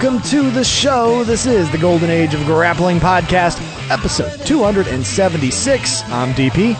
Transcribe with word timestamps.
welcome 0.00 0.22
to 0.22 0.48
the 0.52 0.62
show. 0.62 1.24
This 1.24 1.44
is 1.44 1.68
the 1.72 1.78
Golden 1.78 2.08
Age 2.08 2.32
of 2.32 2.44
Grappling 2.44 3.00
Podcast, 3.00 3.58
episode 3.90 4.30
276. 4.46 6.02
I'm 6.04 6.32
DP. 6.34 6.76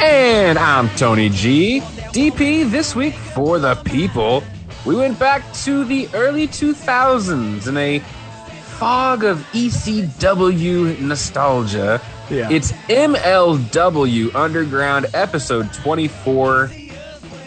And 0.00 0.56
I'm 0.56 0.88
Tony 0.90 1.28
G. 1.28 1.80
DP, 1.80 2.70
this 2.70 2.94
week 2.94 3.14
for 3.14 3.58
the 3.58 3.74
people, 3.74 4.44
we 4.86 4.94
went 4.94 5.18
back 5.18 5.42
to 5.64 5.84
the 5.84 6.08
early 6.14 6.46
2000s 6.46 7.66
in 7.66 7.76
a 7.76 7.98
fog 7.98 9.24
of 9.24 9.38
ECW 9.50 11.00
nostalgia. 11.00 12.00
Yeah. 12.30 12.48
It's 12.48 12.70
MLW 12.70 14.32
Underground 14.36 15.06
episode 15.14 15.72
24. 15.72 16.70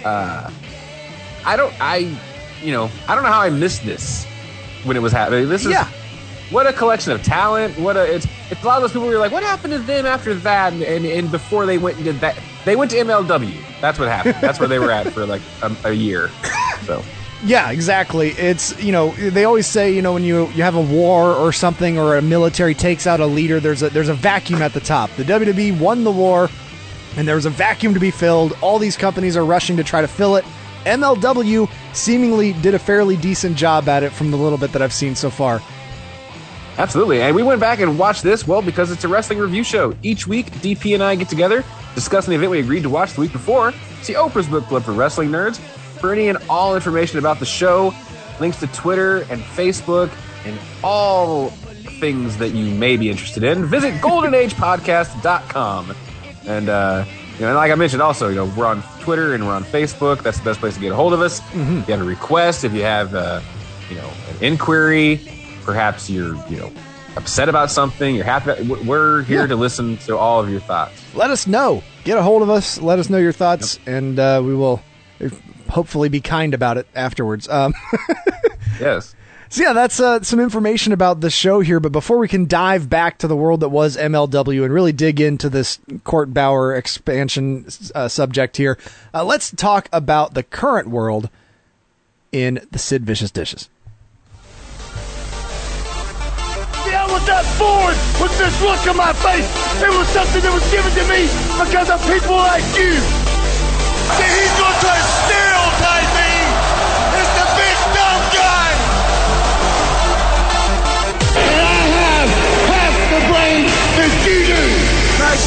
Uh, 0.04 0.52
I 1.46 1.56
don't, 1.56 1.74
I, 1.80 2.20
you 2.62 2.74
know, 2.74 2.92
I 3.08 3.16
don't 3.16 3.24
know 3.24 3.32
how 3.32 3.40
I 3.40 3.50
missed 3.50 3.86
this 3.86 4.28
when 4.84 4.98
it 4.98 5.02
was 5.02 5.12
happening. 5.12 5.48
This 5.50 5.66
is 5.66 5.72
Yeah. 5.72 5.88
what 6.50 6.68
a 6.68 6.74
collection 6.74 7.12
of 7.14 7.24
talent. 7.24 7.78
What 7.80 7.98
a 7.98 8.04
it's 8.14 8.28
it's 8.52 8.62
a 8.64 8.66
lot 8.66 8.78
of 8.78 8.82
those 8.84 8.92
people 8.92 9.08
were 9.08 9.18
like, 9.18 9.32
what 9.32 9.44
happened 9.44 9.74
to 9.74 9.80
them 9.80 10.06
after 10.06 10.34
that? 10.36 10.74
And, 10.74 10.84
and, 10.84 11.06
and 11.06 11.32
before 11.32 11.66
they 11.66 11.78
went 11.78 11.96
and 11.98 12.06
did 12.06 12.20
that, 12.22 12.38
they 12.66 12.76
went 12.76 12.92
to 12.92 12.98
MLW. 12.98 13.54
That's 13.82 13.98
what 14.00 14.08
happened. 14.10 14.36
That's 14.42 14.60
where 14.60 14.68
they 14.68 14.80
were 14.80 14.92
at 14.92 15.12
for 15.14 15.26
like 15.26 15.42
a, 15.62 15.76
a 15.86 15.92
year. 15.92 16.30
So 16.86 17.02
Yeah, 17.46 17.72
exactly. 17.72 18.32
It's, 18.32 18.78
you 18.84 18.92
know, 18.92 19.12
they 19.12 19.46
always 19.46 19.68
say, 19.68 19.94
you 19.94 20.02
know, 20.02 20.12
when 20.14 20.24
you 20.24 20.50
you 20.52 20.64
have 20.64 20.76
a 20.76 20.82
war 20.82 21.34
or 21.34 21.54
something 21.54 21.98
or 21.98 22.18
a 22.18 22.22
military 22.22 22.74
takes 22.76 23.08
out 23.08 23.22
a 23.22 23.26
leader, 23.26 23.62
there's 23.62 23.82
a 23.84 23.90
there's 23.90 24.10
a 24.10 24.14
vacuum 24.14 24.62
at 24.62 24.74
the 24.74 24.82
top. 24.82 25.10
The 25.16 25.24
WWE 25.24 25.80
won 25.80 26.04
the 26.04 26.12
war 26.12 26.50
and 27.16 27.26
there 27.28 27.36
was 27.36 27.46
a 27.46 27.50
vacuum 27.50 27.94
to 27.94 28.00
be 28.02 28.12
filled. 28.12 28.58
All 28.62 28.80
these 28.80 28.98
companies 28.98 29.38
are 29.38 29.46
rushing 29.46 29.78
to 29.78 29.84
try 29.84 30.02
to 30.02 30.08
fill 30.10 30.36
it. 30.36 30.44
MLW 30.86 31.70
seemingly 31.94 32.54
did 32.54 32.74
a 32.74 32.80
fairly 32.80 33.18
decent 33.18 33.56
job 33.58 33.88
at 33.88 34.04
it 34.04 34.12
from 34.12 34.32
the 34.32 34.38
little 34.38 34.58
bit 34.58 34.72
that 34.74 34.82
I've 34.82 34.94
seen 34.94 35.16
so 35.16 35.30
far. 35.30 35.62
absolutely, 36.78 37.22
and 37.22 37.36
we 37.36 37.44
went 37.44 37.60
back 37.60 37.80
and 37.80 37.98
watched 38.00 38.24
this 38.24 38.48
well 38.48 38.62
because 38.62 38.92
it's 38.92 39.04
a 39.04 39.08
wrestling 39.08 39.40
review 39.40 39.64
show. 39.64 39.96
Each 40.04 40.26
week, 40.28 40.52
DP 40.54 40.94
and 40.94 41.04
I 41.04 41.16
get 41.16 41.30
together, 41.30 41.64
discussing 41.96 42.32
the 42.32 42.36
event 42.38 42.52
we 42.52 42.60
agreed 42.60 42.84
to 42.84 42.90
watch 42.90 43.14
the 43.14 43.22
week 43.22 43.32
before. 43.32 43.72
See 44.02 44.14
Oprah's 44.14 44.48
book 44.48 44.66
club 44.66 44.84
for 44.84 44.92
wrestling 44.92 45.30
nerds. 45.30 45.60
For 46.00 46.12
any 46.12 46.28
and 46.30 46.38
all 46.50 46.76
information 46.76 47.18
about 47.20 47.40
the 47.40 47.46
show, 47.46 47.94
links 48.40 48.60
to 48.60 48.68
Twitter 48.68 49.20
and 49.30 49.42
Facebook, 49.42 50.12
and 50.46 50.60
all 50.84 51.50
things 52.00 52.38
that 52.38 52.50
you 52.50 52.74
may 52.76 52.98
be 52.98 53.10
interested 53.10 53.44
in, 53.44 53.66
visit 53.66 53.94
goldenagepodcast.com. 54.02 55.96
And 56.46 56.68
uh, 56.68 57.06
you 57.36 57.42
know, 57.42 57.48
and 57.48 57.56
like 57.56 57.72
I 57.72 57.76
mentioned, 57.76 58.02
also, 58.02 58.30
you 58.30 58.36
know, 58.36 58.46
we're 58.58 58.66
on 58.66 58.84
Twitter 59.02 59.34
and 59.34 59.46
we're 59.46 59.54
on 59.54 59.64
Facebook. 59.64 60.22
That's 60.24 60.38
the 60.40 60.46
best 60.46 60.60
place 60.60 60.76
to 60.76 60.80
get 60.80 60.92
a 60.92 60.96
hold 60.96 61.14
of 61.14 61.22
us. 61.22 61.40
If 61.52 61.56
you 61.56 61.82
have 61.94 62.02
a 62.02 62.04
request, 62.04 62.64
if 62.64 62.74
you 62.74 62.84
have, 62.84 63.14
uh, 63.16 63.42
you 63.90 63.96
know, 63.96 64.10
an 64.30 64.44
inquiry, 64.44 65.20
perhaps 65.64 66.10
you're, 66.10 66.36
you 66.50 66.58
know, 66.58 66.72
upset 67.16 67.50
about 67.50 67.70
something, 67.72 68.16
you're 68.16 68.24
happy. 68.26 68.62
We're 68.64 69.24
here 69.24 69.42
Yeah. 69.42 69.48
to 69.48 69.56
listen 69.56 69.98
to 70.06 70.18
all 70.18 70.40
of 70.40 70.50
your 70.50 70.60
thoughts. 70.62 71.02
Let 71.16 71.30
us 71.32 71.46
know. 71.48 71.84
Get 72.04 72.18
a 72.18 72.22
hold 72.24 72.42
of 72.42 72.50
us. 72.50 72.82
Let 72.82 73.00
us 73.00 73.10
know 73.10 73.18
your 73.20 73.32
thoughts, 73.32 73.80
and 73.86 74.20
uh, 74.20 74.42
we 74.44 74.56
will 74.56 74.82
uh, 75.24 75.30
hopefully 75.70 76.10
be 76.10 76.22
kind 76.22 76.54
about 76.54 76.78
it 76.78 76.88
afterwards. 76.96 77.48
Um, 77.50 77.74
Yes. 78.80 79.14
So 79.54 79.62
yeah, 79.62 79.74
that's 79.74 80.00
uh, 80.00 80.24
some 80.24 80.40
information 80.40 80.94
about 80.94 81.22
the 81.22 81.30
show 81.30 81.60
here. 81.60 81.80
But 81.80 81.92
before 81.92 82.18
we 82.18 82.28
can 82.28 82.48
dive 82.48 82.90
back 82.90 83.20
to 83.20 83.28
the 83.28 83.36
world 83.36 83.60
that 83.60 83.70
was 83.70 83.96
MLW 83.96 84.66
and 84.66 84.74
really 84.74 84.92
dig 84.92 85.22
into 85.22 85.48
this 85.48 85.78
Court 86.04 86.34
Bauer 86.34 86.74
expansion 86.74 87.68
uh, 87.94 88.08
subject 88.08 88.58
here, 88.58 88.80
uh, 89.14 89.24
let's 89.24 89.52
talk 89.52 89.90
about 89.94 90.34
the 90.34 90.42
current 90.42 90.88
world 90.88 91.30
in 92.32 92.66
the 92.72 92.80
Sid 92.80 93.06
Vicious 93.06 93.30
Dishes. 93.30 93.70
I 96.90 97.06
was 97.14 97.28
not 97.28 97.46
born 97.60 97.94
with 98.24 98.36
this 98.40 98.60
look 98.60 98.88
on 98.88 98.98
my 98.98 99.14
face. 99.14 99.46
It 99.84 99.94
was 99.94 100.08
something 100.08 100.42
that 100.42 100.52
was 100.52 100.66
given 100.74 100.90
to 100.98 101.06
me 101.06 101.30
because 101.62 101.92
of 101.94 102.02
people 102.10 102.38
like 102.38 102.66
you. 102.74 102.98
See, 104.18 104.34
he's 104.34 104.54
try 104.58 104.74
to 104.82 104.98
stereotype 104.98 105.43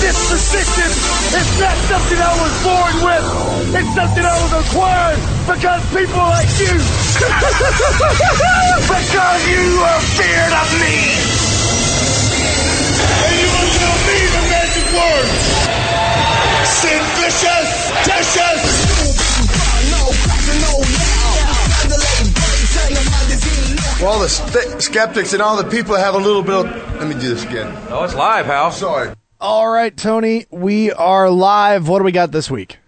this 0.00 0.30
position 0.30 0.90
is 1.32 1.48
not 1.60 1.76
something 1.88 2.20
I 2.20 2.34
was 2.36 2.52
born 2.62 2.94
with. 3.00 3.24
It's 3.74 3.94
something 3.94 4.24
I 4.24 4.36
was 4.42 4.52
acquired 4.52 5.20
because 5.48 5.80
people 5.96 6.20
like 6.20 6.52
you. 6.60 6.76
because 8.92 9.40
you 9.48 9.80
are 9.80 10.02
feared 10.20 10.52
of 10.52 10.68
me. 10.76 10.96
And 13.24 13.34
you 13.40 13.48
will 13.48 13.72
tell 13.80 13.98
me 14.04 14.18
the 14.36 14.42
magic 14.52 14.86
words. 14.92 15.32
Sid 16.68 17.02
Vicious, 17.16 17.70
Ticious. 18.04 18.86
For 23.98 24.04
all 24.06 24.20
the 24.20 24.28
st- 24.28 24.82
skeptics 24.82 25.32
and 25.32 25.40
all 25.40 25.56
the 25.56 25.68
people 25.70 25.94
that 25.94 26.04
have 26.04 26.14
a 26.14 26.18
little 26.18 26.42
bit 26.42 26.54
of. 26.54 26.64
Let 27.00 27.08
me 27.08 27.14
do 27.14 27.30
this 27.34 27.44
again. 27.44 27.74
Oh, 27.88 28.04
it's 28.04 28.14
live, 28.14 28.44
pal. 28.44 28.70
Sorry. 28.70 29.10
All 29.40 29.68
right, 29.70 29.96
Tony, 29.96 30.44
we 30.50 30.92
are 30.92 31.30
live. 31.30 31.88
What 31.88 31.98
do 32.00 32.04
we 32.04 32.12
got 32.12 32.30
this 32.30 32.50
week? 32.50 32.78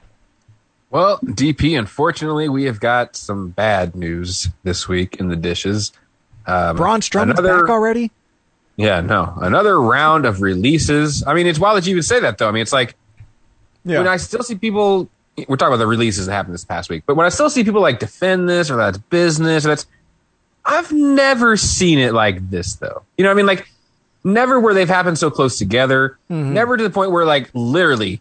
Well, 0.90 1.18
DP, 1.20 1.78
unfortunately, 1.78 2.48
we 2.50 2.64
have 2.64 2.78
got 2.80 3.16
some 3.16 3.48
bad 3.48 3.94
news 3.96 4.48
this 4.64 4.86
week 4.86 5.16
in 5.16 5.28
the 5.28 5.36
dishes. 5.36 5.92
Um, 6.46 6.76
Braun 6.76 7.00
Strowman's 7.00 7.38
another- 7.38 7.62
back 7.62 7.70
already. 7.70 8.10
Yeah, 8.76 9.00
no. 9.00 9.32
Another 9.40 9.80
round 9.80 10.26
of 10.26 10.40
releases. 10.42 11.24
I 11.26 11.32
mean, 11.34 11.46
it's 11.46 11.58
wild 11.58 11.78
that 11.78 11.86
you 11.86 11.92
even 11.92 12.02
say 12.02 12.20
that, 12.20 12.36
though. 12.38 12.48
I 12.48 12.52
mean, 12.52 12.62
it's 12.62 12.72
like 12.72 12.96
Yeah, 13.84 13.98
when 13.98 14.08
I 14.08 14.18
still 14.18 14.42
see 14.42 14.54
people, 14.56 15.08
we're 15.48 15.56
talking 15.56 15.72
about 15.72 15.78
the 15.78 15.86
releases 15.86 16.26
that 16.26 16.32
happened 16.32 16.54
this 16.54 16.64
past 16.66 16.90
week, 16.90 17.02
but 17.06 17.16
when 17.16 17.24
I 17.26 17.30
still 17.30 17.48
see 17.50 17.64
people 17.64 17.80
like 17.80 17.98
defend 17.98 18.46
this 18.48 18.70
or 18.70 18.76
that's 18.76 18.98
business 18.98 19.64
or 19.64 19.68
that's, 19.68 19.86
I've 20.64 20.92
never 20.92 21.56
seen 21.56 21.98
it 21.98 22.12
like 22.12 22.50
this, 22.50 22.74
though. 22.76 23.02
You 23.16 23.24
know 23.24 23.30
what 23.30 23.34
I 23.34 23.36
mean? 23.36 23.46
Like, 23.46 23.70
never 24.24 24.60
where 24.60 24.74
they've 24.74 24.88
happened 24.88 25.18
so 25.18 25.30
close 25.30 25.58
together, 25.58 26.18
never 26.28 26.76
to 26.76 26.82
the 26.82 26.90
point 26.90 27.10
where, 27.10 27.24
like, 27.24 27.50
literally 27.54 28.20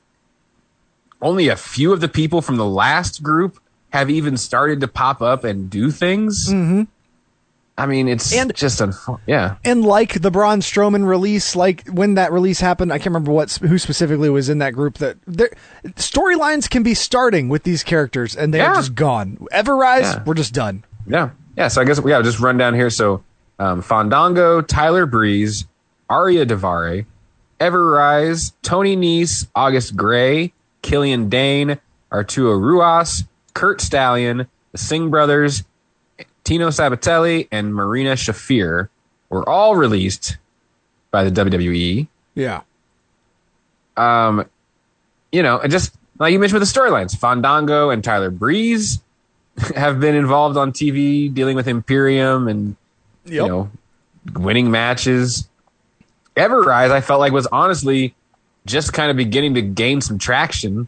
only 1.22 1.48
a 1.50 1.56
few 1.56 1.92
of 1.94 2.00
the 2.00 2.08
people 2.08 2.42
from 2.42 2.58
the 2.58 2.66
last 2.66 3.24
group 3.24 3.60
have 3.90 4.10
even 4.10 4.38
started 4.38 4.80
to 4.82 4.88
pop 4.88 5.22
up 5.22 5.44
and 5.44 5.70
do 5.70 5.90
things. 5.92 6.48
Mm-hmm. 6.50 6.84
I 7.80 7.86
mean, 7.86 8.08
it's 8.08 8.34
And- 8.34 8.54
just, 8.56 8.80
unf- 8.80 9.20
yeah. 9.28 9.56
and 9.64 9.84
like 9.86 10.22
the 10.22 10.32
Braun 10.32 10.62
Strowman 10.62 11.08
release, 11.08 11.56
like 11.56 11.88
when 11.88 12.16
that 12.16 12.32
release 12.32 12.60
happened, 12.60 12.92
I 12.92 12.98
can't 12.98 13.08
remember 13.08 13.32
what 13.32 13.52
who 13.52 13.78
specifically 13.78 14.30
was 14.32 14.50
in 14.50 14.58
that 14.60 14.74
group. 14.74 14.98
That 15.00 15.18
there 15.28 15.52
storylines 15.96 16.70
can 16.70 16.82
be 16.84 16.94
starting 16.96 17.50
with 17.50 17.64
these 17.64 17.84
characters, 17.84 18.36
and 18.36 18.52
they're 18.54 18.64
Yeah. 18.64 18.74
just 18.76 18.96
gone. 18.96 19.38
Everrise, 19.54 20.02
Yeah. 20.02 20.24
we're 20.26 20.34
just 20.34 20.54
done. 20.54 20.84
Yeah. 21.06 21.30
Yeah. 21.58 21.68
So 21.68 21.82
I 21.82 21.86
guess 21.86 22.00
we 22.00 22.12
yeah, 22.12 22.22
just 22.22 22.40
run 22.40 22.58
down 22.58 22.74
here. 22.74 22.90
So 22.90 23.24
um, 23.60 23.82
Fandango, 23.82 24.62
Tyler 24.62 25.06
Breeze, 25.06 25.66
Ariya 26.10 26.46
Daivari, 26.46 27.06
Ever 27.60 27.92
Rise, 27.92 28.54
Tony 28.62 28.96
Nese, 28.96 29.48
August 29.56 29.96
Grey, 29.98 30.54
Killian 30.84 31.28
Dain, 31.28 31.80
Arturo 32.12 32.58
Ruas, 32.58 33.24
Curt 33.54 33.82
Stallion, 33.82 34.48
the 34.72 34.78
Singh 34.78 35.10
brothers, 35.10 35.64
Tino 36.44 36.70
Sabbatelli, 36.70 37.48
and 37.52 37.74
Marina 37.74 38.14
Shafir 38.14 38.90
were 39.30 39.48
all 39.50 39.76
released 39.76 40.38
by 41.12 41.24
the 41.24 41.32
WWE. 41.32 42.08
Yeah, 42.36 42.62
Um, 43.98 44.46
you 45.32 45.42
know, 45.42 45.58
and 45.60 45.72
just 45.72 45.96
like 46.20 46.32
you 46.32 46.40
mentioned 46.40 46.60
with 46.60 46.72
the 46.72 46.80
storylines, 46.80 47.18
Fandango 47.18 47.90
and 47.90 48.04
Tyler 48.04 48.30
Breeze 48.30 49.00
have 49.76 50.00
been 50.00 50.16
involved 50.16 50.58
on 50.58 50.72
TV 50.72 51.34
dealing 51.34 51.56
with 51.56 51.68
Imperium 51.68 52.48
and 52.48 52.76
you 53.26 53.48
know 53.48 53.72
winning 54.34 54.72
matches. 54.72 55.48
Everrise, 56.36 56.92
I 56.92 57.02
felt 57.02 57.20
like 57.20 57.32
was 57.32 57.48
honestly 57.48 58.14
just 58.66 58.94
kind 58.94 59.10
of 59.10 59.18
beginning 59.18 59.56
to 59.56 59.62
gain 59.62 60.02
some 60.02 60.20
traction 60.20 60.88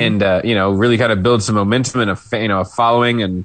and 0.00 0.22
uh, 0.22 0.40
you 0.44 0.54
know 0.54 0.72
really 0.72 0.96
kind 0.98 1.12
of 1.12 1.22
build 1.22 1.42
some 1.42 1.54
momentum 1.54 2.00
and 2.00 2.10
a 2.10 2.16
fa- 2.16 2.40
you 2.40 2.48
know 2.48 2.60
a 2.60 2.64
following 2.64 3.22
and 3.22 3.44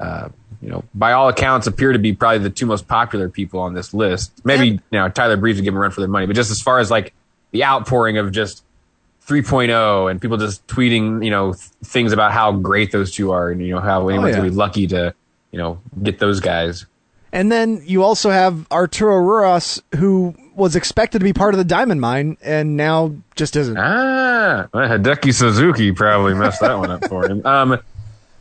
uh, 0.00 0.28
you 0.60 0.68
know 0.68 0.84
by 0.94 1.12
all 1.12 1.28
accounts 1.28 1.66
appear 1.66 1.92
to 1.92 1.98
be 1.98 2.12
probably 2.12 2.38
the 2.38 2.50
two 2.50 2.66
most 2.66 2.88
popular 2.88 3.28
people 3.28 3.60
on 3.60 3.74
this 3.74 3.94
list. 3.94 4.32
Maybe 4.44 4.68
you 4.68 4.80
know 4.92 5.08
Tyler 5.08 5.36
Breeze 5.36 5.56
would 5.56 5.64
give 5.64 5.74
them 5.74 5.78
a 5.78 5.80
run 5.80 5.90
for 5.90 6.00
their 6.00 6.08
money, 6.08 6.26
but 6.26 6.34
just 6.36 6.50
as 6.50 6.60
far 6.60 6.78
as 6.80 6.90
like 6.90 7.12
the 7.52 7.64
outpouring 7.64 8.18
of 8.18 8.32
just 8.32 8.64
3.0 9.28 10.10
and 10.10 10.20
people 10.20 10.38
just 10.38 10.66
tweeting 10.66 11.22
you 11.22 11.30
know 11.30 11.52
th- 11.52 11.64
things 11.84 12.12
about 12.12 12.32
how 12.32 12.50
great 12.50 12.92
those 12.92 13.12
two 13.12 13.30
are 13.30 13.50
and 13.50 13.60
you 13.60 13.74
know 13.74 13.80
how 13.80 14.08
anyone's 14.08 14.30
yeah. 14.30 14.38
gonna 14.38 14.50
be 14.50 14.56
lucky 14.56 14.86
to 14.86 15.14
you 15.52 15.58
know 15.58 15.78
get 16.02 16.18
those 16.18 16.40
guys. 16.40 16.86
and 17.32 17.52
then 17.52 17.82
you 17.84 18.02
also 18.02 18.30
have 18.30 18.66
Arturo 18.72 19.16
Ruas, 19.16 19.82
who 19.96 20.34
was 20.54 20.74
expected 20.74 21.18
to 21.20 21.24
be 21.24 21.32
part 21.32 21.54
of 21.54 21.58
the 21.58 21.64
Diamond 21.64 22.00
Mine, 22.00 22.36
and 22.42 22.76
now 22.76 23.14
just 23.36 23.54
isn't. 23.54 23.76
Ah, 23.78 24.66
well, 24.72 24.88
Hideki 24.88 25.32
Suzuki 25.32 25.92
probably 25.92 26.34
messed 26.34 26.60
that 26.60 26.76
one 26.76 26.90
up 26.90 27.06
for 27.08 27.28
him. 27.28 27.42
Um, 27.46 27.78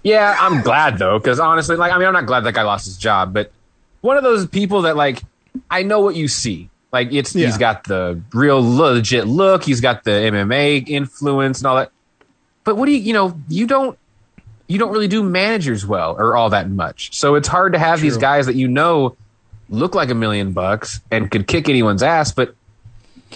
yeah, 0.03 0.37
I'm 0.39 0.61
glad 0.61 0.99
though, 0.99 1.19
because 1.19 1.39
honestly, 1.39 1.75
like, 1.75 1.91
I 1.91 1.97
mean, 1.97 2.07
I'm 2.07 2.13
not 2.13 2.27
glad 2.27 2.45
that 2.45 2.53
guy 2.53 2.63
lost 2.63 2.85
his 2.85 2.97
job, 2.97 3.33
but 3.33 3.51
one 4.01 4.15
of 4.15 4.23
those 4.23 4.47
people 4.47 4.83
that 4.83 4.95
like 4.95 5.21
I 5.69 5.83
know 5.83 5.99
what 5.99 6.15
you 6.15 6.27
see. 6.27 6.69
Like 6.97 7.13
it's 7.13 7.35
Yeah. 7.35 7.45
he's 7.45 7.57
got 7.57 7.83
the 7.83 8.19
real 8.33 8.59
legit 8.61 9.27
look, 9.27 9.63
he's 9.63 9.81
got 9.81 10.03
the 10.03 10.11
MMA 10.11 10.87
influence 10.89 11.59
and 11.59 11.67
all 11.67 11.75
that. 11.75 11.91
But 12.63 12.75
what 12.77 12.87
do 12.87 12.91
you 12.91 12.97
you 12.99 13.13
know, 13.13 13.39
you 13.47 13.67
don't 13.67 13.97
you 14.67 14.77
don't 14.79 14.91
really 14.91 15.07
do 15.07 15.21
managers 15.23 15.85
well 15.85 16.15
or 16.17 16.35
all 16.35 16.49
that 16.49 16.69
much. 16.69 17.15
So 17.15 17.35
it's 17.35 17.47
hard 17.47 17.73
to 17.73 17.79
have 17.79 18.01
these 18.01 18.17
guys 18.17 18.47
that 18.47 18.55
you 18.55 18.67
know 18.67 19.15
look 19.69 19.93
like 19.95 20.09
a 20.09 20.15
million 20.15 20.53
bucks 20.53 20.99
and 21.11 21.29
could 21.29 21.47
kick 21.47 21.69
anyone's 21.69 22.01
ass, 22.01 22.31
but 22.31 22.55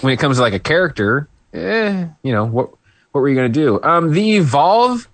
when 0.01 0.11
it 0.11 0.17
comes 0.17 0.37
to 0.37 0.41
like 0.41 0.53
a 0.53 0.59
character, 0.59 1.27
eh, 1.53 2.07
you 2.23 2.31
know, 2.31 2.45
what 2.45 2.69
what 3.11 3.21
were 3.21 3.29
you 3.29 3.35
gonna 3.35 3.49
do? 3.49 3.79
Um 3.83 4.11
the 4.11 4.37
Evolve 4.37 5.07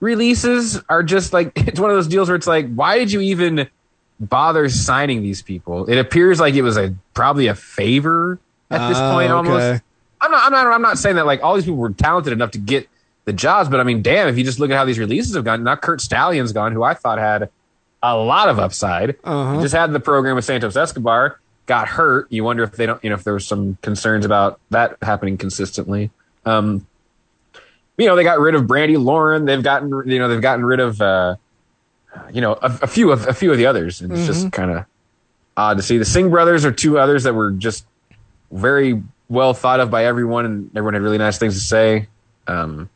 releases 0.00 0.80
are 0.88 1.02
just 1.02 1.32
like 1.32 1.52
it's 1.56 1.80
one 1.80 1.90
of 1.90 1.96
those 1.96 2.08
deals 2.08 2.28
where 2.28 2.36
it's 2.36 2.46
like, 2.46 2.72
why 2.72 2.98
did 2.98 3.10
you 3.12 3.20
even 3.20 3.68
bother 4.20 4.68
signing 4.68 5.22
these 5.22 5.42
people? 5.42 5.86
It 5.86 5.98
appears 5.98 6.38
like 6.40 6.54
it 6.54 6.62
was 6.62 6.76
a 6.76 6.94
probably 7.14 7.46
a 7.46 7.54
favor 7.54 8.38
at 8.70 8.88
this 8.88 8.98
Oh, 8.98 9.12
point 9.12 9.32
almost. 9.32 9.62
okay. 9.64 9.80
I'm 10.20 10.30
not 10.30 10.44
I'm 10.46 10.52
not 10.52 10.66
I'm 10.66 10.82
not 10.82 10.98
saying 10.98 11.16
that 11.16 11.26
like 11.26 11.42
all 11.42 11.54
these 11.54 11.64
people 11.64 11.78
were 11.78 11.90
talented 11.90 12.32
enough 12.32 12.50
to 12.52 12.58
get 12.58 12.88
the 13.24 13.32
jobs, 13.32 13.68
but 13.68 13.80
I 13.80 13.84
mean, 13.84 14.02
damn, 14.02 14.28
if 14.28 14.36
you 14.38 14.44
just 14.44 14.58
look 14.58 14.70
at 14.70 14.76
how 14.76 14.84
these 14.84 14.98
releases 14.98 15.34
have 15.34 15.44
gone, 15.44 15.64
now 15.64 15.76
Curt 15.76 16.00
Stallion's 16.00 16.52
gone, 16.52 16.72
who 16.72 16.82
I 16.82 16.94
thought 16.94 17.18
had 17.18 17.48
a 18.02 18.16
lot 18.16 18.48
of 18.48 18.58
upside. 18.58 19.10
Uh-huh. 19.24 19.56
He 19.56 19.62
just 19.62 19.74
had 19.74 19.92
the 19.92 20.00
program 20.00 20.36
with 20.36 20.44
Santos 20.44 20.74
Escobar, 20.76 21.38
got 21.66 21.86
hurt. 21.88 22.26
You 22.30 22.44
wonder 22.44 22.62
if 22.62 22.72
they 22.72 22.86
don't, 22.86 23.02
you 23.04 23.10
know, 23.10 23.16
if 23.16 23.24
there 23.24 23.34
was 23.34 23.46
some 23.46 23.76
concerns 23.82 24.24
about 24.24 24.58
that 24.70 24.96
happening 25.02 25.36
consistently. 25.36 26.10
Um, 26.46 26.86
you 27.98 28.06
know, 28.06 28.16
they 28.16 28.24
got 28.24 28.40
rid 28.40 28.54
of 28.54 28.62
Brandi 28.64 29.02
Lauren. 29.02 29.44
They've 29.44 29.62
gotten, 29.62 29.90
you 30.10 30.18
know, 30.18 30.28
they've 30.28 30.40
gotten 30.40 30.64
rid 30.64 30.80
of, 30.80 31.00
uh, 31.02 31.36
you 32.32 32.40
know, 32.40 32.54
a, 32.54 32.78
a 32.82 32.86
few 32.86 33.12
of 33.12 33.26
a 33.28 33.34
few 33.34 33.50
of 33.52 33.58
the 33.58 33.66
others. 33.66 34.00
And 34.00 34.12
It's 34.12 34.26
just 34.26 34.52
kind 34.52 34.70
of 34.70 34.84
odd 35.56 35.76
to 35.78 35.82
see. 35.82 35.98
The 35.98 36.04
Singh 36.04 36.30
brothers 36.30 36.64
are 36.64 36.72
two 36.72 36.98
others 36.98 37.24
that 37.24 37.34
were 37.34 37.50
just 37.52 37.86
very 38.50 39.02
well 39.28 39.54
thought 39.54 39.80
of 39.80 39.90
by 39.90 40.04
everyone, 40.06 40.44
and 40.44 40.70
everyone 40.76 40.94
had 40.94 41.02
really 41.02 41.18
nice 41.18 41.38
things 41.38 41.54
to 41.54 41.60
say. 41.60 42.08
Um, 42.46 42.88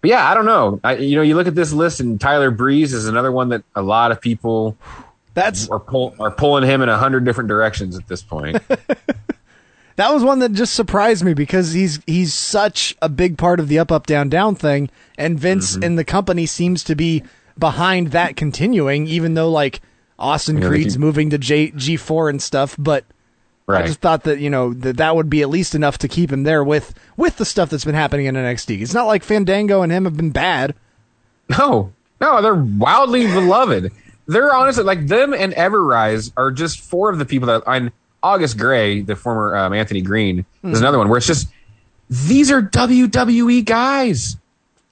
but 0.00 0.10
yeah, 0.10 0.28
I 0.30 0.34
don't 0.34 0.44
know. 0.46 0.80
I, 0.84 0.96
you 0.96 1.16
know, 1.16 1.22
you 1.22 1.34
look 1.34 1.46
at 1.46 1.54
this 1.54 1.72
list, 1.72 2.00
and 2.00 2.20
Tyler 2.20 2.50
Breeze 2.50 2.92
is 2.92 3.06
another 3.08 3.32
one 3.32 3.48
that 3.48 3.64
a 3.74 3.82
lot 3.82 4.12
of 4.12 4.20
people 4.20 4.76
That's 5.32 5.68
are 5.70 5.80
pull, 5.80 6.14
are 6.20 6.30
pulling 6.30 6.62
him 6.68 6.82
in 6.82 6.88
a 6.88 6.98
hundred 6.98 7.24
different 7.24 7.48
directions 7.48 7.96
at 7.98 8.06
this 8.06 8.22
point. 8.22 8.58
that 9.96 10.12
was 10.12 10.22
one 10.22 10.40
that 10.40 10.52
just 10.52 10.74
surprised 10.74 11.24
me 11.24 11.34
because 11.34 11.72
he's 11.72 12.00
he's 12.06 12.34
such 12.34 12.94
a 13.00 13.08
big 13.08 13.38
part 13.38 13.58
of 13.60 13.68
the 13.68 13.78
up 13.78 13.90
up 13.90 14.06
down 14.06 14.28
down 14.28 14.54
thing, 14.54 14.90
and 15.16 15.38
Vince 15.40 15.72
Mm-hmm. 15.74 15.84
and 15.84 15.98
the 15.98 16.04
company 16.04 16.46
seems 16.46 16.84
to 16.84 16.94
be 16.94 17.22
behind 17.58 18.08
that 18.12 18.36
continuing, 18.36 19.06
even 19.06 19.34
though 19.34 19.50
like 19.50 19.80
Austin 20.18 20.58
Yeah, 20.60 20.68
Creed's 20.68 20.94
keep- 20.94 21.00
moving 21.00 21.30
to 21.30 21.38
J 21.38 21.70
G 21.70 21.96
four 21.96 22.28
and 22.28 22.42
stuff, 22.42 22.76
but. 22.78 23.04
I 23.66 23.80
just 23.86 24.00
thought 24.02 24.24
that 24.24 24.40
you 24.40 24.50
know 24.50 24.74
that 24.74 24.98
that 24.98 25.16
would 25.16 25.30
be 25.30 25.40
at 25.40 25.48
least 25.48 25.74
enough 25.74 25.96
to 25.98 26.06
keep 26.06 26.30
him 26.30 26.42
there 26.42 26.62
with 26.62 26.92
with 27.16 27.38
the 27.38 27.46
stuff 27.46 27.70
that's 27.70 27.86
been 27.86 27.94
happening 27.94 28.26
in 28.26 28.34
NXT. 28.34 28.82
It's 28.82 28.92
not 28.92 29.06
like 29.06 29.22
Fandango 29.24 29.80
and 29.80 29.90
him 29.90 30.04
have 30.04 30.18
been 30.18 30.32
bad. 30.32 30.74
No, 31.48 31.90
no, 32.20 32.42
they're 32.42 32.54
wildly 32.54 33.26
beloved. 33.32 33.90
They're 34.26 34.54
honestly 34.54 34.84
like 34.84 35.06
them 35.06 35.32
and 35.32 35.54
Everrise 35.54 36.30
are 36.36 36.50
just 36.50 36.80
four 36.80 37.08
of 37.08 37.18
the 37.18 37.24
people 37.24 37.46
that. 37.46 37.62
And 37.66 37.90
August 38.22 38.58
Grey, 38.58 39.00
the 39.00 39.16
former 39.16 39.56
um, 39.56 39.72
Anthony 39.72 40.02
Greene, 40.02 40.44
is 40.62 40.80
another 40.80 40.98
one 40.98 41.08
where 41.08 41.16
it's 41.16 41.26
just 41.26 41.48
these 42.10 42.50
are 42.50 42.60
WWE 42.60 43.64
guys. 43.64 44.36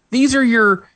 These 0.09 0.35
are 0.35 0.43
your. 0.43 0.89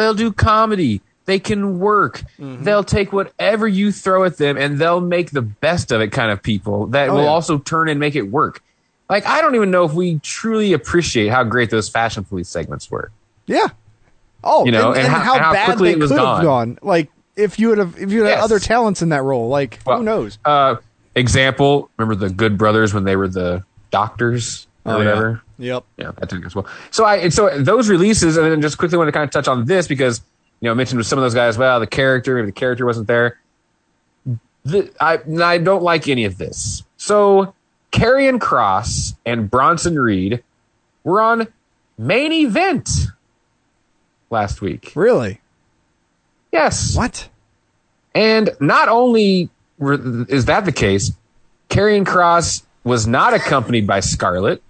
They'll 0.00 0.14
do 0.14 0.32
comedy. 0.32 1.02
They 1.26 1.38
can 1.38 1.78
work. 1.78 2.24
They'll 2.38 2.82
take 2.82 3.12
whatever 3.12 3.68
you 3.68 3.92
throw 3.92 4.24
at 4.24 4.38
them 4.38 4.56
and 4.56 4.78
they'll 4.78 5.00
make 5.02 5.30
the 5.30 5.42
best 5.42 5.92
of 5.92 6.00
it. 6.00 6.10
Kind 6.10 6.32
of 6.32 6.42
people 6.42 6.86
that 6.88 7.10
Oh, 7.10 7.14
will 7.16 7.22
yeah. 7.24 7.28
also 7.28 7.58
turn 7.58 7.88
and 7.90 8.00
make 8.00 8.16
it 8.16 8.22
work. 8.22 8.62
Like 9.10 9.26
I 9.26 9.40
don't 9.42 9.54
even 9.54 9.70
know 9.70 9.84
if 9.84 9.92
we 9.92 10.18
truly 10.20 10.72
appreciate 10.72 11.28
how 11.28 11.44
great 11.44 11.68
those 11.70 11.88
fashion 11.88 12.24
police 12.24 12.48
segments 12.48 12.90
were. 12.90 13.10
Yeah. 13.46 13.68
Oh, 14.42 14.64
You 14.64 14.72
know, 14.72 14.88
and, 14.88 14.98
and 15.00 15.06
and 15.06 15.14
how- 15.14 15.34
and 15.34 15.42
how 15.44 15.52
bad 15.52 15.64
quickly 15.66 15.90
they 15.90 15.96
it 15.96 15.98
was 15.98 16.10
could 16.10 16.18
have 16.18 16.42
gone. 16.42 16.44
gone. 16.44 16.78
Like 16.82 17.10
if 17.36 17.58
you 17.58 17.68
would 17.68 17.78
have 17.78 17.96
if 17.98 18.10
you 18.10 18.22
had 18.24 18.30
Yes. 18.30 18.42
other 18.44 18.58
talents 18.58 19.02
in 19.02 19.10
that 19.10 19.22
role, 19.22 19.48
like 19.48 19.78
Well, 19.84 19.98
who 19.98 20.04
knows? 20.04 20.38
Uh, 20.44 20.76
example, 21.14 21.90
remember 21.98 22.14
the 22.14 22.32
Good 22.32 22.56
Brothers 22.56 22.94
when 22.94 23.04
they 23.04 23.16
were 23.16 23.28
the 23.28 23.62
doctors 23.90 24.66
or 24.84 24.94
Oh, 24.94 24.98
whatever? 24.98 25.42
Yep. 25.58 25.84
Yeah, 25.98 26.12
that 26.18 26.28
took 26.30 26.44
as 26.46 26.54
well. 26.54 26.66
So 26.90 27.04
I 27.04 27.28
so 27.28 27.62
those 27.62 27.88
releases, 27.88 28.36
and 28.36 28.50
then 28.50 28.62
just 28.62 28.78
quickly 28.78 28.96
want 28.98 29.08
to 29.08 29.12
kind 29.12 29.24
of 29.24 29.30
touch 29.30 29.46
on 29.48 29.66
this 29.66 29.86
because 29.86 30.20
you 30.60 30.66
know 30.66 30.72
I 30.72 30.74
mentioned 30.74 30.98
with 30.98 31.06
some 31.06 31.18
of 31.18 31.22
those 31.22 31.34
guys, 31.34 31.58
well, 31.58 31.80
the 31.80 31.86
character, 31.86 32.34
maybe 32.36 32.46
the 32.46 32.52
character 32.52 32.86
wasn't 32.86 33.06
there. 33.06 33.38
The, 34.64 34.90
I 35.00 35.18
I 35.42 35.58
don't 35.58 35.82
like 35.82 36.08
any 36.08 36.24
of 36.24 36.38
this. 36.38 36.82
So 36.96 37.54
Karrion 37.92 38.40
Cross 38.40 39.14
and 39.26 39.50
Bronson 39.50 39.98
Reed 39.98 40.42
were 41.04 41.20
on 41.20 41.48
main 41.98 42.32
event 42.32 42.88
last 44.30 44.60
week. 44.60 44.92
Really? 44.94 45.40
Yes. 46.52 46.96
What? 46.96 47.28
And 48.14 48.50
not 48.60 48.88
only 48.88 49.48
were- 49.78 50.24
is 50.28 50.44
that 50.46 50.64
the 50.64 50.72
case, 50.72 51.12
Karrion 51.68 52.04
Cross 52.04 52.62
was 52.84 53.06
not 53.06 53.34
accompanied 53.34 53.86
by 53.86 54.00
Scarlett. 54.00 54.62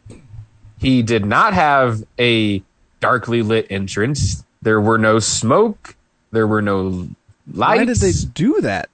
He 0.78 1.02
did 1.02 1.24
not 1.24 1.54
have 1.54 2.02
a 2.18 2.62
darkly 3.00 3.42
lit 3.42 3.66
entrance. 3.70 4.44
There 4.62 4.80
were 4.80 4.98
no 4.98 5.18
smoke. 5.18 5.96
There 6.32 6.46
were 6.46 6.62
no 6.62 7.08
lights. 7.52 7.78
Why 7.78 7.84
did 7.84 7.96
they 7.96 8.12
do 8.34 8.60
that? 8.62 8.88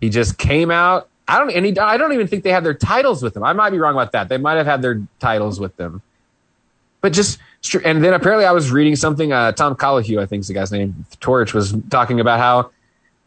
He 0.00 0.08
just 0.08 0.38
came 0.38 0.70
out. 0.70 1.08
I 1.26 1.38
don't. 1.38 1.50
And 1.50 1.66
he, 1.66 1.78
I 1.78 1.96
don't 1.96 2.12
even 2.12 2.26
think 2.26 2.44
they 2.44 2.52
had 2.52 2.64
their 2.64 2.74
titles 2.74 3.22
with 3.22 3.34
them. 3.34 3.44
I 3.44 3.52
might 3.52 3.70
be 3.70 3.78
wrong 3.78 3.94
about 3.94 4.12
that. 4.12 4.28
They 4.28 4.38
might 4.38 4.54
have 4.54 4.66
had 4.66 4.80
their 4.80 5.02
titles 5.18 5.60
with 5.60 5.76
them. 5.76 6.02
But 7.00 7.12
just 7.12 7.38
and 7.84 8.02
then 8.02 8.14
apparently 8.14 8.46
I 8.46 8.52
was 8.52 8.70
reading 8.70 8.96
something. 8.96 9.32
Uh, 9.32 9.52
Tom 9.52 9.74
Colohue, 9.74 10.20
I 10.20 10.26
think 10.26 10.40
is 10.40 10.48
the 10.48 10.54
guy's 10.54 10.72
name. 10.72 11.04
Torch 11.20 11.52
was 11.52 11.74
talking 11.90 12.20
about 12.20 12.38
how 12.38 12.70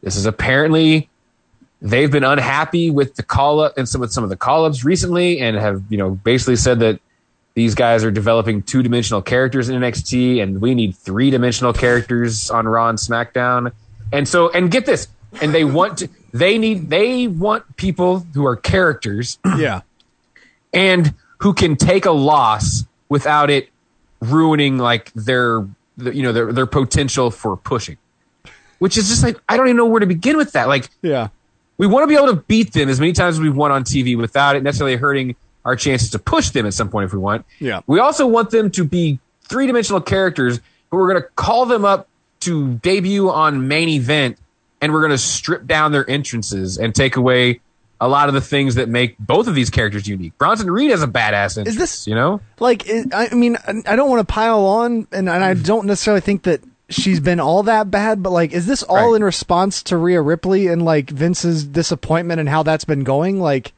this 0.02 0.16
is 0.16 0.26
apparently 0.26 1.10
they've 1.82 2.12
been 2.12 2.24
unhappy 2.24 2.90
with 2.92 3.16
the 3.16 3.24
call 3.24 3.60
up 3.60 3.78
and 3.78 3.88
some 3.90 4.02
with 4.02 4.12
some 4.12 4.24
of 4.24 4.30
the 4.30 4.36
call 4.38 4.66
ups 4.66 4.84
recently, 4.84 5.40
and 5.40 5.56
have 5.58 5.84
you 5.90 5.98
know 5.98 6.12
basically 6.12 6.56
said 6.56 6.80
that 6.80 7.00
these 7.54 7.76
guys 7.76 8.04
are 8.04 8.12
developing 8.12 8.62
two 8.62 8.82
dimensional 8.82 9.22
characters 9.22 9.68
in 9.70 9.80
NXT, 9.82 10.42
and 10.42 10.62
we 10.62 10.74
need 10.74 10.96
three 10.96 11.30
dimensional 11.32 11.74
characters 11.74 12.50
on 12.50 12.66
Raw 12.68 12.88
and 12.90 12.98
SmackDown. 12.98 13.74
And 14.14 14.28
so, 14.28 14.50
and 14.52 14.72
get 14.72 14.86
this, 14.86 15.08
and 15.42 15.54
they 15.54 15.66
want 15.66 15.98
to, 16.00 16.10
they 16.34 16.58
need, 16.58 16.90
they 16.90 17.28
want 17.28 17.76
people 17.76 18.20
who 18.34 18.46
are 18.46 18.56
characters 18.56 19.38
Yeah. 19.58 19.82
and 20.74 21.14
who 21.40 21.54
can 21.54 21.76
take 21.76 22.06
a 22.06 22.12
loss 22.12 22.86
without 23.10 23.50
it 23.50 23.70
ruining 24.22 24.78
like 24.78 25.12
their, 25.14 25.68
you 25.98 26.24
know, 26.24 26.32
their 26.32 26.54
their 26.54 26.66
potential 26.66 27.32
for 27.32 27.58
pushing. 27.58 27.98
Which 28.80 28.98
is 28.98 29.10
just 29.10 29.24
like 29.24 29.38
I 29.50 29.58
don't 29.58 29.68
even 29.68 29.78
know 29.78 29.86
where 29.88 30.00
to 30.00 30.06
begin 30.06 30.38
with 30.38 30.54
that. 30.54 30.68
Like 30.70 30.90
Yeah. 31.02 31.30
We 31.78 31.88
want 31.88 32.04
to 32.04 32.08
be 32.08 32.16
able 32.16 32.28
to 32.36 32.42
beat 32.48 32.74
them 32.74 32.90
as 32.90 33.00
many 33.00 33.14
times 33.14 33.36
as 33.36 33.42
we 33.42 33.50
want 33.50 33.74
on 33.74 33.84
TV 33.84 34.18
without 34.18 34.56
it 34.56 34.64
necessarily 34.64 34.96
hurting 34.98 35.36
our 35.66 35.76
chances 35.76 36.10
to 36.12 36.20
push 36.20 36.50
them 36.50 36.66
at 36.66 36.74
some 36.74 36.90
point 36.90 37.06
if 37.06 37.14
we 37.14 37.20
want. 37.20 37.46
Yeah. 37.60 37.82
We 37.88 38.00
also 38.00 38.26
want 38.28 38.50
them 38.52 38.72
to 38.72 38.84
be 38.84 39.20
three 39.44 39.68
dimensional 39.68 40.02
characters 40.02 40.60
who 40.90 40.98
we're 40.98 41.10
going 41.10 41.22
to 41.22 41.28
call 41.36 41.66
them 41.66 41.86
up 41.86 42.08
to 42.42 42.74
debut 42.76 43.30
on 43.30 43.68
main 43.68 43.90
event 43.90 44.38
and 44.82 44.92
we're 44.92 45.02
going 45.02 45.12
to 45.12 45.18
strip 45.18 45.68
down 45.68 45.92
their 45.92 46.10
entrances 46.10 46.78
and 46.78 46.94
take 46.96 47.16
away 47.16 47.62
a 48.00 48.08
lot 48.08 48.28
of 48.28 48.34
the 48.34 48.42
things 48.42 48.74
that 48.76 48.90
make 48.90 49.16
both 49.20 49.48
of 49.48 49.54
these 49.54 49.70
characters 49.70 50.08
unique. 50.08 50.36
Bronson 50.40 50.72
Reed 50.72 50.90
has 50.90 51.04
a 51.04 51.08
badass 51.08 51.60
entrance, 51.60 51.78
this- 51.78 52.08
you 52.08 52.16
know? 52.16 52.42
Like 52.60 52.90
I 52.90 53.30
I 53.32 53.36
mean, 53.36 53.58
I 53.68 53.84
I 53.86 53.96
don't 53.96 54.10
want 54.10 54.28
to 54.28 54.34
pile 54.34 54.66
on, 54.66 55.08
and, 55.12 55.30
and 55.30 55.44
I 55.44 55.54
don't 55.54 55.86
necessarily 55.86 56.22
think 56.22 56.44
that 56.44 56.62
she's 56.94 57.20
been 57.20 57.40
all 57.40 57.64
that 57.64 57.90
bad. 57.92 58.22
But 58.24 58.32
like, 58.32 58.52
is 58.54 58.66
this 58.68 58.84
all 58.84 59.12
Right. 59.12 59.16
in 59.18 59.24
response 59.24 59.82
to 59.84 59.98
Rhea 59.98 60.22
Ripley 60.22 60.68
and 60.68 60.84
like 60.84 61.10
Vince's 61.10 61.64
disappointment 61.64 62.40
and 62.40 62.48
how 62.50 62.64
that's 62.64 62.86
been 62.86 63.04
going? 63.04 63.40
Like, 63.40 63.74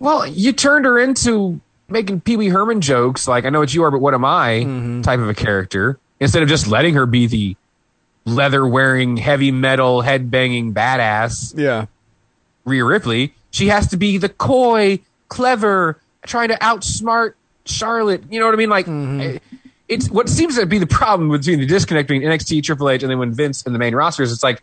Well, 0.00 0.26
you 0.26 0.52
turned 0.52 0.84
her 0.84 0.98
into 0.98 1.60
making 1.88 2.20
Pee 2.20 2.36
Wee 2.36 2.48
Herman 2.48 2.80
jokes, 2.80 3.26
like 3.28 3.44
"I 3.46 3.48
know 3.50 3.60
what 3.60 3.72
you 3.72 3.82
are, 3.84 3.90
but 3.90 4.00
what 4.00 4.12
am 4.14 4.24
I?" 4.24 4.64
Mm-hmm. 4.66 5.00
type 5.02 5.20
of 5.20 5.28
a 5.28 5.34
character, 5.34 5.98
instead 6.20 6.42
of 6.42 6.48
just 6.48 6.66
letting 6.66 6.94
her 6.94 7.06
be 7.06 7.26
the 7.26 7.56
leather-wearing, 8.26 9.16
heavy 9.16 9.50
metal, 9.50 10.02
head-banging 10.02 10.74
badass 10.74 11.54
yeah, 11.56 11.86
Rhea 12.64 12.84
Ripley. 12.84 13.32
She 13.50 13.68
has 13.68 13.88
to 13.88 13.96
be 13.96 14.18
the 14.18 14.28
coy, 14.28 15.00
clever, 15.28 15.98
trying 16.26 16.48
to 16.48 16.56
outsmart 16.58 17.32
Charlotte. 17.64 18.24
You 18.30 18.38
know 18.40 18.44
what 18.46 18.54
I 18.54 18.58
mean? 18.58 18.68
Like, 18.68 18.86
eh, 18.88 19.38
it's 19.88 20.10
what 20.10 20.28
seems 20.28 20.56
to 20.56 20.66
be 20.66 20.78
the 20.78 20.86
problem 20.86 21.30
between 21.30 21.60
the 21.60 21.66
disconnect 21.66 22.08
between 22.08 22.28
NXT, 22.28 22.62
Triple 22.62 22.90
H, 22.90 23.02
and 23.02 23.10
then 23.10 23.18
when 23.18 23.32
Vince 23.32 23.64
and 23.64 23.74
the 23.74 23.78
main 23.78 23.94
rosters. 23.94 24.32
It's 24.32 24.42
like 24.42 24.62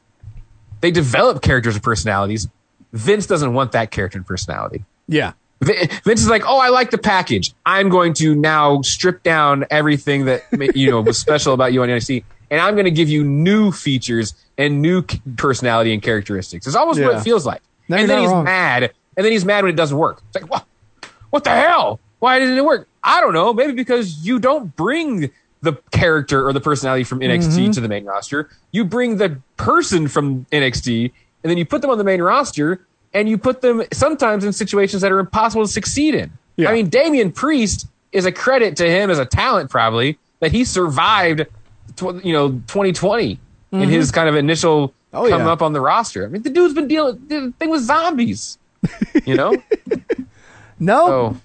they 0.81 0.91
develop 0.91 1.41
characters 1.41 1.75
and 1.75 1.83
personalities. 1.83 2.47
Vince 2.93 3.25
doesn't 3.25 3.53
want 3.53 3.71
that 3.73 3.91
character 3.91 4.17
and 4.17 4.25
personality. 4.25 4.85
yeah, 5.07 5.33
Vince 5.61 6.21
is 6.21 6.29
like, 6.29 6.43
oh, 6.45 6.59
I 6.59 6.69
like 6.69 6.91
the 6.91 6.97
package. 6.97 7.53
I'm 7.65 7.89
going 7.89 8.13
to 8.15 8.35
now 8.35 8.81
strip 8.81 9.23
down 9.23 9.65
everything 9.71 10.25
that 10.25 10.43
you 10.75 10.91
know 10.91 11.01
was 11.01 11.17
special 11.17 11.53
about 11.53 11.73
you 11.73 11.81
on 11.81 11.89
NXT, 11.89 12.23
and 12.51 12.61
I'm 12.61 12.75
going 12.75 12.85
to 12.85 12.91
give 12.91 13.09
you 13.09 13.23
new 13.23 13.71
features 13.71 14.33
and 14.57 14.81
new 14.81 15.01
personality 15.37 15.93
and 15.93 16.01
characteristics. 16.01 16.67
It's 16.67 16.75
almost 16.75 17.01
what 17.01 17.15
it 17.15 17.21
feels 17.21 17.45
like. 17.45 17.61
No, 17.87 17.97
and 17.97 18.09
then 18.09 18.21
he's 18.21 18.29
wrong. 18.29 18.43
mad, 18.45 18.83
and 19.17 19.25
then 19.25 19.31
he's 19.31 19.45
mad 19.45 19.63
when 19.63 19.73
it 19.73 19.77
doesn't 19.77 19.97
work. 19.97 20.21
It's 20.27 20.41
like, 20.41 20.51
what? 20.51 20.65
What 21.31 21.43
the 21.43 21.51
hell? 21.51 21.99
Why 22.25 22.39
didn't 22.39 22.57
it 22.57 22.65
work? 22.65 22.87
I 23.03 23.21
don't 23.21 23.33
know. 23.33 23.53
Maybe 23.53 23.73
because 23.73 24.25
you 24.25 24.39
don't 24.39 24.75
bring 24.75 25.29
the 25.61 25.73
character 25.91 26.47
or 26.47 26.53
the 26.53 26.59
personality 26.59 27.03
from 27.03 27.19
NXT 27.19 27.47
Mm-hmm. 27.57 27.71
to 27.73 27.81
the 27.81 27.87
main 27.87 28.03
roster. 28.05 28.49
You 28.71 28.83
bring 28.83 29.17
the 29.17 29.39
person 29.57 30.07
from 30.07 30.45
NXT, 30.51 31.11
and 31.43 31.49
then 31.51 31.59
you 31.59 31.65
put 31.65 31.81
them 31.83 31.91
on 31.91 31.99
the 31.99 32.03
main 32.03 32.23
roster, 32.23 32.83
and 33.13 33.29
you 33.29 33.37
put 33.37 33.61
them 33.61 33.83
sometimes 33.93 34.43
in 34.43 34.53
situations 34.53 35.03
that 35.03 35.11
are 35.11 35.19
impossible 35.19 35.63
to 35.67 35.71
succeed 35.71 36.15
in. 36.15 36.31
Yeah. 36.55 36.69
I 36.69 36.73
mean, 36.73 36.89
Damian 36.89 37.31
Priest 37.31 37.87
is 38.11 38.25
a 38.25 38.31
credit 38.31 38.75
to 38.77 38.89
him 38.89 39.11
as 39.11 39.19
a 39.19 39.25
talent, 39.25 39.69
probably 39.69 40.17
that 40.39 40.51
he 40.51 40.63
survived, 40.65 41.45
tw- 41.95 42.23
you 42.25 42.33
know, 42.33 42.49
2020 42.49 43.39
in 43.71 43.89
his 43.89 44.11
kind 44.11 44.27
of 44.27 44.35
initial 44.35 44.87
Mm-hmm. 45.13 45.25
Oh, 45.27 45.29
come 45.29 45.41
yeah. 45.45 45.51
up 45.51 45.61
on 45.61 45.71
the 45.73 45.79
roster. 45.79 46.25
I 46.25 46.27
mean, 46.27 46.41
the 46.41 46.49
dude's 46.49 46.73
been 46.73 46.89
dealing 46.89 47.25
the 47.29 47.53
thing 47.57 47.69
with 47.69 47.83
zombies. 47.83 48.57
You 49.25 49.35
know? 49.35 49.55
No, 50.77 51.07
oh, 51.07 51.37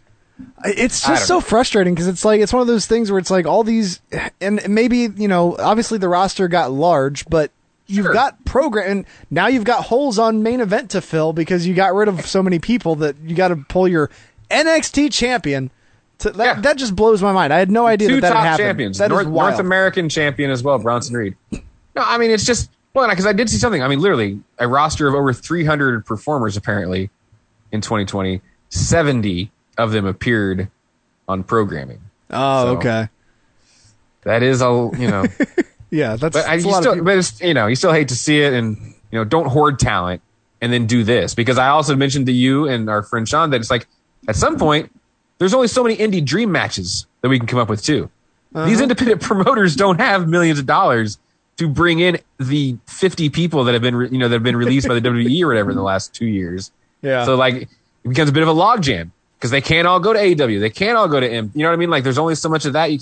it's 0.64 1.06
just 1.06 1.26
so 1.26 1.36
know. 1.36 1.40
frustrating 1.40 1.94
because 1.94 2.08
it's 2.08 2.24
like 2.24 2.40
it's 2.40 2.52
one 2.52 2.60
of 2.62 2.66
those 2.68 2.86
things 2.86 3.10
where 3.10 3.18
it's 3.18 3.30
like 3.30 3.46
all 3.46 3.64
these, 3.64 4.00
and 4.40 4.60
maybe 4.68 5.08
you 5.16 5.28
know, 5.28 5.56
obviously 5.58 5.98
the 5.98 6.08
roster 6.08 6.48
got 6.48 6.70
large, 6.72 7.26
but 7.28 7.50
you've 7.86 8.04
Sure. 8.06 8.12
got 8.14 8.44
program, 8.44 8.90
and 8.90 9.06
now 9.30 9.46
you've 9.48 9.64
got 9.64 9.84
holes 9.84 10.18
on 10.18 10.42
main 10.42 10.60
event 10.60 10.90
to 10.90 11.00
fill 11.00 11.32
because 11.32 11.66
you 11.66 11.74
got 11.74 11.94
rid 11.94 12.08
of 12.08 12.24
so 12.26 12.42
many 12.42 12.58
people 12.58 12.94
that 12.96 13.16
you 13.24 13.34
got 13.34 13.48
to 13.48 13.56
pull 13.56 13.88
your 13.88 14.10
NXT 14.50 15.12
champion. 15.12 15.70
To, 16.18 16.30
that, 16.32 16.44
Yeah. 16.56 16.60
that 16.60 16.76
just 16.76 16.94
blows 16.94 17.22
my 17.22 17.32
mind. 17.32 17.50
I 17.52 17.58
had 17.58 17.70
no 17.70 17.86
idea 17.86 18.08
two 18.08 18.14
that 18.16 18.20
that 18.28 18.32
top 18.34 18.42
happened. 18.44 18.66
champions, 18.66 18.98
That 18.98 19.08
North. 19.08 19.26
North 19.26 19.58
American 19.58 20.08
champion 20.10 20.50
as 20.50 20.62
well, 20.62 20.78
Bronson 20.78 21.16
Reed. 21.16 21.34
No, 21.50 21.60
I 21.96 22.18
mean 22.18 22.30
it's 22.30 22.44
just 22.44 22.70
well, 22.92 23.08
because 23.08 23.24
I 23.26 23.32
did 23.32 23.48
see 23.48 23.56
something. 23.56 23.82
I 23.82 23.88
mean, 23.88 24.00
literally 24.00 24.40
a 24.58 24.68
roster 24.68 25.08
of 25.08 25.14
over 25.14 25.32
300 25.32 26.04
performers 26.04 26.56
apparently 26.56 27.08
in 27.72 27.80
2020. 27.80 28.42
70 28.68 29.50
of 29.80 29.92
them 29.92 30.06
appeared 30.06 30.68
on 31.28 31.42
programming. 31.42 32.00
Oh, 32.30 32.64
So- 32.64 32.76
okay. 32.78 33.08
That 34.22 34.42
is 34.42 34.60
a 34.60 34.66
you 34.98 35.08
know, 35.08 35.24
Yeah, 35.90 36.16
that's, 36.16 36.34
but 36.36 36.46
I, 36.46 36.56
that's 36.56 36.64
you 36.64 36.70
lot 36.70 36.82
still, 36.82 37.02
but 37.02 37.18
it's, 37.18 37.40
you 37.40 37.54
know, 37.54 37.66
you 37.66 37.74
still 37.74 37.92
hate 37.92 38.08
to 38.08 38.14
see 38.14 38.40
it, 38.42 38.52
and 38.52 38.76
you 39.10 39.18
know, 39.18 39.24
don't 39.24 39.46
hoard 39.48 39.78
talent 39.78 40.22
and 40.60 40.72
then 40.72 40.86
do 40.86 41.02
this 41.02 41.34
because 41.34 41.58
I 41.58 41.68
also 41.68 41.96
mentioned 41.96 42.26
to 42.26 42.32
you 42.32 42.68
and 42.68 42.88
our 42.90 43.02
friend 43.02 43.26
Sean 43.28 43.50
that 43.50 43.60
it's 43.60 43.70
like 43.70 43.86
at 44.28 44.36
some 44.36 44.58
point 44.58 44.92
there's 45.38 45.54
only 45.54 45.68
so 45.68 45.82
many 45.82 45.96
indie 45.96 46.24
dream 46.24 46.52
matches 46.52 47.06
that 47.22 47.28
we 47.30 47.38
can 47.38 47.48
come 47.48 47.58
up 47.58 47.68
with 47.70 47.82
too. 47.82 48.10
Uh-huh. 48.54 48.66
These 48.66 48.80
independent 48.82 49.22
promoters 49.22 49.74
don't 49.74 49.98
have 50.00 50.28
millions 50.28 50.58
of 50.58 50.66
dollars 50.66 51.18
to 51.56 51.66
bring 51.66 51.98
in 52.00 52.18
the 52.38 52.76
50 52.86 53.30
people 53.30 53.64
that 53.64 53.72
have 53.72 53.82
been, 53.82 53.96
re- 53.96 54.08
you 54.10 54.18
know, 54.18 54.28
that 54.28 54.36
have 54.36 54.42
been 54.42 54.56
released 54.56 54.86
by 54.86 54.94
the 54.94 55.00
WWE 55.00 55.42
or 55.42 55.48
whatever 55.48 55.70
in 55.70 55.76
the 55.76 55.82
last 55.94 56.14
two 56.14 56.26
years. 56.26 56.70
Yeah. 57.02 57.24
So 57.24 57.36
like, 57.36 57.54
it 57.54 57.68
becomes 58.08 58.28
a 58.28 58.32
bit 58.32 58.42
of 58.42 58.48
a 58.48 58.54
logjam 58.54 59.10
because 59.40 59.50
they 59.50 59.62
can't 59.62 59.88
all 59.88 59.98
go 60.00 60.12
to 60.12 60.18
AEW. 60.18 60.60
They 60.60 60.68
can't 60.68 60.98
all 60.98 61.08
go 61.08 61.18
to 61.18 61.26
M. 61.26 61.50
You 61.54 61.62
know 61.62 61.70
what 61.70 61.74
I 61.74 61.76
mean? 61.76 61.88
Like, 61.88 62.04
there's 62.04 62.18
only 62.18 62.34
so 62.34 62.50
much 62.50 62.66
of 62.66 62.74
that. 62.74 62.92
You, 62.92 62.98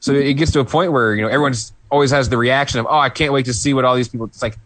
so 0.00 0.12
it 0.12 0.34
gets 0.34 0.52
to 0.52 0.60
a 0.60 0.64
point 0.64 0.92
where 0.92 1.14
you 1.14 1.22
know 1.22 1.28
everyone 1.28 1.54
just 1.54 1.72
always 1.90 2.10
has 2.10 2.28
the 2.28 2.36
reaction 2.36 2.78
of, 2.78 2.86
"Oh, 2.88 2.98
I 2.98 3.08
can't 3.08 3.32
wait 3.32 3.46
to 3.46 3.54
see 3.54 3.72
what 3.72 3.86
all 3.86 3.96
these 3.96 4.08
people." 4.08 4.26
It's 4.26 4.42
like, 4.42 4.58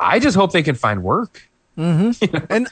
I 0.00 0.18
just 0.18 0.36
hope 0.36 0.52
they 0.52 0.62
can 0.62 0.74
find 0.74 1.02
work. 1.02 1.48
mm-hmm 1.76 2.36
And 2.50 2.68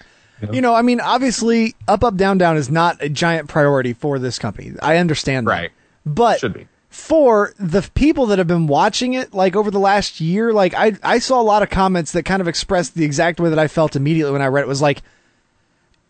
you 0.53 0.61
know, 0.61 0.75
I 0.75 0.83
mean, 0.83 1.01
obviously, 1.01 1.75
up, 1.89 2.03
up, 2.05 2.17
down, 2.17 2.39
down 2.39 2.57
is 2.57 2.71
not 2.71 2.97
a 3.03 3.09
giant 3.09 3.49
priority 3.49 3.93
for 3.93 4.19
this 4.19 4.39
company. 4.39 4.73
I 4.83 4.97
understand 4.99 5.47
that, 5.47 5.51
Right. 5.51 5.71
But 6.05 6.41
Should 6.41 6.53
be. 6.53 6.69
for 6.91 7.55
the 7.59 7.89
people 7.95 8.27
that 8.27 8.39
have 8.39 8.47
been 8.47 8.67
watching 8.67 9.15
it, 9.15 9.33
like 9.33 9.57
over 9.57 9.71
the 9.71 9.79
last 9.81 10.21
year, 10.21 10.53
like 10.53 10.75
I, 10.75 10.93
I 11.03 11.21
saw 11.21 11.41
a 11.41 11.43
lot 11.43 11.63
of 11.63 11.71
comments 11.71 12.13
that 12.13 12.25
kind 12.25 12.41
of 12.43 12.49
expressed 12.49 12.95
the 12.95 13.05
exact 13.05 13.41
way 13.41 13.49
that 13.49 13.59
I 13.59 13.67
felt 13.69 13.97
immediately 13.97 14.33
when 14.33 14.43
I 14.43 14.47
read 14.49 14.63
it. 14.63 14.69
Was 14.69 14.83
like 14.83 15.03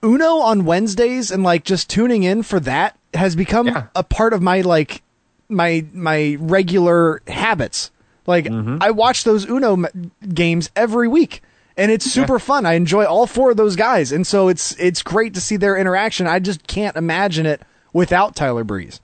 Uno 0.07 0.37
on 0.39 0.65
Wednesdays 0.65 1.31
and 1.33 1.43
like 1.43 1.65
just 1.65 1.91
tuning 1.91 2.23
in 2.23 2.43
for 2.43 2.61
that 2.61 2.97
has 3.13 3.35
become 3.37 3.67
Yeah. 3.67 3.87
a 3.95 4.03
part 4.05 4.33
of 4.33 4.41
my 4.41 4.61
like 4.61 5.03
my 5.49 5.85
my 5.93 6.37
regular 6.41 7.21
habits. 7.27 7.91
Like 8.27 8.45
mm-hmm. 8.47 8.79
I 8.81 8.91
watch 8.93 9.25
those 9.25 9.49
Uno 9.49 9.73
m- 9.73 10.13
games 10.33 10.71
every 10.77 11.09
week, 11.09 11.43
and 11.77 11.91
it's 11.93 12.05
super 12.11 12.39
fun. 12.39 12.67
I 12.67 12.75
enjoy 12.75 13.05
all 13.05 13.27
four 13.27 13.51
of 13.51 13.57
those 13.57 13.77
guys, 13.77 14.13
and 14.13 14.27
so 14.27 14.49
it's 14.49 14.73
it's 14.81 15.03
great 15.03 15.35
to 15.35 15.41
see 15.41 15.57
their 15.57 15.77
interaction. 15.77 16.27
I 16.27 16.39
just 16.39 16.67
can't 16.67 16.97
imagine 16.97 17.47
it 17.47 17.63
without 17.93 18.35
Tyler 18.37 18.65
Breeze, 18.65 19.01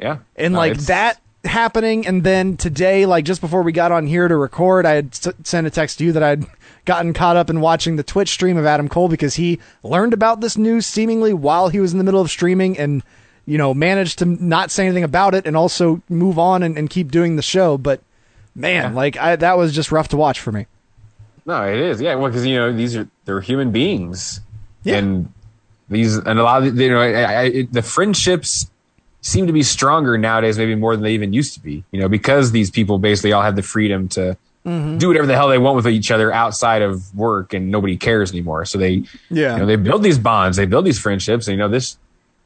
Yeah. 0.00 0.18
and 0.36 0.52
No, 0.54 0.58
like 0.58 0.76
that 0.86 1.20
happening. 1.46 2.06
And 2.06 2.22
then 2.24 2.56
today, 2.56 3.06
like 3.06 3.24
just 3.24 3.40
before 3.40 3.62
we 3.62 3.72
got 3.72 3.92
on 3.92 4.06
here 4.06 4.28
to 4.28 4.36
record, 4.36 4.84
I 4.86 4.92
had 4.92 5.06
s- 5.12 5.28
sent 5.44 5.66
a 5.66 5.70
text 5.70 5.98
to 5.98 6.04
you 6.04 6.12
that 6.12 6.22
I'd 6.22 6.44
gotten 6.84 7.12
caught 7.14 7.36
up 7.36 7.48
in 7.50 7.60
watching 7.60 7.96
the 7.96 8.02
Twitch 8.02 8.28
stream 8.30 8.56
of 8.56 8.66
Adam 8.66 8.88
Cole 8.88 9.08
because 9.08 9.34
he 9.34 9.58
learned 9.82 10.12
about 10.12 10.40
this 10.40 10.56
news 10.58 10.86
seemingly 10.86 11.32
while 11.32 11.68
he 11.68 11.80
was 11.80 11.92
in 11.92 11.98
the 11.98 12.04
middle 12.04 12.20
of 12.20 12.30
streaming 12.30 12.78
and. 12.78 13.02
You 13.48 13.58
know, 13.58 13.72
managed 13.74 14.18
to 14.18 14.24
not 14.26 14.72
say 14.72 14.86
anything 14.86 15.04
about 15.04 15.32
it 15.36 15.46
and 15.46 15.56
also 15.56 16.02
move 16.08 16.36
on 16.36 16.64
and, 16.64 16.76
and 16.76 16.90
keep 16.90 17.12
doing 17.12 17.36
the 17.36 17.42
show. 17.42 17.78
But 17.78 18.00
man, 18.56 18.96
like 18.96 19.16
I, 19.16 19.36
that 19.36 19.56
was 19.56 19.72
just 19.72 19.92
rough 19.92 20.08
to 20.08 20.16
watch 20.16 20.40
for 20.40 20.50
me. 20.50 20.66
No, 21.46 21.62
it 21.62 21.78
is. 21.78 22.00
Yeah, 22.00 22.16
well, 22.16 22.28
because 22.28 22.44
you 22.44 22.56
know 22.56 22.72
these 22.72 22.96
are 22.96 23.06
they're 23.24 23.40
human 23.40 23.70
beings, 23.70 24.40
Yeah. 24.82 24.96
and 24.96 25.32
these 25.88 26.16
and 26.16 26.40
a 26.40 26.42
lot 26.42 26.64
of 26.66 26.76
you 26.76 26.90
know 26.90 27.00
I, 27.00 27.12
I, 27.22 27.42
it, 27.44 27.72
the 27.72 27.82
friendships 27.82 28.68
seem 29.26 29.46
to 29.46 29.52
be 29.52 29.62
stronger 29.62 30.16
nowadays, 30.16 30.56
maybe 30.58 30.74
more 30.74 30.94
than 30.96 31.02
they 31.02 31.12
even 31.14 31.32
used 31.32 31.54
to 31.54 31.60
be. 31.60 31.84
You 31.90 32.00
know, 32.00 32.08
because 32.08 32.52
these 32.52 32.70
people 32.70 32.98
basically 32.98 33.32
all 33.32 33.42
have 33.42 33.56
the 33.56 33.62
freedom 33.62 34.08
to 34.10 34.36
Mm-hmm. 34.66 34.98
do 34.98 35.06
whatever 35.06 35.28
the 35.28 35.34
hell 35.36 35.46
they 35.46 35.58
want 35.58 35.76
with 35.76 35.86
each 35.86 36.10
other 36.10 36.32
outside 36.32 36.82
of 36.82 37.14
work, 37.14 37.54
and 37.54 37.70
nobody 37.70 37.96
cares 37.96 38.32
anymore. 38.32 38.64
So 38.64 38.78
they, 38.78 39.04
Yeah. 39.30 39.52
you 39.52 39.58
know, 39.60 39.66
they 39.66 39.76
build 39.76 40.02
these 40.02 40.18
bonds, 40.18 40.56
they 40.56 40.66
build 40.66 40.84
these 40.84 40.98
friendships, 40.98 41.46
and 41.46 41.52
you 41.52 41.58
know 41.58 41.68
this 41.68 41.96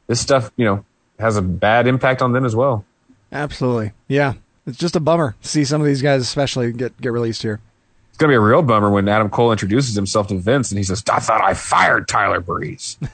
this 0.05 0.19
stuff, 0.21 0.51
you 0.55 0.63
know, 0.63 0.85
has 1.17 1.35
a 1.35 1.41
bad 1.41 1.87
impact 1.87 2.21
on 2.21 2.31
them 2.31 2.45
as 2.45 2.55
well. 2.55 2.85
Absolutely. 3.31 3.93
Yeah. 4.07 4.33
It's 4.67 4.77
just 4.77 4.95
a 4.95 4.99
bummer 4.99 5.35
to 5.41 5.47
see 5.47 5.65
some 5.65 5.81
of 5.81 5.87
these 5.87 6.03
guys 6.03 6.21
especially 6.21 6.71
get 6.73 6.95
get 7.01 7.11
released 7.11 7.41
here. 7.41 7.59
It's 8.09 8.19
gonna 8.19 8.29
be 8.29 8.35
a 8.35 8.39
real 8.39 8.61
bummer 8.61 8.91
when 8.91 9.07
Adam 9.09 9.31
Cole 9.31 9.51
introduces 9.51 9.95
himself 9.95 10.27
to 10.27 10.37
Vince 10.37 10.69
and 10.69 10.77
he 10.77 10.83
says, 10.83 11.03
"I 11.11 11.17
thought 11.19 11.41
I 11.43 11.55
fired 11.55 12.07
Tyler 12.07 12.39
Breeze." 12.39 12.99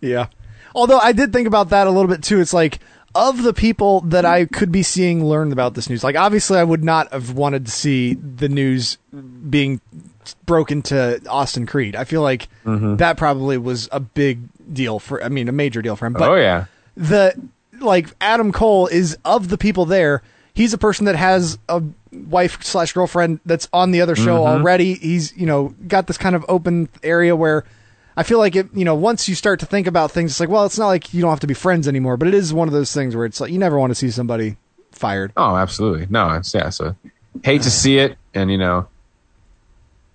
Yeah. 0.00 0.28
Although 0.74 0.98
I 0.98 1.12
did 1.12 1.32
think 1.32 1.46
about 1.46 1.70
that 1.70 1.86
a 1.86 1.90
little 1.90 2.08
bit 2.08 2.22
too. 2.22 2.40
It's 2.40 2.52
like 2.52 2.78
of 3.14 3.42
the 3.42 3.52
people 3.52 4.02
that 4.02 4.24
I 4.24 4.44
could 4.44 4.70
be 4.70 4.82
seeing 4.82 5.24
learn 5.24 5.52
about 5.52 5.74
this 5.74 5.88
news. 5.90 6.04
Like 6.04 6.16
obviously 6.16 6.58
I 6.58 6.64
would 6.64 6.84
not 6.84 7.12
have 7.12 7.32
wanted 7.32 7.66
to 7.66 7.72
see 7.72 8.14
the 8.14 8.48
news 8.48 8.98
being 9.48 9.80
broken 10.46 10.82
to 10.82 11.20
Austin 11.28 11.66
Creed. 11.66 11.96
I 11.96 12.04
feel 12.04 12.22
like 12.22 12.48
mm-hmm. 12.64 12.96
that 12.96 13.16
probably 13.16 13.58
was 13.58 13.88
a 13.90 14.00
big 14.00 14.40
deal 14.72 14.98
for 14.98 15.22
I 15.22 15.28
mean 15.28 15.48
a 15.48 15.52
major 15.52 15.82
deal 15.82 15.96
for 15.96 16.06
him. 16.06 16.12
But 16.12 16.30
oh 16.30 16.36
yeah. 16.36 16.66
the 16.96 17.34
like 17.80 18.08
Adam 18.20 18.52
Cole 18.52 18.86
is 18.86 19.18
of 19.24 19.48
the 19.48 19.58
people 19.58 19.86
there. 19.86 20.22
He's 20.54 20.72
a 20.72 20.78
person 20.78 21.06
that 21.06 21.16
has 21.16 21.58
a 21.68 21.82
wife 22.12 22.62
slash 22.62 22.92
girlfriend 22.92 23.40
that's 23.46 23.68
on 23.72 23.92
the 23.92 24.00
other 24.00 24.16
show 24.16 24.40
mm-hmm. 24.40 24.60
already. 24.60 24.94
He's 24.94 25.36
you 25.36 25.46
know 25.46 25.74
got 25.88 26.06
this 26.06 26.18
kind 26.18 26.36
of 26.36 26.44
open 26.48 26.88
area 27.02 27.34
where 27.34 27.64
I 28.16 28.22
feel 28.22 28.38
like 28.38 28.56
it. 28.56 28.68
You 28.74 28.84
know, 28.84 28.94
once 28.94 29.28
you 29.28 29.34
start 29.34 29.60
to 29.60 29.66
think 29.66 29.86
about 29.86 30.10
things, 30.10 30.32
it's 30.32 30.40
like 30.40 30.48
well, 30.48 30.66
it's 30.66 30.78
not 30.78 30.88
like 30.88 31.14
you 31.14 31.20
don't 31.20 31.30
have 31.30 31.40
to 31.40 31.46
be 31.46 31.54
friends 31.54 31.88
anymore, 31.88 32.16
but 32.16 32.28
it 32.28 32.34
is 32.34 32.52
one 32.52 32.68
of 32.68 32.74
those 32.74 32.92
things 32.92 33.16
where 33.16 33.24
it's 33.24 33.40
like 33.40 33.52
you 33.52 33.58
never 33.58 33.78
want 33.78 33.90
to 33.90 33.94
see 33.94 34.10
somebody 34.10 34.56
fired. 34.92 35.32
Oh, 35.36 35.56
absolutely. 35.56 36.06
No, 36.10 36.30
it's 36.34 36.52
yeah. 36.52 36.70
So 36.70 36.96
hate 37.42 37.62
to 37.62 37.70
see 37.70 37.98
it, 37.98 38.16
and 38.34 38.50
you 38.50 38.58
know, 38.58 38.88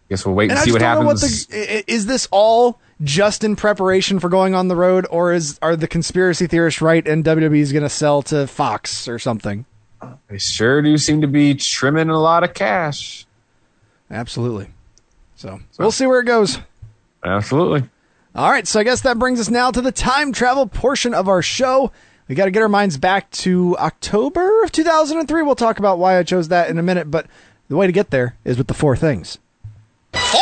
guess 0.10 0.26
we'll 0.26 0.36
wait 0.36 0.52
and, 0.52 0.58
And 0.60 0.66
see 0.66 0.72
what 0.72 0.80
don't 0.80 1.06
what 1.06 1.20
happens. 1.20 1.48
the 1.48 1.84
is 1.92 2.06
this 2.06 2.28
all 2.32 2.80
just 3.04 3.44
in 3.44 3.56
preparation 3.56 4.20
for 4.20 4.30
going 4.30 4.56
on 4.56 4.68
the 4.68 4.76
road, 4.76 5.06
or 5.10 5.34
is 5.34 5.60
are 5.62 5.76
the 5.76 5.88
conspiracy 5.88 6.48
theorists 6.48 6.82
right 6.82 7.06
and 7.08 7.24
WWE 7.24 7.60
is 7.60 7.72
going 7.72 7.84
to 7.84 7.90
sell 7.90 8.22
to 8.24 8.48
Fox 8.48 9.08
or 9.08 9.20
something? 9.20 9.66
they 10.28 10.38
sure 10.38 10.82
do 10.82 10.98
seem 10.98 11.22
to 11.22 11.28
be 11.28 11.56
trimming 11.56 12.10
a 12.10 12.20
lot 12.20 12.44
of 12.44 12.54
cash. 12.54 13.26
Absolutely. 14.12 14.68
So 15.36 15.60
we'll 15.78 15.92
see 15.92 16.06
where 16.06 16.20
it 16.20 16.26
goes. 16.26 16.60
Absolutely. 17.26 17.90
All 18.36 18.52
right, 18.52 18.68
so 18.68 18.80
I 18.80 18.84
guess 18.84 19.02
that 19.02 19.18
brings 19.18 19.40
us 19.40 19.50
now 19.50 19.72
to 19.72 19.82
the 19.82 19.92
time 19.92 20.32
travel 20.32 20.68
portion 20.68 21.14
of 21.14 21.28
our 21.28 21.42
show. 21.42 21.92
We 22.28 22.36
got 22.36 22.46
to 22.46 22.52
get 22.52 22.62
our 22.62 22.70
minds 22.70 22.98
back 22.98 23.32
to 23.32 23.78
October 23.78 24.64
of 24.64 24.72
2003. 24.72 25.44
We'll 25.44 25.56
talk 25.56 25.80
about 25.80 26.00
why 26.00 26.18
I 26.18 26.24
chose 26.24 26.50
that 26.50 26.70
in 26.70 26.78
a 26.78 26.84
minute, 26.84 27.10
but 27.10 27.28
the 27.68 27.76
way 27.76 27.88
to 27.88 27.94
get 27.94 28.10
there 28.10 28.36
is 28.44 28.58
with 28.58 28.68
the 28.68 28.74
four 28.74 28.96
things. 28.96 29.38
Four. 30.14 30.42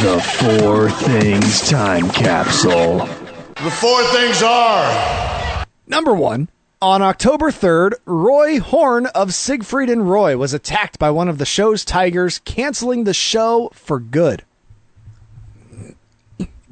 The 0.00 0.20
Four 0.38 0.90
Things 0.90 1.68
Time 1.68 2.08
Capsule. 2.10 3.00
The 3.56 3.70
four 3.70 4.02
things 4.04 4.42
are 4.42 5.66
Number 5.86 6.14
one, 6.14 6.48
on 6.82 7.02
October 7.02 7.50
3rd, 7.50 7.94
Roy 8.06 8.58
Horn 8.60 9.06
of 9.06 9.34
Siegfried 9.34 9.90
and 9.90 10.08
Roy 10.08 10.36
was 10.36 10.54
attacked 10.54 10.98
by 10.98 11.10
one 11.10 11.28
of 11.28 11.38
the 11.38 11.44
show's 11.44 11.84
tigers, 11.84 12.40
canceling 12.44 13.04
the 13.04 13.14
show 13.14 13.70
for 13.74 13.98
good. 14.00 14.44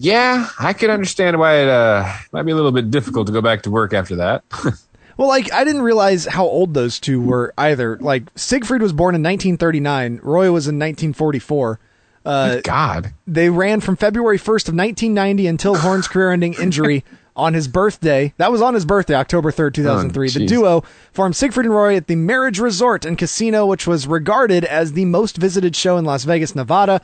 Yeah, 0.01 0.49
I 0.59 0.73
can 0.75 0.91
understand 0.91 1.39
why 1.39 1.57
it 1.57 1.69
uh, 1.69 2.11
might 2.33 2.45
be 2.45 2.53
a 2.53 2.55
little 2.55 2.73
bit 2.73 2.91
difficult 2.91 3.27
to 3.27 3.33
go 3.33 3.43
back 3.43 3.63
to 3.63 3.71
work 3.71 3.93
after 3.93 4.17
that. 4.17 4.45
Well, 5.19 5.27
like 5.27 5.53
I 5.53 5.65
didn't 5.65 5.83
realize 5.83 6.27
how 6.27 6.45
old 6.45 6.75
those 6.75 7.01
two 7.01 7.21
were 7.21 7.53
either. 7.59 7.99
Like 7.99 8.23
Siegfried 8.37 8.81
was 8.81 8.93
born 8.93 9.17
in 9.17 9.23
1939, 9.23 10.21
Roy 10.23 10.53
was 10.53 10.69
in 10.69 10.77
1944. 10.77 11.81
Uh, 12.25 12.61
God. 12.63 13.15
they 13.27 13.51
ran 13.51 13.81
from 13.81 13.97
February 13.97 14.39
1st 14.39 14.69
of 14.69 14.75
1990 14.77 15.47
until 15.49 15.75
Horn's 15.75 16.07
career-ending 16.07 16.55
injury 16.55 17.05
on 17.39 17.55
his 17.55 17.69
birthday. 17.69 18.35
That 18.37 18.53
was 18.53 18.61
on 18.61 18.75
his 18.75 18.85
birthday, 18.85 19.15
October 19.15 19.51
3rd, 19.53 19.75
2003. 19.75 20.31
the 20.31 20.47
duo 20.47 20.83
formed 21.13 21.37
Siegfried 21.37 21.67
and 21.67 21.75
Roy 21.75 21.97
at 21.97 22.09
the 22.09 22.17
Mirage 22.17 22.59
Resort 22.59 23.05
and 23.05 23.17
Casino, 23.17 23.65
which 23.65 23.87
was 23.87 24.07
regarded 24.07 24.65
as 24.65 24.93
the 24.93 25.05
most 25.05 25.37
visited 25.39 25.75
show 25.77 25.97
in 25.97 26.05
Las 26.05 26.25
Vegas, 26.25 26.55
Nevada. 26.55 27.01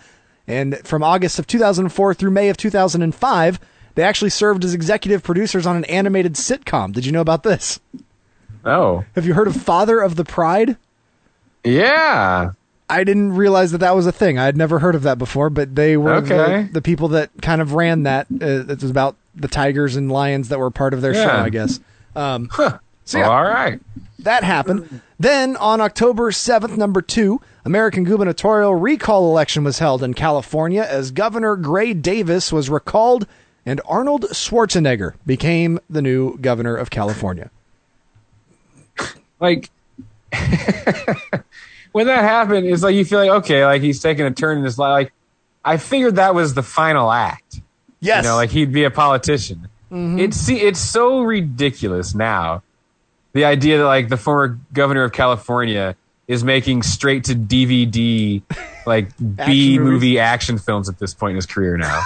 And 0.47 0.77
from 0.85 1.03
August 1.03 1.39
of 1.39 1.47
2004 1.47 2.13
through 2.15 2.31
May 2.33 2.49
of 2.51 2.57
2005, 2.57 3.61
they 3.95 4.03
actually 4.03 4.31
served 4.31 4.65
as 4.65 4.75
executive 4.75 5.23
producers 5.23 5.67
on 5.67 5.77
an 5.77 5.85
animated 5.85 6.35
sitcom. 6.35 6.93
Did 6.93 7.07
you 7.07 7.13
know 7.13 7.21
about 7.21 7.45
this? 7.45 7.81
Oh. 8.65 9.05
Have 9.15 9.27
you 9.27 9.35
heard 9.35 9.47
of 9.47 9.57
Father 9.57 10.01
of 10.01 10.17
the 10.17 10.25
Pride? 10.25 10.77
Yeah. 11.63 12.51
I 12.95 13.05
didn't 13.05 13.33
realize 13.35 13.73
that 13.73 13.79
that 13.79 13.95
was 13.97 14.07
a 14.07 14.13
thing. 14.13 14.39
I 14.39 14.45
had 14.45 14.57
never 14.57 14.79
heard 14.79 14.95
of 14.95 15.03
that 15.03 15.19
before, 15.19 15.51
but 15.51 15.75
they 15.75 15.97
were 15.97 16.15
Okay. 16.15 16.63
the, 16.65 16.73
the 16.75 16.83
people 16.83 17.09
that 17.09 17.31
kind 17.43 17.61
of 17.61 17.73
ran 17.75 18.05
that. 18.05 18.27
Uh, 18.31 18.65
it 18.69 18.81
was 18.83 18.91
about 18.91 19.17
the 19.35 19.49
tigers 19.49 19.97
and 19.97 20.11
lions 20.11 20.49
that 20.49 20.59
were 20.59 20.71
part 20.71 20.95
of 20.95 21.01
their 21.03 21.15
show, 21.15 21.29
I 21.29 21.49
guess. 21.51 21.81
Um, 22.17 22.49
Huh. 22.53 22.79
So, 23.05 23.19
yeah. 23.19 23.29
All 23.29 23.43
right. 23.45 23.81
that 24.21 24.45
happened. 24.45 25.01
Then 25.21 25.57
on 25.57 25.81
October 25.81 26.31
7th, 26.31 26.77
number 26.79 27.03
two, 27.03 27.41
American 27.67 28.05
gubernatorial 28.05 28.75
recall 28.75 29.29
election 29.31 29.63
was 29.65 29.79
held 29.79 30.03
in 30.03 30.15
California 30.15 30.87
as 30.89 31.11
Governor 31.11 31.57
Gray 31.57 31.93
Davis 31.93 32.51
was 32.53 32.71
recalled 32.71 33.27
and 33.67 33.81
Arnold 33.87 34.25
Schwarzenegger 34.33 35.15
became 35.27 35.79
the 35.91 36.01
new 36.03 36.37
governor 36.39 36.77
of 36.77 36.89
California. 36.91 37.51
Like 39.41 39.69
when 41.95 42.09
that 42.09 42.25
happened, 42.25 42.67
it's 42.67 42.83
like 42.83 42.97
you 42.97 43.05
feel 43.05 43.21
like 43.21 43.31
okay, 43.45 43.65
like 43.65 43.81
he's 43.81 44.01
taking 44.01 44.27
a 44.27 44.33
turn 44.33 44.59
in 44.59 44.65
his 44.65 44.79
life. 44.79 44.91
Like 44.91 45.13
I 45.65 45.77
figured 45.77 46.17
that 46.17 46.35
was 46.35 46.53
the 46.55 46.63
final 46.63 47.13
act. 47.13 47.61
Yes. 48.01 48.25
You 48.25 48.31
know, 48.31 48.35
like 48.35 48.51
he'd 48.51 48.73
be 48.73 48.83
a 48.83 48.91
politician. 48.91 49.69
Mm-hmm. 49.93 50.19
It's 50.19 50.37
see, 50.37 50.61
it's 50.61 50.81
so 50.81 51.23
ridiculous 51.23 52.13
now. 52.13 52.65
The 53.33 53.45
idea 53.45 53.79
that 53.79 53.85
like 53.85 54.09
the 54.09 54.17
former 54.17 54.59
governor 54.73 55.05
of 55.05 55.13
California 55.13 55.95
is 56.27 56.43
making 56.43 56.83
straight 56.83 57.23
to 57.25 57.35
DVD 57.37 58.43
like 58.87 59.11
B 59.47 59.79
movie 59.79 60.19
action 60.19 60.59
films 60.59 60.89
at 60.89 60.99
this 60.99 61.15
point 61.15 61.31
in 61.31 61.37
his 61.37 61.47
career 61.47 61.77
now. 61.77 62.03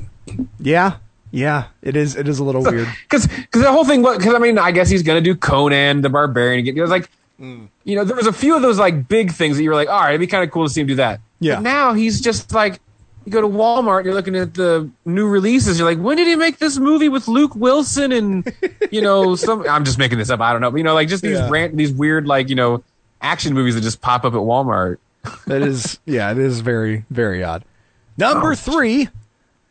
yeah. 0.60 0.96
Yeah. 1.30 1.68
It 1.80 1.96
is 1.96 2.14
it 2.14 2.28
is 2.28 2.40
a 2.40 2.44
little 2.44 2.62
weird. 2.62 2.88
Because 3.04 3.26
the 3.52 3.72
whole 3.72 3.86
thing, 3.86 4.02
because 4.02 4.34
I 4.34 4.38
mean, 4.38 4.58
I 4.58 4.70
guess 4.70 4.90
he's 4.90 5.02
gonna 5.02 5.22
do 5.22 5.34
Conan 5.34 6.02
the 6.02 6.10
Barbarian 6.10 6.58
again. 6.58 6.76
It 6.76 6.82
was 6.82 6.90
like, 6.90 7.08
Mm. 7.40 7.68
you 7.82 7.96
know, 7.96 8.04
there 8.04 8.16
was 8.16 8.26
a 8.28 8.32
few 8.32 8.54
of 8.54 8.62
those 8.62 8.78
like 8.78 9.08
big 9.08 9.32
things 9.32 9.56
that 9.56 9.62
you 9.64 9.68
were 9.70 9.74
like, 9.74 9.88
all 9.88 10.00
right, 10.00 10.10
it'd 10.10 10.20
be 10.20 10.26
kind 10.28 10.44
of 10.44 10.50
cool 10.52 10.64
to 10.66 10.72
see 10.72 10.80
him 10.80 10.86
do 10.86 10.94
that. 10.96 11.20
Yeah. 11.40 11.56
But 11.56 11.62
now 11.62 11.92
he's 11.92 12.20
just 12.20 12.52
like, 12.52 12.80
you 13.24 13.32
go 13.32 13.40
to 13.40 13.48
Walmart, 13.48 14.04
you're 14.04 14.14
looking 14.14 14.36
at 14.36 14.54
the 14.54 14.88
new 15.04 15.26
releases. 15.26 15.78
You're 15.78 15.88
like, 15.88 15.98
when 15.98 16.16
did 16.16 16.26
he 16.28 16.36
make 16.36 16.58
this 16.58 16.78
movie 16.78 17.08
with 17.08 17.26
Luke 17.26 17.54
Wilson 17.56 18.12
and 18.12 18.52
you 18.92 19.00
know 19.02 19.34
some? 19.36 19.66
I'm 19.68 19.84
just 19.84 19.98
making 19.98 20.18
this 20.18 20.30
up. 20.30 20.40
I 20.40 20.52
don't 20.52 20.60
know, 20.60 20.70
but 20.70 20.76
you 20.76 20.84
know, 20.84 20.94
like 20.94 21.08
just 21.08 21.22
these 21.22 21.38
Yeah. 21.38 21.48
rant, 21.50 21.76
these 21.76 21.90
weird 21.92 22.26
like 22.26 22.48
you 22.50 22.54
know 22.54 22.84
action 23.20 23.52
movies 23.54 23.74
that 23.74 23.80
just 23.80 24.00
pop 24.00 24.24
up 24.24 24.34
at 24.34 24.38
Walmart. 24.40 24.98
That 25.46 25.62
is, 25.62 25.98
yeah, 26.04 26.30
it 26.32 26.38
is 26.38 26.60
very, 26.60 27.04
very 27.10 27.42
odd. 27.42 27.64
Number 28.18 28.54
three. 28.54 29.08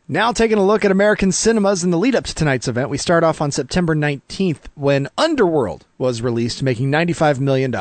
Now 0.06 0.32
taking 0.32 0.58
a 0.58 0.64
look 0.64 0.84
at 0.84 0.90
American 0.90 1.32
cinemas 1.32 1.82
in 1.82 1.90
the 1.90 1.98
lead 1.98 2.14
up 2.14 2.24
to 2.24 2.34
tonight's 2.34 2.68
event, 2.68 2.90
we 2.90 2.98
start 2.98 3.24
off 3.24 3.40
on 3.40 3.50
September 3.50 3.94
19th 3.96 4.58
when 4.74 5.08
Underworld 5.16 5.86
was 5.96 6.20
released, 6.20 6.62
making 6.62 6.90
$95 6.90 7.40
million. 7.40 7.72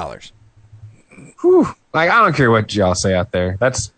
Whew. 1.42 1.68
Like 1.94 2.10
I 2.10 2.22
don't 2.24 2.34
care 2.36 2.50
what 2.50 2.74
y'all 2.74 2.96
say 2.96 3.14
out 3.14 3.32
there. 3.32 3.58
That's 3.60 3.92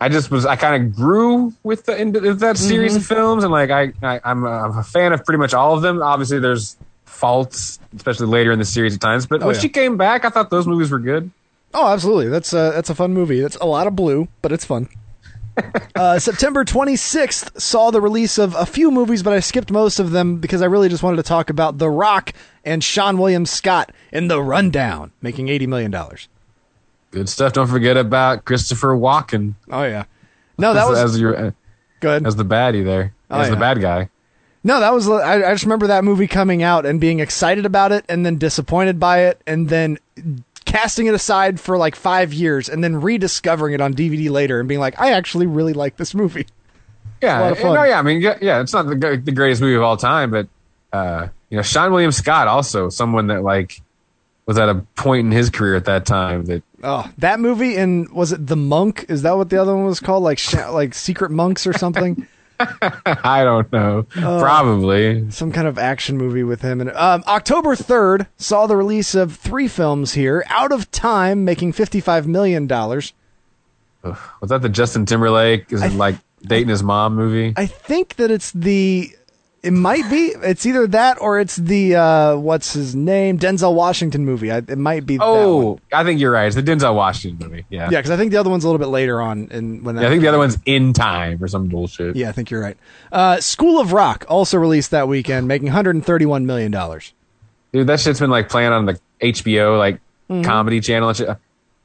I 0.00 0.08
just 0.08 0.30
was 0.32 0.44
I 0.44 0.56
kind 0.56 0.82
of 0.84 0.94
grew 0.96 1.52
with 1.62 1.84
the 1.84 1.96
into 1.96 2.34
that 2.34 2.58
series 2.58 2.92
Mm-hmm. 2.92 3.00
of 3.00 3.06
films, 3.06 3.44
and 3.44 3.52
like 3.52 3.70
I, 3.70 3.92
I 4.02 4.20
I'm, 4.24 4.44
a, 4.44 4.80
a 4.80 4.82
fan 4.82 5.12
of 5.12 5.24
pretty 5.24 5.38
much 5.38 5.54
all 5.54 5.74
of 5.76 5.82
them. 5.82 6.02
Obviously, 6.02 6.40
there's 6.40 6.76
faults, 7.04 7.78
especially 7.94 8.26
later 8.26 8.50
in 8.50 8.58
the 8.58 8.64
series 8.64 8.96
at 8.96 9.00
times. 9.00 9.26
But 9.26 9.40
when 9.40 9.50
Oh, 9.50 9.52
yeah. 9.52 9.60
she 9.60 9.68
came 9.68 9.96
back, 9.96 10.24
I 10.24 10.30
thought 10.30 10.50
those 10.50 10.66
movies 10.66 10.90
were 10.90 10.98
good. 10.98 11.30
Oh, 11.72 11.86
absolutely. 11.86 12.28
That's 12.28 12.52
a, 12.52 12.72
that's 12.74 12.90
a 12.90 12.94
fun 12.96 13.14
movie. 13.14 13.40
That's 13.40 13.56
a 13.56 13.64
lot 13.64 13.86
of 13.86 13.94
blue, 13.96 14.26
but 14.42 14.50
it's 14.52 14.64
fun. 14.64 14.88
Uh, 15.94 16.18
September 16.18 16.64
26th 16.64 17.60
saw 17.60 17.90
the 17.90 18.00
release 18.00 18.38
of 18.38 18.54
a 18.54 18.64
few 18.66 18.90
movies, 18.90 19.22
but 19.22 19.32
I 19.32 19.40
skipped 19.40 19.70
most 19.70 19.98
of 19.98 20.10
them 20.10 20.38
because 20.38 20.62
I 20.62 20.66
really 20.66 20.88
just 20.88 21.02
wanted 21.02 21.16
to 21.18 21.22
talk 21.22 21.50
about 21.50 21.78
The 21.78 21.90
Rock 21.90 22.32
and 22.64 22.80
Seann 22.82 23.18
William 23.18 23.44
Scott 23.46 23.92
in 24.10 24.28
The 24.28 24.42
Rundown, 24.42 25.12
making 25.20 25.46
$80 25.48 25.66
million. 25.68 25.94
Good 27.10 27.28
stuff. 27.28 27.52
Don't 27.52 27.66
forget 27.68 27.96
about 27.96 28.44
Christopher 28.46 28.96
Walken 28.96 29.54
Oh, 29.70 29.82
yeah. 29.84 30.04
No, 30.58 30.72
that 30.74 30.84
as, 30.84 30.88
was 30.88 30.98
as 31.14 31.20
your 31.20 31.36
uh, 31.36 31.50
good. 32.00 32.26
as 32.26 32.36
the 32.36 32.44
baddie 32.44 32.84
there, 32.84 33.14
Oh, 33.30 33.40
as 33.40 33.50
the 33.50 33.56
bad 33.56 33.80
guy. 33.80 34.08
No, 34.64 34.78
that 34.80 34.92
was. 34.94 35.08
I, 35.08 35.34
I 35.48 35.52
just 35.52 35.64
remember 35.64 35.88
that 35.88 36.04
movie 36.04 36.28
coming 36.28 36.62
out 36.62 36.86
and 36.86 37.00
being 37.00 37.18
excited 37.18 37.66
about 37.66 37.90
it, 37.90 38.04
and 38.08 38.24
then 38.24 38.38
disappointed 38.38 39.00
by 39.00 39.24
it, 39.24 39.40
and 39.46 39.68
then 39.68 39.98
casting 40.72 41.06
it 41.06 41.14
aside 41.14 41.60
for 41.60 41.76
like 41.76 41.94
five 41.94 42.32
years, 42.32 42.68
and 42.68 42.82
then 42.82 43.00
rediscovering 43.00 43.74
it 43.74 43.80
on 43.80 43.92
DVD 43.92 44.30
later 44.30 44.58
and 44.58 44.68
being 44.68 44.80
like, 44.80 44.98
I 44.98 45.12
actually 45.12 45.46
really 45.46 45.74
like 45.74 45.96
this 45.96 46.14
movie. 46.14 46.46
Yeah, 47.20 47.40
lot 47.40 47.52
of 47.52 47.58
fun. 47.58 47.74
no, 47.74 47.84
yeah. 47.84 47.98
I 47.98 48.02
mean, 48.02 48.20
yeah, 48.22 48.38
yeah, 48.40 48.60
it's 48.60 48.72
not 48.72 48.86
the, 48.86 49.20
the 49.22 49.32
greatest 49.32 49.60
movie 49.60 49.76
of 49.76 49.82
all 49.82 49.96
time, 49.96 50.30
but 50.30 50.48
uh, 50.92 51.28
you 51.50 51.56
know, 51.56 51.62
Seann 51.62 51.90
William 51.90 52.10
Scott 52.10 52.48
also 52.48 52.88
someone 52.88 53.26
that 53.28 53.42
like 53.42 53.80
was 54.46 54.58
at 54.58 54.68
a 54.68 54.76
point 54.96 55.26
in 55.26 55.30
his 55.30 55.50
career 55.50 55.76
at 55.76 55.84
that 55.84 56.04
time 56.06 56.46
that 56.46 56.62
Oh, 56.82 57.08
that 57.18 57.38
movie 57.38 57.76
and 57.76 58.08
was 58.10 58.32
it 58.32 58.44
The 58.44 58.56
Monk? 58.56 59.06
Is 59.08 59.22
that 59.22 59.36
what 59.36 59.50
the 59.50 59.60
other 59.60 59.76
one 59.76 59.84
was 59.86 60.00
called? 60.00 60.24
Like 60.24 60.40
like 60.70 60.94
Secret 60.94 61.30
Monks 61.30 61.66
or 61.66 61.72
something? 61.72 62.26
I 63.06 63.44
don't 63.44 63.70
know, 63.72 64.06
Oh. 64.16 64.38
probably. 64.40 65.30
Some 65.30 65.52
kind 65.52 65.66
of 65.66 65.78
action 65.78 66.16
movie 66.16 66.42
with 66.42 66.62
him. 66.62 66.80
And 66.80 66.90
um, 66.92 67.22
October 67.26 67.74
third 67.76 68.26
saw 68.36 68.66
the 68.66 68.76
release 68.76 69.14
of 69.14 69.36
three 69.36 69.68
films 69.68 70.12
here. 70.14 70.44
Out 70.48 70.72
of 70.72 70.90
Time, 70.90 71.44
making 71.44 71.72
fifty 71.72 72.00
five 72.00 72.26
million 72.26 72.66
dollars. 72.66 73.12
Was 74.02 74.48
that 74.50 74.62
the 74.62 74.68
Justin 74.68 75.06
Timberlake? 75.06 75.72
Is 75.72 75.82
it 75.82 75.92
like 75.92 76.16
dating 76.42 76.68
his 76.68 76.82
mom 76.82 77.14
movie? 77.14 77.52
I 77.56 77.66
think 77.66 78.16
that 78.16 78.30
it's 78.30 78.50
the. 78.52 79.14
It 79.62 79.70
might 79.72 80.10
be. 80.10 80.32
It's 80.42 80.66
either 80.66 80.88
that 80.88 81.20
or 81.20 81.38
it's 81.38 81.54
the 81.54 81.94
uh, 81.94 82.36
what's 82.36 82.72
his 82.72 82.96
name 82.96 83.38
Denzel 83.38 83.74
Washington 83.74 84.24
movie. 84.24 84.50
I, 84.50 84.56
it 84.56 84.76
might 84.76 85.06
be. 85.06 85.18
oh, 85.20 85.78
I 85.92 86.02
think 86.02 86.18
you're 86.20 86.32
right. 86.32 86.46
It's 86.46 86.56
the 86.56 86.64
Denzel 86.64 86.96
Washington 86.96 87.48
movie. 87.48 87.64
Yeah, 87.70 87.82
yeah, 87.90 87.98
because 88.00 88.10
I 88.10 88.16
think 88.16 88.32
the 88.32 88.38
other 88.38 88.50
one's 88.50 88.64
a 88.64 88.66
little 88.66 88.80
bit 88.80 88.88
later 88.88 89.20
on. 89.20 89.48
And 89.52 89.84
when 89.84 89.94
Yeah, 89.96 90.06
I 90.06 90.08
think 90.10 90.22
the 90.22 90.26
other 90.28 90.38
one's 90.38 90.58
In 90.66 90.92
Time 90.92 91.42
or 91.42 91.46
some 91.46 91.68
bullshit. 91.68 92.16
Yeah, 92.16 92.28
I 92.28 92.32
think 92.32 92.50
you're 92.50 92.60
right. 92.60 92.76
Uh, 93.12 93.38
School 93.40 93.80
of 93.80 93.92
Rock 93.92 94.24
also 94.28 94.58
released 94.58 94.90
that 94.90 95.06
weekend, 95.06 95.46
making 95.46 95.66
131 95.66 96.44
million 96.44 96.72
dollars. 96.72 97.12
Dude, 97.72 97.86
that 97.86 98.00
shit's 98.00 98.18
been 98.18 98.30
like 98.30 98.48
playing 98.48 98.72
on 98.72 98.86
the 98.86 98.98
HBO 99.20 99.78
like 99.78 100.00
Mm-hmm. 100.30 100.42
comedy 100.44 100.80
channel 100.80 101.08
and 101.08 101.18
shit. 101.18 101.28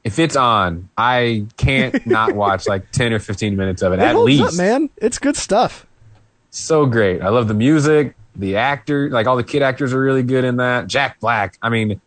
If 0.04 0.18
it's 0.18 0.36
on, 0.36 0.88
I 0.96 1.44
can't 1.58 2.06
not 2.06 2.34
watch 2.34 2.66
like 2.66 2.90
ten 2.92 3.12
or 3.12 3.18
fifteen 3.18 3.56
minutes 3.56 3.82
of 3.82 3.92
it 3.92 3.98
It 3.98 4.02
at 4.02 4.16
least. 4.16 4.42
up, 4.42 4.54
man. 4.54 4.88
It's 4.96 5.18
good 5.18 5.36
stuff. 5.36 5.84
So 6.50 6.86
great. 6.86 7.22
I 7.22 7.28
love 7.28 7.48
the 7.48 7.54
music, 7.54 8.14
the 8.36 8.56
actor, 8.56 9.10
like 9.10 9.26
all 9.26 9.36
the 9.36 9.44
kid 9.44 9.62
actors 9.62 9.92
are 9.92 10.00
really 10.00 10.22
good 10.22 10.44
in 10.44 10.56
that. 10.56 10.86
Jack 10.86 11.20
Black. 11.20 11.56
I 11.62 11.68
mean, 11.68 12.00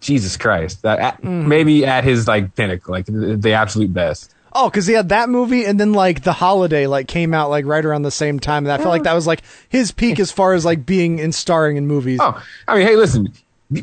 Jesus 0.00 0.36
Christ. 0.36 0.82
That 0.82 0.98
at, 0.98 1.16
Mm-hmm. 1.22 1.48
maybe 1.48 1.86
at 1.86 2.04
his 2.04 2.26
like 2.28 2.54
pinnacle, 2.54 2.92
like 2.92 3.06
the, 3.06 3.36
the 3.36 3.52
absolute 3.52 3.92
best. 3.92 4.34
Oh, 4.56 4.70
because 4.70 4.86
he 4.86 4.94
had 4.94 5.08
that 5.08 5.28
movie, 5.30 5.64
and 5.64 5.80
then 5.80 5.92
like 5.94 6.22
The 6.22 6.32
Holiday, 6.32 6.86
like 6.86 7.08
came 7.08 7.34
out 7.34 7.50
like 7.50 7.64
right 7.66 7.84
around 7.84 8.02
the 8.02 8.10
same 8.12 8.38
time, 8.38 8.64
and 8.64 8.72
I 8.72 8.76
felt 8.76 8.90
like 8.90 9.02
that 9.02 9.12
was 9.14 9.26
like 9.26 9.42
his 9.68 9.90
peak 9.90 10.20
as 10.20 10.30
far 10.30 10.54
as 10.54 10.64
like 10.64 10.86
being 10.86 11.18
in 11.18 11.32
starring 11.32 11.76
in 11.76 11.88
movies. 11.88 12.20
Oh, 12.22 12.40
I 12.68 12.76
mean, 12.78 12.86
hey, 12.86 12.94
listen, 12.94 13.32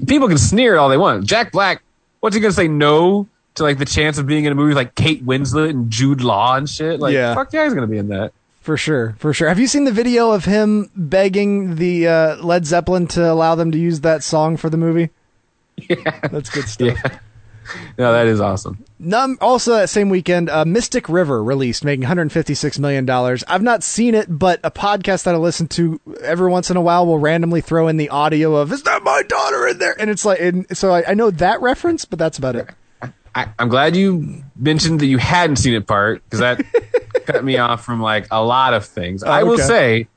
people 0.08 0.30
can 0.30 0.38
sneer 0.38 0.78
all 0.78 0.88
they 0.88 0.96
want. 0.98 1.26
Jack 1.26 1.52
Black, 1.52 1.82
what's 2.22 2.36
he 2.38 2.42
gonna 2.42 2.54
say 2.54 2.70
no 2.70 3.28
to 3.56 3.64
like 3.64 3.80
the 3.80 3.86
chance 3.86 4.18
of 4.18 4.28
being 4.28 4.46
in 4.46 4.54
a 4.54 4.56
movie 4.56 4.74
like 4.74 4.96
Kate 4.96 5.26
Winslet 5.26 5.72
and 5.72 5.92
Jude 5.92 6.22
Law 6.22 6.56
and 6.56 6.70
shit? 6.70 7.02
Like, 7.02 7.14
Yeah. 7.14 7.36
fuck 7.36 7.52
yeah, 7.52 7.66
he's 7.66 7.74
gonna 7.74 7.88
be 7.88 7.98
in 7.98 8.08
that. 8.08 8.32
For 8.62 8.78
sure, 8.78 9.16
for 9.18 9.34
sure. 9.34 9.48
Have 9.50 9.60
you 9.60 9.66
seen 9.68 9.86
the 9.86 9.92
video 9.92 10.32
of 10.32 10.46
him 10.46 10.90
begging 10.96 11.76
the 11.76 12.08
uh, 12.08 12.36
Led 12.38 12.66
Zeppelin 12.66 13.08
to 13.08 13.32
allow 13.32 13.56
them 13.56 13.72
to 13.72 13.78
use 13.80 14.02
that 14.02 14.24
song 14.24 14.56
for 14.58 14.70
the 14.70 14.78
movie? 14.78 15.10
Yeah, 15.90 16.20
That's 16.28 16.50
good 16.52 16.68
stuff. 16.68 16.98
yeah. 17.04 17.20
No, 17.98 18.12
that 18.12 18.28
is 18.28 18.40
awesome. 18.42 18.84
Num- 19.00 19.38
also, 19.42 19.74
that 19.74 19.90
same 19.90 20.10
weekend, 20.10 20.50
uh, 20.50 20.64
Mystic 20.66 21.08
River 21.10 21.44
released, 21.44 21.84
making 21.86 22.02
156 22.02 22.78
million 22.78 23.06
dollars. 23.06 23.44
I've 23.48 23.64
not 23.64 23.82
seen 23.82 24.14
it, 24.14 24.28
but 24.30 24.60
a 24.64 24.70
podcast 24.70 25.24
that 25.24 25.34
I 25.34 25.38
listen 25.38 25.68
to 25.70 26.00
every 26.22 26.52
once 26.52 26.70
in 26.70 26.78
a 26.78 26.82
while 26.82 27.06
will 27.08 27.18
randomly 27.18 27.62
throw 27.62 27.88
in 27.88 27.98
the 27.98 28.10
audio 28.10 28.56
of 28.56 28.72
"Is 28.72 28.84
that 28.84 29.02
my 29.04 29.24
daughter 29.24 29.68
in 29.68 29.80
there?" 29.80 29.96
And 30.00 30.10
it's 30.12 30.26
like, 30.26 30.40
and 30.42 30.66
so 30.78 30.92
I, 30.92 31.12
I 31.12 31.14
know 31.16 31.32
that 31.32 31.62
reference, 31.62 32.04
but 32.06 32.20
that's 32.20 32.38
about 32.38 32.56
it. 32.58 32.70
I, 33.34 33.48
I'm 33.60 33.70
glad 33.70 33.96
you 33.96 34.44
mentioned 34.58 35.00
that 35.00 35.06
you 35.06 35.18
hadn't 35.18 35.56
seen 35.58 35.74
it 35.74 35.88
part 35.88 36.24
because 36.24 36.40
that 36.40 36.62
cut 37.26 37.44
me 37.44 37.58
off 37.58 37.84
from 37.86 38.02
like 38.02 38.28
a 38.32 38.44
lot 38.44 38.74
of 38.74 38.86
things. 38.86 39.24
I 39.24 39.44
will 39.44 39.54
okay. 39.54 39.64
say, 39.64 40.08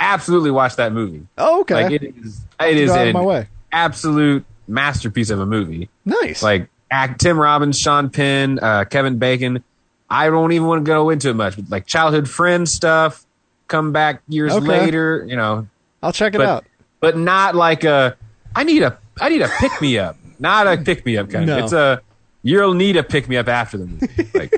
absolutely 0.00 0.50
watch 0.50 0.76
that 0.76 0.92
movie. 0.92 1.26
Oh, 1.38 1.60
okay. 1.62 1.84
Like 1.84 1.92
it 1.92 2.02
is, 2.16 2.40
it 2.60 2.76
is 2.76 2.90
an 2.90 3.12
my 3.12 3.22
way. 3.22 3.48
absolute 3.72 4.44
masterpiece 4.68 5.30
of 5.30 5.40
a 5.40 5.46
movie. 5.46 5.88
Nice. 6.04 6.42
Like 6.42 6.68
act, 6.90 7.20
Tim 7.20 7.38
Robbins, 7.38 7.78
Sean 7.78 8.08
Penn, 8.10 8.58
uh, 8.60 8.84
Kevin 8.84 9.18
Bacon. 9.18 9.62
I 10.08 10.28
don't 10.28 10.52
even 10.52 10.66
want 10.66 10.84
to 10.84 10.88
go 10.88 11.10
into 11.10 11.30
it 11.30 11.34
much, 11.34 11.56
but 11.56 11.70
like 11.70 11.86
childhood 11.86 12.28
friend 12.28 12.68
stuff, 12.68 13.24
come 13.68 13.92
back 13.92 14.22
years 14.28 14.52
Okay. 14.52 14.66
later, 14.66 15.24
you 15.28 15.36
know, 15.36 15.66
I'll 16.02 16.12
check 16.12 16.34
it 16.34 16.38
but 16.38 16.46
out. 16.46 16.64
but 17.00 17.16
not 17.16 17.54
like 17.54 17.84
a 17.84 18.16
I 18.54 18.64
need 18.64 18.82
a 18.82 18.98
I 19.20 19.28
need 19.28 19.42
a 19.42 19.48
pick 19.58 19.78
me 19.80 19.98
up, 19.98 20.16
not 20.38 20.66
a 20.66 20.76
pick 20.84 21.04
me 21.06 21.16
up 21.16 21.30
kind 21.30 21.46
No. 21.46 21.58
of. 21.58 21.64
It's 21.64 21.72
a 21.72 22.00
you'll 22.42 22.74
need 22.74 22.96
a 22.96 23.02
pick 23.02 23.28
me 23.28 23.36
up 23.36 23.48
after 23.48 23.78
the 23.78 23.86
movie. 23.86 24.28
Like 24.34 24.52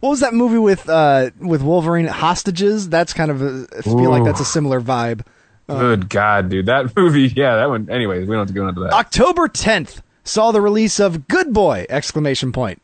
What 0.00 0.10
was 0.10 0.20
that 0.20 0.34
movie 0.34 0.58
with 0.58 0.88
uh 0.88 1.30
with 1.38 1.62
Wolverine 1.62 2.06
hostages? 2.06 2.88
That's 2.88 3.12
kind 3.12 3.30
of 3.30 3.42
a, 3.42 3.66
I 3.78 3.82
feel 3.82 4.10
like 4.10 4.24
that's 4.24 4.40
a 4.40 4.44
similar 4.44 4.80
vibe. 4.80 5.24
good 5.66 6.08
God, 6.08 6.48
dude, 6.50 6.66
that 6.66 6.96
movie. 6.96 7.28
Yeah, 7.28 7.56
that 7.56 7.68
one. 7.68 7.90
Anyways, 7.90 8.28
we 8.28 8.34
don't 8.34 8.40
have 8.40 8.48
to 8.48 8.54
go 8.54 8.68
into 8.68 8.80
that. 8.82 8.92
October 8.92 9.48
10th 9.48 10.00
saw 10.24 10.52
the 10.52 10.60
release 10.60 11.00
of 11.00 11.26
Good 11.28 11.52
Boy! 11.52 11.86
Exclamation 11.88 12.52
point. 12.52 12.80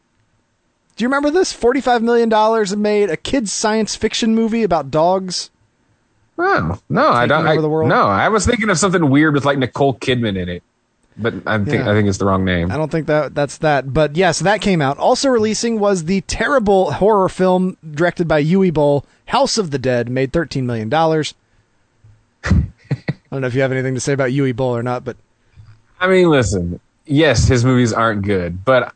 Do 0.96 1.02
you 1.04 1.08
remember 1.08 1.30
this? 1.30 1.52
$45 1.52 2.02
million 2.02 2.80
made 2.80 3.10
a 3.10 3.16
kids 3.16 3.52
science 3.52 3.96
fiction 3.96 4.34
movie 4.34 4.62
about 4.62 4.90
dogs. 4.90 5.50
Oh, 6.38 6.78
no, 6.88 7.08
I 7.08 7.26
don't. 7.26 7.46
I, 7.46 7.56
the 7.60 7.68
world? 7.68 7.88
No, 7.88 8.06
I 8.06 8.28
was 8.28 8.46
thinking 8.46 8.70
of 8.70 8.78
something 8.78 9.08
weird 9.10 9.34
with 9.34 9.44
like 9.44 9.58
Nicole 9.58 9.94
Kidman 9.94 10.36
in 10.40 10.48
it, 10.48 10.62
but 11.16 11.34
I 11.46 11.58
think 11.58 11.68
Yeah. 11.84 11.90
I 11.90 11.94
think 11.94 12.08
it's 12.08 12.18
the 12.18 12.24
wrong 12.26 12.44
name. 12.44 12.70
I 12.70 12.76
don't 12.76 12.90
think 12.90 13.06
that 13.06 13.34
that's 13.34 13.58
that. 13.58 13.92
But 13.92 14.16
yes, 14.16 14.40
that 14.40 14.60
came 14.60 14.80
out. 14.82 14.98
Also 14.98 15.28
releasing 15.28 15.78
was 15.78 16.04
the 16.04 16.20
terrible 16.22 16.92
horror 16.92 17.28
film 17.28 17.76
directed 17.88 18.26
by 18.28 18.42
Uwe 18.42 18.72
Boll, 18.72 19.04
House 19.26 19.58
of 19.58 19.70
the 19.70 19.78
Dead, 19.78 20.08
made 20.08 20.32
$13 20.32 20.64
million. 20.64 20.92
I 20.92 21.30
don't 23.30 23.40
know 23.40 23.46
if 23.46 23.54
you 23.54 23.62
have 23.62 23.72
anything 23.72 23.94
to 23.94 24.00
say 24.00 24.12
about 24.12 24.30
Uwe 24.30 24.54
Boll 24.54 24.76
or 24.76 24.82
not, 24.82 25.04
but 25.04 25.16
I 26.00 26.06
mean, 26.06 26.28
listen. 26.30 26.80
Yes, 27.06 27.48
his 27.48 27.64
movies 27.64 27.92
aren't 27.92 28.22
good, 28.22 28.64
but 28.64 28.92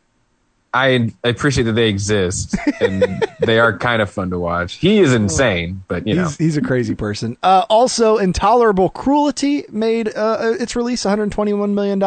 I 0.73 1.11
appreciate 1.23 1.63
that 1.63 1.73
they 1.73 1.89
exist 1.89 2.55
and 2.79 3.25
they 3.39 3.59
are 3.59 3.77
kind 3.77 4.01
of 4.01 4.09
fun 4.09 4.29
to 4.29 4.39
watch. 4.39 4.75
He 4.75 4.99
is 4.99 5.13
insane, 5.13 5.83
but 5.87 6.05
you 6.05 6.13
know, 6.15 6.25
he's, 6.25 6.37
he's 6.37 6.57
a 6.57 6.61
crazy 6.61 6.93
person. 6.95 7.37
Uh, 7.41 7.65
also, 7.69 8.17
Intolerable 8.17 8.89
Cruelty 8.89 9.65
made 9.69 10.15
uh, 10.15 10.55
its 10.59 10.75
release 10.75 11.03
$121 11.05 11.73
million. 11.73 12.01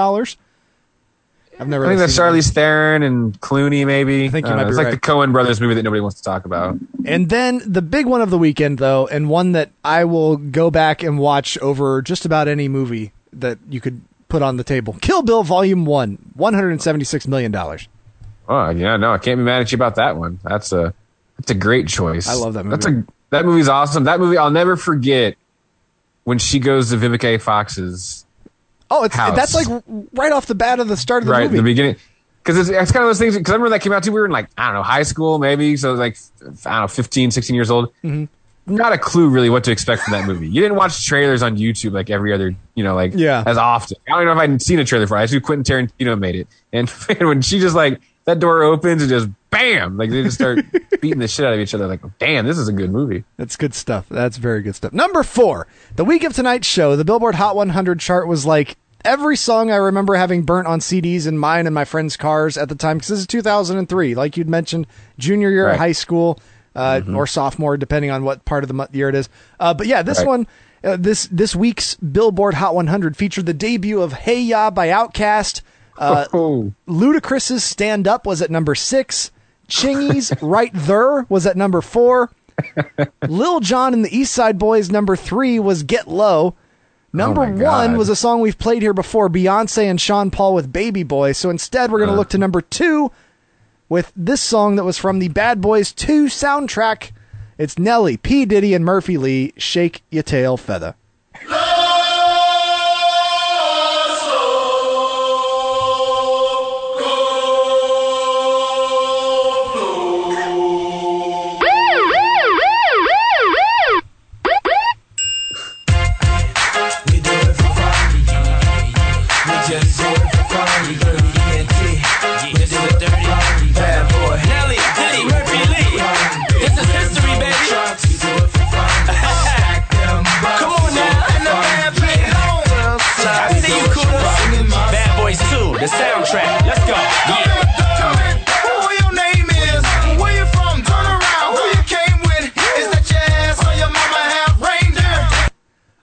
I've 1.58 1.68
never 1.68 1.84
I 1.84 1.88
think 1.90 1.98
that's 2.00 2.16
that. 2.16 2.22
Charlize 2.22 2.50
Theron 2.52 3.02
and 3.02 3.38
Clooney, 3.40 3.84
maybe. 3.86 4.24
I 4.24 4.28
think 4.30 4.46
you 4.46 4.52
Uh, 4.52 4.56
might 4.56 4.64
be 4.64 4.68
It's 4.70 4.78
like 4.78 4.90
the 4.90 4.96
Coen 4.98 5.32
brothers 5.32 5.60
movie 5.60 5.74
that 5.74 5.82
nobody 5.82 6.00
wants 6.00 6.16
to 6.16 6.22
talk 6.22 6.44
about. 6.44 6.76
And 7.04 7.28
then 7.28 7.60
the 7.66 7.82
big 7.82 8.06
one 8.06 8.22
of 8.22 8.30
the 8.30 8.38
weekend, 8.38 8.78
though, 8.78 9.06
and 9.08 9.28
one 9.28 9.52
that 9.52 9.70
I 9.84 10.04
will 10.04 10.36
go 10.36 10.70
back 10.70 11.02
and 11.02 11.18
watch 11.18 11.58
over 11.58 12.00
just 12.00 12.24
about 12.24 12.48
any 12.48 12.68
movie 12.68 13.12
that 13.32 13.58
you 13.68 13.80
could 13.80 14.00
put 14.28 14.40
on 14.40 14.56
the 14.56 14.64
table. 14.64 14.96
Kill 15.02 15.22
Bill 15.22 15.42
Volume 15.42 15.84
1, 15.84 16.32
$176 16.38 17.28
million. 17.28 17.52
Oh 18.52 18.70
yeah, 18.70 18.96
no, 18.96 19.12
I 19.12 19.18
can't 19.18 19.38
be 19.38 19.44
mad 19.44 19.62
at 19.62 19.72
you 19.72 19.76
about 19.76 19.94
that 19.96 20.16
one. 20.16 20.38
That's 20.44 20.72
a 20.72 20.92
that's 21.38 21.50
a 21.50 21.54
great 21.54 21.88
choice. 21.88 22.28
I 22.28 22.34
love 22.34 22.54
that 22.54 22.68
That's 22.68 22.86
movie. 22.86 23.06
a 23.08 23.12
that 23.30 23.44
movie's 23.44 23.68
awesome. 23.68 24.04
That 24.04 24.20
movie 24.20 24.36
I'll 24.36 24.50
never 24.50 24.76
forget 24.76 25.36
when 26.24 26.38
she 26.38 26.58
goes 26.58 26.90
to 26.90 26.96
Vivica 26.96 27.34
A. 27.34 27.38
Fox's 27.38 28.24
Oh, 28.90 29.04
it's 29.04 29.14
House. 29.14 29.34
that's 29.34 29.54
like 29.54 29.66
right 30.12 30.32
off 30.32 30.46
the 30.46 30.54
bat 30.54 30.78
of 30.80 30.86
the 30.88 30.96
start 30.98 31.22
of 31.22 31.26
the 31.26 31.32
movie. 31.32 31.40
right 31.42 31.50
movie. 31.50 31.56
the 31.56 31.62
beginning. 31.62 31.96
Because 32.44 32.58
it's, 32.58 32.68
it's 32.68 32.92
kind 32.92 33.04
of 33.04 33.08
those 33.08 33.18
things. 33.18 33.36
Because 33.38 33.52
I 33.52 33.54
remember 33.54 33.70
that 33.70 33.80
came 33.82 33.92
out 33.92 34.02
too. 34.02 34.12
We 34.12 34.20
were 34.20 34.26
in 34.26 34.32
like 34.32 34.48
I 34.58 34.66
don't 34.66 34.74
know 34.74 34.82
high 34.82 35.04
school 35.04 35.38
maybe. 35.38 35.76
So 35.78 35.94
like 35.94 36.18
I 36.66 36.72
don't 36.72 36.80
know 36.82 36.88
15, 36.88 37.30
16 37.30 37.54
years 37.54 37.70
old. 37.70 37.92
Mm-hmm. 38.04 38.24
Not 38.76 38.92
a 38.92 38.98
clue 38.98 39.28
really 39.28 39.48
what 39.50 39.64
to 39.64 39.72
expect 39.72 40.02
from 40.02 40.12
that 40.12 40.24
movie. 40.26 40.46
You 40.48 40.60
didn't 40.60 40.76
watch 40.76 41.04
trailers 41.06 41.42
on 41.42 41.56
YouTube 41.56 41.92
like 41.92 42.10
every 42.10 42.32
other 42.32 42.54
you 42.74 42.84
know 42.84 42.94
like 42.94 43.12
Yeah. 43.14 43.42
as 43.46 43.56
often. 43.56 43.96
I 44.06 44.12
don't 44.16 44.26
know 44.26 44.32
if 44.32 44.38
I'd 44.38 44.60
seen 44.62 44.78
a 44.78 44.84
trailer 44.84 45.06
for. 45.06 45.16
it. 45.16 45.20
I 45.20 45.26
knew 45.32 45.40
Quentin 45.40 45.88
Tarantino 45.88 46.18
made 46.18 46.36
it. 46.36 46.48
And 46.72 46.88
when 47.20 47.40
she 47.42 47.58
just 47.60 47.74
like 47.74 48.00
that 48.24 48.38
door 48.38 48.62
opens 48.62 49.02
and 49.02 49.08
just 49.10 49.28
bam, 49.50 49.96
like 49.96 50.10
they 50.10 50.22
just 50.22 50.36
start 50.36 50.64
beating 51.00 51.18
the 51.18 51.28
shit 51.28 51.44
out 51.46 51.54
of 51.54 51.60
each 51.60 51.74
other. 51.74 51.86
Like 51.86 52.00
damn, 52.18 52.46
this 52.46 52.58
is 52.58 52.68
a 52.68 52.72
good 52.72 52.90
movie. 52.90 53.24
That's 53.36 53.56
good 53.56 53.74
stuff. 53.74 54.06
That's 54.08 54.36
very 54.36 54.62
good 54.62 54.74
stuff. 54.74 54.92
Number 54.92 55.22
four, 55.22 55.66
the 55.96 56.04
week 56.04 56.24
of 56.24 56.32
tonight's 56.32 56.66
show, 56.66 56.96
the 56.96 57.04
Billboard 57.04 57.34
Hot 57.36 57.56
100 57.56 58.00
chart 58.00 58.28
was 58.28 58.46
like 58.46 58.76
every 59.04 59.36
song 59.36 59.70
I 59.70 59.76
remember 59.76 60.14
having 60.14 60.42
burnt 60.44 60.68
on 60.68 60.78
CDs 60.78 61.26
in 61.26 61.36
mine 61.36 61.66
and 61.66 61.74
my 61.74 61.84
friends' 61.84 62.16
cars 62.16 62.56
at 62.56 62.68
the 62.68 62.74
time 62.76 62.98
because 62.98 63.08
this 63.08 63.18
is 63.20 63.26
2003. 63.26 64.14
Like 64.14 64.36
you'd 64.36 64.48
mentioned, 64.48 64.86
junior 65.18 65.50
year 65.50 65.68
of 65.68 65.76
high 65.76 65.92
school 65.92 66.38
uh, 66.76 67.00
or 67.14 67.26
sophomore, 67.26 67.76
depending 67.76 68.10
on 68.10 68.24
what 68.24 68.44
part 68.44 68.64
of 68.64 68.68
the 68.68 68.88
year 68.92 69.08
it 69.08 69.14
is. 69.14 69.28
Uh, 69.60 69.74
but 69.74 69.86
yeah, 69.86 70.02
this 70.02 70.18
Right. 70.18 70.26
one, 70.28 70.46
uh, 70.84 70.96
this 70.96 71.26
this 71.30 71.54
week's 71.54 71.96
Billboard 71.96 72.54
Hot 72.54 72.74
100 72.74 73.16
featured 73.16 73.46
the 73.46 73.52
debut 73.54 74.00
of 74.00 74.12
Hey 74.12 74.40
Ya 74.40 74.70
by 74.70 74.88
Outkast. 74.88 75.60
Uh, 75.98 76.26
oh, 76.32 76.72
Ludacris's 76.88 77.62
Stand 77.64 78.08
Up 78.08 78.26
was 78.26 78.40
at 78.42 78.50
number 78.50 78.74
six. 78.74 79.30
Chingy's 79.68 80.32
Right 80.42 80.70
There 80.74 81.24
was 81.28 81.46
at 81.46 81.56
number 81.56 81.80
four. 81.80 82.30
Lil 83.28 83.60
Jon 83.60 83.92
and 83.94 84.04
the 84.04 84.16
East 84.16 84.32
Side 84.32 84.58
Boys 84.58 84.90
number 84.90 85.16
three 85.16 85.58
was 85.58 85.82
Get 85.82 86.08
Low. 86.08 86.54
Number 87.12 87.42
Oh 87.42 87.50
one 87.64 87.96
was 87.98 88.08
a 88.08 88.16
song 88.16 88.40
we've 88.40 88.58
played 88.58 88.80
here 88.80 88.94
before, 88.94 89.28
Beyonce 89.28 89.84
and 89.84 90.00
Sean 90.00 90.30
Paul 90.30 90.54
with 90.54 90.72
Baby 90.72 91.02
Boy. 91.02 91.32
So 91.32 91.50
instead, 91.50 91.90
we're 91.92 91.98
going 91.98 92.08
to 92.08 92.14
Uh. 92.14 92.18
look 92.18 92.30
to 92.30 92.38
number 92.38 92.60
two 92.62 93.10
with 93.88 94.12
this 94.16 94.40
song 94.40 94.76
that 94.76 94.84
was 94.84 94.96
from 94.96 95.18
the 95.18 95.28
Bad 95.28 95.60
Boys 95.60 95.92
2 95.92 96.26
soundtrack. 96.26 97.10
It's 97.58 97.78
Nelly, 97.78 98.16
P. 98.16 98.46
Diddy, 98.46 98.72
and 98.72 98.82
Murphy 98.84 99.18
Lee, 99.18 99.52
Shake 99.58 100.02
Your 100.10 100.22
Tail 100.22 100.56
Feather. 100.56 100.94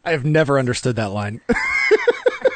I 0.09 0.13
have 0.13 0.25
never 0.25 0.57
understood 0.57 0.95
that 0.95 1.11
line. 1.11 1.39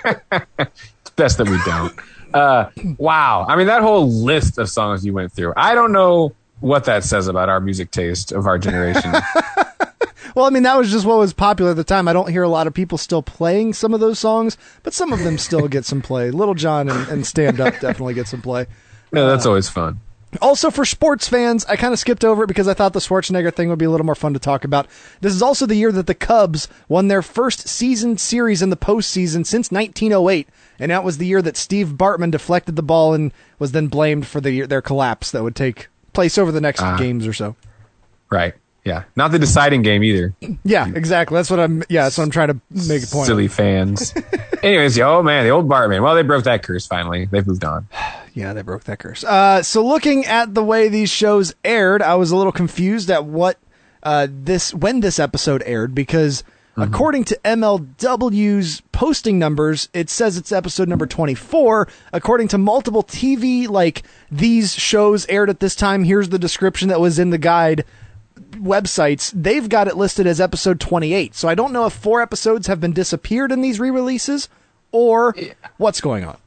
it's 0.04 1.12
best 1.16 1.38
that 1.38 1.48
we 1.48 1.60
don't. 1.64 1.94
Uh, 2.34 2.72
wow, 2.98 3.46
I 3.48 3.56
mean 3.56 3.68
that 3.68 3.84
whole 3.84 4.12
list 4.12 4.58
of 4.58 4.72
songs 4.72 5.06
you 5.06 5.14
went 5.14 5.32
through. 5.32 5.54
I 5.56 5.76
don't 5.76 5.92
know 5.92 6.34
what 6.62 6.86
that 6.86 7.04
says 7.04 7.28
about 7.28 7.50
our 7.50 7.60
music 7.60 7.92
taste 7.92 8.32
of 8.32 8.48
our 8.48 8.58
generation. 8.58 9.14
Well, 10.36 10.46
I 10.46 10.50
mean, 10.50 10.64
that 10.64 10.76
was 10.80 10.90
just 10.90 11.06
what 11.06 11.20
was 11.20 11.32
popular 11.32 11.72
at 11.72 11.78
the 11.78 11.84
time. 11.84 12.08
I 12.08 12.14
don't 12.14 12.28
hear 12.28 12.42
a 12.42 12.50
lot 12.50 12.66
of 12.66 12.74
people 12.74 12.98
still 12.98 13.22
playing 13.22 13.74
some 13.74 13.94
of 13.94 14.00
those 14.00 14.18
songs, 14.18 14.58
but 14.82 14.92
some 14.92 15.14
of 15.14 15.20
them 15.20 15.38
still 15.38 15.68
get 15.68 15.86
some 15.86 16.02
play. 16.02 16.32
Lil 16.32 16.56
Jon 16.56 16.90
and, 16.90 17.08
and 17.08 17.28
Stand 17.28 17.60
Up 17.60 17.76
definitely 17.80 18.16
get 18.16 18.28
some 18.28 18.42
play. 18.42 18.66
no, 19.12 19.28
that's 19.28 19.46
always 19.46 19.70
fun. 19.70 20.00
Also, 20.42 20.72
for 20.72 20.86
sports 20.86 21.28
fans, 21.28 21.66
I 21.66 21.76
kind 21.76 21.94
of 21.94 22.00
skipped 22.00 22.24
over 22.26 22.44
it 22.44 22.48
because 22.48 22.68
I 22.68 22.74
thought 22.74 22.94
the 22.94 23.00
Schwarzenegger 23.00 23.54
thing 23.54 23.70
would 23.70 23.80
be 23.80 23.86
a 23.86 23.90
little 23.90 24.06
more 24.06 24.16
fun 24.16 24.34
to 24.34 24.40
talk 24.40 24.64
about. 24.64 24.88
This 25.22 25.34
is 25.34 25.42
also 25.42 25.66
the 25.66 25.76
year 25.76 25.92
that 25.92 26.08
the 26.08 26.16
Cubs 26.16 26.68
won 26.88 27.08
their 27.08 27.22
first 27.22 27.68
season 27.68 28.18
series 28.18 28.62
in 28.62 28.70
the 28.70 28.78
postseason 28.78 29.46
since 29.46 29.72
1908, 29.72 30.48
and 30.80 30.92
that 30.92 31.04
was 31.04 31.18
the 31.18 31.26
year 31.28 31.42
that 31.42 31.58
Steve 31.58 31.90
Bartman 31.98 32.32
deflected 32.32 32.76
the 32.76 32.82
ball 32.84 33.14
and 33.14 33.32
was 33.60 33.72
then 33.74 33.88
blamed 33.88 34.26
for 34.28 34.42
the 34.42 34.62
their 34.64 34.82
collapse 34.82 35.32
that 35.32 35.44
would 35.44 35.56
take 35.56 35.88
place 36.14 36.38
over 36.38 36.52
the 36.52 36.62
next 36.62 36.82
Ah. 36.82 36.98
games 36.98 37.28
or 37.28 37.34
so. 37.34 37.56
Right? 38.30 38.54
Yeah, 38.86 39.04
not 39.16 39.32
the 39.32 39.40
deciding 39.40 39.82
game 39.82 40.04
either. 40.04 40.34
Yeah, 40.66 40.90
exactly. 40.94 41.36
That's 41.36 41.50
what 41.50 41.60
I'm. 41.60 41.84
Yeah, 41.88 42.04
that's 42.04 42.18
what 42.18 42.26
I'm 42.26 42.32
trying 42.32 42.50
to 42.50 42.60
make 42.70 43.02
a 43.04 43.08
point. 43.08 43.22
of. 43.22 43.26
Silly 43.28 43.48
fans. 43.48 44.14
Anyways, 44.64 45.00
oh 45.00 45.24
man, 45.24 45.46
the 45.46 45.52
old 45.52 45.70
Bartman. 45.70 46.04
Well, 46.04 46.16
they 46.16 46.22
broke 46.24 46.44
that 46.44 46.64
curse 46.64 46.86
finally. 46.86 47.26
They've 47.26 47.46
moved 47.48 47.64
on. 47.64 47.88
Yeah, 48.36 48.54
they 48.54 48.64
broke 48.64 48.86
that 48.86 48.98
curse. 48.98 49.24
Uh, 49.24 49.62
so 49.62 49.86
looking 49.86 50.26
at 50.26 50.56
the 50.56 50.64
way 50.64 50.90
these 50.90 51.12
shows 51.12 51.54
aired, 51.64 52.02
I 52.02 52.16
was 52.16 52.32
a 52.32 52.36
little 52.36 52.52
confused 52.52 53.12
at 53.12 53.26
what 53.26 53.60
uh, 54.02 54.26
this 54.28 54.74
when 54.74 55.02
this 55.02 55.20
episode 55.20 55.62
aired 55.68 55.94
because 55.94 56.44
according 56.76 57.26
to 57.26 57.40
MLW's 57.46 58.82
posting 58.92 59.38
numbers, 59.38 59.88
it 59.94 60.10
says 60.10 60.38
it's 60.38 60.52
episode 60.52 60.88
number 60.90 61.06
24. 61.06 61.88
According 62.12 62.48
to 62.50 62.58
multiple 62.58 63.04
TV 63.04 63.68
like 63.70 64.02
these 64.32 64.74
shows 64.74 65.28
aired 65.28 65.52
at 65.52 65.60
this 65.60 65.76
time, 65.76 66.04
here's 66.04 66.30
the 66.30 66.40
description 66.40 66.88
that 66.90 67.00
was 67.00 67.20
in 67.20 67.30
the 67.30 67.38
guide 67.38 67.86
websites, 68.54 69.32
they've 69.36 69.68
got 69.68 69.88
it 69.88 69.98
listed 69.98 70.26
as 70.28 70.40
episode 70.42 70.80
28. 70.80 71.36
So 71.36 71.48
I 71.48 71.56
don't 71.56 71.74
know 71.74 71.86
if 71.86 71.94
four 71.94 72.22
episodes 72.22 72.68
have 72.68 72.80
been 72.80 72.94
disappeared 72.94 73.52
in 73.52 73.62
these 73.62 73.80
re-releases 73.80 74.50
or 74.92 75.36
what's 75.78 76.02
going 76.02 76.24
on? 76.26 76.38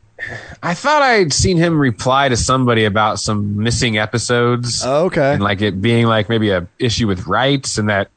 I 0.63 0.73
thought 0.75 1.03
I'd 1.03 1.33
seen 1.33 1.59
him 1.59 1.79
reply 1.79 2.29
to 2.31 2.37
somebody 2.37 2.85
about 2.85 3.19
some 3.21 3.59
missing 3.63 3.99
episodes. 3.99 4.85
Okay. 4.85 5.35
And 5.35 5.43
like 5.43 5.61
it 5.61 5.81
being 5.83 6.07
like 6.07 6.29
maybe 6.31 6.51
a 6.51 6.67
issue 6.79 7.07
with 7.07 7.27
rights 7.27 7.77
and 7.77 7.89
that 7.91 8.09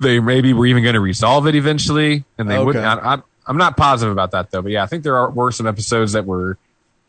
they 0.00 0.20
maybe 0.20 0.52
were 0.52 0.66
even 0.66 0.82
going 0.82 0.94
to 0.94 1.00
resolve 1.00 1.46
it 1.46 1.54
eventually. 1.54 2.24
And 2.36 2.50
they 2.50 2.56
Okay. 2.56 2.64
wouldn't. 2.64 2.84
I, 2.84 3.18
I'm 3.46 3.56
not 3.56 3.76
positive 3.78 4.12
about 4.12 4.32
that 4.32 4.50
though. 4.50 4.60
But 4.62 4.72
yeah, 4.72 4.82
I 4.82 4.86
think 4.86 5.04
there 5.04 5.16
are, 5.16 5.30
were 5.30 5.50
some 5.52 5.66
episodes 5.66 6.12
that 6.12 6.26
were 6.26 6.58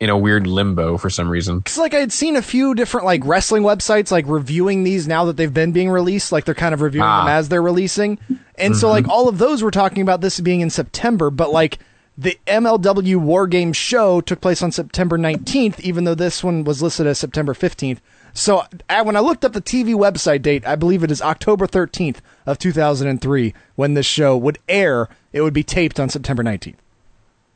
in 0.00 0.08
a 0.08 0.16
weird 0.16 0.46
limbo 0.46 0.96
for 0.96 1.10
some 1.10 1.28
reason. 1.28 1.58
Because 1.58 1.76
like 1.78 1.92
I 1.92 1.98
had 1.98 2.10
seen 2.12 2.34
a 2.36 2.42
few 2.42 2.74
different 2.74 3.04
like 3.04 3.22
wrestling 3.24 3.62
websites 3.62 4.10
like 4.10 4.24
reviewing 4.26 4.82
these 4.82 5.06
now 5.06 5.26
that 5.26 5.36
they've 5.36 5.52
been 5.52 5.72
being 5.72 5.90
released, 5.90 6.32
like 6.32 6.46
they're 6.46 6.54
kind 6.54 6.72
of 6.74 6.80
reviewing 6.80 7.06
Ah. 7.06 7.24
them 7.26 7.28
as 7.34 7.48
they're 7.50 7.60
releasing, 7.62 8.18
and 8.56 8.74
so 8.76 8.88
like 8.88 9.06
all 9.08 9.28
of 9.28 9.36
those 9.38 9.62
were 9.62 9.70
talking 9.70 10.02
about 10.02 10.22
this 10.22 10.40
being 10.40 10.62
in 10.62 10.70
September, 10.70 11.30
but 11.30 11.52
like 11.52 11.78
the 12.16 12.38
MLW 12.46 13.16
War 13.16 13.46
Games 13.46 13.76
show 13.76 14.20
took 14.20 14.40
place 14.40 14.62
on 14.62 14.72
September 14.72 15.16
19th, 15.18 15.80
even 15.80 16.04
though 16.04 16.14
this 16.14 16.42
one 16.44 16.64
was 16.64 16.82
listed 16.82 17.06
as 17.06 17.18
September 17.18 17.54
15th. 17.54 17.98
So 18.34 18.64
I, 18.88 19.02
when 19.02 19.16
I 19.16 19.20
looked 19.20 19.44
up 19.44 19.52
the 19.54 19.60
TV 19.62 19.94
website 19.94 20.42
date, 20.42 20.66
I 20.66 20.76
believe 20.76 21.02
it 21.02 21.10
is 21.10 21.22
October 21.22 21.66
13th 21.66 22.18
of 22.46 22.58
2003 22.58 23.54
when 23.74 23.94
this 23.94 24.06
show 24.06 24.36
would 24.36 24.58
air. 24.68 25.08
It 25.32 25.40
would 25.42 25.54
be 25.54 25.62
taped 25.62 25.98
on 25.98 26.08
September 26.10 26.42
19th. 26.42 26.76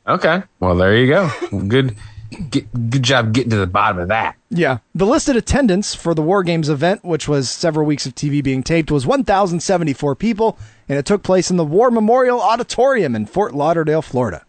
Okay. 0.07 0.43
Well, 0.59 0.75
there 0.75 0.95
you 0.97 1.07
go. 1.07 1.29
good. 1.67 1.95
Get, 2.49 2.89
good 2.89 3.03
job 3.03 3.33
getting 3.33 3.49
to 3.51 3.57
the 3.57 3.67
bottom 3.67 3.99
of 3.99 4.07
that. 4.09 4.35
Yeah. 4.49 4.79
The 4.93 5.05
listed 5.05 5.35
attendance 5.35 5.95
for 5.95 6.13
the 6.13 6.21
War 6.21 6.43
Games 6.43 6.69
event, 6.69 7.03
which 7.03 7.27
was 7.27 7.49
several 7.49 7.85
weeks 7.85 8.05
of 8.05 8.15
TV 8.15 8.43
being 8.43 8.63
taped, 8.63 8.91
was 8.91 9.05
1,074 9.05 10.15
people, 10.15 10.57
and 10.87 10.97
it 10.97 11.05
took 11.05 11.23
place 11.23 11.49
in 11.49 11.57
the 11.57 11.65
War 11.65 11.91
Memorial 11.91 12.41
Auditorium 12.41 13.15
in 13.15 13.25
Fort 13.25 13.53
Lauderdale, 13.53 14.01
Florida. 14.01 14.45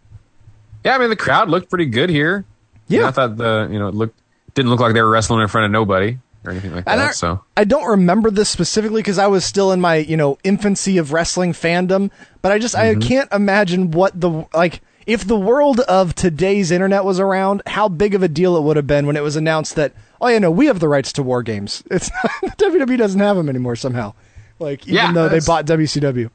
Yeah, 0.84 0.94
I 0.94 0.98
mean 0.98 1.10
the 1.10 1.16
crowd 1.16 1.48
looked 1.48 1.68
pretty 1.68 1.86
good 1.86 2.10
here. 2.10 2.44
Yeah. 2.88 2.96
You 2.96 3.02
know, 3.02 3.08
I 3.08 3.10
thought 3.10 3.36
the 3.36 3.68
you 3.70 3.78
know 3.78 3.88
it 3.88 3.94
looked 3.94 4.20
didn't 4.54 4.70
look 4.70 4.80
like 4.80 4.94
they 4.94 5.02
were 5.02 5.10
wrestling 5.10 5.40
in 5.40 5.48
front 5.48 5.66
of 5.66 5.70
nobody 5.72 6.18
or 6.46 6.52
anything 6.52 6.74
like 6.74 6.84
And 6.86 7.00
that. 7.00 7.10
I, 7.10 7.12
so 7.12 7.44
I 7.56 7.64
don't 7.64 7.88
remember 7.88 8.30
this 8.30 8.48
specifically 8.48 9.02
because 9.02 9.18
I 9.18 9.26
was 9.26 9.44
still 9.44 9.72
in 9.72 9.80
my, 9.80 9.96
you 9.96 10.16
know, 10.16 10.38
infancy 10.44 10.98
of 10.98 11.12
wrestling 11.12 11.52
fandom, 11.52 12.10
but 12.42 12.52
I 12.52 12.58
just, 12.58 12.74
I 12.74 12.94
mm-hmm. 12.94 13.00
can't 13.00 13.32
imagine 13.32 13.90
what 13.90 14.18
the, 14.18 14.46
like, 14.54 14.80
if 15.06 15.24
the 15.26 15.38
world 15.38 15.80
of 15.80 16.14
today's 16.14 16.70
internet 16.70 17.04
was 17.04 17.20
around, 17.20 17.62
how 17.66 17.88
big 17.88 18.14
of 18.14 18.22
a 18.22 18.28
deal 18.28 18.56
it 18.56 18.62
would 18.62 18.76
have 18.76 18.86
been 18.86 19.06
when 19.06 19.16
it 19.16 19.22
was 19.22 19.36
announced 19.36 19.76
that, 19.76 19.92
oh, 20.20 20.28
yeah, 20.28 20.38
no, 20.38 20.50
we 20.50 20.66
have 20.66 20.80
the 20.80 20.88
rights 20.88 21.12
to 21.14 21.22
War 21.22 21.42
Games. 21.42 21.82
It's 21.90 22.10
WWE 22.44 22.98
doesn't 22.98 23.20
have 23.20 23.36
them 23.36 23.48
anymore 23.48 23.76
somehow. 23.76 24.14
Like, 24.58 24.82
even 24.84 24.94
Yeah, 24.94 25.12
though 25.12 25.28
they 25.28 25.40
bought 25.40 25.66
WCW. 25.66 26.30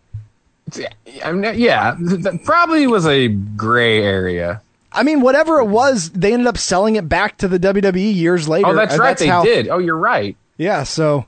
I 1.26 1.32
mean, 1.32 1.54
yeah, 1.60 1.96
that 2.00 2.42
probably 2.46 2.88
was 2.88 3.06
a 3.06 3.28
gray 3.28 4.02
area. 4.04 4.62
I 4.94 5.04
mean, 5.04 5.22
whatever 5.22 5.60
it 5.60 5.66
was, 5.66 6.10
they 6.12 6.32
ended 6.34 6.48
up 6.48 6.58
selling 6.58 6.96
it 6.96 7.10
back 7.10 7.38
to 7.40 7.48
the 7.48 7.58
WWE 7.60 8.14
years 8.16 8.48
later. 8.48 8.68
Oh, 8.68 8.76
that's 8.76 8.98
right, 8.98 9.18
they 9.18 9.28
how- 9.28 9.44
did. 9.44 9.68
Oh, 9.70 9.80
you're 9.80 9.98
right. 9.98 10.36
Yeah, 10.58 10.84
so 10.84 11.26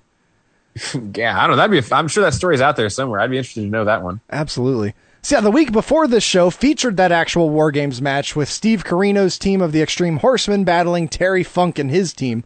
Yeah, 1.16 1.38
I 1.38 1.42
don't 1.48 1.52
know. 1.52 1.56
That'd 1.58 1.72
be. 1.90 1.94
I'm 1.96 2.08
sure 2.08 2.24
that 2.24 2.34
story's 2.34 2.62
out 2.62 2.76
there 2.76 2.90
somewhere. 2.90 3.20
I'd 3.20 3.30
be 3.32 3.38
interested 3.38 3.62
to 3.62 3.68
know 3.68 3.86
that 3.86 4.02
one. 4.04 4.22
absolutely. 4.32 4.94
So 5.24 5.38
yeah, 5.38 5.42
the 5.42 5.52
week 5.52 5.72
before 5.72 6.06
this 6.06 6.24
show 6.24 6.50
featured 6.50 6.98
that 6.98 7.14
actual 7.14 7.50
War 7.50 7.72
Games 7.72 8.02
match 8.02 8.36
with 8.36 8.50
Steve 8.50 8.84
Corino's 8.84 9.38
team 9.38 9.62
of 9.62 9.72
the 9.72 9.82
Extreme 9.82 10.18
Horsemen 10.18 10.66
battling 10.66 11.08
Terry 11.08 11.44
Funk 11.44 11.80
and 11.80 11.90
his 11.90 12.12
team, 12.12 12.44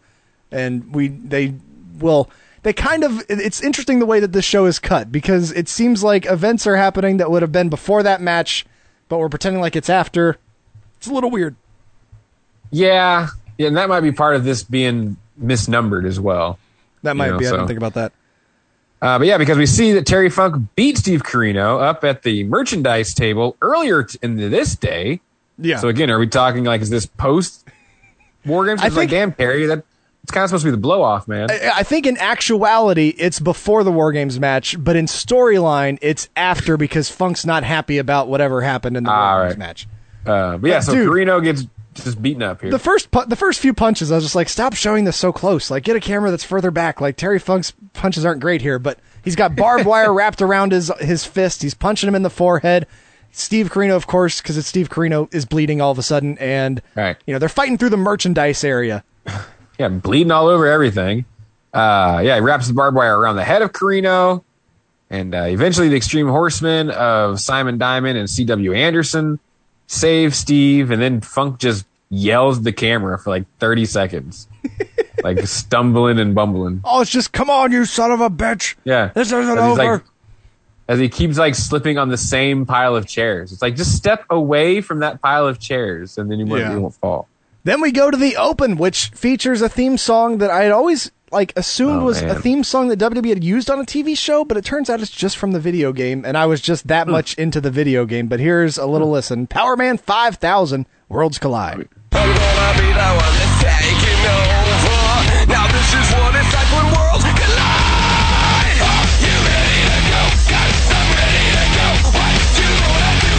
and 0.52 0.94
we 0.94 1.08
they 1.08 1.56
well 2.00 2.30
they 2.62 2.74
kind 2.74 3.04
of 3.04 3.24
it's 3.30 3.64
interesting 3.64 3.98
the 3.98 4.06
way 4.06 4.20
that 4.20 4.32
this 4.32 4.46
show 4.46 4.66
is 4.66 4.78
cut 4.78 5.12
because 5.12 5.52
it 5.54 5.68
seems 5.68 6.04
like 6.04 6.28
events 6.28 6.68
are 6.68 6.76
happening 6.76 7.18
that 7.18 7.32
would 7.32 7.42
have 7.42 7.52
been 7.52 7.70
before 7.70 8.04
that 8.04 8.22
match, 8.22 8.64
but 9.10 9.18
we're 9.18 9.28
pretending 9.28 9.60
like 9.60 9.76
it's 9.76 9.90
after. 9.90 10.38
It's 10.98 11.08
a 11.08 11.14
little 11.14 11.32
weird. 11.32 11.56
Yeah, 12.70 13.30
yeah, 13.58 13.68
and 13.70 13.78
that 13.78 13.90
might 13.90 14.02
be 14.02 14.12
part 14.12 14.36
of 14.36 14.44
this 14.44 14.62
being 14.62 15.18
misnumbered 15.42 16.06
as 16.06 16.20
well. 16.20 16.60
That 17.02 17.16
might 17.16 17.32
know, 17.32 17.40
be. 17.40 17.48
I 17.48 17.50
so- 17.50 17.56
didn't 17.56 17.70
think 17.70 17.78
about 17.78 17.96
that. 17.96 18.14
Uh, 19.02 19.20
but 19.20 19.28
yeah, 19.28 19.38
because 19.38 19.58
we 19.58 19.66
see 19.66 19.92
that 19.94 20.06
Terry 20.08 20.30
Funk 20.30 20.66
beat 20.76 20.98
Steve 20.98 21.24
Corino 21.24 21.82
up 21.82 22.04
at 22.04 22.24
the 22.24 22.44
merchandise 22.46 23.14
table 23.14 23.56
earlier 23.62 24.04
t- 24.04 24.18
in 24.24 24.36
this 24.38 24.76
day. 24.76 25.22
Yeah. 25.60 25.78
So 25.78 25.88
again, 25.88 26.10
are 26.10 26.18
we 26.20 26.28
talking 26.28 26.64
like 26.64 26.82
is 26.82 26.90
this 26.90 27.06
post 27.06 27.68
War 28.46 28.66
Games? 28.66 28.82
I 28.82 28.88
It's 28.88 28.96
like, 28.96 29.10
think- 29.10 29.12
damn, 29.12 29.34
Terry, 29.34 29.66
that 29.68 29.84
it's 30.24 30.32
kind 30.32 30.44
of 30.44 30.50
supposed 30.50 30.64
to 30.64 30.68
be 30.68 30.72
the 30.72 30.78
blow 30.78 31.02
off, 31.04 31.28
man. 31.28 31.50
I 31.52 31.72
I 31.78 31.84
think 31.84 32.06
in 32.08 32.18
actuality, 32.18 33.14
it's 33.18 33.40
before 33.40 33.84
the 33.84 33.92
War 33.92 34.12
Games 34.12 34.40
match, 34.40 34.76
but 34.84 34.96
in 34.96 35.06
storyline, 35.06 35.98
it's 36.02 36.28
after 36.36 36.76
because 36.76 37.10
Funk's 37.10 37.46
not 37.46 37.64
happy 37.64 37.98
about 38.00 38.28
whatever 38.28 38.62
happened 38.62 38.98
in 38.98 39.04
the 39.04 39.12
Ah, 39.12 39.36
War 39.38 39.46
Games 39.48 39.58
match. 39.58 39.88
Uh, 40.26 40.58
but 40.58 40.70
yeah, 40.70 40.80
so 40.82 40.94
Dude. 40.94 41.08
Corino 41.10 41.42
gets 41.42 41.66
just 42.04 42.22
beaten 42.22 42.44
up 42.44 42.62
here. 42.62 42.72
The 42.72 42.80
first 42.80 43.12
pu- 43.12 43.26
the 43.26 43.36
first 43.36 43.60
few 43.60 43.74
punches, 43.74 44.12
I 44.12 44.16
was 44.16 44.24
just 44.24 44.36
like, 44.36 44.50
stop 44.50 44.74
showing 44.74 45.04
this 45.06 45.18
so 45.18 45.32
close. 45.32 45.70
Like, 45.72 45.84
get 45.84 45.96
a 45.96 46.00
camera 46.00 46.32
that's 46.32 46.44
further 46.44 46.72
back. 46.72 47.02
Like 47.02 47.16
Terry 47.18 47.40
Funk's 47.40 47.72
punches 47.94 48.26
aren't 48.26 48.42
great 48.42 48.62
here, 48.62 48.80
but 48.80 49.00
he's 49.24 49.36
got 49.36 49.56
barbed 49.56 49.86
wire 49.88 50.14
wrapped 50.14 50.42
around 50.42 50.72
his 50.72 50.92
his 51.00 51.26
fist. 51.26 51.62
He's 51.62 51.74
punching 51.74 52.08
him 52.08 52.16
in 52.16 52.24
the 52.24 52.30
forehead. 52.30 52.88
Steve 53.32 53.70
Corino, 53.70 53.96
of 53.96 54.08
course, 54.08 54.42
because 54.42 54.58
it's 54.58 54.68
Steve 54.68 54.90
Corino, 54.90 55.32
is 55.34 55.46
bleeding 55.46 55.80
all 55.82 55.92
of 55.92 56.00
a 56.00 56.04
sudden, 56.04 56.38
and 56.40 56.82
Right. 56.96 57.18
you 57.28 57.34
know 57.34 57.40
they're 57.40 57.50
fighting 57.50 57.78
through 57.78 57.90
the 57.90 57.98
merchandise 57.98 58.64
area. 58.64 59.04
yeah, 59.78 59.90
bleeding 59.90 60.32
all 60.32 60.48
over 60.48 60.66
everything. 60.66 61.26
Uh, 61.74 62.22
yeah, 62.24 62.36
he 62.36 62.42
wraps 62.42 62.68
the 62.68 62.74
barbed 62.74 62.96
wire 62.98 63.20
around 63.20 63.36
the 63.36 63.44
head 63.44 63.62
of 63.62 63.74
Corino, 63.74 64.44
and 65.10 65.36
uh, 65.36 65.44
eventually 65.44 65.90
the 65.90 65.96
Extreme 65.98 66.30
Horsemen 66.30 66.90
of 66.90 67.40
Simon 67.40 67.78
Diamond 67.78 68.18
and 68.18 68.28
C.W. 68.30 68.74
Anderson 68.74 69.40
save 69.88 70.36
Steve, 70.36 70.92
and 70.92 71.02
then 71.02 71.22
Funk 71.22 71.60
just 71.60 71.86
yells 72.10 72.60
at 72.60 72.64
the 72.64 72.72
camera 72.74 73.18
for 73.18 73.30
like 73.32 73.46
thirty 73.60 73.86
seconds, 73.86 74.48
like 75.24 75.40
stumbling 75.48 76.20
and 76.20 76.36
bumbling. 76.36 76.82
Oh, 76.86 77.02
it's 77.02 77.12
just 77.12 77.32
come 77.34 77.50
on, 77.50 77.72
you 77.72 77.86
son 77.86 78.12
of 78.12 78.22
a 78.22 78.30
bitch! 78.30 78.76
Yeah, 78.84 79.12
This 79.16 79.32
isn't 79.32 79.58
As 79.58 79.80
over. 79.80 79.94
like- 79.94 80.04
as 80.90 81.00
he 81.00 81.10
keeps 81.10 81.38
like 81.38 81.54
slipping 81.54 81.98
on 81.98 82.08
the 82.08 82.16
same 82.18 82.66
pile 82.66 82.96
of 82.96 83.06
chairs, 83.06 83.52
it's 83.52 83.62
like 83.62 83.76
just 83.76 83.94
step 83.98 84.24
away 84.30 84.80
from 84.80 85.00
that 85.00 85.22
pile 85.22 85.46
of 85.46 85.60
chairs, 85.60 86.18
and 86.18 86.32
then 86.32 86.40
you 86.40 86.46
won't, 86.46 86.62
Yeah. 86.62 86.74
you 86.76 86.80
won't 86.80 86.94
fall. 86.94 87.28
Then 87.66 87.82
we 87.82 87.92
go 87.92 88.10
to 88.10 88.16
the 88.16 88.38
open, 88.38 88.78
which 88.78 89.08
features 89.10 89.62
a 89.62 89.68
theme 89.68 89.98
song 89.98 90.38
that 90.38 90.50
I 90.50 90.64
had 90.64 90.72
always 90.72 91.12
like 91.32 91.54
assumed 91.56 92.02
Oh, 92.02 92.06
was 92.06 92.22
a 92.22 92.40
theme 92.40 92.64
song 92.64 92.88
that 92.90 93.00
WWE 93.00 93.30
had 93.30 93.44
used 93.44 93.70
on 93.70 93.80
a 93.80 93.84
TV 93.84 94.18
show, 94.18 94.46
but 94.46 94.58
it 94.58 94.66
turns 94.66 94.90
out 94.90 95.02
it's 95.02 95.12
just 95.12 95.38
from 95.38 95.52
the 95.52 95.60
video 95.60 95.92
game, 95.92 96.24
and 96.26 96.38
I 96.38 96.46
was 96.46 96.62
just 96.62 96.88
that 96.88 97.08
hmm. 97.08 97.12
much 97.12 97.34
into 97.36 97.60
the 97.62 97.72
video 97.72 98.06
game. 98.06 98.28
But 98.28 98.40
here's 98.40 98.78
a 98.78 98.86
little 98.86 99.08
hmm. 99.08 99.14
listen: 99.14 99.48
Powerman 99.48 100.00
5000, 100.00 100.86
Worlds 101.10 101.40
Collide. 101.40 101.90
I'm 102.12 102.34
gonna 102.34 102.80
be 102.80 102.88
the 102.88 103.10
one 103.18 103.34
that's 103.36 103.62
taking 103.64 104.26
over. 104.26 104.58
Now 105.48 105.68
this 105.68 105.94
is 105.94 106.12
what 106.14 106.36
it's 106.36 106.54
like 106.54 106.68
when 106.76 106.86
worlds 106.92 107.24
collide. 107.24 108.78
You 109.24 109.32
ready 109.48 109.80
to 109.88 110.00
go? 110.12 110.22
Got 110.52 110.70
some 110.88 111.10
ready 111.16 111.46
to 111.56 111.66
go. 111.78 111.88
What 112.12 112.36
you 112.60 112.72
gonna 112.84 113.16
do, 113.24 113.36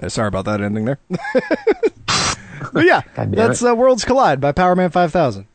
baby? 0.00 0.10
Sorry 0.10 0.28
about 0.28 0.44
that 0.46 0.60
ending 0.60 0.84
there. 0.84 0.98
but 2.72 2.84
yeah, 2.84 3.02
that's 3.16 3.62
uh, 3.64 3.74
Worlds 3.74 4.04
Collide 4.04 4.40
by 4.40 4.52
Powerman 4.52 4.92
5000. 4.92 5.46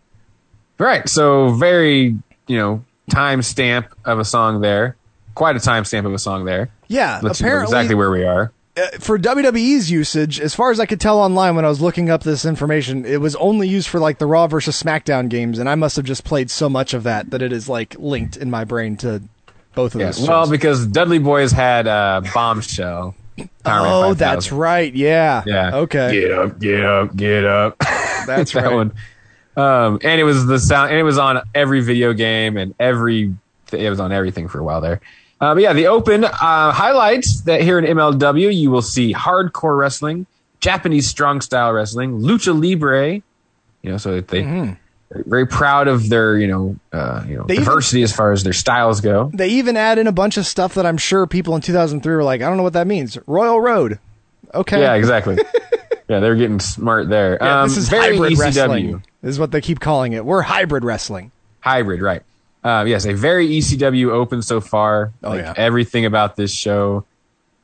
Right. 0.79 1.07
So 1.09 1.49
very, 1.53 2.15
you 2.47 2.57
know, 2.57 2.83
timestamp 3.11 3.87
of 4.05 4.19
a 4.19 4.25
song 4.25 4.61
there. 4.61 4.95
Quite 5.35 5.55
a 5.55 5.59
timestamp 5.59 6.05
of 6.05 6.13
a 6.13 6.19
song 6.19 6.45
there. 6.45 6.69
Yeah, 6.87 7.19
Let's 7.21 7.39
apparently 7.39 7.65
exactly 7.65 7.95
where 7.95 8.09
we 8.11 8.23
are. 8.23 8.51
uh, 8.77 8.87
for 8.99 9.19
WWE's 9.19 9.91
usage, 9.91 10.39
as 10.39 10.55
far 10.55 10.71
as 10.71 10.79
I 10.79 10.85
could 10.85 10.99
tell 11.01 11.19
online 11.19 11.55
when 11.55 11.65
I 11.65 11.69
was 11.69 11.81
looking 11.81 12.09
up 12.09 12.23
this 12.23 12.45
information, 12.45 13.05
it 13.05 13.19
was 13.21 13.35
only 13.35 13.67
used 13.67 13.87
for 13.87 13.99
like 13.99 14.17
the 14.19 14.25
Raw 14.25 14.47
versus 14.47 14.81
SmackDown 14.81 15.29
games, 15.29 15.59
and 15.59 15.67
I 15.69 15.75
must 15.75 15.95
have 15.97 16.05
just 16.05 16.23
played 16.23 16.49
so 16.49 16.69
much 16.69 16.93
of 16.93 17.03
that 17.03 17.29
that 17.31 17.41
it 17.41 17.51
is 17.51 17.67
like 17.69 17.95
linked 17.99 18.37
in 18.37 18.49
my 18.49 18.63
brain 18.63 18.97
to 18.97 19.21
both 19.75 19.95
of 19.95 20.01
Yeah. 20.01 20.07
those. 20.07 20.27
Well, 20.27 20.43
shows. 20.45 20.51
because 20.51 20.87
Dudley 20.87 21.19
Boys 21.19 21.51
had 21.51 21.87
uh, 21.87 22.21
Bombshell. 22.33 23.13
Power 23.63 23.87
oh, 23.87 24.01
5000. 24.09 24.17
that's 24.17 24.51
right. 24.51 24.93
Yeah. 24.93 25.43
Yeah. 25.45 25.75
Okay. 25.75 26.21
Get 26.21 26.31
up, 26.31 26.59
get 26.59 26.83
up, 26.83 27.15
get 27.15 27.45
up. 27.45 27.77
That's 28.25 28.51
that 28.53 28.63
right. 28.63 28.73
one. 28.73 28.93
Um, 29.55 29.99
and 30.03 30.19
it 30.19 30.23
was 30.23 30.45
the 30.45 30.59
sound, 30.59 30.91
and 30.91 30.99
it 30.99 31.03
was 31.03 31.17
on 31.17 31.41
every 31.55 31.81
video 31.81 32.13
game 32.13 32.57
and 32.57 32.75
every. 32.79 33.33
It 33.71 33.89
was 33.89 33.99
on 33.99 34.11
everything 34.11 34.47
for 34.47 34.59
a 34.59 34.63
while 34.63 34.81
there. 34.81 35.01
Uh, 35.39 35.53
but 35.53 35.61
yeah, 35.61 35.73
the 35.73 35.87
open 35.87 36.23
uh, 36.23 36.71
highlights 36.71 37.41
that 37.41 37.61
here 37.61 37.77
in 37.77 37.85
MLW, 37.85 38.53
you 38.53 38.71
will 38.71 38.81
see 38.81 39.13
hardcore 39.13 39.77
wrestling, 39.77 40.25
Japanese 40.59 41.07
strong 41.07 41.41
style 41.41 41.73
wrestling, 41.73 42.19
lucha 42.19 42.59
libre. 42.59 43.15
You 43.81 43.91
know, 43.91 43.97
so 43.97 44.15
that 44.15 44.27
they 44.29 44.41
they're 44.41 44.77
very 45.11 45.47
proud 45.47 45.87
of 45.87 46.09
their 46.09 46.37
you 46.37 46.47
know 46.47 46.75
uh, 46.91 47.23
you 47.27 47.35
know. 47.35 47.43
They 47.43 47.55
even- 47.55 47.65
diversity 47.65 48.03
as 48.03 48.13
far 48.13 48.31
as 48.31 48.43
their 48.43 48.53
styles 48.53 49.01
go. 49.01 49.31
They 49.33 49.49
even 49.49 49.77
add 49.77 49.97
in 49.97 50.07
a 50.07 50.11
bunch 50.11 50.37
of 50.37 50.45
stuff 50.45 50.73
that 50.75 50.85
I'm 50.85 50.97
sure 50.97 51.27
people 51.27 51.55
in 51.55 51.61
2003 51.61 52.15
were 52.15 52.23
like, 52.23 52.41
I 52.41 52.47
don't 52.47 52.57
know 52.57 52.63
what 52.63 52.73
that 52.73 52.87
means. 52.87 53.17
Royal 53.27 53.59
Road. 53.59 53.99
Okay. 54.53 54.81
Yeah, 54.81 54.95
exactly. 54.95 55.37
yeah, 56.07 56.19
they're 56.19 56.35
getting 56.35 56.59
smart 56.59 57.09
there. 57.09 57.37
Yeah, 57.41 57.61
um, 57.61 57.69
this 57.69 57.77
is 57.77 57.89
very 57.89 58.15
hybrid 58.15 58.33
ECW. 58.33 58.39
wrestling. 58.39 59.03
Is 59.23 59.39
what 59.39 59.51
they 59.51 59.61
keep 59.61 59.79
calling 59.79 60.13
it. 60.13 60.25
We're 60.25 60.41
hybrid 60.41 60.83
wrestling. 60.83 61.31
hybrid, 61.59 62.01
right? 62.01 62.23
Uh, 62.63 62.85
yes, 62.87 63.05
a 63.05 63.13
very 63.13 63.47
ECW 63.47 64.09
open 64.09 64.41
so 64.41 64.59
far. 64.59 65.13
Oh, 65.23 65.29
like 65.29 65.39
yeah. 65.41 65.53
everything 65.55 66.05
about 66.05 66.35
this 66.35 66.53
show 66.53 67.05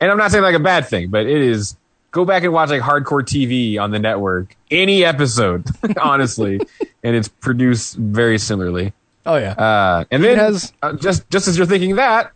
and 0.03 0.11
I'm 0.11 0.17
not 0.17 0.31
saying 0.31 0.43
like 0.43 0.55
a 0.55 0.59
bad 0.59 0.87
thing, 0.87 1.09
but 1.09 1.25
it 1.25 1.41
is. 1.41 1.77
Go 2.13 2.25
back 2.25 2.43
and 2.43 2.53
watch 2.53 2.69
like 2.69 2.81
hardcore 2.83 3.23
TV 3.23 3.81
on 3.81 3.89
the 3.89 3.97
network, 3.97 4.55
any 4.69 5.03
episode, 5.03 5.65
honestly, 6.01 6.61
and 7.03 7.15
it's 7.15 7.27
produced 7.27 7.95
very 7.97 8.37
similarly. 8.37 8.93
Oh 9.25 9.35
yeah. 9.35 9.53
Uh, 9.53 10.05
and 10.11 10.23
then, 10.23 10.37
has- 10.37 10.73
uh, 10.83 10.93
just 10.93 11.27
just 11.31 11.47
as 11.47 11.57
you're 11.57 11.65
thinking 11.65 11.95
that, 11.95 12.31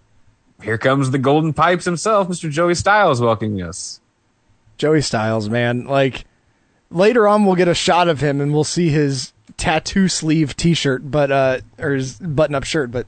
here 0.63 0.79
comes 0.79 1.11
the 1.11 1.19
Golden 1.19 1.53
Pipes 1.53 1.85
himself, 1.85 2.27
Mr. 2.27 2.49
Joey 2.49 2.73
Styles, 2.73 3.21
welcoming 3.21 3.61
us. 3.61 4.01
Joey 4.79 5.01
Styles, 5.01 5.47
man. 5.47 5.85
Like 5.85 6.25
later 6.89 7.27
on, 7.27 7.45
we'll 7.45 7.53
get 7.55 7.67
a 7.67 7.75
shot 7.75 8.07
of 8.07 8.19
him 8.19 8.41
and 8.41 8.53
we'll 8.53 8.63
see 8.63 8.89
his 8.89 9.31
tattoo 9.57 10.07
sleeve 10.07 10.55
T-shirt, 10.57 11.11
but 11.11 11.31
uh, 11.31 11.59
or 11.77 11.91
his 11.91 12.15
button-up 12.15 12.63
shirt. 12.63 12.89
But 12.89 13.05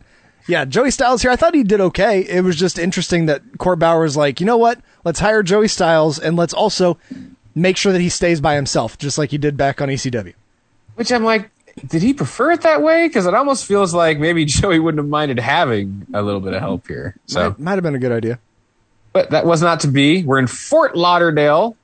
yeah, 0.47 0.65
Joey 0.65 0.91
Styles 0.91 1.23
here. 1.23 1.31
I 1.31 1.35
thought 1.35 1.55
he 1.55 1.63
did 1.63 1.81
okay. 1.81 2.21
It 2.21 2.43
was 2.43 2.57
just 2.57 2.77
interesting 2.77 3.25
that 3.25 3.41
Court 3.57 3.79
Bauer 3.79 4.01
was 4.01 4.15
like, 4.15 4.39
you 4.39 4.45
know 4.45 4.57
what? 4.57 4.79
Let's 5.03 5.19
hire 5.19 5.43
Joey 5.43 5.67
Styles 5.67 6.19
and 6.19 6.35
let's 6.35 6.53
also 6.53 6.97
make 7.55 7.77
sure 7.77 7.91
that 7.91 8.01
he 8.01 8.09
stays 8.09 8.41
by 8.41 8.55
himself, 8.55 8.97
just 8.97 9.17
like 9.17 9.31
he 9.31 9.37
did 9.37 9.57
back 9.57 9.81
on 9.81 9.89
ECW. 9.89 10.33
Which 10.95 11.11
I'm 11.11 11.23
like, 11.23 11.49
did 11.87 12.01
he 12.01 12.13
prefer 12.13 12.51
it 12.51 12.61
that 12.61 12.81
way? 12.81 13.07
Because 13.07 13.25
it 13.25 13.33
almost 13.33 13.65
feels 13.65 13.93
like 13.93 14.19
maybe 14.19 14.45
Joey 14.45 14.79
wouldn't 14.79 14.99
have 14.99 15.09
minded 15.09 15.39
having 15.39 16.05
a 16.13 16.21
little 16.21 16.41
bit 16.41 16.53
of 16.53 16.59
help 16.59 16.87
here. 16.87 17.15
So, 17.27 17.49
might, 17.51 17.59
might 17.59 17.73
have 17.75 17.83
been 17.83 17.95
a 17.95 17.99
good 17.99 18.11
idea. 18.11 18.39
but 19.13 19.29
that 19.31 19.45
was 19.45 19.61
not 19.61 19.79
to 19.81 19.87
be. 19.87 20.23
We're 20.23 20.39
in 20.39 20.47
Fort 20.47 20.95
Lauderdale. 20.97 21.75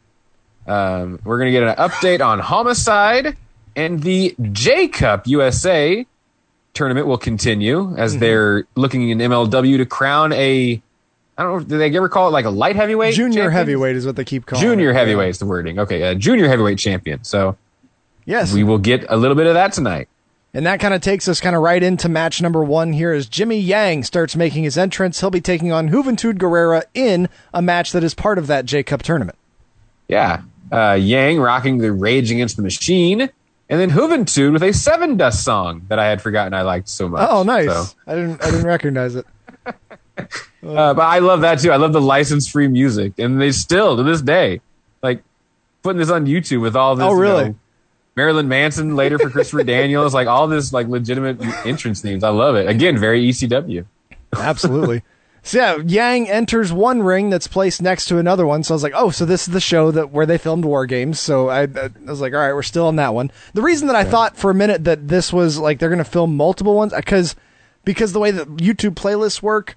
Um, 0.67 1.19
we're 1.23 1.37
going 1.37 1.53
to 1.53 1.59
get 1.59 1.63
an 1.63 1.75
update 1.75 2.25
on 2.25 2.39
Homicide 2.39 3.37
and 3.75 4.01
the 4.01 4.35
J 4.51 4.87
Cup 4.87 5.27
USA 5.27 6.05
tournament 6.73 7.07
will 7.07 7.17
continue 7.17 7.95
as 7.97 8.17
they're 8.17 8.65
looking 8.75 9.09
in 9.09 9.19
MLW 9.19 9.77
to 9.77 9.85
crown 9.85 10.33
a. 10.33 10.81
I 11.37 11.43
don't 11.43 11.53
know. 11.53 11.59
Did 11.65 11.77
they 11.79 11.95
ever 11.97 12.07
call 12.09 12.27
it 12.29 12.31
like 12.31 12.45
a 12.45 12.49
light 12.49 12.75
heavyweight? 12.75 13.13
Junior 13.13 13.33
champion? 13.43 13.51
heavyweight 13.51 13.95
is 13.95 14.05
what 14.05 14.15
they 14.15 14.23
keep 14.23 14.45
calling 14.45 14.63
Junior 14.63 14.91
it. 14.91 14.95
heavyweight 14.95 15.29
is 15.29 15.39
the 15.39 15.45
wording. 15.45 15.79
Okay, 15.79 16.01
a 16.03 16.15
junior 16.15 16.47
heavyweight 16.47 16.77
champion. 16.79 17.23
So 17.23 17.57
Yes. 18.25 18.53
we 18.53 18.63
will 18.63 18.77
get 18.77 19.05
a 19.09 19.17
little 19.17 19.35
bit 19.35 19.45
of 19.47 19.53
that 19.53 19.73
tonight. 19.73 20.07
And 20.53 20.65
that 20.65 20.79
kind 20.79 20.93
of 20.93 21.01
takes 21.01 21.27
us 21.27 21.41
kind 21.41 21.53
of 21.53 21.61
right 21.61 21.83
into 21.83 22.07
match 22.07 22.41
number 22.41 22.63
one 22.63 22.93
here 22.93 23.11
as 23.11 23.27
Jimmy 23.27 23.59
Yang 23.59 24.03
starts 24.05 24.37
making 24.37 24.63
his 24.63 24.77
entrance. 24.77 25.19
He'll 25.19 25.29
be 25.29 25.41
taking 25.41 25.73
on 25.73 25.89
Juventud 25.89 26.35
Guerrera 26.37 26.83
in 26.93 27.27
a 27.53 27.61
match 27.61 27.91
that 27.91 28.05
is 28.05 28.13
part 28.13 28.37
of 28.37 28.47
that 28.47 28.65
J 28.65 28.81
Cup 28.81 29.03
tournament. 29.03 29.37
Yeah. 30.07 30.43
Uh, 30.71 30.93
Yang 30.93 31.39
rocking 31.41 31.79
the 31.79 31.91
Rage 31.91 32.31
Against 32.31 32.55
the 32.55 32.63
Machine. 32.63 33.29
And 33.69 33.81
then 33.81 33.89
Juventud 33.91 34.53
with 34.53 34.63
a 34.63 34.67
Sevendust 34.69 35.43
song 35.43 35.81
that 35.89 35.99
I 35.99 36.05
had 36.05 36.21
forgotten 36.21 36.53
I 36.53 36.61
liked 36.61 36.87
so 36.87 37.09
much. 37.09 37.27
Oh, 37.29 37.43
nice. 37.43 37.65
So, 37.65 37.85
I 38.07 38.15
didn't 38.15 38.41
I 38.41 38.51
didn't 38.51 38.65
recognize 38.67 39.15
it. 39.15 39.25
uh, 40.65 40.93
but 40.93 41.03
I 41.03 41.19
love 41.19 41.41
that 41.41 41.59
too. 41.59 41.71
I 41.71 41.77
love 41.77 41.93
the 41.93 42.01
license 42.01 42.47
free 42.47 42.67
music. 42.67 43.13
And 43.17 43.39
they 43.39 43.51
still, 43.51 43.97
to 43.97 44.03
this 44.03 44.21
day, 44.21 44.61
like 45.03 45.23
putting 45.83 45.99
this 45.99 46.09
on 46.09 46.25
YouTube 46.25 46.61
with 46.61 46.75
all 46.75 46.95
this. 46.95 47.05
Oh, 47.05 47.11
you 47.11 47.19
really? 47.19 47.45
know, 47.45 47.55
Marilyn 48.15 48.47
Manson 48.47 48.95
later 48.95 49.19
for 49.19 49.29
Christopher 49.29 49.63
Daniels, 49.65 50.13
like 50.13 50.27
all 50.27 50.47
this 50.47 50.71
like 50.71 50.87
legitimate 50.87 51.41
entrance 51.65 52.01
themes. 52.01 52.23
I 52.23 52.29
love 52.29 52.55
it. 52.55 52.67
Again, 52.67 52.97
very 52.97 53.27
ECW. 53.27 53.85
Absolutely. 54.37 55.03
so 55.43 55.57
yeah, 55.57 55.77
Yang 55.85 56.29
enters 56.29 56.71
one 56.71 57.03
ring 57.03 57.29
that's 57.29 57.47
placed 57.47 57.81
next 57.81 58.05
to 58.07 58.17
another 58.17 58.47
one. 58.47 58.63
So 58.63 58.73
I 58.73 58.75
was 58.75 58.83
like, 58.83 58.93
oh, 58.95 59.09
so 59.11 59.25
this 59.25 59.47
is 59.47 59.53
the 59.53 59.59
show 59.59 59.91
that 59.91 60.11
where 60.11 60.25
they 60.25 60.37
filmed 60.37 60.65
War 60.65 60.85
Games. 60.85 61.19
So 61.19 61.49
I, 61.49 61.63
I 61.63 61.89
was 62.05 62.21
like, 62.21 62.33
all 62.33 62.39
right, 62.39 62.53
we're 62.53 62.63
still 62.63 62.87
on 62.87 62.95
that 62.95 63.13
one. 63.13 63.31
The 63.53 63.61
reason 63.61 63.87
that 63.87 63.95
I 63.95 64.05
thought 64.05 64.37
for 64.37 64.49
a 64.49 64.55
minute 64.55 64.85
that 64.85 65.07
this 65.07 65.33
was 65.33 65.57
like 65.57 65.79
they're 65.79 65.89
going 65.89 65.99
to 65.99 66.05
film 66.05 66.37
multiple 66.37 66.75
ones 66.75 66.93
because 66.95 67.35
because 67.83 68.13
the 68.13 68.19
way 68.19 68.31
that 68.31 68.47
YouTube 68.57 68.95
playlists 68.95 69.41
work, 69.41 69.75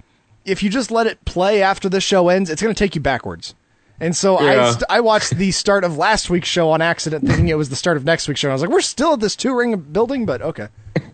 if 0.49 0.63
you 0.63 0.71
just 0.71 0.91
let 0.91 1.07
it 1.07 1.25
play 1.25 1.63
after 1.63 1.89
the 1.89 2.01
show 2.01 2.29
ends, 2.29 2.51
it's 2.51 2.63
going 2.63 2.75
to 2.75 2.79
take 2.79 2.95
you 2.95 3.01
backwards. 3.01 3.55
And 4.01 4.17
so 4.17 4.39
I, 4.39 4.71
st- 4.71 4.85
I 4.89 5.01
watched 5.01 5.33
the 5.37 5.51
start 5.51 5.83
of 5.83 5.97
last 5.97 6.31
week's 6.31 6.49
show 6.49 6.71
on 6.71 6.81
accident, 6.81 7.27
thinking 7.27 7.49
it 7.49 7.59
was 7.59 7.69
the 7.69 7.77
start 7.77 7.97
of 7.97 8.05
next 8.05 8.29
week's 8.29 8.39
show. 8.41 8.49
And 8.49 8.53
I 8.53 8.55
was 8.55 8.63
like, 8.63 8.71
we're 8.71 8.81
still 8.81 9.15
at 9.15 9.21
this 9.21 9.35
two 9.35 9.57
ring 9.57 9.77
building, 9.77 10.25
but 10.25 10.41
okay. 10.41 10.69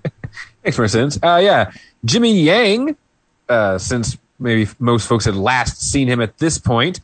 Makes 0.64 0.78
more 0.78 0.88
sense. 0.88 1.18
Uh, 1.22 1.40
yeah, 1.42 1.72
Jimmy 2.04 2.40
Yang. 2.40 2.96
Uh, 3.48 3.76
since 3.76 4.16
maybe 4.38 4.70
most 4.78 5.06
folks 5.06 5.24
had 5.26 5.36
last 5.36 5.80
seen 5.82 6.08
him 6.08 6.20
at 6.20 6.38
this 6.38 6.56
point, 6.56 7.00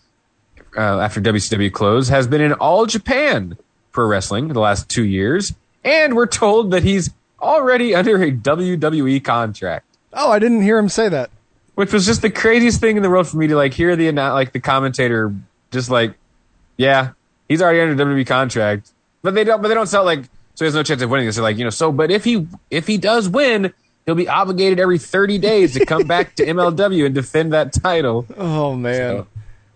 uh, 0.77 1.01
after 1.01 1.21
WCW 1.21 1.71
closed, 1.73 2.11
has 2.11 2.27
been 2.27 2.41
in 2.41 2.55
all 2.55 2.87
Japan 2.87 3.59
pro 3.93 4.07
wrestling 4.07 4.49
the 4.49 4.61
last 4.61 4.89
two 4.89 5.05
years, 5.05 5.53
and 5.85 6.17
we're 6.17 6.27
told 6.27 6.71
that 6.71 6.83
he's 6.83 7.11
already 7.41 7.95
under 7.95 8.23
a 8.23 8.31
WWE 8.33 9.23
contract, 9.23 9.85
Oh, 10.13 10.31
I 10.31 10.39
didn't 10.39 10.63
hear 10.63 10.79
him 10.79 10.89
say 10.89 11.09
that. 11.09 11.31
Which 11.81 11.93
was 11.95 12.05
just 12.05 12.21
the 12.21 12.31
craziest 12.31 12.79
thing 12.79 12.99
in 12.99 13.03
the 13.03 13.09
world 13.09 13.27
for 13.27 13.39
me 13.39 13.47
to 13.47 13.57
like 13.57 13.73
hear 13.73 13.97
the 13.97 14.13
like 14.13 14.53
the 14.53 14.61
commentator 14.61 15.35
just 15.71 15.89
like, 15.91 16.15
yeah, 16.77 17.13
he's 17.49 17.63
already 17.63 17.81
under 17.81 18.05
WWE 18.05 18.27
contract, 18.27 18.91
but 19.23 19.35
they 19.35 19.45
don't, 19.45 19.63
but 19.63 19.69
they 19.69 19.75
don't 19.75 19.87
sell 19.87 20.05
like 20.05 20.25
so 20.55 20.65
he 20.65 20.67
has 20.67 20.75
no 20.75 20.83
chance 20.83 21.01
of 21.01 21.09
winning 21.09 21.27
this. 21.27 21.37
They're 21.37 21.43
like, 21.43 21.57
you 21.57 21.65
know, 21.65 21.71
so 21.71 21.91
but 21.91 22.11
if 22.11 22.25
he 22.25 22.47
if 22.71 22.87
he 22.87 22.99
does 22.99 23.29
win. 23.29 23.73
He'll 24.07 24.15
be 24.15 24.29
obligated 24.29 24.81
every 24.81 24.99
30 24.99 25.39
days 25.39 25.75
to 25.75 25.85
come 25.85 26.05
back 26.05 26.35
to 26.37 26.45
MLW 26.45 27.05
and 27.05 27.15
defend 27.15 27.53
that 27.53 27.73
title. 27.75 28.27
Oh 28.37 28.75
man. 28.75 29.19
So- 29.19 29.27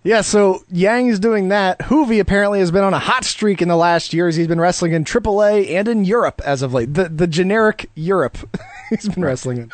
Yeah, 0.02 0.22
so 0.22 0.64
Yang 0.72 1.08
is 1.08 1.20
doing 1.20 1.48
that. 1.50 1.78
Hoovy 1.80 2.18
apparently 2.20 2.58
has 2.60 2.70
been 2.72 2.82
on 2.82 2.94
a 2.94 2.98
hot 2.98 3.24
streak 3.24 3.60
in 3.60 3.68
the 3.68 3.76
last 3.76 4.14
years. 4.14 4.34
He's 4.34 4.48
been 4.48 4.60
wrestling 4.60 4.92
in 4.92 5.04
AAA 5.04 5.68
and 5.78 5.86
in 5.88 6.04
Europe 6.06 6.40
as 6.44 6.62
of 6.62 6.72
late. 6.72 6.94
The 6.94 7.10
the 7.10 7.26
generic 7.26 7.90
Europe 7.94 8.38
he's 8.90 9.08
been 9.08 9.22
wrestling 9.24 9.58
in. 9.58 9.70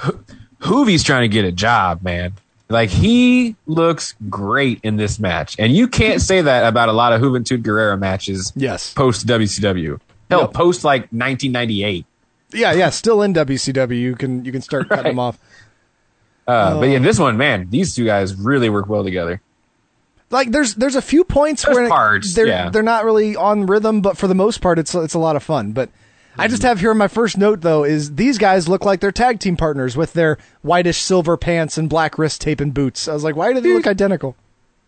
Hoovy's 0.61 1.03
trying 1.03 1.23
to 1.23 1.29
get 1.29 1.45
a 1.45 1.53
job, 1.53 2.03
man. 2.03 2.33
Like 2.69 2.91
he 2.91 3.57
looks 3.67 4.15
great 4.29 4.81
in 4.85 4.97
this 4.97 5.19
match, 5.19 5.57
and 5.59 5.75
you 5.75 5.89
can't 5.89 6.23
say 6.23 6.41
that 6.43 6.67
about 6.69 6.89
a 6.89 6.93
lot 6.93 7.13
of 7.13 7.21
Juventud 7.21 7.63
Guerrera 7.63 7.99
matches. 7.99 8.53
Yes. 8.55 8.95
post 8.95 9.27
WCW. 9.27 9.99
Hell, 10.31 10.43
No. 10.43 10.47
post 10.47 10.85
like 10.85 11.03
1998. 11.13 12.07
Yeah, 12.53 12.73
yeah, 12.73 12.91
still 12.91 13.23
in 13.23 13.33
WCW. 13.35 13.99
You 13.99 14.15
can 14.15 14.45
you 14.45 14.53
can 14.53 14.61
start 14.63 14.89
cutting 14.89 15.05
them 15.13 15.19
off. 15.19 15.39
Uh, 16.47 16.79
But 16.79 16.89
yeah, 16.91 16.99
Oh. 16.99 17.03
this 17.03 17.19
one, 17.19 17.37
man, 17.37 17.69
these 17.71 17.95
two 17.95 18.05
guys 18.05 18.35
really 18.35 18.69
work 18.71 18.89
well 18.89 19.03
together. 19.05 19.41
Like 20.31 20.53
there's 20.53 20.77
there's 20.77 20.95
a 20.97 21.03
few 21.03 21.25
points 21.25 21.65
There's 21.65 21.77
where 21.77 21.89
parts, 21.89 22.35
they're 22.35 22.47
yeah. 22.47 22.71
they're 22.71 22.83
not 22.85 23.05
really 23.05 23.35
on 23.35 23.67
rhythm, 23.67 24.01
but 24.01 24.17
for 24.17 24.29
the 24.29 24.35
most 24.35 24.61
part 24.61 24.79
it's 24.79 24.95
it's 24.95 25.15
a 25.15 25.19
lot 25.19 25.35
of 25.35 25.43
fun. 25.43 25.73
But 25.73 25.91
I 26.41 26.49
just 26.49 26.63
have 26.63 26.81
here 26.81 26.95
my 26.95 27.07
first 27.07 27.37
note 27.37 27.61
though 27.61 27.85
is 27.85 28.15
these 28.15 28.39
guys 28.39 28.67
look 28.67 28.83
like 28.83 29.01
they're 29.01 29.13
tag 29.13 29.41
team 29.41 29.59
partners 29.59 29.95
with 29.95 30.15
their 30.15 30.39
whitish 30.63 31.03
silver 31.03 31.37
pants 31.37 31.77
and 31.77 31.87
black 31.87 32.17
wrist 32.17 32.41
tape 32.41 32.61
and 32.61 32.73
boots. 32.73 33.09
I 33.09 33.13
was 33.13 33.23
like, 33.23 33.37
why 33.37 33.53
do 33.53 33.61
they 33.61 33.75
look 33.75 33.87
identical? 33.87 34.37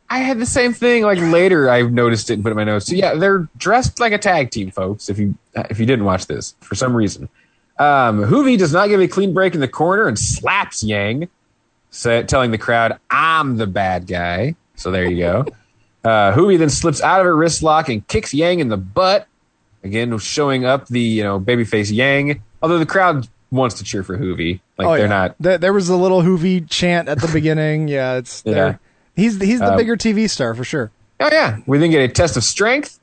I 0.09 0.21
had 0.21 0.39
the 0.39 0.47
same 0.47 0.73
thing. 0.73 1.03
Like 1.03 1.19
later, 1.19 1.69
I 1.69 1.83
noticed 1.83 2.31
it 2.31 2.35
and 2.35 2.43
put 2.43 2.49
it 2.49 2.53
in 2.53 2.57
my 2.57 2.65
notes. 2.65 2.87
So 2.87 2.95
yeah, 2.95 3.17
they're 3.17 3.51
dressed 3.59 4.01
like 4.01 4.15
a 4.15 4.19
tag 4.19 4.51
team, 4.51 4.71
folks. 4.71 5.11
If 5.11 5.19
you 5.19 5.35
if 5.55 5.79
you 5.79 5.85
didn't 5.85 6.07
watch 6.07 6.27
this 6.27 6.55
for 6.61 6.75
some 6.75 6.97
reason, 6.97 7.29
um, 7.79 8.23
Hoovy 8.23 8.57
does 8.57 8.73
not 8.73 8.89
give 8.89 9.03
a 9.03 9.09
clean 9.09 9.35
break 9.35 9.53
in 9.53 9.61
the 9.61 9.69
corner 9.69 10.09
and 10.09 10.19
slaps 10.19 10.83
Yang, 10.83 11.29
telling 11.91 12.51
the 12.51 12.59
crowd, 12.59 12.99
"I'm 13.11 13.59
the 13.59 13.67
bad 13.67 14.07
guy." 14.07 14.55
So 14.77 14.91
there 14.91 15.05
you 15.05 15.19
go. 15.19 15.47
Uh, 16.03 16.33
Hoovy 16.33 16.59
then 16.59 16.71
slips 16.71 17.03
out 17.03 17.21
of 17.21 17.27
a 17.27 17.33
wrist 17.35 17.63
lock 17.63 17.91
and 17.91 18.07
kicks 18.09 18.33
Yang 18.33 18.61
in 18.61 18.69
the 18.69 18.79
butt. 18.79 19.29
Again, 19.85 20.17
showing 20.19 20.65
up 20.65 20.87
the 20.89 21.01
you 21.01 21.23
know 21.23 21.41
babyface 21.41 21.93
Yang. 21.93 22.43
Although 22.63 22.79
the 22.79 22.87
crowd 22.87 23.29
wants 23.51 23.75
to 23.77 23.85
cheer 23.85 24.03
for 24.03 24.17
Hoovy, 24.17 24.61
like 24.79 24.99
they're 24.99 25.09
not. 25.09 25.33
Oh, 25.33 25.35
There, 25.41 25.59
there 25.59 25.73
was 25.73 25.89
a 25.89 25.97
little 25.97 26.23
Hoovy 26.23 26.69
chant 26.71 27.09
at 27.09 27.21
the 27.21 27.29
beginning. 27.33 27.89
Yeah, 27.89 28.15
it's 28.17 28.43
Yeah. 28.47 28.55
there. 28.55 28.81
He's 29.17 29.41
he's 29.41 29.59
the 29.59 29.73
Um, 29.73 29.77
bigger 29.77 29.97
TV 29.97 30.29
star 30.31 30.55
for 30.55 30.65
sure. 30.65 30.91
Oh 31.21 31.29
yeah, 31.31 31.59
we 31.67 31.79
then 31.79 31.91
get 31.91 32.01
a 32.03 32.09
test 32.13 32.37
of 32.37 32.45
strength. 32.45 32.99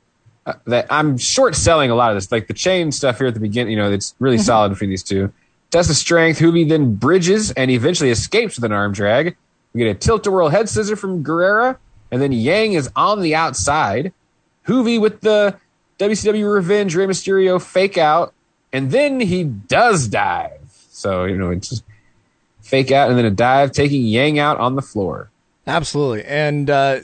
Uh, 0.46 0.54
that 0.66 0.86
I'm 0.88 1.18
short 1.18 1.54
selling 1.54 1.90
a 1.90 1.94
lot 1.94 2.10
of 2.10 2.16
this, 2.16 2.32
like 2.32 2.46
the 2.46 2.54
chain 2.54 2.90
stuff 2.92 3.18
here 3.18 3.26
at 3.26 3.34
the 3.34 3.40
beginning. 3.40 3.72
You 3.72 3.76
know, 3.78 3.92
it's 3.92 4.14
really 4.18 4.38
solid 4.38 4.70
between 4.70 4.88
these 4.88 5.02
two. 5.02 5.30
Test 5.70 5.90
of 5.90 5.96
strength. 5.96 6.40
Hoovy 6.40 6.66
then 6.66 6.94
bridges 6.94 7.50
and 7.52 7.70
eventually 7.70 8.10
escapes 8.10 8.56
with 8.56 8.64
an 8.64 8.72
arm 8.72 8.92
drag. 8.92 9.36
We 9.74 9.80
get 9.84 9.88
a 9.90 9.94
tilt 9.94 10.26
a 10.26 10.30
whirl 10.30 10.48
head 10.48 10.68
scissor 10.68 10.96
from 10.96 11.22
Guerrera, 11.22 11.76
and 12.10 12.20
then 12.22 12.32
Yang 12.32 12.72
is 12.72 12.90
on 12.96 13.20
the 13.20 13.34
outside. 13.34 14.12
Hoovy 14.66 14.98
with 15.00 15.20
the 15.20 15.56
WCW 16.00 16.52
Revenge 16.52 16.96
Rey 16.96 17.06
Mysterio 17.06 17.60
fake 17.60 17.98
out, 17.98 18.32
and 18.72 18.90
then 18.90 19.20
he 19.20 19.44
does 19.44 20.08
dive. 20.08 20.60
So 20.90 21.24
you 21.24 21.36
know, 21.36 21.50
it's 21.50 21.68
just 21.68 21.84
fake 22.62 22.90
out 22.90 23.10
and 23.10 23.18
then 23.18 23.26
a 23.26 23.30
dive, 23.30 23.72
taking 23.72 24.02
Yang 24.02 24.38
out 24.38 24.58
on 24.58 24.76
the 24.76 24.82
floor. 24.82 25.30
Absolutely. 25.66 26.24
And 26.24 26.70
uh, 26.70 27.00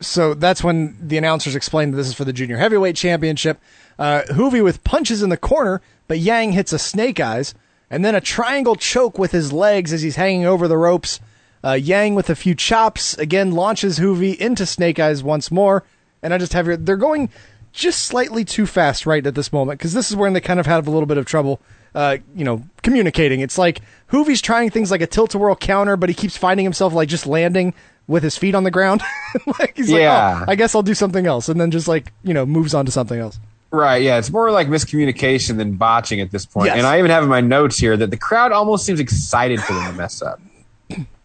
so 0.00 0.34
that's 0.34 0.64
when 0.64 0.96
the 1.00 1.18
announcers 1.18 1.54
explained 1.54 1.92
that 1.92 1.96
this 1.96 2.08
is 2.08 2.14
for 2.14 2.24
the 2.24 2.32
junior 2.32 2.56
heavyweight 2.56 2.96
championship. 2.96 3.60
Uh, 3.98 4.22
Hoovy 4.30 4.62
with 4.62 4.84
punches 4.84 5.22
in 5.22 5.28
the 5.28 5.36
corner, 5.36 5.82
but 6.06 6.18
Yang 6.18 6.52
hits 6.52 6.72
a 6.72 6.78
snake 6.78 7.20
eyes, 7.20 7.54
and 7.90 8.04
then 8.04 8.14
a 8.14 8.20
triangle 8.20 8.76
choke 8.76 9.18
with 9.18 9.32
his 9.32 9.52
legs 9.52 9.92
as 9.92 10.02
he's 10.02 10.16
hanging 10.16 10.46
over 10.46 10.68
the 10.68 10.78
ropes. 10.78 11.20
Uh, 11.64 11.72
Yang 11.72 12.14
with 12.14 12.30
a 12.30 12.36
few 12.36 12.54
chops 12.54 13.18
again 13.18 13.52
launches 13.52 13.98
Hoovy 13.98 14.36
into 14.36 14.64
snake 14.64 14.98
eyes 14.98 15.22
once 15.22 15.50
more. 15.50 15.84
And 16.22 16.32
I 16.32 16.38
just 16.38 16.52
have 16.52 16.66
here, 16.66 16.76
they're 16.76 16.96
going 16.96 17.30
just 17.72 18.04
slightly 18.04 18.44
too 18.44 18.66
fast 18.66 19.06
right 19.06 19.26
at 19.26 19.34
this 19.34 19.52
moment 19.52 19.78
because 19.78 19.92
this 19.92 20.10
is 20.10 20.16
when 20.16 20.32
they 20.32 20.40
kind 20.40 20.58
of 20.60 20.66
have 20.66 20.86
a 20.86 20.90
little 20.90 21.06
bit 21.06 21.18
of 21.18 21.26
trouble. 21.26 21.60
Uh, 21.94 22.18
you 22.36 22.44
know, 22.44 22.62
communicating. 22.82 23.40
It's 23.40 23.56
like 23.58 23.80
Hoovy's 24.08 24.42
trying 24.42 24.70
things 24.70 24.90
like 24.90 25.00
a 25.00 25.06
tilt 25.06 25.34
a 25.34 25.38
whirl 25.38 25.56
counter, 25.56 25.96
but 25.96 26.08
he 26.10 26.14
keeps 26.14 26.36
finding 26.36 26.64
himself 26.64 26.92
like 26.92 27.08
just 27.08 27.26
landing 27.26 27.72
with 28.06 28.22
his 28.22 28.36
feet 28.36 28.54
on 28.54 28.62
the 28.64 28.70
ground. 28.70 29.00
like 29.58 29.74
he's 29.76 29.90
like, 29.90 30.00
Yeah. 30.02 30.44
oh, 30.46 30.50
I 30.50 30.54
guess 30.54 30.74
I'll 30.74 30.82
do 30.82 30.94
something 30.94 31.26
else, 31.26 31.48
and 31.48 31.58
then 31.60 31.70
just 31.70 31.88
like 31.88 32.12
you 32.22 32.34
know 32.34 32.44
moves 32.46 32.74
on 32.74 32.84
to 32.86 32.92
something 32.92 33.18
else. 33.18 33.40
Right, 33.70 34.02
yeah, 34.02 34.18
it's 34.18 34.30
more 34.30 34.50
like 34.50 34.68
miscommunication 34.68 35.56
than 35.56 35.76
botching 35.76 36.20
at 36.20 36.30
this 36.30 36.46
point. 36.46 36.66
Yes. 36.66 36.78
And 36.78 36.86
I 36.86 36.98
even 36.98 37.10
have 37.10 37.22
in 37.22 37.28
my 37.28 37.40
notes 37.42 37.78
here 37.78 37.96
that 37.96 38.10
the 38.10 38.16
crowd 38.16 38.50
almost 38.52 38.86
seems 38.86 39.00
excited 39.00 39.60
for 39.60 39.72
them 39.74 39.90
to 39.90 39.96
mess 39.96 40.22
up. 40.22 40.40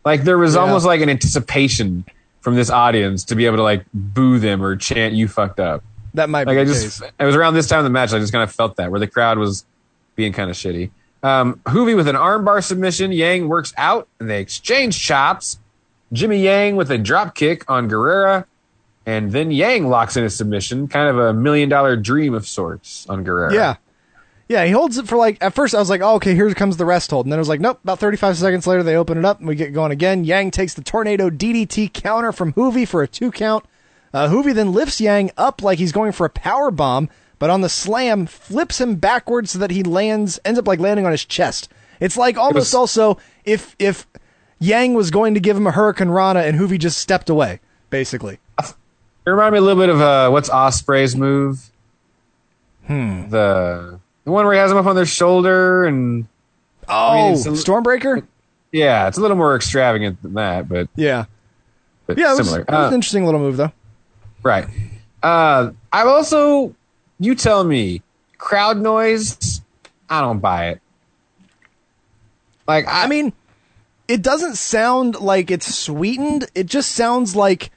Like 0.06 0.24
there 0.24 0.38
was 0.38 0.56
Yeah. 0.56 0.62
almost 0.62 0.86
like 0.86 1.02
an 1.02 1.10
anticipation 1.10 2.04
from 2.42 2.56
this 2.56 2.70
audience 2.70 3.24
to 3.26 3.36
be 3.36 3.46
able 3.46 3.58
to 3.58 3.64
like 3.64 3.86
boo 3.94 4.40
them 4.40 4.62
or 4.64 4.76
chant 4.76 5.14
"you 5.14 5.28
fucked 5.28 5.60
up." 5.60 5.84
That 6.16 6.30
might 6.30 6.46
Like 6.48 6.58
be 6.58 6.62
I 6.62 6.66
just, 6.66 7.02
case. 7.02 7.12
it 7.20 7.26
was 7.26 7.36
around 7.36 7.54
this 7.56 7.68
time 7.68 7.80
of 7.80 7.84
the 7.86 7.90
match. 7.90 8.14
I 8.14 8.20
just 8.20 8.32
kind 8.32 8.44
of 8.44 8.52
felt 8.54 8.76
that 8.76 8.92
where 8.92 9.00
the 9.00 9.08
crowd 9.08 9.38
was 9.38 9.66
being 10.16 10.32
kind 10.34 10.50
of 10.50 10.56
shitty. 10.56 10.92
Um, 11.24 11.56
Hoovy 11.66 11.96
with 11.96 12.08
an 12.08 12.16
armbar 12.16 12.64
submission. 12.64 13.12
Yang 13.12 13.48
works 13.48 13.74
out 13.78 14.08
and 14.20 14.30
they 14.30 14.40
exchange 14.42 15.00
chops. 15.00 15.60
Jimmy 16.12 16.44
Yang 16.44 16.76
with 16.76 16.92
a 16.92 16.98
drop 16.98 17.34
kick 17.34 17.70
on 17.70 17.90
Guerrera. 17.90 18.46
And 19.06 19.32
then 19.32 19.50
Yang 19.52 19.90
locks 19.90 20.16
in 20.16 20.24
a 20.24 20.30
submission, 20.30 20.88
kind 20.88 21.10
of 21.10 21.18
a 21.18 21.34
million 21.34 21.68
dollar 21.68 21.96
dream 21.98 22.34
of 22.34 22.48
sorts 22.48 23.06
on 23.10 23.26
Guerrera. 23.26 23.54
Yeah. 23.54 23.76
Yeah, 24.50 24.66
he 24.66 24.72
holds 24.72 24.98
it 24.98 25.08
for 25.08 25.18
like 25.18 25.38
at 25.42 25.54
first 25.56 25.74
I 25.74 25.80
was 25.80 25.90
like, 25.90 26.02
oh, 26.02 26.16
okay, 26.16 26.36
here 26.36 26.54
comes 26.54 26.78
the 26.78 26.86
rest 26.86 27.10
hold. 27.12 27.26
And 27.26 27.32
then 27.32 27.40
I 27.40 27.42
was 27.42 27.50
like, 27.50 27.60
nope, 27.62 27.80
about 27.84 27.98
35 28.00 28.38
seconds 28.38 28.68
later 28.68 28.84
they 28.84 28.96
open 28.96 29.18
it 29.18 29.26
up 29.26 29.40
and 29.40 29.48
we 29.48 29.56
get 29.56 29.74
going 29.74 29.92
again. 29.92 30.26
Yang 30.26 30.52
takes 30.52 30.74
the 30.74 30.84
tornado 30.84 31.30
DDT 31.30 31.92
counter 31.94 32.32
from 32.32 32.54
Hoovy 32.54 32.88
for 32.88 33.02
a 33.02 33.08
two 33.08 33.32
count. 33.32 33.66
Uh, 34.14 34.28
Hoovy 34.30 34.54
then 34.54 34.72
lifts 34.74 35.02
Yang 35.02 35.32
up 35.38 35.62
like 35.64 35.80
he's 35.80 35.92
going 35.92 36.12
for 36.12 36.26
a 36.26 36.30
power 36.30 36.70
bomb, 36.72 37.10
but 37.40 37.50
on 37.50 37.62
the 37.62 37.70
slam 37.70 38.26
flips 38.28 38.80
him 38.80 38.96
backwards 38.96 39.52
so 39.52 39.60
that 39.60 39.72
he 39.72 39.82
lands 39.84 40.40
ends 40.46 40.60
up 40.60 40.68
like 40.68 40.80
landing 40.80 41.06
on 41.06 41.12
his 41.12 41.26
chest. 41.26 41.70
It's 42.00 42.16
like 42.18 42.38
almost 42.38 42.56
was- 42.56 42.74
also 42.76 43.18
if 43.46 43.76
if 43.80 44.06
Yang 44.60 44.94
was 44.94 45.12
going 45.12 45.34
to 45.34 45.40
give 45.40 45.58
him 45.58 45.68
a 45.68 45.72
Hurricanrana 45.72 46.48
and 46.48 46.58
Hoovy 46.60 46.80
just 46.80 46.98
stepped 47.00 47.30
away, 47.30 47.60
basically. 47.90 48.40
It 48.60 49.30
reminded 49.30 49.52
me 49.54 49.58
a 49.60 49.62
little 49.62 49.82
bit 49.82 49.90
of 49.90 50.00
uh, 50.02 50.30
what's 50.30 50.50
Ospreay's 50.50 51.16
move? 51.16 51.70
Hmm. 52.88 53.30
The 53.30 54.00
the 54.26 54.32
one 54.32 54.46
where 54.46 54.54
he 54.54 54.60
has 54.60 54.72
him 54.72 54.78
up 54.78 54.86
on 54.86 54.96
their 54.96 55.06
shoulder 55.06 55.86
and 55.86 56.28
Oh, 56.88 57.14
mean, 57.30 57.34
it's 57.34 57.46
a- 57.46 57.50
Stormbreaker? 57.52 58.26
yeah, 58.72 59.08
it's 59.08 59.18
a 59.18 59.22
little 59.22 59.38
more 59.38 59.56
extravagant 59.56 60.22
than 60.22 60.34
that, 60.34 60.68
but, 60.68 60.90
Yeah. 60.96 61.26
but 62.08 62.18
Yeah, 62.18 62.34
it 62.34 62.38
was, 62.38 62.48
similar. 62.50 62.62
it 62.64 62.70
was 62.70 62.86
Uh, 62.86 62.88
an 62.90 62.94
interesting 62.94 63.26
little 63.26 63.40
move 63.40 63.56
though. 63.58 63.72
Right. 64.44 64.68
Uh, 65.22 65.72
I've 65.92 66.08
also, 66.08 66.76
you 67.20 67.34
tell 67.36 67.64
me, 67.64 68.02
crowd 68.38 68.78
noise. 68.78 69.62
I 70.10 70.22
don't 70.22 70.40
buy 70.40 70.70
it. 70.70 70.82
Like 72.68 72.88
I, 72.88 73.04
I 73.04 73.08
mean, 73.08 73.34
it 74.08 74.22
doesn't 74.22 74.56
sound 74.56 75.20
like 75.20 75.50
it's 75.52 75.74
sweetened. 75.74 76.48
It 76.56 76.66
just 76.68 76.92
sounds 76.92 77.36
like 77.36 77.72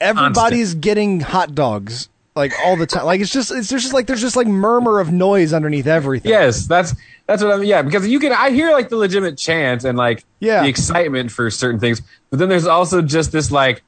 everybody's 0.00 0.74
getting 0.74 1.20
hot 1.20 1.54
dogs 1.54 2.08
like 2.36 2.52
all 2.64 2.76
the 2.76 2.86
time. 2.86 3.06
Like 3.06 3.20
it's 3.20 3.32
just 3.32 3.50
it's 3.50 3.68
there's 3.70 3.82
just 3.82 3.94
like 3.94 4.06
there's 4.06 4.20
just 4.20 4.36
like 4.36 4.46
murmur 4.46 5.00
of 5.00 5.12
noise 5.12 5.52
underneath 5.52 5.86
everything. 5.86 6.30
yes, 6.30 6.66
that's 6.66 6.94
that's 7.26 7.42
what 7.42 7.52
I'm. 7.52 7.64
Yeah, 7.64 7.82
because 7.82 8.06
you 8.06 8.20
can. 8.20 8.32
I 8.32 8.50
hear 8.50 8.70
like 8.72 8.88
the 8.88 8.96
legitimate 8.96 9.36
chant 9.38 9.84
and 9.84 9.96
like 9.98 10.24
Yeah. 10.38 10.62
the 10.62 10.68
excitement 10.68 11.30
for 11.32 11.50
certain 11.50 11.80
things, 11.80 12.02
but 12.30 12.38
then 12.38 12.48
there's 12.48 12.66
also 12.66 13.02
just 13.02 13.32
this 13.32 13.50
like 13.50 13.82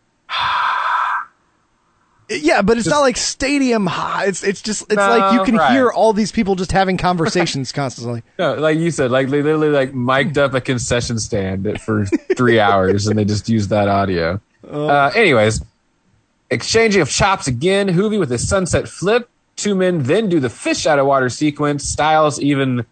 Yeah, 2.40 2.62
but 2.62 2.78
it's 2.78 2.86
not 2.86 3.00
like 3.00 3.16
stadium 3.16 3.86
high. 3.86 4.26
It's 4.26 4.42
it's 4.42 4.62
just 4.62 4.82
it's 4.84 4.94
No, 4.96 5.08
like 5.08 5.32
you 5.34 5.44
can 5.44 5.56
right. 5.56 5.72
hear 5.72 5.90
all 5.90 6.12
these 6.12 6.32
people 6.32 6.54
just 6.54 6.72
having 6.72 6.96
conversations 6.96 7.72
constantly. 7.72 8.22
No, 8.38 8.54
like 8.54 8.78
you 8.78 8.90
said, 8.90 9.10
like 9.10 9.28
they 9.28 9.42
literally 9.42 9.68
like 9.70 9.92
mic'd 9.94 10.38
up 10.38 10.54
a 10.54 10.60
concession 10.60 11.18
stand 11.18 11.80
for 11.82 12.06
three 12.36 12.60
hours, 12.60 13.06
and 13.06 13.18
they 13.18 13.24
just 13.24 13.48
used 13.48 13.70
that 13.70 13.88
audio. 13.88 14.40
Uh, 14.68 15.10
anyways, 15.14 15.62
exchanging 16.50 17.02
of 17.02 17.10
chops 17.10 17.46
again. 17.46 17.88
Hoovy 17.88 18.18
with 18.18 18.32
a 18.32 18.38
sunset 18.38 18.88
flip. 18.88 19.28
Two 19.56 19.74
men 19.74 20.02
then 20.04 20.28
do 20.28 20.40
the 20.40 20.48
fish 20.50 20.86
out 20.86 20.98
of 20.98 21.06
water 21.06 21.28
sequence. 21.28 21.84
Styles 21.88 22.40
even 22.40 22.86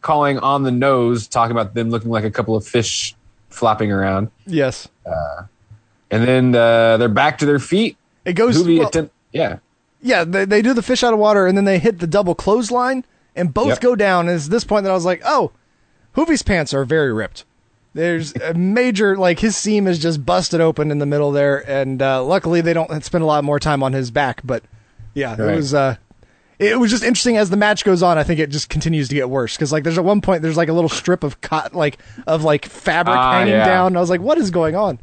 calling 0.00 0.38
on 0.38 0.64
the 0.64 0.70
nose, 0.72 1.28
talking 1.28 1.52
about 1.52 1.74
them 1.74 1.90
looking 1.90 2.10
like 2.10 2.24
a 2.24 2.30
couple 2.30 2.56
of 2.56 2.66
fish 2.66 3.14
flopping 3.50 3.92
around. 3.92 4.30
Yes. 4.46 4.88
And 6.10 6.26
then 6.28 6.54
uh, 6.54 6.96
they're 6.98 7.08
back 7.08 7.38
to 7.38 7.46
their 7.46 7.58
feet. 7.60 7.96
It 8.24 8.34
goes 8.34 8.56
Hoovy 8.62 8.78
well, 8.78 8.88
attempt, 8.88 9.12
yeah. 9.32 9.58
Yeah, 10.00 10.24
they, 10.24 10.44
they 10.44 10.62
do 10.62 10.74
the 10.74 10.82
fish 10.82 11.02
out 11.02 11.12
of 11.12 11.18
water 11.18 11.46
and 11.46 11.56
then 11.56 11.64
they 11.64 11.78
hit 11.78 11.98
the 12.00 12.06
double 12.06 12.34
clothesline 12.34 13.04
and 13.36 13.52
both 13.54 13.68
Yep. 13.68 13.80
go 13.80 13.96
down. 13.96 14.28
And 14.28 14.36
it's 14.36 14.48
this 14.48 14.64
point 14.64 14.84
that 14.84 14.90
I 14.90 14.94
was 14.94 15.04
like, 15.04 15.22
oh, 15.24 15.52
Hoovy's 16.12 16.42
pants 16.42 16.74
are 16.74 16.84
very 16.84 17.12
ripped. 17.12 17.44
There's 17.94 18.34
a 18.36 18.54
major, 18.54 19.16
like, 19.16 19.40
his 19.40 19.56
seam 19.56 19.86
is 19.86 19.98
just 19.98 20.24
busted 20.24 20.60
open 20.60 20.90
in 20.90 20.98
the 20.98 21.06
middle 21.06 21.30
there. 21.30 21.58
And 21.70 22.00
uh, 22.02 22.24
luckily 22.24 22.60
they 22.62 22.72
don't 22.72 23.04
spend 23.04 23.22
a 23.22 23.26
lot 23.26 23.44
more 23.44 23.58
time 23.60 23.82
on 23.82 23.92
his 23.92 24.10
back. 24.10 24.40
But 24.44 24.64
yeah, 25.14 25.34
it 25.34 25.54
was. 25.56 25.74
Uh, 25.74 25.96
it 26.58 26.78
was 26.78 26.90
just 26.90 27.02
interesting 27.02 27.36
as 27.36 27.50
the 27.50 27.56
match 27.56 27.84
goes 27.84 28.02
on. 28.02 28.18
I 28.18 28.22
think 28.22 28.38
it 28.38 28.48
just 28.50 28.68
continues 28.68 29.08
to 29.08 29.14
get 29.16 29.28
worse 29.28 29.56
because 29.56 29.72
like 29.72 29.82
there's 29.84 29.98
at 29.98 30.04
one 30.04 30.20
point 30.20 30.42
there's 30.42 30.56
like 30.56 30.68
a 30.68 30.72
little 30.72 30.88
strip 30.88 31.24
of 31.24 31.40
cot 31.40 31.74
like 31.74 31.98
of 32.26 32.44
like 32.44 32.64
fabric 32.66 33.16
Ah, 33.16 33.32
hanging 33.32 33.54
yeah. 33.54 33.66
down. 33.66 33.96
I 33.96 34.00
was 34.00 34.10
like, 34.10 34.20
what 34.20 34.38
is 34.38 34.50
going 34.50 34.76
on? 34.76 34.98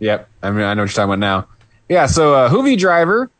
Yep. 0.00 0.28
I 0.42 0.50
mean, 0.50 0.62
I 0.64 0.74
know 0.74 0.82
what 0.82 0.90
you're 0.90 0.94
talking 0.94 1.14
about 1.14 1.18
now. 1.18 1.46
Yeah, 1.92 2.06
so 2.06 2.34
uh, 2.34 2.48
Hoovy 2.48 2.78
driver, 2.78 3.30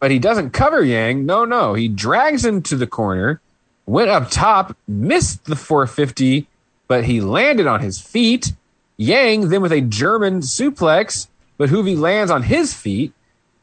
but 0.00 0.10
he 0.10 0.18
doesn't 0.18 0.50
cover 0.50 0.82
Yang. 0.82 1.26
No, 1.26 1.44
no. 1.44 1.74
He 1.74 1.88
drags 1.88 2.42
him 2.42 2.62
to 2.62 2.76
the 2.76 2.86
corner, 2.86 3.40
went 3.84 4.08
up 4.08 4.30
top, 4.30 4.74
missed 4.86 5.44
the 5.44 5.54
450, 5.56 6.46
but 6.86 7.04
he 7.04 7.20
landed 7.20 7.66
on 7.66 7.80
his 7.80 8.00
feet. 8.00 8.54
Yang 8.96 9.50
then 9.50 9.60
with 9.60 9.72
a 9.72 9.82
German 9.82 10.40
suplex, 10.40 11.28
but 11.58 11.68
Hoovy 11.68 11.98
lands 11.98 12.30
on 12.30 12.44
his 12.44 12.72
feet. 12.72 13.12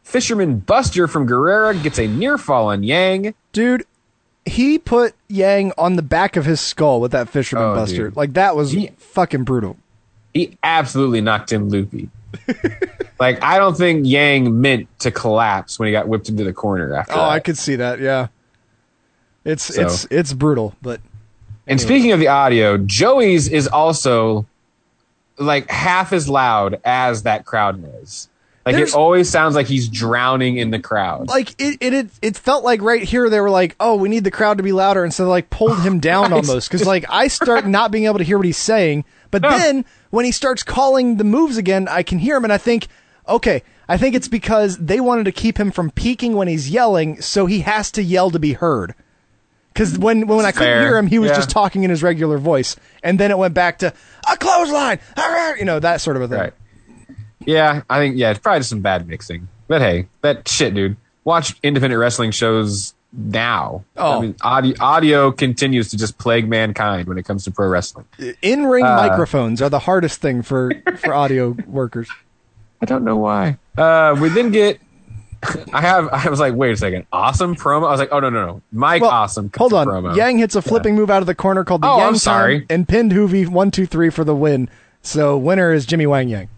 Fisherman 0.03 0.59
Buster 0.59 1.07
from 1.07 1.27
Guerrera 1.27 1.81
gets 1.81 1.97
a 1.97 2.07
near 2.07 2.37
fall 2.37 2.67
on 2.67 2.83
Yang. 2.83 3.33
Dude, 3.51 3.85
he 4.45 4.77
put 4.77 5.15
Yang 5.27 5.73
on 5.77 5.95
the 5.95 6.03
back 6.03 6.35
of 6.35 6.45
his 6.45 6.61
skull 6.61 7.01
with 7.01 7.11
that 7.13 7.29
Fisherman 7.29 7.65
Oh, 7.65 7.73
Buster. 7.75 8.09
dude. 8.09 8.15
Like 8.15 8.33
that 8.33 8.55
was 8.55 8.71
He- 8.73 8.91
fucking 8.99 9.43
brutal. 9.43 9.77
He 10.35 10.55
absolutely 10.61 11.21
knocked 11.21 11.51
him 11.51 11.69
loopy. 11.69 12.09
like, 13.19 13.41
I 13.43 13.57
don't 13.57 13.77
think 13.77 14.05
Yang 14.05 14.59
meant 14.61 14.99
to 14.99 15.11
collapse 15.11 15.79
when 15.79 15.87
he 15.87 15.91
got 15.91 16.07
whipped 16.07 16.29
into 16.29 16.43
the 16.43 16.53
corner 16.53 16.93
after 16.95 17.13
Oh, 17.13 17.17
that. 17.17 17.29
I 17.29 17.39
could 17.39 17.57
see 17.57 17.75
that. 17.77 17.99
Yeah, 17.99 18.27
it's 19.43 19.63
So- 19.75 19.81
it's 19.81 20.07
it's 20.09 20.33
brutal, 20.33 20.75
but 20.81 21.01
And 21.67 21.79
speaking 21.81 22.11
of 22.11 22.19
the 22.19 22.27
audio, 22.27 22.77
Joey's 22.77 23.47
is 23.47 23.67
also 23.67 24.45
like 25.37 25.69
half 25.69 26.13
as 26.13 26.29
loud 26.29 26.79
as 26.85 27.23
that 27.23 27.45
crowd 27.45 27.81
noise. 27.81 28.29
Like 28.65 28.75
There's- 28.75 28.93
it 28.93 28.95
always 28.95 29.29
sounds 29.29 29.53
like 29.53 29.67
he's 29.67 29.87
drowning 29.89 30.57
in 30.57 30.71
the 30.71 30.79
crowd. 30.79 31.27
like 31.27 31.51
it, 31.61 31.77
it 31.81 31.93
it 31.93 32.07
it 32.23 32.37
felt 32.37 32.63
like 32.63 32.81
right 32.81 33.03
here 33.03 33.29
they 33.29 33.39
were 33.39 33.49
like, 33.51 33.75
oh, 33.79 33.95
we 33.95 34.09
need 34.09 34.23
the 34.23 34.31
crowd 34.31 34.57
to 34.57 34.63
be 34.63 34.71
louder, 34.71 35.03
and 35.03 35.13
so 35.13 35.25
they 35.25 35.29
like 35.29 35.49
pulled 35.51 35.79
him 35.81 35.99
down 36.11 36.33
almost 36.33 36.69
because 36.71 36.85
like 36.87 37.05
I 37.09 37.27
start 37.27 37.67
not 37.67 37.91
being 37.91 38.05
able 38.05 38.17
to 38.17 38.23
hear 38.23 38.37
what 38.37 38.45
he's 38.45 38.57
saying, 38.57 39.05
but 39.29 39.43
Yeah. 39.43 39.57
then 39.57 39.85
when 40.09 40.25
he 40.25 40.31
starts 40.31 40.63
calling 40.63 41.17
the 41.17 41.23
moves 41.23 41.57
again, 41.57 41.87
I 41.87 42.03
can 42.03 42.19
hear 42.19 42.37
him, 42.37 42.43
and 42.43 42.53
I 42.53 42.57
think, 42.57 42.87
okay, 43.27 43.63
I 43.87 43.97
think 43.97 44.15
it's 44.15 44.27
because 44.27 44.77
they 44.77 44.99
wanted 44.99 45.25
to 45.25 45.31
keep 45.31 45.59
him 45.59 45.71
from 45.71 45.91
peaking 45.91 46.35
when 46.35 46.47
he's 46.47 46.69
yelling, 46.69 47.21
so 47.21 47.45
he 47.45 47.59
has 47.61 47.91
to 47.91 48.03
yell 48.03 48.31
to 48.31 48.39
be 48.39 48.53
heard. 48.53 48.95
Because 49.73 49.97
when 49.99 50.25
when 50.27 50.45
I 50.45 50.51
couldn't 50.51 50.67
Fair. 50.67 50.81
hear 50.81 50.97
him, 50.97 51.07
he 51.07 51.19
was 51.19 51.31
Yeah. 51.31 51.35
just 51.35 51.49
talking 51.49 51.83
in 51.83 51.89
his 51.89 52.01
regular 52.01 52.37
voice, 52.37 52.77
and 53.03 53.19
then 53.19 53.29
it 53.29 53.37
went 53.37 53.53
back 53.53 53.79
to 53.79 53.93
a 54.31 54.37
clothesline, 54.37 54.99
you 55.59 55.65
know 55.65 55.79
that 55.79 55.99
sort 56.01 56.15
of 56.15 56.23
a 56.23 56.27
thing. 56.29 56.39
right. 56.39 56.53
Yeah, 57.45 57.81
I 57.89 57.99
think 57.99 58.15
yeah, 58.17 58.31
it's 58.31 58.39
probably 58.39 58.61
just 58.61 58.69
some 58.69 58.79
bad 58.81 59.07
mixing. 59.07 59.47
But 59.67 59.81
hey, 59.81 60.07
that 60.21 60.47
shit, 60.47 60.73
dude. 60.73 60.95
Watch 61.25 61.55
independent 61.63 61.99
wrestling 61.99 62.31
shows 62.31 62.93
now. 63.17 63.83
Oh. 63.97 64.17
I 64.17 64.21
mean, 64.21 64.35
audio, 64.41 64.75
audio 64.79 65.31
continues 65.31 65.89
to 65.91 65.97
just 65.97 66.17
plague 66.17 66.47
mankind 66.49 67.07
when 67.07 67.17
it 67.17 67.23
comes 67.25 67.43
to 67.45 67.51
pro 67.51 67.67
wrestling. 67.67 68.05
In 68.41 68.65
ring 68.65 68.85
Uh, 68.85 68.95
microphones 68.97 69.61
are 69.61 69.69
the 69.69 69.79
hardest 69.79 70.21
thing 70.21 70.41
for 70.41 70.71
for 70.97 71.13
audio 71.13 71.55
workers. 71.67 72.09
I 72.81 72.85
don't 72.85 73.03
know 73.03 73.17
why. 73.17 73.57
Uh, 73.77 74.15
we 74.19 74.29
then 74.29 74.51
get. 74.51 74.79
I 75.73 75.81
have. 75.81 76.09
I 76.11 76.29
was 76.29 76.39
like, 76.39 76.55
wait 76.55 76.71
a 76.71 76.77
second. 76.77 77.05
Awesome 77.11 77.55
promo. 77.55 77.87
I 77.87 77.91
was 77.91 77.99
like, 77.99 78.09
oh 78.11 78.19
no 78.19 78.29
no 78.29 78.45
no. 78.45 78.61
Mike 78.71 79.01
Well, 79.01 79.11
Awesome. 79.11 79.51
Hold 79.57 79.73
on. 79.73 79.85
Promo. 79.87 80.15
Yang 80.15 80.39
hits 80.39 80.55
a 80.55 80.61
flipping 80.61 80.95
move 80.95 81.09
out 81.11 81.21
of 81.21 81.27
the 81.27 81.35
corner 81.35 81.63
called 81.63 81.81
the 81.81 81.87
Oh, 81.87 81.97
Yang 81.97 82.07
I'm 82.07 82.15
sorry. 82.17 82.59
Time 82.61 82.67
and 82.69 82.87
pinned 82.87 83.11
Hoovy 83.11 83.47
one 83.47 83.69
two 83.71 83.85
three 83.85 84.09
for 84.09 84.23
the 84.23 84.35
win. 84.35 84.69
So 85.03 85.37
winner 85.37 85.71
is 85.71 85.85
Jimmy 85.85 86.07
Wang 86.07 86.29
Yang. 86.29 86.49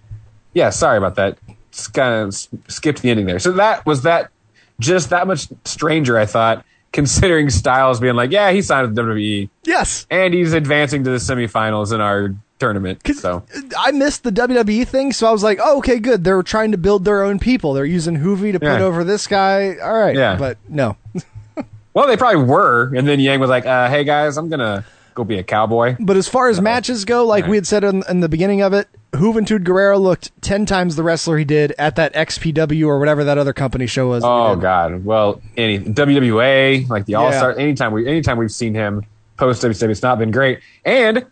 Yeah, 0.53 0.69
sorry 0.69 0.97
about 0.97 1.15
that. 1.15 1.37
Just 1.71 1.93
kind 1.93 2.13
of 2.27 2.33
skipped 2.71 3.01
the 3.01 3.09
ending 3.09 3.25
there. 3.25 3.39
So 3.39 3.51
that 3.53 3.85
was 3.85 4.03
that. 4.03 4.31
Just 4.79 5.09
that 5.09 5.27
much 5.27 5.47
stranger, 5.65 6.17
I 6.17 6.25
thought, 6.25 6.63
considering 6.93 7.49
Styles 7.49 7.99
being 7.99 8.15
like, 8.15 8.31
yeah, 8.31 8.51
he 8.51 8.61
signed 8.61 8.87
with 8.87 8.97
WWE 8.97 9.49
Yes. 9.65 10.05
and 10.09 10.33
he's 10.33 10.53
advancing 10.53 11.03
to 11.03 11.09
the 11.09 11.17
semifinals 11.17 11.93
in 11.93 11.99
our 12.01 12.35
tournament. 12.59 13.01
So 13.15 13.43
I 13.77 13.91
missed 13.91 14.23
the 14.23 14.31
WWE 14.31 14.87
thing, 14.87 15.13
so 15.13 15.27
I 15.27 15.31
was 15.31 15.43
like, 15.43 15.59
"Oh, 15.61 15.77
okay, 15.79 15.99
good. 15.99 16.23
They're 16.23 16.41
trying 16.43 16.71
to 16.71 16.77
build 16.77 17.05
their 17.05 17.23
own 17.23 17.37
people. 17.39 17.73
They're 17.73 17.85
using 17.85 18.17
Hoovy 18.17 18.51
to 18.51 18.59
put 18.59 18.81
over 18.81 19.03
this 19.03 19.27
guy. 19.27 19.75
All 19.81 19.93
right, 19.97 20.15
Yeah. 20.15 20.35
but 20.37 20.57
no. 20.67 20.97
well, 21.93 22.07
they 22.07 22.17
probably 22.17 22.43
were, 22.43 22.91
and 22.95 23.07
then 23.07 23.19
Yang 23.19 23.39
was 23.41 23.49
like, 23.49 23.65
uh, 23.65 23.89
hey 23.89 24.03
guys, 24.03 24.37
I'm 24.37 24.49
gonna 24.49 24.85
go 25.17 25.23
be 25.23 25.37
a 25.37 25.43
cowboy. 25.43 25.95
But 25.99 26.15
as 26.15 26.27
far 26.27 26.47
as 26.47 26.61
matches 26.61 27.03
go, 27.03 27.25
like 27.25 27.47
we 27.47 27.57
had 27.57 27.67
said 27.67 27.83
in, 27.83 28.03
in 28.07 28.21
the 28.21 28.29
beginning 28.29 28.61
of 28.61 28.71
it, 28.71 28.87
Juventud 29.11 29.63
Guerrero 29.63 29.97
looked 29.97 30.31
ten 30.41 30.65
times 30.65 30.95
the 30.95 31.03
wrestler 31.03 31.37
he 31.37 31.45
did 31.45 31.73
at 31.77 31.95
that 31.95 32.13
XPW 32.13 32.87
or 32.87 32.99
whatever 32.99 33.23
that 33.23 33.37
other 33.37 33.53
company 33.53 33.87
show 33.87 34.09
was. 34.09 34.23
Oh 34.23 34.55
God! 34.55 35.03
Well, 35.03 35.41
any 35.57 35.79
WWA 35.79 36.87
like 36.87 37.05
the 37.05 37.15
All 37.15 37.31
Star. 37.31 37.51
Yeah. 37.51 37.63
Anytime 37.63 37.91
we 37.93 38.07
anytime 38.07 38.37
we've 38.37 38.51
seen 38.51 38.73
him 38.75 39.05
post 39.37 39.63
WCW, 39.63 39.89
it's 39.89 40.03
not 40.03 40.19
been 40.19 40.31
great. 40.31 40.59
And 40.85 41.25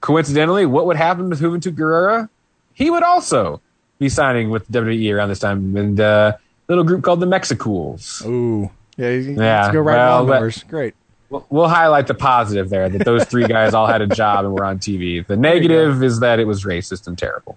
coincidentally, 0.00 0.66
what 0.66 0.86
would 0.86 0.96
happen 0.96 1.30
with 1.30 1.40
Juventud 1.40 1.74
Guerrera? 1.74 2.28
He 2.74 2.90
would 2.90 3.02
also 3.02 3.60
be 3.98 4.08
signing 4.08 4.50
with 4.50 4.70
WWE 4.70 5.14
around 5.14 5.30
this 5.30 5.38
time, 5.38 5.76
and 5.76 5.98
uh, 5.98 6.36
little 6.68 6.84
group 6.84 7.02
called 7.02 7.20
the 7.20 7.26
Mexicools. 7.26 8.22
Ooh, 8.26 8.70
yeah, 8.96 9.10
Yeah, 9.10 9.62
let's 9.62 9.72
go 9.72 9.80
right 9.80 9.96
well, 9.96 10.26
numbers. 10.26 10.64
Great. 10.64 10.94
We'll, 11.32 11.46
we'll 11.48 11.68
highlight 11.68 12.08
the 12.08 12.14
positive 12.14 12.68
there 12.68 12.90
that 12.90 13.06
those 13.06 13.24
three 13.24 13.46
guys 13.46 13.72
all 13.72 13.86
had 13.86 14.02
a 14.02 14.06
job 14.06 14.44
and 14.44 14.52
were 14.52 14.66
on 14.66 14.78
TV. 14.78 15.26
The 15.26 15.36
negative 15.36 16.02
is 16.02 16.20
that 16.20 16.38
it 16.38 16.44
was 16.46 16.64
racist 16.64 17.06
and 17.06 17.16
terrible. 17.16 17.56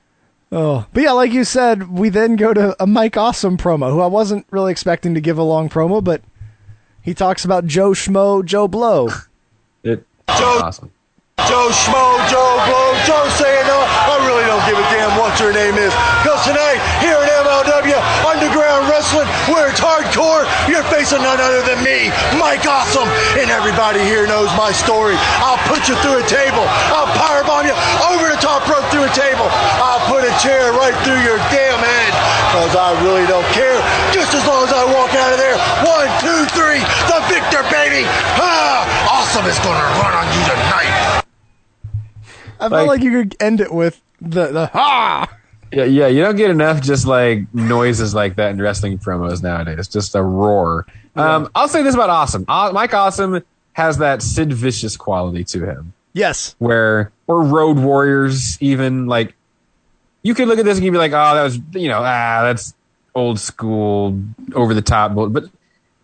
Oh, 0.50 0.88
but 0.94 1.04
yeah, 1.04 1.12
like 1.12 1.34
you 1.34 1.44
said, 1.44 1.92
we 1.92 2.08
then 2.08 2.38
go 2.38 2.54
to 2.54 2.82
a 2.82 2.88
Mike 2.88 3.18
Awesome 3.18 3.58
promo, 3.58 3.92
who 3.92 4.00
I 4.00 4.08
wasn't 4.08 4.46
really 4.50 4.72
expecting 4.72 5.14
to 5.16 5.20
give 5.20 5.38
a 5.38 5.44
long 5.44 5.68
promo, 5.68 6.02
but 6.02 6.22
he 7.02 7.14
talks 7.14 7.44
about 7.44 7.66
Joe 7.68 7.92
Schmo, 7.92 8.44
Joe 8.46 8.68
Blow. 8.68 9.10
It 9.84 10.02
Joe- 10.30 10.62
awesome. 10.64 10.90
Joe 11.46 11.70
Schmo, 11.70 12.02
Joe 12.32 12.58
Blow, 12.66 12.88
Joe 13.06 13.28
saying 13.38 13.68
no. 13.68 13.78
I 13.86 14.18
really 14.26 14.48
don't 14.50 14.64
give 14.66 14.80
a 14.80 14.88
damn 14.90 15.14
what 15.20 15.38
your 15.38 15.52
name 15.54 15.76
is. 15.78 15.94
Because 16.24 16.42
tonight, 16.48 16.80
here 17.04 17.20
at 17.20 17.30
MLW 17.46 17.94
Underground 18.26 18.35
Wrestling, 19.06 19.30
where 19.54 19.70
it's 19.70 19.78
hardcore, 19.78 20.50
you're 20.66 20.82
facing 20.90 21.22
none 21.22 21.38
other 21.38 21.62
than 21.62 21.78
me, 21.86 22.10
Mike 22.42 22.66
Awesome. 22.66 23.06
And 23.38 23.54
everybody 23.54 24.02
here 24.02 24.26
knows 24.26 24.50
my 24.58 24.74
story. 24.74 25.14
I'll 25.46 25.62
put 25.70 25.86
you 25.86 25.94
through 26.02 26.26
a 26.26 26.26
table. 26.26 26.66
I'll 26.90 27.06
powerbomb 27.14 27.70
you 27.70 27.76
over 28.10 28.34
the 28.34 28.42
top 28.42 28.66
rope 28.66 28.82
through 28.90 29.06
a 29.06 29.14
table. 29.14 29.46
I'll 29.78 30.02
put 30.10 30.26
a 30.26 30.34
chair 30.42 30.74
right 30.74 30.96
through 31.06 31.22
your 31.22 31.38
damn 31.54 31.78
head. 31.78 32.14
Because 32.50 32.74
I 32.74 32.98
really 33.06 33.30
don't 33.30 33.46
care. 33.54 33.78
Just 34.10 34.34
as 34.34 34.42
long 34.50 34.66
as 34.66 34.74
I 34.74 34.82
walk 34.90 35.14
out 35.14 35.30
of 35.30 35.38
there. 35.38 35.54
One, 35.86 36.10
two, 36.26 36.42
three. 36.58 36.82
The 37.06 37.22
victor, 37.30 37.62
baby. 37.70 38.10
Ah, 38.42 38.90
awesome 39.22 39.46
is 39.46 39.60
going 39.62 39.78
to 39.78 39.90
run 40.02 40.18
on 40.18 40.26
you 40.34 40.42
tonight. 40.50 41.22
I 42.58 42.70
felt 42.70 42.72
Like- 42.72 42.88
like 42.88 43.02
you 43.06 43.12
could 43.12 43.36
end 43.40 43.62
it 43.62 43.72
with 43.72 44.02
the 44.20 44.48
the 44.50 44.66
ha. 44.74 45.30
Yeah, 45.76 45.84
yeah, 45.84 46.08
you 46.08 46.22
don't 46.22 46.38
get 46.38 46.50
enough 46.50 46.82
just 46.82 47.06
like 47.06 47.54
noises 47.54 48.16
like 48.16 48.38
that 48.38 48.52
in 48.52 48.62
wrestling 48.62 48.98
promos 48.98 49.44
nowadays. 49.44 49.90
Just 49.90 50.16
a 50.16 50.24
roar. 50.24 50.86
Um, 51.18 51.50
I'll 51.54 51.68
say 51.68 51.84
this 51.84 51.94
about 51.94 52.10
Awesome. 52.10 52.46
Uh, 52.48 52.72
Mike 52.74 52.94
Awesome 52.94 53.44
has 53.74 53.98
that 53.98 54.22
Sid 54.22 54.54
Vicious 54.54 54.96
quality 54.96 55.44
to 55.44 55.66
him, 55.66 55.94
Yes, 56.14 56.56
where 56.60 57.12
or 57.28 57.44
Road 57.44 57.78
Warriors 57.78 58.58
even 58.62 59.08
like 59.08 59.36
you 60.24 60.34
could 60.34 60.48
look 60.48 60.60
at 60.60 60.66
this 60.66 60.78
and 60.78 60.86
you'd 60.86 60.92
be 60.92 60.98
like, 60.98 61.12
oh, 61.12 61.36
that 61.36 61.44
was 61.44 61.60
you 61.74 61.90
know, 61.90 62.00
ah, 62.00 62.44
that's 62.44 62.74
old 63.14 63.40
school, 63.40 64.18
over 64.54 64.74
the 64.74 64.82
top, 64.82 65.14
but 65.14 65.50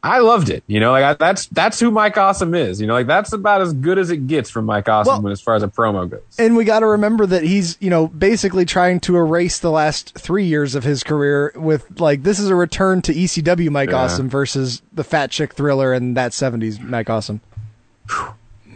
I 0.04 0.18
loved 0.20 0.50
it. 0.50 0.64
You 0.66 0.80
know, 0.80 0.92
like 0.92 1.04
I, 1.04 1.14
that's 1.14 1.46
that's 1.48 1.80
who 1.80 1.92
Mike 1.92 2.18
Awesome 2.18 2.56
is. 2.56 2.82
You 2.82 2.88
know, 2.88 2.94
like 2.94 3.06
that's 3.06 3.34
about 3.34 3.62
as 3.62 3.72
good 3.74 4.00
as 4.00 4.10
it 4.10 4.26
gets 4.26 4.50
from 4.50 4.66
Mike 4.66 4.90
Awesome 4.90 5.12
Well- 5.14 5.22
when, 5.22 5.32
as 5.32 5.42
far 5.42 5.54
as 5.56 5.62
a 5.62 5.68
promo 5.68 6.10
goes. 6.10 6.22
and 6.40 6.56
we 6.56 6.64
got 6.64 6.80
to 6.80 6.88
remember 6.88 7.28
that 7.28 7.44
he's 7.44 7.78
you 7.80 7.90
know 7.92 8.08
basically 8.08 8.66
trying 8.66 9.00
to 9.02 9.16
erase 9.16 9.60
the 9.60 9.70
last 9.70 10.18
three 10.18 10.46
years 10.46 10.74
of 10.74 10.84
his 10.84 11.04
career 11.04 11.52
with 11.56 12.00
like 12.00 12.24
this 12.24 12.40
is 12.40 12.50
a 12.50 12.56
return 12.56 13.02
to 13.04 13.14
ECW 13.14 13.70
Mike 13.70 13.90
Yeah. 13.92 13.98
Awesome 13.98 14.28
versus 14.28 14.82
the 14.92 15.04
Fat 15.04 15.30
Chick 15.30 15.54
Thriller 15.54 15.94
and 15.94 16.18
that 16.18 16.32
'70s 16.32 16.80
Mike 16.82 17.10
Awesome. 17.10 17.42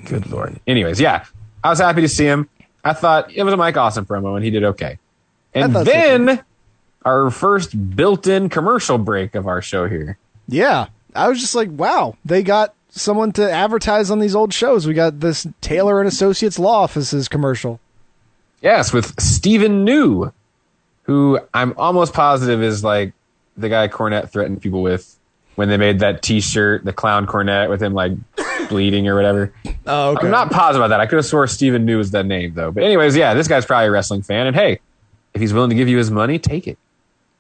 Good 0.06 0.30
lord. 0.30 0.60
Anyways, 0.68 1.00
yeah, 1.02 1.26
I 1.64 1.70
was 1.70 1.80
happy 1.80 2.02
to 2.02 2.08
see 2.10 2.26
him. 2.26 2.48
I 2.84 2.94
thought 2.94 3.32
it 3.34 3.44
was 3.44 3.54
a 3.54 3.58
Mike 3.58 3.78
Awesome 3.78 4.06
promo, 4.06 4.36
and 4.36 4.46
he 4.46 4.52
did 4.52 4.64
okay. 4.64 5.00
And 5.56 5.74
thought 5.74 5.86
so, 5.88 5.92
then 5.92 6.44
our 7.04 7.32
first 7.32 7.96
built-in 7.96 8.50
commercial 8.50 8.98
break 9.00 9.34
of 9.34 9.48
our 9.48 9.62
show 9.62 9.88
here. 9.88 10.18
Yeah, 10.48 10.88
I 11.16 11.30
was 11.30 11.40
just 11.40 11.56
like, 11.56 11.70
wow, 11.72 12.16
they 12.26 12.44
got 12.44 12.74
someone 12.90 13.32
to 13.34 13.52
advertise 13.52 14.10
on 14.10 14.20
these 14.20 14.36
old 14.36 14.54
shows. 14.54 14.88
We 14.88 14.94
got 14.94 15.20
this 15.20 15.48
Taylor 15.62 16.00
and 16.00 16.08
Associates 16.08 16.58
Law 16.58 16.82
Offices 16.84 17.28
commercial. 17.28 17.80
Yes, 18.62 18.94
with 18.94 19.20
Stephen 19.20 19.84
New, 19.84 20.32
who 21.04 21.40
I'm 21.54 21.74
almost 21.78 22.14
positive 22.14 22.64
is 22.64 22.84
like 22.84 23.14
the 23.58 23.70
guy 23.70 23.88
Cornette 23.88 24.30
threatened 24.30 24.62
people 24.62 24.82
with 24.82 25.18
when 25.56 25.70
they 25.70 25.78
made 25.78 26.00
that 26.00 26.22
T-shirt, 26.22 26.84
the 26.84 26.94
clown 26.94 27.28
Cornette 27.28 27.70
with 27.70 27.82
him 27.82 27.94
like 27.94 28.14
bleeding 28.70 29.08
or 29.08 29.16
whatever. 29.16 29.54
Oh, 29.86 30.12
okay. 30.12 30.26
I'm 30.26 30.32
not 30.32 30.52
positive 30.52 30.82
about 30.82 30.90
that. 30.90 31.00
I 31.00 31.06
could 31.06 31.18
have 31.18 31.26
swore 31.26 31.48
Stephen 31.48 31.86
New 31.86 31.98
was 31.98 32.12
that 32.12 32.26
name 32.26 32.54
though. 32.54 32.72
But 32.72 32.84
anyways, 32.84 33.16
yeah, 33.16 33.34
this 33.34 33.48
guy's 33.48 33.66
probably 33.66 33.88
a 33.88 33.92
wrestling 33.92 34.22
fan, 34.22 34.48
and 34.48 34.56
hey, 34.56 34.80
if 35.34 35.42
he's 35.42 35.54
willing 35.54 35.70
to 35.70 35.76
give 35.76 35.88
you 35.88 35.98
his 35.98 36.10
money, 36.12 36.40
take 36.40 36.68
it. 36.68 36.78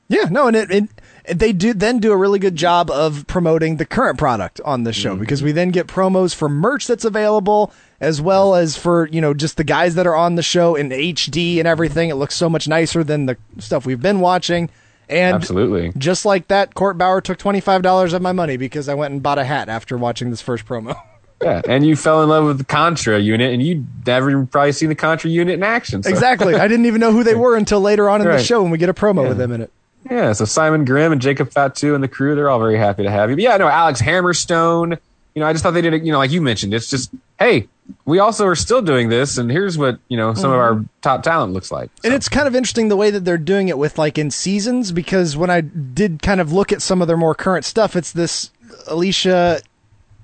Yeah, 0.08 0.26
no, 0.30 0.48
and 0.48 0.56
it, 0.56 0.72
it 0.72 0.90
they 1.28 1.54
do 1.54 1.74
then 1.74 2.00
do 2.00 2.12
a 2.12 2.18
really 2.18 2.40
good 2.40 2.56
job 2.56 2.90
of 2.90 3.26
promoting 3.28 3.78
the 3.78 3.86
current 3.86 4.18
product 4.18 4.62
on 4.66 4.84
the 4.84 4.94
show 4.94 5.12
mm-hmm. 5.12 5.20
because 5.20 5.42
we 5.42 5.52
then 5.52 5.70
get 5.70 5.88
promos 5.88 6.34
for 6.34 6.50
merch 6.50 6.88
that's 6.88 7.06
available 7.06 7.74
as 8.02 8.22
well 8.22 8.56
as 8.56 8.78
for 8.78 9.08
you 9.08 9.22
know 9.22 9.34
just 9.34 9.58
the 9.58 9.64
guys 9.64 9.96
that 9.96 10.08
are 10.08 10.16
on 10.16 10.36
the 10.36 10.44
show 10.44 10.76
in 10.76 10.90
HD 10.90 11.60
and 11.60 11.68
everything. 11.68 12.10
It 12.10 12.16
looks 12.16 12.36
so 12.36 12.50
much 12.50 12.68
nicer 12.68 13.04
than 13.04 13.26
the 13.26 13.38
stuff 13.60 13.86
we've 13.86 14.02
been 14.02 14.20
watching. 14.20 14.70
And 15.08 15.36
Absolutely. 15.36 15.94
just 15.98 16.26
like 16.26 16.48
that, 16.48 16.74
Court 16.74 16.98
Bauer 16.98 17.22
took 17.22 17.38
twenty 17.38 17.60
five 17.60 17.82
dollars 17.82 18.14
of 18.14 18.22
my 18.22 18.32
money 18.32 18.58
because 18.58 18.90
I 18.90 18.96
went 18.96 19.14
and 19.14 19.22
bought 19.22 19.38
a 19.38 19.44
hat 19.44 19.70
after 19.70 19.98
watching 19.98 20.30
this 20.30 20.42
first 20.42 20.66
promo. 20.66 20.96
Yeah, 21.42 21.62
and 21.68 21.86
you 21.86 21.98
fell 21.98 22.24
in 22.24 22.30
love 22.30 22.46
with 22.46 22.60
the 22.60 22.64
Contra 22.64 23.20
unit, 23.20 23.54
and 23.54 23.62
you 23.62 23.86
never 24.08 24.46
probably 24.46 24.72
seen 24.72 24.88
the 24.88 24.96
Contra 24.96 25.30
unit 25.30 25.56
in 25.56 25.64
action. 25.64 26.02
So. 26.02 26.10
exactly. 26.10 26.56
I 26.56 26.68
didn't 26.70 26.86
even 26.86 27.02
know 27.02 27.12
who 27.12 27.26
they 27.26 27.36
were 27.36 27.58
until 27.58 27.82
later 27.82 28.10
on 28.10 28.22
in 28.22 28.28
the 28.28 28.42
show 28.42 28.62
when 28.62 28.72
we 28.72 28.78
get 28.78 28.88
a 28.88 28.94
promo 28.94 29.28
with 29.28 29.38
them 29.38 29.52
in 29.52 29.60
it. 29.60 29.72
Yeah, 30.10 30.34
so 30.34 30.45
Simon 30.45 30.86
Grimm 30.86 31.12
and 31.12 31.22
Jacob 31.22 31.51
Fatu 31.51 31.95
and 31.95 32.03
the 32.03 32.08
crew, 32.08 32.36
they're 32.36 32.49
all 32.49 32.60
very 32.60 32.78
happy 32.78 33.03
to 33.03 33.10
have 33.12 33.30
you. 33.30 33.36
But 33.36 33.43
yeah, 33.43 33.58
no, 33.58 33.68
Alex 33.68 34.01
Hammerstone. 34.01 34.97
You 35.34 35.41
know, 35.41 35.47
I 35.47 35.51
just 35.51 35.64
thought 35.64 35.72
they 35.72 35.82
did 35.82 35.93
it, 35.93 36.03
you 36.03 36.12
know, 36.14 36.18
like 36.18 36.32
you 36.32 36.41
mentioned, 36.41 36.74
it's 36.74 36.89
just, 36.89 37.12
hey, 37.39 37.68
we 38.06 38.20
also 38.20 38.45
are 38.45 38.56
still 38.56 38.82
doing 38.82 39.10
this, 39.10 39.38
and 39.38 39.51
here's 39.51 39.78
what, 39.78 39.99
you 40.08 40.16
know, 40.16 40.34
some 40.34 40.49
of 40.49 40.58
our 40.58 40.86
top 41.01 41.24
talent 41.24 41.51
looks 41.51 41.72
like. 41.74 41.89
And 42.06 42.14
it's 42.14 42.30
kind 42.30 42.47
of 42.47 42.56
interesting 42.56 42.88
the 42.88 42.95
way 42.95 43.10
that 43.12 43.26
they're 43.26 43.38
doing 43.38 43.68
it 43.68 43.78
with 43.78 43.97
like 43.97 44.18
in 44.18 44.32
seasons 44.32 44.93
because 44.93 45.36
when 45.36 45.49
I 45.49 45.60
did 45.60 46.22
kind 46.22 46.39
of 46.39 46.53
look 46.53 46.72
at 46.72 46.82
some 46.82 47.01
of 47.01 47.10
their 47.10 47.18
more 47.18 47.36
current 47.36 47.66
stuff, 47.66 47.97
it's 47.97 48.14
this 48.14 48.51
Alicia 48.88 49.60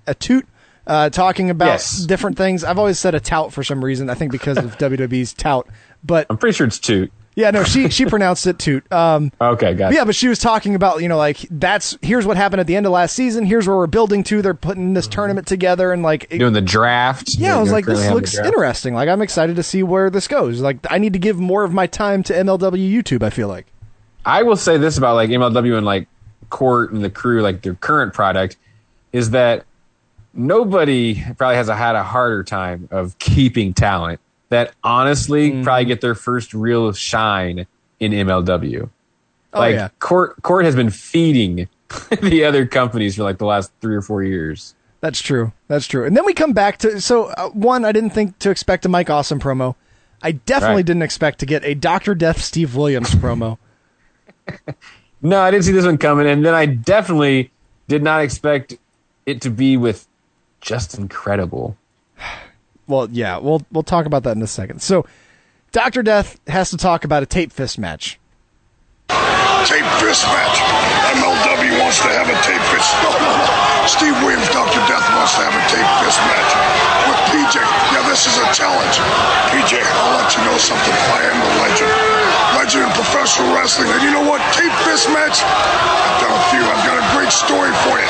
Atout 0.07 0.43
uh, 0.87 1.09
talking 1.09 1.49
about 1.49 1.65
Yes. 1.67 2.05
different 2.05 2.37
things. 2.37 2.63
I've 2.63 2.79
always 2.79 2.97
said 2.97 3.13
a 3.13 3.19
tout 3.19 3.51
for 3.51 3.63
some 3.63 3.83
reason. 3.83 4.09
I 4.09 4.13
think 4.13 4.31
because 4.31 4.57
of 4.57 4.77
WWE's 4.77 5.33
tout, 5.33 5.67
but 6.05 6.25
I'm 6.29 6.37
pretty 6.37 6.55
sure 6.55 6.65
it's 6.67 6.79
Toot. 6.79 7.11
Yeah, 7.35 7.49
no, 7.51 7.63
she 7.63 7.89
she 7.89 8.05
pronounced 8.05 8.45
it 8.47 8.59
toot. 8.59 8.89
Um, 8.91 9.31
Okay, 9.39 9.73
got 9.73 9.87
but 9.89 9.95
yeah, 9.95 10.03
but 10.05 10.15
she 10.15 10.27
was 10.27 10.37
talking 10.39 10.75
about 10.75 11.01
you 11.01 11.07
know 11.07 11.17
like 11.17 11.37
that's 11.49 11.97
here's 12.01 12.25
what 12.25 12.35
happened 12.37 12.59
at 12.59 12.67
the 12.67 12.75
end 12.75 12.85
of 12.85 12.91
last 12.91 13.15
season. 13.15 13.45
Here's 13.45 13.67
where 13.67 13.77
we're 13.77 13.87
building 13.87 14.23
to. 14.23 14.41
They're 14.41 14.53
putting 14.53 14.93
this 14.93 15.07
tournament 15.07 15.47
together 15.47 15.91
and 15.93 16.03
like 16.03 16.27
it- 16.29 16.39
Doing 16.39 16.53
the 16.53 16.61
draft. 16.61 17.35
yeah, 17.35 17.57
I 17.57 17.61
was 17.61 17.71
like, 17.71 17.85
this 17.85 17.99
currently 17.99 18.03
have 18.03 18.11
the 18.13 18.15
looks 18.15 18.37
interesting. 18.37 18.93
Like, 18.93 19.07
I'm 19.09 19.21
excited 19.21 19.55
to 19.55 19.63
see 19.63 19.81
where 19.83 20.09
this 20.09 20.27
goes. 20.27 20.59
Like, 20.61 20.77
I 20.89 20.97
need 20.97 21.13
to 21.13 21.19
give 21.19 21.39
more 21.39 21.63
of 21.63 21.73
my 21.73 21.87
time 21.87 22.23
to 22.23 22.33
MLW 22.33 22.91
YouTube. 23.01 23.23
I 23.23 23.29
feel 23.29 23.47
like. 23.47 23.67
I 24.25 24.43
will 24.43 24.57
say 24.57 24.77
this 24.77 24.97
about 24.97 25.15
like 25.15 25.29
MLW 25.29 25.77
and 25.77 25.85
like 25.85 26.07
Court 26.49 26.91
and 26.91 27.03
the 27.03 27.09
crew, 27.09 27.41
like 27.41 27.61
their 27.61 27.75
current 27.75 28.13
product, 28.13 28.57
is 29.13 29.29
that 29.31 29.65
nobody 30.33 31.23
probably 31.37 31.55
has 31.55 31.69
a, 31.69 31.75
had 31.75 31.95
a 31.95 32.03
harder 32.03 32.43
time 32.43 32.87
of 32.91 33.17
keeping 33.19 33.73
talent 33.73 34.19
that 34.51 34.73
honestly 34.83 35.49
Mm-hmm. 35.51 35.63
probably 35.63 35.85
get 35.85 36.01
their 36.01 36.13
first 36.15 36.53
real 36.53 36.91
shine 36.93 37.65
in 37.99 38.11
MLW. 38.11 38.89
Oh 39.53 39.59
like 39.59 39.75
yeah, 39.75 39.89
Court 39.99 40.41
Court 40.43 40.63
has 40.65 40.75
been 40.75 40.89
feeding 40.91 41.67
the 42.21 42.45
other 42.45 42.65
companies 42.65 43.15
for 43.15 43.23
like 43.23 43.37
the 43.37 43.45
last 43.45 43.71
three 43.81 43.95
or 43.95 44.01
four 44.01 44.23
years. 44.23 44.75
that's 45.01 45.21
true. 45.21 45.51
That's 45.67 45.87
true. 45.87 46.05
And 46.05 46.15
then 46.15 46.25
we 46.25 46.33
come 46.33 46.53
back 46.53 46.77
to 46.79 47.01
so 47.01 47.25
uh, 47.25 47.49
one. 47.49 47.83
I 47.83 47.91
didn't 47.91 48.11
think 48.11 48.37
to 48.39 48.49
expect 48.49 48.85
a 48.85 48.89
Mike 48.89 49.09
Awesome 49.09 49.39
promo. 49.39 49.75
I 50.21 50.33
definitely 50.33 50.75
Right. 50.77 50.85
didn't 50.85 51.01
expect 51.03 51.39
to 51.39 51.45
get 51.45 51.65
a 51.65 51.73
Doctor 51.73 52.13
Death 52.15 52.41
Steve 52.41 52.75
Williams 52.75 53.09
promo. 53.15 53.57
No, 55.23 55.39
I 55.39 55.51
didn't 55.51 55.65
see 55.65 55.71
this 55.71 55.85
one 55.85 55.99
coming, 55.99 56.25
and 56.27 56.43
then 56.43 56.55
I 56.55 56.65
definitely 56.65 57.51
did 57.87 58.01
not 58.01 58.23
expect 58.23 58.73
it 59.27 59.41
to 59.41 59.51
be 59.51 59.77
with 59.77 60.07
just 60.61 60.97
incredible. 60.97 61.77
Well, 62.91 63.07
yeah, 63.09 63.37
we'll 63.37 63.65
we'll 63.71 63.83
talk 63.83 64.05
about 64.05 64.23
that 64.23 64.35
in 64.35 64.41
a 64.43 64.47
second. 64.47 64.81
So, 64.81 65.05
Doctor 65.71 66.03
Death 66.03 66.39
has 66.47 66.71
to 66.71 66.77
talk 66.77 67.05
about 67.05 67.23
a 67.23 67.25
tape 67.25 67.53
fist 67.53 67.79
match. 67.79 68.19
Tape 69.69 69.85
fist 70.01 70.25
match. 70.33 70.57
MLW 71.13 71.77
wants 71.77 72.01
to 72.01 72.09
have 72.17 72.25
a 72.25 72.37
tape 72.41 72.65
fist. 72.73 72.89
Steve 73.85 74.17
Williams, 74.25 74.49
Dr. 74.49 74.81
Death 74.89 75.05
wants 75.13 75.37
to 75.37 75.45
have 75.45 75.53
a 75.53 75.63
tape 75.69 75.91
fist 76.01 76.17
match 76.25 76.51
with 77.05 77.19
PJ. 77.29 77.55
Yeah, 77.93 78.01
this 78.09 78.25
is 78.25 78.35
a 78.41 78.47
challenge. 78.53 78.97
PJ, 79.53 79.77
I'll 79.77 80.17
let 80.17 80.33
you 80.33 80.41
know 80.49 80.57
something. 80.57 80.95
I 81.13 81.29
am 81.29 81.37
a 81.37 81.49
legend. 81.61 81.91
Legend 82.57 82.81
in 82.89 82.91
professional 82.97 83.53
wrestling. 83.53 83.89
And 83.93 84.01
you 84.01 84.11
know 84.11 84.25
what? 84.25 84.41
Tape 84.57 84.73
fist 84.81 85.09
match? 85.13 85.45
I've 85.45 86.17
done 86.25 86.33
a 86.33 86.43
few. 86.49 86.63
I've 86.65 86.85
got 86.85 86.97
a 86.97 87.05
great 87.13 87.31
story 87.31 87.71
for 87.85 88.01
you. 88.01 88.09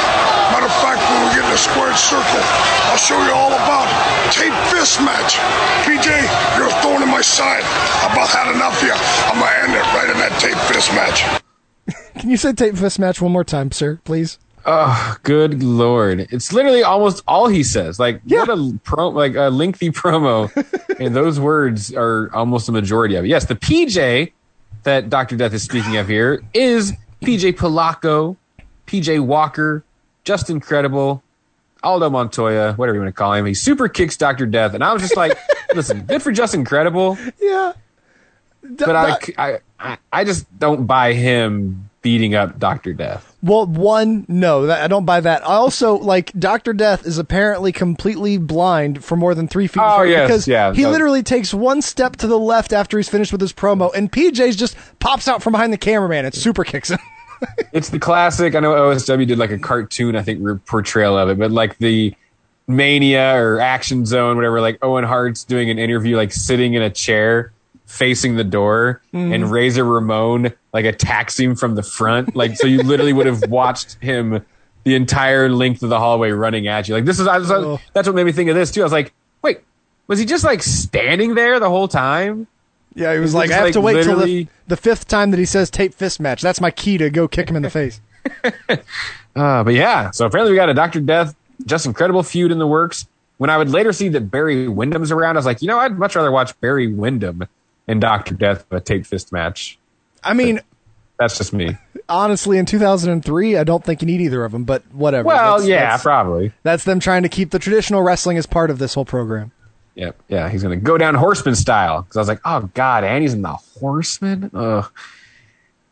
Matter 0.55 0.67
of 0.67 0.77
fact, 0.83 0.99
when 0.99 1.19
we 1.23 1.29
get 1.35 1.43
in 1.47 1.51
a 1.51 1.59
squared 1.59 1.95
circle, 1.95 2.43
I'll 2.91 2.99
show 2.99 3.19
you 3.23 3.31
all 3.31 3.51
about 3.51 3.87
tape 4.31 4.55
fist 4.71 4.99
match. 4.99 5.39
PJ, 5.87 6.07
you're 6.57 6.67
a 6.67 6.75
thorn 6.83 7.03
in 7.03 7.09
my 7.09 7.21
side. 7.21 7.63
I've 8.03 8.11
about 8.11 8.27
had 8.27 8.53
enough 8.53 8.75
of 8.77 8.87
you. 8.87 8.95
I'm 9.31 9.39
gonna 9.39 9.63
end 9.63 9.73
it 9.73 9.85
right 9.95 10.09
in 10.11 10.17
that 10.19 10.35
tape 10.39 10.59
fist 10.67 10.91
match. 10.93 11.40
Can 12.19 12.29
you 12.29 12.37
say 12.37 12.53
tape 12.53 12.75
fist 12.75 12.99
match 12.99 13.21
one 13.21 13.31
more 13.31 13.43
time, 13.43 13.71
sir, 13.71 13.99
please? 14.03 14.37
Oh, 14.65 15.17
good 15.23 15.63
lord! 15.63 16.27
It's 16.31 16.53
literally 16.53 16.83
almost 16.83 17.23
all 17.27 17.47
he 17.47 17.63
says. 17.63 17.99
Like 17.99 18.21
what 18.25 18.47
a 18.49 18.79
pro, 18.83 19.09
like 19.09 19.35
a 19.35 19.49
lengthy 19.49 19.89
promo, 19.91 20.51
and 20.99 21.15
those 21.15 21.39
words 21.39 21.93
are 21.93 22.29
almost 22.33 22.67
the 22.67 22.71
majority 22.71 23.15
of 23.15 23.25
it. 23.25 23.29
Yes, 23.29 23.45
the 23.45 23.55
PJ 23.55 24.31
that 24.83 25.09
Doctor 25.09 25.35
Death 25.35 25.53
is 25.53 25.63
speaking 25.63 25.97
of 25.97 26.07
here 26.07 26.43
is 26.53 26.93
PJ 27.21 27.53
Polaco, 27.53 28.35
PJ 28.87 29.19
Walker, 29.25 29.83
Just 30.23 30.49
Incredible, 30.51 31.23
Aldo 31.83 32.09
Montoya, 32.11 32.73
whatever 32.73 32.95
you 32.97 33.01
want 33.01 33.15
to 33.15 33.17
call 33.17 33.33
him. 33.33 33.45
He 33.47 33.53
super 33.55 33.87
kicks 33.87 34.15
Doctor 34.17 34.45
Death, 34.45 34.73
and 34.75 34.83
I 34.83 34.93
was 34.93 35.01
just 35.01 35.15
like, 35.15 35.35
listen, 35.75 36.01
good 36.05 36.21
for 36.21 36.31
Just 36.31 36.53
Incredible, 36.53 37.17
Yeah. 37.39 37.73
but 38.63 38.95
I, 38.95 39.59
I, 39.79 39.97
I 40.13 40.23
just 40.23 40.45
don't 40.59 40.85
buy 40.85 41.13
him 41.13 41.89
beating 42.01 42.35
up 42.35 42.57
Doctor 42.59 42.93
Death. 42.93 43.35
Well, 43.43 43.65
one, 43.65 44.25
no, 44.27 44.67
that, 44.67 44.83
I 44.83 44.87
don't 44.87 45.05
buy 45.05 45.19
that. 45.19 45.43
I 45.43 45.53
also 45.53 45.97
like 45.97 46.31
Doctor 46.33 46.73
Death 46.73 47.05
is 47.05 47.17
apparently 47.17 47.71
completely 47.71 48.37
blind 48.37 49.03
for 49.03 49.15
more 49.15 49.33
than 49.33 49.47
three 49.47 49.67
feet. 49.67 49.81
Oh, 49.83 50.03
yes, 50.03 50.27
because 50.27 50.47
yeah, 50.47 50.73
he 50.73 50.83
no. 50.83 50.91
literally 50.91 51.23
takes 51.23 51.53
one 51.53 51.81
step 51.81 52.17
to 52.17 52.27
the 52.27 52.39
left 52.39 52.73
after 52.73 52.97
he's 52.97 53.09
finished 53.09 53.31
with 53.31 53.41
his 53.41 53.53
promo, 53.53 53.93
and 53.93 54.11
PJ's 54.11 54.55
just 54.55 54.75
pops 54.99 55.27
out 55.27 55.41
from 55.41 55.51
behind 55.53 55.73
the 55.73 55.77
cameraman 55.77 56.25
and 56.25 56.33
super 56.33 56.63
kicks 56.63 56.89
him. 56.89 56.99
It's 57.73 57.89
the 57.89 57.97
classic. 57.97 58.53
I 58.53 58.59
know 58.59 58.73
OSW 58.73 59.27
did 59.27 59.39
like 59.39 59.49
a 59.49 59.57
cartoon, 59.57 60.15
I 60.15 60.21
think, 60.21 60.63
portrayal 60.67 61.17
of 61.17 61.27
it, 61.27 61.39
but 61.39 61.49
like 61.49 61.75
the 61.79 62.13
Mania 62.67 63.35
or 63.35 63.59
Action 63.59 64.05
Zone, 64.05 64.35
whatever. 64.35 64.61
Like 64.61 64.77
Owen 64.83 65.03
Hart's 65.03 65.43
doing 65.43 65.71
an 65.71 65.79
interview, 65.79 66.15
like 66.15 66.31
sitting 66.31 66.75
in 66.75 66.83
a 66.83 66.91
chair 66.91 67.51
facing 67.91 68.35
the 68.35 68.43
door, 68.43 69.01
and 69.13 69.51
Razor 69.51 69.83
Ramon 69.83 70.53
like 70.73 70.85
attacks 70.85 71.39
him 71.39 71.55
from 71.55 71.75
the 71.75 71.83
front. 71.83 72.35
Like 72.35 72.55
so, 72.55 72.65
you 72.67 72.81
literally 72.83 73.13
would 73.13 73.25
have 73.25 73.49
watched 73.49 73.97
him 74.01 74.43
the 74.83 74.95
entire 74.95 75.49
length 75.49 75.83
of 75.83 75.89
the 75.89 75.99
hallway 75.99 76.31
running 76.31 76.67
at 76.67 76.87
you. 76.87 76.95
Like 76.95 77.05
this 77.05 77.19
is. 77.19 77.27
I 77.27 77.37
was, 77.37 77.51
Oh. 77.51 77.79
That's 77.93 78.07
what 78.07 78.15
made 78.15 78.25
me 78.25 78.31
think 78.31 78.49
of 78.49 78.55
this 78.55 78.71
too. 78.71 78.81
I 78.81 78.83
was 78.83 78.93
like, 78.93 79.13
wait, 79.41 79.59
was 80.07 80.17
he 80.19 80.25
just 80.25 80.43
like 80.43 80.63
standing 80.63 81.35
there 81.35 81.59
the 81.59 81.69
whole 81.69 81.87
time? 81.87 82.47
Yeah, 82.95 83.13
he 83.13 83.19
was 83.19 83.33
it 83.33 83.37
like, 83.37 83.51
I 83.51 83.55
have 83.55 83.63
like, 83.65 83.73
to 83.73 83.81
wait 83.81 84.03
till 84.03 84.19
the, 84.19 84.47
the 84.67 84.75
fifth 84.75 85.07
time 85.07 85.31
that 85.31 85.37
he 85.39 85.45
says 85.45 85.69
tape 85.69 85.93
fist 85.93 86.19
match. 86.19 86.41
That's 86.41 86.59
my 86.59 86.71
key 86.71 86.97
to 86.97 87.09
go 87.09 87.27
kick 87.27 87.49
him 87.49 87.55
in 87.55 87.61
the 87.61 87.69
face. 87.69 88.01
Uh, 89.35 89.63
but 89.63 89.73
yeah, 89.73 90.11
so 90.11 90.25
apparently 90.25 90.51
we 90.51 90.57
got 90.57 90.69
a 90.69 90.73
Doctor 90.73 90.99
Death, 90.99 91.33
just 91.65 91.85
incredible 91.85 92.21
feud 92.23 92.51
in 92.51 92.59
the 92.59 92.67
works. 92.67 93.07
When 93.37 93.49
I 93.49 93.57
would 93.57 93.69
later 93.69 93.93
see 93.93 94.09
that 94.09 94.29
Barry 94.29 94.67
Windham's 94.67 95.11
around, 95.11 95.35
I 95.35 95.39
was 95.39 95.45
like, 95.45 95.61
you 95.61 95.67
know, 95.67 95.79
I'd 95.79 95.97
much 95.97 96.15
rather 96.15 96.31
watch 96.31 96.59
Barry 96.59 96.87
Windham 96.87 97.47
and 97.87 97.99
Doctor 98.01 98.35
Death 98.35 98.65
a 98.71 98.79
tape 98.79 99.05
fist 99.05 99.31
match. 99.31 99.77
I 100.23 100.33
mean, 100.33 100.59
That's 101.17 101.37
just 101.37 101.51
me. 101.53 101.77
honestly, 102.09 102.57
in 102.57 102.65
2003, 102.65 103.57
I 103.57 103.63
don't 103.63 103.83
think 103.83 104.01
you 104.01 104.05
need 104.07 104.21
either 104.21 104.43
of 104.45 104.51
them, 104.51 104.63
but 104.63 104.83
whatever. 104.93 105.27
Well, 105.27 105.53
That's- 105.57 105.67
yeah, 105.67 105.89
that's, 105.91 106.03
probably. 106.03 106.51
that's 106.63 106.83
them 106.83 106.99
trying 106.99 107.23
to 107.23 107.29
keep 107.29 107.49
the 107.51 107.59
traditional 107.59 108.01
wrestling 108.01 108.37
as 108.37 108.45
part 108.45 108.69
of 108.69 108.77
this 108.79 108.93
whole 108.93 109.05
program. 109.05 109.51
Yeah, 109.95 110.11
yeah, 110.29 110.47
he's 110.49 110.63
gonna 110.63 110.77
go 110.77 110.97
down 110.97 111.15
Horseman 111.15 111.53
style 111.55 112.03
because 112.03 112.15
I 112.15 112.21
was 112.21 112.27
like, 112.29 112.39
oh 112.45 112.69
god, 112.73 113.03
Andy's 113.03 113.33
in 113.33 113.41
the 113.41 113.53
Horseman. 113.53 114.49
Ugh. 114.53 114.89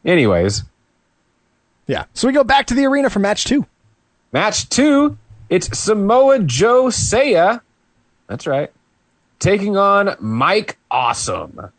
Anyways, 0.05 0.63
Yeah. 1.85 2.05
So 2.13 2.27
we 2.27 2.33
go 2.33 2.43
back 2.45 2.67
to 2.67 2.73
the 2.73 2.85
arena 2.85 3.09
for 3.09 3.19
match 3.19 3.43
two. 3.45 3.65
match 4.31 4.69
two, 4.69 5.17
it's 5.49 5.77
Samoa 5.77 6.39
Joe 6.39 6.89
Saya. 6.89 7.59
That's 8.27 8.47
right, 8.47 8.71
taking 9.39 9.75
on 9.75 10.15
Mike 10.19 10.77
Awesome. 10.89 11.69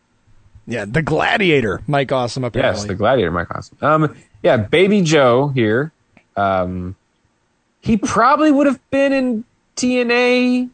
Yeah, 0.70 0.84
the 0.86 1.02
Gladiator, 1.02 1.82
Mike 1.86 2.12
Awesome. 2.12 2.44
Apparently, 2.44 2.78
Yes, 2.80 2.86
the 2.86 2.94
Gladiator, 2.94 3.30
Mike 3.32 3.50
Awesome. 3.50 3.76
Um, 3.82 4.16
yeah, 4.42 4.56
Baby 4.56 5.02
Joe 5.02 5.48
here. 5.48 5.92
Um, 6.36 6.94
he 7.80 7.96
probably 7.96 8.50
would 8.52 8.66
have 8.66 8.78
been 8.90 9.12
in 9.12 9.44
TNA 9.76 10.70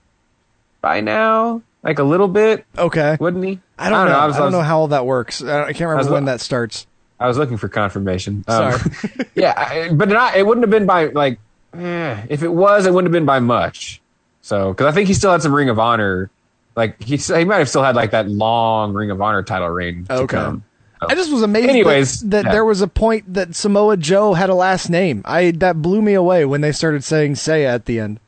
by 0.80 1.00
now, 1.00 1.62
like 1.82 1.98
a 1.98 2.02
little 2.04 2.28
bit, 2.28 2.64
okay. 2.76 3.16
wouldn't 3.18 3.44
he? 3.44 3.60
I 3.78 3.88
don't, 3.90 4.06
know. 4.06 4.12
I, 4.12 4.24
I, 4.24 4.26
was, 4.26 4.36
don't 4.36 4.42
I 4.42 4.44
was- 4.46 4.52
know 4.52 4.62
how 4.62 4.78
all 4.80 4.88
that 4.88 5.06
works. 5.06 5.42
I, 5.42 5.62
I 5.62 5.72
can't 5.72 5.80
remember 5.88 5.96
was- 6.04 6.08
when 6.10 6.24
that 6.26 6.40
starts. 6.40 6.86
I 7.18 7.28
was 7.28 7.38
looking 7.38 7.56
for 7.56 7.68
confirmation. 7.70 8.44
Um, 8.46 8.78
Sorry. 8.78 8.90
yeah, 9.34 9.54
I, 9.56 9.88
but 9.94 10.10
not. 10.10 10.36
It 10.36 10.46
wouldn't 10.46 10.64
have 10.64 10.70
been 10.70 10.84
by 10.84 11.06
like. 11.06 11.38
eh, 11.72 12.26
if 12.28 12.42
it 12.42 12.52
was, 12.52 12.84
it 12.84 12.92
wouldn't 12.92 13.06
have 13.06 13.18
been 13.18 13.24
by 13.24 13.38
much. 13.40 14.02
So, 14.42 14.74
because 14.74 14.84
I 14.86 14.92
think 14.92 15.08
he 15.08 15.14
still 15.14 15.32
had 15.32 15.40
some 15.40 15.54
Ring 15.54 15.70
of 15.70 15.78
Honor. 15.78 16.28
Like 16.76 17.02
he, 17.02 17.16
he 17.16 17.44
might 17.44 17.58
have 17.58 17.68
still 17.68 17.82
had 17.82 17.96
like 17.96 18.10
that 18.12 18.28
long 18.28 18.92
Ring 18.92 19.10
of 19.10 19.20
Honor 19.20 19.42
title 19.42 19.68
reign. 19.70 20.04
To 20.04 20.12
Okay. 20.14 20.36
come. 20.36 20.62
So- 21.00 21.06
I 21.10 21.14
just 21.14 21.30
was 21.32 21.42
amazed 21.42 21.68
Anyways, 21.68 22.20
that, 22.20 22.28
that 22.30 22.44
yeah. 22.46 22.52
there 22.52 22.64
was 22.64 22.80
a 22.80 22.88
point 22.88 23.34
that 23.34 23.54
Samoa 23.54 23.96
Joe 23.98 24.32
had 24.34 24.48
a 24.48 24.54
last 24.54 24.88
name. 24.88 25.22
I 25.26 25.50
that 25.52 25.82
blew 25.82 26.00
me 26.00 26.14
away 26.14 26.44
when 26.46 26.60
they 26.62 26.72
started 26.72 27.04
saying 27.04 27.34
Saya 27.36 27.68
at 27.68 27.84
the 27.86 28.00
end. 28.00 28.18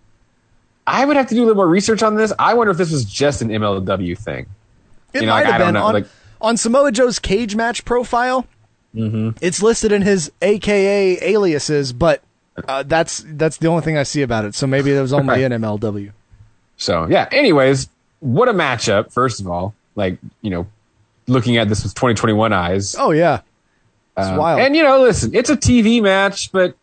I 0.87 1.05
would 1.05 1.17
have 1.17 1.29
to 1.29 1.35
do 1.35 1.41
a 1.43 1.45
little 1.45 1.57
more 1.57 1.69
research 1.69 2.03
on 2.03 2.15
this. 2.17 2.33
I 2.39 2.55
wonder 2.55 2.71
if 2.71 2.77
this 2.79 2.91
was 2.91 3.05
just 3.05 3.41
an 3.43 3.49
MLW 3.49 4.17
thing. 4.19 4.47
It 5.15 5.21
You 5.21 5.27
know, 5.27 5.33
might 5.33 5.45
like, 5.45 5.47
I 5.47 5.51
have 5.53 5.59
don't 5.61 5.67
been 5.69 5.75
know, 5.75 5.87
on 5.87 5.95
like- 5.95 6.07
on 6.41 6.57
Samoa 6.57 6.93
Joe's 6.93 7.19
Cagematch 7.19 7.85
profile. 7.85 8.47
Mm-hmm. 8.95 9.31
It's 9.43 9.63
listed 9.63 9.93
in 9.93 10.03
his 10.03 10.31
AKA 10.41 11.19
aliases, 11.23 11.93
but 11.93 12.23
uh, 12.67 12.83
that's 12.85 13.25
that's 13.27 13.57
the 13.59 13.69
only 13.69 13.83
thing 13.83 13.97
I 13.99 14.03
see 14.03 14.23
about 14.23 14.45
it. 14.45 14.55
So 14.55 14.67
maybe 14.67 14.93
it 14.93 15.01
was 15.01 15.13
only 15.13 15.43
in 15.45 15.53
MLW. 15.53 16.13
So 16.77 17.07
yeah. 17.09 17.29
Anyways, 17.33 17.89
what 18.21 18.49
a 18.49 18.53
matchup! 18.53 19.13
First 19.13 19.41
of 19.41 19.49
all, 19.49 19.75
like 19.95 20.19
you 20.43 20.51
know, 20.51 20.67
looking 21.27 21.57
at 21.57 21.69
this 21.69 21.83
with 21.83 21.95
2021 21.95 22.53
eyes. 22.53 22.95
Oh 22.99 23.11
yeah, 23.11 23.41
it's 24.17 24.27
Um, 24.29 24.37
wild. 24.37 24.61
And 24.61 24.75
you 24.77 24.83
know, 24.83 25.01
listen, 25.01 25.35
it's 25.35 25.51
a 25.51 25.57
TV 25.57 26.03
match, 26.03 26.51
but 26.53 26.75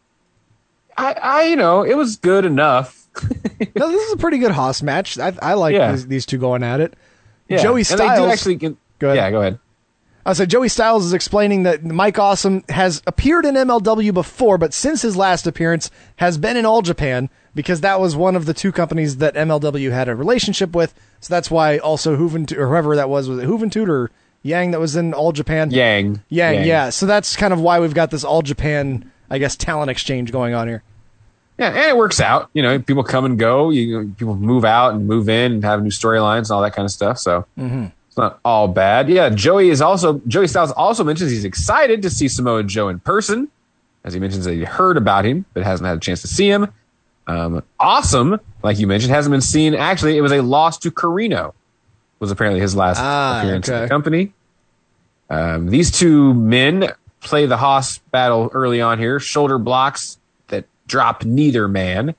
I, 0.98 1.14
I, 1.14 1.44
you 1.44 1.56
know, 1.56 1.84
it 1.84 1.96
was 1.96 2.16
good 2.18 2.46
enough. 2.46 3.02
no, 3.76 3.90
this 3.90 4.08
is 4.08 4.14
a 4.14 4.18
pretty 4.18 4.38
good 4.38 4.52
Hoss 4.52 4.82
match. 4.82 5.18
I, 5.20 5.34
I 5.42 5.54
like 5.56 5.74
Yeah. 5.74 5.92
these, 5.92 6.08
these 6.08 6.26
two 6.26 6.38
going 6.38 6.64
at 6.64 6.80
it. 6.80 6.94
Yeah. 7.50 7.58
Joey 7.62 7.82
And 7.82 7.86
they 8.00 8.08
do 8.08 8.16
Styles- 8.16 8.32
actually. 8.32 8.56
Go 8.56 8.68
ahead. 9.04 9.16
Yeah, 9.18 9.32
go 9.32 9.42
ahead. 9.42 9.60
I 10.26 10.34
said 10.34 10.50
Joey 10.50 10.70
Styles 10.70 11.06
is 11.06 11.14
explaining 11.14 11.64
that 11.64 11.84
Mike 11.84 12.18
Awesome 12.18 12.64
has 12.70 13.02
appeared 13.06 13.46
in 13.46 13.54
MLW 13.54 14.14
before, 14.14 14.58
but 14.58 14.74
since 14.74 15.04
his 15.04 15.16
last 15.16 15.46
appearance 15.46 15.92
has 16.16 16.38
been 16.38 16.58
in 16.58 16.66
All 16.66 16.82
Japan 16.82 17.30
because 17.54 17.82
that 17.82 18.00
was 18.00 18.16
one 18.16 18.36
of 18.36 18.46
the 18.46 18.54
two 18.54 18.72
companies 18.72 19.18
that 19.18 19.36
MLW 19.36 19.92
had 19.92 20.10
a 20.10 20.16
relationship 20.16 20.76
with. 20.76 20.94
So 21.20 21.34
that's 21.34 21.52
why 21.52 21.78
also 21.78 22.16
Hooven 22.16 22.48
or 22.58 22.68
whoever 22.68 22.96
that 22.96 23.08
was 23.08 23.30
was 23.30 23.40
it 23.40 23.48
Juventud 23.48 23.88
or 23.88 24.12
Yang 24.46 24.72
that 24.72 24.80
was 24.80 24.96
in 24.96 25.14
All 25.14 25.32
Japan. 25.32 25.72
Yang. 25.72 26.22
Yang, 26.30 26.56
Yang. 26.56 26.68
yeah. 26.68 26.90
So 26.92 27.08
that's 27.08 27.36
kind 27.36 27.52
of 27.52 27.60
why 27.60 27.80
we've 27.80 27.96
got 27.96 28.12
this 28.12 28.24
All 28.24 28.44
Japan, 28.44 29.12
I 29.28 29.40
guess, 29.40 29.56
talent 29.56 29.90
exchange 29.90 30.32
going 30.32 30.54
on 30.54 30.68
here. 30.68 30.84
Yeah, 31.58 31.70
and 31.70 31.90
it 31.90 31.98
works 31.98 32.20
out. 32.20 32.50
You 32.54 32.62
know, 32.62 32.80
people 32.80 33.04
come 33.04 33.26
and 33.26 33.40
go. 33.40 33.72
You 33.72 34.04
know, 34.04 34.14
people 34.18 34.36
move 34.36 34.64
out 34.64 34.94
and 34.94 35.08
move 35.08 35.30
in 35.30 35.54
and 35.54 35.64
have 35.64 35.82
new 35.82 35.90
storylines 35.90 36.44
and 36.44 36.52
all 36.52 36.62
that 36.62 36.76
kind 36.76 36.86
of 36.86 36.92
stuff. 36.92 37.18
So 37.18 37.46
mm-hmm. 37.58 37.86
It's 38.16 38.20
not 38.22 38.40
all 38.46 38.70
bad. 38.70 39.10
Yeah, 39.10 39.28
Joey 39.28 39.68
is 39.70 39.82
also 39.82 40.22
Joey 40.26 40.48
Styles 40.48 40.72
also 40.72 41.04
mentions 41.04 41.32
he's 41.32 41.44
excited 41.44 42.02
to 42.04 42.10
see 42.10 42.30
Samoa 42.30 42.64
Joe 42.64 42.88
in 42.88 43.02
person, 43.02 43.50
as 44.06 44.14
he 44.14 44.22
mentions 44.22 44.46
that 44.46 44.54
he 44.54 44.64
heard 44.64 44.96
about 44.96 45.26
him 45.26 45.44
but 45.54 45.64
hasn't 45.64 45.86
had 45.86 45.98
a 45.98 46.00
chance 46.00 46.22
to 46.22 46.30
see 46.30 46.48
him. 46.50 46.72
Um, 47.28 47.62
awesome, 47.78 48.40
like 48.64 48.80
you 48.80 48.88
mentioned, 48.88 49.12
hasn't 49.14 49.34
been 49.34 49.42
seen. 49.42 49.76
Actually, 49.76 50.16
it 50.18 50.22
was 50.22 50.32
a 50.32 50.42
loss 50.42 50.78
to 50.78 50.92
Corino. 50.92 51.54
Was 52.20 52.32
apparently 52.32 52.62
his 52.62 52.74
last 52.74 53.00
Ah, 53.02 53.40
appearance 53.42 53.68
in 53.68 53.82
the 53.82 53.90
company. 53.90 54.34
Um, 55.30 55.68
these 55.68 55.92
two 55.92 56.34
men 56.34 56.94
play 57.20 57.46
the 57.48 57.58
Hoss 57.58 57.98
battle 57.98 58.50
early 58.54 58.80
on 58.80 58.98
here. 58.98 59.20
Shoulder 59.20 59.58
blocks 59.58 60.18
that 60.48 60.64
drop 60.88 61.26
neither 61.26 61.68
man 61.68 62.16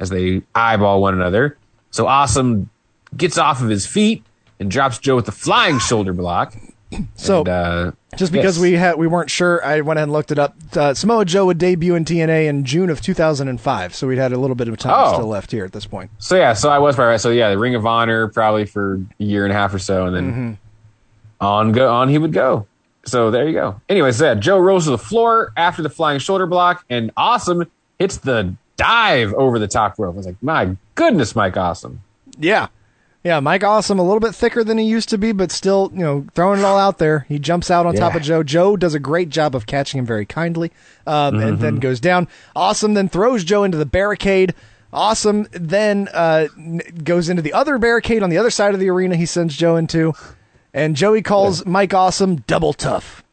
as 0.00 0.10
they 0.10 0.42
eyeball 0.52 1.00
one 1.00 1.14
another. 1.14 1.56
So 1.92 2.08
Awesome 2.08 2.70
gets 3.16 3.38
off 3.38 3.62
of 3.62 3.68
his 3.68 3.86
feet 3.86 4.24
and 4.60 4.70
drops 4.70 4.98
Joe 4.98 5.16
with 5.16 5.26
the 5.26 5.32
flying 5.32 5.78
shoulder 5.78 6.12
block. 6.12 6.54
So 7.16 7.40
And, 7.40 7.48
uh, 7.50 7.92
just 8.16 8.32
because 8.32 8.56
yes. 8.56 8.62
we 8.62 8.72
had 8.72 8.96
we 8.96 9.06
weren't 9.06 9.28
sure, 9.28 9.62
I 9.62 9.82
went 9.82 9.98
ahead 9.98 10.04
and 10.04 10.12
looked 10.12 10.32
it 10.32 10.38
up. 10.38 10.54
Uh, 10.74 10.94
Samoa 10.94 11.26
Joe 11.26 11.44
would 11.44 11.58
debut 11.58 11.94
in 11.94 12.06
TNA 12.06 12.46
in 12.48 12.64
June 12.64 12.88
of 12.88 13.02
2005, 13.02 13.94
so 13.94 14.06
we'd 14.06 14.16
had 14.16 14.32
a 14.32 14.38
little 14.38 14.56
bit 14.56 14.68
of 14.68 14.76
time 14.78 14.94
Oh. 14.96 15.12
still 15.12 15.26
left 15.26 15.50
here 15.50 15.66
at 15.66 15.72
this 15.72 15.84
point. 15.84 16.10
So 16.18 16.34
yeah, 16.36 16.54
so 16.54 16.70
I 16.70 16.78
was 16.78 16.94
probably 16.94 17.10
right. 17.10 17.20
So 17.20 17.28
yeah, 17.30 17.50
the 17.50 17.58
Ring 17.58 17.74
of 17.74 17.84
Honor 17.84 18.28
probably 18.28 18.64
for 18.64 18.94
a 19.20 19.22
year 19.22 19.44
and 19.44 19.52
a 19.52 19.54
half 19.54 19.74
or 19.74 19.78
so, 19.78 20.06
and 20.06 20.16
then 20.16 20.32
Mm-hmm. 20.32 20.52
on 21.40 21.72
go 21.72 21.92
on 21.92 22.08
he 22.08 22.16
would 22.16 22.32
go. 22.32 22.66
So 23.04 23.30
there 23.30 23.46
you 23.46 23.52
go. 23.52 23.80
Anyways, 23.90 24.20
yeah, 24.20 24.34
Joe 24.34 24.58
rolls 24.58 24.84
to 24.84 24.90
the 24.90 24.98
floor 24.98 25.52
after 25.58 25.82
the 25.82 25.90
flying 25.90 26.18
shoulder 26.20 26.46
block, 26.46 26.84
and 26.88 27.10
Awesome 27.18 27.70
hits 27.98 28.16
the 28.16 28.54
dive 28.78 29.34
over 29.34 29.58
the 29.58 29.68
top 29.68 29.98
rope. 29.98 30.14
I 30.14 30.16
was 30.16 30.26
like, 30.26 30.42
my 30.42 30.76
goodness, 30.94 31.36
Mike 31.36 31.56
Awesome. 31.58 32.00
Yeah. 32.38 32.68
Yeah, 33.24 33.40
Mike 33.40 33.64
Awesome, 33.64 33.98
a 33.98 34.02
little 34.02 34.20
bit 34.20 34.34
thicker 34.34 34.62
than 34.62 34.78
he 34.78 34.84
used 34.84 35.08
to 35.08 35.18
be, 35.18 35.32
but 35.32 35.50
still, 35.50 35.90
you 35.92 36.00
know, 36.00 36.26
throwing 36.34 36.60
it 36.60 36.64
all 36.64 36.78
out 36.78 36.98
there. 36.98 37.26
He 37.28 37.38
jumps 37.38 37.70
out 37.70 37.84
on 37.84 37.94
top 37.94 38.14
of 38.14 38.22
Joe. 38.22 38.42
Joe 38.44 38.76
does 38.76 38.94
a 38.94 39.00
great 39.00 39.28
job 39.28 39.56
of 39.56 39.66
catching 39.66 39.98
him 39.98 40.06
very 40.06 40.24
kindly, 40.24 40.70
um, 41.06 41.38
and 41.40 41.58
then 41.58 41.76
goes 41.76 41.98
down. 41.98 42.28
Awesome 42.54 42.94
then 42.94 43.08
throws 43.08 43.42
Joe 43.42 43.64
into 43.64 43.76
the 43.76 43.86
barricade. 43.86 44.54
Awesome 44.92 45.48
then 45.50 46.08
uh, 46.14 46.46
goes 47.02 47.28
into 47.28 47.42
the 47.42 47.52
other 47.52 47.76
barricade 47.76 48.22
on 48.22 48.30
the 48.30 48.38
other 48.38 48.50
side 48.50 48.72
of 48.72 48.80
the 48.80 48.88
arena. 48.88 49.16
He 49.16 49.26
sends 49.26 49.56
Joe 49.56 49.76
into, 49.76 50.14
and 50.72 50.94
Joey 50.94 51.20
calls 51.20 51.66
Mike 51.66 51.92
Awesome 51.92 52.36
double 52.46 52.72
tough. 52.72 53.24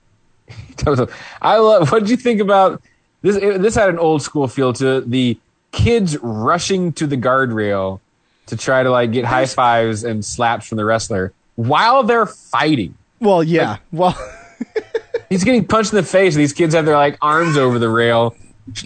I 1.42 1.58
love. 1.58 1.92
What 1.92 2.00
did 2.00 2.10
you 2.10 2.18
think 2.18 2.42
about 2.42 2.82
this? 3.22 3.38
This 3.38 3.76
had 3.76 3.90
an 3.90 4.00
old 4.00 4.24
school 4.24 4.48
feel 4.48 4.74
to 4.74 4.98
it. 4.98 5.10
the 5.12 5.38
kids 5.72 6.18
rushing 6.20 6.92
to 6.94 7.06
the 7.06 7.18
guardrail 7.18 8.00
to 8.48 8.58
try 8.58 8.84
to 8.84 8.90
like 8.92 9.12
get 9.12 9.26
high 9.26 9.46
fives 9.46 10.04
and 10.04 10.24
slaps 10.24 10.68
from 10.68 10.78
the 10.78 10.86
wrestler 10.86 11.34
while 11.56 12.04
they're 12.04 12.26
fighting. 12.26 12.96
Well, 13.20 13.44
yeah. 13.44 13.78
well, 13.92 14.16
He's 15.30 15.44
getting 15.44 15.66
punched 15.66 15.92
in 15.92 15.98
the 15.98 16.04
face, 16.04 16.36
and 16.36 16.42
these 16.42 16.54
kids 16.54 16.76
have 16.76 16.86
their 16.86 16.96
like 16.96 17.18
arms 17.22 17.58
over 17.58 17.80
the 17.80 17.90
rail, 17.90 18.36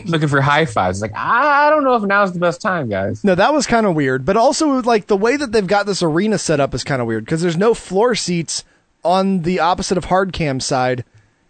looking 0.05 0.30
for 0.30 0.39
high 0.41 0.66
fives. 0.66 0.97
It's 0.97 1.01
like 1.01 1.20
I 1.20 1.70
don't 1.70 1.84
know 1.84 1.95
if 1.95 2.03
now's 2.03 2.32
the 2.32 2.39
best 2.39 2.62
time, 2.62 2.89
guys. 2.89 3.24
no, 3.24 3.36
that 3.36 3.53
was 3.53 3.68
kind 3.68 3.86
of 3.86 3.93
weird. 3.95 4.26
But 4.26 4.38
also, 4.38 4.82
like 4.82 5.07
the 5.07 5.18
way 5.18 5.36
that 5.36 5.51
they've 5.51 5.68
got 5.68 5.86
this 5.86 6.01
arena 6.01 6.38
set 6.38 6.60
up 6.60 6.74
is 6.74 6.84
kind 6.84 7.01
of 7.01 7.07
weird 7.07 7.26
because 7.26 7.41
there's 7.41 7.57
no 7.57 7.74
floor 7.74 8.16
seats 8.16 8.64
on 9.03 9.41
the 9.41 9.60
opposite 9.60 9.97
of 9.97 10.05
hard 10.05 10.32
cam 10.32 10.60
side, 10.60 11.03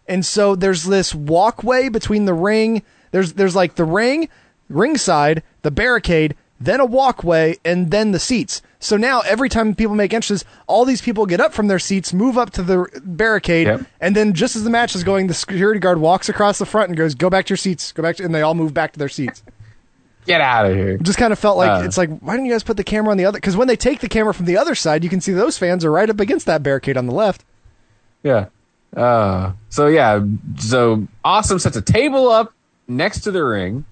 and 0.07 0.25
so 0.25 0.55
there's 0.55 0.85
this 0.85 1.13
walkway 1.13 1.89
between 1.89 2.25
the 2.25 2.33
ring. 2.33 2.81
There's 3.11 3.33
there's 3.33 3.55
like 3.55 3.75
the 3.75 3.85
ring, 3.85 4.27
ringside, 4.69 5.43
the 5.61 5.71
barricade, 5.71 6.35
then 6.59 6.79
a 6.79 6.85
walkway, 6.85 7.57
and 7.63 7.91
then 7.91 8.11
the 8.11 8.19
seats. 8.19 8.61
So 8.79 8.95
now 8.97 9.21
every 9.21 9.49
time 9.49 9.75
people 9.75 9.95
make 9.95 10.13
entrances, 10.13 10.45
all 10.67 10.85
these 10.85 11.01
people 11.01 11.25
get 11.25 11.39
up 11.41 11.53
from 11.53 11.67
their 11.67 11.79
seats, 11.79 12.13
move 12.13 12.37
up 12.37 12.49
to 12.51 12.63
the 12.63 12.85
barricade, 13.03 13.67
Yep. 13.67 13.81
and 14.01 14.15
then 14.15 14.33
just 14.33 14.55
as 14.55 14.63
the 14.63 14.69
match 14.69 14.95
is 14.95 15.03
going, 15.03 15.27
the 15.27 15.33
security 15.33 15.79
guard 15.79 15.99
walks 15.99 16.29
across 16.29 16.57
the 16.59 16.65
front 16.65 16.89
and 16.89 16.97
goes, 16.97 17.13
"Go 17.15 17.29
back 17.29 17.45
to 17.47 17.51
your 17.51 17.57
seats. 17.57 17.91
Go 17.91 18.03
back," 18.03 18.15
to, 18.17 18.23
and 18.23 18.33
they 18.33 18.41
all 18.41 18.53
move 18.55 18.73
back 18.73 18.93
to 18.93 18.99
their 18.99 19.09
seats. 19.09 19.43
Get 20.25 20.41
out 20.41 20.65
of 20.65 20.75
here. 20.75 20.97
just 20.99 21.17
kind 21.17 21.33
of 21.33 21.39
felt 21.39 21.57
like 21.57 21.81
Uh. 21.81 21.85
it's 21.85 21.97
like 21.97 22.09
why 22.19 22.33
didn't 22.33 22.45
you 22.45 22.51
guys 22.51 22.61
put 22.63 22.77
the 22.77 22.83
camera 22.83 23.09
on 23.11 23.17
the 23.17 23.25
other 23.25 23.37
because 23.37 23.57
when 23.57 23.67
they 23.67 23.75
take 23.77 23.99
the 23.99 24.09
camera 24.09 24.33
from 24.33 24.45
the 24.45 24.57
other 24.57 24.75
side 24.75 25.03
you 25.03 25.09
can 25.09 25.21
see 25.21 25.31
those 25.31 25.57
fans 25.57 25.83
are 25.83 25.91
right 25.91 26.07
up 26.09 26.19
against 26.19 26.45
that 26.45 26.61
barricade 26.61 26.97
on 26.97 27.07
the 27.07 27.13
left 27.13 27.43
Yeah. 28.21 28.45
Uh, 28.95 29.53
so 29.69 29.87
yeah, 29.87 30.19
so 30.57 31.07
awesome 31.23 31.57
sets 31.57 31.77
a 31.77 31.81
table 31.81 32.29
up 32.29 32.53
next 32.87 33.21
to 33.21 33.31
the 33.31 33.43
ring. 33.43 33.85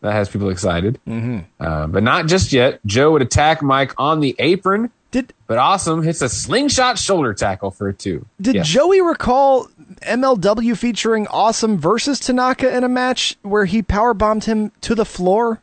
That 0.00 0.12
has 0.12 0.28
people 0.28 0.48
excited. 0.50 1.00
Mm-hmm. 1.08 1.38
Uh, 1.58 1.86
but 1.88 2.02
not 2.02 2.26
just 2.26 2.52
yet. 2.52 2.78
Joe 2.86 3.12
would 3.12 3.22
attack 3.22 3.62
Mike 3.62 3.92
on 3.98 4.20
the 4.20 4.36
apron, 4.38 4.90
did 5.10 5.32
but 5.46 5.58
awesome 5.58 6.02
hits 6.02 6.22
a 6.22 6.28
slingshot 6.28 6.98
shoulder 6.98 7.34
tackle 7.34 7.70
for 7.70 7.88
a 7.88 7.92
two. 7.94 8.24
did 8.40 8.54
Yes. 8.56 8.68
joey 8.68 9.00
recall 9.00 9.68
mlw 10.02 10.76
featuring 10.76 11.26
awesome 11.28 11.78
versus 11.78 12.20
tanaka 12.20 12.74
in 12.76 12.84
a 12.84 12.88
match 12.88 13.36
where 13.42 13.64
he 13.64 13.82
power 13.82 14.12
bombed 14.14 14.44
him 14.44 14.70
to 14.82 14.94
the 14.94 15.04
floor 15.06 15.60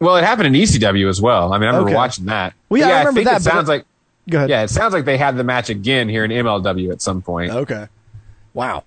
Well, 0.00 0.16
it 0.16 0.24
happened 0.24 0.48
in 0.48 0.52
ECW 0.60 1.08
as 1.08 1.20
well. 1.20 1.52
I 1.52 1.58
mean, 1.58 1.64
I 1.64 1.70
remember 1.70 1.88
Okay. 1.90 1.96
watching 1.96 2.26
that. 2.26 2.52
Well, 2.68 2.78
yeah, 2.80 2.86
But 2.88 2.92
I 2.92 2.96
I, 2.96 2.98
remember 3.00 3.18
think 3.20 3.28
that, 3.30 3.40
It 3.40 3.44
sounds 3.44 3.68
it- 3.68 3.72
like 3.72 3.84
go 4.28 4.38
ahead 4.38 4.50
yeah, 4.50 4.62
it 4.62 4.68
sounds 4.70 4.92
like 4.92 5.04
they 5.06 5.16
had 5.16 5.36
the 5.38 5.44
match 5.44 5.70
again 5.70 6.08
here 6.10 6.24
in 6.24 6.30
MLW 6.30 6.92
at 6.92 7.00
some 7.00 7.22
point. 7.22 7.50
okay 7.52 7.86
wow 8.54 8.82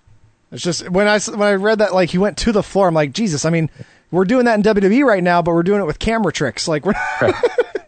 it's 0.51 0.64
just 0.64 0.89
when 0.89 1.07
i 1.07 1.18
when 1.20 1.47
i 1.47 1.53
read 1.53 1.80
that 1.80 1.93
like 1.93 2.09
he 2.09 2.18
went 2.18 2.36
to 2.38 2.51
the 2.51 2.62
floor 2.64 2.88
i'm 2.89 2.93
like 2.93 3.14
jesus 3.14 3.45
i 3.45 3.49
mean 3.49 3.70
we're 4.12 4.26
doing 4.26 4.45
that 4.45 4.55
in 4.55 4.62
wwe 4.64 5.03
right 5.03 5.24
now 5.24 5.41
but 5.41 5.51
we're 5.53 5.64
doing 5.64 5.82
it 5.82 5.86
with 5.86 5.97
camera 5.99 6.32
tricks 6.32 6.68
like 6.68 6.86
we're 6.86 6.93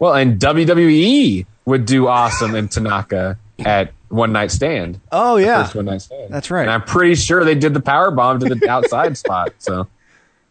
Well, 0.00 0.14
and 0.14 0.38
WWE 0.40 1.46
would 1.66 1.86
do 1.86 2.08
awesome 2.08 2.54
in 2.56 2.68
Tanaka 2.68 3.38
at 3.64 3.92
One 4.08 4.32
Night 4.32 4.50
Stand. 4.50 5.00
oh 5.12 5.36
yeah 5.36 5.62
First 5.62 5.76
One 5.76 5.84
Night 5.86 6.02
Stand. 6.02 6.34
That's 6.34 6.50
right. 6.50 6.62
And 6.62 6.70
I'm 6.70 6.82
pretty 6.82 7.14
sure 7.14 7.44
they 7.44 7.54
did 7.54 7.72
the 7.74 7.80
power 7.80 8.10
bomb 8.10 8.40
to 8.40 8.54
the 8.54 8.68
outside 8.68 9.16
spot. 9.24 9.54
So 9.58 9.86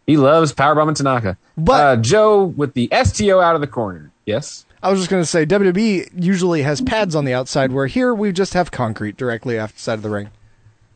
he 0.06 0.16
loves 0.16 0.52
power 0.52 0.74
bombing 0.74 0.94
Tanaka. 0.94 1.36
But- 1.56 1.72
uh, 1.72 1.96
Joe 2.00 2.44
with 2.44 2.72
the 2.74 2.88
STO 3.04 3.38
out 3.40 3.54
of 3.54 3.60
the 3.60 3.66
corner. 3.66 4.10
Yes. 4.26 4.64
I 4.82 4.90
was 4.90 4.98
just 4.98 5.10
going 5.10 5.22
to 5.22 5.26
say 5.26 5.46
WWE 5.46 6.10
usually 6.18 6.62
has 6.62 6.80
pads 6.80 7.14
on 7.14 7.24
the 7.24 7.32
outside, 7.34 7.70
where 7.70 7.86
here 7.86 8.12
we 8.14 8.32
just 8.32 8.54
have 8.54 8.70
concrete 8.70 9.16
directly 9.16 9.58
outside 9.58 9.94
of 9.94 10.02
the 10.02 10.10
ring. 10.10 10.30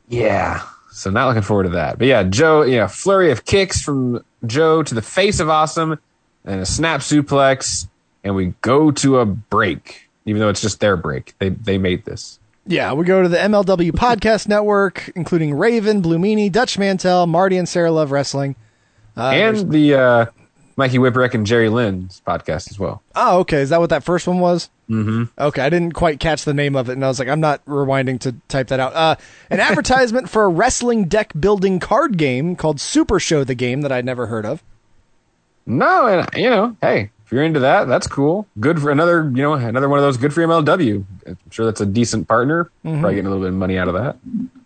Yeah. 0.08 0.62
So 0.90 1.10
not 1.10 1.28
looking 1.28 1.42
forward 1.42 1.64
to 1.64 1.68
that. 1.70 1.98
But 1.98 2.08
yeah, 2.08 2.22
Joe, 2.24 2.62
yeah, 2.62 2.86
flurry 2.86 3.30
of 3.30 3.44
kicks 3.44 3.80
from 3.82 4.24
Joe 4.46 4.82
to 4.82 4.94
the 4.94 5.02
face 5.02 5.40
of 5.40 5.48
Awesome 5.48 5.98
and 6.44 6.60
a 6.60 6.66
snap 6.66 7.00
suplex. 7.00 7.86
And 8.24 8.34
we 8.34 8.54
go 8.60 8.90
to 8.90 9.18
a 9.18 9.26
break, 9.26 10.08
even 10.24 10.40
though 10.40 10.48
it's 10.48 10.60
just 10.60 10.80
their 10.80 10.96
break. 10.96 11.34
They, 11.38 11.50
they 11.50 11.78
made 11.78 12.04
this. 12.04 12.38
Yeah, 12.66 12.92
we 12.92 13.06
go 13.06 13.22
to 13.22 13.28
the 13.28 13.38
MLW 13.38 13.92
Podcast 13.92 14.46
Network, 14.48 15.10
including 15.14 15.54
Raven, 15.54 16.02
Blue 16.02 16.18
Meanie, 16.18 16.52
Dutch 16.52 16.78
Mantell, 16.78 17.26
Marty 17.26 17.56
and 17.56 17.68
Sarah 17.68 17.90
Love 17.90 18.10
Wrestling. 18.10 18.56
Uh, 19.16 19.30
and 19.30 19.72
the 19.72 19.94
uh, 19.94 20.26
Mikey 20.78 20.98
Whipwreck 20.98 21.34
and 21.34 21.44
Jerry 21.44 21.68
Lynn's 21.68 22.22
podcast 22.24 22.70
as 22.70 22.78
well. 22.78 23.02
oh, 23.16 23.40
okay, 23.40 23.58
is 23.62 23.70
that 23.70 23.80
what 23.80 23.90
that 23.90 24.04
first 24.04 24.28
one 24.28 24.38
was? 24.38 24.70
Mm-hmm. 24.88 25.24
Okay, 25.36 25.60
I 25.60 25.68
didn't 25.70 25.92
quite 25.92 26.20
catch 26.20 26.44
the 26.44 26.54
name 26.54 26.76
of 26.76 26.88
it, 26.88 26.92
and 26.92 27.04
I 27.04 27.08
was 27.08 27.18
like, 27.18 27.26
I'm 27.26 27.40
not 27.40 27.64
rewinding 27.64 28.20
to 28.20 28.36
type 28.46 28.68
that 28.68 28.78
out. 28.78 28.94
Uh, 28.94 29.16
an 29.50 29.58
advertisement 29.58 30.30
for 30.30 30.44
a 30.44 30.48
wrestling 30.48 31.06
deck 31.06 31.32
building 31.38 31.80
card 31.80 32.16
game 32.16 32.54
called 32.54 32.80
Super 32.80 33.18
Show 33.18 33.42
the 33.42 33.56
Game 33.56 33.80
that 33.80 33.90
I'd 33.90 34.04
never 34.04 34.28
heard 34.28 34.46
of. 34.46 34.62
No, 35.66 36.06
and 36.06 36.28
you 36.36 36.48
know, 36.48 36.76
hey, 36.80 37.10
if 37.26 37.32
you're 37.32 37.42
into 37.42 37.58
that, 37.58 37.88
that's 37.88 38.06
cool. 38.06 38.46
Good 38.60 38.80
for 38.80 38.92
another, 38.92 39.24
you 39.34 39.42
know, 39.42 39.54
another 39.54 39.88
one 39.88 39.98
of 39.98 40.04
those. 40.04 40.16
Good 40.16 40.32
for 40.32 40.42
MLW. 40.42 41.04
I'm 41.26 41.38
sure 41.50 41.66
that's 41.66 41.80
a 41.80 41.86
decent 41.86 42.28
partner. 42.28 42.70
Probably 42.84 43.16
getting 43.16 43.26
a 43.26 43.30
little 43.30 43.42
bit 43.44 43.48
of 43.48 43.58
money 43.58 43.78
out 43.78 43.88
of 43.88 43.94
that. 43.94 44.16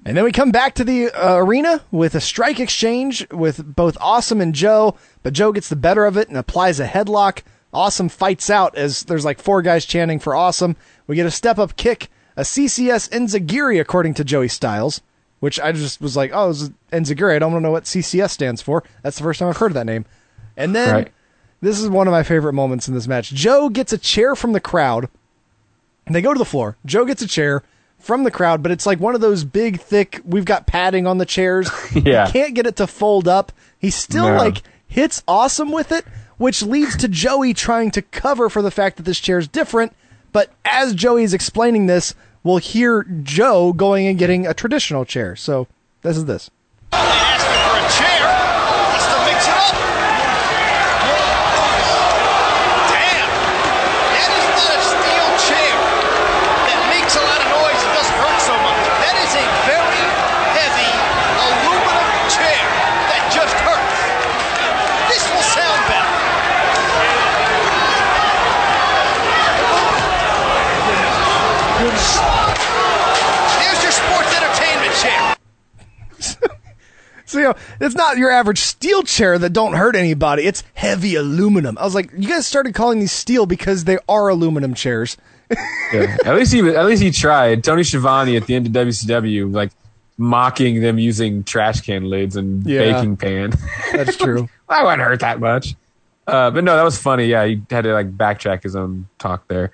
And 0.04 0.16
then 0.16 0.24
we 0.24 0.32
come 0.32 0.50
back 0.50 0.74
to 0.74 0.84
the 0.84 1.10
uh, 1.10 1.36
arena 1.36 1.82
with 1.92 2.14
a 2.16 2.20
strike 2.20 2.58
exchange 2.58 3.26
with 3.30 3.76
both 3.76 3.96
Awesome 4.00 4.40
and 4.40 4.54
Joe, 4.54 4.96
but 5.22 5.32
Joe 5.32 5.52
gets 5.52 5.68
the 5.68 5.76
better 5.76 6.06
of 6.06 6.16
it 6.16 6.28
and 6.28 6.36
applies 6.36 6.80
a 6.80 6.86
headlock. 6.88 7.42
Awesome 7.72 8.08
fights 8.08 8.50
out 8.50 8.76
as 8.76 9.04
there's 9.04 9.24
like 9.24 9.40
four 9.40 9.62
guys 9.62 9.84
chanting 9.86 10.18
for 10.18 10.34
Awesome. 10.34 10.76
We 11.06 11.14
get 11.16 11.26
a 11.26 11.30
step 11.30 11.58
up 11.58 11.76
kick, 11.76 12.10
a 12.36 12.42
CCS 12.42 13.10
Enzuigiri 13.10 13.80
according 13.80 14.14
to 14.14 14.24
Joey 14.24 14.48
Styles, 14.48 15.00
which 15.40 15.60
I 15.60 15.70
just 15.72 16.00
was 16.00 16.16
like, 16.16 16.32
oh, 16.34 16.50
it's 16.50 16.70
Enzuigiri. 16.92 17.36
I 17.36 17.38
don't 17.38 17.62
know 17.62 17.70
what 17.70 17.84
CCS 17.84 18.30
stands 18.30 18.60
for. 18.60 18.82
That's 19.02 19.16
the 19.18 19.22
first 19.22 19.38
time 19.38 19.48
I've 19.48 19.56
heard 19.58 19.70
of 19.70 19.74
that 19.74 19.86
name. 19.86 20.04
And 20.56 20.74
then 20.74 20.92
Right. 20.94 21.12
this 21.60 21.78
is 21.78 21.88
one 21.88 22.08
of 22.08 22.12
my 22.12 22.24
favorite 22.24 22.52
moments 22.54 22.88
in 22.88 22.94
this 22.94 23.06
match. 23.08 23.30
Joe 23.30 23.68
gets 23.68 23.92
a 23.92 23.98
chair 23.98 24.34
from 24.34 24.52
the 24.52 24.60
crowd. 24.60 25.08
And 26.06 26.14
they 26.16 26.20
go 26.22 26.32
to 26.34 26.38
the 26.38 26.44
floor. 26.44 26.76
Joe 26.84 27.04
gets 27.04 27.22
a 27.22 27.28
chair 27.28 27.62
from 28.02 28.24
the 28.24 28.30
crowd, 28.30 28.62
but 28.62 28.72
it's 28.72 28.84
like 28.86 29.00
one 29.00 29.14
of 29.14 29.20
those 29.20 29.44
big, 29.44 29.80
thick. 29.80 30.20
We've 30.24 30.44
got 30.44 30.66
padding 30.66 31.06
on 31.06 31.18
the 31.18 31.26
chairs. 31.26 31.70
Yeah. 31.94 32.26
He 32.26 32.32
can't 32.32 32.54
get 32.54 32.66
it 32.66 32.76
to 32.76 32.86
fold 32.86 33.28
up. 33.28 33.52
He 33.78 33.90
still 33.90 34.28
No. 34.28 34.36
like 34.36 34.62
hits 34.88 35.22
awesome 35.28 35.70
with 35.72 35.92
it, 35.92 36.04
which 36.38 36.62
leads 36.62 36.96
to 36.98 37.08
Joey 37.08 37.54
trying 37.54 37.90
to 37.92 38.02
cover 38.02 38.48
for 38.48 38.60
the 38.62 38.70
fact 38.70 38.96
that 38.96 39.04
this 39.04 39.20
chair 39.20 39.38
is 39.38 39.46
different. 39.48 39.94
But 40.32 40.50
as 40.64 40.94
Joey 40.94 41.22
is 41.24 41.34
explaining 41.34 41.86
this, 41.86 42.14
we'll 42.42 42.56
hear 42.58 43.04
Joe 43.22 43.72
going 43.72 44.06
and 44.06 44.18
getting 44.18 44.46
a 44.46 44.54
traditional 44.54 45.04
chair. 45.04 45.36
So 45.36 45.66
this 46.02 46.16
is 46.16 46.24
this. 46.24 46.50
asking 46.92 47.60
for 47.68 47.76
a 47.76 47.88
chair. 47.92 48.24
Wants 48.24 49.06
to 49.06 49.18
mix 49.28 49.40
it 49.46 49.54
up. 49.54 49.76
Damn. 52.88 53.28
That 54.16 54.30
is 54.32 54.46
not 54.48 54.72
a 54.72 54.80
steel 54.80 55.28
chair 55.52 55.76
that 56.66 56.80
makes 56.90 57.14
a 57.16 57.22
lot 57.22 57.40
of 57.44 57.48
noise 57.52 57.80
and 57.84 57.92
doesn't 57.94 58.18
hurt 58.18 58.40
so 58.40 58.54
much. 58.64 58.80
That 59.04 59.16
is 59.20 59.32
a 59.36 59.44
very 59.68 60.02
heavy 60.56 60.92
aluminum 61.44 62.20
chair 62.32 62.64
that 63.12 63.22
just 63.30 63.54
hurts. 63.60 64.00
This 65.12 65.24
will 65.28 65.44
sound 65.44 65.80
better. 65.92 66.10
Here's 72.52 73.82
your 73.82 73.92
sports 73.92 74.30
entertainment 74.36 74.94
chair. 75.00 75.34
So 77.32 77.38
you 77.38 77.44
know, 77.46 77.54
it's 77.80 77.94
not 77.94 78.18
your 78.18 78.30
average 78.30 78.58
steel 78.58 79.02
chair 79.02 79.38
that 79.38 79.50
don't 79.54 79.72
hurt 79.72 79.96
anybody. 79.96 80.44
It's 80.44 80.62
heavy 80.74 81.14
aluminum. 81.16 81.78
I 81.78 81.84
was 81.84 81.94
like, 81.94 82.10
you 82.16 82.28
guys 82.28 82.46
started 82.46 82.74
calling 82.74 83.00
these 83.00 83.12
steel 83.12 83.46
because 83.46 83.84
they 83.84 83.98
are 84.08 84.28
aluminum 84.28 84.74
chairs. 84.74 85.16
Yeah. 85.92 86.16
at 86.24 86.34
least 86.34 86.52
he, 86.52 86.60
at 86.60 86.84
least 86.86 87.02
he 87.02 87.10
tried. 87.10 87.64
Tony 87.64 87.84
Schiavone 87.84 88.36
at 88.36 88.46
the 88.46 88.54
end 88.54 88.66
of 88.66 88.72
WCW, 88.72 89.52
like 89.52 89.70
mocking 90.18 90.80
them 90.80 90.98
using 90.98 91.42
trash 91.44 91.80
can 91.80 92.04
lids 92.04 92.36
and 92.36 92.66
Yeah. 92.66 92.92
baking 92.92 93.16
pan. 93.16 93.52
That's 93.92 94.16
true. 94.18 94.48
that 94.68 94.84
wouldn't 94.84 95.02
hurt 95.02 95.20
that 95.20 95.40
much. 95.40 95.74
Uh, 96.26 96.50
but 96.50 96.64
no, 96.64 96.76
that 96.76 96.84
was 96.84 96.96
funny. 96.98 97.26
Yeah, 97.26 97.44
he 97.46 97.62
had 97.70 97.84
to 97.84 97.92
like 97.92 98.16
backtrack 98.16 98.62
his 98.62 98.76
own 98.76 99.08
talk 99.18 99.48
there. 99.48 99.72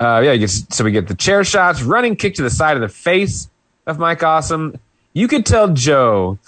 Uh, 0.00 0.20
yeah, 0.24 0.36
gets, 0.36 0.64
so 0.74 0.82
we 0.84 0.90
get 0.92 1.06
the 1.08 1.14
chair 1.14 1.44
shots, 1.44 1.82
running 1.82 2.16
kick 2.16 2.34
to 2.36 2.42
the 2.42 2.50
side 2.50 2.76
of 2.76 2.80
the 2.80 2.88
face 2.88 3.48
of 3.86 3.98
Mike 3.98 4.22
Awesome. 4.22 4.78
You 5.12 5.28
could 5.28 5.46
tell 5.46 5.68
Joe 5.68 6.38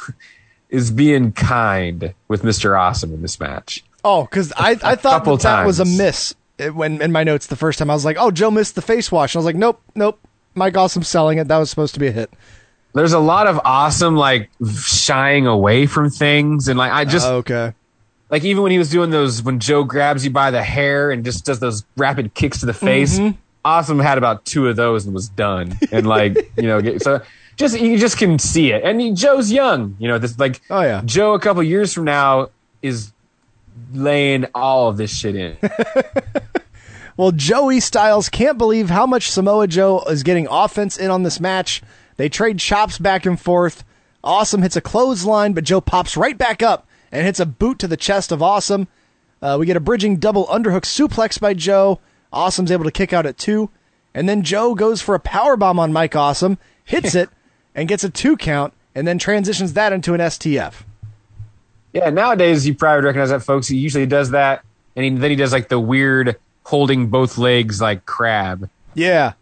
is 0.69 0.91
being 0.91 1.33
kind 1.33 2.15
with 2.29 2.43
Mr. 2.43 2.79
Awesome 2.79 3.13
in 3.15 3.23
this 3.23 3.39
match. 3.39 3.85
Oh, 4.05 4.25
because 4.25 4.53
I, 4.57 4.71
I 4.83 4.97
thought 4.97 5.25
that, 5.25 5.41
that 5.41 5.67
was 5.67 5.81
a 5.81 5.85
miss 5.85 6.35
uh, 6.59 6.69
when 6.69 7.03
in 7.03 7.13
my 7.13 7.25
notes 7.25 7.47
the 7.47 7.57
first 7.57 7.79
time. 7.79 7.91
I 7.91 7.95
was 7.95 8.05
like, 8.05 8.17
oh, 8.19 8.31
Joe 8.31 8.51
missed 8.51 8.75
the 8.75 8.83
face 8.83 9.11
wash. 9.11 9.35
And 9.35 9.39
I 9.39 9.41
was 9.41 9.47
like, 9.47 9.57
nope, 9.57 9.81
nope. 9.95 10.21
Mike 10.55 10.77
Awesome 10.77 11.03
selling 11.03 11.39
it. 11.39 11.49
That 11.49 11.59
was 11.59 11.71
supposed 11.71 11.95
to 11.95 12.01
be 12.01 12.07
a 12.07 12.13
hit. 12.13 12.33
There's 12.95 13.13
a 13.13 13.19
lot 13.19 13.47
of 13.47 13.61
awesome 13.63 14.17
like 14.17 14.49
shying 14.81 15.47
away 15.47 15.85
from 15.85 16.09
things, 16.09 16.67
and 16.69 16.79
like 16.79 16.93
I 16.93 17.05
just 17.05 17.27
okay. 17.27 17.75
like 18.31 18.43
even 18.43 18.63
when 18.63 18.73
he 18.73 18.79
was 18.79 18.89
doing 18.89 19.11
those 19.11 19.43
when 19.43 19.61
Joe 19.61 19.85
grabs 19.85 20.25
you 20.25 20.31
by 20.31 20.51
the 20.51 20.63
hair 20.63 21.11
and 21.11 21.23
just 21.23 21.45
does 21.45 21.61
those 21.61 21.85
rapid 21.99 22.33
kicks 22.33 22.61
to 22.61 22.67
the 22.67 22.73
face. 22.73 23.19
Mm-hmm. 23.19 23.39
Awesome 23.67 23.99
had 23.99 24.17
about 24.17 24.47
two 24.47 24.67
of 24.69 24.77
those 24.77 25.05
and 25.05 25.13
was 25.13 25.29
done. 25.29 25.79
And 25.93 26.07
like 26.07 26.37
you 26.57 26.63
know, 26.63 26.97
so 26.97 27.21
just 27.57 27.79
you 27.81 27.99
just 27.99 28.19
can 28.19 28.39
see 28.39 28.73
it. 28.73 28.83
And 28.85 29.17
Joe's 29.17 29.51
young. 29.51 29.97
You 29.99 30.09
know, 30.09 30.19
this 30.19 30.39
like 30.39 30.61
Oh, 30.71 30.83
yeah. 30.83 31.03
Joe 31.05 31.35
a 31.35 31.41
couple 31.41 31.63
years 31.63 31.93
from 31.93 32.05
now 32.05 32.51
is 32.83 33.13
laying 33.93 34.47
all 34.55 34.89
of 34.89 34.97
this 34.97 35.17
shit 35.17 35.37
in. 35.37 35.57
Well, 37.17 37.33
Joey 37.33 37.81
Styles 37.81 38.29
can't 38.29 38.59
believe 38.59 38.91
how 38.91 39.07
much 39.07 39.31
Samoa 39.31 39.67
Joe 39.67 40.03
is 40.03 40.23
getting 40.23 40.47
offense 40.51 40.99
in 40.99 41.11
on 41.11 41.23
this 41.23 41.41
match. 41.41 41.83
They 42.19 42.29
trade 42.29 42.59
chops 42.59 42.99
back 42.99 43.25
and 43.25 43.41
forth. 43.41 43.85
Awesome 44.23 44.61
hits 44.61 44.77
a 44.77 44.83
clothesline, 44.83 45.55
but 45.55 45.65
Joe 45.65 45.81
pops 45.81 46.17
right 46.17 46.37
back 46.37 46.63
up 46.63 46.87
and 47.11 47.25
hits 47.25 47.41
a 47.41 47.47
boot 47.47 47.79
to 47.79 47.89
the 47.89 47.97
chest 47.97 48.33
of 48.33 48.43
Awesome. 48.43 48.87
Uh, 49.41 49.57
we 49.59 49.65
get 49.65 49.79
a 49.79 49.81
bridging 49.81 50.17
double 50.17 50.47
underhook 50.47 50.83
suplex 50.83 51.41
by 51.41 51.55
Joe. 51.55 52.01
Awesome's 52.35 52.71
able 52.71 52.85
to 52.85 52.91
kick 52.91 53.15
out 53.15 53.25
at 53.25 53.39
two. 53.39 53.71
And 54.13 54.29
then 54.29 54.43
Joe 54.43 54.75
goes 54.75 55.01
for 55.01 55.15
a 55.15 55.21
power 55.21 55.57
bomb 55.57 55.79
on 55.79 55.95
Mike 55.95 56.17
Awesome, 56.17 56.59
hits 56.85 57.15
it, 57.15 57.31
and 57.77 57.87
gets 57.87 58.03
a 58.03 58.11
two 58.11 58.37
count, 58.37 58.73
and 58.97 59.07
then 59.07 59.19
transitions 59.19 59.75
that 59.75 59.93
into 59.93 60.15
an 60.15 60.21
STF. 60.21 60.83
Yeah, 61.93 62.11
nowadays 62.11 62.67
you 62.67 62.75
probably 62.75 63.05
recognize 63.05 63.31
that, 63.31 63.43
folks. 63.45 63.69
He 63.69 63.77
usually 63.77 64.07
does 64.07 64.31
that, 64.31 64.65
and 64.97 65.05
he, 65.05 65.11
then 65.11 65.31
he 65.31 65.37
does 65.37 65.53
like 65.53 65.69
the 65.69 65.79
weird 65.79 66.37
holding 66.65 67.07
both 67.07 67.39
legs 67.39 67.81
like 67.81 68.05
crab, 68.07 68.69
Yeah, 68.95 69.35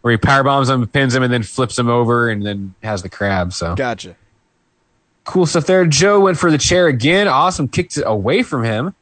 where 0.00 0.12
he 0.12 0.16
power 0.16 0.42
bombs 0.42 0.70
him, 0.70 0.86
pins 0.88 1.14
him, 1.14 1.22
and 1.22 1.32
then 1.32 1.42
flips 1.42 1.78
him 1.78 1.88
over, 1.88 2.30
and 2.30 2.46
then 2.46 2.74
has 2.82 3.02
the 3.02 3.08
crab. 3.10 3.52
So 3.52 3.74
gotcha. 3.74 4.16
cool 5.24 5.46
stuff 5.46 5.66
there. 5.66 5.84
Joe 5.84 6.20
went 6.20 6.38
for 6.38 6.50
the 6.50 6.58
chair 6.58 6.86
again. 6.86 7.28
Awesome 7.28 7.68
kicked 7.68 7.96
it 7.98 8.04
away 8.06 8.42
from 8.42 8.64
him. 8.64 8.94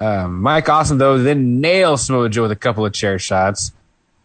Um, 0.00 0.42
Mike 0.42 0.68
Awesome 0.68 0.98
though 0.98 1.18
then 1.18 1.60
nails 1.60 2.06
Samoa 2.06 2.28
Joe 2.28 2.42
with 2.42 2.50
a 2.50 2.56
couple 2.56 2.84
of 2.84 2.92
chair 2.92 3.18
shots, 3.18 3.72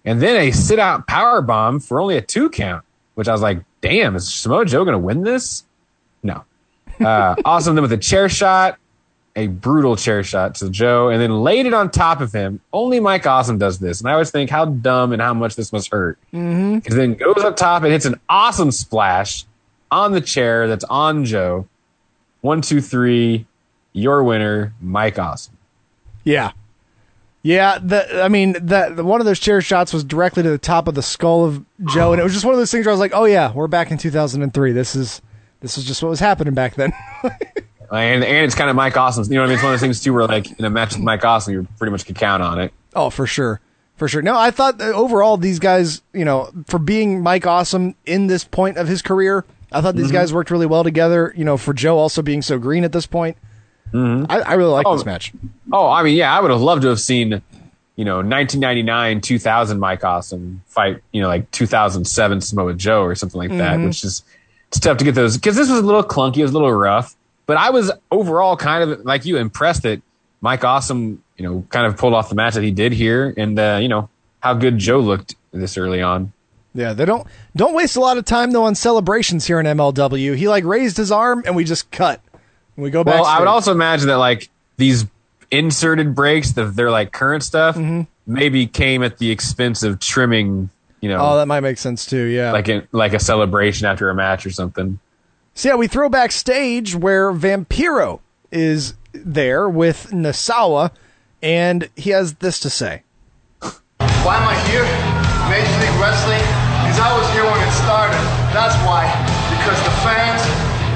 and 0.03 0.21
then 0.21 0.35
a 0.35 0.51
sit 0.51 0.77
out 0.79 1.07
power 1.07 1.41
bomb 1.41 1.79
for 1.79 2.01
only 2.01 2.17
a 2.17 2.21
two 2.21 2.49
count. 2.49 2.83
Which 3.15 3.27
I 3.27 3.31
was 3.33 3.41
like, 3.41 3.59
damn, 3.81 4.15
is 4.15 4.31
Samoa 4.31 4.65
Joe 4.65 4.83
going 4.83 4.93
to 4.93 4.99
win 4.99 5.23
this? 5.23 5.63
No. 6.23 6.43
Uh, 6.99 7.35
awesome 7.45 7.75
then 7.75 7.81
with 7.81 7.91
a 7.91 7.97
chair 7.97 8.29
shot, 8.29 8.77
a 9.35 9.47
brutal 9.47 9.95
chair 9.95 10.23
shot 10.23 10.55
to 10.55 10.69
Joe, 10.69 11.09
and 11.09 11.21
then 11.21 11.43
laid 11.43 11.65
it 11.65 11.73
on 11.73 11.89
top 11.91 12.21
of 12.21 12.33
him. 12.33 12.59
Only 12.73 12.99
Mike 12.99 13.25
Awesome 13.25 13.57
does 13.57 13.79
this, 13.79 14.01
and 14.01 14.09
I 14.09 14.13
always 14.13 14.31
think 14.31 14.49
how 14.49 14.65
dumb 14.65 15.13
and 15.13 15.21
how 15.21 15.33
much 15.33 15.55
this 15.55 15.71
must 15.71 15.91
hurt. 15.91 16.17
Because 16.31 16.95
then 16.95 17.13
goes 17.15 17.43
up 17.43 17.55
top 17.55 17.83
and 17.83 17.91
hits 17.91 18.05
an 18.05 18.19
awesome 18.27 18.71
splash 18.71 19.45
on 19.91 20.11
the 20.11 20.21
chair 20.21 20.67
that's 20.67 20.83
on 20.85 21.25
Joe. 21.25 21.67
One, 22.41 22.61
two, 22.61 22.81
three. 22.81 23.45
Your 23.91 24.23
winner, 24.23 24.73
Mike 24.81 25.17
Awesome. 25.17 25.57
Yeah. 26.23 26.51
Yeah, 27.41 27.79
the 27.81 28.21
I 28.21 28.27
mean 28.27 28.55
that 28.67 28.97
the- 28.97 29.03
one 29.03 29.21
of 29.21 29.25
those 29.25 29.39
chair 29.39 29.61
shots 29.61 29.93
was 29.93 30.03
directly 30.03 30.43
to 30.43 30.49
the 30.49 30.57
top 30.57 30.87
of 30.87 30.95
the 30.95 31.01
skull 31.01 31.45
of 31.45 31.63
Joe, 31.85 32.11
and 32.11 32.19
it 32.19 32.23
was 32.23 32.33
just 32.33 32.43
one 32.45 32.53
of 32.53 32.59
those 32.59 32.69
things 32.71 32.85
where 32.85 32.91
I 32.91 32.93
was 32.93 32.99
like, 32.99 33.13
"Oh 33.15 33.25
yeah, 33.25 33.51
we're 33.53 33.67
back 33.67 33.91
in 33.91 33.97
2003. 33.97 34.71
This 34.73 34.95
is 34.95 35.21
this 35.61 35.77
is 35.77 35.85
just 35.85 36.03
what 36.03 36.09
was 36.09 36.19
happening 36.19 36.53
back 36.53 36.75
then." 36.75 36.91
And 37.91 38.23
and 38.23 38.45
it's 38.45 38.53
kind 38.53 38.69
of 38.69 38.75
Mike 38.75 38.95
Awesome. 38.97 39.23
You 39.23 39.35
know 39.35 39.41
what 39.41 39.45
I 39.45 39.47
mean? 39.47 39.53
It's 39.55 39.63
one 39.63 39.73
of 39.73 39.79
those 39.79 39.81
things 39.83 40.03
too, 40.03 40.13
where 40.13 40.27
like 40.27 40.59
in 40.59 40.63
a 40.65 40.69
match 40.69 40.93
with 40.93 41.01
Mike 41.03 41.25
Awesome, 41.25 41.53
you 41.53 41.67
pretty 41.79 41.89
much 41.91 42.05
could 42.05 42.15
count 42.15 42.43
on 42.43 42.59
it. 42.59 42.71
oh, 42.95 43.09
for 43.09 43.25
sure, 43.25 43.61
for 43.95 44.07
sure. 44.07 44.21
No, 44.21 44.37
I 44.37 44.51
thought 44.51 44.77
that 44.77 44.93
overall 44.93 45.37
these 45.37 45.57
guys, 45.57 46.03
you 46.13 46.23
know, 46.23 46.51
for 46.67 46.77
being 46.77 47.23
Mike 47.23 47.47
Awesome 47.47 47.95
in 48.05 48.27
this 48.27 48.43
point 48.43 48.77
of 48.77 48.87
his 48.87 49.01
career, 49.01 49.43
I 49.71 49.81
thought 49.81 49.95
these 49.95 50.05
Mm-hmm. 50.07 50.13
guys 50.13 50.31
worked 50.31 50.51
really 50.51 50.67
well 50.67 50.83
together. 50.83 51.33
You 51.35 51.45
know, 51.45 51.57
for 51.57 51.73
Joe 51.73 51.97
also 51.97 52.21
being 52.21 52.43
so 52.43 52.59
green 52.59 52.83
at 52.83 52.91
this 52.91 53.07
point, 53.07 53.37
I, 53.93 54.39
I 54.41 54.53
really 54.53 54.71
like 54.71 54.85
Oh. 54.87 54.95
this 54.95 55.05
match. 55.05 55.33
Oh, 55.71 55.89
I 55.89 56.03
mean, 56.03 56.15
yeah, 56.15 56.35
I 56.35 56.39
would 56.41 56.51
have 56.51 56.61
loved 56.61 56.81
to 56.83 56.89
have 56.89 56.99
seen, 56.99 57.41
you 57.95 58.05
know, 58.05 58.17
1999, 58.17 59.21
2000 59.21 59.79
Mike 59.79 60.03
Awesome 60.03 60.61
fight, 60.67 61.01
you 61.11 61.21
know, 61.21 61.27
like 61.27 61.49
2007 61.51 62.41
Samoa 62.41 62.73
Joe 62.73 63.03
or 63.03 63.15
something 63.15 63.37
like 63.39 63.51
that, 63.57 63.79
which 63.79 64.03
is 64.03 64.23
it's 64.69 64.79
tough 64.79 64.97
to 64.97 65.03
get 65.05 65.15
those 65.15 65.35
because 65.37 65.55
this 65.55 65.69
was 65.69 65.79
a 65.79 65.83
little 65.83 66.03
clunky, 66.03 66.37
it 66.37 66.43
was 66.43 66.51
a 66.51 66.53
little 66.53 66.71
rough, 66.71 67.15
but 67.45 67.57
I 67.57 67.71
was 67.71 67.91
overall 68.11 68.55
kind 68.55 68.89
of 68.89 69.05
like 69.05 69.25
you 69.25 69.37
impressed 69.37 69.83
that 69.83 70.01
Mike 70.41 70.63
Awesome, 70.63 71.23
you 71.37 71.43
know, 71.47 71.65
kind 71.69 71.85
of 71.85 71.97
pulled 71.97 72.13
off 72.13 72.29
the 72.29 72.35
match 72.35 72.53
that 72.53 72.63
he 72.63 72.71
did 72.71 72.93
here, 72.93 73.33
and 73.37 73.57
uh, 73.59 73.79
you 73.81 73.87
know 73.87 74.09
how 74.41 74.53
good 74.53 74.77
Joe 74.77 74.99
looked 74.99 75.35
this 75.51 75.77
early 75.77 76.01
on. 76.01 76.31
Yeah, 76.75 76.93
they 76.93 77.03
don't 77.05 77.25
don't 77.55 77.73
waste 77.73 77.95
a 77.97 77.99
lot 77.99 78.17
of 78.17 78.25
time 78.25 78.51
though 78.51 78.63
on 78.65 78.75
celebrations 78.75 79.47
here 79.47 79.59
in 79.59 79.65
MLW. 79.65 80.35
He 80.35 80.47
like 80.47 80.63
raised 80.63 80.95
his 80.97 81.11
arm 81.11 81.41
and 81.45 81.55
we 81.55 81.63
just 81.63 81.89
cut. 81.91 82.21
And 82.79 82.83
we 82.85 82.91
go 82.91 83.03
back. 83.03 83.15
Well, 83.15 83.25
I 83.25 83.39
would 83.39 83.49
also 83.49 83.73
imagine 83.73 84.07
that 84.07 84.19
like 84.19 84.47
these 84.77 85.05
inserted 85.51 86.15
breaks, 86.15 86.53
the, 86.53 86.63
their 86.63 86.89
like 86.89 87.11
current 87.11 87.43
stuff, 87.43 87.75
mm-hmm. 87.75 88.03
maybe 88.25 88.67
came 88.67 89.03
at 89.03 89.17
the 89.17 89.31
expense 89.31 89.83
of 89.83 89.99
trimming, 89.99 90.69
you 91.01 91.09
know, 91.09 91.17
Oh, 91.19 91.35
that 91.35 91.45
might 91.45 91.59
make 91.59 91.77
sense 91.77 92.05
too. 92.05 92.23
Yeah. 92.23 92.53
like 92.53 92.69
a, 92.69 92.87
like 92.93 93.13
a 93.13 93.19
celebration 93.19 93.85
after 93.85 94.09
a 94.09 94.15
match 94.15 94.45
or 94.45 94.51
something. 94.51 94.97
so 95.55 95.67
yeah, 95.67 95.75
we 95.75 95.87
throw 95.87 96.07
backstage 96.07 96.95
where 96.95 97.33
Vampiro 97.33 98.21
is 98.49 98.93
there 99.11 99.67
with 99.67 100.11
Nosawa, 100.11 100.91
and 101.43 101.89
he 101.97 102.11
has 102.11 102.35
this 102.35 102.61
to 102.61 102.69
say. 102.69 103.03
Why 103.59 104.37
am 104.39 104.47
I 104.47 104.55
here? 104.71 104.87
Major 105.51 105.67
League 105.83 105.99
Wrestling? 105.99 106.47
Because 106.87 106.99
I 107.03 107.11
was 107.11 107.27
here 107.35 107.43
when 107.43 107.59
it 107.59 107.73
started. 107.75 108.23
That's 108.55 108.75
why. 108.87 109.03
Because 109.51 109.75
the 109.83 109.91
fans, 109.99 110.39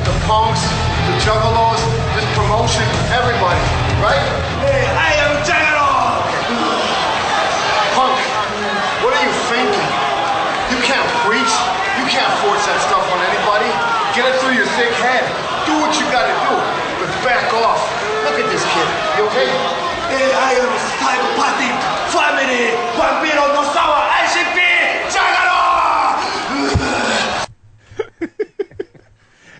the 0.07 0.15
punks, 0.23 0.63
the 0.63 0.82
juggalos, 1.23 1.79
this 2.19 2.27
promotion, 2.35 2.83
everybody, 3.15 3.63
right? 4.03 4.19
Hey, 4.59 4.83
I 4.91 5.15
am 5.23 5.31
Juggalo! 5.47 6.19
Punk, 7.95 8.19
what 8.99 9.15
are 9.15 9.23
you 9.23 9.31
thinking? 9.47 9.87
You 10.67 10.83
can't 10.83 11.07
preach. 11.23 11.53
You 11.95 12.03
can't 12.11 12.27
force 12.43 12.67
that 12.67 12.75
stuff 12.83 13.07
on 13.07 13.23
anybody. 13.23 13.71
Get 14.11 14.27
it 14.27 14.35
through 14.43 14.59
your 14.59 14.67
thick 14.75 14.91
head. 14.99 15.23
Do 15.63 15.79
what 15.79 15.95
you 15.95 16.03
gotta 16.11 16.35
do. 16.43 16.55
But 16.99 17.07
back 17.23 17.47
off. 17.55 17.79
Look 18.27 18.43
at 18.43 18.47
this 18.51 18.67
kid. 18.75 18.89
You 19.15 19.23
okay? 19.31 19.47
Hey, 20.11 20.27
I 20.27 20.59
am 20.59 20.71
psychopathic 20.99 21.71
family. 22.11 22.75
Vampiro 22.99 23.52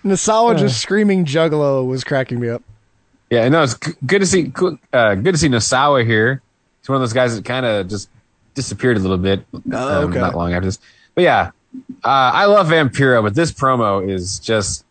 Nosawa 0.04 0.58
just 0.58 0.80
screaming 0.80 1.24
Juggalo 1.24 1.86
was 1.86 2.04
cracking 2.04 2.38
me 2.40 2.48
up. 2.50 2.62
Yeah, 3.30 3.48
no, 3.48 3.62
it's 3.62 3.74
g- 3.78 3.92
good 4.06 4.20
to 4.20 4.26
see 4.26 4.52
uh, 4.92 5.14
good 5.14 5.32
to 5.32 5.38
see 5.38 5.48
Nosawa 5.48 6.04
here. 6.04 6.42
He's 6.80 6.88
one 6.88 6.96
of 6.96 7.00
those 7.02 7.12
guys 7.14 7.34
that 7.34 7.44
kind 7.44 7.64
of 7.64 7.88
just 7.88 8.08
disappeared 8.54 8.96
a 8.96 9.00
little 9.00 9.16
bit 9.18 9.44
Oh, 9.72 10.02
um, 10.04 10.10
okay. 10.10 10.20
not 10.20 10.34
long 10.34 10.52
after 10.52 10.66
this. 10.66 10.78
But 11.14 11.22
yeah, 11.24 11.50
uh, 12.04 12.08
I 12.08 12.44
love 12.44 12.68
Vampiro, 12.68 13.22
but 13.22 13.34
this 13.34 13.50
promo 13.50 14.08
is 14.08 14.38
just 14.38 14.84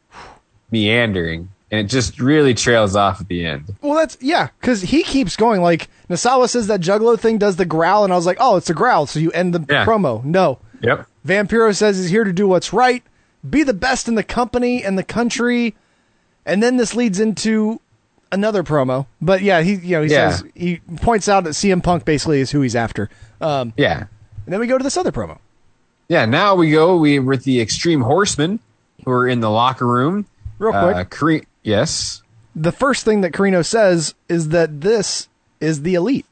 meandering, 0.71 1.49
and 1.71 1.79
it 1.81 1.83
just 1.89 2.19
really 2.19 2.53
trails 2.53 2.95
off 2.95 3.21
at 3.21 3.27
the 3.27 3.45
end. 3.45 3.65
Well, 3.81 3.93
that's 3.95 4.17
yeah, 4.19 4.49
because 4.59 4.81
he 4.81 5.03
keeps 5.03 5.35
going. 5.35 5.61
Like 5.61 5.89
Nosawa 6.09 6.49
says 6.49 6.67
that 6.67 6.81
Juggalo 6.81 7.19
thing 7.19 7.37
does 7.37 7.55
the 7.57 7.65
growl, 7.65 8.03
and 8.03 8.11
I 8.11 8.15
was 8.15 8.25
like, 8.25 8.37
oh, 8.39 8.55
it's 8.57 8.69
a 8.69 8.73
growl. 8.73 9.05
So 9.05 9.19
you 9.19 9.31
end 9.31 9.53
the 9.53 9.65
Yeah. 9.71 9.85
promo. 9.85 10.23
No, 10.23 10.59
Yep. 10.81 11.05
Vampiro 11.25 11.73
says 11.75 11.97
he's 11.97 12.09
here 12.09 12.23
to 12.25 12.33
do 12.33 12.47
what's 12.47 12.73
right, 12.73 13.03
be 13.47 13.63
the 13.63 13.73
best 13.73 14.07
in 14.07 14.15
the 14.15 14.23
company 14.23 14.83
and 14.83 14.97
the 14.97 15.03
country, 15.03 15.75
and 16.45 16.61
then 16.63 16.77
this 16.77 16.95
leads 16.95 17.19
into 17.19 17.79
another 18.31 18.63
promo. 18.63 19.05
But 19.21 19.41
yeah, 19.41 19.61
he 19.61 19.75
you 19.75 19.97
know 19.97 20.03
he 20.03 20.11
Yeah. 20.11 20.31
says 20.31 20.43
he 20.55 20.81
points 20.97 21.27
out 21.27 21.43
that 21.43 21.51
CM 21.51 21.81
Punk 21.83 22.05
basically 22.05 22.39
is 22.41 22.51
who 22.51 22.61
he's 22.61 22.75
after. 22.75 23.09
Um, 23.41 23.73
Yeah. 23.77 23.99
and 24.45 24.53
then 24.53 24.59
we 24.59 24.67
go 24.67 24.77
to 24.77 24.83
this 24.83 24.97
other 24.97 25.11
promo. 25.11 25.37
Yeah. 26.09 26.25
Now 26.25 26.55
we 26.55 26.71
go. 26.71 26.97
We 26.97 27.19
with 27.19 27.43
the 27.43 27.61
Extreme 27.61 28.01
Horsemen 28.01 28.59
who 29.05 29.11
are 29.11 29.27
in 29.27 29.39
the 29.41 29.49
locker 29.49 29.85
room. 29.87 30.25
Real 30.59 30.71
quick, 31.11 31.43
Uh, 31.43 31.45
yes. 31.63 32.21
the 32.55 32.71
first 32.71 33.03
thing 33.03 33.21
that 33.21 33.31
Corino 33.33 33.65
says 33.65 34.13
is 34.29 34.49
that 34.49 34.81
this 34.81 35.27
is 35.59 35.81
the 35.81 35.95
elite. 35.95 36.25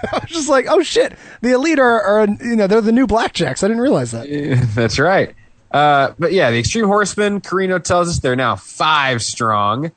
I 0.12 0.18
was 0.18 0.30
just 0.30 0.48
like, 0.48 0.66
oh 0.68 0.82
shit, 0.82 1.14
the 1.40 1.52
elite 1.52 1.78
are, 1.78 2.00
are 2.02 2.26
you 2.26 2.56
know 2.56 2.66
they're 2.66 2.80
the 2.80 2.92
new 2.92 3.06
blackjacks. 3.06 3.62
I 3.62 3.68
didn't 3.68 3.82
realize 3.82 4.12
that. 4.12 4.28
That's 4.74 4.98
right. 4.98 5.34
Uh, 5.70 6.14
but 6.18 6.32
yeah, 6.32 6.50
the 6.50 6.58
Extreme 6.58 6.86
Horsemen, 6.86 7.40
Corino 7.40 7.82
tells 7.82 8.08
us 8.08 8.20
they're 8.20 8.36
now 8.36 8.56
five 8.56 9.22
strong. 9.22 9.92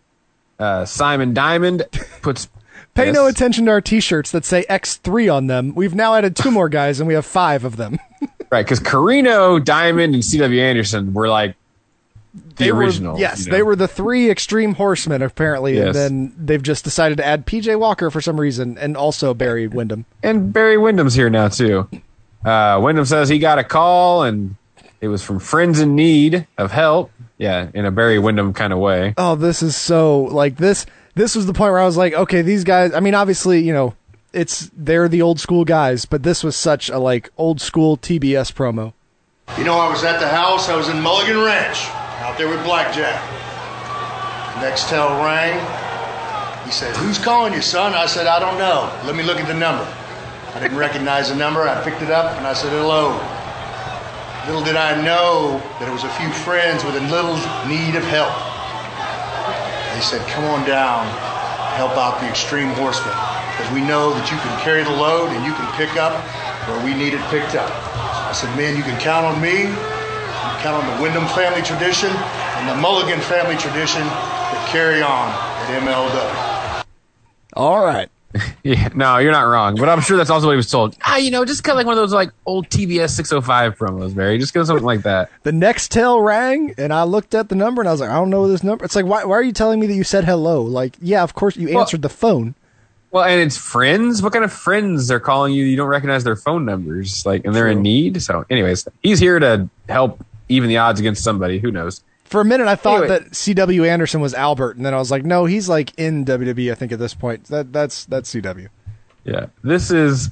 Uh, 0.59 0.85
Simon 0.85 1.33
Diamond 1.33 1.83
puts. 2.21 2.49
Pay 2.93 3.09
no 3.13 3.25
attention 3.25 3.65
to 3.65 3.71
our 3.71 3.79
T-shirts 3.79 4.31
that 4.31 4.43
say 4.43 4.65
X3 4.69 5.33
on 5.33 5.47
them. 5.47 5.73
We've 5.75 5.95
now 5.95 6.13
added 6.13 6.35
two 6.35 6.51
more 6.51 6.67
guys, 6.67 6.99
and 6.99 7.07
we 7.07 7.13
have 7.13 7.25
five 7.25 7.63
of 7.63 7.77
them. 7.77 7.97
Right, 8.51 8.65
because 8.65 8.81
Corino, 8.81 9.63
Diamond, 9.63 10.13
and 10.13 10.25
C.W. 10.25 10.61
Anderson 10.61 11.13
were 11.13 11.29
like 11.29 11.55
the 12.33 12.65
They 12.65 12.71
were- 12.71 12.79
original. 12.79 13.19
yes, 13.19 13.45
they 13.45 13.61
were 13.61 13.75
the 13.75 13.87
three 13.87 14.29
extreme 14.29 14.75
horsemen 14.75 15.21
apparently, 15.21 15.75
Yes. 15.75 15.87
and 15.87 15.95
then 15.95 16.33
they've 16.37 16.61
just 16.63 16.83
decided 16.83 17.17
to 17.17 17.25
add 17.25 17.45
PJ 17.45 17.75
Walker 17.77 18.09
for 18.09 18.21
some 18.21 18.39
reason, 18.39 18.77
and 18.79 18.95
also 18.95 19.33
Barry 19.33 19.67
Windham. 19.67 20.05
And 20.23 20.53
Barry 20.53 20.77
Windham's 20.77 21.15
here 21.15 21.29
now, 21.29 21.49
too. 21.49 21.87
Uh, 22.45 22.79
Windham 22.81 23.05
says 23.05 23.29
he 23.29 23.37
got 23.39 23.59
a 23.59 23.63
call 23.63 24.23
and 24.23 24.55
It 25.01 25.07
was 25.07 25.23
from 25.23 25.39
friends 25.39 25.79
in 25.79 25.95
need 25.95 26.45
of 26.59 26.71
help. 26.71 27.09
Yeah, 27.39 27.67
in 27.73 27.85
a 27.85 27.91
Barry 27.91 28.19
Windham 28.19 28.53
kind 28.53 28.71
of 28.71 28.77
way. 28.77 29.15
Oh, 29.17 29.33
this 29.35 29.63
is 29.63 29.75
so 29.75 30.21
like 30.25 30.57
this. 30.57 30.85
This 31.15 31.35
was 31.35 31.47
the 31.47 31.53
point 31.53 31.71
where 31.71 31.79
I 31.81 31.85
was 31.85 31.97
like, 31.97 32.13
okay, 32.13 32.43
these 32.43 32.63
guys. 32.63 32.93
I 32.93 32.99
mean, 32.99 33.15
obviously, 33.15 33.61
you 33.61 33.73
know, 33.73 33.95
it's 34.31 34.69
they're 34.77 35.07
the 35.09 35.23
old 35.23 35.39
school 35.39 35.65
guys, 35.65 36.05
but 36.05 36.21
this 36.21 36.43
was 36.43 36.55
such 36.55 36.87
a 36.87 36.99
like 36.99 37.31
old 37.35 37.59
school 37.59 37.97
TBS 37.97 38.51
promo. 38.53 38.93
You 39.57 39.63
know, 39.63 39.79
I 39.79 39.89
was 39.89 40.03
at 40.03 40.19
the 40.19 40.27
house. 40.27 40.69
I 40.69 40.75
was 40.75 40.87
in 40.87 41.01
Mulligan 41.01 41.39
Ranch, 41.41 41.79
out 42.21 42.37
there 42.37 42.47
with 42.47 42.63
Blackjack. 42.63 43.19
Nextel 44.61 45.25
rang. 45.25 45.57
He 46.65 46.71
said, 46.71 46.95
"Who's 46.97 47.17
calling 47.17 47.53
you, 47.53 47.61
son?" 47.61 47.95
I 47.95 48.05
said, 48.05 48.27
"I 48.27 48.39
don't 48.39 48.59
know. 48.59 48.91
Let 49.05 49.15
me 49.15 49.23
look 49.23 49.39
at 49.39 49.47
the 49.47 49.55
number." 49.55 49.85
I 50.55 50.59
didn't 50.59 50.77
recognize 50.77 51.29
the 51.29 51.35
number. 51.35 51.67
I 51.67 51.81
picked 51.83 52.03
it 52.03 52.11
up 52.11 52.37
and 52.37 52.45
I 52.45 52.53
said, 52.53 52.69
"Hello." 52.69 53.19
Little 54.45 54.61
did 54.63 54.75
I 54.75 55.01
know 55.01 55.61
that 55.79 55.87
it 55.87 55.91
was 55.91 56.03
a 56.03 56.09
few 56.09 56.29
friends 56.29 56.83
with 56.83 56.95
a 56.95 57.01
little 57.09 57.35
need 57.65 57.95
of 57.95 58.03
help. 58.05 58.33
They 59.95 60.01
said, 60.01 60.21
"Come 60.27 60.45
on 60.45 60.63
down, 60.65 61.07
help 61.73 61.97
out 61.97 62.19
the 62.19 62.27
extreme 62.27 62.69
horsemen, 62.73 63.15
because 63.51 63.71
we 63.73 63.81
know 63.81 64.13
that 64.13 64.29
you 64.29 64.37
can 64.37 64.59
carry 64.61 64.83
the 64.83 64.91
load 64.91 65.31
and 65.31 65.43
you 65.43 65.53
can 65.53 65.67
pick 65.73 65.97
up 65.97 66.13
where 66.67 66.79
we 66.85 66.93
need 66.93 67.13
it 67.15 67.21
picked 67.29 67.55
up." 67.55 67.71
I 68.29 68.33
said, 68.33 68.55
"Man, 68.55 68.77
you 68.77 68.83
can 68.83 68.97
count 68.99 69.25
on 69.25 69.41
me. 69.41 69.73
You 70.61 70.67
can 70.67 70.73
count 70.73 70.85
on 70.85 70.95
the 70.97 71.01
Windham 71.01 71.25
family 71.29 71.61
tradition 71.63 72.09
and 72.11 72.69
the 72.69 72.75
Mulligan 72.79 73.19
family 73.21 73.55
tradition 73.57 74.03
to 74.03 74.55
carry 74.67 75.01
on 75.01 75.29
at 75.29 75.81
MLW." 75.81 76.83
All 77.53 77.83
right. 77.83 78.09
Yeah, 78.63 78.89
no, 78.93 79.17
you're 79.17 79.31
not 79.31 79.41
wrong. 79.41 79.75
But 79.75 79.89
I'm 79.89 80.01
sure 80.01 80.15
that's 80.17 80.29
also 80.29 80.45
what 80.45 80.53
he 80.53 80.57
was 80.57 80.69
told. 80.69 80.95
Ah, 81.03 81.17
you 81.17 81.31
know, 81.31 81.43
just 81.45 81.63
kind 81.63 81.73
of 81.73 81.77
like 81.77 81.87
one 81.87 81.93
of 81.97 82.01
those 82.01 82.13
like 82.13 82.29
old 82.45 82.69
TBS 82.69 83.09
605 83.09 83.75
promos, 83.77 84.15
Barry. 84.15 84.37
Just 84.37 84.53
go 84.53 84.63
something 84.63 84.85
like 84.85 85.01
that. 85.01 85.31
The 85.43 85.49
Nextel 85.51 86.23
rang, 86.23 86.75
and 86.77 86.93
I 86.93 87.03
looked 87.03 87.33
at 87.33 87.49
the 87.49 87.55
number, 87.55 87.81
and 87.81 87.89
I 87.89 87.91
was 87.91 87.99
like, 88.01 88.11
I 88.11 88.13
don't 88.15 88.29
know 88.29 88.47
this 88.47 88.63
number. 88.63 88.85
It's 88.85 88.95
like, 88.95 89.05
why, 89.07 89.23
why 89.25 89.35
are 89.35 89.41
you 89.41 89.51
telling 89.51 89.79
me 89.79 89.87
that 89.87 89.95
you 89.95 90.03
said 90.03 90.23
hello? 90.25 90.61
Like, 90.61 90.95
yeah, 91.01 91.23
of 91.23 91.33
course 91.33 91.57
you 91.57 91.69
Well- 91.69 91.79
answered 91.79 92.03
the 92.03 92.09
phone. 92.09 92.53
Well, 93.09 93.23
and 93.25 93.41
it's 93.41 93.57
friends. 93.57 94.21
What 94.21 94.31
kind 94.31 94.45
of 94.45 94.53
friends 94.53 95.09
are 95.11 95.19
calling 95.19 95.53
you? 95.53 95.65
You 95.65 95.75
don't 95.75 95.89
recognize 95.89 96.23
their 96.23 96.37
phone 96.37 96.63
numbers, 96.63 97.25
like, 97.25 97.43
and 97.43 97.53
they're 97.53 97.67
in 97.67 97.81
need. 97.81 98.21
So, 98.21 98.45
anyways, 98.49 98.87
he's 99.01 99.19
here 99.19 99.39
to 99.39 99.67
help 99.89 100.23
even 100.51 100.69
the 100.69 100.77
odds 100.77 100.99
against 100.99 101.23
somebody. 101.23 101.59
Who 101.59 101.71
knows? 101.71 102.03
For 102.25 102.39
a 102.41 102.45
minute, 102.45 102.67
I 102.67 102.75
thought 102.75 103.03
Anyway. 103.03 103.19
that 103.19 103.35
C.W. 103.35 103.83
Anderson 103.83 104.21
was 104.21 104.33
Albert, 104.33 104.77
and 104.77 104.85
then 104.85 104.93
I 104.93 104.97
was 104.97 105.11
like, 105.11 105.25
no, 105.25 105.45
he's 105.45 105.67
like 105.67 105.91
in 105.99 106.23
WWE. 106.23 106.71
I 106.71 106.75
think 106.75 106.91
at 106.93 106.99
this 106.99 107.13
point, 107.13 107.45
that 107.45 107.73
that's 107.73 108.05
that's 108.05 108.29
C.W. 108.29 108.69
Yeah, 109.25 109.47
this 109.63 109.91
is. 109.91 110.31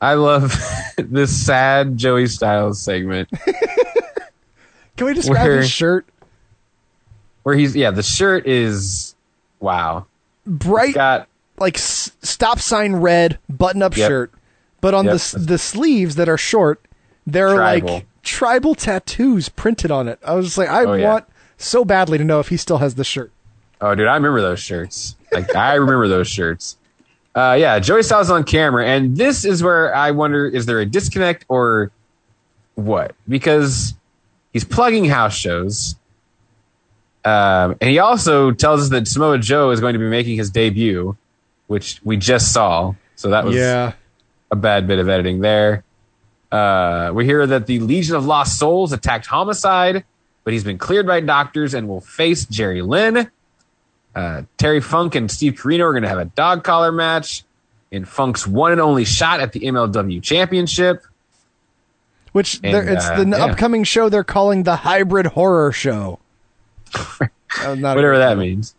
I 0.00 0.14
love 0.14 0.54
this 0.96 1.36
sad 1.44 1.96
Joey 1.96 2.26
Styles 2.28 2.80
segment 2.80 3.28
Can 4.96 5.06
we 5.06 5.14
describe 5.14 5.44
Where- 5.46 5.56
his 5.58 5.70
shirt? 5.70 6.06
where 7.44 7.56
he's 7.56 7.74
yeah 7.74 7.90
the 7.90 8.02
shirt 8.02 8.46
is 8.46 9.14
wow 9.60 10.04
Bright, 10.46 10.94
got 10.94 11.26
like 11.58 11.76
s- 11.78 12.12
stop 12.22 12.58
sign 12.60 12.94
red 12.96 13.38
button 13.48 13.82
up 13.82 13.96
Yep. 13.96 14.08
shirt, 14.08 14.32
but 14.80 14.94
on 14.94 15.06
Yep. 15.06 15.14
the 15.14 15.38
the 15.40 15.58
sleeves 15.58 16.14
that 16.16 16.28
are 16.28 16.36
short, 16.38 16.80
they're 17.26 17.54
Tribal. 17.54 17.94
like 17.94 18.06
tribal 18.28 18.74
tattoos 18.74 19.48
printed 19.48 19.90
on 19.90 20.06
it. 20.06 20.18
I 20.24 20.34
was 20.34 20.58
like, 20.58 20.68
I 20.68 20.84
Oh, 20.84 20.92
yeah. 20.94 21.08
want 21.08 21.24
so 21.56 21.84
badly 21.84 22.18
to 22.18 22.24
know 22.24 22.40
if 22.40 22.48
he 22.48 22.56
still 22.56 22.78
has 22.78 22.94
the 22.94 23.04
shirt. 23.04 23.32
Oh, 23.80 23.94
dude, 23.94 24.06
I 24.06 24.14
remember 24.14 24.40
those 24.42 24.60
shirts. 24.60 25.16
Like, 25.32 25.54
I 25.56 25.74
remember 25.74 26.08
those 26.08 26.28
shirts. 26.28 26.76
Uh, 27.34 27.56
yeah, 27.58 27.78
Joey 27.78 28.02
Styles 28.02 28.30
on 28.30 28.44
camera, 28.44 28.84
and 28.86 29.16
this 29.16 29.44
is 29.44 29.62
where 29.62 29.94
I 29.94 30.10
wonder: 30.10 30.46
is 30.46 30.66
there 30.66 30.80
a 30.80 30.86
disconnect 30.86 31.44
or 31.48 31.90
what? 32.74 33.14
Because 33.28 33.94
he's 34.52 34.64
plugging 34.64 35.04
house 35.04 35.34
shows, 35.36 35.94
um, 37.24 37.76
and 37.80 37.90
he 37.90 37.98
also 37.98 38.50
tells 38.50 38.82
us 38.82 38.88
that 38.90 39.06
Samoa 39.06 39.38
Joe 39.38 39.70
is 39.70 39.80
going 39.80 39.92
to 39.92 39.98
be 39.98 40.08
making 40.08 40.36
his 40.36 40.50
debut, 40.50 41.16
which 41.68 42.00
we 42.02 42.16
just 42.16 42.52
saw. 42.52 42.94
So 43.16 43.30
that 43.30 43.44
was 43.44 43.54
Yeah, 43.54 43.92
a 44.50 44.56
bad 44.56 44.86
bit 44.88 44.98
of 44.98 45.08
editing 45.08 45.40
there. 45.40 45.84
Uh, 46.50 47.10
we 47.14 47.24
hear 47.24 47.46
that 47.46 47.66
the 47.66 47.78
Legion 47.80 48.16
of 48.16 48.24
Lost 48.24 48.58
Souls 48.58 48.92
attacked 48.92 49.26
Homicide, 49.26 50.04
but 50.44 50.52
he's 50.52 50.64
been 50.64 50.78
cleared 50.78 51.06
by 51.06 51.20
doctors 51.20 51.74
and 51.74 51.88
will 51.88 52.00
face 52.00 52.46
Jerry 52.46 52.82
Lynn. 52.82 53.30
Uh, 54.14 54.42
Terry 54.56 54.80
Funk 54.80 55.14
and 55.14 55.30
Steve 55.30 55.54
Corino 55.54 55.80
are 55.80 55.92
going 55.92 56.02
to 56.02 56.08
have 56.08 56.18
a 56.18 56.24
dog 56.24 56.64
collar 56.64 56.90
match 56.90 57.44
in 57.90 58.04
Funk's 58.04 58.46
one 58.46 58.72
and 58.72 58.80
only 58.80 59.04
shot 59.04 59.40
at 59.40 59.52
the 59.52 59.60
MLW 59.60 60.22
Championship. 60.22 61.04
which 62.32 62.60
And, 62.62 62.88
it's 62.88 63.06
uh, 63.06 63.22
the 63.22 63.30
yeah. 63.30 63.44
upcoming 63.44 63.84
show 63.84 64.08
they're 64.08 64.24
calling 64.24 64.62
the 64.62 64.76
hybrid 64.76 65.26
horror 65.26 65.72
show. 65.72 66.18
Whatever 67.60 68.18
that 68.18 68.38
means. 68.38 68.74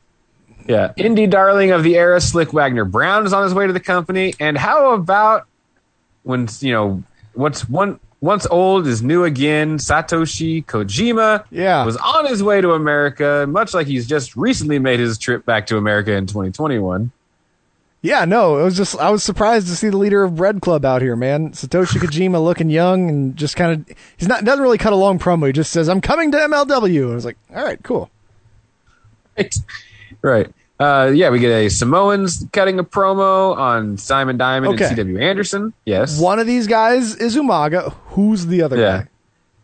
Yeah. 0.68 0.94
Indie 0.98 1.30
darling 1.30 1.72
of 1.72 1.84
the 1.84 1.96
era, 1.96 2.22
Slick 2.22 2.54
Wagner 2.54 2.86
Brown 2.86 3.26
is 3.26 3.34
on 3.34 3.44
his 3.44 3.54
way 3.54 3.66
to 3.66 3.74
the 3.74 3.80
company. 3.80 4.36
And 4.40 4.58
how 4.58 4.94
about 4.94 5.48
when, 6.24 6.48
you 6.60 6.72
know, 6.72 7.04
what's 7.40 7.68
one 7.70 8.00
once 8.22 8.46
old 8.52 8.86
is 8.86 9.02
new 9.02 9.24
again, 9.24 9.78
Satoshi 9.78 10.66
Kojima 10.66 11.46
Yeah. 11.52 11.86
was 11.86 11.96
on 11.98 12.26
his 12.26 12.44
way 12.44 12.60
to 12.60 12.72
America, 12.74 13.46
much 13.48 13.74
like 13.74 13.88
he's 13.88 14.06
just 14.08 14.36
recently 14.36 14.78
made 14.78 15.00
his 15.00 15.18
trip 15.18 15.46
back 15.46 15.68
to 15.68 15.78
America 15.78 16.12
in 16.14 16.28
2021. 16.28 17.12
Yeah, 18.02 18.24
no, 18.26 18.58
it 18.60 18.64
was 18.64 18.78
just 18.78 18.98
I 18.98 19.10
was 19.10 19.24
surprised 19.24 19.68
to 19.68 19.76
see 19.76 19.90
the 19.90 19.98
leader 19.98 20.24
of 20.24 20.36
Bread 20.36 20.62
Club 20.62 20.86
out 20.86 21.02
here, 21.02 21.16
man. 21.16 21.52
Satoshi 21.52 21.98
Kojima 22.02 22.44
looking 22.44 22.70
young 22.70 23.10
and 23.10 23.36
just 23.38 23.56
kind 23.56 23.72
of 23.90 23.98
he's 24.18 24.28
not 24.28 24.44
doesn't 24.46 24.62
really 24.64 24.78
cut 24.78 24.94
a 24.94 24.98
long 24.98 25.18
promo. 25.20 25.48
He 25.48 25.54
just 25.54 25.72
says, 25.72 25.90
"I'm 25.90 26.00
coming 26.02 26.32
to 26.32 26.38
MLW." 26.38 27.04
And 27.04 27.12
I 27.12 27.16
was 27.16 27.26
like, 27.26 27.38
"All 27.56 27.64
right, 27.64 27.82
cool." 27.84 28.10
Right. 29.38 29.56
Right. 30.22 30.48
Uh, 30.80 31.12
yeah, 31.14 31.30
we 31.30 31.40
get 31.40 31.50
a 31.52 31.70
Samoans 31.70 32.46
cutting 32.54 32.80
a 32.80 32.84
promo 32.84 33.56
on 33.58 33.98
Simon 33.98 34.38
Diamond 34.38 34.76
Okay. 34.76 34.86
and 34.86 34.98
CW 34.98 35.22
Anderson. 35.22 35.74
Yes. 35.86 36.20
One 36.20 36.40
of 36.40 36.48
these 36.48 36.68
guys 36.68 37.16
is 37.16 37.36
Umaga. 37.36 37.94
Who's 38.12 38.46
the 38.46 38.62
other 38.62 38.78
Yeah. 38.78 38.98
guy? 39.00 39.08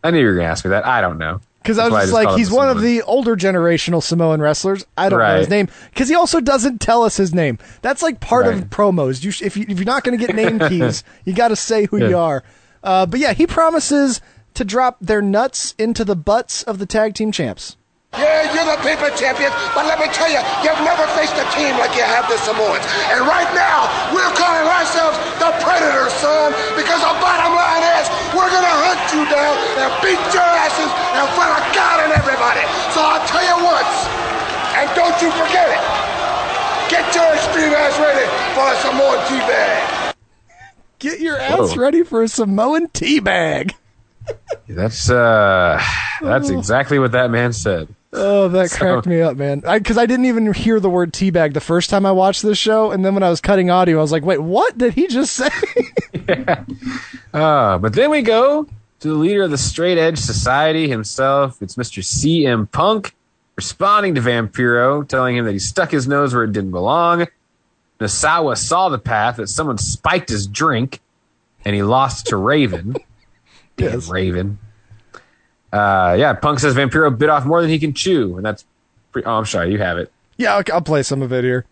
I 0.04 0.10
knew 0.10 0.20
you 0.20 0.26
were 0.26 0.34
going 0.34 0.44
to 0.46 0.50
ask 0.50 0.64
me 0.64 0.70
that. 0.70 0.86
I 0.86 1.00
don't 1.00 1.16
know. 1.18 1.40
Because 1.62 1.78
I 1.78 1.88
That's 1.88 1.92
was 1.92 1.92
why 1.92 2.00
just 2.02 2.12
called 2.12 2.24
like, 2.26 2.38
he's 2.38 2.50
one 2.50 2.68
of 2.68 2.76
Samoan. 2.76 2.92
the 2.94 3.02
older 3.02 3.34
generational 3.34 4.02
Samoan 4.02 4.40
wrestlers. 4.40 4.84
I 4.96 5.08
don't 5.08 5.18
know 5.18 5.24
Right. 5.24 5.38
his 5.38 5.48
name 5.48 5.68
because 5.92 6.08
he 6.08 6.14
also 6.14 6.38
doesn't 6.40 6.80
tell 6.80 7.02
us 7.02 7.16
his 7.16 7.34
name. 7.34 7.58
That's 7.82 8.02
like 8.02 8.20
part 8.20 8.46
of 8.46 8.54
Right. 8.54 8.70
promos. 8.70 9.24
You 9.24 9.30
sh- 9.32 9.42
if, 9.42 9.56
you, 9.56 9.64
if 9.68 9.78
you're 9.78 9.84
not 9.86 10.04
going 10.04 10.16
to 10.16 10.24
get 10.24 10.36
name 10.36 10.58
keys, 10.68 11.02
you 11.24 11.32
got 11.32 11.48
to 11.48 11.56
say 11.56 11.86
who 11.86 11.96
you 11.98 12.10
Yeah. 12.10 12.16
are. 12.16 12.44
Uh, 12.84 13.06
but 13.06 13.18
yeah, 13.18 13.32
he 13.32 13.46
promises 13.48 14.20
to 14.54 14.64
drop 14.64 14.98
their 15.00 15.20
nuts 15.22 15.74
into 15.78 16.04
the 16.04 16.14
butts 16.14 16.62
of 16.62 16.78
the 16.78 16.86
tag 16.86 17.14
team 17.14 17.32
champs. 17.32 17.76
Yeah, 18.16 18.48
you're 18.56 18.64
the 18.64 18.80
paper 18.80 19.12
champions, 19.12 19.52
but 19.76 19.84
let 19.84 20.00
me 20.00 20.08
tell 20.08 20.32
you, 20.32 20.40
you've 20.64 20.80
never 20.80 21.04
faced 21.12 21.36
a 21.36 21.44
team 21.52 21.76
like 21.76 21.92
you 21.92 22.04
have 22.04 22.24
the 22.32 22.40
Samoans. 22.40 22.80
And 23.12 23.28
right 23.28 23.48
now, 23.52 23.84
we're 24.08 24.32
calling 24.32 24.64
ourselves 24.64 25.20
the 25.36 25.52
Predators, 25.60 26.16
son, 26.24 26.56
because 26.80 27.04
the 27.04 27.12
bottom 27.20 27.52
line 27.52 27.84
is 28.00 28.08
we're 28.32 28.48
gonna 28.48 28.76
hunt 28.88 29.04
you 29.12 29.20
down 29.28 29.52
and 29.84 29.92
beat 30.00 30.22
your 30.32 30.48
asses 30.48 30.88
in 30.88 31.26
front 31.36 31.60
of 31.60 31.62
God 31.76 32.08
and 32.08 32.12
everybody. 32.16 32.64
So 32.96 33.04
I'll 33.04 33.24
tell 33.28 33.44
you 33.44 33.56
once, 33.60 33.92
and 34.80 34.88
don't 34.96 35.16
you 35.20 35.28
forget 35.36 35.68
it. 35.68 35.82
Get 36.88 37.04
your 37.12 37.28
extreme 37.36 37.72
ass 37.76 38.00
ready 38.00 38.24
for 38.56 38.64
a 38.64 38.76
Samoan 38.80 39.18
teabag. 39.28 40.14
Get 40.98 41.20
your 41.20 41.36
ass 41.36 41.76
Whoa. 41.76 41.76
ready 41.76 42.02
for 42.02 42.22
a 42.22 42.28
Samoan 42.28 42.88
teabag. 42.88 43.74
That's 44.68 45.10
uh, 45.10 45.82
that's 46.22 46.48
exactly 46.48 46.98
what 46.98 47.12
that 47.12 47.30
man 47.30 47.52
said. 47.52 47.94
Oh, 48.18 48.48
that 48.48 48.70
So- 48.70 48.78
cracked 48.78 49.06
me 49.06 49.20
up, 49.20 49.36
man. 49.36 49.60
Because 49.60 49.98
I, 49.98 50.06
didn't 50.06 50.24
even 50.26 50.52
hear 50.54 50.80
the 50.80 50.88
word 50.90 51.12
teabag 51.12 51.52
the 51.52 51.60
first 51.60 51.90
time 51.90 52.06
I 52.06 52.12
watched 52.12 52.42
this 52.42 52.56
show, 52.58 52.90
and 52.90 53.04
then 53.04 53.14
when 53.14 53.22
I 53.22 53.28
was 53.30 53.40
cutting 53.40 53.70
audio, 53.70 53.98
I 53.98 54.02
was 54.02 54.10
like, 54.12 54.24
"Wait, 54.24 54.40
what 54.40 54.76
did 54.78 54.94
he 54.94 55.06
just 55.06 55.34
say?" 55.34 55.48
Uh, 57.34 57.76
but 57.78 57.92
then 57.92 58.10
we 58.10 58.22
go 58.22 58.66
to 59.00 59.08
the 59.08 59.14
leader 59.14 59.42
of 59.42 59.50
the 59.50 59.58
Straight 59.58 59.98
Edge 59.98 60.18
Society 60.18 60.88
himself. 60.88 61.60
It's 61.60 61.74
Mr. 61.76 62.02
CM 62.02 62.70
Punk 62.70 63.14
responding 63.56 64.14
to 64.14 64.20
Vampiro, 64.22 65.06
telling 65.06 65.36
him 65.36 65.44
that 65.44 65.52
he 65.52 65.58
stuck 65.58 65.90
his 65.90 66.08
nose 66.08 66.34
where 66.34 66.44
it 66.44 66.52
didn't 66.52 66.70
belong. 66.70 67.26
Nosawa 68.00 68.56
saw 68.56 68.88
the 68.88 68.98
path 68.98 69.36
that 69.36 69.48
someone 69.48 69.76
spiked 69.78 70.30
his 70.30 70.46
drink, 70.46 71.00
and 71.64 71.74
he 71.74 71.82
lost 71.82 72.26
to 72.28 72.36
Raven. 72.36 72.96
Damn 73.76 73.92
Yes. 73.92 74.08
Raven. 74.08 74.58
Uh, 75.76 76.14
yeah, 76.14 76.32
Punk 76.32 76.58
says 76.58 76.74
Vampiro 76.74 77.16
bit 77.16 77.28
off 77.28 77.44
more 77.44 77.60
than 77.60 77.70
he 77.70 77.78
can 77.78 77.92
chew, 77.92 78.36
and 78.36 78.46
that's. 78.46 78.64
Pre- 79.12 79.22
oh, 79.24 79.38
I'm 79.38 79.44
sorry, 79.46 79.70
you 79.72 79.78
have 79.78 79.98
it. 79.98 80.10
yeah, 80.38 80.54
I'll, 80.56 80.64
I'll 80.72 80.80
play 80.80 81.02
some 81.02 81.22
of 81.22 81.32
it 81.32 81.44
here. 81.44 81.66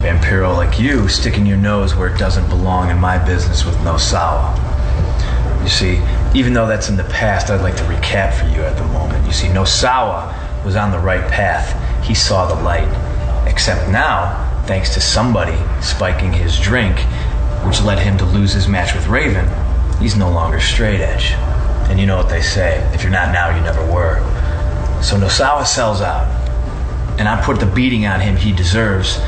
Vampiro 0.00 0.54
like 0.54 0.78
you 0.78 1.08
sticking 1.08 1.46
your 1.46 1.56
nose 1.56 1.94
where 1.94 2.12
it 2.12 2.18
doesn't 2.18 2.48
belong 2.48 2.90
in 2.90 2.98
my 2.98 3.16
business 3.24 3.64
with 3.64 3.74
Nosawa. 3.76 4.54
You 5.62 5.68
see, 5.68 6.02
even 6.38 6.52
though 6.52 6.66
that's 6.66 6.88
in 6.88 6.96
the 6.96 7.04
past, 7.04 7.48
I'd 7.50 7.62
like 7.62 7.76
to 7.76 7.84
recap 7.84 8.34
for 8.34 8.46
you 8.46 8.62
at 8.62 8.76
the 8.76 8.84
moment. 8.88 9.24
You 9.26 9.32
see, 9.32 9.46
Nosawa 9.46 10.64
was 10.64 10.76
on 10.76 10.90
the 10.90 10.98
right 10.98 11.26
path. 11.30 12.04
He 12.04 12.14
saw 12.14 12.46
the 12.46 12.60
light. 12.62 12.88
Except 13.48 13.88
now, 13.90 14.62
thanks 14.66 14.92
to 14.94 15.00
somebody 15.00 15.56
spiking 15.80 16.32
his 16.32 16.58
drink, 16.58 16.98
which 17.64 17.80
led 17.80 17.98
him 17.98 18.18
to 18.18 18.24
lose 18.26 18.52
his 18.52 18.68
match 18.68 18.94
with 18.94 19.06
Raven, 19.06 19.48
he's 20.00 20.16
no 20.16 20.30
longer 20.30 20.60
straight 20.60 21.00
edge. 21.00 21.34
And 21.90 22.00
you 22.00 22.06
know 22.06 22.16
what 22.16 22.28
they 22.28 22.42
say 22.42 22.78
if 22.94 23.02
you're 23.02 23.12
not 23.12 23.32
now, 23.32 23.54
you 23.54 23.62
never 23.62 23.84
were. 23.92 24.18
So 25.02 25.16
Nosawa 25.16 25.66
sells 25.66 26.00
out. 26.00 26.26
And 27.18 27.28
I 27.28 27.40
put 27.44 27.60
the 27.60 27.66
beating 27.66 28.06
on 28.06 28.20
him 28.20 28.36
he 28.36 28.52
deserves. 28.52 29.18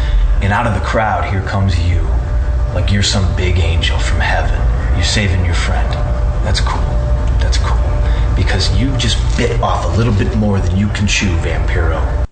And 0.42 0.52
out 0.52 0.66
of 0.66 0.74
the 0.74 0.84
crowd, 0.84 1.30
here 1.30 1.42
comes 1.42 1.78
you. 1.88 2.00
Like 2.74 2.90
you're 2.90 3.02
some 3.02 3.34
big 3.36 3.58
angel 3.58 3.98
from 3.98 4.20
heaven. 4.20 4.60
You're 4.96 5.04
saving 5.04 5.44
your 5.44 5.54
friend. 5.54 5.92
That's 6.44 6.60
cool. 6.60 6.82
That's 7.40 7.58
cool. 7.58 7.76
Because 8.34 8.76
you 8.78 8.96
just 8.96 9.18
bit 9.36 9.60
off 9.60 9.84
a 9.84 9.96
little 9.96 10.14
bit 10.14 10.36
more 10.36 10.60
than 10.60 10.76
you 10.76 10.88
can 10.88 11.06
chew, 11.06 11.34
Vampiro. 11.38 12.25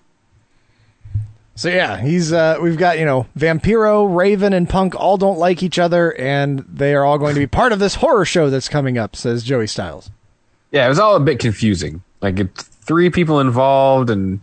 So 1.55 1.69
yeah, 1.69 1.97
he's 1.97 2.33
uh 2.33 2.57
we've 2.61 2.77
got, 2.77 2.99
you 2.99 3.05
know, 3.05 3.27
Vampiro, 3.37 4.13
Raven, 4.13 4.53
and 4.53 4.69
Punk 4.69 4.93
all 4.95 5.17
don't 5.17 5.39
like 5.39 5.63
each 5.63 5.79
other, 5.79 6.13
and 6.17 6.59
they 6.67 6.93
are 6.93 7.05
all 7.05 7.17
going 7.17 7.33
to 7.33 7.39
be 7.39 7.47
part 7.47 7.71
of 7.71 7.79
this 7.79 7.95
horror 7.95 8.25
show 8.25 8.49
that's 8.49 8.67
coming 8.67 8.97
up, 8.97 9.15
says 9.15 9.43
Joey 9.43 9.67
Styles. 9.67 10.09
Yeah, 10.71 10.85
it 10.85 10.89
was 10.89 10.99
all 10.99 11.15
a 11.15 11.19
bit 11.21 11.39
confusing. 11.39 12.03
Like 12.21 12.53
three 12.55 13.09
people 13.09 13.39
involved, 13.39 14.09
and 14.09 14.41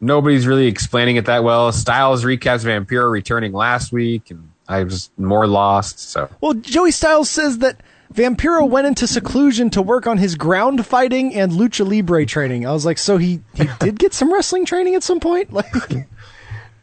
nobody's 0.00 0.46
really 0.46 0.66
explaining 0.66 1.16
it 1.16 1.26
that 1.26 1.44
well. 1.44 1.70
Styles 1.70 2.24
recaps 2.24 2.64
Vampiro 2.64 3.10
returning 3.10 3.52
last 3.52 3.92
week, 3.92 4.30
and 4.30 4.50
I 4.66 4.82
was 4.82 5.10
more 5.16 5.46
lost. 5.46 6.00
So 6.00 6.28
Well, 6.40 6.54
Joey 6.54 6.90
Styles 6.90 7.30
says 7.30 7.58
that 7.58 7.80
Vampiro 8.12 8.68
went 8.68 8.86
into 8.86 9.06
seclusion 9.06 9.70
to 9.70 9.82
work 9.82 10.06
on 10.06 10.18
his 10.18 10.34
ground 10.34 10.86
fighting 10.86 11.34
and 11.34 11.52
lucha 11.52 11.88
libre 11.88 12.26
training. 12.26 12.66
I 12.66 12.72
was 12.72 12.84
like, 12.84 12.98
so 12.98 13.16
he 13.16 13.40
he 13.54 13.68
did 13.80 13.98
get 13.98 14.14
some 14.14 14.32
wrestling 14.32 14.64
training 14.64 14.94
at 14.94 15.02
some 15.02 15.20
point? 15.20 15.52
Like 15.54 15.72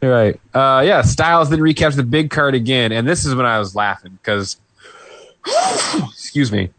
Right. 0.02 0.40
Uh, 0.52 0.82
yeah, 0.84 1.02
Styles 1.02 1.48
then 1.48 1.60
recaps 1.60 1.94
the 1.94 2.02
big 2.02 2.30
card 2.30 2.56
again, 2.56 2.90
and 2.90 3.06
this 3.06 3.24
is 3.24 3.36
when 3.36 3.46
I 3.46 3.60
was 3.60 3.76
laughing 3.76 4.18
because, 4.20 4.56
excuse 6.10 6.50
me, 6.50 6.70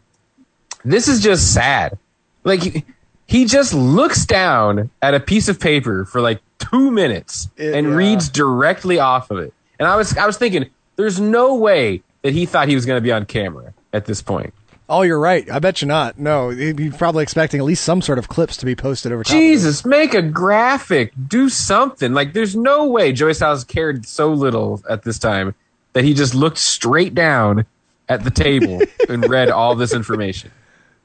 this 0.84 1.08
is 1.08 1.22
just 1.22 1.54
sad. 1.54 1.96
Like 2.44 2.62
he, 2.62 2.84
he 3.26 3.46
just 3.46 3.72
looks 3.72 4.26
down 4.26 4.90
at 5.00 5.14
a 5.14 5.20
piece 5.20 5.48
of 5.48 5.58
paper 5.58 6.04
for 6.04 6.20
like 6.20 6.40
two 6.58 6.90
minutes 6.90 7.48
and 7.56 7.88
yeah. 7.88 7.94
reads 7.94 8.28
directly 8.28 8.98
off 8.98 9.30
of 9.30 9.38
it. 9.38 9.54
And 9.78 9.88
I 9.88 9.96
was 9.96 10.16
I 10.16 10.26
was 10.26 10.36
thinking, 10.36 10.68
there's 10.96 11.20
no 11.20 11.54
way 11.54 12.02
that 12.22 12.32
he 12.32 12.46
thought 12.46 12.68
he 12.68 12.74
was 12.74 12.86
going 12.86 12.98
to 12.98 13.02
be 13.02 13.12
on 13.12 13.24
camera 13.26 13.73
at 13.94 14.06
this 14.06 14.20
point. 14.20 14.52
Oh, 14.86 15.00
you're 15.00 15.18
right. 15.18 15.50
I 15.50 15.60
bet 15.60 15.80
you 15.80 15.88
not. 15.88 16.18
No, 16.18 16.50
you're 16.50 16.92
probably 16.92 17.22
expecting 17.22 17.58
at 17.58 17.64
least 17.64 17.84
some 17.84 18.02
sort 18.02 18.18
of 18.18 18.28
clips 18.28 18.58
to 18.58 18.66
be 18.66 18.74
posted 18.74 19.12
over. 19.12 19.24
Jesus, 19.24 19.86
make 19.86 20.12
a 20.12 20.20
graphic, 20.20 21.12
do 21.26 21.48
something. 21.48 22.12
Like, 22.12 22.34
there's 22.34 22.54
no 22.54 22.86
way 22.86 23.12
Joey 23.12 23.32
Styles 23.32 23.64
cared 23.64 24.04
so 24.04 24.30
little 24.34 24.82
at 24.88 25.02
this 25.02 25.18
time 25.18 25.54
that 25.94 26.04
he 26.04 26.12
just 26.12 26.34
looked 26.34 26.58
straight 26.58 27.14
down 27.14 27.64
at 28.10 28.24
the 28.24 28.30
table 28.30 28.82
and 29.08 29.26
read 29.30 29.48
all 29.48 29.74
this 29.74 29.94
information. 29.94 30.50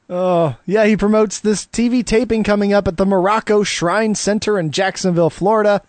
Oh, 0.09 0.57
yeah, 0.65 0.85
he 0.85 0.97
promotes 0.97 1.39
this 1.39 1.65
TV 1.65 2.03
taping 2.03 2.43
coming 2.43 2.73
up 2.73 2.85
at 2.85 2.97
the 2.97 3.05
Morocco 3.05 3.63
Shrine 3.63 4.13
Center 4.15 4.59
in 4.59 4.71
Jacksonville, 4.71 5.29
Florida. 5.29 5.81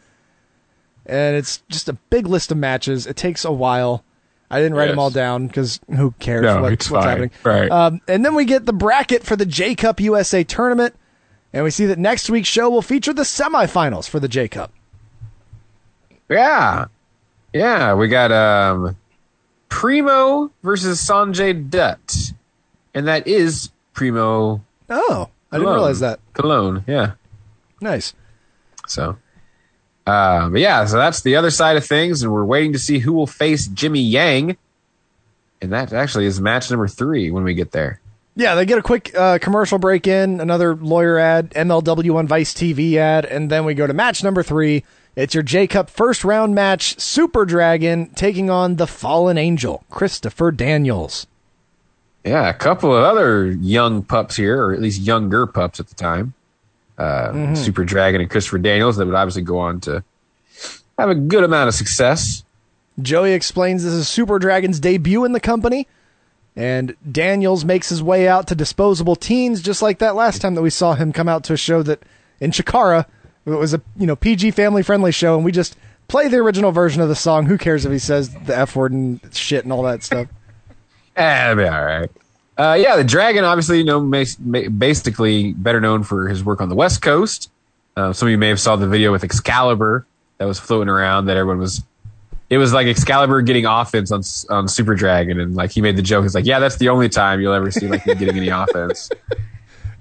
And 1.07 1.35
it's 1.35 1.63
just 1.69 1.89
a 1.89 1.95
big 1.95 2.29
list 2.29 2.53
of 2.53 2.59
matches. 2.59 3.07
It 3.07 3.17
takes 3.17 3.45
a 3.45 3.51
while. 3.51 4.05
I 4.51 4.59
didn't 4.61 4.75
write 4.77 4.89
them 4.89 4.99
all 4.99 5.11
down 5.11 5.47
because 5.47 5.79
who 5.95 6.13
cares 6.19 6.43
No, 6.43 6.61
what- 6.63 6.71
what's 6.73 6.89
fine. 6.89 7.03
happening. 7.05 7.31
Right. 7.45 7.71
Um, 7.71 8.01
and 8.09 8.25
then 8.25 8.35
we 8.35 8.45
get 8.45 8.67
the 8.67 8.73
bracket 8.73 9.23
for 9.25 9.37
the 9.37 9.47
J 9.47 9.75
Cup 9.75 10.01
USA 10.01 10.43
tournament. 10.45 10.95
And 11.53 11.65
we 11.65 11.71
see 11.71 11.87
that 11.87 11.99
next 11.99 12.31
week's 12.31 12.49
show 12.49 12.69
will 12.71 12.83
feature 12.83 13.13
the 13.13 13.23
semifinals 13.23 14.09
for 14.09 14.21
the 14.21 14.29
J 14.29 14.49
Cup. 14.49 14.73
Yeah. 16.29 16.87
Yeah, 17.53 17.95
we 17.95 18.09
got 18.09 18.31
um 18.33 18.97
Primo 19.69 20.51
versus 20.63 21.01
Sanjay 21.01 21.69
Dutt. 21.69 22.33
And 22.95 23.07
that 23.09 23.27
is 23.27 23.71
Primo 23.95 24.63
Oh, 24.89 25.29
I 25.53 25.59
didn't 25.59 25.73
realize 25.73 26.01
that. 26.01 26.19
Colón, 26.35 26.83
yeah. 26.87 27.13
Nice. 27.81 28.13
So, 28.89 29.17
uh, 30.07 30.49
but 30.49 30.61
yeah, 30.61 30.85
so 30.87 30.97
that's 30.97 31.23
the 31.23 31.37
other 31.37 31.51
side 31.51 31.77
of 31.77 31.85
things, 31.85 32.23
and 32.23 32.33
we're 32.33 32.45
waiting 32.45 32.73
to 32.73 32.79
see 32.79 32.99
who 32.99 33.13
will 33.13 33.27
face 33.27 33.67
Jimmy 33.69 34.01
Yang, 34.01 34.57
and 35.61 35.73
that 35.73 35.93
actually 35.93 36.27
is 36.27 36.41
match 36.41 36.71
number 36.71 36.89
three 36.89 37.31
when 37.31 37.45
we 37.45 37.55
get 37.55 37.73
there. 37.73 38.01
Yeah, 38.37 38.55
they 38.55 38.65
get 38.65 38.79
a 38.79 38.83
quick 38.83 39.15
uh, 39.15 39.39
commercial 39.39 39.79
break 39.79 40.07
in, 40.07 40.41
another 40.41 40.75
lawyer 40.75 41.19
ad, 41.19 41.51
MLW 41.51 42.17
on 42.17 42.27
Vice 42.27 42.55
TV 42.55 42.95
ad, 42.97 43.25
and 43.25 43.51
then 43.51 43.65
we 43.65 43.75
go 43.75 43.87
to 43.87 43.93
match 43.93 44.25
number 44.25 44.43
three. 44.43 44.85
It's 45.17 45.35
your 45.35 45.43
J 45.43 45.67
Cup 45.67 45.91
first 45.91 46.25
round 46.25 46.55
match, 46.55 46.99
Super 46.99 47.45
Dragon 47.45 48.11
taking 48.15 48.49
on 48.49 48.77
the 48.77 48.87
Fallen 48.87 49.37
Angel, 49.37 49.85
Christopher 49.91 50.53
Daniels. 50.53 51.27
Yeah, 52.25 52.49
a 52.49 52.55
couple 52.55 52.97
of 52.97 53.03
other 53.03 53.51
young 53.51 54.03
pups 54.03 54.37
here, 54.37 54.63
or 54.63 54.73
at 54.73 54.81
least 54.81 55.03
younger 55.03 55.47
pups 55.47 55.81
at 55.81 55.89
the 55.89 55.95
time. 55.95 56.35
Uh, 57.01 57.33
Mhm. 57.33 57.57
Super 57.57 57.83
Dragon 57.85 58.21
and 58.21 58.29
Christopher 58.29 58.59
Daniels 58.59 58.97
that 58.99 59.07
would 59.07 59.15
obviously 59.15 59.41
go 59.43 59.59
on 59.59 59.81
to 59.81 60.05
have 60.99 61.09
a 61.09 61.15
good 61.15 61.45
amount 61.45 61.69
of 61.69 61.75
success. 61.75 62.45
Joey 63.01 63.33
explains 63.33 63.83
this 63.85 63.95
is 63.95 64.07
Super 64.09 64.39
Dragon's 64.39 64.79
debut 64.81 65.25
in 65.25 65.33
the 65.33 65.41
company, 65.41 65.87
and 66.55 66.95
Daniels 67.11 67.65
makes 67.65 67.89
his 67.89 68.03
way 68.03 68.29
out 68.29 68.47
to 68.49 68.55
disposable 68.55 69.17
teens, 69.17 69.63
just 69.63 69.81
like 69.81 69.99
that 70.01 70.15
last 70.15 70.43
time 70.43 70.55
that 70.57 70.63
we 70.63 70.69
saw 70.69 70.93
him 70.95 71.11
come 71.13 71.29
out 71.29 71.43
to 71.45 71.55
a 71.55 71.57
show 71.57 71.83
that 71.85 72.03
in 72.39 72.51
Chikara 72.51 73.07
it 73.47 73.51
was 73.51 73.73
a 73.73 73.81
you 73.97 74.07
know 74.07 74.17
PG 74.17 74.51
family 74.51 74.83
friendly 74.83 75.13
show, 75.13 75.37
and 75.37 75.45
we 75.45 75.53
just 75.53 75.77
play 76.09 76.29
the 76.29 76.37
original 76.37 76.71
version 76.73 77.01
of 77.01 77.09
the 77.09 77.15
song. 77.17 77.47
Who 77.47 77.57
cares 77.57 77.87
if 77.87 77.93
he 77.93 77.99
says 77.99 78.29
the 78.45 78.55
f 78.59 78.77
word 78.77 78.93
and 78.93 79.21
shit 79.33 79.65
and 79.65 79.73
all 79.73 79.83
that 79.85 80.03
stuff? 80.05 80.27
Eh, 81.17 81.51
it'll 81.51 81.57
be 81.65 81.69
all 81.69 81.85
right. 81.85 82.11
Uh, 82.61 82.75
yeah, 82.75 82.95
the 82.97 83.05
Dragon, 83.05 83.43
obviously, 83.43 83.79
you 83.79 83.85
know, 83.85 84.03
basically 84.03 85.55
better 85.55 85.81
known 85.81 86.03
for 86.03 86.29
his 86.29 86.45
work 86.45 86.61
on 86.61 86.69
the 86.69 86.75
West 86.75 87.01
Coast. 87.01 87.51
Uh, 87.97 88.13
some 88.13 88.29
of 88.29 88.33
you 88.33 88.37
may 88.37 88.51
have 88.51 88.61
saw 88.61 88.77
the 88.77 88.87
video 88.87 89.13
with 89.13 89.25
Excalibur 89.25 90.05
that 90.37 90.45
was 90.45 90.61
floating 90.61 90.91
around 90.91 91.25
that 91.27 91.39
everyone 91.39 91.59
was. 91.59 91.83
It 92.51 92.59
was 92.59 92.75
like 92.75 92.87
Excalibur 92.87 93.41
getting 93.41 93.65
offense 93.65 94.13
on 94.13 94.21
on 94.55 94.69
Super 94.69 94.95
Dragon, 94.95 95.41
and 95.41 95.55
like 95.55 95.71
he 95.71 95.81
made 95.81 95.97
the 95.97 96.03
joke. 96.03 96.25
He's 96.25 96.35
like, 96.35 96.45
"Yeah, 96.45 96.59
that's 96.59 96.77
the 96.77 96.91
only 96.91 97.09
time 97.09 97.41
you'll 97.41 97.55
ever 97.55 97.71
see 97.71 97.89
like 97.89 98.07
me 98.07 98.15
getting 98.15 98.37
any 98.37 98.49
offense." 98.49 99.09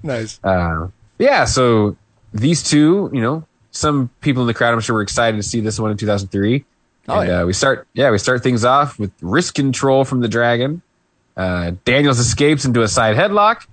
Nice. 0.02 0.40
Uh, 0.42 0.88
yeah, 1.18 1.44
so 1.44 1.94
these 2.32 2.62
two, 2.62 3.10
you 3.12 3.20
know, 3.20 3.46
some 3.70 4.08
people 4.22 4.42
in 4.42 4.46
the 4.46 4.54
crowd, 4.54 4.72
I'm 4.72 4.80
sure, 4.80 4.94
were 4.94 5.02
excited 5.02 5.36
to 5.36 5.42
see 5.42 5.60
this 5.60 5.78
one 5.78 5.90
in 5.90 5.98
2003. 5.98 6.64
Oh, 7.06 7.18
and 7.20 7.28
yeah. 7.28 7.40
uh, 7.40 7.44
we 7.44 7.52
start, 7.52 7.86
yeah, 7.92 8.10
we 8.10 8.16
start 8.16 8.42
things 8.42 8.64
off 8.64 8.98
with 8.98 9.12
wrist 9.20 9.54
control 9.54 10.06
from 10.06 10.20
the 10.20 10.28
dragon. 10.28 10.80
Uh, 11.40 11.72
Daniels 11.86 12.18
escapes 12.18 12.64
into 12.66 12.82
a 12.82 12.88
side 12.88 13.16
headlock. 13.16 13.66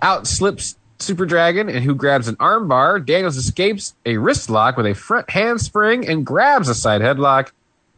Out 0.00 0.26
slips 0.26 0.76
Super 1.00 1.26
Dragon, 1.26 1.68
and 1.68 1.84
who 1.84 1.96
grabs 1.96 2.28
an 2.28 2.36
armbar. 2.36 3.04
Daniels 3.04 3.36
escapes 3.36 3.94
a 4.06 4.18
wrist 4.18 4.48
lock 4.48 4.76
with 4.76 4.86
a 4.86 4.94
front 4.94 5.28
handspring 5.30 6.06
and 6.06 6.24
grabs 6.24 6.68
a 6.68 6.74
side 6.76 7.00
headlock. 7.00 7.50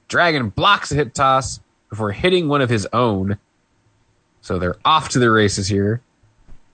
Dragon 0.09 0.49
blocks 0.49 0.91
a 0.91 0.95
hip 0.95 1.13
toss 1.13 1.61
before 1.91 2.13
hitting 2.13 2.49
one 2.49 2.63
of 2.63 2.71
his 2.71 2.87
own. 2.95 3.37
So 4.41 4.59
they're 4.59 4.77
off 4.87 5.11
to 5.11 5.19
the 5.19 5.31
races 5.31 5.69
here. 5.69 6.01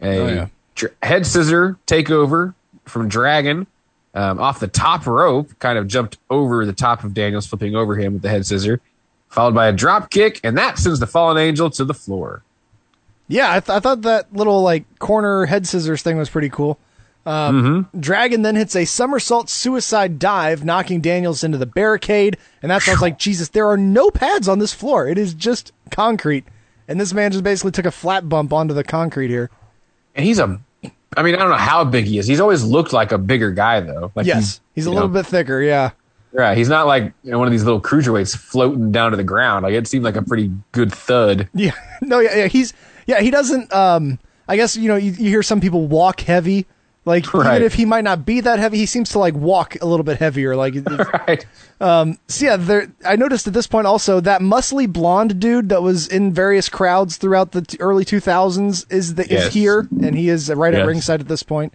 A 0.01 0.19
Oh, 0.19 0.27
yeah. 0.29 0.47
dr- 0.77 0.95
head 1.03 1.27
scissor 1.27 1.77
takeover 1.87 2.55
from 2.85 3.09
Dragon 3.09 3.67
um, 4.15 4.39
off 4.41 4.61
the 4.61 4.69
top 4.69 5.07
rope, 5.07 5.51
kind 5.59 5.79
of 5.79 5.87
jumped 5.89 6.19
over 6.31 6.65
the 6.65 6.73
top 6.73 7.03
of 7.05 7.13
Daniels, 7.13 7.47
flipping 7.47 7.75
over 7.77 7.97
him 7.97 8.13
with 8.15 8.23
the 8.23 8.29
head 8.29 8.47
scissor, 8.47 8.81
followed 9.31 9.55
by 9.55 9.69
a 9.69 9.73
drop 9.73 10.11
kick, 10.11 10.41
and 10.45 10.59
that 10.59 10.79
sends 10.79 11.01
the 11.01 11.07
fallen 11.07 11.39
angel 11.39 11.71
to 11.71 11.85
the 11.85 11.95
floor. 11.95 12.43
Yeah, 13.29 13.51
I, 13.55 13.61
th- 13.61 13.71
I 13.71 13.81
thought 13.81 14.03
that 14.03 14.33
little 14.35 14.63
like 14.63 14.99
corner 14.99 15.47
head 15.47 15.67
scissors 15.67 16.03
thing 16.03 16.19
was 16.19 16.29
pretty 16.29 16.51
cool. 16.51 16.79
Um, 17.27 17.89
Dragon 17.99 18.43
then 18.43 18.57
hits 18.57 18.75
a 18.75 18.85
somersault 18.85 19.49
suicide 19.49 20.19
dive, 20.19 20.65
knocking 20.65 21.01
Daniels 21.01 21.45
into 21.45 21.59
the 21.59 21.67
barricade, 21.67 22.39
and 22.63 22.71
that's 22.71 22.89
I 22.89 22.93
was 22.93 23.03
like, 23.03 23.19
Jesus, 23.19 23.49
there 23.49 23.69
are 23.69 23.77
no 23.77 24.11
pads 24.11 24.49
on 24.49 24.59
this 24.59 24.73
floor. 24.73 25.07
It 25.07 25.19
is 25.19 25.35
just 25.35 25.73
concrete, 25.91 26.45
and 26.89 27.01
this 27.01 27.13
man 27.13 27.31
just 27.31 27.45
basically 27.45 27.71
took 27.73 27.87
a 27.87 27.93
flat 27.93 28.29
bump 28.29 28.53
onto 28.53 28.75
the 28.75 28.83
concrete 28.83 29.29
here. 29.29 29.51
And 30.17 30.27
he's 30.27 30.39
a, 30.41 30.61
I 31.17 31.23
mean, 31.23 31.35
I 31.35 31.39
don't 31.39 31.51
know 31.51 31.57
how 31.57 31.85
big 31.85 32.07
he 32.07 32.19
is. 32.19 32.27
He's 32.27 32.41
always 32.41 32.65
looked 32.65 32.93
like 32.93 33.13
a 33.13 33.19
bigger 33.19 33.53
guy, 33.53 33.81
though. 33.81 34.11
Like 34.15 34.27
yes, 34.27 34.61
he's 34.75 34.87
a 34.87 34.91
little 34.91 35.09
know, 35.09 35.23
bit 35.23 35.27
thicker. 35.27 35.61
Yeah, 35.61 35.91
Right, 36.33 36.57
he's 36.57 36.69
not 36.69 36.87
like 36.87 37.13
you 37.25 37.33
know, 37.33 37.39
one 37.39 37.49
of 37.49 37.53
these 37.53 37.65
little 37.65 37.81
cruiserweights 37.81 38.37
floating 38.37 38.93
down 38.93 39.11
to 39.11 39.17
the 39.17 39.25
ground. 39.25 39.65
Like 39.65 39.75
it 39.75 39.89
seemed 39.89 40.05
like 40.05 40.17
a 40.17 40.23
pretty 40.23 40.53
good 40.73 40.93
thud. 40.95 41.49
yeah, 41.55 41.73
no, 42.03 42.21
yeah, 42.21 42.37
yeah, 42.37 42.47
he's 42.47 42.73
yeah, 43.07 43.21
he 43.21 43.31
doesn't. 43.31 43.73
Um, 43.73 44.19
I 44.47 44.57
guess 44.57 44.77
you 44.77 44.89
know 44.89 44.97
you, 44.97 45.11
you 45.13 45.29
hear 45.29 45.43
some 45.43 45.61
people 45.61 45.87
walk 45.89 46.21
heavy. 46.21 46.67
Like 47.07 47.33
Right. 47.35 47.55
even 47.57 47.63
if 47.67 47.75
he 47.75 47.85
might 47.85 48.05
not 48.05 48.25
be 48.27 48.41
that 48.43 48.59
heavy, 48.61 48.77
he 48.77 48.87
seems 48.87 49.09
to 49.11 49.19
like 49.19 49.35
walk 49.35 49.75
a 49.81 49.87
little 49.87 50.05
bit 50.05 50.19
heavier. 50.19 50.55
Like 50.55 50.75
right. 51.27 51.45
Um, 51.81 52.19
so 52.29 52.45
yeah, 52.45 52.57
there. 52.57 52.93
I 53.05 53.17
noticed 53.17 53.49
at 53.49 53.55
this 53.55 53.67
point 53.67 53.87
also 53.89 54.21
that 54.21 54.41
muscly 54.43 54.87
blonde 54.87 55.41
dude 55.41 55.71
that 55.71 55.83
was 55.83 56.07
in 56.07 56.33
various 56.33 56.69
crowds 56.69 57.17
throughout 57.17 57.53
the 57.53 57.63
t- 57.63 57.79
early 57.81 58.05
2000s 58.05 58.87
is 58.93 59.15
the, 59.17 59.27
Yes. 59.29 59.47
is 59.47 59.55
here, 59.55 59.89
and 60.03 60.15
he 60.15 60.29
is 60.29 60.49
right 60.53 60.75
at 60.75 60.87
ringside 60.87 61.21
at 61.21 61.27
this 61.29 61.43
point. 61.43 61.73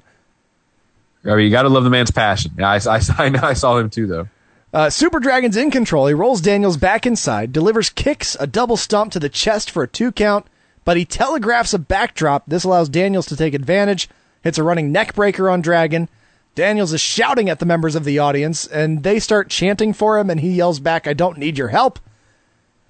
I 1.26 1.30
mean, 1.36 1.46
you 1.46 1.50
got 1.52 1.64
to 1.64 1.70
love 1.70 1.84
the 1.84 1.90
man's 1.90 2.12
passion. 2.12 2.52
Yeah, 2.60 2.70
I, 2.70 2.76
I, 2.88 3.02
I, 3.18 3.30
know- 3.30 3.40
I 3.42 3.54
saw 3.54 3.80
him 3.80 3.90
too, 3.90 4.06
though. 4.06 4.30
Uh, 4.76 4.90
Super 4.90 5.22
Dragon's 5.22 5.56
in 5.56 5.72
control. 5.72 6.08
He 6.08 6.14
rolls 6.14 6.42
Daniels 6.42 6.76
back 6.76 7.06
inside, 7.06 7.54
delivers 7.54 7.90
kicks, 7.90 8.36
a 8.42 8.46
double 8.46 8.76
stomp 8.76 9.14
to 9.14 9.20
the 9.20 9.30
chest 9.30 9.72
for 9.72 9.84
a 9.84 9.88
two 9.88 10.12
count, 10.12 10.46
but 10.84 10.98
he 10.98 11.06
telegraphs 11.06 11.74
a 11.74 11.80
backdrop. 11.80 12.44
This 12.46 12.66
allows 12.66 12.90
Daniels 12.90 13.26
to 13.28 13.38
take 13.38 13.54
advantage, 13.54 14.10
hits 14.44 14.58
a 14.58 14.64
running 14.64 14.92
neck 14.92 15.16
breaker 15.16 15.50
on 15.50 15.62
Dragon. 15.62 16.10
Daniels 16.56 16.92
is 16.92 17.00
shouting 17.00 17.50
at 17.50 17.60
the 17.60 17.66
members 17.66 17.96
of 17.96 18.04
the 18.04 18.20
audience, 18.20 18.68
and 18.68 19.02
they 19.04 19.18
start 19.18 19.50
chanting 19.50 19.94
for 19.94 20.20
him, 20.20 20.30
and 20.30 20.42
he 20.42 20.50
yells 20.50 20.82
back, 20.82 21.08
I 21.08 21.14
don't 21.14 21.38
need 21.38 21.58
your 21.58 21.70
help. 21.70 21.98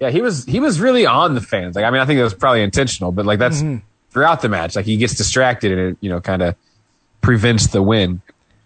Yeah, 0.00 0.10
he 0.10 0.20
was 0.20 0.44
he 0.44 0.58
was 0.58 0.80
really 0.80 1.06
on 1.06 1.34
the 1.34 1.40
fans. 1.40 1.76
Like 1.76 1.84
I 1.84 1.90
mean, 1.92 2.00
I 2.00 2.04
think 2.04 2.18
it 2.18 2.24
was 2.24 2.34
probably 2.34 2.62
intentional, 2.62 3.12
but 3.12 3.26
like 3.26 3.38
that's 3.38 3.62
Mhm. 3.62 3.80
throughout 4.10 4.42
the 4.42 4.48
match. 4.48 4.74
Like 4.74 4.86
he 4.86 4.96
gets 4.96 5.14
distracted 5.14 5.70
and 5.70 5.80
it 5.80 5.96
you 6.00 6.10
know 6.10 6.20
kind 6.20 6.42
of 6.42 6.56
prevents 7.22 7.68
the 7.68 7.80
win. 7.80 8.20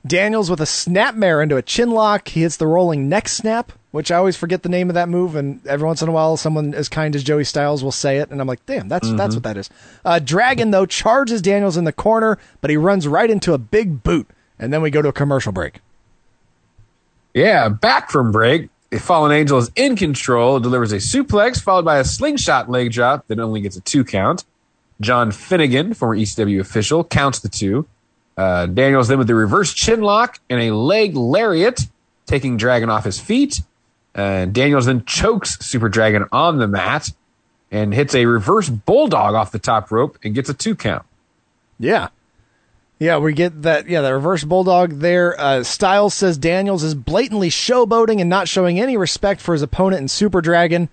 Daniels 0.06 0.48
with 0.51 0.60
a 0.60 0.64
snapmare 0.64 1.43
into 1.43 1.56
a 1.56 1.62
chin 1.62 1.90
lock. 1.90 2.28
He 2.28 2.43
hits 2.43 2.56
the 2.56 2.66
rolling 2.66 3.09
neck 3.09 3.28
snap, 3.28 3.72
which 3.90 4.10
I 4.10 4.16
always 4.16 4.36
forget 4.36 4.62
the 4.62 4.68
name 4.70 4.89
of 4.89 4.94
that 4.94 5.09
move, 5.10 5.36
and 5.36 5.64
every 5.66 5.86
once 5.86 6.01
in 6.01 6.09
a 6.09 6.12
while, 6.12 6.36
someone 6.39 6.72
as 6.74 6.89
kind 6.89 7.14
as 7.14 7.22
Joey 7.22 7.44
Styles 7.44 7.85
will 7.85 7.93
say 7.93 8.18
it, 8.18 8.31
and 8.31 8.40
I'm 8.40 8.47
like, 8.47 8.64
damn, 8.66 8.89
that's 8.89 9.10
that's 9.12 9.35
Mhm. 9.35 9.39
what 9.39 9.43
that 9.44 9.56
is. 9.59 9.68
Uh, 10.05 10.18
Dragon 10.18 10.70
though 10.70 10.86
charges 10.86 11.43
Daniels 11.43 11.77
in 11.77 11.85
the 11.85 11.93
corner, 11.93 12.39
but 12.62 12.70
he 12.70 12.77
runs 12.78 13.06
right 13.06 13.31
into 13.31 13.52
a 13.52 13.59
big 13.59 14.02
boot, 14.02 14.27
and 14.59 14.72
then 14.72 14.81
we 14.81 14.90
go 14.90 15.02
to 15.02 15.09
a 15.09 15.12
commercial 15.12 15.52
break. 15.52 15.81
Yeah, 17.35 17.68
back 17.68 18.10
from 18.10 18.32
break. 18.32 18.70
The 18.90 18.98
Fallen 18.98 19.31
Angel 19.32 19.59
is 19.59 19.70
in 19.77 19.94
control, 19.97 20.59
delivers 20.59 20.93
a 20.93 20.97
suplex 20.97 21.62
followed 21.62 21.85
by 21.85 21.98
a 21.98 22.05
slingshot 22.05 22.68
leg 22.68 22.90
drop 22.90 23.28
that 23.28 23.39
only 23.39 23.60
gets 23.60 23.77
a 23.77 23.81
two 23.81 24.02
count. 24.05 24.44
John 25.01 25.31
Finnegan, 25.31 25.94
former 25.94 26.16
ECW 26.16 26.59
official, 26.60 27.05
counts 27.05 27.39
the 27.39 27.48
two. 27.48 27.86
Uh, 28.36 28.66
Daniels 28.66 29.09
then 29.09 29.19
with 29.19 29.27
the 29.27 29.35
reverse 29.35 29.74
chin 29.74 30.01
lock 30.01 30.40
and 30.48 30.61
a 30.61 30.70
leg 30.74 31.15
lariat, 31.15 31.81
taking 32.27 32.57
Dragon 32.57 32.89
off 32.89 33.05
his 33.05 33.19
feet. 33.20 33.61
Uh, 34.15 34.47
Daniels 34.47 34.86
then 34.86 35.05
chokes 35.05 35.59
Super 35.61 35.89
Dragon 35.89 36.27
on 36.32 36.59
the 36.59 36.66
mat 36.66 37.12
and 37.70 37.94
hits 37.94 38.15
a 38.15 38.27
reverse 38.27 38.69
bulldog 38.69 39.35
off 39.35 39.52
the 39.52 39.59
top 39.59 39.90
rope 39.90 40.19
and 40.24 40.35
gets 40.35 40.48
a 40.48 40.55
two 40.55 40.74
count. 40.74 41.05
Yeah. 41.78 42.09
Yeah, 42.98 43.16
we 43.16 43.32
get 43.32 43.62
that. 43.62 43.89
Yeah, 43.89 44.02
the 44.02 44.12
reverse 44.12 44.44
bulldog 44.44 44.98
there. 44.98 45.39
Uh, 45.40 45.62
Styles 45.62 46.12
says 46.12 46.36
Daniels 46.36 46.82
is 46.82 46.94
blatantly 46.94 47.48
showboating 47.48 48.20
and 48.20 48.28
not 48.28 48.47
showing 48.47 48.78
any 48.78 48.97
respect 48.98 49.40
for 49.40 49.55
his 49.55 49.62
opponent 49.62 50.02
in 50.02 50.09
Super 50.09 50.43
Dragon. 50.43 50.90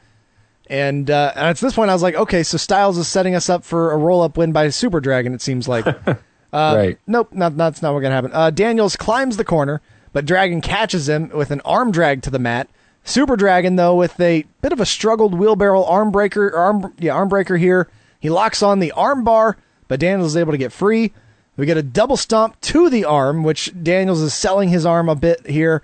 And, 0.70 1.10
uh, 1.12 1.34
and 1.36 1.48
at 1.48 1.58
this 1.58 1.74
point, 1.74 1.90
I 1.90 1.94
was 1.94 2.04
like, 2.04 2.16
okay, 2.16 2.44
so 2.44 2.58
Styles 2.58 2.98
is 2.98 3.08
setting 3.08 3.36
us 3.36 3.50
up 3.50 3.66
for 3.66 3.92
a 3.92 3.98
roll 3.98 4.22
up 4.22 4.38
win 4.38 4.52
by 4.54 4.70
Super 4.70 5.02
Dragon, 5.02 5.34
it 5.34 5.42
seems 5.42 5.68
like. 5.68 5.86
Uh, 6.54 6.74
Right. 6.78 7.00
Nope, 7.08 7.34
not, 7.34 7.58
that's 7.58 7.82
not 7.82 7.94
what's 7.94 8.02
going 8.04 8.12
to 8.12 8.16
happen. 8.16 8.32
Uh, 8.34 8.50
Daniels 8.50 8.96
climbs 8.96 9.38
the 9.38 9.44
corner, 9.44 9.82
but 10.14 10.26
Dragon 10.26 10.62
catches 10.62 11.10
him 11.10 11.30
with 11.30 11.52
an 11.52 11.62
arm 11.66 11.92
drag 11.92 12.22
to 12.24 12.30
the 12.30 12.40
mat. 12.40 12.70
Super 13.04 13.36
Dragon, 13.38 13.76
though, 13.76 13.96
with 13.96 14.20
a 14.20 14.46
bit 14.62 14.74
of 14.74 14.80
a 14.80 14.86
struggled 14.86 15.34
wheelbarrow 15.34 15.84
arm 15.84 16.12
breaker, 16.12 16.54
arm, 16.56 16.94
yeah, 17.00 17.14
arm 17.14 17.30
breaker 17.30 17.58
here. 17.58 17.88
He 18.20 18.30
locks 18.30 18.62
on 18.62 18.80
the 18.80 18.92
arm 18.92 19.24
bar, 19.24 19.58
but 19.88 20.00
Daniels 20.00 20.32
is 20.32 20.38
able 20.38 20.52
to 20.52 20.58
get 20.58 20.72
free. 20.74 21.14
We 21.56 21.66
get 21.66 21.78
a 21.78 21.84
double 21.84 22.18
stomp 22.18 22.60
to 22.62 22.90
the 22.90 23.06
arm, 23.06 23.44
which 23.44 23.72
Daniels 23.82 24.22
is 24.22 24.34
selling 24.34 24.70
his 24.70 24.86
arm 24.86 25.10
a 25.10 25.16
bit 25.16 25.48
here, 25.48 25.82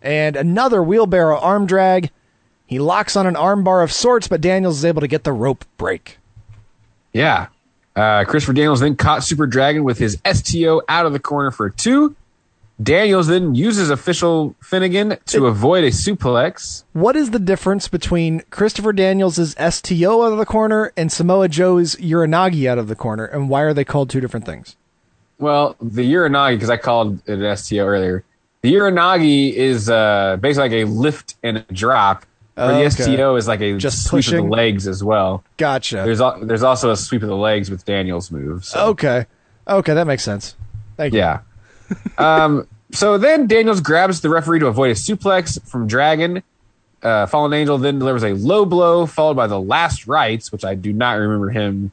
and 0.00 0.34
another 0.34 0.82
wheelbarrow 0.82 1.38
arm 1.38 1.66
drag. 1.66 2.10
He 2.66 2.78
locks 2.78 3.16
on 3.16 3.26
an 3.26 3.36
arm 3.36 3.62
bar 3.64 3.82
of 3.82 3.92
sorts, 3.92 4.26
but 4.26 4.40
Daniels 4.40 4.78
is 4.78 4.84
able 4.84 5.00
to 5.02 5.06
get 5.08 5.24
the 5.24 5.32
rope 5.32 5.64
break. 5.76 6.18
Yeah. 7.12 7.48
Uh, 7.94 8.24
Christopher 8.24 8.54
Daniels 8.54 8.80
then 8.80 8.96
caught 8.96 9.22
Super 9.22 9.46
Dragon 9.46 9.84
with 9.84 9.98
his 9.98 10.18
STO 10.30 10.82
out 10.88 11.06
of 11.06 11.12
the 11.12 11.18
corner 11.18 11.50
for 11.50 11.66
a 11.66 11.72
two. 11.72 12.16
Daniels 12.82 13.26
then 13.26 13.54
uses 13.54 13.90
official 13.90 14.56
Finnegan 14.60 15.18
to 15.26 15.46
avoid 15.46 15.84
a 15.84 15.88
suplex. 15.88 16.84
What 16.94 17.16
is 17.16 17.30
the 17.30 17.38
difference 17.38 17.86
between 17.86 18.40
Christopher 18.50 18.92
Daniels' 18.92 19.54
STO 19.56 20.22
out 20.22 20.32
of 20.32 20.38
the 20.38 20.46
corner 20.46 20.92
and 20.96 21.12
Samoa 21.12 21.48
Joe's 21.48 21.96
Uranage 21.96 22.66
out 22.66 22.78
of 22.78 22.88
the 22.88 22.96
corner, 22.96 23.24
and 23.24 23.48
why 23.48 23.60
are 23.60 23.74
they 23.74 23.84
called 23.84 24.10
two 24.10 24.20
different 24.20 24.46
things? 24.46 24.76
Well, 25.38 25.76
the 25.80 26.10
Uranage, 26.12 26.54
because 26.54 26.70
I 26.70 26.76
called 26.76 27.20
it 27.26 27.40
an 27.40 27.56
STO 27.56 27.84
earlier, 27.84 28.24
the 28.62 28.72
Uranage 28.74 29.52
is 29.52 29.90
uh, 29.90 30.38
basically 30.40 30.70
like 30.70 30.88
a 30.88 30.90
lift 30.90 31.36
and 31.42 31.58
a 31.58 31.72
drop. 31.72 32.24
Where 32.54 32.68
the 32.68 32.80
Okay. 32.86 32.88
STO 33.16 33.36
is 33.36 33.48
like 33.48 33.60
a 33.60 33.76
Just 33.78 34.04
sweep 34.04 34.26
of 34.26 34.32
the 34.32 34.42
legs 34.42 34.86
as 34.86 35.02
well. 35.02 35.42
Gotcha. 35.56 36.02
There's 36.04 36.20
al- 36.20 36.38
there's 36.44 36.62
also 36.62 36.90
a 36.90 36.96
sweep 36.96 37.22
of 37.22 37.28
the 37.28 37.36
legs 37.36 37.70
with 37.70 37.84
Daniels' 37.84 38.30
moves. 38.30 38.68
so- 38.68 38.88
Okay. 38.88 39.26
Okay, 39.66 39.94
that 39.94 40.06
makes 40.06 40.22
sense. 40.22 40.54
Thank 40.96 41.14
you. 41.14 41.20
Yeah. 41.20 41.40
um, 42.18 42.66
so 42.90 43.16
then 43.16 43.46
Daniels 43.46 43.80
grabs 43.80 44.20
the 44.20 44.28
referee 44.28 44.58
to 44.60 44.66
avoid 44.66 44.90
a 44.90 44.94
suplex 44.94 45.60
from 45.66 45.86
Dragon. 45.86 46.42
Uh, 47.02 47.26
Fallen 47.26 47.52
Angel 47.52 47.78
then 47.78 47.98
delivers 47.98 48.22
a 48.22 48.34
low 48.34 48.64
blow, 48.64 49.06
followed 49.06 49.34
by 49.34 49.46
the 49.46 49.60
last 49.60 50.06
rites, 50.06 50.52
which 50.52 50.64
I 50.64 50.74
do 50.74 50.92
not 50.92 51.12
remember 51.14 51.48
him 51.50 51.90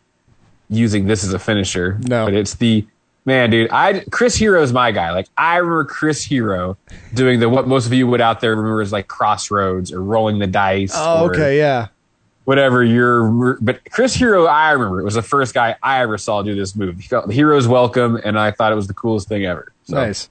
using 0.69 1.07
this 1.07 1.23
as 1.23 1.33
a 1.33 1.39
finisher. 1.39 1.97
No. 2.03 2.25
But 2.25 2.33
it's 2.35 2.55
the 2.55 2.85
man, 3.25 3.49
dude. 3.49 3.69
I 3.71 4.03
Chris 4.11 4.35
Hero 4.35 4.61
is 4.61 4.73
my 4.73 4.91
guy. 4.91 5.11
Like 5.11 5.27
I 5.37 5.57
remember 5.57 5.85
Chris 5.85 6.23
Hero 6.23 6.77
doing 7.13 7.39
the 7.39 7.49
what 7.49 7.67
most 7.67 7.85
of 7.85 7.93
you 7.93 8.07
would 8.07 8.21
out 8.21 8.41
there 8.41 8.51
remember 8.55 8.81
as 8.81 8.91
like 8.91 9.07
crossroads 9.07 9.91
or 9.91 10.03
rolling 10.03 10.39
the 10.39 10.47
dice. 10.47 10.93
Oh, 10.95 11.29
okay, 11.29 11.57
yeah. 11.57 11.87
Whatever 12.45 12.83
you're, 12.83 13.57
but 13.61 13.79
Chris 13.91 14.15
Hero, 14.15 14.45
I 14.45 14.71
remember 14.71 14.99
it 14.99 15.03
was 15.03 15.13
the 15.13 15.21
first 15.21 15.53
guy 15.53 15.75
I 15.83 16.01
ever 16.01 16.17
saw 16.17 16.41
do 16.41 16.55
this 16.55 16.75
move. 16.75 16.97
He 16.97 17.07
felt 17.07 17.27
the 17.27 17.33
hero's 17.33 17.67
welcome, 17.67 18.15
and 18.15 18.39
I 18.39 18.49
thought 18.49 18.71
it 18.71 18.75
was 18.75 18.87
the 18.87 18.93
coolest 18.95 19.27
thing 19.27 19.45
ever. 19.45 19.71
So. 19.83 19.95
Nice. 19.95 20.29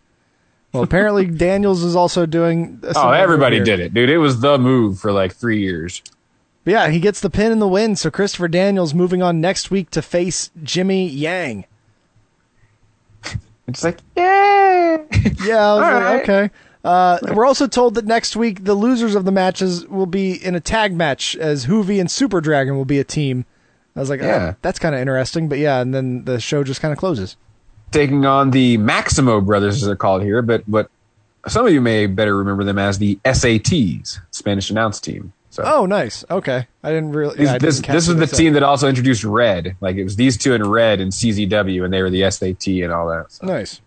Well, 0.72 0.82
apparently 0.82 1.26
Daniels 1.30 1.84
is 1.84 1.94
also 1.94 2.26
doing. 2.26 2.80
Oh, 2.96 3.10
everybody 3.10 3.56
here. 3.56 3.64
did 3.64 3.80
it, 3.80 3.94
dude. 3.94 4.10
It 4.10 4.18
was 4.18 4.40
the 4.40 4.58
move 4.58 4.98
for 4.98 5.12
like 5.12 5.34
three 5.34 5.60
years. 5.60 6.02
But 6.64 6.72
yeah, 6.72 6.88
he 6.88 7.00
gets 7.00 7.20
the 7.20 7.30
pin 7.30 7.52
in 7.52 7.60
the 7.60 7.68
win. 7.68 7.96
So 7.96 8.10
Christopher 8.10 8.48
Daniels 8.48 8.94
moving 8.94 9.22
on 9.22 9.40
next 9.40 9.70
week 9.70 9.90
to 9.90 10.02
face 10.02 10.50
Jimmy 10.62 11.08
Yang. 11.08 11.66
It's 13.68 13.84
like, 13.84 13.98
yeah. 14.16 14.98
Yeah, 15.44 15.72
I 15.72 15.74
was 15.74 15.82
like, 15.82 16.02
right. 16.02 16.22
okay. 16.22 16.50
Uh, 16.84 17.18
we're 17.34 17.46
also 17.46 17.66
told 17.66 17.94
that 17.94 18.04
next 18.06 18.34
week 18.36 18.64
the 18.64 18.74
losers 18.74 19.14
of 19.14 19.24
the 19.24 19.32
matches 19.32 19.86
will 19.86 20.06
be 20.06 20.32
in 20.32 20.54
a 20.54 20.60
tag 20.60 20.94
match 20.94 21.36
as 21.36 21.66
Hoovy 21.66 22.00
and 22.00 22.10
Super 22.10 22.40
Dragon 22.40 22.76
will 22.76 22.84
be 22.84 22.98
a 22.98 23.04
team. 23.04 23.44
I 23.94 24.00
was 24.00 24.10
like, 24.10 24.20
Yeah. 24.20 24.52
oh, 24.52 24.56
that's 24.62 24.78
kind 24.78 24.94
of 24.94 25.00
interesting. 25.00 25.48
But 25.48 25.58
yeah, 25.58 25.80
and 25.80 25.94
then 25.94 26.24
the 26.24 26.40
show 26.40 26.64
just 26.64 26.80
kind 26.80 26.92
of 26.92 26.98
closes. 26.98 27.36
Taking 27.90 28.26
on 28.26 28.50
the 28.50 28.76
Maximo 28.78 29.40
brothers, 29.40 29.76
as 29.76 29.86
they're 29.86 29.96
called 29.96 30.22
here, 30.22 30.42
but 30.42 30.62
but 30.68 30.90
some 31.46 31.66
of 31.66 31.72
you 31.72 31.80
may 31.80 32.06
better 32.06 32.36
remember 32.36 32.64
them 32.64 32.78
as 32.78 32.98
the 32.98 33.16
SATs, 33.24 34.18
Spanish 34.30 34.70
announce 34.70 35.00
team. 35.00 35.32
So 35.64 35.72
Oh, 35.80 35.86
nice. 35.86 36.24
Okay, 36.30 36.66
I 36.82 36.88
didn't 36.90 37.12
really. 37.12 37.42
yeah, 37.42 37.58
this 37.58 37.80
didn't 37.80 37.92
this 37.94 38.08
was 38.08 38.16
the 38.16 38.26
team 38.26 38.52
that 38.54 38.62
also 38.62 38.88
introduced 38.88 39.24
Red. 39.24 39.76
Like 39.80 39.96
it 39.96 40.04
was 40.04 40.16
these 40.16 40.36
two 40.36 40.54
in 40.54 40.68
Red 40.68 41.00
and 41.00 41.12
CZW, 41.12 41.84
and 41.84 41.92
they 41.92 42.02
were 42.02 42.10
the 42.10 42.30
SAT 42.30 42.66
and 42.82 42.92
all 42.92 43.08
that. 43.08 43.32
So. 43.32 43.46
Nice. 43.46 43.80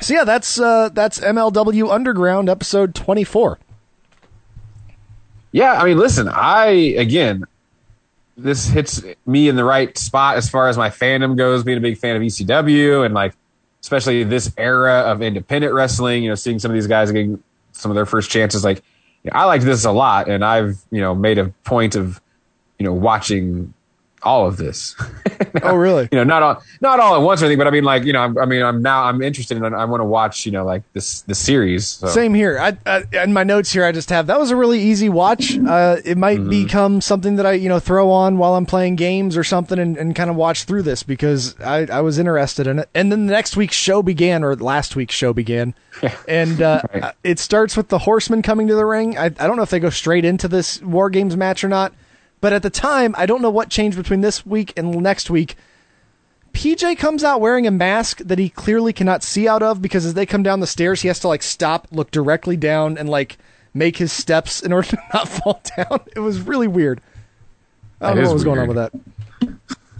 So 0.00 0.14
yeah, 0.14 0.24
that's 0.24 0.58
uh, 0.60 0.88
that's 0.92 1.20
MLW 1.20 1.90
Underground 1.92 2.48
episode 2.48 2.94
twenty 2.94 3.24
four. 3.24 3.58
Yeah, 5.52 5.74
I 5.74 5.84
mean, 5.84 5.98
listen, 5.98 6.28
I 6.28 6.66
again, 6.96 7.44
this 8.36 8.66
hits 8.68 9.02
me 9.26 9.48
in 9.48 9.56
the 9.56 9.64
right 9.64 9.96
spot 9.98 10.36
as 10.36 10.48
far 10.48 10.68
as 10.68 10.76
my 10.78 10.88
fandom 10.88 11.36
goes. 11.36 11.62
Being 11.62 11.78
a 11.78 11.82
big 11.82 11.98
fan 11.98 12.16
of 12.16 12.22
ECW 12.22 13.04
and 13.04 13.14
like, 13.14 13.34
especially 13.80 14.24
this 14.24 14.52
era 14.56 15.00
of 15.00 15.22
independent 15.22 15.74
wrestling. 15.74 16.22
You 16.22 16.30
know, 16.30 16.34
seeing 16.36 16.58
some 16.58 16.70
of 16.70 16.74
these 16.74 16.86
guys 16.86 17.12
getting 17.12 17.42
some 17.72 17.90
of 17.90 17.94
their 17.94 18.06
first 18.06 18.30
chances. 18.30 18.64
Like, 18.64 18.82
I 19.30 19.44
like 19.44 19.62
this 19.62 19.84
a 19.84 19.92
lot, 19.92 20.28
and 20.28 20.44
I've 20.44 20.78
you 20.90 21.00
know 21.00 21.14
made 21.14 21.38
a 21.38 21.48
point 21.64 21.94
of 21.94 22.20
you 22.78 22.86
know 22.86 22.92
watching 22.92 23.72
all 24.24 24.46
of 24.46 24.56
this. 24.56 24.94
oh, 25.62 25.74
really? 25.74 26.08
you 26.12 26.18
know, 26.18 26.24
not 26.24 26.42
all 26.42 26.62
not 26.80 27.00
all 27.00 27.16
at 27.16 27.22
once 27.22 27.42
or 27.42 27.46
anything, 27.46 27.58
but 27.58 27.66
I 27.66 27.70
mean, 27.70 27.84
like, 27.84 28.04
you 28.04 28.12
know, 28.12 28.20
I'm, 28.20 28.38
I 28.38 28.44
mean, 28.46 28.62
I'm 28.62 28.82
now 28.82 29.04
I'm 29.04 29.22
interested 29.22 29.56
in. 29.56 29.64
I 29.64 29.84
want 29.84 30.00
to 30.00 30.04
watch, 30.04 30.46
you 30.46 30.52
know, 30.52 30.64
like 30.64 30.82
this 30.92 31.22
the 31.22 31.34
series. 31.34 31.86
So. 31.86 32.08
Same 32.08 32.34
here. 32.34 32.58
I, 32.58 32.76
I 32.86 33.04
in 33.24 33.32
my 33.32 33.44
notes 33.44 33.72
here, 33.72 33.84
I 33.84 33.92
just 33.92 34.10
have 34.10 34.26
that 34.28 34.38
was 34.38 34.50
a 34.50 34.56
really 34.56 34.80
easy 34.80 35.08
watch. 35.08 35.56
Uh, 35.58 35.96
it 36.04 36.18
might 36.18 36.32
Mm-hmm. 36.38 36.48
become 36.48 37.00
something 37.00 37.36
that 37.36 37.44
I 37.46 37.52
you 37.52 37.68
know 37.68 37.78
throw 37.78 38.10
on 38.10 38.38
while 38.38 38.54
I'm 38.54 38.64
playing 38.66 38.96
games 38.96 39.36
or 39.36 39.44
something, 39.44 39.78
and, 39.78 39.96
and 39.96 40.14
kind 40.16 40.30
of 40.30 40.36
watch 40.36 40.64
through 40.64 40.82
this 40.82 41.02
because 41.02 41.58
I, 41.60 41.86
I 41.92 42.00
was 42.00 42.18
interested 42.18 42.66
in 42.66 42.78
it. 42.80 42.88
And 42.94 43.12
then 43.12 43.26
the 43.26 43.32
next 43.32 43.56
week's 43.56 43.76
show 43.76 44.02
began, 44.02 44.42
or 44.42 44.56
last 44.56 44.96
week's 44.96 45.14
show 45.14 45.32
began, 45.32 45.74
and 46.28 46.60
uh, 46.62 46.82
it 47.22 47.38
starts 47.38 47.76
with 47.76 47.88
the 47.88 47.98
Horsemen 47.98 48.42
coming 48.42 48.66
to 48.68 48.74
the 48.74 48.86
ring. 48.86 49.18
I, 49.18 49.26
I 49.26 49.28
don't 49.28 49.56
know 49.56 49.62
if 49.62 49.70
they 49.70 49.78
go 49.80 49.90
straight 49.90 50.24
into 50.24 50.48
this 50.48 50.80
War 50.82 51.10
Games 51.10 51.36
match 51.36 51.62
or 51.64 51.68
not, 51.68 51.92
but 52.42 52.52
at 52.52 52.62
the 52.62 52.70
time, 52.70 53.14
I 53.16 53.24
don't 53.24 53.40
know 53.40 53.50
what 53.50 53.70
changed 53.70 53.96
between 53.96 54.20
this 54.20 54.44
week 54.44 54.72
and 54.76 55.00
next 55.00 55.30
week. 55.30 55.56
PJ 56.52 56.98
comes 56.98 57.24
out 57.24 57.40
wearing 57.40 57.66
a 57.66 57.70
mask 57.70 58.18
that 58.18 58.38
he 58.38 58.48
clearly 58.50 58.92
cannot 58.92 59.22
see 59.22 59.48
out 59.48 59.62
of 59.62 59.80
because 59.80 60.04
as 60.04 60.14
they 60.14 60.26
come 60.26 60.42
down 60.42 60.60
the 60.60 60.66
stairs, 60.66 61.00
he 61.02 61.08
has 61.08 61.20
to 61.20 61.28
like 61.28 61.42
stop, 61.42 61.86
look 61.92 62.10
directly 62.10 62.56
down, 62.56 62.98
and 62.98 63.08
like 63.08 63.38
make 63.72 63.96
his 63.96 64.12
steps 64.12 64.60
in 64.60 64.72
order 64.72 64.88
to 64.88 64.98
not 65.14 65.28
fall 65.28 65.62
down. 65.76 66.00
It 66.14 66.20
was 66.20 66.40
really 66.40 66.68
weird. 66.68 67.00
I 68.00 68.08
don't 68.08 68.16
That 68.16 68.22
know 68.22 68.22
is 68.22 68.28
what 68.28 68.34
was 68.34 68.44
going 68.44 68.58
on 68.58 68.68
with 68.68 68.76
that. 68.76 68.92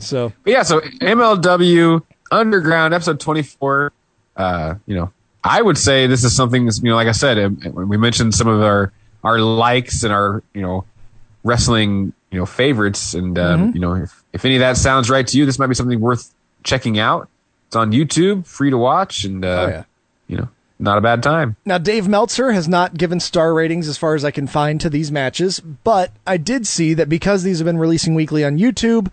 So 0.01 0.33
But 0.43 0.51
yeah, 0.51 0.63
so 0.65 0.81
MLW 0.81 2.03
Underground 2.33 2.93
episode 2.93 3.21
24. 3.21 3.93
Uh, 4.37 4.75
you 4.87 4.97
know, 4.97 5.13
I 5.45 5.63
would 5.63 5.79
say 5.79 6.09
this 6.09 6.25
is 6.25 6.35
something, 6.35 6.65
you 6.65 6.91
know, 6.91 6.97
like 6.97 7.09
I 7.09 7.13
said, 7.13 7.39
um, 7.39 7.61
we 7.73 7.97
mentioned 7.97 8.35
some 8.35 8.49
of 8.49 8.63
our, 8.63 8.93
our 9.23 9.39
likes 9.39 10.03
and 10.03 10.13
our, 10.13 10.43
you 10.55 10.63
know, 10.63 10.85
wrestling, 11.45 12.13
you 12.33 12.39
know, 12.39 12.47
favorites. 12.47 13.15
And, 13.15 13.39
um, 13.39 13.71
Mhm. 13.71 13.75
you 13.75 13.81
know, 13.81 13.95
if 13.95 14.23
if 14.33 14.45
any 14.47 14.57
of 14.57 14.61
that 14.61 14.77
sounds 14.79 15.11
right 15.11 15.27
to 15.27 15.37
you, 15.37 15.45
this 15.47 15.59
might 15.59 15.67
be 15.69 15.75
something 15.75 16.01
worth 16.01 16.33
checking 16.65 16.99
out. 16.99 17.29
It's 17.69 17.77
on 17.77 17.93
YouTube, 17.93 18.47
free 18.47 18.71
to 18.71 18.79
watch, 18.79 19.25
and 19.25 19.45
uh, 19.45 19.49
Oh, 19.49 19.69
yeah. 19.69 19.83
you 20.27 20.37
know, 20.39 20.49
not 20.79 20.97
a 20.99 21.03
bad 21.03 21.23
time. 21.23 21.57
Now, 21.67 21.77
Dave 21.79 22.09
Meltzer 22.09 22.53
has 22.53 22.67
not 22.67 22.97
given 22.97 23.21
star 23.21 23.53
ratings 23.55 23.89
as 23.89 23.99
far 23.99 24.15
as 24.15 24.25
I 24.25 24.31
can 24.31 24.47
find 24.47 24.81
to 24.81 24.89
these 24.91 25.13
matches, 25.13 25.61
but 25.61 26.11
I 26.27 26.39
did 26.39 26.67
see 26.67 26.95
that 26.95 27.09
because 27.11 27.43
these 27.43 27.59
have 27.59 27.67
been 27.67 27.77
releasing 27.79 28.15
weekly 28.15 28.43
on 28.45 28.59
YouTube, 28.59 29.09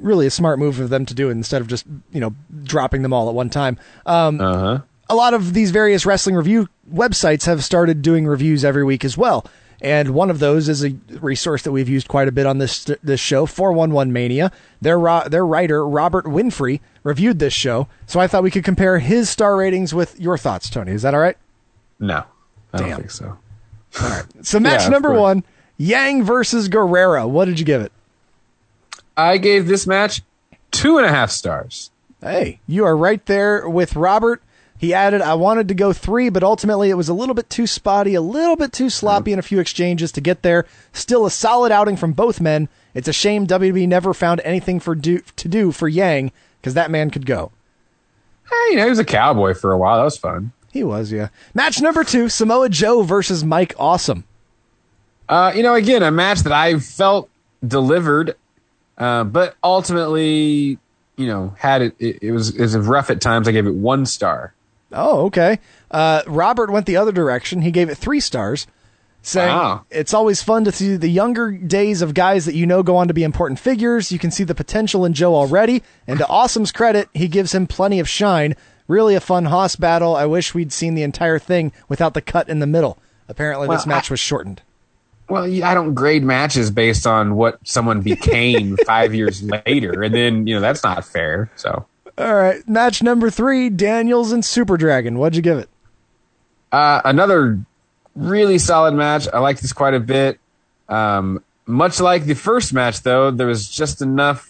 really 0.00 0.26
a 0.26 0.30
smart 0.30 0.58
move 0.60 0.78
of 0.80 0.88
them 0.90 1.04
to 1.06 1.14
do 1.14 1.28
it 1.28 1.32
instead 1.32 1.60
of 1.60 1.66
just, 1.66 1.84
you 2.12 2.20
know, 2.20 2.34
dropping 2.64 3.02
them 3.02 3.12
all 3.12 3.28
at 3.28 3.34
one 3.34 3.50
time. 3.50 3.76
Um, 4.06 4.40
Uh 4.40 4.58
huh. 4.58 4.78
a 5.10 5.14
lot 5.16 5.34
of 5.34 5.54
these 5.54 5.70
various 5.72 6.06
wrestling 6.06 6.36
review 6.36 6.68
websites 6.92 7.46
have 7.46 7.62
started 7.64 8.00
doing 8.02 8.26
reviews 8.26 8.64
every 8.64 8.84
week 8.84 9.04
as 9.04 9.18
well. 9.18 9.44
And 9.82 10.10
one 10.10 10.30
of 10.30 10.38
those 10.38 10.68
is 10.68 10.84
a 10.84 10.94
resource 11.20 11.62
that 11.62 11.72
we've 11.72 11.88
used 11.88 12.06
quite 12.06 12.28
a 12.28 12.32
bit 12.32 12.46
on 12.46 12.58
this 12.58 12.84
this 13.02 13.18
show, 13.18 13.46
411 13.46 14.12
Mania. 14.12 14.52
Their 14.80 14.96
their 15.28 15.44
writer 15.44 15.86
Robert 15.86 16.24
Winfree 16.24 16.78
reviewed 17.02 17.40
this 17.40 17.52
show, 17.52 17.88
so 18.06 18.20
I 18.20 18.28
thought 18.28 18.44
we 18.44 18.50
could 18.52 18.62
compare 18.62 19.00
his 19.00 19.28
star 19.28 19.56
ratings 19.56 19.92
with 19.92 20.18
your 20.20 20.38
thoughts, 20.38 20.70
Tony. 20.70 20.92
Is 20.92 21.02
that 21.02 21.14
all 21.14 21.20
right? 21.20 21.36
No, 21.98 22.22
I 22.72 22.78
Damn. 22.78 22.88
don't 22.90 22.96
think 22.98 23.10
so. 23.10 23.36
All 24.00 24.08
right. 24.08 24.24
So 24.42 24.60
match 24.60 24.82
Yeah, 24.82 24.88
number 24.90 25.12
one, 25.12 25.42
Yang 25.78 26.22
versus 26.24 26.68
Guerrera. 26.68 27.28
What 27.28 27.46
did 27.46 27.58
you 27.58 27.66
give 27.66 27.82
it? 27.82 27.90
I 29.16 29.36
gave 29.36 29.66
this 29.66 29.84
match 29.84 30.22
two 30.70 30.96
and 30.96 31.06
a 31.06 31.10
half 31.10 31.32
stars. 31.32 31.90
Hey, 32.20 32.60
you 32.68 32.84
are 32.84 32.96
right 32.96 33.24
there 33.26 33.68
with 33.68 33.96
Robert. 33.96 34.40
He 34.82 34.92
added, 34.92 35.22
I 35.22 35.34
wanted 35.34 35.68
to 35.68 35.74
go 35.74 35.92
three, 35.92 36.28
but 36.28 36.42
ultimately 36.42 36.90
it 36.90 36.96
was 36.96 37.08
a 37.08 37.14
little 37.14 37.36
bit 37.36 37.48
too 37.48 37.68
spotty, 37.68 38.16
a 38.16 38.20
little 38.20 38.56
bit 38.56 38.72
too 38.72 38.90
sloppy 38.90 39.32
in 39.32 39.38
a 39.38 39.42
few 39.42 39.60
exchanges 39.60 40.10
to 40.10 40.20
get 40.20 40.42
there. 40.42 40.66
Still 40.92 41.24
a 41.24 41.30
solid 41.30 41.70
outing 41.70 41.96
from 41.96 42.14
both 42.14 42.40
men. 42.40 42.68
It's 42.92 43.06
a 43.06 43.12
shame 43.12 43.46
WWE 43.46 43.86
never 43.86 44.12
found 44.12 44.40
anything 44.42 44.80
for 44.80 44.96
do, 44.96 45.20
to 45.36 45.46
do 45.46 45.70
for 45.70 45.86
Yang, 45.86 46.32
because 46.60 46.74
that 46.74 46.90
man 46.90 47.10
could 47.10 47.26
go. 47.26 47.52
Hey, 48.50 48.70
you 48.70 48.76
know, 48.78 48.82
he 48.82 48.90
was 48.90 48.98
a 48.98 49.04
cowboy 49.04 49.54
for 49.54 49.70
a 49.70 49.78
while. 49.78 49.98
That 49.98 50.02
was 50.02 50.18
fun. 50.18 50.50
He 50.72 50.82
was, 50.82 51.12
yeah. 51.12 51.28
Match 51.54 51.80
number 51.80 52.02
two, 52.02 52.28
Samoa 52.28 52.68
Joe 52.68 53.04
versus 53.04 53.44
Mike 53.44 53.76
Awesome. 53.78 54.24
Uh, 55.28 55.52
you 55.54 55.62
know, 55.62 55.74
again, 55.74 56.02
a 56.02 56.10
match 56.10 56.40
that 56.40 56.52
I 56.52 56.80
felt 56.80 57.30
delivered, 57.64 58.34
uh, 58.98 59.22
but 59.22 59.54
ultimately, 59.62 60.80
you 61.16 61.28
know, 61.28 61.54
had 61.56 61.82
it, 61.82 61.94
it, 62.00 62.18
it 62.20 62.32
was 62.32 62.50
it 62.56 62.60
was 62.60 62.76
rough 62.76 63.10
at 63.10 63.20
times. 63.20 63.46
I 63.46 63.52
gave 63.52 63.68
it 63.68 63.74
one 63.74 64.06
star. 64.06 64.54
Oh, 64.92 65.26
okay. 65.26 65.58
Uh, 65.90 66.22
Robert 66.26 66.70
went 66.70 66.86
the 66.86 66.96
other 66.96 67.12
direction. 67.12 67.62
He 67.62 67.70
gave 67.70 67.88
it 67.88 67.96
three 67.96 68.20
stars, 68.20 68.66
saying 69.22 69.48
Wow. 69.54 69.84
it's 69.90 70.14
always 70.14 70.42
fun 70.42 70.64
to 70.64 70.72
see 70.72 70.96
the 70.96 71.08
younger 71.08 71.52
days 71.52 72.02
of 72.02 72.14
guys 72.14 72.44
that 72.46 72.54
you 72.54 72.66
know 72.66 72.82
go 72.82 72.96
on 72.96 73.08
to 73.08 73.14
be 73.14 73.22
important 73.24 73.58
figures. 73.58 74.10
You 74.12 74.18
can 74.18 74.30
see 74.30 74.44
the 74.44 74.54
potential 74.54 75.04
in 75.04 75.12
Joe 75.12 75.34
already, 75.34 75.82
and 76.06 76.18
to 76.18 76.26
Awesome's 76.28 76.72
credit, 76.72 77.08
he 77.14 77.28
gives 77.28 77.52
him 77.54 77.66
plenty 77.66 78.00
of 78.00 78.08
shine. 78.08 78.54
Really 78.88 79.14
a 79.14 79.20
fun 79.20 79.44
Hoss 79.46 79.76
battle. 79.76 80.16
I 80.16 80.26
wish 80.26 80.54
we'd 80.54 80.72
seen 80.72 80.94
the 80.94 81.02
entire 81.04 81.38
thing 81.38 81.72
without 81.88 82.14
the 82.14 82.20
cut 82.20 82.48
in 82.48 82.58
the 82.58 82.66
middle. 82.66 82.98
Apparently, 83.28 83.68
this 83.68 83.86
match 83.86 84.10
I- 84.10 84.14
was 84.14 84.20
shortened. 84.20 84.60
Well, 85.28 85.44
I 85.64 85.72
don't 85.72 85.94
grade 85.94 86.24
matches 86.24 86.70
based 86.70 87.06
on 87.06 87.36
what 87.36 87.58
someone 87.66 88.02
became 88.02 88.76
five 88.86 89.14
years 89.14 89.42
later, 89.42 90.02
and 90.02 90.12
then 90.14 90.46
you 90.46 90.54
know 90.54 90.60
that's 90.60 90.82
not 90.82 91.04
fair. 91.06 91.48
So, 91.56 91.86
All 92.18 92.34
right, 92.34 92.66
match 92.68 93.02
number 93.02 93.30
three: 93.30 93.70
Daniels 93.70 94.32
and 94.32 94.44
Super 94.44 94.76
Dragon. 94.76 95.18
What'd 95.18 95.36
you 95.36 95.42
give 95.42 95.58
it? 95.58 95.68
uh, 96.72 97.00
another 97.04 97.60
really 98.14 98.58
solid 98.58 98.94
match. 98.94 99.28
I 99.32 99.38
like 99.40 99.60
this 99.60 99.72
quite 99.72 99.94
a 99.94 100.00
bit. 100.00 100.38
Um, 100.88 101.42
much 101.66 102.00
like 102.00 102.24
the 102.24 102.34
first 102.34 102.72
match, 102.72 103.02
though, 103.02 103.30
there 103.30 103.46
was 103.46 103.68
just 103.68 104.00
enough 104.02 104.48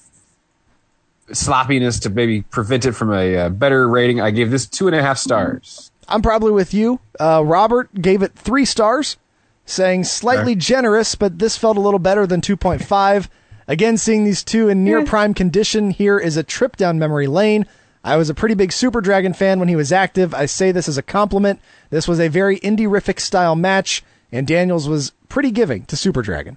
sloppiness 1.32 1.98
to 2.00 2.10
maybe 2.10 2.42
prevent 2.42 2.84
it 2.84 2.92
from 2.92 3.12
a, 3.12 3.36
uh 3.36 3.48
better 3.48 3.88
rating. 3.88 4.20
I 4.20 4.30
gave 4.30 4.50
this 4.50 4.66
two 4.66 4.86
and 4.86 4.96
a 4.96 5.02
half 5.02 5.18
stars. 5.18 5.90
I'm 6.08 6.22
probably 6.22 6.52
with 6.52 6.74
you. 6.74 7.00
Uh, 7.18 7.42
Robert 7.44 7.92
gave 7.94 8.22
it 8.22 8.34
three 8.34 8.64
stars, 8.64 9.16
saying 9.64 10.04
slightly 10.04 10.54
generous, 10.56 11.14
but 11.14 11.38
this 11.38 11.56
felt 11.56 11.76
a 11.76 11.80
little 11.80 12.00
better 12.00 12.26
than 12.26 12.40
2.5. 12.40 13.28
Again, 13.68 13.96
seeing 13.96 14.24
these 14.24 14.42
two 14.42 14.68
in 14.68 14.84
near 14.84 15.04
prime 15.04 15.34
condition 15.34 15.90
here 15.90 16.18
is 16.18 16.36
a 16.36 16.42
trip 16.42 16.76
down 16.76 16.98
memory 16.98 17.26
lane. 17.26 17.66
I 18.04 18.16
was 18.16 18.28
a 18.28 18.34
pretty 18.34 18.54
big 18.56 18.72
Super 18.72 19.00
Dragon 19.00 19.32
fan 19.32 19.60
when 19.60 19.68
he 19.68 19.76
was 19.76 19.92
active. 19.92 20.34
I 20.34 20.46
say 20.46 20.72
this 20.72 20.88
as 20.88 20.98
a 20.98 21.02
compliment. 21.02 21.60
This 21.90 22.08
was 22.08 22.18
a 22.18 22.28
very 22.28 22.58
indie-rific 22.60 23.20
style 23.20 23.54
match, 23.54 24.02
and 24.32 24.46
Daniels 24.46 24.88
was 24.88 25.12
pretty 25.28 25.52
giving 25.52 25.84
to 25.84 25.96
Super 25.96 26.22
Dragon. 26.22 26.56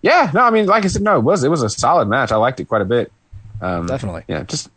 Yeah, 0.00 0.30
no, 0.32 0.40
I 0.40 0.50
mean, 0.50 0.66
like 0.66 0.84
I 0.84 0.88
said, 0.88 1.02
no, 1.02 1.18
it 1.18 1.22
was 1.22 1.44
it 1.44 1.50
was 1.50 1.62
a 1.62 1.68
solid 1.68 2.08
match. 2.08 2.32
I 2.32 2.36
liked 2.36 2.60
it 2.60 2.68
quite 2.68 2.82
a 2.82 2.86
bit. 2.86 3.12
Um, 3.60 3.86
Definitely. 3.86 4.24
Yeah, 4.28 4.44
just 4.44 4.70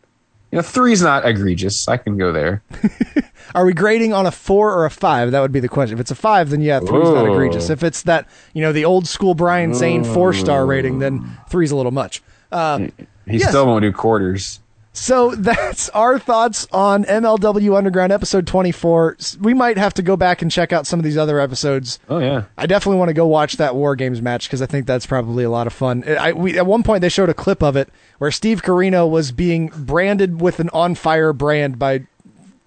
you 0.52 0.58
know, 0.58 0.62
three's 0.62 1.02
not 1.02 1.28
egregious. 1.28 1.88
I 1.88 1.98
can 1.98 2.18
go 2.18 2.32
there. 2.32 2.62
Are 3.56 3.66
we 3.66 3.74
grading 3.74 4.14
on 4.14 4.26
a 4.26 4.32
four 4.32 4.74
or 4.74 4.86
a 4.86 4.90
five? 4.92 5.32
That 5.32 5.42
would 5.42 5.52
be 5.52 5.60
the 5.60 5.70
question. 5.70 5.96
If 5.98 6.02
it's 6.02 6.12
a 6.12 6.16
five, 6.16 6.50
then 6.50 6.62
yeah, 6.62 6.80
three's 6.80 7.10
not 7.10 7.28
egregious. 7.28 7.70
If 7.70 7.84
it's 7.84 8.04
that, 8.04 8.28
you 8.54 8.62
know, 8.62 8.72
the 8.72 8.86
old 8.86 9.08
school 9.08 9.34
Brian 9.36 9.74
Zane 9.74 10.04
four 10.04 10.34
star 10.34 10.66
rating, 10.66 11.00
then 11.00 11.38
three's 11.50 11.72
a 11.72 11.76
little 11.76 11.92
much. 11.92 12.22
Uh, 12.52 12.88
He 13.28 13.38
Yes. 13.38 13.50
still 13.50 13.68
won't 13.68 13.84
do 13.84 13.92
quarters. 13.92 14.60
So 15.00 15.32
that's 15.36 15.90
our 15.90 16.20
thoughts 16.20 16.68
on 16.72 17.06
MLW 17.06 17.76
Underground 17.78 18.12
episode 18.12 18.46
24. 18.46 19.18
We 19.40 19.54
might 19.54 19.78
have 19.78 19.94
to 19.96 20.02
go 20.02 20.18
back 20.18 20.42
and 20.42 20.52
check 20.52 20.74
out 20.74 20.86
some 20.86 21.00
of 21.00 21.04
these 21.06 21.18
other 21.18 21.40
episodes. 21.40 22.00
Oh 22.10 22.20
yeah. 22.20 22.44
I 22.58 22.66
definitely 22.66 23.00
want 23.00 23.10
to 23.10 23.14
go 23.14 23.26
watch 23.26 23.58
that 23.58 23.76
War 23.76 23.96
Games 23.96 24.22
match 24.22 24.48
because 24.48 24.62
I 24.62 24.66
think 24.66 24.86
that's 24.86 25.06
probably 25.06 25.44
a 25.46 25.50
lot 25.50 25.68
of 25.68 25.74
fun. 25.74 26.04
I, 26.08 26.34
we, 26.34 26.58
at 26.58 26.66
one 26.66 26.84
point, 26.84 27.02
they 27.02 27.10
showed 27.10 27.30
a 27.30 27.34
clip 27.34 27.64
of 27.64 27.76
it 27.78 27.90
where 28.18 28.30
Steve 28.30 28.62
Corino 28.62 29.10
was 29.10 29.32
being 29.32 29.68
branded 29.68 30.42
with 30.42 30.60
an 30.60 30.70
on 30.74 30.96
fire 30.96 31.32
brand 31.32 31.80
by 31.80 32.06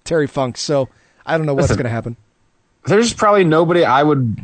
Terry 0.03 0.27
Funk. 0.27 0.57
So 0.57 0.89
I 1.25 1.37
don't 1.37 1.45
know 1.45 1.53
what's 1.53 1.67
going 1.69 1.83
to 1.83 1.89
happen. 1.89 2.17
There's 2.85 3.13
probably 3.13 3.43
nobody 3.43 3.85
I 3.85 4.01
would, 4.03 4.37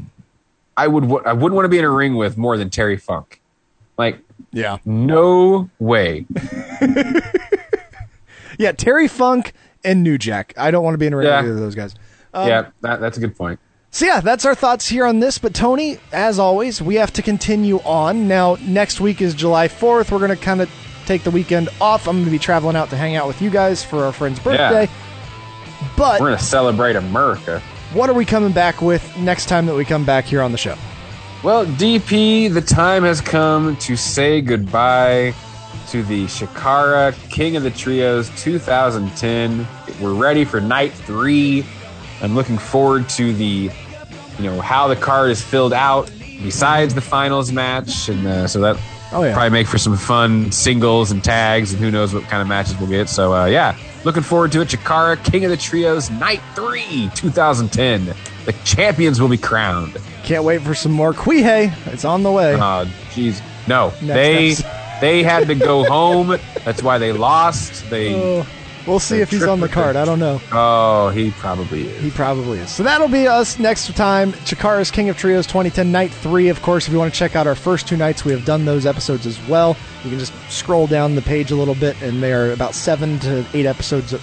I 0.77 0.87
would, 0.87 1.25
I 1.25 1.33
wouldn't 1.33 1.55
want 1.55 1.65
to 1.65 1.69
be 1.69 1.79
in 1.79 1.85
a 1.85 1.89
ring 1.89 2.15
with 2.15 2.37
more 2.37 2.55
than 2.55 2.69
Terry 2.69 2.97
Funk. 2.97 3.41
Like, 3.97 4.19
Yeah. 4.53 4.77
no 4.85 5.69
way. 5.79 6.25
Yeah, 8.59 8.73
Terry 8.73 9.07
Funk 9.07 9.53
and 9.83 10.03
New 10.03 10.17
Jack. 10.19 10.53
I 10.57 10.69
don't 10.69 10.83
want 10.83 10.93
to 10.93 10.97
be 10.99 11.07
in 11.07 11.13
a 11.13 11.17
ring 11.17 11.27
Yeah. 11.27 11.37
with 11.41 11.45
either 11.45 11.55
of 11.55 11.61
those 11.61 11.75
guys. 11.75 11.95
Um, 12.33 12.47
yeah, 12.47 12.67
that, 12.81 12.99
that's 12.99 13.17
a 13.17 13.21
good 13.21 13.35
point. 13.35 13.59
So 13.89 14.05
yeah, 14.05 14.19
that's 14.19 14.45
our 14.45 14.53
thoughts 14.53 14.87
here 14.87 15.05
on 15.07 15.19
this. 15.19 15.39
But 15.39 15.55
Tony, 15.55 15.97
as 16.11 16.37
always, 16.37 16.79
we 16.81 16.95
have 16.95 17.11
to 17.13 17.23
continue 17.23 17.77
on. 17.79 18.27
Now, 18.27 18.57
next 18.61 19.01
week 19.01 19.19
is 19.21 19.33
July 19.33 19.67
4th. 19.67 20.11
We're 20.11 20.19
going 20.19 20.29
to 20.29 20.35
kind 20.35 20.61
of 20.61 20.69
take 21.07 21.23
the 21.23 21.31
weekend 21.31 21.69
off. 21.81 22.07
I'm 22.07 22.17
going 22.17 22.25
to 22.25 22.31
be 22.31 22.37
traveling 22.37 22.75
out 22.75 22.89
to 22.91 22.97
hang 22.97 23.15
out 23.15 23.25
with 23.25 23.41
you 23.41 23.49
guys 23.49 23.83
for 23.83 24.03
our 24.05 24.11
friend's 24.11 24.39
birthday. 24.39 24.83
Yeah. 24.83 24.91
But 25.95 26.19
We're 26.19 26.27
gonna 26.27 26.39
celebrate 26.39 26.97
America. 26.97 27.61
what 27.93 28.09
are 28.09 28.13
we 28.13 28.25
coming 28.25 28.51
back 28.51 28.81
with 28.81 29.17
next 29.17 29.45
time 29.47 29.65
that 29.65 29.73
we 29.75 29.85
come 29.85 30.03
back 30.05 30.25
here 30.25 30.41
on 30.41 30.51
the 30.51 30.57
show? 30.57 30.75
Well, 31.41 31.65
DP, 31.65 32.53
the 32.53 32.59
time 32.61 33.03
has 33.03 33.21
come 33.21 33.77
to 33.77 33.95
say 33.95 34.41
goodbye 34.41 35.33
to 35.89 36.03
the 36.03 36.25
Chikara 36.25 37.13
King 37.31 37.55
of 37.55 37.63
the 37.63 37.71
Trios 37.71 38.29
2010. 38.41 39.67
We're 40.01 40.13
ready 40.13 40.45
for 40.45 40.61
night 40.61 40.93
three. 40.93 41.65
I'm 42.21 42.35
looking 42.35 42.57
forward 42.57 43.09
to 43.09 43.33
the, 43.33 43.71
you 44.37 44.43
know, 44.43 44.59
how 44.61 44.87
the 44.87 44.95
card 44.95 45.31
is 45.31 45.41
filled 45.41 45.73
out 45.73 46.11
besides 46.43 46.93
the 46.93 47.01
finals 47.01 47.51
match, 47.51 48.07
and 48.09 48.25
uh, 48.27 48.47
so 48.47 48.59
that 48.61 48.77
Oh, 49.11 49.23
yeah. 49.23 49.33
probably 49.33 49.49
make 49.49 49.65
for 49.65 49.79
some 49.79 49.97
fun 49.97 50.51
singles 50.51 51.09
and 51.09 51.23
tags, 51.23 51.73
and 51.73 51.81
who 51.81 51.89
knows 51.89 52.13
what 52.13 52.23
kind 52.25 52.43
of 52.43 52.47
matches 52.47 52.77
we'll 52.79 52.89
get. 52.89 53.09
So 53.09 53.33
uh, 53.33 53.45
yeah, 53.47 53.75
looking 54.05 54.21
forward 54.21 54.51
to 54.51 54.61
it. 54.61 54.67
Chikara 54.67 55.17
King 55.31 55.45
of 55.45 55.49
the 55.51 55.57
Trios 55.57 56.11
Night 56.11 56.41
Three 56.53 57.09
2010. 57.15 58.13
The 58.45 58.53
champions 58.63 59.19
will 59.19 59.27
be 59.29 59.37
crowned. 59.37 59.97
Can't 60.23 60.43
wait 60.43 60.61
for 60.61 60.75
some 60.75 60.91
more 60.91 61.13
Quihei. 61.13 61.73
It's 61.91 62.05
on 62.05 62.21
the 62.21 62.31
way. 62.31 62.53
Oh, 62.55 62.85
jeez. 63.11 63.41
No, 63.67 63.87
Next 64.01 64.05
they 64.05 64.47
episode. 64.51 64.78
They 65.01 65.23
had 65.23 65.47
to 65.47 65.55
go 65.55 65.83
home. 65.85 66.37
That's 66.65 66.83
why 66.83 66.97
they 66.97 67.11
lost. 67.11 67.89
They 67.89 68.13
Oh, 68.15 68.45
we'll 68.87 68.99
see 68.99 69.19
if 69.21 69.29
he's 69.29 69.43
on 69.43 69.59
the 69.59 69.69
card. 69.69 69.95
I 69.95 70.05
don't 70.05 70.19
know. 70.19 70.41
oh, 70.51 71.09
he 71.09 71.31
probably 71.31 71.87
is. 71.87 72.01
He 72.03 72.09
probably 72.11 72.59
is. 72.59 72.69
So 72.71 72.83
that'll 72.83 73.07
be 73.07 73.27
us 73.27 73.59
next 73.59 73.95
time. 73.95 74.31
Chikara's 74.33 74.91
King 74.91 75.09
of 75.09 75.17
Trios 75.17 75.45
2010 75.47 75.91
Night 75.91 76.11
3. 76.11 76.49
Of 76.49 76.61
course, 76.61 76.87
if 76.87 76.93
you 76.93 76.99
want 76.99 77.13
to 77.13 77.17
check 77.19 77.35
out 77.35 77.47
our 77.47 77.55
first 77.55 77.87
two 77.87 77.97
nights, 77.97 78.25
we 78.25 78.31
have 78.31 78.45
done 78.45 78.65
those 78.65 78.85
episodes 78.85 79.25
as 79.25 79.39
well. 79.47 79.77
You 80.03 80.09
can 80.11 80.19
just 80.19 80.33
scroll 80.49 80.87
down 80.87 81.15
the 81.15 81.21
page 81.21 81.51
a 81.51 81.55
little 81.55 81.75
bit, 81.75 82.01
and 82.01 82.21
they 82.23 82.33
are 82.33 82.51
about 82.51 82.73
seven 82.75 83.19
to 83.19 83.45
eight 83.53 83.65
episodes 83.65 84.13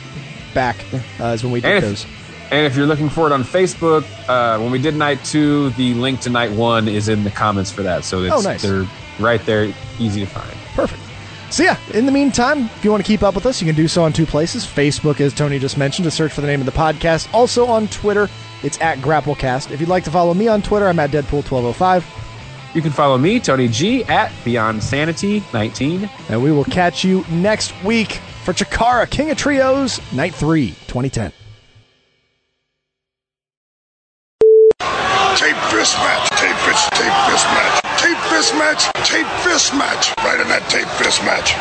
back 0.54 0.76
uh, 1.20 1.24
is 1.26 1.42
when 1.42 1.52
we 1.52 1.60
did 1.60 1.70
And 1.76 1.84
those. 1.84 2.06
and 2.50 2.66
if 2.66 2.74
you're 2.76 2.86
looking 2.86 3.10
for 3.10 3.26
it 3.26 3.32
on 3.32 3.44
Facebook, 3.44 4.04
uh, 4.28 4.58
when 4.58 4.70
we 4.72 4.80
did 4.80 4.94
night 4.96 5.22
two, 5.24 5.68
the 5.70 5.92
link 5.94 6.20
to 6.20 6.30
night 6.30 6.50
one 6.50 6.88
is 6.88 7.08
in 7.10 7.24
the 7.24 7.30
comments 7.30 7.70
for 7.70 7.82
that. 7.82 8.04
So 8.04 8.22
it's, 8.22 8.34
Oh, 8.34 8.40
nice. 8.40 8.62
they're 8.62 8.86
right 9.20 9.44
there, 9.44 9.72
easy 9.98 10.20
to 10.20 10.26
find. 10.26 10.56
Perfect. 10.76 11.02
So 11.50 11.62
yeah, 11.62 11.78
in 11.94 12.06
the 12.06 12.12
meantime, 12.12 12.64
if 12.66 12.84
you 12.84 12.90
want 12.90 13.02
to 13.02 13.06
keep 13.06 13.22
up 13.22 13.34
with 13.34 13.46
us, 13.46 13.60
you 13.62 13.66
can 13.66 13.74
do 13.74 13.88
so 13.88 14.02
on 14.02 14.12
two 14.12 14.26
places. 14.26 14.66
Facebook, 14.66 15.20
as 15.20 15.32
Tony 15.32 15.58
just 15.58 15.78
mentioned, 15.78 16.04
to 16.04 16.10
search 16.10 16.32
for 16.32 16.42
the 16.42 16.46
name 16.46 16.60
of 16.60 16.66
the 16.66 16.72
podcast. 16.72 17.32
Also 17.32 17.66
on 17.66 17.88
Twitter, 17.88 18.28
it's 18.62 18.80
at 18.80 18.98
GrappleCast. 18.98 19.70
If 19.70 19.80
you'd 19.80 19.88
like 19.88 20.04
to 20.04 20.10
follow 20.10 20.34
me 20.34 20.48
on 20.48 20.60
Twitter, 20.60 20.86
I'm 20.86 20.98
at 20.98 21.10
Deadpool1205. 21.10 22.74
You 22.74 22.82
can 22.82 22.90
follow 22.90 23.16
me, 23.16 23.40
Tony 23.40 23.68
G, 23.68 24.04
at 24.04 24.30
Beyond 24.44 24.82
Sanity 24.82 25.42
19. 25.54 26.10
And 26.28 26.42
we 26.42 26.52
will 26.52 26.64
catch 26.64 27.04
you 27.04 27.24
next 27.30 27.72
week 27.82 28.20
for 28.44 28.52
Chikara 28.52 29.08
King 29.08 29.30
of 29.30 29.38
Trios, 29.38 30.00
Night 30.12 30.34
3, 30.34 30.68
2010. 30.88 31.32
Tape 35.36 35.56
fist 35.70 35.96
match. 35.98 36.30
Tape 36.30 36.56
fist. 36.56 36.90
Tape 36.92 37.30
fist 37.30 37.44
match. 37.46 37.85
Tape 38.36 38.44
fist 38.44 38.54
match. 38.56 38.92
Tape 39.08 39.26
fist 39.44 39.72
match. 39.72 40.14
Right 40.18 40.38
in 40.38 40.46
that 40.48 40.68
tape 40.68 40.86
fist 40.88 41.24
match. 41.24 41.56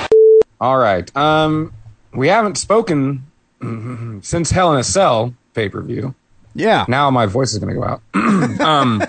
All 0.59 0.77
right. 0.77 1.15
Um, 1.15 1.71
we 2.13 2.27
haven't 2.27 2.57
spoken 2.57 3.23
since 4.21 4.51
Hell 4.51 4.73
in 4.73 4.79
a 4.79 4.83
Cell 4.83 5.33
pay 5.53 5.69
per 5.69 5.81
view. 5.81 6.15
Yeah. 6.53 6.83
Now 6.89 7.09
my 7.11 7.27
voice 7.27 7.53
is 7.53 7.59
going 7.59 7.73
to 7.73 7.79
go 7.79 7.85
out. 7.85 8.01
um, 8.59 9.01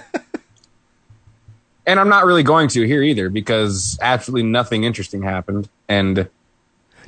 and 1.84 1.98
I'm 1.98 2.08
not 2.08 2.24
really 2.24 2.44
going 2.44 2.68
to 2.68 2.86
here 2.86 3.02
either 3.02 3.30
because 3.30 3.98
absolutely 4.00 4.48
nothing 4.48 4.84
interesting 4.84 5.22
happened, 5.24 5.68
and 5.88 6.28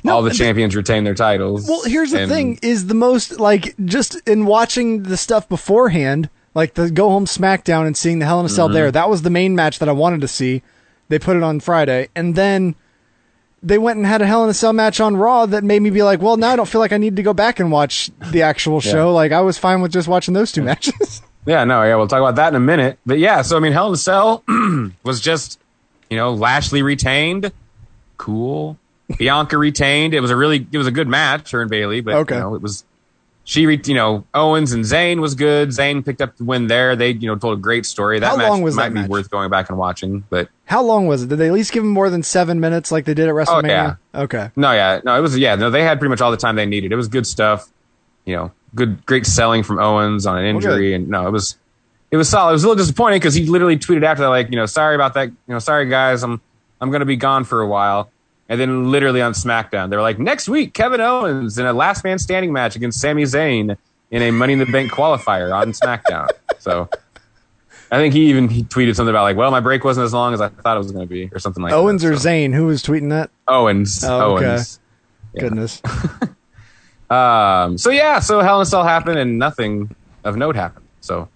all 0.05 0.21
the 0.21 0.31
th- 0.31 0.39
champions 0.39 0.75
retain 0.75 1.05
their 1.05 1.15
titles. 1.15 1.69
Well, 1.69 1.83
here's 1.85 2.11
the 2.11 2.23
and- 2.23 2.29
thing: 2.29 2.59
is 2.61 2.87
the 2.87 2.95
most 2.95 3.39
like 3.39 3.75
just 3.85 4.15
in 4.27 4.45
watching 4.45 5.03
the 5.03 5.15
stuff 5.15 5.47
beforehand, 5.47 6.29
like 6.59 6.73
the 6.75 6.91
go 6.91 7.09
home 7.09 7.25
SmackDown 7.25 7.85
and 7.87 7.95
seeing 7.95 8.19
the 8.19 8.25
Hell 8.25 8.39
in 8.41 8.45
a 8.45 8.49
Cell 8.49 8.69
Mhm. 8.69 8.73
there. 8.73 8.91
That 8.91 9.09
was 9.09 9.21
the 9.21 9.29
main 9.29 9.55
match 9.55 9.79
that 9.79 9.87
I 9.89 9.93
wanted 9.93 10.21
to 10.21 10.27
see. 10.27 10.61
They 11.07 11.17
put 11.17 11.35
it 11.37 11.43
on 11.43 11.59
Friday, 11.59 12.09
and 12.15 12.35
then 12.35 12.75
they 13.63 13.77
went 13.77 13.97
and 13.97 14.05
had 14.05 14.21
a 14.21 14.25
Hell 14.27 14.43
in 14.43 14.49
a 14.49 14.53
Cell 14.53 14.73
match 14.73 14.99
on 14.99 15.17
Raw 15.17 15.45
that 15.47 15.63
made 15.63 15.81
me 15.81 15.89
be 15.89 16.03
like, 16.03 16.21
well, 16.21 16.37
now 16.37 16.49
I 16.51 16.55
don't 16.55 16.67
feel 16.69 16.79
like 16.81 16.91
I 16.93 16.97
need 16.97 17.15
to 17.15 17.23
go 17.23 17.33
back 17.33 17.59
and 17.59 17.71
watch 17.71 18.09
the 18.31 18.41
actual 18.43 18.81
Yeah. 18.83 18.91
show. 18.91 19.13
Like 19.13 19.31
I 19.31 19.41
was 19.41 19.57
fine 19.57 19.81
with 19.81 19.91
just 19.91 20.07
watching 20.07 20.33
those 20.33 20.51
two 20.51 20.61
matches. 20.61 21.21
Yeah, 21.45 21.63
no, 21.63 21.81
yeah, 21.83 21.95
we'll 21.95 22.07
talk 22.07 22.19
about 22.19 22.35
that 22.35 22.49
in 22.49 22.55
a 22.55 22.59
minute. 22.59 22.99
But 23.05 23.17
yeah, 23.17 23.41
so 23.41 23.57
I 23.57 23.59
mean, 23.59 23.71
Hell 23.71 23.87
in 23.87 23.93
a 23.93 23.97
Cell 23.97 24.43
was 25.03 25.19
just, 25.19 25.57
you 26.09 26.17
know, 26.17 26.33
Lashley 26.33 26.81
retained, 26.83 27.51
cool. 28.17 28.77
Bianca 29.17 29.57
retained. 29.57 30.13
It 30.13 30.19
was 30.19 30.29
a 30.29 30.35
really, 30.35 30.67
it 30.71 30.77
was 30.77 30.85
a 30.85 30.91
good 30.91 31.07
match, 31.07 31.49
her 31.51 31.61
and 31.61 31.69
Bayley. 31.71 32.01
But 32.01 32.15
Okay. 32.15 32.35
you 32.35 32.41
know, 32.41 32.55
it 32.55 32.61
was 32.61 32.83
she, 33.49 33.65
re- 33.65 33.81
you 33.83 33.95
know, 33.95 34.25
Owens 34.35 34.73
and 34.73 34.83
Zayn 34.83 35.21
was 35.21 35.33
good. 35.33 35.69
Zayn 35.69 36.05
picked 36.05 36.21
up 36.21 36.37
the 36.37 36.43
win 36.43 36.67
there. 36.67 36.95
They, 36.95 37.13
you 37.13 37.25
know, 37.25 37.35
told 37.35 37.57
a 37.57 37.59
great 37.59 37.83
story. 37.83 38.19
That 38.19 38.27
How 38.27 38.37
match 38.37 38.47
long 38.47 38.61
was 38.61 38.75
might 38.75 38.89
that 38.89 38.93
be 38.93 39.01
match? 39.01 39.09
worth 39.09 39.31
going 39.31 39.49
back 39.49 39.69
and 39.69 39.77
watching. 39.79 40.23
But 40.29 40.49
How 40.65 40.83
long 40.83 41.07
was 41.07 41.23
it? 41.23 41.29
Did 41.29 41.39
they 41.39 41.47
at 41.47 41.53
least 41.53 41.71
give 41.71 41.81
him 41.83 41.89
more 41.89 42.11
than 42.11 42.21
seven 42.21 42.59
minutes 42.59 42.91
like 42.91 43.05
they 43.05 43.15
did 43.15 43.27
at 43.27 43.31
oh, 43.31 43.33
WrestleMania? 43.33 43.97
Oh, 44.13 44.19
yeah. 44.19 44.21
Okay. 44.21 44.51
no, 44.55 44.71
yeah, 44.71 45.01
no, 45.03 45.17
it 45.17 45.21
was 45.21 45.35
yeah, 45.35 45.55
no, 45.55 45.71
they 45.71 45.83
had 45.83 45.97
pretty 45.97 46.11
much 46.11 46.21
all 46.21 46.29
the 46.29 46.37
time 46.37 46.57
they 46.57 46.67
needed. 46.67 46.91
It 46.91 46.95
was 46.95 47.07
good 47.07 47.25
stuff. 47.25 47.67
You 48.25 48.35
know, 48.35 48.51
good, 48.75 49.03
great 49.07 49.25
selling 49.25 49.63
from 49.63 49.79
Owens 49.79 50.27
on 50.27 50.37
an 50.37 50.45
injury, 50.45 50.93
and 50.93 51.09
no, 51.09 51.25
it 51.27 51.31
was 51.31 51.57
it 52.11 52.17
was 52.17 52.29
solid. 52.29 52.51
It 52.51 52.53
was 52.53 52.65
a 52.65 52.67
little 52.67 52.83
disappointing 52.83 53.19
because 53.19 53.33
he 53.33 53.47
literally 53.47 53.77
tweeted 53.77 54.03
after 54.03 54.21
that, 54.21 54.29
like, 54.29 54.51
you 54.51 54.57
know, 54.57 54.67
sorry 54.67 54.93
about 54.93 55.15
that. 55.15 55.29
You 55.29 55.35
know, 55.47 55.57
sorry 55.57 55.89
guys, 55.89 56.21
I'm 56.21 56.39
I'm 56.79 56.91
gonna 56.91 57.05
be 57.05 57.15
gone 57.15 57.45
for 57.45 57.61
a 57.61 57.67
while. 57.67 58.11
And 58.49 58.59
then 58.59 58.89
literally 58.91 59.21
on 59.21 59.33
SmackDown, 59.33 59.89
they 59.89 59.95
were 59.95 60.01
like, 60.01 60.19
next 60.19 60.49
week, 60.49 60.73
Kevin 60.73 60.99
Owens 60.99 61.57
in 61.59 61.65
a 61.65 61.73
last 61.73 62.03
man 62.03 62.17
standing 62.17 62.51
match 62.51 62.75
against 62.75 62.99
Sami 62.99 63.23
Zayn 63.23 63.77
in 64.11 64.21
a 64.21 64.31
Money 64.31 64.53
in 64.53 64.59
the 64.59 64.65
Bank 64.65 64.91
qualifier 64.91 65.53
on 65.55 65.71
SmackDown. 65.71 66.27
so 66.59 66.89
I 67.91 67.97
think 67.97 68.13
he 68.13 68.29
even 68.29 68.49
he 68.49 68.63
tweeted 68.63 68.95
something 68.95 69.11
about 69.11 69.23
like, 69.23 69.37
well, 69.37 69.51
my 69.51 69.59
break 69.59 69.83
wasn't 69.83 70.05
as 70.05 70.13
long 70.13 70.33
as 70.33 70.41
I 70.41 70.49
thought 70.49 70.75
it 70.75 70.79
was 70.79 70.91
going 70.91 71.07
to 71.07 71.09
be, 71.09 71.29
or 71.31 71.39
something 71.39 71.63
like 71.63 71.73
Owens 71.73 72.01
that. 72.01 72.09
or 72.09 72.13
Zayn? 72.13 72.53
Who 72.53 72.65
was 72.65 72.81
tweeting 72.83 73.09
that? 73.11 73.29
Owens. 73.47 74.03
Oh, 74.03 74.35
okay. 74.37 74.45
Owens. 74.45 74.79
Goodness. 75.37 75.81
Um, 77.09 77.77
so 77.77 77.89
yeah, 77.89 78.19
so 78.19 78.41
Hell 78.41 78.57
in 78.59 78.63
a 78.63 78.65
Cell 78.65 78.83
happened 78.83 79.17
and 79.17 79.39
nothing 79.39 79.95
of 80.23 80.37
note 80.37 80.55
happened. 80.55 80.85
So 81.01 81.27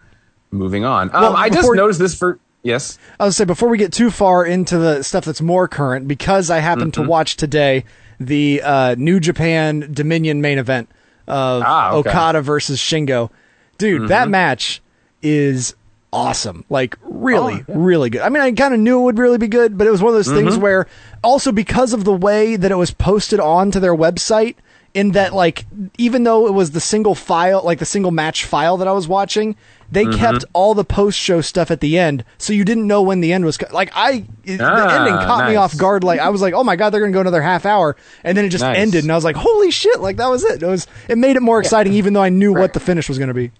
moving 0.51 0.85
on. 0.85 1.09
Um, 1.15 1.21
Well, 1.21 1.35
I 1.35 1.49
just 1.49 1.67
noticed 1.73 1.99
this 1.99 2.15
for 2.15 2.39
yes. 2.63 2.97
I 3.19 3.25
was 3.25 3.35
say 3.37 3.45
before 3.45 3.69
we 3.69 3.77
get 3.77 3.93
too 3.93 4.09
far 4.09 4.45
into 4.45 4.77
the 4.77 5.03
stuff 5.03 5.25
that's 5.25 5.41
more 5.41 5.67
current, 5.67 6.07
because 6.07 6.49
I 6.49 6.59
happened 6.59 6.93
Mm-hmm. 6.93 7.03
to 7.03 7.09
watch 7.09 7.35
today 7.37 7.85
the 8.19 8.61
uh, 8.63 8.95
New 8.97 9.19
Japan 9.19 9.89
Dominion 9.93 10.41
main 10.41 10.57
event 10.57 10.89
of 11.27 11.63
Ah, 11.65 11.91
okay. 11.93 12.09
Okada 12.09 12.41
versus 12.41 12.79
Shingo. 12.79 13.29
Dude, 13.77 14.07
that 14.09 14.27
Mhm. 14.27 14.31
match 14.31 14.81
is 15.21 15.75
awesome. 16.11 16.63
Like 16.69 16.95
really, 17.03 17.63
Oh, 17.67 17.73
really 17.73 18.09
good. 18.09 18.21
I 18.21 18.29
mean, 18.29 18.41
I 18.43 18.51
kind 18.51 18.73
of 18.73 18.79
knew 18.79 18.99
it 18.99 19.03
would 19.03 19.17
really 19.17 19.37
be 19.39 19.47
good, 19.47 19.77
but 19.77 19.87
it 19.87 19.91
was 19.91 20.01
one 20.01 20.09
of 20.09 20.15
those 20.15 20.31
things 20.31 20.57
Mhm. 20.57 20.61
where 20.61 20.87
also 21.23 21.51
because 21.51 21.91
of 21.93 22.03
the 22.03 22.13
way 22.13 22.55
that 22.55 22.71
it 22.71 22.75
was 22.75 22.91
posted 22.91 23.39
onto 23.39 23.79
their 23.79 23.95
website 23.95 24.55
in 24.93 25.11
that 25.13 25.33
like 25.33 25.65
even 25.97 26.23
though 26.23 26.45
it 26.45 26.53
was 26.53 26.71
the 26.71 26.79
single 26.79 27.15
file 27.15 27.61
like 27.63 27.79
the 27.79 27.85
single 27.85 28.11
match 28.11 28.45
file 28.45 28.77
that 28.77 28.87
I 28.87 28.91
was 28.91 29.07
watching 29.07 29.55
they 29.93 30.05
Mhm. 30.05 30.17
kept 30.17 30.45
all 30.53 30.73
the 30.73 30.83
post 30.83 31.17
show 31.19 31.39
stuff 31.41 31.69
at 31.71 31.79
the 31.79 31.97
end 31.97 32.23
so 32.37 32.51
you 32.51 32.65
didn't 32.65 32.87
know 32.87 33.01
when 33.01 33.21
the 33.21 33.31
end 33.31 33.45
was 33.45 33.57
co- 33.57 33.73
like 33.73 33.91
I 33.95 34.25
it- 34.43 34.57
the 34.57 34.65
Ah, 34.65 34.95
ending 34.99 35.13
caught 35.15 35.47
me 35.49 35.55
off 35.55 35.77
guard 35.77 36.03
like 36.03 36.19
I 36.19 36.29
was 36.29 36.41
like 36.41 36.53
oh 36.53 36.63
my 36.63 36.75
god 36.75 36.89
they're 36.89 36.99
going 37.01 37.11
to 37.11 37.15
go 37.15 37.21
another 37.21 37.41
half 37.41 37.65
hour 37.65 37.95
and 38.23 38.37
then 38.37 38.45
it 38.45 38.49
just 38.49 38.63
Nice. 38.63 38.77
ended 38.77 39.03
and 39.03 39.11
I 39.11 39.15
was 39.15 39.23
like 39.23 39.35
holy 39.35 39.71
shit 39.71 39.99
like 40.01 40.17
that 40.17 40.27
was 40.29 40.43
it 40.43 40.61
it 40.63 40.65
was 40.67 40.87
it 41.07 41.17
made 41.17 41.35
it 41.35 41.41
more 41.41 41.59
exciting 41.59 41.93
even 41.93 42.13
though 42.13 42.23
I 42.23 42.29
knew 42.29 42.53
what 42.53 42.73
the 42.73 42.79
finish 42.79 43.07
was 43.07 43.17
going 43.17 43.27
to 43.29 43.33
be 43.33 43.51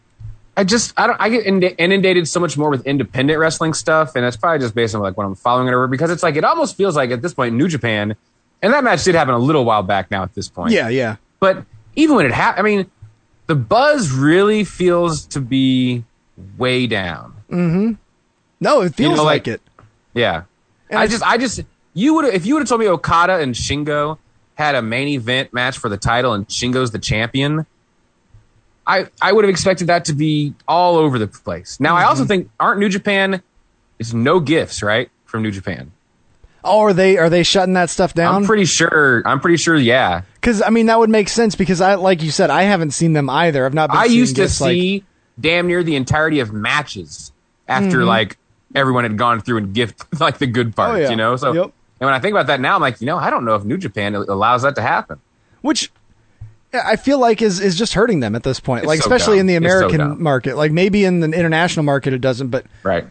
I 0.57 0.63
just 0.63 0.93
I 0.97 1.07
don't 1.07 1.17
I 1.19 1.29
get 1.29 1.45
inundated 1.79 2.27
so 2.27 2.39
much 2.39 2.57
more 2.57 2.69
with 2.69 2.85
independent 2.85 3.39
wrestling 3.39 3.73
stuff, 3.73 4.15
and 4.15 4.23
that's 4.23 4.37
probably 4.37 4.59
just 4.59 4.75
based 4.75 4.93
on 4.93 5.01
like 5.01 5.17
what 5.17 5.25
I'm 5.25 5.33
following 5.33 5.67
it 5.67 5.73
over 5.73 5.87
because 5.87 6.11
it's 6.11 6.21
like 6.21 6.35
it 6.35 6.43
almost 6.43 6.77
feels 6.77 6.95
like 6.95 7.09
at 7.09 7.23
this 7.23 7.33
point 7.33 7.55
New 7.55 7.67
Japan, 7.67 8.15
and 8.61 8.71
that 8.71 8.83
match 8.83 9.03
did 9.03 9.15
happen 9.15 9.33
a 9.33 9.39
little 9.39 9.65
while 9.65 9.81
back 9.81 10.11
now 10.11 10.21
at 10.21 10.35
this 10.35 10.49
point. 10.49 10.71
yeah 10.71 10.89
yeah 10.89 11.15
but 11.39 11.65
even 11.95 12.15
when 12.17 12.27
it 12.27 12.31
happened, 12.33 12.59
I 12.67 12.69
mean, 12.69 12.91
the 13.47 13.55
buzz 13.55 14.11
really 14.11 14.63
feels 14.63 15.25
to 15.27 15.41
be 15.41 16.03
way 16.57 16.87
down. 16.87 17.33
Mm-hmm. 17.49 17.91
no 18.59 18.81
it 18.81 18.95
feels 18.95 19.17
know, 19.17 19.23
like, 19.23 19.47
like- 19.47 19.55
it 19.55 19.61
Yeah. 20.13 20.43
And 20.89 20.99
I 20.99 21.07
just, 21.07 21.23
I 21.23 21.37
just, 21.37 21.61
you 21.93 22.13
would, 22.15 22.25
if 22.25 22.45
you 22.45 22.53
would 22.55 22.61
have 22.61 22.69
told 22.69 22.81
me 22.81 22.87
Okada 22.87 23.37
and 23.39 23.53
Shingo 23.55 24.17
had 24.55 24.75
a 24.75 24.81
main 24.81 25.07
event 25.07 25.51
match 25.53 25.77
for 25.77 25.89
the 25.89 25.97
title 25.97 26.33
and 26.33 26.47
Shingo's 26.47 26.91
the 26.91 26.99
champion, 26.99 27.65
I, 28.85 29.07
I 29.21 29.31
would 29.31 29.43
have 29.45 29.49
expected 29.49 29.87
that 29.87 30.05
to 30.05 30.13
be 30.13 30.53
all 30.67 30.97
over 30.97 31.17
the 31.17 31.27
place. 31.27 31.79
Now, 31.79 31.95
I 31.95 32.01
Mm-hmm. 32.01 32.09
also 32.09 32.25
think, 32.25 32.49
aren't 32.59 32.79
New 32.79 32.89
Japan, 32.89 33.41
it's 33.97 34.13
no 34.13 34.39
gifts, 34.39 34.83
right? 34.83 35.09
From 35.25 35.41
New 35.41 35.51
Japan. 35.51 35.91
oh 36.63 36.79
are 36.81 36.93
they 36.93 37.17
are 37.17 37.29
they 37.29 37.43
shutting 37.43 37.73
that 37.73 37.89
stuff 37.89 38.13
down 38.13 38.35
I'm 38.35 38.45
pretty 38.45 38.65
sure, 38.65 39.23
I'm 39.25 39.39
pretty 39.39 39.57
sure, 39.57 39.75
yeah. 39.75 40.21
Because 40.35 40.61
I 40.61 40.69
mean 40.69 40.85
that 40.87 40.99
would 40.99 41.09
make 41.09 41.27
sense 41.29 41.55
because 41.55 41.81
I 41.81 41.95
like 41.95 42.21
you 42.21 42.29
said 42.29 42.49
I 42.51 42.63
haven't 42.63 42.91
seen 42.91 43.13
them 43.13 43.29
either. 43.31 43.65
I've 43.65 43.73
not. 43.73 43.89
Been 43.89 43.97
I 43.97 44.05
used 44.05 44.35
to 44.35 44.43
gifts, 44.43 44.61
like- 44.61 44.71
see 44.73 45.03
damn 45.39 45.67
near 45.67 45.83
the 45.83 45.95
entirety 45.95 46.39
of 46.39 46.51
matches 46.53 47.31
after 47.67 47.99
Mhm. 47.99 48.07
like 48.07 48.37
everyone 48.75 49.03
had 49.03 49.17
gone 49.17 49.41
through 49.41 49.57
and 49.57 49.73
gift 49.73 50.03
like 50.19 50.37
the 50.37 50.47
good 50.47 50.75
parts, 50.75 50.93
Oh, 50.93 50.99
yeah. 51.01 51.09
you 51.09 51.15
know. 51.15 51.35
So, 51.35 51.53
Yep. 51.53 51.63
and 51.65 52.07
when 52.07 52.13
I 52.13 52.19
think 52.19 52.33
about 52.33 52.47
that 52.47 52.59
now, 52.59 52.75
I'm 52.75 52.81
like, 52.81 52.99
you 53.01 53.07
know, 53.07 53.17
I 53.17 53.29
don't 53.29 53.45
know 53.45 53.55
if 53.55 53.63
New 53.63 53.77
Japan 53.77 54.15
allows 54.15 54.61
that 54.63 54.75
to 54.75 54.81
happen. 54.81 55.19
which 55.61 55.91
I 56.73 56.95
feel 56.97 57.19
like 57.19 57.41
is 57.41 57.59
is 57.59 57.77
just 57.77 57.93
hurting 57.93 58.19
them 58.19 58.35
at 58.35 58.43
this 58.43 58.59
point. 58.59 58.83
It's 58.83 58.87
like 58.87 58.99
so 58.99 59.03
especially 59.05 59.37
in 59.39 59.45
the 59.45 59.55
It's 59.55 59.65
so 59.65 59.87
American 59.87 60.21
market. 60.21 60.57
Like 60.57 60.71
maybe 60.71 61.05
in 61.05 61.19
the 61.19 61.27
international 61.31 61.83
market 61.83 62.13
it 62.13 62.19
doesn't, 62.21 62.49
but 62.49 62.65
Right. 62.81 63.05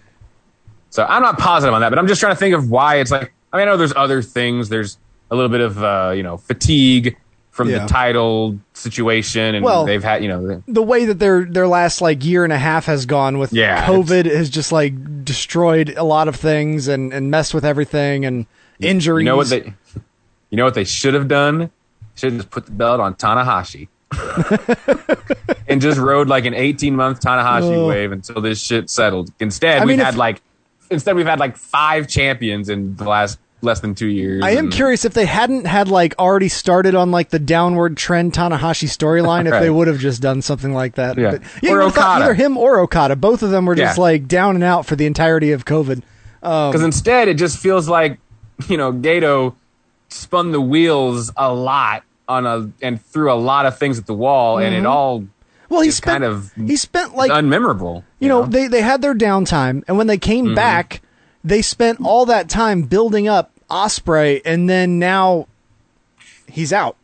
So 0.91 1.07
I'm 1.09 1.23
not 1.23 1.39
positive 1.39 1.73
on 1.73 1.81
that, 1.81 1.89
but 1.91 1.99
I'm 1.99 2.07
just 2.09 2.21
trying 2.21 2.33
to 2.35 2.39
think 2.39 2.55
of 2.55 2.71
why 2.71 2.97
it's 2.97 3.11
like. 3.11 3.33
I 3.53 3.57
mean, 3.59 3.69
I 3.69 3.71
know 3.71 3.77
there's 3.77 3.95
other 3.95 4.21
things. 4.21 4.69
There's 4.69 4.99
a 5.31 5.35
little 5.37 5.49
bit 5.49 5.61
of 5.61 5.83
uh, 5.83 6.13
you 6.15 6.23
know 6.23 6.37
fatigue 6.37 7.17
from 7.53 7.69
Yeah. 7.71 7.81
the 7.81 7.87
title 7.87 8.59
situation, 8.73 9.55
and 9.55 9.65
Well- 9.65 9.85
they've 9.85 10.03
had 10.03 10.23
you 10.25 10.29
know 10.29 10.61
the- 10.67 10.83
way 10.83 11.05
that 11.05 11.19
their 11.21 11.45
their 11.45 11.69
last 11.69 12.01
like 12.01 12.25
year 12.25 12.43
and 12.45 12.53
a 12.53 12.59
half 12.59 12.87
has 12.87 13.07
gone 13.07 13.39
with 13.39 13.53
Yeah, 13.53 13.87
COVID 13.87 14.25
has 14.25 14.51
just 14.51 14.73
like 14.73 15.25
destroyed 15.25 15.95
a 15.97 16.03
lot 16.05 16.27
of 16.29 16.35
things 16.37 16.89
and 16.89 17.13
and 17.13 17.31
messed 17.31 17.53
with 17.55 17.65
everything 17.65 18.25
and 18.25 18.47
injuries. 18.81 19.23
You 19.25 19.31
know 19.31 19.37
what 19.37 19.49
they, 19.51 19.73
you 20.51 20.57
know 20.57 20.65
what 20.65 20.75
they 20.75 20.85
should 20.85 21.15
have 21.15 21.29
done? 21.29 21.71
Should 22.17 22.33
have 22.33 22.41
just 22.41 22.51
put 22.51 22.67
the 22.67 22.73
belt 22.73 23.01
on 23.01 23.15
Tanahashi. 23.15 23.89
and 25.69 25.81
just 25.81 25.99
rode 25.99 26.29
like 26.29 26.45
an 26.45 26.55
18 26.55 26.95
month 26.97 27.21
Tanahashi 27.21 27.75
Oh. 27.75 27.89
wave 27.89 28.13
until 28.13 28.41
this 28.41 28.61
shit 28.63 28.91
settled. 28.91 29.31
Instead, 29.41 29.83
I 29.83 29.85
we've 29.85 29.99
if- 29.99 30.05
had 30.05 30.17
like 30.17 30.43
instead 30.91 31.17
we've 31.17 31.27
had 31.27 31.41
like 31.41 31.57
five 31.57 32.09
champions 32.09 32.69
in 32.69 32.97
the 32.97 33.05
last 33.05 33.39
less 33.63 33.81
than 33.81 33.95
two 33.95 34.09
years. 34.09 34.43
I 34.45 34.51
am 34.51 34.65
and- 34.67 34.73
curious 34.73 35.05
if 35.05 35.15
they 35.15 35.25
hadn't 35.27 35.67
had 35.67 35.89
like 35.89 36.15
already 36.19 36.49
started 36.49 36.95
on 36.95 37.11
like 37.11 37.31
the 37.31 37.39
downward 37.39 37.97
trend 37.97 38.33
Tanahashi 38.33 38.89
storyline, 38.89 39.47
if 39.47 39.53
they 39.61 39.71
would 39.71 39.89
have 39.89 39.99
just 39.99 40.21
done 40.21 40.43
something 40.43 40.75
like 40.75 40.97
that. 40.97 41.17
Yeah. 41.17 41.33
But, 41.33 41.43
you 41.63 41.71
Or 41.75 41.83
Okada. 41.83 42.25
either 42.25 42.35
him 42.35 42.57
or 42.59 42.81
Okada, 42.81 43.17
both 43.17 43.43
of 43.43 43.51
them 43.51 43.65
were 43.67 43.75
just 43.75 43.97
Yeah. 43.99 44.03
like 44.03 44.29
down 44.29 44.57
and 44.57 44.65
out 44.65 44.85
for 44.87 44.97
the 44.97 45.07
entirety 45.07 45.53
of 45.53 45.65
COVID. 45.65 46.03
Um, 46.43 46.73
Because 46.73 46.83
instead, 46.83 47.29
it 47.29 47.35
just 47.35 47.59
feels 47.59 47.89
like 47.89 48.19
you 48.69 48.77
know 48.77 48.93
Gedo 48.93 49.55
spun 50.09 50.53
the 50.53 50.61
wheels 50.61 51.31
a 51.37 51.53
lot 51.53 52.03
on 52.29 52.47
a 52.47 52.69
and 52.83 53.01
threw 53.01 53.33
a 53.33 53.35
lot 53.35 53.65
of 53.67 53.79
things 53.79 53.99
at 53.99 54.07
the 54.07 54.15
wall, 54.15 54.59
and 54.59 54.75
it 54.75 54.83
Mhm. 54.83 54.91
all 54.91 55.25
well, 55.69 55.81
he 55.83 55.91
spent 55.91 56.23
kind 56.23 56.25
of 56.25 56.53
he 56.67 56.77
spent 56.77 57.15
like 57.17 57.31
unmemorable. 57.31 58.03
you 58.19 58.29
know, 58.29 58.45
they 58.45 58.67
they 58.67 58.83
had 58.83 59.03
their 59.03 59.15
downtime, 59.15 59.83
and 59.89 59.97
when 59.97 60.07
they 60.09 60.19
came 60.19 60.49
Mhm. 60.49 60.55
back, 60.57 61.01
they 61.45 61.63
spent 61.63 61.99
all 62.05 62.27
that 62.27 62.49
time 62.49 62.83
building 62.83 63.27
up 63.29 63.52
Ospreay, 63.73 64.43
and 64.45 64.69
then 64.69 64.99
now 64.99 65.49
he's 66.47 66.73
out. 66.73 66.97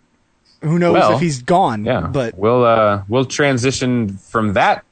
Who 0.61 0.79
knows 0.79 0.95
Well, 0.95 1.15
if 1.15 1.21
he's 1.21 1.43
gone? 1.43 1.85
Yeah, 1.85 2.03
but 2.03 2.37
we'll 2.37 2.65
uh 2.65 3.03
we'll 3.09 3.25
transition 3.25 4.19
from 4.19 4.53
that, 4.53 4.85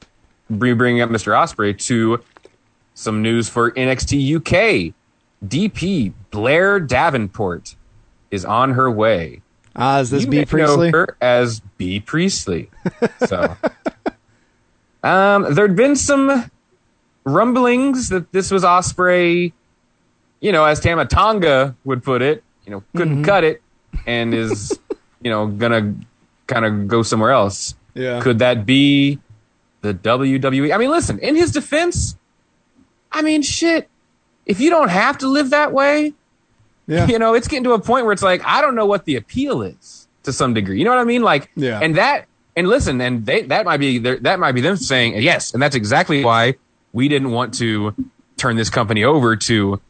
bringing 0.48 1.00
up 1.02 1.10
Mr. 1.10 1.32
Ospreay 1.32 1.78
to 1.86 2.22
some 2.94 3.20
news 3.22 3.48
for 3.48 3.72
NXT 3.72 4.36
UK. 4.36 4.94
DP 5.44 6.12
Blair 6.30 6.80
Davenport 6.80 7.76
is 8.30 8.44
on 8.44 8.72
her 8.72 8.90
way. 8.90 9.42
Ah, 9.76 10.00
is 10.00 10.10
this 10.10 10.24
You 10.24 10.30
Bea 10.30 10.44
Priestley? 10.46 10.90
Know 10.90 10.98
her 10.98 11.16
as 11.20 11.60
Bea 11.76 12.00
Priestley. 12.00 12.70
So, 13.26 13.54
um, 15.02 15.54
there'd 15.54 15.76
been 15.76 15.96
some 15.96 16.50
rumblings 17.24 18.08
that 18.08 18.32
this 18.32 18.50
was 18.50 18.64
Ospreay. 18.64 19.52
You 20.40 20.52
know, 20.52 20.64
as 20.64 20.80
Tama 20.80 21.06
Tonga 21.06 21.74
would 21.84 22.02
put 22.04 22.22
it, 22.22 22.42
you 22.64 22.70
know, 22.70 22.82
couldn't 22.94 23.22
Mhm. 23.22 23.24
cut 23.24 23.44
it, 23.44 23.62
and 24.06 24.34
is 24.34 24.78
you 25.22 25.30
know 25.30 25.46
gonna 25.46 25.94
kind 26.46 26.64
of 26.64 26.88
go 26.88 27.02
somewhere 27.02 27.30
else. 27.30 27.74
Yeah. 27.94 28.20
Could 28.20 28.38
that 28.40 28.66
be 28.66 29.18
the 29.80 29.94
WWE? 29.94 30.72
I 30.74 30.78
mean, 30.78 30.90
listen. 30.90 31.18
In 31.20 31.34
his 31.36 31.50
defense, 31.52 32.16
I 33.10 33.22
mean, 33.22 33.42
shit. 33.42 33.88
If 34.44 34.60
you 34.60 34.70
don't 34.70 34.90
have 34.90 35.18
to 35.18 35.28
live 35.28 35.50
that 35.50 35.72
way, 35.72 36.12
Yeah. 36.86 37.06
you 37.06 37.18
know, 37.18 37.34
it's 37.34 37.48
getting 37.48 37.64
to 37.64 37.72
a 37.72 37.78
point 37.80 38.04
where 38.04 38.12
it's 38.12 38.22
like, 38.22 38.42
I 38.44 38.60
don't 38.60 38.74
know 38.76 38.86
what 38.86 39.06
the 39.06 39.16
appeal 39.16 39.62
is 39.62 40.06
to 40.24 40.32
some 40.32 40.54
degree. 40.54 40.78
You 40.78 40.84
know 40.84 40.90
what 40.90 41.00
I 41.00 41.04
mean? 41.04 41.22
Like, 41.22 41.50
Yeah. 41.56 41.80
and 41.82 41.96
that, 41.96 42.26
and 42.54 42.68
listen, 42.68 43.00
and 43.00 43.24
they, 43.26 43.42
that 43.42 43.64
might 43.64 43.78
be, 43.78 43.98
that 43.98 44.38
might 44.38 44.52
be 44.52 44.60
them 44.60 44.76
saying, 44.76 45.20
yes. 45.20 45.52
And 45.52 45.60
that's 45.62 45.74
exactly 45.74 46.22
why 46.22 46.54
we 46.92 47.08
didn't 47.08 47.30
want 47.30 47.54
to 47.54 47.92
turn 48.36 48.54
this 48.56 48.70
company 48.70 49.02
over 49.02 49.34
to, 49.36 49.80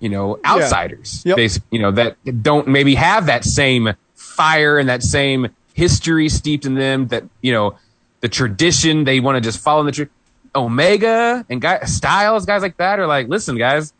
you 0.00 0.08
know, 0.08 0.38
outsiders. 0.44 1.22
Yep. 1.24 1.38
You 1.70 1.78
know, 1.78 1.90
that 1.92 2.16
don't 2.42 2.68
maybe 2.68 2.94
have 2.94 3.26
that 3.26 3.44
same 3.44 3.94
fire 4.14 4.78
and 4.78 4.88
that 4.88 5.02
same 5.02 5.48
history 5.74 6.28
steeped 6.28 6.64
in 6.64 6.74
them 6.74 7.08
that, 7.08 7.24
you 7.40 7.52
know, 7.52 7.78
the 8.20 8.28
tradition, 8.28 9.04
they 9.04 9.20
want 9.20 9.36
to 9.36 9.40
just 9.40 9.58
follow 9.58 9.82
the 9.84 9.92
tradition. 9.92 10.12
Omega 10.54 11.44
and 11.50 11.60
guy, 11.60 11.84
Styles, 11.84 12.46
guys 12.46 12.62
like 12.62 12.78
that 12.78 12.98
are 12.98 13.06
like, 13.06 13.28
listen, 13.28 13.58
guys, 13.58 13.92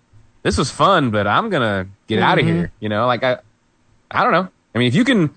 this 0.43 0.57
was 0.57 0.71
fun, 0.71 1.11
but 1.11 1.27
I'm 1.27 1.51
gonna 1.51 1.87
get 2.07 2.23
out 2.23 2.39
of 2.39 2.47
mm-hmm. 2.47 2.55
here. 2.55 2.73
You 2.81 2.89
know, 2.89 3.07
like 3.07 3.23
I, 3.23 3.39
I 4.11 4.23
don't 4.23 4.33
know. 4.33 4.49
I 4.75 4.79
mean, 4.79 4.89
if 4.89 4.95
you 4.95 5.05
can 5.05 5.37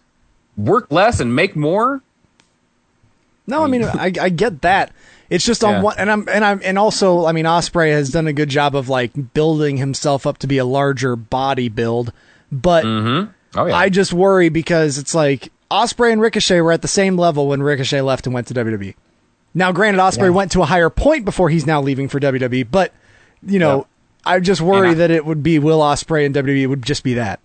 work 0.56 0.91
less 0.91 1.19
and 1.19 1.36
make 1.36 1.56
more, 1.56 2.02
No, 3.48 3.64
I 3.64 3.68
mean 3.68 3.84
I, 3.84 4.14
I 4.22 4.30
get 4.30 4.61
that. 4.61 4.94
It's 5.30 5.45
just 5.45 5.64
on 5.64 5.76
Yeah. 5.76 5.81
one, 5.81 5.95
and 5.97 6.10
I'm 6.11 6.27
and 6.31 6.43
I'm 6.43 6.61
and 6.64 6.77
also 6.80 7.26
I 7.26 7.31
mean 7.31 7.45
Ospreay 7.45 7.91
has 7.91 8.10
done 8.10 8.27
a 8.27 8.34
good 8.34 8.49
job 8.49 8.76
of 8.76 8.89
like 8.89 9.11
building 9.34 9.77
himself 9.77 10.26
up 10.26 10.39
to 10.39 10.47
be 10.47 10.57
a 10.57 10.65
larger 10.65 11.15
body 11.15 11.69
build, 11.69 12.11
but 12.51 12.84
mm-hmm. 12.84 13.31
oh 13.60 13.65
yeah, 13.68 13.76
I 13.76 13.89
just 13.89 14.11
worry 14.14 14.49
because 14.49 14.97
it's 14.97 15.14
like 15.14 15.51
Ospreay 15.69 16.11
and 16.14 16.22
Ricochet 16.22 16.61
were 16.61 16.72
at 16.72 16.81
the 16.81 16.88
same 16.88 17.15
level 17.18 17.47
when 17.47 17.61
Ricochet 17.61 18.01
left 18.01 18.26
and 18.26 18.34
went 18.34 18.47
to 18.47 18.53
WWE. 18.56 18.95
Now, 19.53 19.72
granted, 19.72 19.99
Ospreay 19.99 20.23
Yeah. 20.23 20.30
went 20.30 20.51
to 20.53 20.61
a 20.61 20.65
higher 20.65 20.89
point 20.89 21.26
before 21.26 21.49
he's 21.49 21.65
now 21.68 21.80
leaving 21.81 22.07
for 22.07 22.19
WWE, 22.19 22.64
but 22.69 22.91
you 23.45 23.60
know, 23.60 23.85
I 24.26 24.39
just 24.39 24.61
worry 24.61 24.89
I- 24.89 24.93
that 24.95 25.11
it 25.11 25.26
would 25.26 25.43
be 25.43 25.60
Will 25.60 25.80
Ospreay 25.80 26.26
and 26.26 26.34
WWE 26.34 26.68
would 26.68 26.81
just 26.84 27.03
be 27.03 27.14
that. 27.15 27.39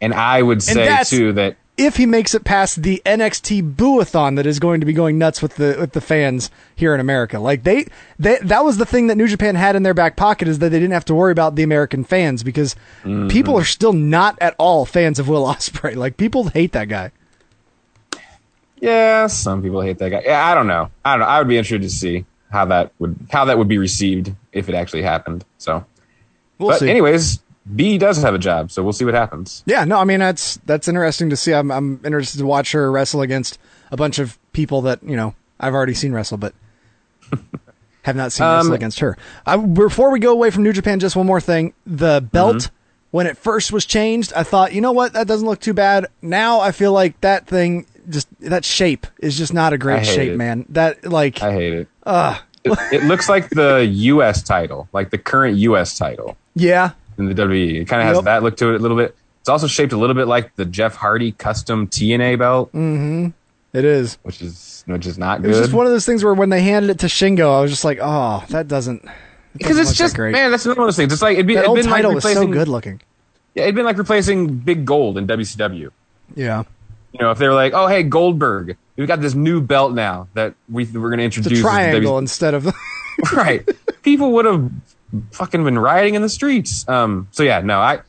and 0.00 0.14
I 0.14 0.42
would 0.42 0.62
say 0.62 0.96
too 1.04 1.32
that 1.34 1.56
If 1.80 1.96
he 1.96 2.06
makes 2.06 2.34
it 2.34 2.44
past 2.44 2.82
the 2.82 3.00
NXT 3.06 3.74
Booathon 3.74 4.36
that 4.36 4.46
is 4.46 4.58
going 4.58 4.80
to 4.80 4.86
be 4.86 4.92
going 4.92 5.16
nuts 5.18 5.40
with 5.40 5.54
the 5.56 5.76
with 5.80 5.92
the 5.92 6.00
fans 6.00 6.50
here 6.76 6.94
in 6.94 7.00
America, 7.00 7.38
like 7.38 7.62
they, 7.62 7.86
they 8.18 8.38
that 8.42 8.64
was 8.64 8.76
the 8.76 8.84
thing 8.86 9.06
that 9.06 9.16
New 9.16 9.26
Japan 9.28 9.54
had 9.54 9.76
in 9.76 9.82
their 9.82 9.94
back 9.94 10.16
pocket 10.16 10.46
is 10.48 10.58
that 10.58 10.68
they 10.68 10.78
didn't 10.78 10.92
have 10.92 11.04
to 11.06 11.14
worry 11.14 11.32
about 11.32 11.56
the 11.56 11.62
American 11.62 12.04
fans 12.04 12.42
because 12.42 12.74
Mm-hmm. 13.04 13.28
people 13.28 13.56
are 13.56 13.64
still 13.64 13.92
not 13.94 14.36
at 14.40 14.54
all 14.58 14.84
fans 14.84 15.18
of 15.18 15.26
Will 15.28 15.44
Ospreay. 15.46 15.96
Like 15.96 16.16
people 16.16 16.48
hate 16.48 16.72
that 16.72 16.88
guy. 16.88 17.12
yeah, 18.80 19.26
some 19.26 19.62
people 19.62 19.80
hate 19.80 19.98
that 19.98 20.10
guy. 20.10 20.22
Yeah, 20.24 20.46
I 20.46 20.54
don't 20.54 20.66
know. 20.66 20.90
I 21.04 21.12
don't 21.12 21.20
know. 21.20 21.26
I 21.26 21.38
would 21.38 21.48
be 21.48 21.58
interested 21.58 21.82
to 21.82 21.90
see 21.90 22.24
how 22.50 22.64
that 22.66 22.92
would 22.98 23.16
how 23.30 23.44
that 23.46 23.58
would 23.58 23.68
be 23.68 23.78
received 23.78 24.34
if 24.52 24.68
it 24.68 24.74
actually 24.74 25.02
happened. 25.02 25.44
So, 25.58 25.84
We'll 26.58 26.70
but 26.70 26.80
see. 26.80 26.90
anyways, 26.90 27.40
Bea 27.74 27.98
does 27.98 28.22
have 28.22 28.34
a 28.34 28.38
job, 28.38 28.70
so 28.70 28.82
we'll 28.82 28.92
see 28.92 29.04
what 29.04 29.14
happens. 29.14 29.62
Yeah, 29.66 29.84
no, 29.84 29.98
I 29.98 30.04
mean 30.04 30.20
that's 30.20 30.56
that's 30.66 30.88
interesting 30.88 31.30
to 31.30 31.36
see. 31.36 31.52
I'm 31.52 31.70
I'm 31.70 32.00
interested 32.04 32.38
to 32.38 32.46
watch 32.46 32.72
her 32.72 32.90
wrestle 32.90 33.22
against 33.22 33.58
a 33.90 33.96
bunch 33.96 34.18
of 34.18 34.38
people 34.52 34.82
that 34.82 35.02
you 35.02 35.16
know 35.16 35.34
I've 35.58 35.74
already 35.74 35.94
seen 35.94 36.12
wrestle, 36.12 36.38
but 36.38 36.54
have 38.02 38.16
not 38.16 38.32
seen 38.32 38.46
wrestle 38.46 38.68
Um, 38.70 38.74
against 38.74 39.00
her. 39.00 39.16
I, 39.46 39.56
before 39.56 40.10
we 40.10 40.18
go 40.20 40.32
away 40.32 40.50
from 40.50 40.62
New 40.62 40.72
Japan, 40.72 41.00
just 41.00 41.16
one 41.16 41.26
more 41.26 41.40
thing: 41.40 41.74
the 41.86 42.20
belt. 42.32 42.56
Mm-hmm. 42.56 42.74
When 43.12 43.26
it 43.26 43.36
first 43.36 43.72
was 43.72 43.86
changed, 43.86 44.32
I 44.36 44.44
thought, 44.44 44.72
you 44.72 44.80
know 44.80 44.92
what, 44.92 45.14
that 45.14 45.26
doesn't 45.26 45.44
look 45.44 45.58
too 45.58 45.74
bad. 45.74 46.06
Now 46.22 46.60
I 46.60 46.70
feel 46.70 46.92
like 46.92 47.20
that 47.22 47.44
thing 47.48 47.86
just 48.08 48.28
that 48.38 48.64
shape 48.64 49.04
is 49.18 49.36
just 49.36 49.52
not 49.52 49.72
a 49.72 49.78
great 49.78 50.06
shape, 50.06 50.30
it. 50.30 50.36
man. 50.36 50.64
That 50.68 51.04
like, 51.04 51.42
I 51.42 51.52
hate 51.52 51.72
it. 51.74 51.88
uh, 52.06 52.38
It, 52.62 52.78
it 52.92 53.02
looks 53.02 53.28
like 53.28 53.50
the 53.50 53.84
U.S. 53.84 54.44
title, 54.44 54.88
like 54.92 55.10
the 55.10 55.18
current 55.18 55.56
U.S. 55.58 55.98
title 55.98 56.36
yeah, 56.54 56.90
in 57.20 57.26
the 57.26 57.34
WWE. 57.34 57.82
It 57.82 57.84
kind 57.88 58.02
of 58.02 58.08
has 58.08 58.16
Yep. 58.16 58.24
that 58.24 58.42
look 58.42 58.56
to 58.58 58.72
it 58.74 58.76
a 58.76 58.78
little 58.78 58.96
bit. 58.96 59.14
It's 59.40 59.48
also 59.48 59.66
shaped 59.66 59.92
a 59.92 59.96
little 59.96 60.14
bit 60.14 60.26
like 60.26 60.54
the 60.56 60.64
Jeff 60.64 60.96
Hardy 60.96 61.32
custom 61.32 61.86
TNA 61.86 62.38
belt, 62.38 62.68
mm-hmm. 62.72 63.28
It 63.72 63.84
is. 63.84 64.18
which 64.22 64.42
is 64.42 64.82
which 64.86 65.06
is 65.06 65.16
not 65.16 65.40
good. 65.40 65.46
It 65.46 65.48
was 65.50 65.58
just 65.60 65.72
one 65.72 65.86
of 65.86 65.92
those 65.92 66.04
things 66.04 66.24
where 66.24 66.34
when 66.34 66.48
they 66.50 66.60
handed 66.62 66.90
it 66.90 66.98
to 67.00 67.06
Shingo, 67.06 67.56
I 67.56 67.60
was 67.60 67.70
just 67.70 67.84
like, 67.84 67.98
oh, 68.02 68.44
that 68.50 68.66
doesn't. 68.68 69.04
because 69.56 69.78
it's 69.78 69.90
that 69.90 69.96
just 69.96 70.16
great. 70.16 70.32
man, 70.32 70.50
that's 70.50 70.64
another 70.66 70.80
one 70.80 70.88
of 70.88 70.88
those 70.88 70.96
things. 70.96 71.12
It's 71.12 71.22
like 71.22 71.34
it'd 71.34 71.46
be 71.46 71.54
that 71.54 71.60
it'd 71.60 71.68
old 71.68 71.76
been 71.78 71.86
title 71.86 72.10
like 72.10 72.24
was 72.24 72.32
so 72.32 72.46
good 72.46 72.68
looking. 72.68 73.00
Yeah, 73.54 73.64
it'd 73.64 73.74
been 73.74 73.84
like 73.84 73.98
replacing 73.98 74.58
Big 74.58 74.84
Gold 74.84 75.18
in 75.18 75.26
WCW. 75.26 75.90
Yeah. 76.34 76.64
You 77.12 77.20
know, 77.20 77.30
if 77.32 77.38
they 77.38 77.48
were 77.48 77.54
like, 77.54 77.72
"Oh, 77.74 77.88
hey, 77.88 78.04
Goldberg, 78.04 78.76
we've 78.96 79.08
got 79.08 79.20
this 79.20 79.34
new 79.34 79.60
belt 79.60 79.92
now 79.92 80.28
that 80.34 80.54
we 80.68 80.84
we're 80.84 81.08
going 81.08 81.18
to 81.18 81.24
introduce." 81.24 81.52
a 81.52 81.54
as 81.54 81.60
triangle 81.60 82.18
instead 82.18 82.54
of 82.54 82.72
right? 83.32 83.68
People 84.02 84.32
would 84.32 84.44
have 84.44 84.70
fucking 85.32 85.64
been 85.64 85.78
rioting 85.78 86.14
in 86.14 86.22
the 86.22 86.28
streets. 86.28 86.88
Um. 86.88 87.28
So 87.32 87.42
yeah, 87.42 87.60
no, 87.60 87.80
I. 87.80 88.00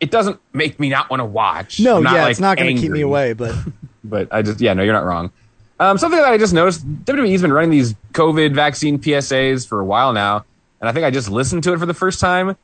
It 0.00 0.10
doesn't 0.10 0.40
make 0.52 0.80
me 0.80 0.88
not 0.88 1.10
want 1.10 1.20
to 1.20 1.24
watch. 1.24 1.78
no, 1.78 1.98
I'm 1.98 2.04
yeah, 2.04 2.12
like, 2.22 2.32
it's 2.32 2.40
not 2.40 2.58
going 2.58 2.74
to 2.74 2.82
keep 2.82 2.90
me 2.90 3.02
away, 3.02 3.34
but 3.34 3.54
but 4.04 4.28
I 4.30 4.42
just 4.42 4.60
yeah, 4.60 4.74
no, 4.74 4.82
you're 4.82 4.92
not 4.92 5.04
wrong. 5.04 5.30
Um, 5.78 5.98
something 5.98 6.20
that 6.20 6.28
I 6.28 6.38
just 6.38 6.52
noticed, 6.52 6.86
WWE's 7.04 7.42
been 7.42 7.52
running 7.52 7.70
these 7.70 7.94
COVID 8.12 8.54
vaccine 8.54 8.98
PSAs 8.98 9.66
for 9.66 9.80
a 9.80 9.84
while 9.84 10.12
now, 10.12 10.44
and 10.80 10.88
I 10.88 10.92
think 10.92 11.04
I 11.04 11.10
just 11.10 11.28
listened 11.28 11.64
to 11.64 11.72
it 11.72 11.78
for 11.78 11.86
the 11.86 11.94
first 11.94 12.20
time. 12.20 12.56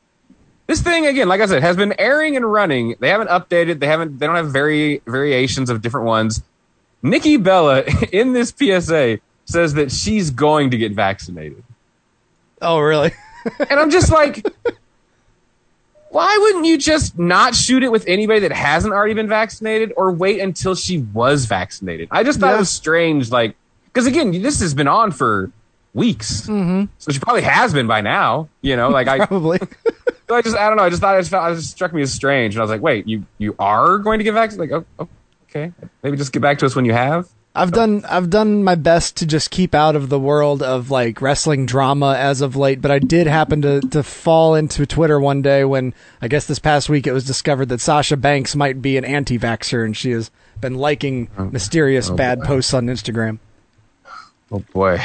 This 0.67 0.81
thing 0.81 1.07
again, 1.07 1.27
like 1.27 1.41
I 1.41 1.47
said, 1.47 1.61
has 1.63 1.75
been 1.75 1.95
airing 1.99 2.37
and 2.37 2.49
running. 2.49 2.95
They 2.99 3.09
haven't 3.09 3.29
updated. 3.29 3.79
They 3.79 3.87
haven't. 3.87 4.19
They 4.19 4.27
don't 4.27 4.35
have 4.35 4.51
very 4.51 5.01
variations 5.05 5.69
of 5.69 5.81
different 5.81 6.05
ones. 6.05 6.43
Nikki 7.01 7.37
Bella 7.37 7.83
in 8.11 8.33
this 8.33 8.53
PSA 8.55 9.19
says 9.45 9.73
that 9.73 9.91
she's 9.91 10.29
going 10.29 10.69
to 10.71 10.77
get 10.77 10.91
vaccinated, 10.91 11.63
oh 12.61 12.79
really? 12.79 13.11
and 13.69 13.79
I'm 13.79 13.89
just 13.89 14.11
like, 14.11 14.45
why 16.09 16.37
wouldn't 16.41 16.65
you 16.65 16.77
just 16.77 17.17
not 17.19 17.55
shoot 17.55 17.83
it 17.83 17.91
with 17.91 18.05
anybody 18.07 18.39
that 18.41 18.51
hasn't 18.51 18.93
already 18.93 19.13
been 19.13 19.27
vaccinated, 19.29 19.93
or 19.95 20.11
wait 20.11 20.39
until 20.39 20.75
she 20.75 20.99
was 20.99 21.45
vaccinated? 21.45 22.07
I 22.11 22.23
just 22.23 22.39
thought 22.39 22.49
Yeah. 22.49 22.55
it 22.55 22.59
was 22.59 22.69
strange, 22.69 23.31
like 23.31 23.55
because 23.85 24.07
again, 24.07 24.31
this 24.41 24.59
has 24.61 24.73
been 24.73 24.87
on 24.87 25.11
for 25.11 25.51
weeks, 25.93 26.41
mm-hmm. 26.47 26.85
so 26.97 27.11
she 27.11 27.19
probably 27.19 27.41
has 27.43 27.73
been 27.73 27.87
by 27.87 28.01
now. 28.01 28.49
You 28.61 28.75
know, 28.75 28.89
like 28.89 29.07
I, 29.07 29.17
Probably. 29.25 29.59
so 30.27 30.35
I 30.35 30.41
just 30.41 30.57
I 30.57 30.67
don't 30.67 30.77
know. 30.77 30.83
I 30.83 30.89
just 30.89 31.01
thought 31.01 31.15
it 31.15 31.21
just, 31.21 31.31
felt, 31.31 31.51
it 31.51 31.55
just 31.55 31.71
struck 31.71 31.93
me 31.93 32.01
as 32.01 32.11
strange, 32.11 32.55
and 32.55 32.61
I 32.61 32.63
was 32.63 32.71
like, 32.71 32.81
wait, 32.81 33.07
you 33.07 33.25
you 33.37 33.55
are 33.59 33.99
going 33.99 34.17
to 34.19 34.23
get 34.23 34.33
vaccinated? 34.33 34.71
Like, 34.71 34.85
oh, 34.99 35.07
okay, 35.49 35.71
maybe 36.03 36.17
just 36.17 36.31
get 36.31 36.41
back 36.41 36.57
to 36.59 36.65
us 36.65 36.75
when 36.75 36.85
you 36.85 36.93
have. 36.93 37.27
I've 37.59 37.71
done 37.73 38.05
I've 38.05 38.29
done 38.29 38.63
my 38.63 38.75
best 38.75 39.17
to 39.17 39.25
just 39.25 39.51
keep 39.51 39.75
out 39.75 39.97
of 39.97 40.07
the 40.07 40.19
world 40.19 40.63
of 40.63 40.89
like 40.89 41.21
wrestling 41.21 41.65
drama 41.65 42.15
as 42.17 42.39
of 42.39 42.55
late, 42.55 42.81
but 42.81 42.89
I 42.89 42.99
did 42.99 43.27
happen 43.27 43.61
to 43.63 43.81
to 43.81 44.01
fall 44.01 44.55
into 44.55 44.85
Twitter 44.85 45.19
one 45.19 45.41
day 45.41 45.65
when 45.65 45.93
I 46.21 46.29
guess 46.29 46.47
this 46.47 46.59
past 46.59 46.87
week 46.87 47.05
it 47.05 47.11
was 47.11 47.25
discovered 47.25 47.67
that 47.67 47.81
Sasha 47.81 48.15
Banks 48.15 48.55
might 48.55 48.81
be 48.81 48.95
an 48.95 49.03
anti-vaxxer 49.03 49.83
and 49.83 49.95
she 49.95 50.11
has 50.11 50.31
been 50.61 50.75
liking 50.75 51.29
mysterious 51.51 52.09
oh 52.09 52.15
bad 52.15 52.39
boy. 52.39 52.45
posts 52.45 52.73
on 52.73 52.87
Instagram. 52.87 53.39
Oh 54.51 54.63
boy, 54.73 55.01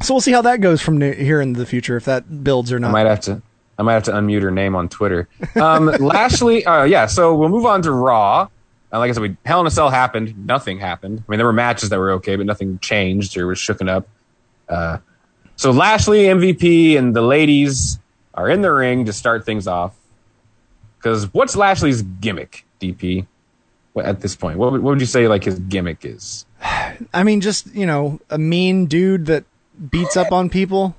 So 0.00 0.14
we'll 0.14 0.20
see 0.20 0.32
how 0.32 0.42
that 0.42 0.60
goes 0.60 0.80
from 0.80 1.00
here 1.00 1.40
in 1.40 1.54
the 1.54 1.66
future 1.66 1.96
if 1.96 2.04
that 2.04 2.44
builds 2.44 2.72
or 2.72 2.78
not. 2.78 2.90
I 2.90 2.92
might 2.92 3.06
have 3.06 3.20
to. 3.22 3.42
I 3.78 3.82
might 3.82 3.94
have 3.94 4.04
to 4.04 4.12
unmute 4.12 4.42
her 4.42 4.50
name 4.50 4.74
on 4.74 4.88
Twitter. 4.88 5.28
Um, 5.54 5.86
Lashley, 6.00 6.64
uh, 6.64 6.84
yeah. 6.84 7.06
So 7.06 7.34
we'll 7.34 7.48
move 7.48 7.66
on 7.66 7.82
to 7.82 7.92
Raw. 7.92 8.48
Uh, 8.92 8.98
like 8.98 9.10
I 9.10 9.12
said, 9.12 9.22
we, 9.22 9.36
Hell 9.44 9.60
in 9.60 9.66
a 9.66 9.70
Cell 9.70 9.90
happened. 9.90 10.46
Nothing 10.46 10.78
happened. 10.78 11.22
I 11.26 11.30
mean, 11.30 11.38
there 11.38 11.46
were 11.46 11.52
matches 11.52 11.90
that 11.90 11.98
were 11.98 12.12
okay, 12.12 12.36
but 12.36 12.46
nothing 12.46 12.78
changed 12.78 13.36
or 13.36 13.46
was 13.46 13.58
shooken 13.58 13.88
up. 13.88 14.08
Uh, 14.68 14.98
so 15.56 15.70
Lashley, 15.72 16.24
MVP, 16.24 16.96
and 16.96 17.14
the 17.14 17.20
ladies 17.22 17.98
are 18.34 18.48
in 18.48 18.62
the 18.62 18.72
ring 18.72 19.04
to 19.06 19.12
start 19.12 19.44
things 19.44 19.66
off. 19.66 19.94
Because 20.98 21.32
what's 21.34 21.54
Lashley's 21.56 22.02
gimmick, 22.02 22.64
DP? 22.80 23.26
At 23.96 24.20
this 24.20 24.36
point, 24.36 24.58
what, 24.58 24.70
would- 24.72 24.82
what 24.82 24.90
would 24.92 25.00
you 25.00 25.06
say 25.06 25.26
like 25.26 25.42
his 25.44 25.58
gimmick 25.58 26.04
is? 26.04 26.46
I 27.12 27.24
mean, 27.24 27.40
just 27.40 27.74
you 27.74 27.84
know, 27.86 28.20
a 28.30 28.38
mean 28.38 28.86
dude 28.86 29.26
that 29.26 29.44
beats 29.90 30.16
up 30.16 30.30
on 30.32 30.48
people. 30.50 30.94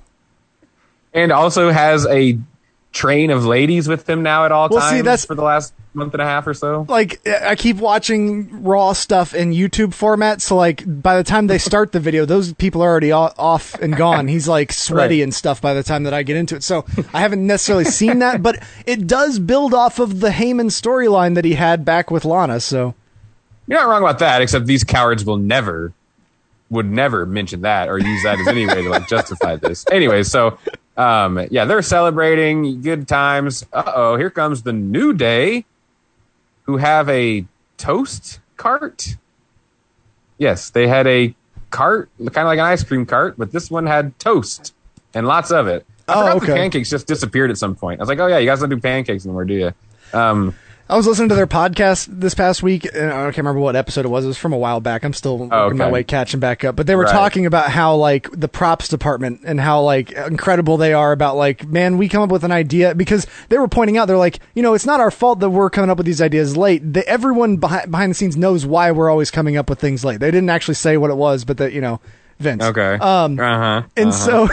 and 1.14 1.32
also 1.32 1.70
has 1.70 2.06
a 2.06 2.38
train 2.92 3.30
of 3.30 3.44
ladies 3.46 3.86
with 3.88 4.08
him 4.08 4.22
now 4.22 4.44
at 4.44 4.52
all 4.52 4.68
Well, 4.68 4.80
times 4.80 4.90
see, 4.90 5.02
that's- 5.02 5.24
for 5.24 5.34
the 5.34 5.42
last 5.42 5.72
month 5.94 6.12
and 6.14 6.20
a 6.22 6.24
half 6.24 6.46
or 6.46 6.54
so. 6.54 6.86
like 6.88 7.20
I 7.28 7.56
keep 7.56 7.76
watching 7.78 8.62
raw 8.62 8.92
stuff 8.92 9.34
in 9.34 9.50
YouTube 9.52 9.92
format, 9.94 10.40
so 10.40 10.56
like 10.56 10.82
by 10.86 11.16
the 11.16 11.24
time 11.24 11.46
they 11.48 11.58
start 11.58 11.92
the 11.92 11.98
video, 12.00 12.24
those 12.24 12.52
people 12.54 12.82
are 12.82 12.88
already 12.88 13.10
off 13.12 13.74
and 13.74 13.96
gone. 13.96 14.28
He's 14.28 14.46
like 14.48 14.72
sweaty 14.86 15.16
Right. 15.18 15.22
and 15.24 15.34
stuff 15.34 15.60
by 15.60 15.74
the 15.74 15.82
time 15.82 16.04
that 16.04 16.14
I 16.14 16.22
get 16.22 16.36
into 16.36 16.54
it. 16.56 16.62
So 16.62 16.84
I 17.12 17.20
haven't 17.20 17.44
necessarily 17.46 17.84
seen 17.86 18.20
that, 18.20 18.42
but 18.42 18.62
it 18.86 19.06
does 19.06 19.38
build 19.38 19.74
off 19.74 19.98
of 19.98 20.20
the 20.20 20.30
Heyman 20.30 20.66
storyline 20.70 21.34
that 21.34 21.44
he 21.44 21.54
had 21.54 21.84
back 21.84 22.10
with 22.10 22.24
Lana. 22.24 22.60
So 22.60 22.94
You're 23.66 23.80
not 23.80 23.88
wrong 23.88 24.02
about 24.02 24.18
that, 24.20 24.42
except 24.42 24.66
these 24.66 24.84
cowards 24.84 25.24
will 25.24 25.36
never, 25.38 25.92
would 26.70 26.90
never 26.90 27.26
mention 27.26 27.62
that 27.62 27.88
or 27.88 27.98
use 27.98 28.22
that 28.22 28.38
as 28.38 28.46
any 28.48 28.66
way 28.66 28.82
to 28.82 28.88
like 28.88 29.08
justify 29.08 29.56
this. 29.56 29.84
Anyway, 29.90 30.22
so 30.22 30.58
um, 30.96 31.46
yeah, 31.50 31.64
they're 31.64 31.82
celebrating 31.82 32.80
good 32.80 33.06
times. 33.08 33.66
Uh 33.72 33.92
oh, 33.94 34.16
here 34.16 34.30
comes 34.30 34.62
the 34.62 34.72
New 34.72 35.12
Day, 35.12 35.64
who 36.62 36.76
have 36.78 37.08
a 37.08 37.44
toast 37.76 38.40
cart. 38.56 39.16
Yes, 40.38 40.70
they 40.70 40.86
had 40.86 41.06
a 41.06 41.34
cart, 41.70 42.08
kind 42.18 42.38
of 42.38 42.44
like 42.46 42.58
an 42.58 42.64
ice 42.64 42.82
cream 42.84 43.04
cart, 43.06 43.34
but 43.36 43.52
this 43.52 43.70
one 43.70 43.86
had 43.86 44.18
toast 44.18 44.72
and 45.14 45.26
lots 45.26 45.50
of 45.50 45.66
it. 45.66 45.84
I 46.08 46.14
Oh, 46.14 46.38
forgot 46.38 46.46
the 46.46 46.52
pancakes 46.54 46.90
just 46.90 47.06
disappeared 47.06 47.50
at 47.50 47.58
some 47.58 47.74
point. 47.74 48.00
I 48.00 48.02
was 48.02 48.08
like, 48.08 48.18
oh 48.18 48.26
yeah, 48.26 48.38
you 48.38 48.46
guys 48.46 48.60
don't 48.60 48.68
do 48.68 48.78
pancakes 48.80 49.24
anymore, 49.24 49.44
do 49.44 49.54
you? 49.54 49.72
Um, 50.12 50.54
I 50.90 50.96
was 50.96 51.06
listening 51.06 51.28
to 51.28 51.36
their 51.36 51.46
podcast 51.46 52.08
this 52.10 52.34
past 52.34 52.64
week. 52.64 52.84
And 52.84 53.12
I 53.12 53.22
can't 53.26 53.36
remember 53.36 53.60
what 53.60 53.76
episode 53.76 54.04
it 54.04 54.08
was. 54.08 54.24
It 54.24 54.28
was 54.28 54.38
from 54.38 54.52
a 54.52 54.58
while 54.58 54.80
back. 54.80 55.04
I'm 55.04 55.12
still 55.12 55.48
oh, 55.52 55.64
working 55.66 55.78
my 55.78 55.84
okay. 55.84 55.92
way 55.92 56.02
catching 56.02 56.40
back 56.40 56.64
up. 56.64 56.74
But 56.74 56.88
they 56.88 56.96
were 56.96 57.04
Right. 57.04 57.12
talking 57.12 57.46
about 57.46 57.70
how 57.70 57.94
like 57.94 58.28
the 58.32 58.48
props 58.48 58.88
department 58.88 59.42
and 59.44 59.60
how 59.60 59.82
like 59.82 60.10
incredible 60.10 60.78
they 60.78 60.92
are 60.92 61.12
about 61.12 61.36
like 61.36 61.64
man, 61.64 61.96
we 61.96 62.08
come 62.08 62.22
up 62.22 62.30
with 62.30 62.42
an 62.42 62.50
idea 62.50 62.96
because 62.96 63.28
they 63.50 63.58
were 63.58 63.68
pointing 63.68 63.98
out 63.98 64.06
they're 64.06 64.16
like 64.16 64.40
you 64.56 64.64
know 64.64 64.74
it's 64.74 64.84
not 64.84 64.98
our 64.98 65.12
fault 65.12 65.38
that 65.38 65.50
we're 65.50 65.70
coming 65.70 65.90
up 65.90 65.96
with 65.96 66.06
these 66.06 66.20
ideas 66.20 66.56
late. 66.56 66.92
The, 66.92 67.06
everyone 67.06 67.58
behind 67.58 67.88
behind 67.92 68.10
the 68.10 68.14
scenes 68.16 68.36
knows 68.36 68.66
why 68.66 68.90
we're 68.90 69.10
always 69.10 69.30
coming 69.30 69.56
up 69.56 69.70
with 69.70 69.78
things 69.78 70.04
late. 70.04 70.18
They 70.18 70.32
didn't 70.32 70.50
actually 70.50 70.74
say 70.74 70.96
what 70.96 71.10
it 71.10 71.16
was, 71.16 71.44
but 71.44 71.56
that 71.58 71.72
you 71.72 71.80
know 71.80 72.00
Vince. 72.40 72.64
okay. 72.64 72.94
Um, 72.94 73.38
uh-huh. 73.38 73.82
and 73.96 74.08
uh-huh. 74.08 74.12
so, 74.12 74.48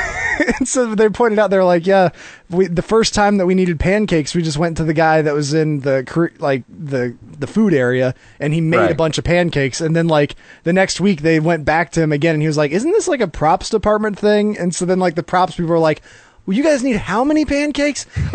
and 0.59 0.68
so 0.68 0.93
they 0.93 1.07
pointed 1.09 1.39
out 1.39 1.49
they're 1.49 1.64
like, 1.64 1.88
yeah, 1.88 2.09
we 2.49 2.68
the 2.68 2.81
first 2.81 3.14
time 3.14 3.38
that 3.38 3.45
we 3.45 3.55
needed 3.55 3.80
pancakes, 3.80 4.35
we 4.35 4.41
just 4.41 4.57
went 4.57 4.77
to 4.77 4.84
the 4.84 4.93
guy 4.93 5.22
that 5.22 5.34
was 5.34 5.53
in 5.53 5.80
the 5.80 6.35
like 6.39 6.64
the 6.69 7.15
the 7.39 7.47
food 7.47 7.73
area, 7.73 8.14
and 8.39 8.53
he 8.53 8.59
made 8.59 8.91
a 8.91 8.95
bunch 8.95 9.18
of 9.18 9.23
pancakes. 9.23 9.80
And 9.80 9.95
then 9.95 10.07
like 10.07 10.35
the 10.64 10.73
next 10.73 10.99
week, 10.99 11.22
they 11.22 11.39
went 11.39 11.64
back 11.64 11.91
to 11.91 12.01
him 12.01 12.11
again, 12.11 12.35
and 12.35 12.41
he 12.41 12.47
was 12.47 12.57
like, 12.57 12.72
"Isn't 12.72 12.91
this 12.91 13.07
like 13.07 13.22
a 13.22 13.27
props 13.27 13.69
department 13.69 14.19
thing?" 14.19 14.57
And 14.57 14.76
so 14.76 14.85
then 14.85 14.99
like 14.99 15.15
the 15.15 15.23
props 15.23 15.55
people 15.55 15.69
were 15.69 15.80
like, 15.80 16.01
"Well, 16.45 16.57
you 16.57 16.64
guys 16.64 16.84
need 16.84 16.97
how 16.97 17.23
many 17.23 17.45
pancakes?" 17.45 18.05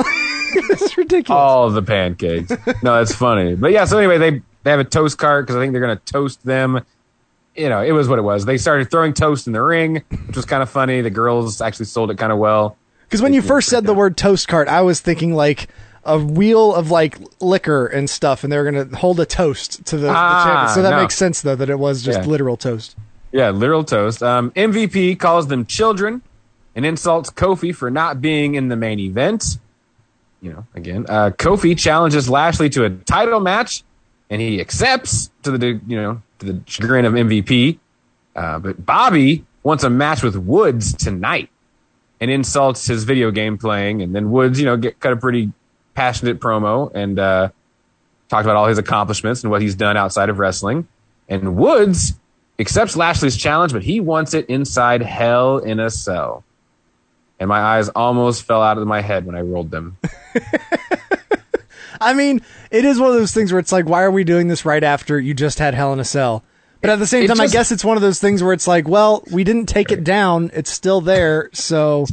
it's 0.55 0.97
ridiculous. 0.97 1.39
all 1.39 1.69
the 1.70 1.83
pancakes. 1.83 2.51
no, 2.83 2.97
that's 2.97 3.15
funny. 3.15 3.55
But 3.55 3.73
yeah, 3.73 3.85
so 3.85 3.99
anyway, 3.99 4.16
they 4.16 4.43
they 4.62 4.70
have 4.70 4.81
a 4.81 4.85
toast 4.85 5.19
cart 5.19 5.45
because 5.45 5.57
I 5.57 5.61
think 5.61 5.73
they're 5.73 5.83
going 5.83 5.99
to 5.99 6.12
toast 6.12 6.45
them. 6.45 6.85
You 7.57 7.69
know, 7.69 7.83
it 7.83 7.93
was 7.93 8.09
what 8.09 8.19
it 8.19 8.23
was. 8.23 8.45
They 8.47 8.57
started 8.57 8.91
throwing 8.91 9.12
toast 9.12 9.47
in 9.47 9.53
the 9.53 9.62
ring, 9.62 10.03
which 10.27 10.37
was 10.37 10.45
kind 10.47 10.62
of 10.62 10.70
funny. 10.70 11.03
The 11.03 11.11
girls 11.11 11.61
actually 11.61 11.85
sold 11.87 12.11
it 12.11 12.16
kind 12.19 12.33
of 12.33 12.39
well. 12.39 12.77
Because 13.05 13.20
when 13.20 13.35
you 13.35 13.43
first 13.43 13.69
said 13.69 13.85
the 13.85 13.93
word 13.93 14.16
toast 14.16 14.49
cart, 14.49 14.69
I 14.69 14.81
was 14.81 15.01
thinking 15.01 15.35
like 15.35 15.69
a 16.05 16.19
wheel 16.19 16.74
of 16.74 16.91
like 16.91 17.19
liquor 17.41 17.87
and 17.87 18.09
stuff, 18.09 18.43
and 18.43 18.51
they 18.53 18.57
were 18.57 18.65
gonna 18.70 18.97
hold 18.97 19.20
a 19.20 19.27
toast 19.27 19.85
to 19.87 19.97
the, 19.99 20.07
the 20.07 20.15
Ah, 20.16 20.45
champion. 20.45 20.74
So 20.74 20.83
that 20.83 20.91
no. 20.97 21.03
makes 21.03 21.15
sense 21.15 21.43
though 21.43 21.55
that 21.57 21.69
it 21.69 21.79
was 21.79 22.03
just 22.03 22.20
Yeah. 22.20 22.27
literal 22.27 22.57
toast. 22.57 22.97
Yeah, 23.33 23.51
literal 23.51 23.85
toast. 23.85 24.23
Um, 24.23 24.51
MVP 24.57 25.19
calls 25.19 25.47
them 25.49 25.66
children 25.66 26.23
and 26.74 26.87
insults 26.87 27.31
Kofi 27.31 27.74
for 27.74 27.91
not 27.91 28.20
being 28.23 28.55
in 28.55 28.69
the 28.69 28.77
main 28.77 28.99
event. 28.99 29.59
You 30.41 30.53
know, 30.55 30.66
again, 30.74 31.05
uh, 31.09 31.31
Kofi 31.39 31.79
challenges 31.79 32.29
Lashley 32.31 32.69
to 32.70 32.85
a 32.87 32.91
title 32.91 33.41
match, 33.41 33.85
and 34.31 34.41
he 34.41 34.59
accepts 34.61 35.31
to 35.45 35.57
the 35.57 35.79
you 35.87 35.97
know 36.01 36.23
to 36.32 36.32
the 36.43 36.60
chagrin 36.66 37.05
of 37.05 37.14
MVP. 37.14 37.78
Uh, 38.35 38.59
but 38.59 38.85
Bobby 38.85 39.44
wants 39.62 39.85
a 39.85 39.90
match 39.90 40.23
with 40.23 40.36
Woods 40.36 40.94
tonight, 40.94 41.51
and 42.23 42.31
insults 42.31 42.86
his 42.86 43.02
video 43.02 43.32
game 43.32 43.59
playing. 43.59 44.01
And 44.01 44.14
then 44.14 44.31
Woods, 44.31 44.60
you 44.60 44.64
know, 44.64 44.77
get 44.77 45.01
cut 45.01 45.12
a 45.12 45.16
pretty 45.16 45.51
passionate 45.94 46.39
promo 46.39 46.90
and 46.94 47.19
uh, 47.19 47.48
talked 48.28 48.44
about 48.44 48.55
all 48.55 48.66
his 48.66 48.78
accomplishments 48.78 49.43
and 49.43 49.51
what 49.51 49.60
he's 49.60 49.74
done 49.74 49.97
outside 49.97 50.28
of 50.28 50.39
wrestling. 50.39 50.86
And 51.28 51.56
Woods 51.56 52.14
accepts 52.60 52.97
Lashley's 52.97 53.36
challenge, 53.36 53.73
but 53.73 53.82
he 53.82 53.98
wants 53.98 54.35
it 54.35 54.47
inside 54.47 55.02
Hell 55.02 55.59
in 55.59 55.81
a 55.81 55.90
Cell. 55.90 56.44
And 57.40 57.48
my 57.48 57.59
eyes 57.59 57.89
almost 57.89 58.44
fell 58.44 58.62
out 58.62 58.78
of 58.78 58.86
my 58.86 59.01
head 59.01 59.27
when 59.27 59.35
I 59.35 59.40
rolled 59.40 59.73
them. 59.73 59.97
I 62.03 62.15
mean, 62.15 62.41
it 62.70 62.85
is 62.85 62.99
one 63.01 63.09
of 63.11 63.15
those 63.16 63.33
things 63.33 63.53
where 63.53 63.59
it's 63.61 63.73
like, 63.73 63.87
why 63.87 64.03
are 64.03 64.11
we 64.11 64.24
doing 64.24 64.49
this 64.49 64.65
right 64.65 64.83
after 64.85 65.19
you 65.19 65.35
just 65.35 65.59
had 65.59 65.74
Hell 65.74 65.93
in 65.93 66.01
a 66.01 66.05
Cell? 66.05 66.43
But 66.81 66.91
at 66.91 66.99
the 66.99 67.07
same 67.07 67.24
It 67.24 67.29
time, 67.29 67.41
I 67.41 67.45
just- 67.45 67.53
guess 67.53 67.73
it's 67.73 67.85
one 67.85 67.97
of 67.97 68.03
those 68.03 68.19
things 68.20 68.43
where 68.43 68.53
it's 68.53 68.66
like, 68.66 68.89
well, 68.89 69.23
we 69.31 69.45
didn't 69.45 69.66
take 69.66 69.93
it 69.93 70.03
down; 70.03 70.51
it's 70.53 70.70
still 70.70 71.01
there, 71.01 71.49
so 71.53 72.07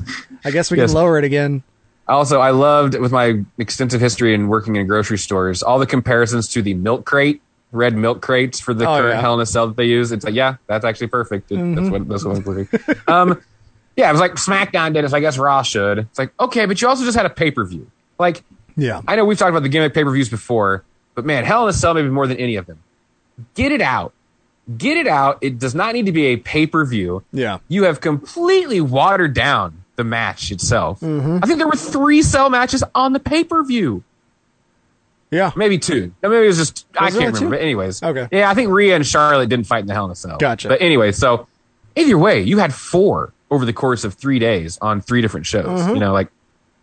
I 0.46 0.52
guess 0.52 0.70
we 0.70 0.78
Yes. 0.78 0.90
can 0.92 0.96
lower 0.96 1.18
it 1.18 1.24
again. 1.24 1.64
Also, 2.08 2.40
I 2.40 2.52
loved 2.52 2.96
with 2.98 3.12
my 3.12 3.44
extensive 3.58 4.00
history 4.02 4.34
in 4.34 4.48
working 4.48 4.76
in 4.76 4.86
grocery 4.88 5.18
stores, 5.18 5.62
all 5.64 5.80
the 5.80 5.86
comparisons 5.88 6.48
to 6.50 6.62
the 6.62 6.74
milk 6.76 7.06
crate, 7.06 7.42
red 7.72 7.96
milk 7.96 8.22
crates 8.22 8.60
for 8.60 8.74
the 8.74 8.84
Oh, 8.90 8.98
current 8.98 9.16
yeah. 9.16 9.22
Hell 9.22 9.34
in 9.36 9.40
a 9.42 9.46
Cell 9.46 9.68
that 9.68 9.76
they 9.78 9.86
use. 9.86 10.12
It's 10.12 10.26
like, 10.26 10.34
yeah, 10.36 10.56
that's 10.68 10.86
actually 10.86 11.08
perfect. 11.08 11.52
It, 11.52 11.58
Mhm. 11.60 11.76
That's 11.76 11.90
what 11.90 12.08
that's 12.08 12.24
what 12.26 12.44
perfect. 12.44 12.90
um, 13.10 13.42
yeah, 13.98 14.10
it 14.10 14.12
was 14.12 14.22
like 14.22 14.36
SmackDown 14.36 14.94
did 14.94 15.04
it. 15.04 15.10
So 15.10 15.18
I 15.18 15.20
guess 15.20 15.38
Raw 15.40 15.62
should. 15.64 15.98
It's 16.00 16.18
like, 16.20 16.32
okay, 16.40 16.66
but 16.66 16.80
you 16.82 16.88
also 16.88 17.06
just 17.06 17.18
had 17.18 17.26
a 17.26 17.30
pay 17.32 17.50
per 17.52 17.64
view. 17.66 17.90
Like, 18.20 18.44
Yeah, 18.82 19.02
I 19.08 19.16
know 19.16 19.26
we've 19.26 19.38
talked 19.38 19.50
about 19.52 19.64
the 19.64 19.70
gimmick 19.70 19.94
pay 19.94 20.04
per 20.04 20.12
views 20.12 20.30
before, 20.30 20.84
but 21.16 21.26
man, 21.26 21.44
Hell 21.46 21.64
in 21.64 21.70
a 21.70 21.74
Cell 21.74 21.94
maybe 21.94 22.10
more 22.10 22.28
than 22.28 22.38
any 22.38 22.56
of 22.56 22.66
them. 22.66 22.80
Get 23.56 23.72
it 23.72 23.82
out. 23.82 24.14
Get 24.78 24.98
it 24.98 25.08
out. 25.08 25.40
It 25.42 25.58
does 25.58 25.74
not 25.74 25.94
need 25.96 26.06
to 26.06 26.12
be 26.12 26.26
a 26.28 26.38
pay 26.38 26.68
per 26.68 26.86
view. 26.86 27.24
yeah. 27.32 27.60
You 27.68 27.84
have 27.86 28.02
completely 28.02 28.82
watered 28.82 29.34
down 29.34 29.84
the 29.96 30.04
match 30.04 30.52
itself. 30.52 31.00
Mm-hmm. 31.00 31.40
I 31.44 31.48
think 31.48 31.58
there 31.58 31.68
were 31.68 31.76
three 31.76 32.22
cell 32.22 32.50
matches 32.50 32.84
on 32.94 33.14
the 33.14 33.20
pay 33.20 33.44
per 33.44 33.64
view. 33.64 34.04
Yeah, 35.32 35.52
Maybe 35.56 35.78
two. 35.78 36.12
No, 36.24 36.30
Maybe 36.30 36.46
it 36.46 36.48
was 36.48 36.58
just 36.58 36.88
I 36.98 37.06
Was 37.06 37.14
there 37.14 37.22
can't 37.22 37.36
remember. 37.36 37.56
two? 37.56 37.60
But 37.60 37.64
anyways, 37.64 38.02
Okay. 38.02 38.28
Yeah, 38.32 38.50
I 38.50 38.56
think 38.56 38.70
Rhea 38.72 38.96
and 38.96 39.06
Charlotte 39.06 39.48
didn't 39.48 39.68
fight 39.68 39.82
in 39.82 39.86
the 39.88 39.94
Hell 39.94 40.06
in 40.06 40.12
a 40.12 40.16
Cell. 40.16 40.38
Gotcha. 40.38 40.70
But 40.70 40.82
anyway, 40.82 41.12
so 41.12 41.48
either 41.96 42.18
way, 42.18 42.42
you 42.42 42.58
had 42.58 42.74
four 42.74 43.32
over 43.52 43.64
the 43.64 43.74
course 43.74 44.04
of 44.04 44.16
three 44.16 44.40
days 44.40 44.80
on 44.82 45.02
three 45.02 45.22
different 45.22 45.46
shows. 45.46 45.66
Mm-hmm. 45.82 45.94
You 45.94 46.00
know, 46.00 46.14
like, 46.14 46.30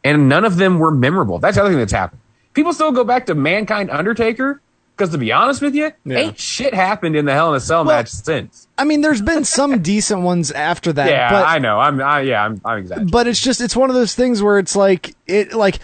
and 0.06 0.28
none 0.28 0.44
of 0.44 0.56
them 0.56 0.78
were 0.78 0.90
memorable. 0.90 1.38
That's 1.38 1.56
the 1.56 1.62
other 1.62 1.70
thing 1.70 1.78
that's 1.78 1.92
happened. 1.92 2.20
People 2.54 2.72
still 2.72 2.92
go 2.92 3.04
back 3.04 3.26
to 3.26 3.34
Mankind 3.34 3.90
Undertaker 3.90 4.60
because, 4.96 5.10
to 5.10 5.18
be 5.18 5.30
honest 5.32 5.60
with 5.60 5.74
you, 5.74 5.92
Yeah. 6.06 6.18
ain't 6.18 6.38
shit 6.38 6.72
happened 6.72 7.16
in 7.16 7.26
the 7.26 7.32
Hell 7.34 7.50
in 7.50 7.56
a 7.56 7.60
Cell 7.60 7.84
Well, 7.84 7.96
match 7.96 8.08
since. 8.08 8.66
I 8.78 8.84
mean, 8.84 9.02
there's 9.02 9.20
been 9.20 9.44
some 9.44 9.82
decent 9.82 10.22
ones 10.22 10.50
after 10.52 10.92
that. 10.94 11.10
Yeah, 11.10 11.30
but, 11.30 11.46
I 11.46 11.58
know. 11.58 11.78
I'm. 11.78 12.00
I, 12.00 12.20
yeah, 12.22 12.42
I'm. 12.44 12.60
I'm 12.64 12.78
exaggerating. 12.78 13.10
but 13.10 13.26
it's 13.26 13.40
just 13.42 13.60
it's 13.60 13.76
one 13.76 13.90
of 13.90 13.94
those 13.96 14.14
things 14.14 14.42
where 14.42 14.58
it's 14.58 14.74
like 14.74 15.14
it 15.26 15.52
like 15.52 15.78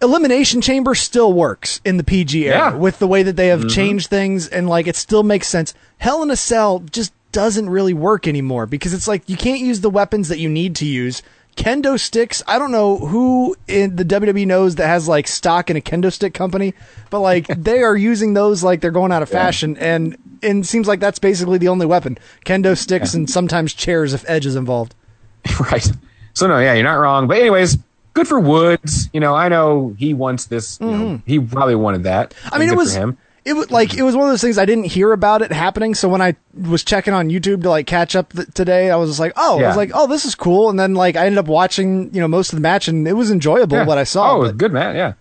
elimination 0.00 0.60
chamber 0.60 0.94
still 0.94 1.32
works 1.32 1.80
in 1.84 1.96
the 1.96 2.04
PG 2.04 2.46
era 2.46 2.56
Yeah. 2.56 2.70
Mm-hmm. 2.70 2.78
with 2.80 2.98
the 2.98 3.06
way 3.08 3.22
that 3.24 3.36
they 3.36 3.48
have 3.48 3.68
changed 3.68 4.08
things 4.10 4.46
and 4.48 4.68
like 4.68 4.86
it 4.86 4.96
still 4.96 5.22
makes 5.22 5.48
sense. 5.48 5.74
Hell 5.98 6.22
in 6.22 6.30
a 6.30 6.36
Cell 6.36 6.80
just 6.90 7.12
doesn't 7.32 7.68
really 7.68 7.92
work 7.94 8.26
anymore 8.26 8.66
because 8.66 8.94
it's 8.94 9.06
like 9.08 9.22
you 9.28 9.36
can't 9.36 9.60
use 9.60 9.80
the 9.80 9.90
weapons 9.90 10.28
that 10.28 10.38
you 10.38 10.48
need 10.48 10.74
to 10.76 10.86
use. 10.86 11.22
Kendo 11.58 11.98
sticks. 11.98 12.40
I 12.46 12.56
don't 12.60 12.70
know 12.70 12.96
who 12.96 13.56
in 13.66 13.96
the 13.96 14.04
WWE 14.04 14.46
knows 14.46 14.76
that 14.76 14.86
has 14.86 15.08
like 15.08 15.26
stock 15.26 15.70
in 15.70 15.76
a 15.76 15.80
kendo 15.80 16.12
stick 16.12 16.32
company, 16.32 16.72
but 17.10 17.18
like 17.18 17.46
they 17.48 17.82
are 17.82 17.96
using 17.96 18.32
those 18.34 18.62
like 18.62 18.80
they're 18.80 18.92
going 18.92 19.10
out 19.10 19.22
of 19.22 19.28
fashion, 19.28 19.76
and 19.76 20.16
and 20.40 20.62
it 20.64 20.68
seems 20.68 20.86
like 20.86 21.00
that's 21.00 21.18
basically 21.18 21.58
the 21.58 21.66
only 21.66 21.84
weapon: 21.84 22.16
kendo 22.46 22.78
sticks 22.78 23.12
and 23.12 23.28
sometimes 23.28 23.74
chairs 23.74 24.14
if 24.14 24.24
Edge 24.28 24.46
is 24.46 24.54
involved. 24.54 24.94
right. 25.72 25.90
So 26.32 26.46
no, 26.46 26.60
yeah, 26.60 26.74
you're 26.74 26.84
not 26.84 26.94
wrong. 26.94 27.26
But 27.26 27.38
anyways, 27.38 27.76
good 28.14 28.28
for 28.28 28.38
Woods. 28.38 29.10
You 29.12 29.18
know, 29.18 29.34
I 29.34 29.48
know 29.48 29.96
he 29.98 30.14
wants 30.14 30.46
this. 30.46 30.78
You 30.80 30.86
know, 30.86 31.22
he 31.26 31.40
probably 31.40 31.74
wanted 31.74 32.04
that. 32.04 32.30
Mm-hmm. 32.30 32.54
I 32.54 32.58
mean, 32.58 32.68
it 32.68 32.76
was 32.76 32.94
for 32.94 33.00
him. 33.00 33.18
It 33.48 33.54
was 33.54 33.70
like 33.70 33.94
it 33.94 34.02
was 34.02 34.14
one 34.14 34.24
of 34.26 34.30
those 34.32 34.40
things 34.40 34.58
I 34.58 34.64
didn't 34.66 34.84
hear 34.84 35.12
about 35.12 35.42
it 35.42 35.50
happening. 35.52 35.94
So 35.94 36.08
when 36.08 36.20
I 36.22 36.36
was 36.68 36.84
checking 36.84 37.14
on 37.14 37.28
YouTube 37.30 37.62
to 37.62 37.70
like 37.70 37.86
catch 37.86 38.14
up 38.14 38.32
th- 38.32 38.48
today, 38.54 38.90
I 38.90 38.96
was 38.96 39.10
just 39.10 39.20
like, 39.20 39.32
oh, 39.36 39.58
I 39.60 39.66
was 39.68 39.76
like, 39.76 39.90
oh, 39.94 40.06
this 40.06 40.24
is 40.24 40.34
cool. 40.34 40.70
And 40.70 40.78
then 40.78 40.94
like 40.94 41.16
I 41.16 41.26
ended 41.26 41.38
up 41.38 41.46
watching 41.48 42.12
you 42.14 42.20
know 42.20 42.28
most 42.28 42.52
of 42.52 42.56
the 42.56 42.60
match, 42.62 42.88
and 42.88 43.08
it 43.08 43.14
was 43.14 43.30
enjoyable 43.30 43.76
Yeah. 43.78 43.84
what 43.86 43.98
I 43.98 44.04
saw. 44.04 44.32
Oh, 44.32 44.36
it 44.36 44.40
was 44.40 44.50
but- 44.52 44.58
good, 44.58 44.72
man. 44.72 44.94
Yeah. 44.96 45.12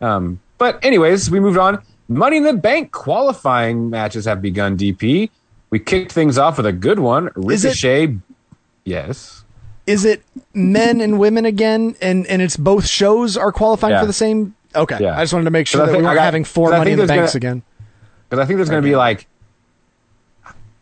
Um, 0.00 0.40
but 0.58 0.84
anyways, 0.84 1.30
we 1.30 1.40
moved 1.40 1.58
on. 1.58 1.82
Money 2.08 2.36
in 2.36 2.44
the 2.44 2.52
Bank 2.52 2.92
qualifying 2.92 3.90
matches 3.90 4.24
have 4.26 4.40
begun. 4.42 4.76
DP. 4.76 5.30
We 5.70 5.78
kicked 5.78 6.12
things 6.12 6.38
off 6.38 6.56
with 6.58 6.66
a 6.66 6.72
good 6.72 6.98
one. 7.00 7.30
Is 7.50 7.64
it- 7.64 7.68
Ricochet. 7.68 8.16
Yes. 8.84 9.42
Is 9.86 10.04
it 10.04 10.22
men 10.52 11.00
and 11.00 11.18
women 11.18 11.44
again, 11.44 11.94
and 12.00 12.26
and 12.26 12.42
it's 12.42 12.56
both 12.56 12.86
shows 12.86 13.36
are 13.36 13.52
qualifying 13.52 13.92
Yeah. 13.94 14.00
for 14.00 14.06
the 14.06 14.12
same? 14.12 14.54
Okay, 14.74 14.98
Yeah. 15.00 15.16
I 15.16 15.22
just 15.22 15.32
wanted 15.32 15.44
to 15.46 15.50
make 15.50 15.66
sure 15.66 15.86
that 15.86 15.96
we 15.96 16.02
weren't 16.02 16.16
got- 16.16 16.22
having 16.24 16.44
four 16.44 16.70
money 16.70 16.90
in 16.92 16.98
the 16.98 17.06
banks 17.06 17.32
gonna- 17.32 17.36
again. 17.38 17.62
Because 18.28 18.42
I 18.42 18.46
think 18.46 18.56
there's 18.58 18.68
going 18.70 18.82
to 18.82 18.88
be 18.88 18.96
like, 18.96 19.26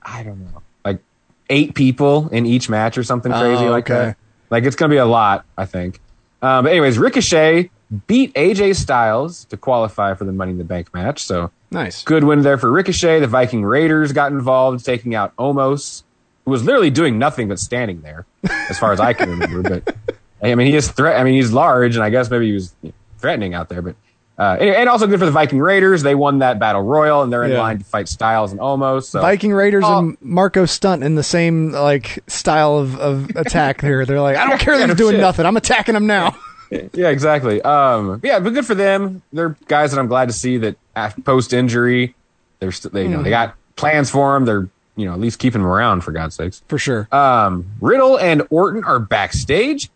I 0.03 0.23
don't 0.23 0.41
know, 0.41 0.62
like 0.85 1.01
eight 1.49 1.75
people 1.75 2.29
in 2.29 2.47
each 2.47 2.69
match 2.69 2.99
or 2.99 3.05
something 3.05 3.33
crazy 3.33 3.65
Oh, 3.65 3.71
like 3.71 3.91
okay. 3.91 3.95
that. 4.09 4.16
Like 4.51 4.65
it's 4.65 4.77
going 4.77 4.91
to 4.91 4.95
be 4.95 4.99
a 4.99 5.07
lot, 5.07 5.45
I 5.57 5.65
think. 5.66 6.01
Um, 6.43 6.65
but 6.65 6.71
anyways, 6.73 6.99
Ricochet 6.99 7.71
beat 8.07 8.35
AJ 8.35 8.77
Styles 8.77 9.45
to 9.47 9.57
qualify 9.57 10.15
for 10.15 10.25
the 10.25 10.33
Money 10.33 10.53
in 10.53 10.59
the 10.59 10.65
Bank 10.65 10.93
match. 10.95 11.25
So 11.25 11.51
Nice. 11.71 12.03
good 12.05 12.25
win 12.25 12.43
there 12.43 12.59
for 12.59 12.71
Ricochet. 12.71 13.21
The 13.21 13.27
Viking 13.27 13.65
Raiders 13.65 14.12
got 14.12 14.33
involved, 14.33 14.85
taking 14.85 15.15
out 15.15 15.35
Omos, 15.37 16.03
who 16.45 16.51
was 16.51 16.62
literally 16.65 16.91
doing 16.91 17.19
nothing 17.19 17.49
but 17.49 17.59
standing 17.59 18.03
there, 18.03 18.27
as 18.69 18.79
far 18.79 18.93
as 18.93 19.01
I 19.01 19.12
can 19.15 19.31
remember. 19.31 19.62
But 19.81 19.97
I 20.43 20.55
mean, 20.55 20.66
he 20.66 20.77
is 20.77 20.91
threat. 20.91 21.19
I 21.19 21.25
mean, 21.25 21.35
he's 21.35 21.53
large, 21.53 21.95
and 21.97 22.05
I 22.05 22.11
guess 22.11 22.31
maybe 22.31 22.47
he 22.49 22.53
was 22.53 22.75
threatening 23.19 23.55
out 23.55 23.69
there. 23.71 23.81
But 23.83 23.97
uh, 24.39 24.56
and, 24.61 24.89
also 24.89 25.06
good 25.06 25.19
for 25.20 25.27
the 25.27 25.31
Viking 25.32 25.61
Raiders. 25.61 26.02
They 26.02 26.15
won 26.15 26.40
that 26.40 26.59
battle 26.59 26.82
royal, 26.82 27.23
and 27.23 27.32
they're 27.32 27.44
in 27.44 27.52
Yeah. 27.52 27.61
line 27.61 27.78
to 27.78 27.85
fight 27.85 28.09
Styles 28.09 28.51
and 28.52 28.61
Omos. 28.61 29.05
So 29.05 29.20
Viking 29.20 29.52
Raiders 29.52 29.85
Oh. 29.86 29.98
and 29.98 30.16
Marko 30.20 30.66
Stunt 30.66 31.05
in 31.05 31.15
the 31.15 31.23
same 31.23 31.70
like 31.73 32.19
style 32.27 32.77
of, 32.78 32.98
of 32.98 33.31
attack 33.36 33.81
here. 33.81 34.05
They're 34.05 34.20
like, 34.20 34.36
I 34.36 34.48
don't 34.48 34.59
care 34.61 34.77
that 34.78 34.89
Yeah, 34.89 34.94
doing 34.94 35.12
shit. 35.15 35.20
nothing. 35.20 35.47
I'm 35.47 35.56
attacking 35.56 35.94
them 35.94 36.06
now. 36.06 36.36
yeah, 36.93 37.09
exactly. 37.11 37.62
Um, 37.62 38.20
yeah, 38.24 38.40
but 38.40 38.51
good 38.55 38.66
for 38.66 38.74
them. 38.74 39.23
They're 39.32 39.56
guys 39.69 39.93
that 39.93 40.01
I'm 40.01 40.09
glad 40.09 40.27
to 40.28 40.35
see 40.35 40.56
that 40.59 40.77
post 41.24 41.52
injury, 41.52 42.15
they're 42.59 42.73
st- 42.73 42.93
they 42.93 43.02
you 43.05 43.09
know 43.11 43.23
they 43.23 43.28
Mhm. 43.31 43.32
got 43.32 43.55
plans 43.77 44.11
for 44.11 44.35
them. 44.35 44.44
They're 44.47 44.69
you 44.97 45.06
know 45.06 45.12
at 45.12 45.20
least 45.20 45.39
keeping 45.39 45.61
them 45.62 45.70
around 45.70 46.01
for 46.02 46.11
God's 46.12 46.35
sakes. 46.35 46.62
For 46.69 46.78
sure. 46.78 47.06
Um, 47.12 47.66
Riddle 47.81 48.16
and 48.19 48.43
Orton 48.51 48.82
are 48.85 48.98
backstage. 48.98 49.90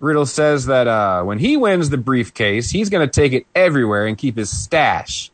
Riddle 0.00 0.26
says 0.26 0.66
that 0.66 0.88
uh, 0.88 1.22
when 1.22 1.38
he 1.38 1.56
wins 1.56 1.90
the 1.90 1.98
briefcase, 1.98 2.70
he's 2.70 2.88
going 2.88 3.06
to 3.06 3.12
take 3.12 3.32
it 3.32 3.46
everywhere 3.54 4.06
and 4.06 4.16
keep 4.16 4.36
his 4.36 4.50
stash 4.50 5.30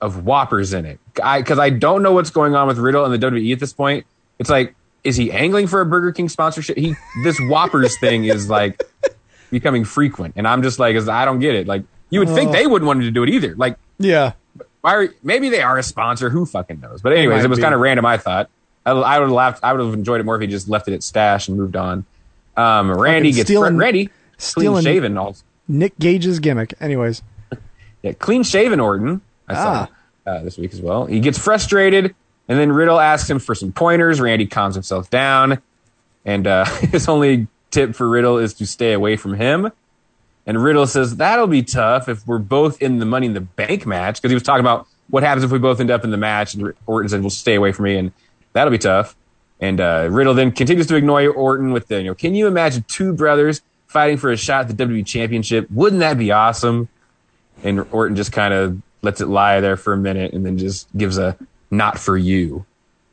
of 0.00 0.24
whoppers 0.24 0.72
in 0.72 0.84
it. 0.84 0.98
Because 1.14 1.58
I, 1.58 1.70
don't 1.70 2.02
know 2.02 2.12
what's 2.12 2.30
going 2.30 2.54
on 2.56 2.66
with 2.66 2.78
Riddle 2.78 3.04
and 3.04 3.14
the 3.14 3.24
WWE 3.30 3.52
at 3.52 3.60
this 3.60 3.72
point. 3.72 4.04
It's 4.40 4.50
like, 4.50 4.74
is 5.04 5.16
he 5.16 5.30
angling 5.30 5.68
for 5.68 5.80
a 5.80 5.86
Burger 5.86 6.10
King 6.12 6.28
sponsorship? 6.28 6.76
He 6.76 6.94
this 7.22 7.38
whoppers 7.40 7.98
thing 8.00 8.24
is 8.24 8.48
like 8.50 8.82
becoming 9.50 9.84
frequent, 9.84 10.34
and 10.36 10.46
I'm 10.46 10.62
just 10.62 10.78
like, 10.78 10.96
I 10.96 11.24
don't 11.24 11.38
get 11.40 11.54
it. 11.54 11.66
Like, 11.66 11.82
you 12.10 12.20
would 12.20 12.28
think 12.28 12.50
Oh. 12.50 12.52
they 12.52 12.66
wouldn't 12.66 12.86
want 12.86 12.98
him 13.00 13.04
to 13.06 13.10
do 13.10 13.22
it 13.22 13.28
either. 13.28 13.54
Like, 13.56 13.76
Yeah. 13.98 14.32
why 14.80 14.94
are, 14.94 15.08
maybe 15.22 15.48
they 15.48 15.62
are 15.62 15.78
a 15.78 15.82
sponsor. 15.82 16.30
Who 16.30 16.44
fucking 16.46 16.80
knows? 16.80 17.02
But 17.02 17.12
anyways, 17.12 17.38
might 17.38 17.44
it 17.44 17.50
was 17.50 17.58
kind 17.58 17.74
of 17.74 17.80
random. 17.80 18.04
I 18.06 18.16
thought 18.16 18.48
I, 18.84 18.90
I 18.92 19.18
would 19.18 19.26
have 19.26 19.32
laughed. 19.32 19.60
I 19.64 19.72
would 19.72 19.84
have 19.84 19.94
enjoyed 19.94 20.20
it 20.20 20.24
more 20.24 20.34
if 20.36 20.40
he 20.40 20.46
just 20.48 20.68
left 20.68 20.88
it 20.88 20.94
at 20.94 21.02
stash 21.02 21.48
and 21.48 21.56
moved 21.56 21.76
on. 21.76 22.04
Um, 22.56 22.90
Randy 22.92 23.32
gets 23.32 23.48
stealing- 23.48 23.76
Randy 23.76 24.06
clean 24.06 24.12
stealing- 24.38 24.84
shaven. 24.84 25.16
Also, 25.18 25.42
Nick 25.68 25.98
Gage's 25.98 26.38
gimmick. 26.40 26.74
Anyways. 26.80 27.22
yeah, 28.02 28.12
clean 28.12 28.42
shaven 28.42 28.80
Orton. 28.80 29.20
I 29.48 29.54
Ah. 29.54 29.88
saw 30.26 30.30
uh, 30.30 30.42
this 30.42 30.58
week 30.58 30.72
as 30.72 30.80
well. 30.80 31.06
He 31.06 31.20
gets 31.20 31.38
frustrated, 31.38 32.14
and 32.48 32.58
then 32.58 32.72
Riddle 32.72 33.00
asks 33.00 33.28
him 33.30 33.38
for 33.38 33.54
some 33.54 33.72
pointers. 33.72 34.20
Randy 34.20 34.46
calms 34.46 34.74
himself 34.74 35.08
down, 35.10 35.60
and 36.24 36.46
uh, 36.46 36.64
his 36.80 37.08
only 37.08 37.46
tip 37.70 37.94
for 37.94 38.08
Riddle 38.08 38.38
is 38.38 38.54
to 38.54 38.66
stay 38.66 38.92
away 38.92 39.16
from 39.16 39.34
him. 39.34 39.70
And 40.46 40.62
Riddle 40.62 40.86
says 40.88 41.16
that'll 41.16 41.46
be 41.46 41.62
tough 41.62 42.08
if 42.08 42.26
we're 42.26 42.38
both 42.38 42.82
in 42.82 42.98
the 42.98 43.06
Money 43.06 43.26
in 43.28 43.34
the 43.34 43.40
Bank 43.40 43.86
match 43.86 44.16
because 44.20 44.30
he 44.30 44.34
was 44.34 44.42
talking 44.42 44.60
about 44.60 44.86
what 45.08 45.22
happens 45.22 45.44
if 45.44 45.52
we 45.52 45.58
both 45.58 45.78
end 45.80 45.90
up 45.90 46.02
in 46.04 46.10
the 46.10 46.16
match. 46.16 46.54
And 46.54 46.72
Orton 46.86 47.08
said, 47.08 47.20
"Well, 47.20 47.30
stay 47.30 47.54
away 47.54 47.70
from 47.72 47.84
me," 47.84 47.96
and 47.96 48.12
that'll 48.52 48.72
be 48.72 48.78
tough. 48.78 49.14
And 49.62 49.80
uh, 49.80 50.08
Riddle 50.10 50.34
then 50.34 50.50
continues 50.50 50.88
to 50.88 50.96
ignore 50.96 51.24
Orton 51.28 51.72
with 51.72 51.86
the, 51.86 51.98
you 51.98 52.08
know, 52.08 52.14
can 52.16 52.34
you 52.34 52.48
imagine 52.48 52.84
two 52.88 53.12
brothers 53.14 53.62
fighting 53.86 54.16
for 54.16 54.32
a 54.32 54.36
shot 54.36 54.68
at 54.68 54.76
the 54.76 54.84
WWE 54.84 55.06
Championship? 55.06 55.70
Wouldn't 55.70 56.00
that 56.00 56.18
be 56.18 56.32
awesome? 56.32 56.88
And 57.62 57.86
Orton 57.92 58.16
just 58.16 58.32
kind 58.32 58.52
of 58.52 58.82
lets 59.02 59.20
it 59.20 59.28
lie 59.28 59.60
there 59.60 59.76
for 59.76 59.92
a 59.92 59.96
minute 59.96 60.32
and 60.32 60.44
then 60.44 60.58
just 60.58 60.88
gives 60.96 61.16
a 61.16 61.36
not 61.70 61.96
for 61.96 62.18
you 62.18 62.66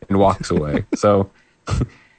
and 0.10 0.18
walks 0.18 0.50
away. 0.50 0.86
so, 0.96 1.30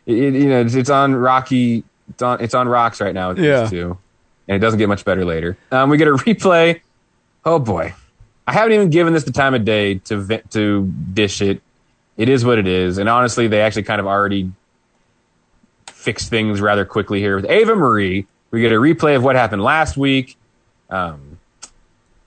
it, 0.06 0.14
you 0.34 0.48
know, 0.48 0.60
it's, 0.60 0.90
on 0.90 1.12
Rocky. 1.12 1.82
It's 2.10 2.22
on, 2.22 2.40
it's 2.40 2.54
on 2.54 2.68
rocks 2.68 3.00
right 3.00 3.12
now 3.14 3.30
with 3.30 3.38
Yeah. 3.40 3.62
these 3.62 3.70
two. 3.70 3.98
And 4.46 4.54
it 4.54 4.60
doesn't 4.60 4.78
get 4.78 4.88
much 4.88 5.04
better 5.04 5.24
later. 5.24 5.58
Um, 5.72 5.90
we 5.90 5.96
get 5.96 6.06
a 6.06 6.12
replay. 6.14 6.80
Oh 7.44 7.58
boy. 7.58 7.94
I 8.46 8.52
haven't 8.52 8.74
even 8.74 8.90
given 8.90 9.12
this 9.12 9.24
the 9.24 9.32
time 9.32 9.54
of 9.54 9.64
day 9.64 9.94
to 10.04 10.40
to 10.50 10.84
dish 11.12 11.42
it. 11.42 11.62
It 12.20 12.28
is 12.28 12.44
what 12.44 12.58
it 12.58 12.68
is. 12.68 12.98
And 12.98 13.08
honestly, 13.08 13.48
they 13.48 13.62
actually 13.62 13.84
kind 13.84 13.98
of 13.98 14.06
already 14.06 14.52
fixed 15.86 16.28
things 16.28 16.60
rather 16.60 16.84
quickly 16.84 17.18
here 17.18 17.34
with 17.34 17.46
Ava 17.46 17.74
Marie. 17.74 18.26
We 18.50 18.60
get 18.60 18.72
a 18.72 18.74
replay 18.74 19.16
of 19.16 19.24
what 19.24 19.36
happened 19.36 19.62
last 19.62 19.96
week. 19.96 20.36
Um, 20.90 21.38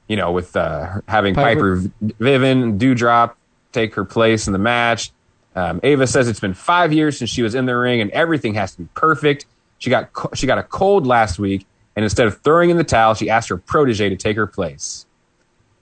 you 0.07 0.15
know, 0.15 0.31
with 0.31 0.55
uh, 0.55 1.01
having 1.07 1.35
Piper. 1.35 1.77
Piper, 1.77 2.13
Niven 2.19 2.63
and 2.63 2.81
Doudrop 2.81 3.35
take 3.71 3.93
her 3.93 4.03
place 4.03 4.47
in 4.47 4.53
the 4.53 4.57
match. 4.57 5.11
Um, 5.55 5.79
Ava 5.83 6.07
says 6.07 6.27
it's 6.27 6.39
been 6.39 6.55
five 6.55 6.91
years 6.91 7.19
since 7.19 7.29
she 7.29 7.43
was 7.43 7.53
in 7.53 7.67
the 7.67 7.77
ring, 7.77 8.01
and 8.01 8.09
everything 8.09 8.55
has 8.55 8.71
to 8.71 8.81
be 8.81 8.87
perfect. 8.95 9.45
She 9.77 9.91
got 9.91 10.11
co- 10.13 10.31
she 10.33 10.47
got 10.47 10.57
a 10.57 10.63
cold 10.63 11.05
last 11.05 11.37
week, 11.37 11.67
and 11.95 12.03
instead 12.03 12.25
of 12.25 12.41
throwing 12.41 12.71
in 12.71 12.77
the 12.77 12.83
towel, 12.83 13.13
she 13.13 13.29
asked 13.29 13.49
her 13.49 13.57
protege 13.57 14.09
to 14.09 14.15
take 14.15 14.37
her 14.37 14.47
place. 14.47 15.05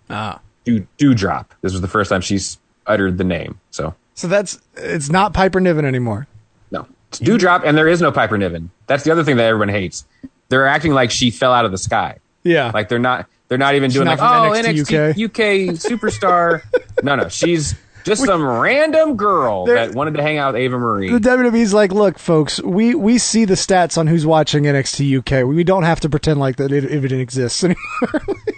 Ah. 0.09 0.41
Dew, 0.65 0.85
Doudrop. 0.97 1.45
This 1.61 1.71
was 1.71 1.79
the 1.79 1.87
first 1.87 2.09
time 2.09 2.19
she's 2.19 2.57
uttered 2.85 3.17
the 3.17 3.23
name. 3.23 3.57
So 3.69 3.95
So 4.21 4.27
that's 4.27 4.61
it's 4.77 5.09
not 5.09 5.33
Piper 5.33 5.59
Niven 5.59 5.83
anymore. 5.83 6.27
no, 6.69 6.85
it's 7.09 7.19
Doudrop, 7.19 7.63
and 7.65 7.75
there 7.75 7.87
is 7.87 8.03
no 8.03 8.11
Piper 8.11 8.37
Niven. 8.37 8.69
That's 8.85 9.03
the 9.03 9.11
other 9.11 9.23
thing 9.23 9.37
that 9.37 9.45
everyone 9.45 9.69
hates. 9.69 10.05
They're 10.49 10.67
acting 10.67 10.93
like 10.93 11.09
she 11.09 11.31
fell 11.31 11.51
out 11.51 11.65
of 11.65 11.71
the 11.71 11.79
sky. 11.79 12.19
Yeah. 12.43 12.69
Like 12.71 12.87
they're 12.87 12.99
not. 12.99 13.27
They're 13.47 13.57
not 13.57 13.73
even 13.73 13.89
She's 13.89 13.95
doing 13.95 14.05
not 14.05 14.19
like 14.19 14.55
oh 14.55 14.69
NXT 14.69 15.15
NXT 15.15 15.25
UK, 15.25 15.75
superstar. 15.75 16.61
no, 17.03 17.15
no, 17.15 17.29
she's 17.29 17.73
just 18.03 18.23
some 18.23 18.47
random 18.47 19.17
girl 19.17 19.65
that 19.65 19.95
wanted 19.95 20.13
to 20.13 20.21
hang 20.21 20.37
out 20.37 20.53
with 20.53 20.61
Ava 20.61 20.77
Marie. 20.77 21.11
The 21.11 21.17
WWE's 21.17 21.73
like, 21.73 21.91
look, 21.91 22.19
folks, 22.19 22.61
we, 22.61 22.93
we 22.93 23.17
see 23.17 23.45
the 23.45 23.55
stats 23.55 23.97
on 23.97 24.05
who's 24.05 24.25
watching 24.25 24.65
NXT 24.65 25.19
UK. 25.19 25.47
We 25.47 25.63
don't 25.63 25.83
have 25.83 25.99
to 26.01 26.09
pretend 26.09 26.39
like 26.39 26.57
that 26.57 26.71
it, 26.71 26.85
if 26.85 27.03
it 27.03 27.11
exists 27.11 27.63
anymore. 27.63 28.37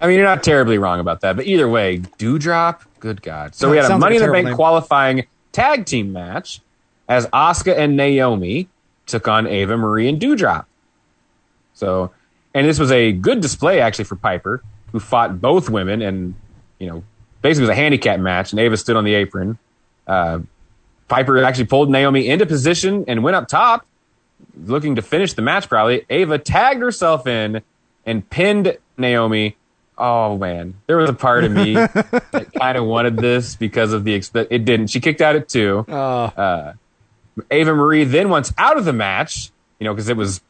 I 0.00 0.06
mean, 0.06 0.16
you're 0.16 0.26
not 0.26 0.42
terribly 0.42 0.78
wrong 0.78 1.00
about 1.00 1.22
that, 1.22 1.36
but 1.36 1.46
either 1.46 1.68
way, 1.68 1.98
Doudrop, 1.98 2.82
good 3.00 3.22
God. 3.22 3.54
So 3.54 3.70
we 3.70 3.76
had 3.76 3.86
a 3.86 3.88
sounds 3.88 4.00
like 4.00 4.10
Money 4.10 4.16
a 4.16 4.20
in 4.20 4.26
the 4.26 4.32
Bank 4.32 4.46
name. 4.46 4.54
qualifying 4.54 5.26
tag 5.52 5.86
team 5.86 6.12
match 6.12 6.60
as 7.08 7.26
Asuka 7.28 7.76
and 7.76 7.96
Naomi 7.96 8.68
took 9.06 9.26
on 9.26 9.46
Ava 9.46 9.76
Marie 9.76 10.08
and 10.08 10.20
Doudrop. 10.20 10.66
So, 11.74 12.12
and 12.54 12.66
this 12.66 12.78
was 12.78 12.92
a 12.92 13.12
good 13.12 13.40
display 13.40 13.80
actually 13.80 14.04
for 14.04 14.16
Piper, 14.16 14.62
who 14.92 15.00
fought 15.00 15.40
both 15.40 15.68
women, 15.68 16.02
and 16.02 16.34
you 16.78 16.86
know, 16.86 17.02
basically 17.42 17.62
was 17.62 17.70
a 17.70 17.74
handicap 17.74 18.20
match, 18.20 18.52
and 18.52 18.60
Ava 18.60 18.76
stood 18.76 18.96
on 18.96 19.04
the 19.04 19.14
apron. 19.14 19.58
Uh, 20.06 20.40
Piper 21.08 21.42
actually 21.42 21.66
pulled 21.66 21.90
Naomi 21.90 22.28
into 22.28 22.46
position 22.46 23.04
and 23.08 23.22
went 23.22 23.34
up 23.34 23.48
top, 23.48 23.86
looking 24.64 24.94
to 24.96 25.02
finish 25.02 25.32
the 25.32 25.42
match. 25.42 25.68
Probably 25.68 26.04
Ava 26.10 26.38
tagged 26.38 26.80
herself 26.80 27.26
in 27.26 27.62
and 28.06 28.28
pinned 28.28 28.76
Naomi. 28.96 29.56
Oh 29.98 30.38
man, 30.38 30.74
there 30.86 30.96
was 30.96 31.10
a 31.10 31.14
part 31.14 31.44
of 31.44 31.52
me 31.52 31.74
that 31.74 32.50
kind 32.58 32.78
of 32.78 32.84
wanted 32.84 33.16
this 33.16 33.56
because 33.56 33.92
of 33.92 34.04
the 34.04 34.16
exp- 34.18 34.46
it 34.50 34.64
didn't. 34.64 34.88
She 34.88 35.00
kicked 35.00 35.20
out 35.20 35.34
at 35.36 35.48
two. 35.48 35.80
Uh, 35.80 36.72
Ava 37.50 37.74
Marie 37.74 38.04
then 38.04 38.28
wants 38.30 38.52
out 38.58 38.76
of 38.78 38.84
the 38.84 38.92
match, 38.92 39.50
you 39.78 39.84
know, 39.84 39.94
because 39.94 40.08
it 40.08 40.16
was 40.16 40.40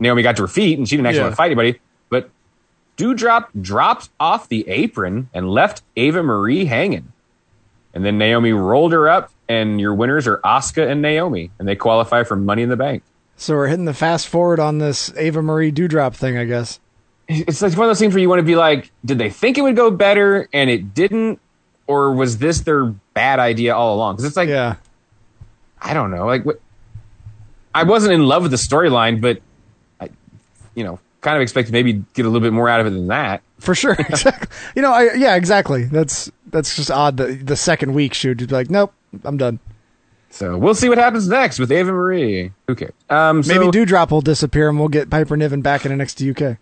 Naomi 0.00 0.22
got 0.22 0.36
to 0.36 0.42
her 0.42 0.48
feet 0.48 0.78
and 0.78 0.88
she 0.88 0.96
didn't 0.96 1.06
actually 1.06 1.18
Yeah. 1.18 1.24
want 1.24 1.32
to 1.32 1.36
fight 1.36 1.46
anybody. 1.46 1.80
But 2.08 2.30
Doudrop 2.96 3.48
dropped 3.60 4.10
off 4.20 4.48
the 4.48 4.68
apron 4.68 5.28
and 5.34 5.48
left 5.50 5.82
Ava 5.96 6.22
Marie 6.22 6.64
hanging. 6.66 7.12
And 7.94 8.04
then 8.04 8.16
Naomi 8.18 8.52
rolled 8.52 8.92
her 8.92 9.06
up, 9.08 9.30
and 9.50 9.78
your 9.78 9.94
winners 9.94 10.26
are 10.26 10.38
Asuka 10.38 10.90
and 10.90 11.02
Naomi, 11.02 11.50
and 11.58 11.68
they 11.68 11.76
qualify 11.76 12.24
for 12.24 12.36
Money 12.36 12.62
in 12.62 12.70
the 12.70 12.76
Bank. 12.76 13.02
so 13.36 13.54
we're 13.54 13.66
hitting 13.66 13.84
the 13.84 13.92
fast 13.92 14.28
forward 14.28 14.58
on 14.58 14.78
this 14.78 15.12
Ava 15.16 15.42
Marie 15.42 15.70
Doudrop 15.70 16.14
thing, 16.14 16.38
I 16.38 16.44
guess. 16.46 16.80
It's 17.28 17.62
like 17.62 17.72
one 17.72 17.84
of 17.84 17.88
those 17.88 17.98
things 17.98 18.14
where 18.14 18.20
you 18.20 18.28
want 18.28 18.40
to 18.40 18.44
be 18.44 18.56
like, 18.56 18.90
did 19.04 19.18
they 19.18 19.30
think 19.30 19.56
it 19.58 19.62
would 19.62 19.76
go 19.76 19.90
better 19.90 20.48
and 20.52 20.68
it 20.68 20.92
didn't, 20.94 21.40
or 21.86 22.12
was 22.14 22.38
this 22.38 22.60
their 22.60 22.86
bad 22.86 23.38
idea 23.38 23.74
all 23.74 23.94
along? 23.94 24.16
Because 24.16 24.24
it's 24.26 24.36
like, 24.36 24.48
Yeah. 24.48 24.76
I 25.80 25.94
don't 25.94 26.10
know, 26.10 26.26
like 26.26 26.44
what. 26.44 26.60
I 27.74 27.84
wasn't 27.84 28.12
in 28.12 28.24
love 28.26 28.42
with 28.42 28.50
the 28.50 28.56
storyline, 28.58 29.20
but 29.20 29.40
I, 30.00 30.10
you 30.74 30.84
know, 30.84 31.00
kind 31.22 31.36
of 31.36 31.42
expected 31.42 31.72
maybe 31.72 32.04
get 32.14 32.26
a 32.26 32.28
little 32.28 32.40
bit 32.40 32.52
more 32.52 32.68
out 32.68 32.80
of 32.80 32.86
it 32.86 32.90
than 32.90 33.06
that. 33.08 33.42
For 33.58 33.74
sure. 33.74 33.92
exactly. 33.98 34.48
You 34.76 34.82
know, 34.82 34.92
I 34.92 35.14
yeah, 35.14 35.36
exactly. 35.36 35.84
That's 35.84 36.30
that's 36.48 36.76
just 36.76 36.90
odd 36.90 37.16
that 37.16 37.46
the 37.46 37.56
second 37.56 37.94
week 37.94 38.12
she 38.14 38.28
would 38.28 38.38
be 38.38 38.46
like, 38.46 38.70
Nope, 38.70 38.92
I'm 39.24 39.36
done. 39.38 39.58
So 40.30 40.56
we'll 40.56 40.74
see 40.74 40.88
what 40.88 40.98
happens 40.98 41.28
next 41.28 41.58
with 41.58 41.70
Ava 41.70 41.92
Marie. 41.92 42.52
Who 42.66 42.74
cares? 42.74 42.92
Um, 43.10 43.42
so, 43.42 43.52
Maybe 43.52 43.66
Doudrop 43.66 44.10
will 44.10 44.22
disappear 44.22 44.68
and 44.68 44.78
we'll 44.78 44.88
get 44.88 45.10
Piper 45.10 45.36
Niven 45.36 45.60
back 45.60 45.84
in 45.84 45.92
NXT 45.92 46.30
UK. 46.52 46.58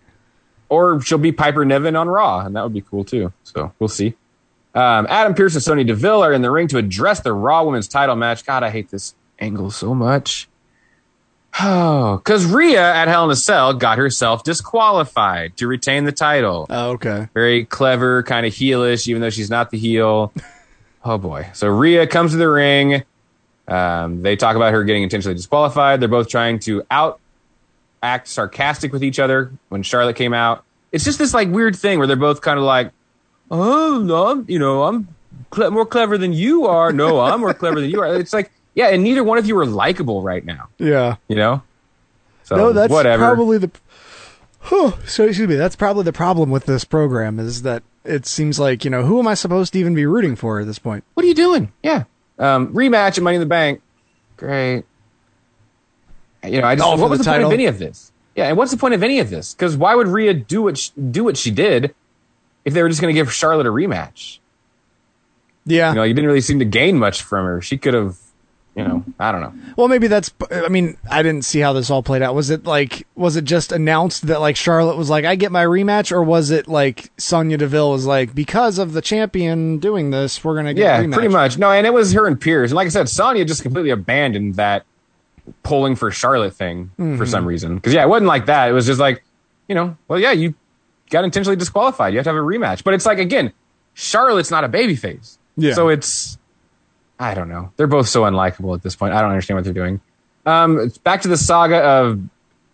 Or 0.71 1.01
she'll 1.01 1.17
be 1.17 1.33
Piper 1.33 1.65
Niven 1.65 1.97
on 1.97 2.07
Raw, 2.07 2.45
and 2.45 2.55
that 2.55 2.63
would 2.63 2.73
be 2.73 2.79
cool 2.79 3.03
too. 3.03 3.33
So 3.43 3.73
we'll 3.77 3.89
see. 3.89 4.15
Um, 4.73 5.05
Adam 5.09 5.33
Pearce 5.33 5.53
and 5.53 5.61
Sonya 5.61 5.83
Deville 5.83 6.23
are 6.23 6.31
in 6.31 6.41
the 6.41 6.49
ring 6.49 6.69
to 6.69 6.77
address 6.77 7.19
the 7.19 7.33
Raw 7.33 7.65
Women's 7.65 7.89
Title 7.89 8.15
match. 8.15 8.45
God, 8.45 8.63
I 8.63 8.69
hate 8.69 8.89
this 8.89 9.13
angle 9.37 9.69
so 9.69 9.93
much. 9.93 10.47
Oh, 11.59 12.15
because 12.15 12.45
Rhea 12.45 12.81
at 12.81 13.09
Hell 13.09 13.25
in 13.25 13.31
a 13.31 13.35
Cell 13.35 13.73
got 13.73 13.97
herself 13.97 14.45
disqualified 14.45 15.57
to 15.57 15.67
retain 15.67 16.05
the 16.05 16.13
title. 16.13 16.67
Oh, 16.69 16.91
okay. 16.91 17.27
Very 17.33 17.65
clever, 17.65 18.23
kind 18.23 18.45
of 18.45 18.53
heelish, 18.53 19.09
even 19.09 19.21
though 19.21 19.29
she's 19.29 19.49
not 19.49 19.71
the 19.71 19.77
heel. 19.77 20.31
oh 21.03 21.17
boy! 21.17 21.49
So 21.51 21.67
Rhea 21.67 22.07
comes 22.07 22.31
to 22.31 22.37
the 22.37 22.49
ring. 22.49 23.03
Um, 23.67 24.21
they 24.21 24.37
talk 24.37 24.55
about 24.55 24.71
her 24.71 24.85
getting 24.85 25.03
intentionally 25.03 25.35
disqualified. 25.35 25.99
They're 25.99 26.07
both 26.07 26.29
trying 26.29 26.59
to 26.59 26.83
out 26.89 27.19
act 28.03 28.27
sarcastic 28.27 28.91
with 28.91 29.03
each 29.03 29.19
other 29.19 29.51
when 29.69 29.83
Charlotte 29.83 30.15
came 30.15 30.33
out. 30.33 30.63
it's 30.91 31.03
just 31.03 31.19
this 31.19 31.33
like 31.33 31.49
weird 31.49 31.75
thing 31.75 31.97
where 31.97 32.07
they're 32.07 32.15
both 32.15 32.41
kind 32.41 32.57
of 32.57 32.65
like, 32.65 32.91
oh 33.49 34.01
no, 34.03 34.27
I'm 34.27 34.45
you 34.47 34.59
know 34.59 34.83
I'm 34.83 35.07
cle- 35.49 35.71
more 35.71 35.85
clever 35.85 36.17
than 36.17 36.33
you 36.33 36.65
are. 36.65 36.91
No, 36.91 37.19
I'm 37.19 37.39
more 37.39 37.53
clever 37.53 37.79
than 37.79 37.89
you 37.89 38.01
are. 38.01 38.15
It's 38.15 38.33
like 38.33 38.51
yeah, 38.73 38.87
and 38.87 39.03
neither 39.03 39.23
one 39.23 39.37
of 39.37 39.45
you 39.45 39.57
are 39.57 39.65
likable 39.65 40.21
right 40.21 40.43
now. 40.45 40.69
Yeah. 40.77 41.17
You 41.27 41.35
know. 41.35 41.63
So 42.43 42.55
no, 42.55 42.73
that's 42.73 42.91
whatever. 42.91 43.23
probably 43.23 43.57
the. 43.57 43.71
Whew, 44.69 44.93
so 45.05 45.25
excuse 45.25 45.47
me. 45.47 45.55
That's 45.55 45.75
probably 45.75 46.03
the 46.03 46.13
problem 46.13 46.51
with 46.51 46.65
this 46.65 46.83
program 46.83 47.39
is 47.39 47.63
that 47.63 47.83
it 48.03 48.25
seems 48.25 48.59
like 48.59 48.83
you 48.85 48.91
know 48.91 49.03
who 49.03 49.19
am 49.19 49.27
I 49.27 49.33
supposed 49.33 49.73
to 49.73 49.79
even 49.79 49.95
be 49.95 50.05
rooting 50.05 50.35
for 50.35 50.59
at 50.59 50.67
this 50.67 50.79
point? 50.79 51.03
what 51.13 51.23
are 51.23 51.27
you 51.27 51.33
doing? 51.33 51.71
Yeah. 51.83 52.03
Um, 52.39 52.73
rematch 52.73 53.17
at 53.17 53.23
Money 53.23 53.35
in 53.35 53.41
the 53.41 53.45
Bank. 53.45 53.81
Great. 54.37 54.85
You 56.45 56.61
know, 56.61 56.67
I 56.67 56.75
just 56.75 56.87
Oh, 56.87 56.95
what 56.97 57.09
was 57.09 57.19
the 57.19 57.25
the, 57.25 57.31
point 57.31 57.43
of 57.43 57.51
any 57.51 57.65
of 57.67 57.77
this? 57.79 58.11
Yeah, 58.35 58.47
and 58.47 58.57
what's 58.57 58.71
the 58.71 58.77
point 58.77 58.93
of 58.93 59.03
any 59.03 59.19
of 59.19 59.29
this? 59.29 59.53
Because 59.53 59.75
why 59.77 59.93
would 59.95 60.07
Rhea 60.07 60.33
do 60.33 60.61
what 60.63 60.77
she, 60.77 60.91
do 61.11 61.23
what 61.23 61.37
she 61.37 61.51
did 61.51 61.93
if 62.65 62.73
they 62.73 62.81
were 62.81 62.89
just 62.89 63.01
going 63.01 63.13
to 63.13 63.19
give 63.19 63.31
Charlotte 63.31 63.67
a 63.67 63.71
rematch? 63.71 64.39
Yeah. 65.65 65.89
You 65.89 65.95
know, 65.95 66.03
you 66.03 66.13
didn't 66.13 66.27
really 66.27 66.41
seem 66.41 66.59
to 66.59 66.65
gain 66.65 66.97
much 66.97 67.21
from 67.21 67.45
her. 67.45 67.61
She 67.61 67.77
could 67.77 67.93
have, 67.93 68.17
you 68.75 68.83
know, 68.83 69.03
I 69.19 69.31
don't 69.31 69.41
know. 69.41 69.53
Well, 69.75 69.87
maybe 69.89 70.07
that's. 70.07 70.31
I 70.49 70.69
mean, 70.69 70.97
I 71.09 71.21
didn't 71.21 71.43
see 71.45 71.59
how 71.59 71.73
this 71.73 71.91
all 71.91 72.01
played 72.01 72.21
out. 72.21 72.33
Was 72.33 72.49
it 72.49 72.63
like, 72.63 73.05
was 73.15 73.35
it 73.35 73.43
just 73.43 73.71
announced 73.71 74.27
that 74.27 74.39
like 74.41 74.55
Charlotte 74.55 74.97
was 74.97 75.09
like, 75.09 75.25
I 75.25 75.35
get 75.35 75.51
my 75.51 75.65
rematch, 75.65 76.11
or 76.11 76.23
was 76.23 76.49
it 76.49 76.67
like 76.67 77.11
Sonya 77.17 77.57
Deville 77.57 77.91
was 77.91 78.05
like, 78.05 78.33
because 78.33 78.79
of 78.79 78.93
the 78.93 79.01
champion 79.01 79.77
doing 79.77 80.09
this, 80.09 80.43
we're 80.43 80.55
gonna 80.55 80.73
get 80.73 80.81
Yeah, 80.81 80.99
a 80.99 81.03
rematch. 81.03 81.13
pretty 81.13 81.27
much. 81.27 81.57
No, 81.59 81.69
and 81.69 81.85
it 81.85 81.93
was 81.93 82.13
her 82.13 82.25
and 82.25 82.39
Pearce. 82.39 82.71
And 82.71 82.75
like 82.77 82.87
I 82.87 82.89
said, 82.89 83.09
Sonya 83.09 83.45
just 83.45 83.61
completely 83.61 83.91
abandoned 83.91 84.55
that 84.55 84.85
pulling 85.63 85.95
for 85.95 86.11
Charlotte 86.11 86.53
thing 86.53 86.91
for 86.97 87.03
Mhm. 87.03 87.27
some 87.27 87.45
reason. 87.45 87.75
Because 87.75 87.93
yeah, 87.93 88.03
it 88.03 88.09
wasn't 88.09 88.27
like 88.27 88.45
that. 88.47 88.69
It 88.69 88.73
was 88.73 88.85
just 88.85 88.99
like, 88.99 89.23
you 89.67 89.75
know, 89.75 89.95
well, 90.07 90.19
yeah, 90.19 90.31
you 90.31 90.53
got 91.09 91.23
intentionally 91.23 91.55
disqualified. 91.55 92.13
You 92.13 92.19
have 92.19 92.25
to 92.25 92.29
have 92.29 92.37
a 92.37 92.39
rematch. 92.45 92.83
But 92.83 92.93
it's 92.93 93.05
like 93.05 93.19
again, 93.19 93.51
Charlotte's 93.93 94.51
not 94.51 94.63
a 94.63 94.69
babyface. 94.69 95.37
Yeah. 95.57 95.73
So 95.73 95.89
it's, 95.89 96.37
I 97.19 97.33
don't 97.33 97.49
know. 97.49 97.71
They're 97.77 97.87
both 97.87 98.07
so 98.07 98.23
unlikable 98.23 98.75
at 98.75 98.81
this 98.83 98.95
point. 98.95 99.13
I 99.13 99.21
don't 99.21 99.29
understand 99.31 99.57
what 99.57 99.63
they're 99.63 99.73
doing. 99.73 99.99
Um, 100.45 100.91
back 101.03 101.21
to 101.21 101.27
the 101.27 101.37
saga 101.37 101.77
of 101.77 102.19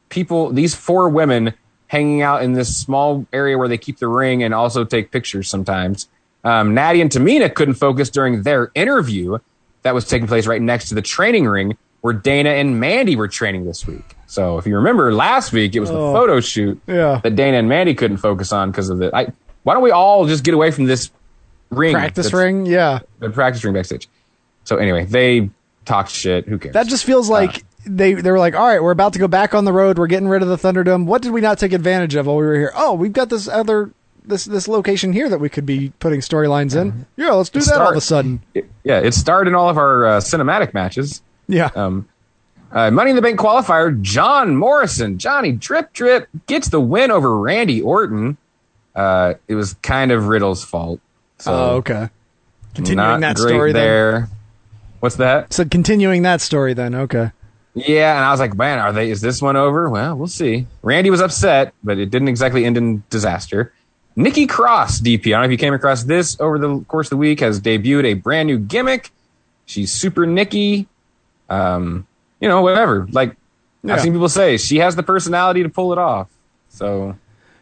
people. 0.09 0.51
These 0.51 0.73
four 0.75 1.09
women 1.09 1.53
hanging 1.87 2.21
out 2.21 2.43
in 2.43 2.53
this 2.53 2.75
small 2.75 3.25
area 3.33 3.57
where 3.57 3.67
they 3.67 3.77
keep 3.77 3.97
the 3.99 4.07
ring 4.07 4.43
and 4.43 4.53
also 4.53 4.83
take 4.85 5.11
pictures 5.11 5.49
sometimes. 5.49 6.07
Um, 6.43 6.73
Natty 6.73 7.01
and 7.01 7.09
Tamina 7.09 7.53
couldn't 7.53 7.73
focus 7.75 8.09
during 8.09 8.43
their 8.43 8.71
interview 8.75 9.37
that 9.81 9.93
was 9.93 10.05
taking 10.07 10.27
place 10.27 10.47
right 10.47 10.61
next 10.61 10.89
to 10.89 10.95
the 10.95 11.01
training 11.01 11.45
ring 11.45 11.77
where 12.01 12.13
Dana 12.13 12.49
and 12.51 12.79
Mandy 12.79 13.15
were 13.15 13.27
training 13.27 13.65
this 13.65 13.85
week. 13.87 14.15
So 14.27 14.57
if 14.57 14.65
you 14.67 14.75
remember 14.75 15.13
last 15.13 15.51
week, 15.53 15.75
it 15.75 15.79
was 15.79 15.89
the 15.89 15.97
Oh. 15.97 16.13
photo 16.13 16.39
shoot 16.39 16.79
Yeah. 16.87 17.19
that 17.23 17.35
Dana 17.35 17.57
and 17.57 17.67
Mandy 17.69 17.93
couldn't 17.93 18.17
focus 18.17 18.51
on 18.51 18.71
because 18.71 18.89
of 18.89 19.01
it. 19.01 19.13
I, 19.13 19.27
why 19.63 19.73
don't 19.73 19.83
we 19.83 19.91
all 19.91 20.25
just 20.27 20.43
get 20.43 20.53
away 20.53 20.71
from 20.71 20.85
this 20.85 21.09
ring? 21.69 21.93
Practice 21.93 22.31
ring, 22.33 22.65
yeah. 22.65 22.99
The 23.19 23.29
practice 23.29 23.63
ring 23.63 23.73
backstage. 23.73 24.07
So 24.63 24.77
anyway, 24.77 25.05
they 25.05 25.49
talked 25.85 26.11
shit. 26.11 26.45
Who 26.47 26.57
cares? 26.57 26.73
That 26.73 26.87
just 26.87 27.05
feels 27.05 27.29
like 27.29 27.63
they 27.85 28.13
they 28.15 28.31
were 28.31 28.39
like, 28.39 28.53
all 28.55 28.67
right, 28.67 28.83
we're 28.83 28.91
about 28.91 29.13
to 29.13 29.19
go 29.19 29.27
back 29.29 29.55
on 29.55 29.63
the 29.65 29.71
road. 29.73 29.97
We're 29.97 30.07
getting 30.07 30.27
rid 30.27 30.41
of 30.41 30.49
the 30.49 30.57
Thunderdome. 30.57 31.05
What 31.05 31.21
did 31.21 31.31
we 31.31 31.39
not 31.41 31.57
take 31.57 31.71
advantage 31.73 32.15
of 32.15 32.27
while 32.27 32.35
we 32.35 32.45
were 32.45 32.55
here? 32.55 32.73
Oh, 32.75 32.93
we've 32.93 33.13
got 33.13 33.29
this 33.29 33.47
other 33.47 33.91
this 34.25 34.43
this 34.43 34.67
location 34.67 35.13
here 35.13 35.29
that 35.29 35.39
we 35.39 35.47
could 35.47 35.65
be 35.65 35.93
putting 35.99 36.19
storylines 36.19 36.75
in. 36.75 37.05
Yeah, 37.15 37.31
let's 37.31 37.49
do 37.49 37.61
that 37.61 37.79
all 37.79 37.91
of 37.91 37.95
a 37.95 38.01
sudden. 38.01 38.41
yeah, 38.83 38.99
it 38.99 39.13
starred 39.13 39.47
in 39.47 39.55
all 39.55 39.69
of 39.69 39.77
our 39.77 40.05
uh, 40.05 40.17
cinematic 40.19 40.73
matches. 40.73 41.21
Yeah. 41.47 41.69
Um, 41.75 42.07
uh, 42.71 42.91
Money 42.91 43.11
in 43.11 43.15
the 43.15 43.21
Bank 43.21 43.39
qualifier, 43.39 44.01
John 44.01 44.55
Morrison, 44.55 45.17
Johnny 45.17 45.53
Drip 45.53 45.93
Drip 45.93 46.27
gets 46.47 46.69
the 46.69 46.79
win 46.79 47.11
over 47.11 47.37
Randy 47.37 47.81
Orton. 47.81 48.37
Uh, 48.95 49.35
it 49.47 49.55
was 49.55 49.75
kind 49.75 50.11
of 50.11 50.27
Riddle's 50.27 50.63
fault. 50.63 50.99
So 51.39 51.53
oh, 51.53 51.75
okay. 51.77 52.09
Continuing 52.73 53.21
that 53.21 53.37
story 53.37 53.71
then. 53.71 53.81
there. 53.81 54.29
What's 54.99 55.15
that? 55.17 55.53
So 55.53 55.65
continuing 55.65 56.23
that 56.23 56.41
story 56.41 56.73
then. 56.73 56.93
Okay. 56.95 57.31
Yeah, 57.75 58.15
and 58.15 58.25
I 58.25 58.31
was 58.31 58.39
like, 58.39 58.55
man, 58.55 58.79
are 58.79 58.91
they? 58.91 59.11
Is 59.11 59.21
this 59.21 59.39
one 59.39 59.55
over? 59.55 59.87
Well, 59.87 60.15
we'll 60.15 60.27
see. 60.27 60.65
Randy 60.81 61.11
was 61.11 61.21
upset, 61.21 61.73
but 61.83 61.99
it 61.99 62.09
didn't 62.09 62.27
exactly 62.27 62.65
end 62.65 62.75
in 62.75 63.03
disaster. 63.11 63.71
Nikki 64.15 64.47
Cross, 64.47 65.01
DP. 65.01 65.27
I 65.27 65.29
don't 65.29 65.41
know 65.41 65.45
if 65.45 65.51
you 65.51 65.57
came 65.59 65.75
across 65.75 66.03
this 66.03 66.39
over 66.39 66.57
the 66.57 66.79
course 66.85 67.07
of 67.07 67.11
the 67.11 67.17
week, 67.17 67.39
has 67.41 67.61
debuted 67.61 68.05
a 68.05 68.15
brand 68.15 68.47
new 68.47 68.57
gimmick. 68.57 69.11
She's 69.67 69.91
Super 69.91 70.25
Nikki. 70.25 70.87
Um, 71.49 72.07
you 72.39 72.47
know, 72.47 72.61
whatever. 72.61 73.07
Like 73.11 73.35
Yeah. 73.83 73.93
I've 73.95 74.01
seen 74.01 74.13
people 74.13 74.29
say, 74.29 74.57
she 74.57 74.77
has 74.77 74.95
the 74.95 75.03
personality 75.03 75.63
to 75.63 75.69
pull 75.69 75.91
it 75.93 75.97
off. 75.99 76.27
So 76.69 77.17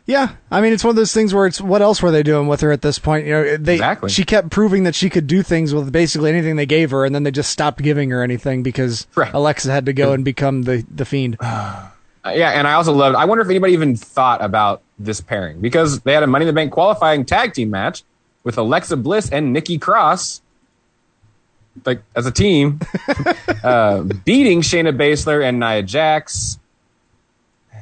Yeah, 0.07 0.34
I 0.52 0.62
mean, 0.62 0.72
it's 0.74 0.84
one 0.84 0.91
of 0.91 0.95
those 0.95 1.14
things 1.14 1.34
where 1.34 1.48
it's 1.48 1.60
what 1.62 1.82
else 1.82 2.02
were 2.02 2.12
they 2.12 2.22
doing 2.24 2.48
with 2.48 2.62
her 2.62 2.72
at 2.72 2.82
this 2.82 2.99
point? 2.99 3.26
You 3.26 3.32
know, 3.34 3.57
they 3.57 3.74
Exactly. 3.76 4.10
she 4.10 4.24
kept 4.24 4.49
proving 4.52 4.84
that 4.84 4.94
she 4.95 5.10
could 5.10 5.28
do 5.28 5.41
things 5.44 5.74
with 5.74 5.91
basically 5.91 6.30
anything 6.30 6.56
they 6.57 6.66
gave 6.68 6.91
her, 6.91 7.06
and 7.06 7.16
then 7.16 7.24
they 7.24 7.32
just 7.32 7.49
stopped 7.52 7.82
giving 7.82 8.10
her 8.12 8.22
anything 8.22 8.62
because 8.62 9.07
Alexa 9.18 9.72
had 9.72 9.86
to 9.88 9.94
go 9.94 10.14
and 10.14 10.24
become 10.26 10.64
the 10.64 10.86
the 10.94 11.06
fiend. 11.06 11.38
Uh, 12.26 12.32
yeah, 12.32 12.49
and 12.49 12.68
I 12.68 12.74
also 12.74 12.91
loved. 12.91 13.16
I 13.16 13.26
wonder 13.26 13.44
if 13.44 13.49
anybody 13.52 13.74
even 13.74 13.95
thought 13.95 14.44
about 14.44 14.82
this 14.98 15.22
pairing 15.22 15.62
because 15.62 15.99
they 15.99 16.12
had 16.12 16.24
a 16.24 16.28
Money 16.28 16.41
in 16.41 16.48
the 16.48 16.53
Bank 16.53 16.72
qualifying 16.72 17.24
tag 17.24 17.53
team 17.53 17.70
match 17.70 18.02
with 18.44 18.57
Alexa 18.57 18.98
Bliss 18.98 19.30
and 19.30 19.53
Nikki 19.53 19.78
Cross, 19.78 20.41
like 21.84 22.02
as 22.15 22.26
a 22.26 22.31
team, 22.31 22.80
uh, 23.64 24.03
beating 24.23 24.61
Shayna 24.61 24.95
Baszler 24.95 25.43
and 25.43 25.60
Nia 25.60 25.84
Jax. 25.84 26.57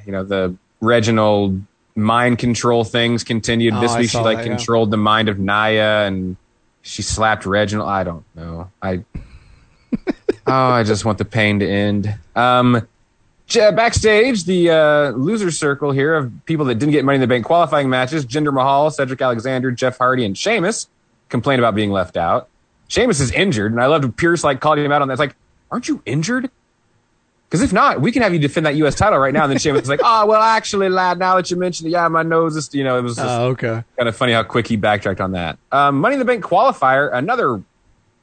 You 0.05 0.11
know 0.11 0.23
the 0.23 0.55
Reginald 0.81 1.61
mind 1.95 2.39
control 2.39 2.83
things 2.83 3.23
continued. 3.23 3.73
Oh, 3.73 3.81
this 3.81 3.95
week 3.97 4.09
she 4.09 4.17
like 4.17 4.37
that, 4.37 4.47
yeah. 4.47 4.55
controlled 4.55 4.91
the 4.91 4.97
mind 4.97 5.29
of 5.29 5.39
Nia 5.39 6.05
and 6.05 6.35
she 6.81 7.01
slapped 7.01 7.45
Reginald. 7.45 7.89
I 7.89 8.03
don't 8.03 8.25
know. 8.35 8.71
I 8.81 9.03
oh, 10.47 10.53
I 10.53 10.83
just 10.83 11.05
want 11.05 11.17
the 11.17 11.25
pain 11.25 11.59
to 11.59 11.67
end. 11.67 12.13
Um, 12.35 12.87
backstage, 13.53 14.45
the 14.45 14.69
uh, 14.69 15.09
loser 15.11 15.51
circle 15.51 15.91
here 15.91 16.15
of 16.15 16.31
people 16.45 16.65
that 16.65 16.75
didn't 16.75 16.91
get 16.91 17.05
Money 17.05 17.15
in 17.15 17.21
the 17.21 17.27
Bank 17.27 17.45
qualifying 17.45 17.89
matches: 17.89 18.25
Jinder 18.25 18.53
Mahal, 18.53 18.91
Cedric 18.91 19.21
Alexander, 19.21 19.71
Jeff 19.71 19.97
Hardy, 19.97 20.25
and 20.25 20.37
Sheamus 20.37 20.87
complained 21.29 21.59
about 21.59 21.75
being 21.75 21.91
left 21.91 22.17
out. 22.17 22.49
Sheamus 22.93 23.19
is 23.19 23.31
injured, 23.31 23.71
and 23.71 23.81
I 23.81 23.87
loved 23.87 24.15
Pearce 24.17 24.43
like 24.43 24.59
calling 24.59 24.85
him 24.85 24.91
out 24.91 25.01
on 25.01 25.07
that. 25.07 25.13
It's 25.13 25.19
like, 25.19 25.35
aren't 25.71 25.87
you 25.87 26.01
injured? 26.05 26.51
Because 27.49 27.63
if 27.63 27.73
not, 27.73 28.01
we 28.01 28.11
can 28.11 28.21
have 28.21 28.33
you 28.33 28.39
defend 28.39 28.67
that 28.67 28.75
U.S. 28.75 28.93
title 28.93 29.17
right 29.17 29.33
now. 29.33 29.43
And 29.43 29.51
then 29.51 29.57
Sheamus 29.59 29.83
is 29.83 29.89
like, 29.89 30.01
oh, 30.03 30.27
well, 30.27 30.41
actually, 30.41 30.89
lad, 30.89 31.17
now 31.17 31.35
that 31.35 31.49
you 31.49 31.57
mention 31.57 31.87
it, 31.87 31.89
yeah, 31.89 32.07
my 32.07 32.21
nose 32.21 32.55
is, 32.55 32.69
you 32.73 32.83
know, 32.83 32.97
it 32.97 33.01
was 33.01 33.15
just 33.15 33.27
Oh, 33.27 33.47
okay. 33.49 33.83
kind 33.97 34.07
of 34.09 34.15
funny 34.15 34.33
how 34.33 34.43
quick 34.43 34.67
he 34.67 34.75
backtracked 34.75 35.19
on 35.21 35.31
that. 35.31 35.57
Um, 35.71 35.99
Money 36.01 36.13
in 36.15 36.19
the 36.19 36.25
Bank 36.25 36.43
qualifier, 36.43 37.11
another 37.13 37.61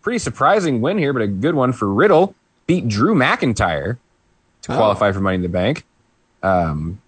pretty 0.03 0.19
surprising 0.19 0.81
win 0.81 0.99
here, 0.99 1.13
but 1.13 1.23
a 1.23 1.27
good 1.29 1.55
one 1.57 1.73
for 1.73 1.89
Riddle. 1.93 2.35
Beat 2.67 2.87
Drew 2.89 3.15
McIntyre 3.17 3.99
to 4.63 4.73
Oh. 4.73 4.77
qualify 4.77 5.11
for 5.13 5.21
Money 5.21 5.37
in 5.37 5.43
the 5.43 5.49
Bank. 5.49 5.85
Um, 6.45 7.01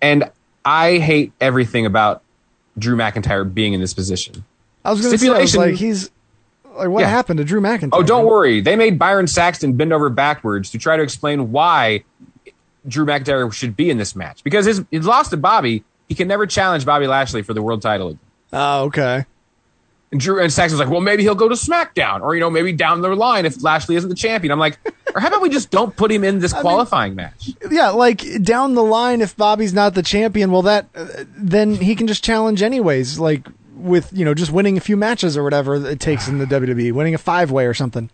and 0.00 0.30
I 0.64 0.98
hate 0.98 1.32
everything 1.40 1.86
about 1.86 2.22
Drew 2.78 2.96
McIntyre 2.96 3.52
being 3.52 3.72
in 3.72 3.80
this 3.80 3.94
position. 3.94 4.44
I 4.84 4.90
was 4.90 5.00
going 5.00 5.12
to 5.12 5.18
say, 5.18 5.28
I 5.28 5.64
like, 5.66 5.74
he's 5.76 6.10
like, 6.76 6.88
what 6.88 7.00
Yeah. 7.00 7.08
happened 7.08 7.38
to 7.38 7.44
Drew 7.44 7.60
McIntyre? 7.60 7.90
Oh, 7.92 8.02
don't 8.02 8.26
worry. 8.26 8.60
They 8.60 8.76
made 8.76 8.98
Byron 8.98 9.26
Saxton 9.26 9.74
bend 9.74 9.92
over 9.92 10.08
backwards 10.10 10.70
to 10.70 10.78
try 10.78 10.96
to 10.96 11.02
explain 11.02 11.52
why 11.52 12.04
Drew 12.86 13.04
McIntyre 13.06 13.52
should 13.52 13.76
be 13.76 13.90
in 13.90 13.98
this 13.98 14.14
match. 14.14 14.44
Because 14.44 14.66
his, 14.66 14.82
loss 14.92 15.28
to 15.30 15.36
Bobby, 15.36 15.84
he 16.08 16.14
can 16.14 16.28
never 16.28 16.46
challenge 16.46 16.84
Bobby 16.86 17.06
Lashley 17.06 17.42
for 17.42 17.54
the 17.54 17.62
world 17.62 17.82
title 17.82 18.08
again. 18.08 18.20
Oh, 18.52 18.84
okay. 18.84 19.24
And 20.12 20.20
Drew 20.20 20.40
and 20.40 20.52
Saxton's 20.52 20.78
like, 20.78 20.88
well, 20.88 21.00
maybe 21.00 21.24
he'll 21.24 21.34
go 21.34 21.48
to 21.48 21.56
SmackDown, 21.56 22.20
or 22.20 22.34
you 22.36 22.40
know, 22.40 22.48
maybe 22.48 22.72
down 22.72 23.00
the 23.00 23.08
line 23.08 23.44
if 23.44 23.60
Lashley 23.62 23.96
isn't 23.96 24.08
the 24.08 24.14
champion. 24.14 24.52
I'm 24.52 24.58
like, 24.60 24.78
or 25.12 25.20
how 25.20 25.26
about 25.26 25.42
we 25.42 25.50
just 25.50 25.70
don't 25.72 25.96
put 25.96 26.12
him 26.12 26.22
in 26.22 26.38
this 26.38 26.52
qualifying 26.60 27.16
match? 27.16 27.50
Yeah, 27.68 27.88
like 27.90 28.22
down 28.44 28.74
the 28.76 28.84
line, 28.84 29.20
if 29.20 29.36
Bobby's 29.36 29.74
not 29.74 29.94
the 29.94 30.04
champion, 30.04 30.52
well, 30.52 30.62
that 30.62 30.86
uh, 30.94 31.06
then 31.36 31.74
he 31.74 31.96
can 31.96 32.06
just 32.06 32.22
challenge 32.22 32.62
anyways. 32.62 33.18
Like 33.18 33.48
with 33.76 34.12
you 34.12 34.24
know 34.24 34.34
just 34.34 34.50
winning 34.50 34.76
a 34.76 34.80
few 34.80 34.96
matches 34.96 35.36
or 35.36 35.44
whatever 35.44 35.74
it 35.74 36.00
takes 36.00 36.28
in 36.28 36.38
the 36.38 36.46
WWE, 36.46 36.92
winning 36.92 37.14
a 37.14 37.18
five 37.18 37.50
way 37.50 37.66
or 37.66 37.74
something. 37.74 38.10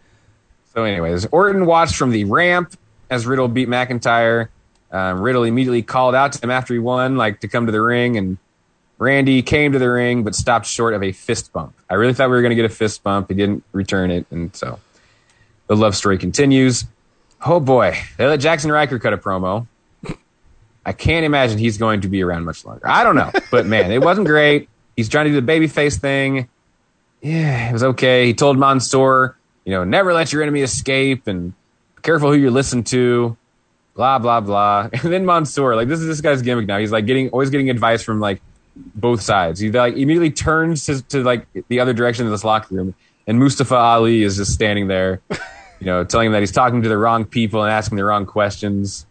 So, 0.75 0.85
anyways, 0.85 1.27
Orton 1.27 1.67
watched 1.67 1.97
from 1.97 2.11
the 2.11 2.25
ramp 2.25 2.77
as 3.11 3.27
Riddle 3.27 3.49
beat 3.49 3.69
McIntyre. 3.69 4.49
Um, 4.91 5.21
Riddle 5.21 5.45
immediately 5.45 5.83
called 5.83 6.15
out 6.15 6.33
to 6.33 6.43
him 6.43 6.51
after 6.51 6.75
he 6.75 6.81
won, 6.81 7.17
like 7.17 7.41
to 7.41 7.49
come 7.49 7.67
to 7.67 7.73
the 7.73 7.81
ring, 7.81 8.17
and 8.17 8.39
Randy 8.99 9.43
came 9.43 9.73
to 9.73 9.79
the 9.79 9.91
ring 9.91 10.23
but 10.23 10.35
stopped 10.35 10.67
short 10.67 10.95
of 10.95 11.03
a 11.03 11.13
fist 11.13 11.53
bump. 11.53 11.75
I 11.89 11.95
really 11.95 12.15
thought 12.15 12.29
we 12.29 12.37
were 12.37 12.43
going 12.43 12.51
to 12.51 12.57
get 12.57 12.65
a 12.65 12.75
fist 12.75 13.03
bump. 13.03 13.29
He 13.29 13.35
didn't 13.35 13.65
return 13.73 14.11
it, 14.11 14.27
and 14.31 14.55
so 14.55 14.79
the 15.67 15.77
love 15.77 15.97
story 15.97 16.19
continues. 16.19 16.85
Oh 17.45 17.61
boy, 17.61 17.97
they 18.17 18.27
let 18.27 18.41
Jaxson 18.41 18.73
Ryker 18.73 18.99
cut 18.99 19.13
a 19.13 19.19
promo. 19.19 19.67
I 20.85 20.93
can't 20.93 21.25
imagine 21.25 21.59
he's 21.59 21.79
going 21.79 22.01
to 22.01 22.09
be 22.09 22.23
around 22.23 22.45
much 22.45 22.65
longer. 22.65 22.89
I 22.89 23.05
don't 23.05 23.15
know, 23.15 23.31
but 23.51 23.67
man, 23.67 23.93
it 23.93 24.03
wasn't 24.03 24.27
great. 24.27 24.69
He's 24.97 25.09
trying 25.09 25.27
to 25.27 25.31
do 25.33 25.41
the 25.41 25.53
babyface 25.53 25.99
thing. 25.99 26.49
Yeah, 27.21 27.69
it 27.69 27.73
was 27.73 27.85
okay. 27.85 28.27
He 28.27 28.35
told 28.35 28.59
Mansoor, 28.59 29.37
you 29.65 29.73
know, 29.73 29.85
never 29.85 30.13
let 30.13 30.33
your 30.33 30.43
enemy 30.43 30.63
escape 30.63 31.27
and 31.27 31.53
careful 32.03 32.31
who 32.31 32.37
you 32.37 32.51
listen 32.51 32.83
to. 32.85 33.37
blah 33.95 34.19
blah 34.19 34.41
blah. 34.41 34.89
And 34.93 35.13
then 35.13 35.25
Mansoor, 35.25 35.77
like 35.77 35.89
this 35.89 36.01
is 36.01 36.07
this 36.07 36.21
guy's 36.21 36.43
gimmick 36.43 36.67
now. 36.67 36.79
He's 36.79 36.93
like 36.93 37.07
getting 37.07 37.29
always 37.31 37.51
getting 37.51 37.71
advice 37.71 38.03
from 38.03 38.21
like 38.21 38.41
both 38.77 39.21
sides. 39.21 39.61
He 39.61 39.71
like 39.71 39.95
immediately 39.95 40.31
turns 40.31 40.87
to, 40.87 41.03
to 41.09 41.23
like 41.23 41.47
the 41.69 41.81
other 41.81 41.93
direction 41.93 42.25
of 42.27 42.33
this 42.33 42.43
locker 42.45 42.75
room, 42.75 42.95
and 43.27 43.39
Mustafa 43.39 43.77
Ali 43.77 44.23
is 44.23 44.37
just 44.37 44.53
standing 44.53 44.89
there, 44.89 45.21
you 45.81 45.87
know, 45.87 46.05
telling 46.05 46.27
him 46.27 46.33
that 46.33 46.41
he's 46.41 46.53
talking 46.53 46.83
to 46.83 46.89
the 46.89 46.99
wrong 46.99 47.25
people 47.25 47.63
and 47.63 47.71
asking 47.73 47.97
the 47.97 48.05
wrong 48.05 48.27
questions. 48.27 49.07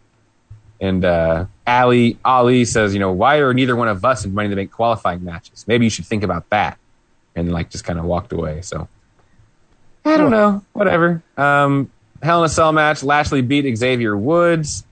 And 0.82 1.04
uh, 1.04 1.46
Ali 1.64 2.18
Ali 2.24 2.64
says, 2.64 2.92
you 2.92 2.98
know, 2.98 3.12
why 3.12 3.36
are 3.36 3.54
neither 3.54 3.76
one 3.76 3.86
of 3.86 4.04
us 4.04 4.24
in 4.24 4.34
Money 4.34 4.46
in 4.46 4.50
the 4.50 4.56
Bank 4.56 4.72
qualifying 4.72 5.24
matches? 5.24 5.64
Maybe 5.68 5.86
you 5.86 5.90
should 5.90 6.06
think 6.06 6.24
about 6.24 6.50
that. 6.50 6.76
And 7.36 7.52
like 7.52 7.70
just 7.70 7.84
kind 7.84 8.00
of 8.00 8.04
walked 8.04 8.32
away. 8.32 8.62
So 8.62 8.88
I 10.04 10.16
don't 10.16 10.32
know. 10.32 10.64
Whatever. 10.72 11.22
Um, 11.36 11.90
Hell 12.20 12.40
in 12.40 12.46
a 12.46 12.48
Cell 12.48 12.72
match. 12.72 13.04
Lashley 13.04 13.42
beat 13.42 13.74
Xavier 13.76 14.16
Woods. 14.16 14.84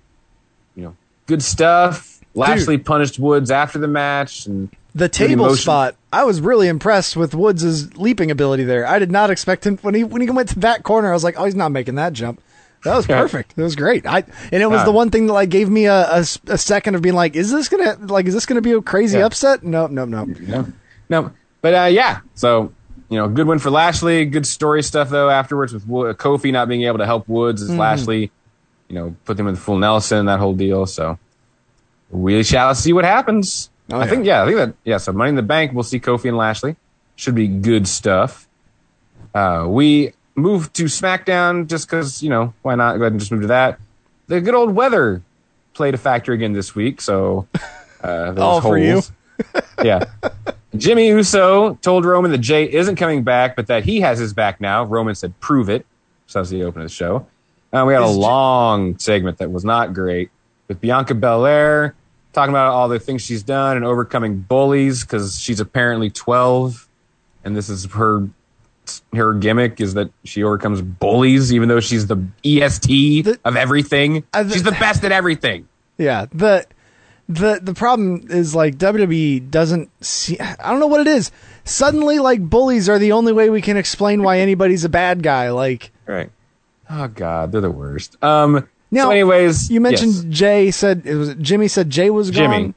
You 0.76 0.84
know, 0.84 0.96
good 1.26 1.42
stuff. 1.42 2.20
Lashley 2.34 2.78
punished 2.78 3.18
Woods 3.18 3.50
after 3.50 3.80
the 3.80 3.88
match, 3.88 4.46
and 4.46 4.70
The 4.94 5.08
table 5.08 5.56
spot. 5.56 5.96
I 6.12 6.22
was 6.22 6.40
really 6.40 6.68
impressed 6.68 7.16
with 7.16 7.34
Woods' 7.34 7.96
leaping 7.96 8.30
ability 8.30 8.62
there. 8.62 8.86
I 8.86 9.00
did 9.00 9.10
not 9.10 9.30
expect 9.30 9.66
him 9.66 9.76
when 9.78 9.94
he 9.94 10.04
when 10.04 10.22
he 10.22 10.30
went 10.30 10.50
to 10.50 10.60
that 10.60 10.84
corner. 10.84 11.10
I 11.10 11.14
was 11.14 11.24
like, 11.24 11.38
oh, 11.38 11.44
he's 11.46 11.56
not 11.56 11.70
making 11.72 11.96
that 11.96 12.12
jump. 12.12 12.40
That 12.84 12.96
was 12.96 13.06
perfect. 13.06 13.56
That 13.56 13.62
was 13.62 13.76
great. 13.76 14.06
I 14.06 14.24
and 14.52 14.62
it 14.62 14.70
was 14.70 14.84
the 14.84 14.92
one 14.92 15.10
thing 15.10 15.26
that 15.26 15.32
like 15.34 15.50
gave 15.50 15.68
me 15.68 15.86
a 15.86 16.08
a 16.12 16.24
second 16.24 16.94
of 16.94 17.02
being 17.02 17.14
like, 17.14 17.36
is 17.36 17.50
this 17.50 17.68
gonna 17.68 17.96
like 18.06 18.26
is 18.26 18.34
this 18.34 18.46
gonna 18.46 18.60
be 18.62 18.72
a 18.72 18.80
crazy 18.80 19.18
Yeah. 19.18 19.26
upset? 19.26 19.62
No, 19.62 19.86
no, 19.86 20.04
no. 20.04 20.24
No, 20.24 20.66
no, 21.08 21.32
but 21.60 21.74
uh, 21.74 21.84
yeah. 21.86 22.20
So 22.34 22.72
you 23.10 23.18
know, 23.18 23.28
good 23.28 23.46
win 23.46 23.58
for 23.58 23.70
Lashley. 23.70 24.24
Good 24.24 24.46
story 24.46 24.82
stuff 24.82 25.10
though 25.10 25.28
afterwards 25.28 25.72
with 25.74 25.86
Wo- 25.86 26.14
Kofi 26.14 26.52
not 26.52 26.68
being 26.68 26.82
able 26.82 26.98
to 26.98 27.06
help 27.06 27.28
Woods 27.28 27.60
as 27.62 27.68
Mhm. 27.70 27.76
Lashley, 27.78 28.30
you 28.88 28.94
know, 28.94 29.14
put 29.24 29.36
them 29.36 29.46
in 29.48 29.54
the 29.54 29.60
full 29.60 29.76
Nelson 29.78 30.18
and 30.18 30.28
that 30.28 30.38
whole 30.38 30.54
deal. 30.54 30.86
So 30.86 31.18
we 32.10 32.42
shall 32.42 32.74
see 32.74 32.92
what 32.92 33.04
happens. 33.04 33.68
Oh, 33.92 33.98
I 33.98 34.04
yeah. 34.04 34.10
think 34.10 34.24
yeah, 34.26 34.42
I 34.42 34.46
think 34.46 34.56
that 34.56 34.74
yeah. 34.84 34.96
So 34.98 35.12
Money 35.12 35.30
in 35.30 35.34
the 35.34 35.42
Bank, 35.42 35.72
we'll 35.74 35.82
see 35.82 36.00
Kofi 36.00 36.26
and 36.28 36.36
Lashley. 36.36 36.76
Should 37.16 37.34
be 37.34 37.46
good 37.48 37.86
stuff. 37.86 38.48
Uh, 39.34 39.66
we 39.68 40.12
move 40.40 40.72
to 40.74 40.84
SmackDown 40.84 41.66
just 41.66 41.86
because 41.88 42.22
you 42.22 42.30
know 42.30 42.54
why 42.62 42.74
not? 42.74 42.96
Go 42.96 43.02
ahead 43.02 43.12
and 43.12 43.20
just 43.20 43.32
move 43.32 43.42
to 43.42 43.46
that. 43.48 43.78
The 44.28 44.40
good 44.40 44.54
old 44.54 44.74
weather 44.74 45.22
played 45.74 45.94
a 45.94 45.98
factor 45.98 46.32
again 46.32 46.52
this 46.52 46.74
week. 46.74 47.00
So 47.00 47.46
uh, 48.02 48.34
All 48.38 48.60
for 48.60 48.78
you. 48.78 49.02
yeah. 49.82 50.04
Jimmy 50.76 51.08
Uso 51.08 51.74
told 51.76 52.04
Roman 52.04 52.30
that 52.30 52.38
Jay 52.38 52.64
isn't 52.70 52.96
coming 52.96 53.22
back, 53.24 53.56
but 53.56 53.66
that 53.66 53.84
he 53.84 54.00
has 54.02 54.18
his 54.18 54.32
back 54.32 54.60
now. 54.60 54.84
Roman 54.84 55.14
said, 55.14 55.38
"Prove 55.40 55.68
it." 55.68 55.84
So 56.26 56.38
that's 56.38 56.50
the 56.50 56.62
open 56.62 56.82
of 56.82 56.88
the 56.88 56.94
show. 56.94 57.26
Uh, 57.72 57.84
we 57.86 57.92
had 57.94 58.02
a 58.02 58.06
J- 58.06 58.12
long 58.12 58.98
segment 58.98 59.38
that 59.38 59.50
was 59.50 59.64
not 59.64 59.94
great 59.94 60.30
with 60.68 60.80
Bianca 60.80 61.14
Belair 61.14 61.94
talking 62.32 62.52
about 62.52 62.72
all 62.72 62.88
the 62.88 63.00
things 63.00 63.22
she's 63.22 63.42
done 63.42 63.76
and 63.76 63.84
overcoming 63.84 64.38
bullies 64.40 65.02
because 65.02 65.40
she's 65.40 65.58
apparently 65.58 66.10
12, 66.10 66.86
and 67.44 67.56
this 67.56 67.68
is 67.68 67.86
her 67.86 68.28
her 69.14 69.34
gimmick 69.34 69.80
is 69.80 69.94
that 69.94 70.10
she 70.24 70.42
overcomes 70.42 70.82
bullies, 70.82 71.52
even 71.52 71.68
though 71.68 71.80
she's 71.80 72.06
the 72.06 72.22
EST 72.44 73.26
of 73.44 73.56
everything. 73.56 74.24
she's 74.50 74.62
the 74.62 74.72
best 74.72 75.04
at 75.04 75.12
everything. 75.12 75.68
Yeah. 75.98 76.26
The 76.32 76.66
the 77.28 77.60
the 77.62 77.74
problem 77.74 78.26
is 78.28 78.54
like 78.54 78.76
WWE 78.76 79.50
doesn't 79.50 79.88
see 80.04 80.38
I 80.40 80.70
don't 80.70 80.80
know 80.80 80.88
what 80.88 81.00
it 81.00 81.06
is. 81.06 81.30
Suddenly 81.64 82.18
like 82.18 82.40
bullies 82.40 82.88
are 82.88 82.98
the 82.98 83.12
only 83.12 83.32
way 83.32 83.50
we 83.50 83.62
can 83.62 83.76
explain 83.76 84.22
why 84.22 84.38
anybody's 84.40 84.84
a 84.84 84.88
bad 84.88 85.22
guy. 85.22 85.50
Like 85.50 85.92
Right. 86.06 86.30
Oh 86.88 87.06
God, 87.06 87.52
they're 87.52 87.60
the 87.60 87.70
worst. 87.70 88.22
Um. 88.22 88.68
now, 88.90 89.04
so, 89.04 89.10
anyways, 89.12 89.70
you 89.70 89.80
mentioned 89.80 90.14
yes. 90.14 90.24
Jay 90.28 90.70
said 90.72 91.02
it 91.04 91.14
was 91.14 91.34
Jimmy 91.36 91.68
said 91.68 91.88
Jay 91.88 92.10
was 92.10 92.30
Jimmy. 92.30 92.74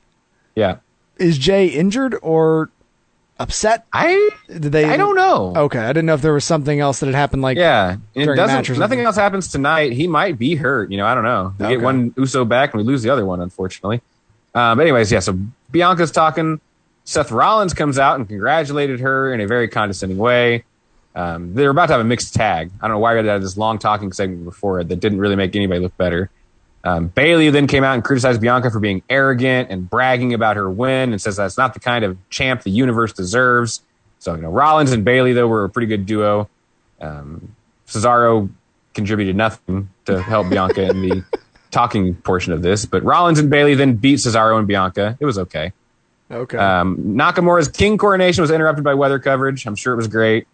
Yeah. 0.56 0.78
Is 1.18 1.38
Jay 1.40 1.68
injured 1.68 2.16
or 2.22 2.70
upset? 3.40 3.86
I 3.92 4.30
did 4.48 4.62
they 4.64 4.86
I 4.86 4.98
don't 4.98 5.16
know. 5.16 5.54
Okay, 5.56 5.80
I 5.80 5.88
didn't 5.88 6.06
know 6.06 6.14
if 6.14 6.22
there 6.22 6.34
was 6.34 6.46
something 6.46 6.80
else 6.80 7.00
that 7.00 7.08
had 7.08 7.16
happened 7.16 7.42
like 7.42 7.58
Yeah, 7.58 7.98
it 8.16 8.26
during 8.26 8.40
a 8.40 8.46
match 8.48 8.68
doesn't. 8.68 8.80
Nothing 8.80 9.00
else 9.02 9.16
happens 9.16 9.48
tonight. 9.50 9.94
He 9.94 10.08
might 10.08 10.38
be 10.38 10.56
hurt. 10.56 10.92
You 10.92 10.98
know, 10.98 11.06
I 11.06 11.16
don't 11.16 11.24
know. 11.24 11.54
We 11.60 11.66
Okay. 11.66 11.76
get 11.76 11.84
one 11.84 12.14
Uso 12.18 12.46
back 12.46 12.74
and 12.74 12.82
we 12.82 12.88
lose 12.88 13.04
the 13.04 13.10
other 13.10 13.26
one, 13.26 13.42
unfortunately. 13.42 14.02
Um, 14.56 14.78
but 14.78 14.84
anyways, 14.84 15.12
yeah. 15.12 15.20
So 15.20 15.38
Bianca's 15.72 16.12
talking. 16.12 16.60
Seth 17.06 17.32
Rollins 17.32 17.74
comes 17.74 18.00
out 18.00 18.18
and 18.20 18.28
congratulated 18.28 19.02
her 19.02 19.34
in 19.34 19.42
a 19.42 19.48
very 19.48 19.68
condescending 19.68 20.18
way. 20.18 20.64
Um, 21.16 21.54
they're 21.54 21.70
about 21.70 21.88
to 21.88 21.94
have 21.94 22.02
a 22.02 22.06
mixed 22.06 22.34
tag. 22.34 22.72
I 22.82 22.88
don't 22.88 22.96
know 22.96 23.00
why 23.00 23.22
they 23.22 23.28
had 23.28 23.42
this 23.44 23.58
long 23.58 23.78
talking 23.78 24.12
segment 24.14 24.46
before 24.46 24.80
it 24.80 24.88
that 24.88 25.00
didn't 25.00 25.20
really 25.20 25.36
make 25.36 25.56
anybody 25.56 25.80
look 25.82 25.96
better. 25.98 26.30
Um, 26.84 27.08
Bayley 27.08 27.50
then 27.50 27.68
came 27.68 27.84
out 27.84 27.94
and 27.94 28.04
criticized 28.04 28.42
Bianca 28.42 28.70
for 28.70 28.80
being 28.80 29.04
arrogant 29.10 29.70
and 29.70 29.90
bragging 29.90 30.34
about 30.34 30.58
her 30.58 30.70
win 30.70 31.12
and 31.12 31.22
says 31.22 31.38
that's 31.38 31.58
not 31.58 31.74
the 31.74 31.80
kind 31.80 32.04
of 32.04 32.18
champ 32.30 32.64
the 32.64 32.72
universe 32.72 33.14
deserves. 33.14 33.82
So, 34.20 34.36
you 34.36 34.42
know, 34.42 34.50
Rollins 34.50 34.92
and 34.92 35.06
Bayley, 35.06 35.34
though, 35.34 35.48
were 35.48 35.64
a 35.64 35.70
pretty 35.70 35.88
good 35.88 36.06
duo. 36.06 36.50
Um, 37.00 37.56
Cesaro 37.88 38.50
contributed 38.94 39.36
nothing 39.36 39.90
to 40.06 40.22
help 40.22 40.50
Bianca 40.50 40.90
in 40.90 41.02
the 41.02 41.24
talking 41.72 42.16
portion 42.16 42.54
of 42.54 42.62
this, 42.62 42.86
but 42.86 43.04
Rollins 43.04 43.40
and 43.40 43.50
Bayley 43.50 43.76
then 43.76 43.96
beat 43.96 44.20
Cesaro 44.20 44.58
and 44.58 44.68
Bianca. 44.68 45.18
It 45.20 45.26
was 45.26 45.38
okay. 45.40 45.74
Okay. 46.30 46.58
Um, 46.58 46.98
Nakamura's 46.98 47.68
King 47.68 47.98
coronation 47.98 48.42
was 48.42 48.52
interrupted 48.52 48.84
by 48.84 48.94
weather 48.94 49.20
coverage. 49.20 49.66
I'm 49.66 49.76
sure 49.76 49.94
it 49.94 49.98
was 49.98 50.08
great. 50.08 50.48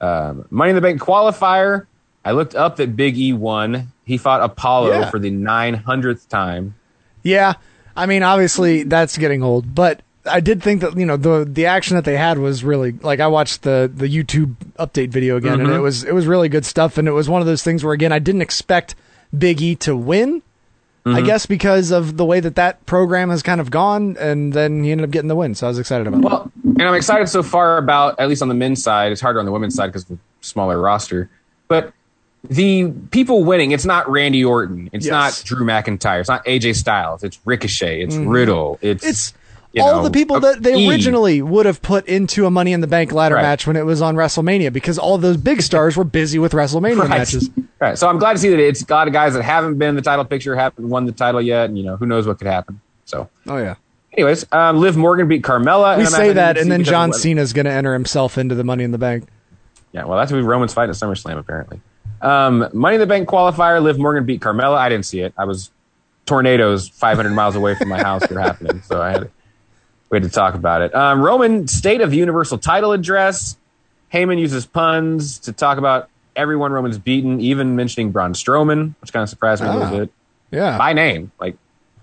Um, 0.00 0.46
Money 0.50 0.70
in 0.70 0.76
the 0.76 0.82
Bank 0.82 1.00
qualifier. 1.00 1.86
I 2.24 2.32
looked 2.32 2.54
up 2.54 2.76
that 2.76 2.96
Big 2.96 3.16
E 3.18 3.32
won. 3.32 3.88
He 4.04 4.16
fought 4.18 4.42
Apollo 4.42 4.90
Yeah. 4.90 5.10
for 5.10 5.18
the 5.18 5.30
900th 5.30 6.28
time. 6.28 6.74
Yeah, 7.22 7.54
I 7.96 8.06
mean, 8.06 8.22
obviously 8.22 8.82
that's 8.82 9.16
getting 9.18 9.42
old, 9.42 9.74
but 9.74 10.00
I 10.26 10.40
did 10.40 10.62
think 10.62 10.80
that 10.80 10.96
you 10.96 11.04
know 11.06 11.16
the 11.16 11.44
the 11.50 11.66
action 11.66 11.96
that 11.96 12.04
they 12.04 12.16
had 12.16 12.38
was 12.38 12.64
really 12.64 12.92
like 12.92 13.20
I 13.20 13.26
watched 13.26 13.62
the 13.62 13.90
the 13.94 14.06
YouTube 14.08 14.54
update 14.78 15.10
video 15.10 15.36
again, 15.36 15.60
and 15.60 15.68
Mhm. 15.68 15.76
it 15.76 15.80
was 15.80 16.02
it 16.04 16.12
was 16.14 16.26
really 16.26 16.48
good 16.48 16.64
stuff, 16.64 16.96
and 16.98 17.06
it 17.08 17.12
was 17.12 17.28
one 17.28 17.40
of 17.42 17.46
those 17.46 17.62
things 17.62 17.84
where 17.84 17.92
again 17.92 18.12
I 18.12 18.18
didn't 18.20 18.42
expect 18.42 18.94
Big 19.36 19.60
E 19.60 19.74
to 19.76 19.94
win. 19.96 20.42
I 21.06 21.20
Mhm. 21.20 21.26
guess 21.26 21.44
because 21.44 21.90
of 21.90 22.16
the 22.16 22.24
way 22.24 22.40
that 22.40 22.54
that 22.54 22.86
program 22.86 23.28
has 23.28 23.42
kind 23.42 23.60
of 23.60 23.70
gone, 23.70 24.16
and 24.18 24.54
then 24.54 24.82
he 24.84 24.90
ended 24.92 25.04
up 25.04 25.10
getting 25.10 25.28
the 25.28 25.36
win, 25.36 25.54
so 25.54 25.66
I 25.66 25.68
was 25.68 25.78
excited 25.78 26.06
about 26.06 26.20
it. 26.20 26.24
Well, 26.24 26.50
and 26.64 26.82
I'm 26.82 26.94
excited 26.94 27.28
so 27.28 27.42
far 27.42 27.76
about 27.76 28.18
at 28.18 28.26
least 28.26 28.40
on 28.40 28.48
the 28.48 28.54
men's 28.54 28.82
side. 28.82 29.12
It's 29.12 29.20
harder 29.20 29.38
on 29.40 29.44
the 29.44 29.52
women's 29.52 29.74
side 29.74 29.88
because 29.88 30.04
of 30.04 30.08
the 30.08 30.18
smaller 30.40 30.80
roster. 30.80 31.28
But 31.68 31.92
the 32.48 32.90
people 33.10 33.44
winning, 33.44 33.72
it's 33.72 33.84
not 33.84 34.08
Randy 34.10 34.44
Orton, 34.44 34.90
it's 34.92 35.06
Yes. 35.06 35.10
not 35.12 35.42
Drew 35.46 35.66
McIntyre, 35.66 36.20
it's 36.20 36.28
not 36.28 36.44
AJ 36.46 36.74
Styles, 36.74 37.22
it's 37.24 37.38
Ricochet, 37.44 38.02
it's 38.02 38.14
Mhm. 38.16 38.30
Riddle, 38.30 38.78
it's 38.82 39.04
It's 39.04 39.32
all 39.82 39.96
know, 39.96 40.02
the 40.04 40.10
people 40.10 40.38
that 40.40 40.62
they 40.62 40.88
originally 40.88 41.42
would 41.42 41.66
have 41.66 41.82
put 41.82 42.06
into 42.06 42.46
a 42.46 42.50
Money 42.50 42.72
in 42.72 42.80
the 42.80 42.86
Bank 42.86 43.10
ladder 43.12 43.34
Right. 43.34 43.42
match 43.42 43.66
when 43.66 43.74
it 43.76 43.84
was 43.84 44.00
on 44.02 44.14
WrestleMania, 44.14 44.72
because 44.72 44.98
all 44.98 45.18
those 45.18 45.36
big 45.36 45.62
stars 45.62 45.96
were 45.96 46.04
busy 46.04 46.38
with 46.38 46.52
WrestleMania 46.52 46.98
Right. 47.00 47.08
matches. 47.08 47.50
Right. 47.80 47.98
So 47.98 48.08
I'm 48.08 48.18
glad 48.18 48.34
to 48.34 48.38
see 48.38 48.48
that 48.50 48.58
it's 48.60 48.82
a 48.88 48.92
lot 48.94 49.08
of 49.08 49.12
guys 49.12 49.34
that 49.34 49.42
haven't 49.42 49.78
been 49.78 49.90
in 49.90 49.94
the 49.96 50.00
title 50.00 50.24
picture, 50.24 50.54
haven't 50.54 50.88
won 50.88 51.04
the 51.06 51.12
title 51.12 51.42
yet, 51.42 51.68
and 51.68 51.76
you 51.76 51.84
know 51.84 51.96
who 51.96 52.06
knows 52.06 52.26
what 52.26 52.38
could 52.38 52.46
happen. 52.46 52.80
So, 53.04 53.28
Oh 53.48 53.56
yeah. 53.58 53.74
anyways, 54.14 54.46
um, 54.52 54.78
Liv 54.78 54.96
Morgan 54.96 55.26
beat 55.28 55.42
Carmella. 55.42 55.96
We 55.98 56.02
in 56.02 56.06
a 56.06 56.10
match 56.10 56.20
I 56.20 56.26
say 56.28 56.32
that, 56.34 56.56
and 56.56 56.70
then 56.70 56.84
John 56.84 57.10
of- 57.10 57.16
Cena's 57.16 57.52
going 57.52 57.66
to 57.66 57.72
enter 57.72 57.92
himself 57.92 58.38
into 58.38 58.54
the 58.54 58.64
Money 58.64 58.84
in 58.84 58.92
the 58.92 58.96
Bank. 58.98 59.24
Yeah, 59.92 60.04
well, 60.06 60.16
that's 60.18 60.30
who 60.30 60.40
Roman's 60.42 60.72
fighting 60.72 60.90
at 60.90 60.96
SummerSlam 60.96 61.36
apparently. 61.38 61.80
Um, 62.22 62.68
Money 62.72 62.94
in 62.96 63.00
the 63.00 63.06
Bank 63.06 63.28
qualifier. 63.28 63.82
Liv 63.82 63.98
Morgan 63.98 64.24
beat 64.24 64.40
Carmella. 64.40 64.76
I 64.76 64.88
didn't 64.88 65.06
see 65.06 65.20
it. 65.20 65.34
I 65.36 65.44
was 65.44 65.70
tornadoes 66.26 66.88
500 66.88 67.30
miles 67.32 67.54
away 67.54 67.74
from 67.74 67.88
my 67.88 68.02
house 68.02 68.28
were 68.30 68.40
happening, 68.40 68.80
so 68.82 69.00
I 69.02 69.10
had 69.10 69.20
to, 69.22 69.30
we 70.10 70.16
had 70.16 70.22
to 70.22 70.30
talk 70.30 70.54
about 70.54 70.80
it. 70.82 70.94
Um, 70.94 71.20
Roman 71.20 71.68
State 71.68 72.00
of 72.00 72.14
Universal 72.14 72.58
Title 72.58 72.92
address. 72.92 73.56
Heyman 74.12 74.38
uses 74.38 74.64
puns 74.64 75.38
to 75.40 75.52
talk 75.52 75.76
about 75.76 76.08
everyone 76.36 76.72
Roman's 76.72 76.98
beaten, 76.98 77.40
even 77.40 77.76
mentioning 77.76 78.10
Braun 78.10 78.32
Strowman, 78.32 78.94
which 79.00 79.12
kind 79.12 79.22
of 79.22 79.28
surprised 79.28 79.62
me 79.62 79.68
a 79.68 79.72
Ah. 79.72 79.74
little 79.76 79.98
bit. 80.00 80.10
Yeah. 80.50 80.78
by 80.78 80.92
name. 80.92 81.32
Like 81.40 81.56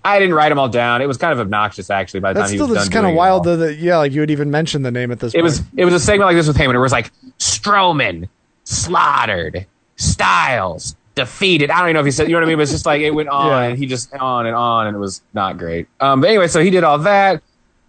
I 0.04 0.20
didn't 0.20 0.36
write 0.36 0.50
them 0.50 0.60
all 0.60 0.68
down. 0.68 1.02
It 1.02 1.08
was 1.08 1.18
kind 1.18 1.32
of 1.32 1.40
obnoxious 1.40 1.90
actually. 1.90 2.20
By 2.20 2.34
the 2.34 2.40
That's 2.42 2.52
time 2.52 2.58
still 2.58 2.68
he 2.68 2.72
was 2.74 2.80
just 2.82 2.92
done 2.92 3.04
kind 3.04 3.12
of 3.14 3.18
wild, 3.18 3.44
though. 3.46 3.56
That 3.58 3.76
yeah, 3.78 3.98
like 3.98 4.12
you 4.12 4.20
would 4.20 4.32
even 4.32 4.52
mention 4.52 4.82
the 4.82 4.92
name 4.92 5.12
at 5.12 5.20
this. 5.20 5.34
It 5.34 5.38
point. 5.38 5.44
was 5.46 5.62
it 5.78 5.86
was 5.86 5.94
a 5.94 6.00
segment 6.00 6.28
like 6.28 6.36
this 6.36 6.48
with 6.48 6.58
Heyman. 6.58 6.76
It 6.76 6.80
was 6.80 6.92
like 6.92 7.12
Strowman 7.40 8.28
slaughtered, 8.66 9.66
Styles 10.02 10.96
defeated. 11.16 11.70
I 11.70 11.80
don't 11.80 11.88
even 11.88 11.94
know 11.96 12.00
if 12.02 12.06
he 12.06 12.12
said 12.12 12.28
you 12.28 12.34
know 12.34 12.40
what 12.40 12.46
I 12.46 12.48
mean. 12.48 12.58
But 12.58 12.64
it's 12.64 12.72
just 12.72 12.86
like 12.86 13.02
it 13.02 13.12
went 13.12 13.30
on 13.42 13.48
Yeah. 13.48 13.62
and 13.70 13.78
he 13.78 13.86
just 13.86 14.14
on 14.16 14.46
and 14.46 14.56
on 14.56 14.88
and 14.88 14.96
it 14.96 15.00
was 15.00 15.22
not 15.34 15.58
great. 15.58 15.88
Um, 16.00 16.22
but 16.22 16.30
anyway, 16.30 16.48
so 16.48 16.62
he 16.62 16.70
did 16.70 16.84
all 16.84 16.98
that 17.00 17.42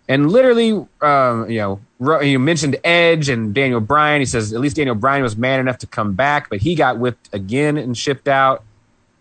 and 0.08 0.30
literally, 0.30 0.72
um, 1.00 1.48
you 1.48 1.58
know, 2.00 2.20
you 2.22 2.38
mentioned 2.40 2.76
Edge 2.82 3.28
and 3.28 3.54
Daniel 3.54 3.80
Bryan. 3.80 4.20
He 4.20 4.26
says 4.26 4.52
at 4.52 4.60
least 4.60 4.74
Daniel 4.76 4.96
Bryan 4.96 5.22
was 5.22 5.36
man 5.36 5.60
enough 5.60 5.78
to 5.78 5.86
come 5.86 6.14
back, 6.14 6.50
but 6.50 6.58
he 6.60 6.74
got 6.74 6.98
whipped 6.98 7.28
again 7.32 7.76
and 7.78 7.96
shipped 7.96 8.26
out. 8.26 8.64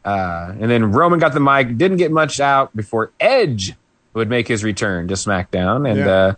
Uh, 0.03 0.53
and 0.59 0.69
then 0.71 0.91
Roman 0.91 1.19
got 1.19 1.33
the 1.33 1.39
mic, 1.39 1.77
didn't 1.77 1.97
get 1.97 2.11
much 2.11 2.39
out 2.39 2.75
before 2.75 3.11
Edge 3.19 3.75
would 4.13 4.27
make 4.29 4.47
his 4.47 4.63
return 4.63 5.07
to 5.09 5.13
SmackDown, 5.13 5.87
and 5.87 5.99
Yeah. 5.99 6.09
uh, 6.09 6.33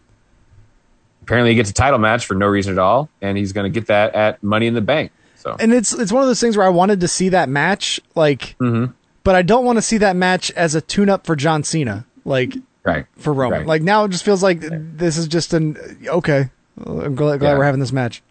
apparently 1.24 1.52
he 1.52 1.56
gets 1.56 1.70
a 1.70 1.74
title 1.74 1.98
match 2.00 2.26
for 2.26 2.36
no 2.36 2.48
reason 2.48 2.74
at 2.74 2.80
all, 2.80 3.10
and 3.22 3.38
he's 3.38 3.54
going 3.54 3.64
to 3.72 3.80
get 3.80 3.88
that 3.88 4.14
at 4.14 4.44
Money 4.44 4.68
in 4.68 4.74
the 4.74 4.82
Bank. 4.82 5.12
So 5.44 5.56
and 5.60 5.74
it's 5.74 5.94
it's 5.94 6.12
one 6.12 6.22
of 6.24 6.28
those 6.30 6.40
things 6.40 6.56
where 6.58 6.66
I 6.66 6.70
wanted 6.70 7.02
to 7.02 7.08
see 7.08 7.30
that 7.30 7.50
match, 7.50 8.00
like 8.16 8.56
Mhm. 8.62 8.94
but 9.24 9.36
I 9.36 9.42
don't 9.42 9.66
want 9.66 9.78
to 9.78 9.82
see 9.82 9.98
that 9.98 10.16
match 10.16 10.52
as 10.52 10.74
a 10.76 10.82
tune-up 10.82 11.26
for 11.26 11.36
John 11.36 11.64
Cena, 11.64 12.06
like 12.26 12.56
right 12.84 13.06
for 13.18 13.34
Roman. 13.34 13.60
Right. 13.60 13.68
Like 13.68 13.82
now, 13.82 14.06
it 14.06 14.10
just 14.12 14.24
feels 14.24 14.42
like 14.42 14.62
this 14.62 15.18
is 15.18 15.28
just 15.28 15.54
an 15.54 15.78
okay. 16.08 16.50
I'm 16.86 17.16
glad, 17.16 17.40
glad 17.40 17.52
Yeah. 17.52 17.58
we're 17.58 17.66
having 17.66 17.80
this 17.82 17.92
match. 17.92 18.24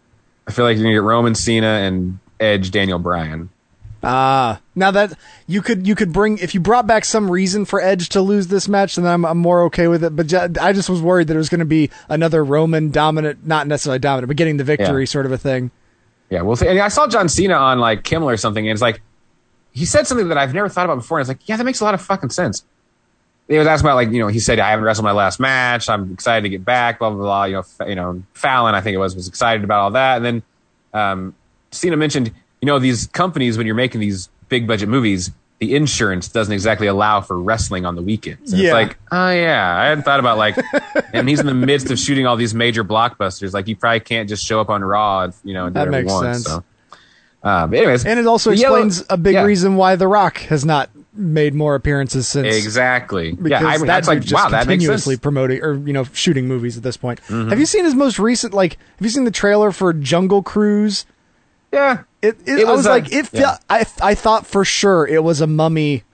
I 0.48 0.52
feel 0.52 0.64
like 0.64 0.76
you're 0.76 0.84
gonna 0.84 0.94
get 0.94 1.02
Roman 1.02 1.34
Cena 1.34 1.66
and 1.66 2.18
Edge 2.40 2.70
Daniel 2.70 2.98
Bryan. 2.98 3.50
Ah, 4.04 4.58
now 4.74 4.90
that 4.90 5.12
you 5.46 5.62
could 5.62 5.86
you 5.86 5.94
could 5.94 6.12
bring 6.12 6.38
if 6.38 6.54
you 6.54 6.60
brought 6.60 6.88
back 6.88 7.04
some 7.04 7.30
reason 7.30 7.64
for 7.64 7.80
Edge 7.80 8.08
to 8.08 8.20
lose 8.20 8.48
this 8.48 8.66
match, 8.68 8.96
then 8.96 9.06
I'm 9.06 9.24
I'm 9.24 9.38
more 9.38 9.62
okay 9.64 9.86
with 9.86 10.02
it. 10.02 10.16
But 10.16 10.26
ju- 10.26 10.48
I 10.60 10.72
just 10.72 10.90
was 10.90 11.00
worried 11.00 11.28
that 11.28 11.34
it 11.34 11.38
was 11.38 11.48
going 11.48 11.60
to 11.60 11.64
be 11.64 11.88
another 12.08 12.44
Roman 12.44 12.90
dominant, 12.90 13.46
not 13.46 13.68
necessarily 13.68 14.00
dominant, 14.00 14.26
but 14.26 14.36
getting 14.36 14.56
the 14.56 14.64
victory 14.64 15.02
Yeah. 15.02 15.06
sort 15.06 15.26
of 15.26 15.30
a 15.30 15.38
thing. 15.38 15.70
Yeah, 16.32 16.40
we'll 16.40 16.56
see. 16.56 16.66
And 16.66 16.78
I 16.78 16.88
saw 16.88 17.06
John 17.06 17.28
Cena 17.28 17.52
on 17.52 17.78
like 17.78 18.04
Kimmel 18.04 18.30
or 18.30 18.38
something, 18.38 18.66
and 18.66 18.72
it's 18.72 18.80
like 18.80 19.02
he 19.72 19.84
said 19.84 20.06
something 20.06 20.28
that 20.28 20.38
I've 20.38 20.54
never 20.54 20.66
thought 20.66 20.86
about 20.86 20.94
before. 20.94 21.18
And 21.18 21.22
it's 21.22 21.28
like, 21.28 21.46
yeah, 21.46 21.58
that 21.58 21.64
makes 21.64 21.80
a 21.80 21.84
lot 21.84 21.92
of 21.92 22.00
fucking 22.00 22.30
sense. 22.30 22.64
He 23.48 23.58
was 23.58 23.66
asking 23.66 23.86
about 23.86 23.96
like 23.96 24.10
you 24.12 24.18
know 24.18 24.28
he 24.28 24.40
said 24.40 24.58
I 24.58 24.70
haven't 24.70 24.86
wrestled 24.86 25.04
my 25.04 25.12
last 25.12 25.40
match. 25.40 25.90
I'm 25.90 26.10
excited 26.10 26.40
to 26.44 26.48
get 26.48 26.64
back. 26.64 27.00
Blah 27.00 27.10
blah 27.10 27.18
blah. 27.18 27.44
You 27.44 27.56
know, 27.56 27.86
you 27.86 27.94
know 27.96 28.22
Fallon 28.32 28.74
I 28.74 28.80
think 28.80 28.94
it 28.94 28.98
was 28.98 29.14
was 29.14 29.28
excited 29.28 29.62
about 29.62 29.80
all 29.80 29.90
that, 29.90 30.16
and 30.16 30.24
then 30.24 30.42
um, 30.94 31.34
Cena 31.70 31.98
mentioned 31.98 32.32
you 32.62 32.66
know 32.66 32.78
these 32.78 33.08
companies 33.08 33.58
when 33.58 33.66
you're 33.66 33.76
making 33.76 34.00
these 34.00 34.30
big 34.48 34.66
budget 34.66 34.88
movies, 34.88 35.32
the 35.62 35.76
insurance 35.76 36.26
doesn't 36.26 36.52
exactly 36.52 36.88
allow 36.88 37.20
for 37.20 37.40
wrestling 37.40 37.86
on 37.86 37.94
the 37.94 38.02
weekends. 38.02 38.52
And 38.52 38.60
Yeah. 38.60 38.70
It's 38.70 38.72
like, 38.74 38.98
oh 39.12 39.30
yeah, 39.30 39.76
I 39.78 39.84
hadn't 39.84 40.02
thought 40.02 40.18
about 40.18 40.36
like, 40.36 40.56
and 41.12 41.28
he's 41.28 41.38
in 41.38 41.46
the 41.46 41.54
midst 41.54 41.88
of 41.92 42.00
shooting 42.00 42.26
all 42.26 42.34
these 42.36 42.52
major 42.52 42.82
blockbusters. 42.82 43.52
Like 43.54 43.68
you 43.68 43.76
probably 43.76 44.00
can't 44.00 44.28
just 44.28 44.44
show 44.44 44.60
up 44.60 44.68
on 44.70 44.82
Raw, 44.82 45.20
and, 45.20 45.34
you 45.44 45.54
know, 45.54 45.66
and 45.66 45.74
do 45.74 45.78
That 45.78 45.86
whatever 45.86 46.02
makes 46.04 46.20
sense. 46.20 46.44
So, 46.46 46.64
uh, 47.44 47.68
but 47.68 47.78
anyways, 47.78 48.04
And 48.04 48.18
it 48.18 48.26
also 48.26 48.50
the 48.50 48.56
yellow- 48.56 48.84
explains 48.84 49.04
a 49.08 49.16
big 49.16 49.34
yeah. 49.34 49.44
reason 49.44 49.76
why 49.76 49.94
The 49.94 50.08
Rock 50.08 50.38
has 50.38 50.64
not 50.64 50.90
made 51.14 51.54
more 51.54 51.76
appearances 51.76 52.26
since. 52.26 52.56
Exactly. 52.56 53.30
Because 53.30 53.50
yeah, 53.62 53.68
I 53.68 53.78
that's 53.78 54.08
like 54.08 54.22
just 54.22 54.34
wow, 54.34 54.48
that 54.48 54.66
continuously. 54.66 55.14
Mm-hmm. 55.14 55.22
promoting 55.22 55.62
or 55.62 55.74
you 55.74 55.92
know 55.92 56.02
shooting 56.12 56.48
movies 56.48 56.76
at 56.76 56.82
this 56.82 56.96
point. 56.96 57.20
Have 57.28 57.60
you 57.60 57.66
seen 57.66 57.84
his 57.84 57.94
most 57.94 58.18
recent? 58.18 58.52
Like, 58.52 58.72
have 58.96 59.02
you 59.06 59.10
seen 59.10 59.22
the 59.24 59.30
trailer 59.30 59.70
for 59.70 59.92
Jungle 59.92 60.42
Cruise? 60.42 61.06
Yeah, 61.72 62.02
it. 62.20 62.36
it, 62.46 62.58
It 62.60 62.66
I 62.66 62.70
was, 62.70 62.78
was 62.78 62.86
like, 62.86 63.12
it. 63.12 63.28
yeah. 63.32 63.40
Felt, 63.56 63.60
I 63.70 63.86
I 64.02 64.14
thought 64.14 64.46
for 64.46 64.64
sure 64.64 65.06
it 65.06 65.24
was 65.24 65.40
a 65.40 65.46
Mummy 65.46 66.04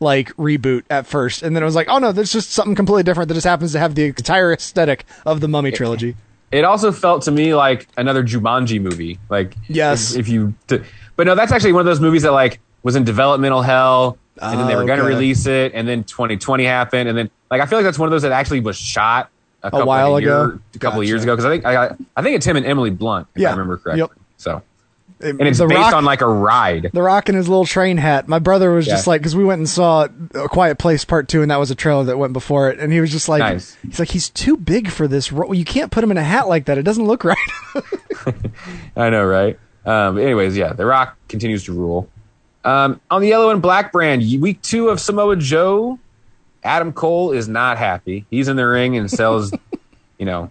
like 0.00 0.28
reboot 0.36 0.84
at 0.90 1.06
first, 1.06 1.42
and 1.42 1.56
then 1.56 1.62
I 1.62 1.66
was 1.66 1.74
like, 1.74 1.88
oh 1.88 1.98
no, 1.98 2.12
there's 2.12 2.32
just 2.32 2.50
something 2.52 2.74
completely 2.76 3.02
different 3.02 3.28
that 3.28 3.34
just 3.34 3.46
happens 3.46 3.72
to 3.72 3.78
have 3.80 3.94
the 3.96 4.04
entire 4.06 4.52
aesthetic 4.52 5.04
of 5.26 5.40
the 5.40 5.48
Mummy 5.48 5.72
trilogy. 5.72 6.14
It 6.52 6.64
also 6.64 6.92
felt 6.92 7.22
to 7.24 7.30
me 7.32 7.54
like 7.54 7.88
another 7.96 8.22
Jumanji 8.22 8.80
movie. 8.80 9.18
Like 9.28 9.54
Yes. 9.68 10.12
if, 10.12 10.20
if 10.20 10.28
you, 10.28 10.54
t- 10.68 10.80
but 11.16 11.26
no, 11.26 11.34
that's 11.34 11.52
actually 11.52 11.72
one 11.72 11.80
of 11.80 11.86
those 11.86 12.00
movies 12.00 12.22
that 12.22 12.32
like 12.32 12.60
was 12.84 12.94
in 12.96 13.02
developmental 13.04 13.60
hell, 13.62 14.16
and 14.40 14.58
then 14.60 14.66
they 14.68 14.74
Oh, 14.74 14.78
were 14.78 14.84
going 14.86 14.98
to 15.00 15.04
okay. 15.04 15.14
release 15.14 15.46
it, 15.46 15.72
and 15.74 15.86
then 15.88 16.04
2020 16.04 16.64
happened, 16.64 17.08
and 17.08 17.18
then 17.18 17.28
like 17.50 17.60
I 17.60 17.66
feel 17.66 17.76
like 17.78 17.84
that's 17.84 17.98
one 17.98 18.06
of 18.06 18.12
those 18.12 18.22
that 18.22 18.30
actually 18.32 18.60
was 18.60 18.76
shot 18.78 19.30
a, 19.64 19.70
couple 19.72 19.86
while 19.88 20.16
a 20.16 20.20
year- 20.22 20.44
ago? 20.44 20.58
a 20.76 20.78
couple 20.78 21.00
of 21.00 21.08
years 21.08 21.24
ago 21.24 21.34
because 21.34 21.44
I 21.44 21.50
think 21.50 21.64
I, 21.66 21.96
I 22.16 22.22
think 22.22 22.36
it's 22.36 22.46
him 22.46 22.56
and 22.56 22.64
Emily 22.64 22.90
Blunt 22.90 23.26
if 23.34 23.42
Yeah. 23.42 23.48
I 23.48 23.50
remember 23.50 23.76
correctly. 23.78 24.02
Yep. 24.02 24.10
So 24.36 24.62
And 25.20 25.40
and 25.40 25.48
it's 25.48 25.58
based 25.58 25.72
Rock- 25.72 25.94
on 25.94 26.04
like 26.04 26.20
a 26.20 26.28
ride. 26.28 26.90
The 26.92 27.02
Rock 27.02 27.28
in 27.28 27.34
his 27.34 27.48
little 27.48 27.64
train 27.64 27.96
hat. 27.96 28.28
My 28.28 28.38
brother 28.38 28.70
was 28.72 28.86
just 28.86 29.06
like, 29.08 29.20
because 29.20 29.34
we 29.34 29.44
went 29.44 29.58
and 29.58 29.68
saw 29.68 30.06
A 30.34 30.48
Quiet 30.48 30.78
Place 30.78 31.04
Part 31.04 31.26
Two, 31.28 31.42
and 31.42 31.50
that 31.50 31.58
was 31.58 31.70
a 31.72 31.74
trailer 31.74 32.04
that 32.04 32.18
went 32.18 32.32
before 32.32 32.70
it, 32.70 32.78
and 32.78 32.92
he 32.92 33.00
was 33.00 33.10
just 33.10 33.28
like, 33.28 33.40
Nice. 33.40 33.76
he's 33.82 33.98
like, 33.98 34.10
he's 34.10 34.28
too 34.30 34.56
big 34.56 34.90
for 34.90 35.08
this 35.08 35.32
role. 35.32 35.52
You 35.54 35.64
can't 35.64 35.90
put 35.90 36.04
him 36.04 36.10
in 36.12 36.18
a 36.18 36.22
hat 36.22 36.46
like 36.48 36.66
that. 36.66 36.78
It 36.78 36.84
doesn't 36.84 37.04
look 37.04 37.24
right. 37.24 37.36
I 38.96 39.10
know, 39.10 39.24
right? 39.24 39.58
Um, 39.84 40.18
anyways, 40.18 40.56
yeah, 40.56 40.72
The 40.72 40.86
Rock 40.86 41.16
continues 41.28 41.64
to 41.64 41.72
rule. 41.72 42.08
Um, 42.64 43.00
on 43.10 43.22
the 43.22 43.28
yellow 43.28 43.50
and 43.50 43.62
black 43.62 43.92
brand, 43.92 44.22
week 44.40 44.60
two 44.62 44.88
of 44.88 45.00
Samoa 45.00 45.36
Joe, 45.36 45.98
Adam 46.62 46.92
Cole 46.92 47.32
is 47.32 47.48
not 47.48 47.78
happy. 47.78 48.26
He's 48.30 48.48
in 48.48 48.56
the 48.56 48.66
ring 48.66 48.96
and 48.96 49.10
sells, 49.10 49.52
you 50.18 50.26
know, 50.26 50.50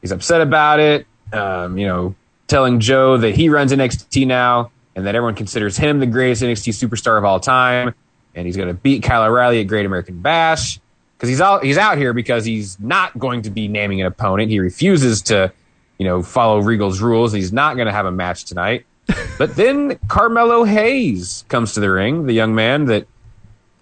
he's 0.00 0.12
upset 0.12 0.40
about 0.40 0.80
it. 0.80 1.06
Um, 1.32 1.78
you 1.78 1.86
know, 1.86 2.14
telling 2.46 2.80
Joe 2.80 3.16
that 3.16 3.34
he 3.34 3.48
runs 3.48 3.72
NXT 3.72 4.26
now 4.26 4.70
and 4.94 5.06
that 5.06 5.14
everyone 5.14 5.34
considers 5.34 5.76
him 5.76 6.00
the 6.00 6.06
greatest 6.06 6.42
NXT 6.42 6.88
superstar 6.88 7.18
of 7.18 7.24
all 7.24 7.40
time, 7.40 7.94
and 8.34 8.46
he's 8.46 8.56
going 8.56 8.68
to 8.68 8.74
beat 8.74 9.02
Kyle 9.02 9.24
O'Reilly 9.24 9.60
at 9.60 9.64
Great 9.64 9.86
American 9.86 10.20
Bash 10.20 10.80
because 11.16 11.28
he's 11.28 11.40
out 11.40 11.64
he's 11.64 11.78
out 11.78 11.98
here 11.98 12.12
because 12.12 12.44
he's 12.44 12.78
not 12.80 13.16
going 13.18 13.42
to 13.42 13.50
be 13.50 13.68
naming 13.68 14.00
an 14.00 14.06
opponent. 14.06 14.50
He 14.50 14.58
refuses 14.58 15.22
to, 15.22 15.52
you 15.98 16.04
know, 16.04 16.22
follow 16.22 16.60
Regal's 16.60 17.00
rules. 17.00 17.32
He's 17.32 17.52
not 17.52 17.76
going 17.76 17.86
to 17.86 17.92
have 17.92 18.06
a 18.06 18.10
match 18.10 18.44
tonight. 18.44 18.86
but 19.38 19.54
then 19.56 19.98
Carmelo 20.08 20.64
Hayes 20.64 21.44
comes 21.48 21.74
to 21.74 21.80
the 21.80 21.90
ring, 21.90 22.26
the 22.26 22.32
young 22.32 22.54
man 22.54 22.86
that 22.86 23.06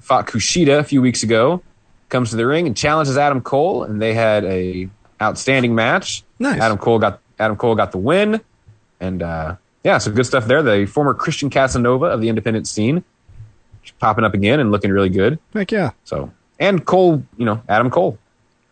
fought 0.00 0.26
Kushida 0.26 0.78
a 0.78 0.84
few 0.84 1.00
weeks 1.00 1.22
ago, 1.22 1.62
comes 2.08 2.30
to 2.30 2.36
the 2.36 2.46
ring 2.46 2.66
and 2.66 2.76
challenges 2.76 3.16
Adam 3.16 3.40
Cole, 3.40 3.84
and 3.84 4.02
they 4.02 4.12
had 4.12 4.44
a 4.44 4.88
outstanding 5.22 5.74
match. 5.74 6.24
Nice. 6.38 6.60
Adam 6.60 6.78
Cole 6.78 6.98
got 6.98 7.20
Adam 7.38 7.56
Cole 7.56 7.74
got 7.74 7.92
the 7.92 7.98
win, 7.98 8.40
and 9.00 9.22
uh, 9.22 9.56
yeah, 9.84 9.98
so 9.98 10.10
good 10.12 10.26
stuff 10.26 10.46
there. 10.46 10.62
The 10.62 10.86
former 10.86 11.14
Christian 11.14 11.50
Casanova 11.50 12.06
of 12.06 12.20
the 12.20 12.28
independent 12.28 12.68
scene, 12.68 13.02
popping 13.98 14.24
up 14.24 14.34
again 14.34 14.60
and 14.60 14.70
looking 14.70 14.90
really 14.90 15.08
good. 15.08 15.38
Heck 15.54 15.72
yeah. 15.72 15.92
So 16.04 16.30
and 16.58 16.84
Cole, 16.84 17.22
you 17.38 17.44
know, 17.46 17.62
Adam 17.68 17.90
Cole, 17.90 18.18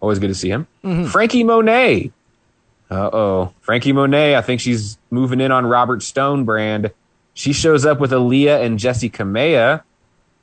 always 0.01 0.19
good 0.19 0.29
to 0.29 0.35
see 0.35 0.51
him. 0.51 0.67
Mhm. 0.85 1.09
Franky 1.09 1.43
Monet. 1.45 2.13
Uh 2.91 3.11
oh, 3.13 3.53
Franky 3.61 3.93
Monet. 3.93 4.37
I 4.37 4.41
think 4.41 4.61
she's 4.61 4.99
moving 5.11 5.41
in 5.41 5.51
on 5.53 5.67
Robert 5.67 6.03
Stone 6.03 6.45
brand. 6.45 6.91
She 7.35 7.53
shows 7.53 7.85
up 7.87 8.01
with 8.01 8.11
Aliyah 8.11 8.65
and 8.65 8.79
Jessi 8.79 9.11
Kamea. 9.11 9.83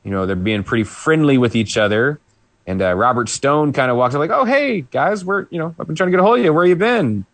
You 0.04 0.12
know, 0.12 0.26
they're 0.26 0.36
being 0.36 0.64
pretty 0.64 0.84
friendly 0.84 1.38
with 1.38 1.56
each 1.56 1.76
other. 1.78 2.20
And 2.68 2.82
uh, 2.82 2.94
Robert 2.94 3.30
Stone 3.30 3.74
kind 3.74 3.90
of 3.92 3.98
walks 3.98 4.16
up 4.16 4.20
like, 4.20 4.30
"Oh, 4.32 4.46
hey 4.46 4.82
guys, 4.82 5.26
we're 5.26 5.48
you 5.50 5.60
know, 5.60 5.76
I've 5.80 5.88
been 5.88 5.96
trying 5.96 6.08
to 6.08 6.12
get 6.12 6.20
a 6.20 6.24
hold 6.24 6.40
of 6.40 6.46
you. 6.46 6.54
Where 6.54 6.66
you 6.66 6.76
been?" 6.76 7.26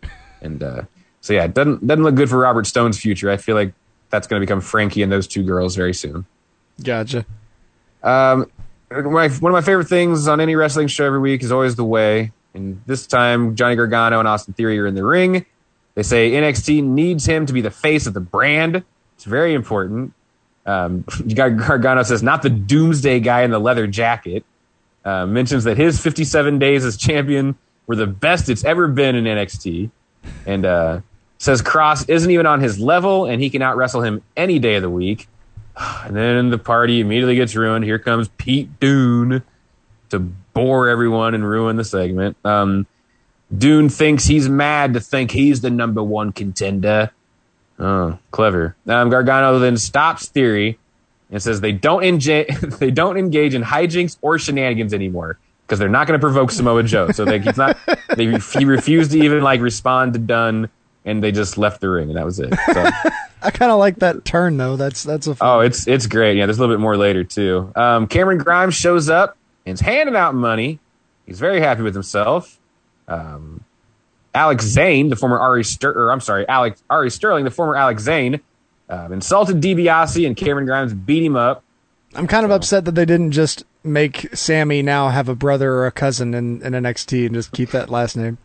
And 0.41 0.61
uh, 0.63 0.81
so 1.21 1.33
yeah, 1.33 1.45
it 1.45 1.53
doesn't 1.53 1.85
doesn't 1.85 2.03
look 2.03 2.15
good 2.15 2.29
for 2.29 2.39
Robert 2.39 2.67
Stone's 2.67 2.99
future. 2.99 3.29
I 3.29 3.37
feel 3.37 3.55
like 3.55 3.73
that's 4.09 4.27
going 4.27 4.39
to 4.39 4.45
become 4.45 4.61
Franky 4.61 5.01
and 5.01 5.11
those 5.11 5.27
two 5.27 5.43
girls 5.43 5.75
very 5.75 5.93
soon. 5.93 6.25
Gotcha. 6.83 7.25
Um, 8.03 8.49
my, 8.89 9.29
one 9.29 9.51
of 9.51 9.53
my 9.53 9.61
favorite 9.61 9.87
things 9.87 10.27
on 10.27 10.41
any 10.41 10.55
wrestling 10.55 10.87
show 10.87 11.05
every 11.05 11.19
week 11.19 11.43
is 11.43 11.51
always 11.51 11.75
the 11.75 11.83
way. 11.83 12.31
And 12.53 12.81
this 12.85 13.07
time, 13.07 13.55
Johnny 13.55 13.75
Gargano 13.75 14.19
and 14.19 14.27
Austin 14.27 14.53
Theory 14.53 14.77
are 14.79 14.87
in 14.87 14.95
the 14.95 15.05
ring. 15.05 15.45
They 15.95 16.03
say 16.03 16.31
NXT 16.31 16.83
needs 16.83 17.25
him 17.25 17.45
to 17.45 17.53
be 17.53 17.61
the 17.61 17.71
face 17.71 18.05
of 18.05 18.13
the 18.13 18.19
brand. 18.19 18.83
It's 19.15 19.23
very 19.23 19.53
important. 19.53 20.13
Um, 20.65 21.05
Gargano 21.33 22.03
says, 22.03 22.21
not 22.21 22.41
the 22.41 22.49
doomsday 22.49 23.19
guy 23.19 23.43
in 23.43 23.51
the 23.51 23.59
leather 23.59 23.87
jacket. 23.87 24.43
Uh, 25.03 25.25
mentions 25.25 25.63
that 25.63 25.77
his 25.77 25.99
57 25.99 26.59
days 26.59 26.85
as 26.85 26.97
champion 26.97 27.55
were 27.87 27.95
the 27.95 28.07
best 28.07 28.49
it's 28.49 28.63
ever 28.63 28.87
been 28.87 29.15
in 29.15 29.23
NXT. 29.23 29.89
And 30.45 30.65
uh, 30.65 31.01
says 31.41 31.63
Kross 31.63 32.07
isn't 32.07 32.29
even 32.29 32.45
on 32.45 32.59
his 32.61 32.77
level 32.79 33.25
and 33.25 33.41
he 33.41 33.49
can 33.49 33.63
out 33.63 33.75
wrestle 33.75 34.03
him 34.03 34.21
any 34.37 34.59
day 34.59 34.75
of 34.75 34.83
the 34.83 34.89
week. 34.89 35.27
And 36.03 36.15
then 36.15 36.49
the 36.51 36.59
party 36.59 36.99
immediately 36.99 37.35
gets 37.35 37.55
ruined. 37.55 37.83
Here 37.85 37.97
comes 37.97 38.27
Pete 38.37 38.79
Dunne 38.79 39.41
to 40.09 40.19
bore 40.19 40.89
everyone 40.89 41.33
and 41.33 41.47
ruin 41.47 41.77
the 41.77 41.83
segment. 41.83 42.37
Um, 42.43 42.85
Dunne 43.57 43.89
thinks 43.89 44.25
he's 44.25 44.47
mad 44.47 44.93
to 44.93 44.99
think 44.99 45.31
he's 45.31 45.61
the 45.61 45.71
number 45.71 46.03
one 46.03 46.33
contender. 46.33 47.11
Oh, 47.79 48.19
clever. 48.29 48.75
Um, 48.85 49.09
Gargano 49.09 49.57
then 49.57 49.77
stops 49.77 50.27
Theory 50.27 50.77
and 51.31 51.41
says 51.41 51.61
they 51.61 51.71
don't 51.71 52.03
enja- 52.03 52.77
they 52.79 52.91
don't 52.91 53.17
engage 53.17 53.55
in 53.55 53.63
hijinks 53.63 54.17
or 54.21 54.37
shenanigans 54.37 54.93
anymore 54.93 55.39
because 55.65 55.79
they're 55.79 55.89
not 55.89 56.05
going 56.05 56.19
to 56.19 56.23
provoke 56.23 56.51
Samoa 56.51 56.83
Joe. 56.83 57.11
So 57.11 57.25
they 57.25 57.39
he's 57.39 57.57
not 57.57 57.77
they 58.15 58.37
he 58.37 58.65
refused 58.65 59.11
to 59.11 59.19
even 59.19 59.41
like 59.41 59.61
respond 59.61 60.13
to 60.13 60.19
Dunn 60.19 60.69
and 61.05 61.23
they 61.23 61.31
just 61.31 61.57
left 61.57 61.81
the 61.81 61.89
ring 61.89 62.09
and 62.09 62.17
that 62.17 62.25
was 62.25 62.39
it. 62.39 62.53
So. 62.73 62.89
I 63.43 63.49
kind 63.49 63.71
of 63.71 63.79
like 63.79 63.97
that 63.97 64.23
turn 64.23 64.57
though. 64.57 64.75
That's 64.75 65.03
that's 65.03 65.27
a 65.27 65.35
Oh, 65.41 65.61
it's 65.61 65.87
it's 65.87 66.05
great. 66.07 66.37
Yeah, 66.37 66.45
there's 66.45 66.59
a 66.59 66.61
little 66.61 66.75
bit 66.75 66.81
more 66.81 66.97
later 66.97 67.23
too. 67.23 67.71
Um, 67.75 68.07
Cameron 68.07 68.37
Grimes 68.37 68.75
shows 68.75 69.09
up 69.09 69.35
and 69.65 69.73
is 69.73 69.79
handing 69.79 70.15
out 70.15 70.35
money. 70.35 70.79
He's 71.25 71.39
very 71.39 71.59
happy 71.59 71.81
with 71.81 71.93
himself. 71.93 72.59
Um, 73.07 73.63
Alex 74.33 74.65
Zayne, 74.65 75.09
the 75.09 75.15
former 75.15 75.39
Ari 75.39 75.63
Ster- 75.63 75.91
or 75.91 76.11
I'm 76.11 76.21
sorry, 76.21 76.47
Alex 76.47 76.83
Ari 76.89 77.09
Sterling, 77.09 77.45
the 77.45 77.51
former 77.51 77.75
Alex 77.75 78.03
Zayne, 78.03 78.39
um, 78.89 79.11
insulted 79.11 79.59
DiBiase 79.59 80.25
and 80.25 80.37
Cameron 80.37 80.65
Grimes 80.65 80.93
beat 80.93 81.23
him 81.23 81.35
up. 81.35 81.63
I'm 82.13 82.27
kind 82.27 82.45
of 82.45 82.51
upset 82.51 82.85
that 82.85 82.95
they 82.95 83.05
didn't 83.05 83.31
just 83.31 83.63
make 83.83 84.35
Sammy 84.35 84.81
now 84.81 85.09
have 85.09 85.29
a 85.29 85.35
brother 85.35 85.73
or 85.73 85.87
a 85.87 85.91
cousin 85.91 86.33
in, 86.33 86.61
in 86.61 86.73
NXT 86.73 87.25
and 87.25 87.35
just 87.35 87.51
keep 87.53 87.71
that 87.71 87.89
last 87.89 88.15
name. 88.15 88.37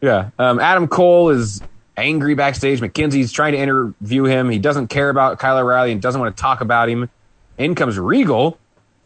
Yeah. 0.00 0.30
Um, 0.38 0.60
Adam 0.60 0.86
Cole 0.86 1.30
is 1.30 1.60
angry 1.98 2.34
backstage. 2.34 2.80
McKenzie's 2.80 3.32
trying 3.32 3.52
to 3.52 3.58
interview 3.58 4.24
him. 4.24 4.48
He 4.50 4.58
doesn't 4.58 4.88
care 4.88 5.10
about 5.10 5.38
Kyle 5.38 5.58
O'Reilly 5.58 5.92
and 5.92 6.00
doesn't 6.00 6.20
want 6.20 6.36
to 6.36 6.40
talk 6.40 6.60
about 6.60 6.88
him. 6.88 7.10
In 7.58 7.74
comes 7.74 7.98
Regal 7.98 8.58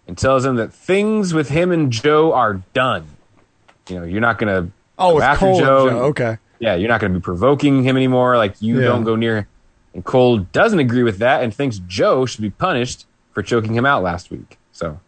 and 0.06 0.16
tells 0.18 0.44
him 0.44 0.56
that 0.56 0.72
things 0.72 1.32
with 1.32 1.48
him 1.48 1.72
and 1.72 1.90
Joe 1.90 2.32
are 2.32 2.62
done. 2.74 3.06
You 3.88 3.98
know, 4.00 4.04
you're 4.04 4.20
not 4.20 4.38
going 4.38 4.66
to 4.66 4.72
Oh, 4.98 5.10
go 5.10 5.14
with 5.16 5.24
after 5.24 5.46
Cole 5.46 5.56
and 5.56 5.58
Joe. 5.64 5.88
Joe, 5.90 5.98
okay. 6.04 6.38
Yeah, 6.58 6.74
you're 6.76 6.88
not 6.88 7.00
going 7.00 7.12
to 7.12 7.18
be 7.18 7.22
provoking 7.22 7.82
him 7.82 7.96
anymore. 7.96 8.36
Like, 8.36 8.60
you 8.60 8.78
Yeah. 8.80 8.86
don't 8.86 9.04
go 9.04 9.16
near. 9.16 9.48
And 9.94 10.04
Cole 10.04 10.38
doesn't 10.38 10.78
agree 10.78 11.02
with 11.02 11.18
that 11.18 11.42
and 11.42 11.52
thinks 11.54 11.78
Joe 11.86 12.24
should 12.26 12.42
be 12.42 12.50
punished 12.50 13.06
for 13.32 13.42
choking 13.42 13.74
him 13.74 13.84
out 13.86 14.02
last 14.02 14.30
week. 14.30 14.58
So 14.72 15.00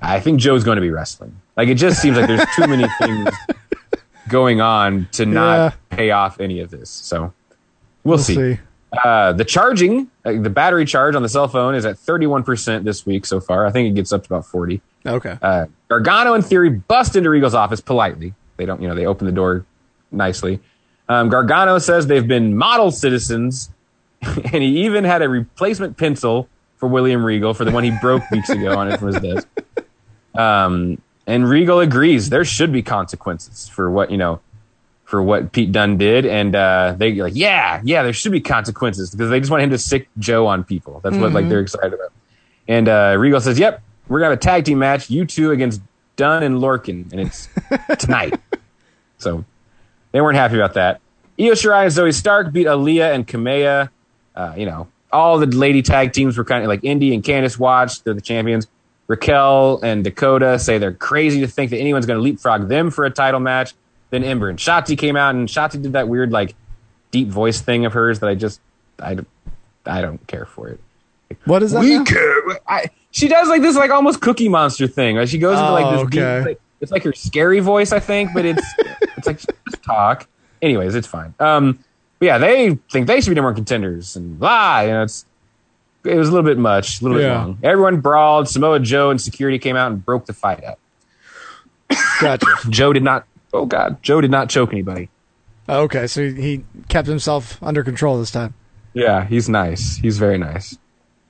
I 0.00 0.20
think 0.20 0.40
Joe's 0.40 0.64
going 0.64 0.76
to 0.76 0.82
be 0.82 0.90
wrestling. 0.90 1.36
Like 1.56 1.68
it 1.68 1.74
just 1.74 2.00
seems 2.00 2.16
like 2.16 2.26
there's 2.26 2.44
too 2.56 2.66
many 2.66 2.86
things 2.98 3.28
going 4.32 4.60
on 4.60 5.06
to 5.12 5.26
not 5.26 5.54
Yeah. 5.56 5.70
pay 5.96 6.10
off 6.10 6.40
any 6.40 6.58
of 6.60 6.70
this. 6.70 6.90
So 6.90 7.20
we'll, 7.20 8.16
We'll 8.16 8.18
see. 8.18 8.34
see. 8.34 8.58
Uh, 9.04 9.32
the 9.32 9.44
charging, 9.44 10.08
uh, 10.24 10.32
the 10.32 10.50
battery 10.50 10.84
charge 10.84 11.14
on 11.14 11.22
the 11.22 11.28
cell 11.28 11.48
phone 11.48 11.74
is 11.74 11.86
at 11.86 11.96
31% 11.96 12.84
this 12.84 13.06
week 13.06 13.24
so 13.24 13.40
far. 13.40 13.64
I 13.66 13.70
think 13.70 13.88
it 13.88 13.94
gets 13.94 14.12
up 14.12 14.22
to 14.26 14.34
about 14.34 14.44
40. 14.46 14.82
Okay. 15.06 15.38
Uh, 15.40 15.66
Gargano, 15.88 16.34
in 16.34 16.42
theory, 16.42 16.68
bust 16.70 17.16
into 17.16 17.30
Regal's 17.30 17.54
office 17.54 17.80
politely. 17.80 18.34
They 18.58 18.66
don't, 18.66 18.82
you 18.82 18.88
know, 18.88 18.94
they 18.94 19.06
open 19.06 19.26
the 19.26 19.32
door 19.32 19.64
nicely. 20.10 20.60
Um, 21.08 21.28
Gargano 21.30 21.78
says 21.78 22.06
they've 22.06 22.26
been 22.28 22.54
model 22.56 22.90
citizens, 22.90 23.70
and 24.22 24.62
he 24.62 24.84
even 24.84 25.04
had 25.04 25.22
a 25.22 25.28
replacement 25.28 25.96
pencil 25.96 26.48
for 26.76 26.86
William 26.88 27.24
Regal 27.24 27.54
for 27.54 27.64
the 27.64 27.70
one 27.70 27.84
he 27.84 27.92
broke 28.00 28.22
weeks 28.30 28.50
ago 28.50 28.76
on 28.76 28.90
it 28.90 28.98
from 28.98 29.08
his 29.12 29.20
desk. 29.22 29.48
Um, 30.34 31.00
and 31.26 31.48
Regal 31.48 31.80
agrees 31.80 32.30
there 32.30 32.44
should 32.44 32.72
be 32.72 32.82
consequences 32.82 33.68
for 33.68 33.90
what 33.90 34.10
you 34.10 34.16
know, 34.16 34.40
for 35.04 35.22
what 35.22 35.52
Pete 35.52 35.72
Dunne 35.72 35.96
did, 35.98 36.24
and 36.26 36.54
uh, 36.56 36.94
they 36.96 37.12
like, 37.14 37.34
yeah, 37.36 37.80
yeah, 37.84 38.02
there 38.02 38.12
should 38.12 38.32
be 38.32 38.40
consequences 38.40 39.10
because 39.10 39.30
they 39.30 39.38
just 39.40 39.50
want 39.50 39.62
him 39.62 39.70
to 39.70 39.78
sick 39.78 40.08
Joe 40.18 40.46
on 40.46 40.64
people. 40.64 41.00
That's 41.04 41.16
what 41.16 41.32
like 41.32 41.44
Mhm. 41.44 41.48
they're 41.50 41.60
excited 41.60 41.92
about. 41.92 42.12
And 42.68 42.88
uh, 42.88 43.16
Regal 43.18 43.40
says, 43.40 43.58
"Yep, 43.58 43.82
we're 44.08 44.18
gonna 44.20 44.30
have 44.30 44.38
a 44.38 44.40
tag 44.42 44.64
team 44.64 44.78
match, 44.78 45.10
you 45.10 45.24
two 45.24 45.50
against 45.50 45.80
Dunne 46.16 46.42
and 46.42 46.56
Lorcan, 46.60 47.10
and 47.12 47.20
it's 47.20 47.48
tonight." 47.98 48.38
so 49.18 49.44
they 50.12 50.20
weren't 50.20 50.36
happy 50.36 50.56
about 50.56 50.74
that. 50.74 51.00
Io 51.40 51.52
Shirai 51.52 51.84
and 51.84 51.92
Zoey 51.92 52.14
Stark 52.14 52.52
beat 52.52 52.66
Aliyah 52.66 53.14
and 53.14 53.26
Kamea. 53.26 53.88
Uh, 54.36 54.54
you 54.56 54.66
know, 54.66 54.88
all 55.12 55.38
the 55.38 55.46
lady 55.46 55.82
tag 55.82 56.12
teams 56.12 56.36
were 56.38 56.44
kind 56.44 56.62
of 56.62 56.68
like 56.68 56.84
Indi 56.84 57.14
and 57.14 57.22
Candice 57.22 57.58
watched. 57.58 58.04
They're 58.04 58.14
the 58.14 58.20
champions. 58.20 58.66
Raquel 59.08 59.80
and 59.82 60.04
Dakota 60.04 60.58
say 60.58 60.78
they're 60.78 60.92
crazy 60.94 61.40
to 61.40 61.46
think 61.46 61.70
that 61.70 61.78
anyone's 61.78 62.06
going 62.06 62.18
to 62.18 62.22
leapfrog 62.22 62.68
them 62.68 62.90
for 62.90 63.04
a 63.04 63.10
title 63.10 63.40
match. 63.40 63.74
Then 64.10 64.24
Ember 64.24 64.48
and 64.48 64.58
Shotzi 64.58 64.96
came 64.96 65.16
out, 65.16 65.34
and 65.34 65.48
Shotzi 65.48 65.82
did 65.82 65.92
that 65.94 66.08
weird, 66.08 66.30
like, 66.32 66.54
deep 67.10 67.28
voice 67.28 67.60
thing 67.60 67.84
of 67.86 67.92
hers 67.94 68.20
that 68.20 68.28
I 68.28 68.34
just, 68.34 68.60
I, 68.98 69.14
don't- 69.14 69.28
I 69.86 70.00
don't 70.02 70.24
care 70.26 70.44
for 70.46 70.68
it. 70.68 70.80
What 71.46 71.62
is 71.62 71.72
that? 71.72 71.80
We 71.80 71.96
now? 71.98 72.04
care. 72.04 72.42
I, 72.68 72.90
she 73.10 73.26
does 73.26 73.48
like 73.48 73.62
this, 73.62 73.74
like 73.74 73.90
almost 73.90 74.20
Cookie 74.20 74.48
Monster 74.50 74.86
thing. 74.86 75.16
Right? 75.16 75.28
She 75.28 75.38
goes 75.38 75.58
into 75.58 75.72
like 75.72 75.86
Oh, 75.86 76.04
this 76.04 76.10
deep, 76.10 76.46
like, 76.46 76.60
it's 76.80 76.92
like 76.92 77.02
her 77.04 77.12
scary 77.14 77.60
voice, 77.60 77.90
I 77.90 78.00
think, 78.00 78.30
but 78.34 78.44
it's 78.44 78.62
it's 79.16 79.26
like 79.26 79.38
just 79.38 79.82
talk. 79.82 80.28
Anyways, 80.60 80.94
it's 80.94 81.06
fine. 81.06 81.34
Um, 81.40 81.78
but 82.18 82.26
yeah, 82.26 82.36
they 82.38 82.74
think 82.90 83.06
they 83.06 83.20
should 83.22 83.30
be 83.30 83.34
number 83.34 83.48
one 83.48 83.54
contenders, 83.54 84.14
and 84.14 84.38
blah. 84.38 84.80
You 84.82 84.88
know, 84.90 85.02
it's 85.04 85.24
it 86.04 86.16
was 86.16 86.28
a 86.28 86.32
little 86.32 86.48
bit 86.48 86.58
much, 86.58 87.00
a 87.00 87.04
little 87.04 87.18
bit 87.18 87.24
Yeah. 87.24 87.38
long. 87.44 87.58
Everyone 87.62 88.00
brawled. 88.00 88.48
Samoa 88.48 88.80
Joe 88.80 89.10
and 89.10 89.20
security 89.20 89.58
came 89.58 89.76
out 89.76 89.90
and 89.92 90.04
broke 90.04 90.26
the 90.26 90.32
fight 90.32 90.62
up. 90.64 90.78
Gotcha. 92.20 92.46
Joe 92.70 92.92
did 92.92 93.02
not. 93.02 93.26
Oh 93.52 93.66
God, 93.66 94.02
Joe 94.02 94.20
did 94.20 94.30
not 94.30 94.48
choke 94.48 94.72
anybody. 94.72 95.08
Oh, 95.68 95.82
okay, 95.82 96.06
so 96.06 96.30
he 96.30 96.64
kept 96.88 97.06
himself 97.06 97.62
under 97.62 97.84
control 97.84 98.18
this 98.18 98.30
time. 98.30 98.54
Yeah, 98.94 99.24
he's 99.26 99.48
nice. 99.48 99.96
He's 99.96 100.18
very 100.18 100.38
nice. 100.38 100.76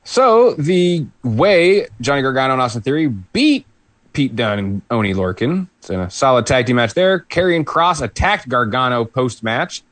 So 0.05 0.55
the 0.55 1.07
way 1.23 1.86
Johnny 2.01 2.23
Gargano 2.23 2.55
and 2.55 2.62
Austin 2.62 2.82
Theory 2.82 3.09
beat 3.09 3.66
Pete 4.12 4.35
Dunne 4.35 4.59
and 4.59 4.82
Oney 4.90 5.15
Lorcan, 5.15 5.69
it's 5.78 5.90
in 5.90 6.01
a 6.01 6.11
solid 6.11 6.47
tag 6.47 6.66
team 6.66 6.77
match 6.77 6.94
there. 6.94 7.20
Karrion 7.20 7.65
Kross 7.65 8.03
attacked 8.03 8.49
Gargano 8.49 9.05
post 9.05 9.43
match, 9.43 9.82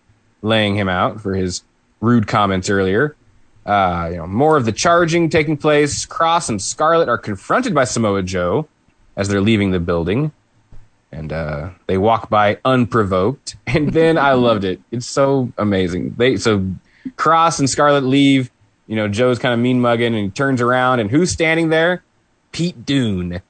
laying 0.42 0.74
him 0.76 0.88
out 0.88 1.20
for 1.20 1.34
his 1.34 1.62
rude 2.00 2.26
comments 2.26 2.68
earlier. 2.70 3.14
Uh, 3.66 4.08
you 4.10 4.16
know, 4.16 4.26
more 4.26 4.56
of 4.56 4.64
the 4.64 4.72
charging 4.72 5.28
taking 5.28 5.56
place. 5.56 6.06
Kross 6.06 6.48
and 6.48 6.60
Scarlet 6.60 7.08
are 7.08 7.18
confronted 7.18 7.74
by 7.74 7.84
Samoa 7.84 8.22
Joe 8.22 8.66
as 9.16 9.28
they're 9.28 9.40
leaving 9.40 9.70
the 9.70 9.80
building, 9.80 10.32
and 11.12 11.32
uh, 11.32 11.70
they 11.86 11.98
walk 11.98 12.30
by 12.30 12.58
unprovoked. 12.64 13.56
And 13.66 13.92
then 13.92 14.18
I 14.18 14.32
loved 14.32 14.64
it. 14.64 14.80
It's 14.90 15.06
so 15.06 15.52
amazing. 15.58 16.14
They 16.16 16.36
so 16.36 16.66
Kross 17.16 17.58
and 17.60 17.68
Scarlet 17.70 18.02
leave. 18.04 18.50
You 18.88 18.96
know, 18.96 19.06
Joe's 19.06 19.38
kind 19.38 19.54
of 19.54 19.60
mean 19.60 19.80
mugging, 19.80 20.14
and 20.14 20.24
he 20.24 20.30
turns 20.30 20.60
around, 20.60 20.98
and 20.98 21.08
who's 21.10 21.30
standing 21.30 21.68
there? 21.68 22.02
Pete 22.50 22.84
Dunne. 22.84 23.40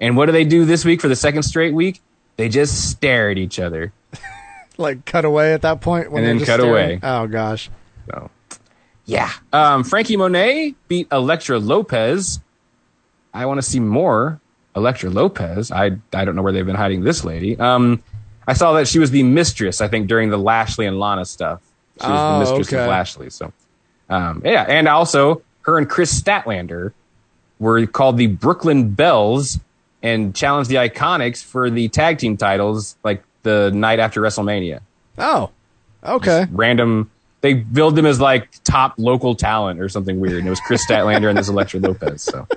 And 0.00 0.16
what 0.18 0.26
do 0.26 0.32
they 0.32 0.44
do 0.44 0.66
this 0.66 0.84
week 0.84 1.00
for 1.00 1.08
the 1.08 1.16
second 1.16 1.44
straight 1.44 1.72
week? 1.72 2.02
They 2.36 2.50
just 2.50 2.90
stare 2.90 3.30
at 3.30 3.38
each 3.38 3.58
other. 3.58 3.92
Like 4.76 5.04
cut 5.04 5.24
away 5.24 5.54
at 5.54 5.62
that 5.62 5.80
point, 5.80 6.10
when 6.10 6.24
And 6.24 6.28
then 6.30 6.38
just 6.40 6.50
cut 6.50 6.58
staring? 6.58 6.98
away. 6.98 7.00
Oh 7.02 7.28
gosh. 7.28 7.70
So, 8.10 8.28
yeah. 9.06 9.30
Um, 9.52 9.84
Franky 9.84 10.16
Monet 10.16 10.74
beat 10.88 11.08
Elektra 11.12 11.58
Lopez. 11.58 12.40
I 13.32 13.46
want 13.46 13.58
to 13.58 13.62
see 13.62 13.80
more 13.80 14.40
Elektra 14.76 15.10
Lopez. 15.10 15.70
I 15.70 15.92
I 16.12 16.24
don't 16.24 16.36
know 16.36 16.42
where 16.42 16.52
they've 16.52 16.66
been 16.66 16.76
hiding 16.76 17.02
this 17.04 17.24
lady. 17.24 17.58
Um, 17.58 18.02
I 18.46 18.52
saw 18.52 18.72
that 18.74 18.88
she 18.88 18.98
was 18.98 19.10
the 19.10 19.22
mistress. 19.22 19.80
I 19.80 19.88
think 19.88 20.06
during 20.08 20.30
the 20.30 20.36
Lashley 20.36 20.86
and 20.86 20.98
Lana 20.98 21.24
stuff, 21.24 21.60
she 22.00 22.06
was 22.06 22.18
Oh, 22.20 22.32
the 22.34 22.38
mistress 22.40 22.68
okay. 22.72 22.82
of 22.82 22.88
Lashley. 22.90 23.30
So, 23.30 23.52
um, 24.10 24.42
yeah, 24.44 24.64
and 24.68 24.86
also 24.88 25.42
her 25.62 25.78
and 25.78 25.88
Kris 25.88 26.20
Statlander 26.20 26.92
were 27.58 27.86
called 27.86 28.16
the 28.18 28.26
Brooklyn 28.26 28.90
Bells 28.90 29.58
and 30.02 30.34
challenged 30.34 30.68
the 30.68 30.74
Iconics 30.76 31.42
for 31.42 31.70
the 31.70 31.88
tag 31.88 32.18
team 32.18 32.36
titles 32.36 32.96
like 33.02 33.22
the 33.44 33.70
night 33.74 33.98
after 34.00 34.20
WrestleMania 34.20 34.80
Oh. 35.16 35.50
Okay. 36.04 36.46
random. 36.50 37.10
They 37.44 37.52
billed 37.52 37.94
them 37.94 38.06
as 38.06 38.18
like 38.22 38.48
top 38.64 38.94
local 38.96 39.34
talent 39.34 39.78
or 39.78 39.90
something 39.90 40.18
weird. 40.18 40.38
And 40.38 40.46
it 40.46 40.50
was 40.50 40.60
Kris 40.60 40.82
Statlander 40.86 41.28
and 41.28 41.36
this 41.36 41.50
Elektra 41.50 41.78
Lopez. 41.78 42.22
So, 42.22 42.48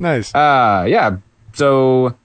Nice. 0.00 0.34
uh, 0.34 0.84
yeah. 0.88 1.18
So 1.52 2.16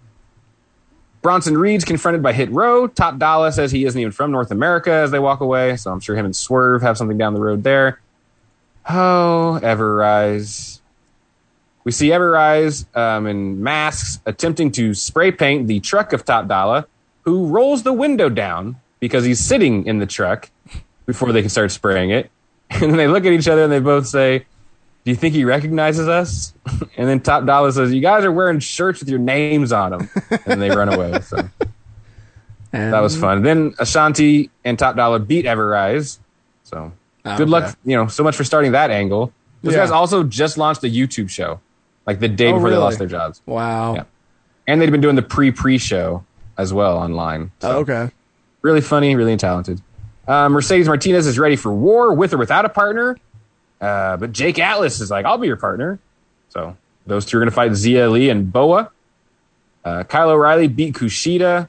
Bronson 1.22 1.56
Reed's 1.56 1.86
confronted 1.86 2.24
by 2.24 2.34
Hit 2.34 2.50
Row. 2.50 2.88
Top 2.88 3.20
Dollar 3.20 3.52
says 3.52 3.72
he 3.72 3.86
isn't 3.86 4.02
even 4.02 4.12
from 4.12 4.32
North 4.32 4.50
America 4.50 4.92
as 4.92 5.12
they 5.12 5.20
walk 5.20 5.42
away. 5.42 5.76
So 5.78 5.92
I'm 5.92 6.00
sure 6.00 6.16
him 6.16 6.26
and 6.26 6.36
Swerve 6.36 6.82
have 6.82 6.98
something 6.98 7.20
down 7.20 7.36
the 7.36 7.40
road 7.40 7.64
there. 7.64 8.00
Oh, 8.90 9.60
Everrise. 9.62 10.80
We 11.84 11.92
see 11.92 12.08
Everrise 12.10 12.86
um, 12.98 13.28
in 13.28 13.62
masks 13.62 14.20
attempting 14.26 14.72
to 14.72 14.96
spray 14.96 15.32
paint 15.32 15.68
the 15.68 15.80
truck 15.82 16.14
of 16.14 16.26
Top 16.26 16.48
Dollar, 16.48 16.88
who 17.26 17.46
rolls 17.46 17.84
the 17.84 17.94
window 17.94 18.28
down 18.28 18.78
because 19.00 19.24
he's 19.24 19.40
sitting 19.40 19.86
in 19.86 20.00
the 20.00 20.08
truck 20.08 20.50
before 21.10 21.32
they 21.32 21.42
can 21.42 21.50
start 21.50 21.72
spraying 21.72 22.12
it. 22.12 22.30
And 22.72 22.84
then 22.84 22.98
they 22.98 23.08
look 23.08 23.26
at 23.26 23.32
each 23.34 23.48
other 23.48 23.64
and 23.64 23.72
they 23.74 23.80
both 23.80 24.06
say, 24.06 24.46
Do 25.04 25.10
you 25.12 25.16
think 25.16 25.34
he 25.34 25.44
recognizes 25.44 26.08
us? 26.08 26.54
And 26.98 27.10
then 27.10 27.20
Top 27.20 27.46
Dollar 27.46 27.72
says, 27.72 27.92
You 27.92 28.00
guys 28.02 28.24
are 28.24 28.32
wearing 28.32 28.60
shirts 28.60 29.00
with 29.00 29.10
your 29.10 29.18
names 29.18 29.72
on 29.72 29.90
them. 29.92 30.10
And 30.46 30.62
they 30.62 30.70
run 30.70 30.94
away. 30.94 31.20
So 31.22 31.38
And 32.72 32.94
that 32.94 33.00
was 33.00 33.18
fun. 33.18 33.42
Then 33.42 33.74
Ashanti 33.80 34.52
and 34.64 34.78
Top 34.78 34.96
Dollar 34.96 35.18
beat 35.20 35.46
Everrise. 35.46 36.20
So 36.64 36.92
Oh, 37.26 37.38
good 37.38 37.44
okay. 37.44 37.52
luck. 37.52 37.78
You 37.84 37.96
know, 37.98 38.08
so 38.08 38.24
much 38.24 38.36
for 38.36 38.44
starting 38.44 38.72
that 38.74 38.92
angle. 38.92 39.34
Those 39.64 39.74
Yeah. 39.74 39.80
guys 39.80 39.92
also 39.92 40.24
just 40.24 40.58
launched 40.58 40.84
a 40.84 40.88
YouTube 40.88 41.30
show, 41.30 41.60
like 42.06 42.20
the 42.20 42.30
day 42.30 42.50
Oh, 42.52 42.54
before 42.54 42.70
they 42.70 42.78
lost 42.78 43.00
their 43.00 43.08
jobs. 43.08 43.42
Wow. 43.48 43.96
Yeah. 43.96 44.04
And 44.68 44.80
they'd 44.80 44.92
been 44.92 45.02
doing 45.02 45.16
the 45.16 45.22
pre 45.24 45.52
pre 45.52 45.80
show 45.80 46.24
as 46.58 46.72
well 46.72 46.98
online. 46.98 47.50
So 47.62 47.72
Oh, 47.72 47.80
okay. 47.80 48.12
really 48.62 48.82
funny, 48.82 49.16
really 49.16 49.36
talented. 49.38 49.82
Uh, 50.30 50.48
Mercedes 50.48 50.88
Martinez 50.88 51.26
is 51.26 51.40
ready 51.40 51.56
for 51.56 51.74
war 51.74 52.14
with 52.14 52.34
or 52.34 52.38
without 52.38 52.64
a 52.64 52.70
partner. 52.70 53.18
Uh, 53.82 54.16
but 54.16 54.32
Jake 54.32 54.60
Atlas 54.60 55.00
is 55.00 55.10
like, 55.10 55.26
I'll 55.26 55.40
be 55.40 55.48
your 55.48 55.58
partner. 55.58 55.98
So 56.50 56.78
those 57.08 57.26
two 57.26 57.38
are 57.38 57.40
going 57.40 57.50
to 57.50 57.56
fight 57.56 57.72
Xia 57.72 58.12
Li 58.12 58.30
and 58.30 58.54
Boa. 58.54 58.92
Uh, 59.84 60.04
Kyle 60.04 60.30
O'Reilly 60.30 60.68
beat 60.68 60.94
Kushida. 60.94 61.68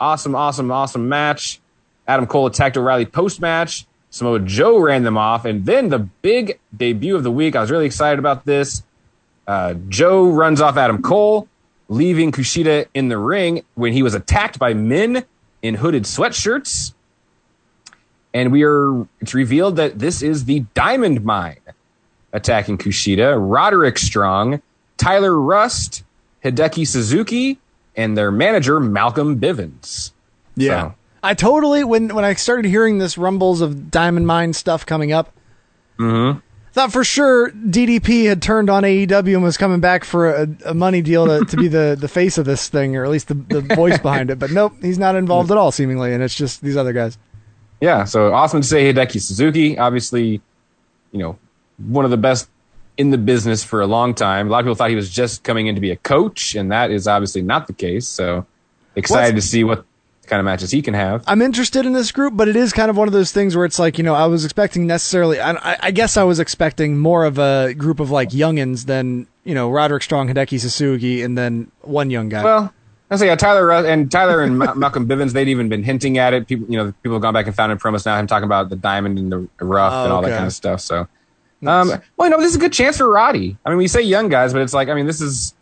Awesome, 0.00 0.34
awesome, 0.34 0.70
awesome 0.70 1.06
match. 1.10 1.60
Adam 2.08 2.26
Cole 2.26 2.46
attacked 2.46 2.78
O'Reilly 2.78 3.04
post 3.04 3.42
match. 3.42 3.84
Samoa 4.08 4.40
Joe 4.40 4.78
ran 4.78 5.02
them 5.02 5.18
off. 5.18 5.44
And 5.44 5.66
then 5.66 5.90
the 5.90 5.98
big 5.98 6.58
debut 6.74 7.14
of 7.14 7.24
the 7.24 7.30
week. 7.30 7.56
I 7.56 7.60
was 7.60 7.70
really 7.70 7.86
excited 7.86 8.18
about 8.18 8.46
this. 8.46 8.82
Uh, 9.46 9.74
Joe 9.88 10.30
runs 10.30 10.62
off 10.62 10.78
Adam 10.78 11.02
Cole, 11.02 11.46
leaving 11.88 12.32
Kushida 12.32 12.86
in 12.94 13.08
the 13.08 13.18
ring 13.18 13.64
when 13.74 13.92
he 13.92 14.02
was 14.02 14.14
attacked 14.14 14.58
by 14.58 14.72
men 14.72 15.24
in 15.60 15.74
hooded 15.74 16.04
sweatshirts. 16.04 16.94
And 18.34 18.50
we 18.50 18.62
are 18.64 19.06
it's 19.20 19.34
revealed 19.34 19.76
that 19.76 19.98
this 19.98 20.22
is 20.22 20.46
the 20.46 20.60
Diamond 20.74 21.24
Mine 21.24 21.60
attacking 22.32 22.78
Kushida, 22.78 23.36
Roderick 23.38 23.98
Strong, 23.98 24.62
Tyler 24.96 25.38
Rust, 25.38 26.02
Hideki 26.44 26.86
Suzuki, 26.86 27.58
and 27.96 28.16
their 28.16 28.30
manager 28.30 28.80
Malcolm 28.80 29.38
Bivens. 29.38 30.12
Yeah. 30.56 30.90
So, 30.90 30.94
I 31.22 31.34
totally 31.34 31.84
when 31.84 32.14
when 32.14 32.24
I 32.24 32.34
started 32.34 32.64
hearing 32.68 32.98
this 32.98 33.16
rumbles 33.16 33.60
of 33.60 33.90
Diamond 33.90 34.26
Mine 34.26 34.52
stuff 34.52 34.84
coming 34.84 35.12
up, 35.12 35.32
mhm. 35.98 36.42
thought 36.72 36.92
for 36.92 37.04
sure 37.04 37.50
DDP 37.50 38.26
had 38.26 38.42
turned 38.42 38.68
on 38.68 38.82
AEW 38.82 39.34
and 39.34 39.42
was 39.42 39.56
coming 39.56 39.78
back 39.80 40.02
for 40.04 40.34
a, 40.34 40.48
a 40.66 40.74
money 40.74 41.00
deal 41.00 41.26
to, 41.26 41.44
to 41.44 41.56
be 41.56 41.68
the, 41.68 41.96
the 41.98 42.08
face 42.08 42.38
of 42.38 42.44
this 42.44 42.68
thing, 42.68 42.96
or 42.96 43.04
at 43.04 43.10
least 43.10 43.28
the, 43.28 43.34
the 43.34 43.60
voice 43.60 43.98
behind 43.98 44.30
it. 44.30 44.40
But 44.40 44.50
nope, 44.50 44.72
he's 44.82 44.98
not 44.98 45.14
involved 45.14 45.52
at 45.52 45.56
all, 45.56 45.70
seemingly, 45.70 46.12
and 46.12 46.24
it's 46.24 46.34
just 46.34 46.60
these 46.60 46.76
other 46.76 46.92
guys. 46.92 47.18
Yeah, 47.82 48.04
so 48.04 48.32
awesome 48.32 48.60
to 48.60 48.66
say 48.66 48.92
Hideki 48.94 49.20
Suzuki, 49.20 49.76
obviously, 49.76 50.40
you 51.10 51.18
know, 51.18 51.36
one 51.78 52.04
of 52.04 52.12
the 52.12 52.16
best 52.16 52.48
in 52.96 53.10
the 53.10 53.18
business 53.18 53.64
for 53.64 53.80
a 53.80 53.86
long 53.88 54.14
time. 54.14 54.46
A 54.46 54.50
lot 54.50 54.60
of 54.60 54.64
people 54.66 54.76
thought 54.76 54.90
he 54.90 54.94
was 54.96 55.10
just 55.10 55.42
coming 55.42 55.66
in 55.66 55.74
to 55.74 55.80
be 55.80 55.90
a 55.90 55.96
coach, 55.96 56.54
and 56.54 56.70
that 56.70 56.92
is 56.92 57.08
obviously 57.08 57.42
not 57.42 57.66
the 57.66 57.72
case. 57.72 58.06
So 58.06 58.46
excited 58.94 59.34
to 59.34 59.42
see 59.42 59.64
what 59.64 59.84
kind 60.26 60.38
of 60.38 60.44
matches 60.44 60.70
he 60.70 60.80
can 60.80 60.94
have. 60.94 61.24
I'm 61.26 61.42
interested 61.42 61.84
in 61.84 61.92
this 61.92 62.12
group, 62.12 62.36
but 62.36 62.46
it 62.46 62.54
is 62.54 62.72
kind 62.72 62.88
of 62.88 62.96
one 62.96 63.08
of 63.08 63.12
those 63.12 63.32
things 63.32 63.56
where 63.56 63.64
it's 63.64 63.80
like, 63.80 63.98
you 63.98 64.04
know, 64.04 64.14
I 64.14 64.26
was 64.26 64.44
expecting 64.44 64.86
necessarily, 64.86 65.40
I, 65.40 65.50
I- 65.54 65.78
I 65.84 65.90
guess 65.90 66.16
I 66.16 66.22
was 66.22 66.38
expecting 66.38 66.96
more 66.98 67.24
of 67.24 67.38
a 67.38 67.74
group 67.74 67.98
of 67.98 68.12
like 68.12 68.28
youngins 68.28 68.86
than, 68.86 69.26
you 69.42 69.56
know, 69.56 69.68
Roderick 69.72 70.04
Strong, 70.04 70.28
Hideki 70.28 70.60
Suzuki, 70.60 71.22
and 71.22 71.36
then 71.36 71.72
one 71.80 72.10
young 72.10 72.28
guy. 72.28 72.44
Well, 72.44 72.72
I 73.12 73.16
say 73.16 73.26
yeah, 73.26 73.36
Tyler 73.36 73.70
and 73.72 74.10
Tyler 74.10 74.42
and 74.42 74.58
Malcolm 74.76 75.06
Bivens. 75.06 75.32
They'd 75.32 75.48
even 75.48 75.68
been 75.68 75.82
hinting 75.82 76.18
at 76.18 76.32
it. 76.34 76.46
People, 76.48 76.66
you 76.70 76.76
know, 76.78 76.92
people 77.02 77.14
have 77.16 77.22
gone 77.22 77.34
back 77.34 77.46
and 77.46 77.54
found 77.54 77.70
in 77.72 77.78
promos 77.78 78.06
now. 78.06 78.18
Him 78.18 78.26
talking 78.26 78.44
about 78.46 78.68
the 78.70 78.76
diamond 78.76 79.18
and 79.18 79.30
the 79.30 79.48
rough 79.64 79.92
Oh, 79.92 80.04
and 80.04 80.12
all 80.12 80.22
that 80.22 80.30
kind 80.30 80.46
of 80.46 80.52
stuff. 80.52 80.80
So, 80.80 81.06
um, 81.66 81.88
well, 82.16 82.26
you 82.26 82.30
know, 82.30 82.38
this 82.38 82.50
is 82.50 82.56
a 82.56 82.60
good 82.60 82.72
chance 82.72 82.96
for 82.98 83.08
Roddy. 83.08 83.56
I 83.64 83.68
mean, 83.68 83.78
we 83.78 83.86
say 83.88 84.02
young 84.02 84.28
guys, 84.28 84.52
but 84.52 84.62
it's 84.62 84.72
like, 84.74 84.88
I 84.88 84.94
mean, 84.94 85.06
this 85.06 85.20
is 85.20 85.54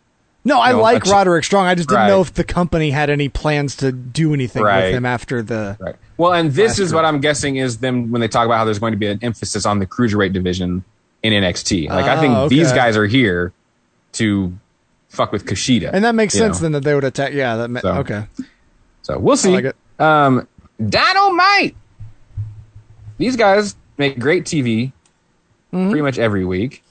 no, 0.43 0.59
I 0.59 0.71
know, 0.71 0.81
like 0.81 1.03
ch- 1.03 1.09
Roderick 1.09 1.43
Strong. 1.43 1.67
I 1.67 1.75
just 1.75 1.87
didn't 1.89 2.01
Right. 2.01 2.07
know 2.07 2.21
if 2.21 2.33
the 2.33 2.43
company 2.43 2.89
had 2.89 3.09
any 3.11 3.29
plans 3.29 3.75
to 3.77 3.91
do 3.91 4.33
anything 4.33 4.63
Right. 4.63 4.85
with 4.85 4.95
him 4.95 5.05
after 5.05 5.43
the. 5.43 5.77
right. 5.79 5.95
Well, 6.17 6.33
and 6.33 6.51
this 6.51 6.79
is 6.79 6.93
what 6.93 7.05
I'm 7.05 7.19
guessing 7.19 7.57
is 7.57 7.77
them 7.79 8.11
when 8.11 8.21
they 8.21 8.27
talk 8.27 8.45
about 8.45 8.57
how 8.57 8.65
there's 8.65 8.79
going 8.79 8.93
to 8.93 8.97
be 8.97 9.07
an 9.07 9.19
emphasis 9.21 9.65
on 9.65 9.77
the 9.79 9.85
cruiserweight 9.85 10.33
division 10.33 10.83
in 11.21 11.33
NXT. 11.33 11.89
Like, 11.89 12.05
I 12.05 12.19
think 12.19 12.33
Oh, 12.35 12.49
these 12.49 12.71
guys 12.71 12.95
are 12.97 13.05
here 13.05 13.53
to 14.13 14.51
fuck 15.11 15.31
with 15.31 15.45
Kushida, 15.45 15.91
And 15.93 16.03
that 16.05 16.15
makes 16.15 16.33
sense 16.33 16.57
know. 16.57 16.63
then 16.63 16.71
that 16.71 16.83
they 16.83 16.95
would 16.95 17.03
attack. 17.03 17.33
Yeah, 17.33 17.57
that 17.57 17.69
ma- 17.69 17.81
So- 17.81 17.93
okay. 17.99 18.25
So 19.03 19.19
we'll 19.19 19.37
see. 19.37 19.51
like 19.51 19.65
it. 19.65 19.75
Um, 19.99 20.47
Dynamite. 20.83 21.75
These 23.17 23.35
guys 23.35 23.75
make 23.97 24.17
great 24.19 24.45
TV 24.45 24.91
Mm-hmm. 25.73 25.89
pretty 25.89 26.01
much 26.01 26.19
every 26.19 26.43
week. 26.43 26.83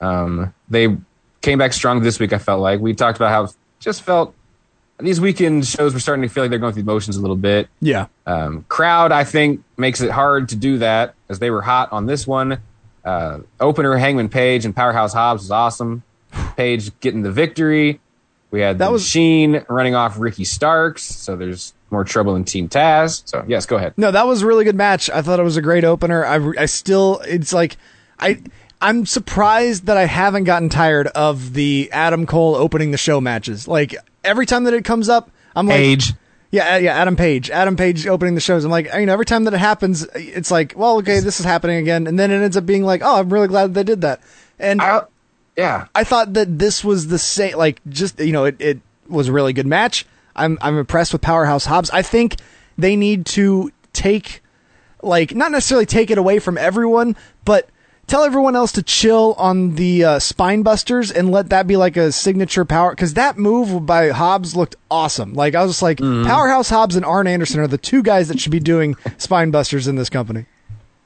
Um, 0.00 0.54
they 0.70 0.96
came 1.42 1.58
back 1.58 1.74
strong 1.74 2.02
this 2.02 2.18
week. 2.18 2.32
I 2.32 2.38
felt 2.38 2.60
like 2.62 2.80
we 2.80 2.94
talked 2.94 3.18
about 3.18 3.30
how 3.30 3.52
just 3.78 4.00
felt 4.02 4.34
these 4.98 5.20
weekend 5.20 5.66
shows 5.66 5.92
were 5.92 6.00
starting 6.00 6.22
to 6.22 6.28
feel 6.28 6.44
like 6.44 6.48
they're 6.50 6.58
going 6.58 6.72
through 6.72 6.84
the 6.84 6.90
motions 6.90 7.18
a 7.18 7.20
little 7.20 7.36
bit. 7.36 7.68
Yeah. 7.82 8.06
Um, 8.26 8.64
crowd, 8.70 9.12
I 9.12 9.24
think, 9.24 9.62
makes 9.76 10.00
it 10.00 10.10
hard 10.10 10.48
to 10.48 10.56
do 10.56 10.78
that 10.78 11.14
as 11.28 11.40
they 11.40 11.50
were 11.50 11.60
hot 11.60 11.92
on 11.92 12.06
this 12.06 12.26
one. 12.26 12.58
Uh, 13.04 13.40
opener 13.60 13.94
Hangman 13.98 14.30
Page 14.30 14.64
and 14.64 14.74
Powerhouse 14.74 15.12
Hobbs 15.12 15.42
was 15.42 15.50
awesome. 15.50 16.02
Page 16.56 16.90
getting 17.00 17.22
the 17.22 17.32
victory. 17.32 18.00
We 18.50 18.60
had 18.60 18.76
the 18.76 18.84
That 18.84 18.92
was- 18.92 19.02
Machine 19.02 19.64
running 19.68 19.94
off 19.94 20.18
Ricky 20.18 20.44
Starks, 20.44 21.02
so 21.02 21.36
there's 21.36 21.72
more 21.90 22.04
trouble 22.04 22.36
in 22.36 22.44
Team 22.44 22.68
Taz. 22.68 23.22
So 23.26 23.44
yes, 23.46 23.66
go 23.66 23.76
ahead. 23.76 23.94
No, 23.96 24.10
that 24.10 24.26
was 24.26 24.42
a 24.42 24.46
really 24.46 24.64
good 24.64 24.76
match. 24.76 25.08
I 25.10 25.22
thought 25.22 25.40
it 25.40 25.42
was 25.44 25.56
a 25.56 25.62
great 25.62 25.84
opener. 25.84 26.24
I, 26.24 26.38
I 26.58 26.66
still, 26.66 27.20
it's 27.26 27.52
like, 27.52 27.76
I, 28.18 28.40
I'm 28.80 29.06
surprised 29.06 29.86
that 29.86 29.96
I 29.96 30.04
haven't 30.06 30.44
gotten 30.44 30.68
tired 30.68 31.06
of 31.08 31.54
the 31.54 31.88
Adam 31.92 32.26
Cole 32.26 32.54
opening 32.54 32.90
the 32.90 32.98
show 32.98 33.20
matches. 33.20 33.66
Like 33.68 33.94
every 34.24 34.46
time 34.46 34.64
that 34.64 34.74
it 34.74 34.84
comes 34.84 35.08
up, 35.08 35.30
I'm 35.54 35.66
like, 35.66 35.76
Page. 35.76 36.14
yeah, 36.50 36.74
uh, 36.74 36.78
yeah, 36.78 36.94
Adam 36.96 37.14
Page, 37.16 37.50
Adam 37.50 37.76
Page 37.76 38.06
opening 38.06 38.34
the 38.34 38.40
shows. 38.40 38.64
I'm 38.64 38.70
like, 38.70 38.92
you 38.94 39.06
know, 39.06 39.12
every 39.12 39.26
time 39.26 39.44
that 39.44 39.54
it 39.54 39.58
happens, 39.60 40.02
it's 40.14 40.50
like, 40.50 40.74
well, 40.76 40.96
okay, 40.98 41.20
this 41.20 41.40
is 41.40 41.44
happening 41.46 41.76
again, 41.78 42.06
and 42.06 42.18
then 42.18 42.30
it 42.30 42.42
ends 42.42 42.56
up 42.56 42.64
being 42.66 42.84
like, 42.84 43.02
oh, 43.04 43.18
I'm 43.20 43.30
really 43.32 43.48
glad 43.48 43.68
that 43.68 43.74
they 43.74 43.84
did 43.84 44.00
that. 44.02 44.20
And 44.58 44.80
I, 44.80 45.02
yeah, 45.56 45.86
I 45.94 46.04
thought 46.04 46.32
that 46.34 46.58
this 46.58 46.84
was 46.84 47.08
the 47.08 47.18
same, 47.18 47.56
like 47.56 47.80
just 47.88 48.18
you 48.20 48.32
know, 48.32 48.44
it, 48.44 48.60
it 48.60 48.80
was 49.08 49.28
a 49.28 49.32
really 49.32 49.52
good 49.52 49.66
match. 49.66 50.06
I'm 50.34 50.58
I'm 50.60 50.78
impressed 50.78 51.12
with 51.12 51.22
Powerhouse 51.22 51.66
Hobbs. 51.66 51.90
I 51.90 52.02
think 52.02 52.36
they 52.78 52.96
need 52.96 53.26
to 53.26 53.70
take, 53.92 54.42
like, 55.02 55.34
not 55.34 55.52
necessarily 55.52 55.86
take 55.86 56.10
it 56.10 56.16
away 56.18 56.38
from 56.38 56.56
everyone, 56.56 57.16
but 57.44 57.68
tell 58.06 58.24
everyone 58.24 58.56
else 58.56 58.72
to 58.72 58.82
chill 58.82 59.34
on 59.38 59.74
the 59.74 60.04
uh, 60.04 60.18
spine 60.18 60.62
busters 60.62 61.10
and 61.10 61.30
let 61.30 61.50
that 61.50 61.66
be 61.66 61.76
like 61.76 61.96
a 61.96 62.10
signature 62.12 62.64
power. 62.64 62.90
Because 62.90 63.14
that 63.14 63.36
move 63.36 63.84
by 63.84 64.08
Hobbs 64.08 64.56
looked 64.56 64.76
awesome. 64.90 65.34
Like 65.34 65.54
I 65.54 65.62
was 65.62 65.72
just 65.72 65.82
like, 65.82 65.98
Powerhouse 65.98 66.70
Hobbs 66.70 66.96
and 66.96 67.04
Arn 67.04 67.26
Anderson 67.26 67.60
are 67.60 67.66
the 67.66 67.78
two 67.78 68.02
guys 68.02 68.28
that 68.28 68.40
should 68.40 68.52
be 68.52 68.60
doing 68.60 68.96
spine 69.18 69.50
busters 69.50 69.86
in 69.86 69.96
this 69.96 70.08
company. 70.08 70.46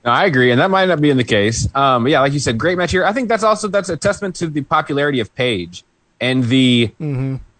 No, 0.06 0.12
I 0.12 0.24
agree, 0.26 0.52
and 0.52 0.60
that 0.60 0.70
might 0.70 0.86
not 0.86 1.00
be 1.00 1.10
in 1.10 1.16
the 1.16 1.24
case. 1.24 1.68
Um, 1.74 2.06
yeah, 2.06 2.20
like 2.20 2.32
you 2.32 2.38
said, 2.38 2.56
great 2.58 2.78
match 2.78 2.92
here. 2.92 3.04
I 3.04 3.12
think 3.12 3.28
that's 3.28 3.42
also 3.42 3.66
that's 3.66 3.88
a 3.88 3.96
testament 3.96 4.36
to 4.36 4.46
the 4.46 4.62
popularity 4.62 5.18
of 5.18 5.34
Page 5.34 5.82
and 6.20 6.44
the 6.44 6.92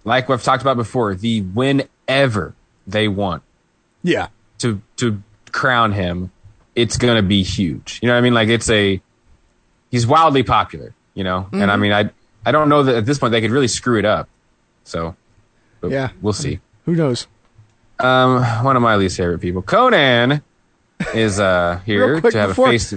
like 0.05 0.28
we've 0.28 0.43
talked 0.43 0.62
about 0.62 0.77
before. 0.77 1.14
The 1.16 1.40
whenever 1.43 2.55
they 2.86 3.09
want 3.09 3.43
Yeah. 4.05 4.28
to 4.59 4.81
to 4.98 5.20
crown 5.51 5.90
him, 5.93 6.31
it's 6.77 6.97
gonna 6.97 7.23
be 7.23 7.43
huge. 7.43 7.98
You 8.01 8.06
know 8.06 8.14
what 8.14 8.18
I 8.18 8.23
mean? 8.23 8.35
Like 8.35 8.48
it's 8.48 8.70
a 8.70 9.01
he's 9.90 10.06
wildly 10.06 10.44
popular. 10.44 10.94
You 11.14 11.24
know, 11.24 11.48
and 11.51 11.70
I 11.73 11.77
mean, 11.77 11.93
I 11.93 12.10
I 12.44 12.52
don't 12.52 12.68
know 12.68 12.85
that 12.85 12.94
at 12.94 13.06
this 13.06 13.18
point 13.18 13.32
they 13.32 13.40
could 13.40 13.51
really 13.51 13.66
screw 13.68 13.98
it 13.98 14.05
up. 14.05 14.28
So, 14.85 15.16
Yeah. 15.82 16.10
we'll 16.23 16.32
see. 16.32 16.60
Who 16.85 16.94
knows? 16.94 17.27
Um, 17.98 18.44
one 18.64 18.77
of 18.77 18.82
my 18.82 18.94
least 18.94 19.16
favorite 19.16 19.40
people, 19.40 19.62
Konnan, 19.62 20.43
is 21.14 21.39
uh 21.40 21.81
here 21.86 22.20
quick, 22.20 22.32
to 22.32 22.39
have 22.39 22.51
before- 22.51 22.68
a 22.68 22.70
face. 22.73 22.94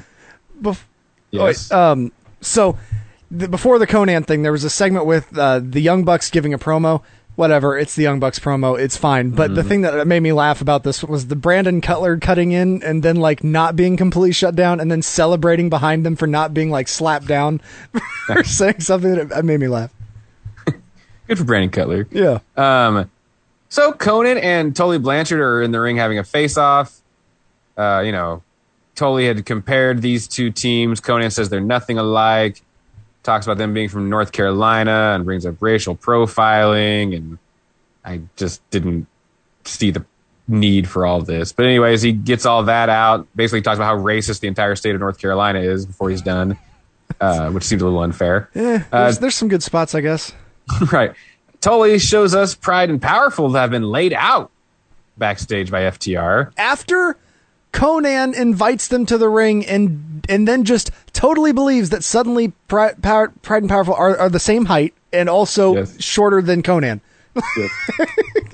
Bef- 0.62 0.84
Yes. 1.32 1.72
Oh, 1.72 1.92
um, 1.92 2.12
so 2.42 2.78
the, 3.30 3.48
before 3.48 3.78
the 3.78 3.86
Konnan 3.86 4.26
thing, 4.26 4.42
there 4.42 4.52
was 4.52 4.64
a 4.64 4.70
segment 4.70 5.06
with 5.06 5.38
uh, 5.38 5.60
the 5.64 5.80
Young 5.80 6.04
Bucks 6.04 6.32
giving 6.32 6.56
a 6.56 6.58
promo. 6.58 7.04
Whatever, 7.36 7.78
it's 7.78 7.96
the 7.96 8.02
Young 8.04 8.20
Bucks 8.20 8.40
promo. 8.40 8.78
It's 8.78 8.98
fine. 8.98 9.30
But 9.30 9.48
Mm-hmm. 9.52 9.56
the 9.56 9.64
thing 9.64 9.82
that 9.82 10.08
made 10.08 10.22
me 10.22 10.34
laugh 10.34 10.60
about 10.60 10.84
this 10.84 11.04
was 11.04 11.28
the 11.28 11.36
Brandon 11.36 11.82
Cutler 11.82 12.18
cutting 12.18 12.52
in 12.52 12.82
and 12.84 13.04
then 13.04 13.16
like 13.18 13.44
not 13.44 13.76
being 13.76 13.96
completely 13.96 14.32
shut 14.34 14.56
down 14.56 14.80
and 14.80 14.90
then 14.92 15.02
celebrating 15.04 15.70
behind 15.70 16.04
them 16.06 16.16
for 16.16 16.26
not 16.28 16.54
being 16.54 16.72
like 16.72 16.88
slapped 16.88 17.28
down 17.28 17.62
or 18.30 18.44
saying 18.44 18.80
something 18.80 19.28
that, 19.28 19.46
made 19.46 19.60
me 19.60 19.68
laugh. 19.68 19.94
Good 21.28 21.38
for 21.38 21.44
Brandon 21.44 21.70
Cutler. 21.70 22.08
Yeah. 22.12 22.40
Um, 22.58 23.10
so 23.70 23.94
Konnan 23.94 24.42
and 24.44 24.76
Tully 24.76 24.98
Blanchard 24.98 25.40
are 25.40 25.62
in 25.62 25.72
the 25.72 25.80
ring 25.80 25.96
having 25.98 26.18
a 26.18 26.24
face-off. 26.24 26.99
Uh, 27.80 28.02
you 28.02 28.12
know, 28.12 28.44
Tully 28.96 29.26
had 29.28 29.46
compared 29.46 30.02
these 30.02 30.28
two 30.28 30.52
teams. 30.52 31.00
Konnan 31.00 31.32
says 31.32 31.50
they're 31.50 31.62
nothing 31.62 31.98
alike. 31.98 32.62
Talks 33.24 33.46
about 33.46 33.58
them 33.58 33.74
being 33.74 33.88
from 33.88 34.10
North 34.10 34.34
Carolina 34.34 35.14
and 35.16 35.24
brings 35.24 35.46
up 35.46 35.56
racial 35.62 35.96
profiling. 35.96 37.16
And 37.16 37.38
I 38.04 38.22
just 38.36 38.68
didn't 38.70 39.08
see 39.64 39.92
the 39.92 40.06
need 40.50 40.90
for 40.90 41.06
all 41.06 41.22
this. 41.22 41.54
But 41.54 41.66
anyways, 41.68 42.02
he 42.02 42.12
gets 42.12 42.46
all 42.46 42.64
that 42.64 42.90
out. 42.90 43.28
Basically, 43.36 43.62
talks 43.62 43.78
about 43.78 43.86
how 43.86 44.04
racist 44.04 44.42
the 44.42 44.48
entire 44.50 44.76
state 44.76 44.96
of 44.96 45.00
North 45.00 45.20
Carolina 45.20 45.60
is 45.60 45.86
before 45.86 46.10
he's 46.10 46.22
done, 46.22 46.58
uh, 47.22 47.52
which 47.52 47.64
seems 47.64 47.82
a 47.82 47.86
little 47.86 48.02
unfair. 48.02 48.50
Uh, 48.54 48.80
there's, 48.92 49.20
there's 49.20 49.36
some 49.36 49.48
good 49.48 49.64
spots, 49.64 49.96
I 49.96 50.02
guess. 50.02 50.34
right. 50.92 51.14
Tully 51.62 52.00
shows 52.00 52.36
us 52.36 52.56
Pride 52.56 52.90
and 52.90 53.02
Powerful 53.02 53.50
that 53.50 53.62
have 53.62 53.72
been 53.72 53.84
laid 53.84 54.14
out 54.14 54.52
backstage 55.18 55.70
by 55.70 55.82
FTR. 55.82 56.52
after 56.58 57.18
Konnan 57.74 58.34
invites 58.36 58.88
them 58.88 59.06
to 59.08 59.18
the 59.18 59.30
ring 59.30 59.66
and 59.66 60.26
and 60.28 60.48
then 60.48 60.64
just 60.64 60.92
totally 61.14 61.52
believes 61.52 61.90
that 61.92 62.04
suddenly 62.04 62.50
Pride, 62.68 63.02
Power, 63.02 63.30
Pride 63.42 63.64
and 63.64 63.70
Powerful 63.70 63.94
are, 63.94 64.18
are 64.18 64.30
the 64.30 64.40
same 64.40 64.66
height 64.66 64.94
and 65.14 65.30
also 65.30 65.76
Yes. 65.76 66.02
shorter 66.02 66.42
than 66.42 66.62
Konnan. 66.64 67.02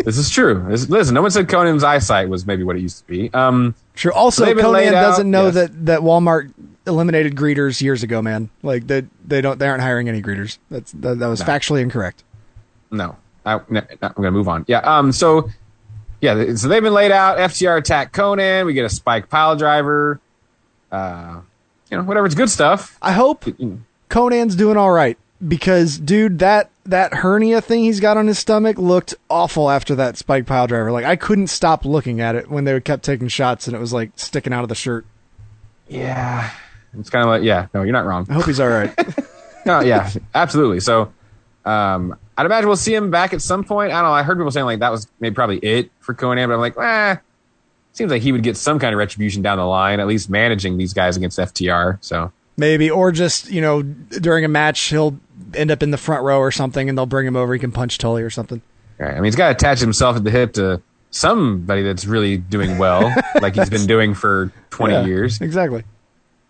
This 0.04 0.18
is 0.20 0.30
true. 0.30 0.64
This- 0.70 0.88
listen, 0.90 1.16
no 1.16 1.22
one 1.24 1.32
said 1.32 1.48
Konnan's 1.48 1.84
eyesight 1.84 2.30
was 2.30 2.46
maybe 2.46 2.64
what 2.64 2.76
it 2.76 2.82
used 2.82 3.00
to 3.00 3.08
be. 3.08 3.34
Um, 3.34 3.74
Sure. 3.96 4.12
Also, 4.12 4.46
Konnan 4.54 4.92
doesn't 4.92 5.32
know 5.32 5.46
yes. 5.46 5.54
that 5.56 5.86
that 5.86 6.00
Walmart 6.02 6.52
eliminated 6.86 7.36
greeters 7.36 7.82
years 7.82 8.04
ago, 8.04 8.22
man. 8.22 8.50
Like 8.62 8.86
they 8.88 9.04
they 9.26 9.40
don't 9.42 9.58
they 9.58 9.68
aren't 9.68 9.82
hiring 9.82 10.10
any 10.10 10.22
greeters. 10.22 10.58
That's 10.70 10.92
that, 10.92 11.20
that 11.20 11.28
was 11.28 11.42
factually 11.42 11.82
incorrect. 11.82 12.24
no, 12.92 13.16
I, 13.46 13.56
no, 13.70 13.80
no, 13.80 13.82
I'm 14.02 14.12
going 14.14 14.26
to 14.26 14.32
move 14.32 14.50
on. 14.50 14.66
Yeah. 14.68 14.80
Um. 14.80 15.12
So, 15.14 15.50
yeah. 16.22 16.56
So 16.56 16.68
they've 16.68 16.84
been 16.84 16.94
laid 16.94 17.12
out. 17.12 17.38
FTR 17.38 17.78
attack 17.78 18.14
Konnan. 18.14 18.66
We 18.66 18.74
get 18.74 18.86
a 18.86 18.90
spike 18.90 19.30
pile 19.30 19.56
driver. 19.56 20.20
Uh, 20.92 21.42
you 21.90 21.98
know, 21.98 22.04
whatever. 22.04 22.26
It's 22.26 22.36
good 22.36 22.50
stuff. 22.50 22.98
I 23.02 23.12
hope 23.12 23.46
Konnan's 24.10 24.56
doing 24.56 24.78
all 24.78 24.92
right 24.92 25.18
because, 25.46 25.98
dude, 25.98 26.40
that 26.40 26.70
that 26.86 27.14
hernia 27.14 27.62
thing 27.62 27.84
he's 27.84 28.00
got 28.00 28.18
on 28.18 28.28
his 28.28 28.40
stomach 28.40 28.78
looked 28.78 29.16
awful 29.30 29.70
after 29.70 29.96
that 29.96 30.18
spike 30.18 30.46
pile 30.46 30.68
driver. 30.68 30.92
Like 30.92 31.06
I 31.06 31.16
couldn't 31.16 31.48
stop 31.48 31.86
looking 31.86 32.22
at 32.22 32.36
it 32.36 32.50
when 32.50 32.64
they 32.64 32.80
kept 32.80 33.04
taking 33.04 33.28
shots 33.28 33.68
and 33.68 33.76
it 33.76 33.80
was 33.80 33.94
like 33.94 34.12
sticking 34.16 34.54
out 34.54 34.64
of 34.64 34.70
the 34.70 34.76
shirt. 34.76 35.06
Yeah. 35.88 36.52
It's 36.98 37.10
kind 37.10 37.24
of 37.24 37.30
like, 37.30 37.44
yeah. 37.44 37.68
No, 37.74 37.84
you're 37.84 37.94
not 37.94 38.06
wrong. 38.06 38.26
I 38.30 38.34
hope 38.34 38.46
he's 38.46 38.60
all 38.60 38.70
right. 38.70 38.94
No, 39.66 39.80
yeah, 39.80 40.12
absolutely. 40.36 40.80
So, 40.80 41.12
um, 41.66 42.16
I'd 42.38 42.46
imagine 42.46 42.68
we'll 42.68 42.76
see 42.78 42.94
him 42.94 43.12
back 43.12 43.34
at 43.34 43.42
some 43.42 43.64
point. 43.64 43.92
I 43.92 44.02
don't 44.02 44.10
know. 44.10 44.14
I 44.14 44.24
heard 44.24 44.38
people 44.38 44.52
saying 44.52 44.66
like 44.66 44.80
that 44.80 44.92
was 44.92 45.08
maybe 45.20 45.34
probably 45.36 45.58
it 45.60 45.90
for 46.00 46.14
Konnan, 46.14 46.48
but 46.48 46.56
I'm 46.56 46.60
like, 46.60 46.78
eh, 46.78 47.18
seems 47.94 48.12
like 48.12 48.22
he 48.22 48.32
would 48.32 48.44
get 48.44 48.58
some 48.58 48.78
kind 48.80 48.94
of 48.94 49.00
retribution 49.00 49.42
down 49.42 49.58
the 49.58 49.66
line, 49.66 50.00
at 50.00 50.08
least 50.08 50.30
managing 50.30 50.78
these 50.78 50.94
guys 50.94 51.16
against 51.18 51.40
FTR. 51.40 51.98
So, 52.02 52.32
Maybe 52.58 52.90
or 52.90 53.12
just 53.12 53.50
you 53.52 53.62
know 53.62 53.82
during 53.84 54.44
a 54.46 54.48
match 54.50 54.80
he'll 54.90 55.18
end 55.54 55.72
up 55.72 55.82
in 55.84 55.92
the 55.92 55.98
front 55.98 56.24
row 56.24 56.40
or 56.40 56.52
something 56.52 56.88
and 56.90 56.98
they'll 56.98 57.06
bring 57.06 57.26
him 57.28 57.36
over. 57.36 57.54
He 57.54 57.60
can 57.60 57.72
punch 57.72 57.98
Tully 57.98 58.22
or 58.24 58.30
something. 58.30 58.62
right. 58.98 59.12
I 59.12 59.16
mean, 59.16 59.26
he's 59.26 59.36
got 59.36 59.48
to 59.50 59.56
attach 59.56 59.80
himself 59.80 60.16
at 60.18 60.24
the 60.24 60.32
hip 60.32 60.54
to 60.54 60.82
somebody 61.12 61.82
that's 61.84 62.06
really 62.06 62.38
doing 62.38 62.78
well, 62.78 63.14
like 63.42 63.56
he's 63.56 63.70
been 63.70 63.86
doing 63.88 64.14
for 64.14 64.52
20 64.72 64.94
Yeah, 64.94 65.06
years. 65.06 65.40
Exactly. 65.42 65.84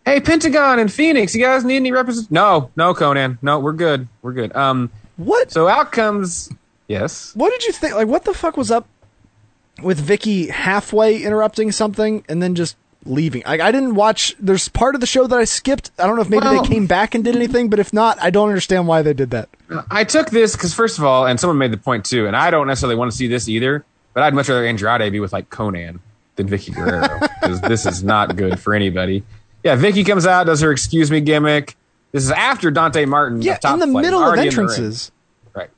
Hey, 0.05 0.19
Pentagon 0.19 0.77
and 0.79 0.91
Phoenix, 0.91 1.33
you 1.35 1.41
guys 1.43 1.63
need 1.65 1.77
any 1.77 1.91
represent? 1.91 2.29
No, 2.31 2.69
no, 2.75 2.93
Konnan, 2.93 3.39
no, 3.41 3.59
we're 3.59 3.73
good, 3.73 4.07
we're 4.21 4.33
good. 4.33 4.55
Um, 4.55 4.91
what? 5.17 5.51
So 5.51 5.67
out 5.67 5.91
comes 5.91 6.49
yes. 6.87 7.33
What 7.35 7.51
did 7.51 7.63
you 7.65 7.73
think? 7.73 7.95
Like, 7.95 8.07
what 8.07 8.25
the 8.25 8.33
fuck 8.33 8.57
was 8.57 8.71
up 8.71 8.87
with 9.81 9.99
Vicky 9.99 10.47
halfway 10.47 11.21
interrupting 11.23 11.71
something 11.71 12.23
and 12.29 12.41
then 12.41 12.55
just 12.55 12.75
leaving? 13.05 13.43
I, 13.45 13.53
I 13.67 13.71
didn't 13.71 13.95
watch. 13.95 14.35
There's 14.39 14.67
part 14.69 14.95
of 14.95 15.01
the 15.01 15.07
show 15.07 15.27
that 15.27 15.37
I 15.37 15.43
skipped. 15.45 15.91
I 15.99 16.07
don't 16.07 16.15
know 16.15 16.21
if 16.21 16.29
maybe 16.29 16.45
Well- 16.45 16.61
they 16.63 16.67
came 16.67 16.87
back 16.87 17.15
and 17.15 17.23
did 17.23 17.35
anything, 17.35 17.69
but 17.69 17.79
if 17.79 17.93
not, 17.93 18.17
I 18.21 18.29
don't 18.29 18.49
understand 18.49 18.87
why 18.87 19.01
they 19.01 19.13
did 19.13 19.31
that. 19.31 19.49
I 19.89 20.03
took 20.03 20.29
this 20.29 20.55
because 20.55 20.73
first 20.73 20.97
of 20.99 21.03
all, 21.03 21.25
and 21.25 21.39
someone 21.39 21.57
made 21.57 21.71
the 21.71 21.77
point 21.77 22.05
too, 22.05 22.27
and 22.27 22.35
I 22.35 22.51
don't 22.51 22.67
necessarily 22.67 22.95
want 22.95 23.11
to 23.11 23.17
see 23.17 23.27
this 23.27 23.49
either, 23.49 23.83
but 24.13 24.21
I'd 24.23 24.33
much 24.33 24.47
rather 24.47 24.65
Andrade 24.65 25.11
be 25.11 25.19
with 25.19 25.33
like 25.33 25.49
Konnan 25.49 25.99
than 26.35 26.47
Vickie 26.47 26.73
Guerrero 26.75 27.19
because 27.41 27.61
this 27.61 27.85
is 27.85 28.03
not 28.03 28.35
good 28.35 28.59
for 28.59 28.73
anybody. 28.75 29.23
Yeah, 29.63 29.75
Vicky 29.75 30.03
comes 30.03 30.27
out, 30.27 30.45
does 30.45 30.61
her 30.61 30.71
excuse 30.71 31.09
me 31.09 31.19
gimmick. 31.21 31.75
This 32.15 32.23
is 32.23 32.31
after 32.31 32.71
Dante 32.71 33.03
Martin. 33.03 33.41
Yeah, 33.41 33.57
in 33.73 33.79
the 33.79 33.87
middle 33.87 34.21
of 34.21 34.27
already 34.27 34.43
in 34.47 34.55
the 34.55 34.61
entrances. 34.61 35.11
Right. 35.53 35.69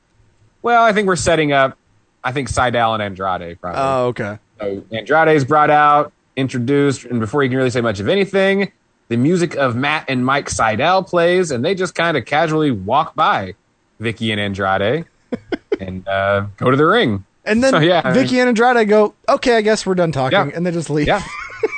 Well, 0.62 0.84
I 0.84 0.92
think 0.92 1.08
we're 1.08 1.16
setting 1.16 1.50
up. 1.50 1.76
I 2.22 2.30
think 2.30 2.48
Sydal 2.48 2.94
and 2.94 3.02
Andrade 3.02 3.60
probably. 3.60 3.80
Oh, 3.80 4.06
okay. 4.10 4.38
So 4.60 4.84
Andrade 4.92 5.34
is 5.34 5.44
brought 5.44 5.68
out, 5.70 6.12
introduced, 6.36 7.06
and 7.06 7.18
before 7.18 7.42
you 7.42 7.48
can 7.48 7.56
really 7.58 7.70
say 7.70 7.80
much 7.80 7.98
of 7.98 8.08
anything, 8.08 8.70
the 9.08 9.16
music 9.16 9.56
of 9.56 9.74
Matt 9.74 10.04
and 10.06 10.24
Mike 10.24 10.48
Sydal 10.48 11.04
plays, 11.04 11.50
and 11.50 11.64
they 11.64 11.74
just 11.74 11.96
kind 11.96 12.16
of 12.16 12.24
casually 12.24 12.70
walk 12.70 13.16
by 13.16 13.56
Vicky 13.98 14.30
and 14.30 14.40
Andrade 14.40 15.06
and 15.80 16.06
uh, 16.06 16.46
go 16.56 16.70
to 16.70 16.76
the 16.76 16.86
ring. 16.86 17.24
And 17.46 17.64
then 17.64 17.72
So, 17.72 17.78
yeah, 17.80 18.12
Vicky 18.12 18.38
and 18.38 18.46
Andrade 18.46 18.88
go, 18.88 19.12
okay, 19.28 19.56
I 19.56 19.60
guess 19.60 19.84
we're 19.84 19.96
done 19.96 20.12
talking, 20.12 20.38
Yeah. 20.38 20.50
and 20.54 20.64
they 20.64 20.70
just 20.70 20.88
leave. 20.88 21.08
Yeah, 21.08 21.20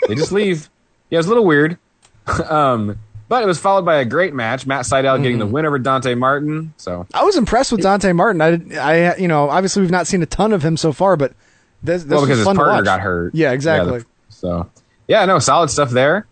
they 0.06 0.16
just 0.16 0.32
leave. 0.32 0.68
Yeah, 1.08 1.16
it 1.16 1.20
was 1.20 1.26
a 1.26 1.30
little 1.30 1.46
weird. 1.46 1.76
um, 2.48 2.98
but 3.30 3.42
it 3.42 3.46
was 3.46 3.58
followed 3.58 3.84
by 3.86 3.96
a 3.96 4.04
great 4.04 4.34
match. 4.34 4.66
Matt 4.66 4.84
Sydal 4.84 5.16
getting 5.22 5.38
Mm-hmm. 5.38 5.38
the 5.38 5.46
win 5.46 5.64
over 5.64 5.78
Dante 5.78 6.14
Martin. 6.16 6.74
So 6.76 7.06
I 7.14 7.22
was 7.24 7.36
impressed 7.36 7.70
with 7.72 7.80
Dante 7.80 8.12
Martin. 8.12 8.40
I, 8.40 8.50
did- 8.50 8.76
I, 8.76 9.16
you 9.16 9.28
know, 9.28 9.48
obviously 9.48 9.82
we've 9.82 9.90
not 9.90 10.06
seen 10.08 10.20
a 10.22 10.26
ton 10.26 10.52
of 10.52 10.62
him 10.64 10.76
so 10.76 10.92
far, 10.92 11.16
but 11.16 11.32
this, 11.82 12.02
this 12.02 12.10
well, 12.10 12.22
because 12.22 12.38
his 12.38 12.44
partner 12.46 12.82
got 12.82 13.00
hurt. 13.00 13.34
Yeah, 13.34 13.52
exactly. 13.52 14.00
the- 14.00 14.06
so 14.28 14.68
yeah, 15.08 15.24
no, 15.26 15.38
solid 15.38 15.70
stuff 15.70 15.90
there. 15.90 16.26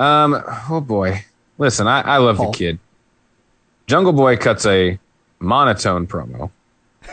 Um, 0.00 0.42
oh 0.70 0.80
boy, 0.80 1.24
listen, 1.58 1.86
I, 1.86 2.00
I 2.00 2.16
love 2.16 2.36
Paul. 2.38 2.52
the 2.52 2.58
kid. 2.58 2.78
Jungle 3.86 4.12
Boy 4.12 4.36
cuts 4.36 4.64
a 4.66 4.98
monotone 5.38 6.06
promo. 6.06 6.50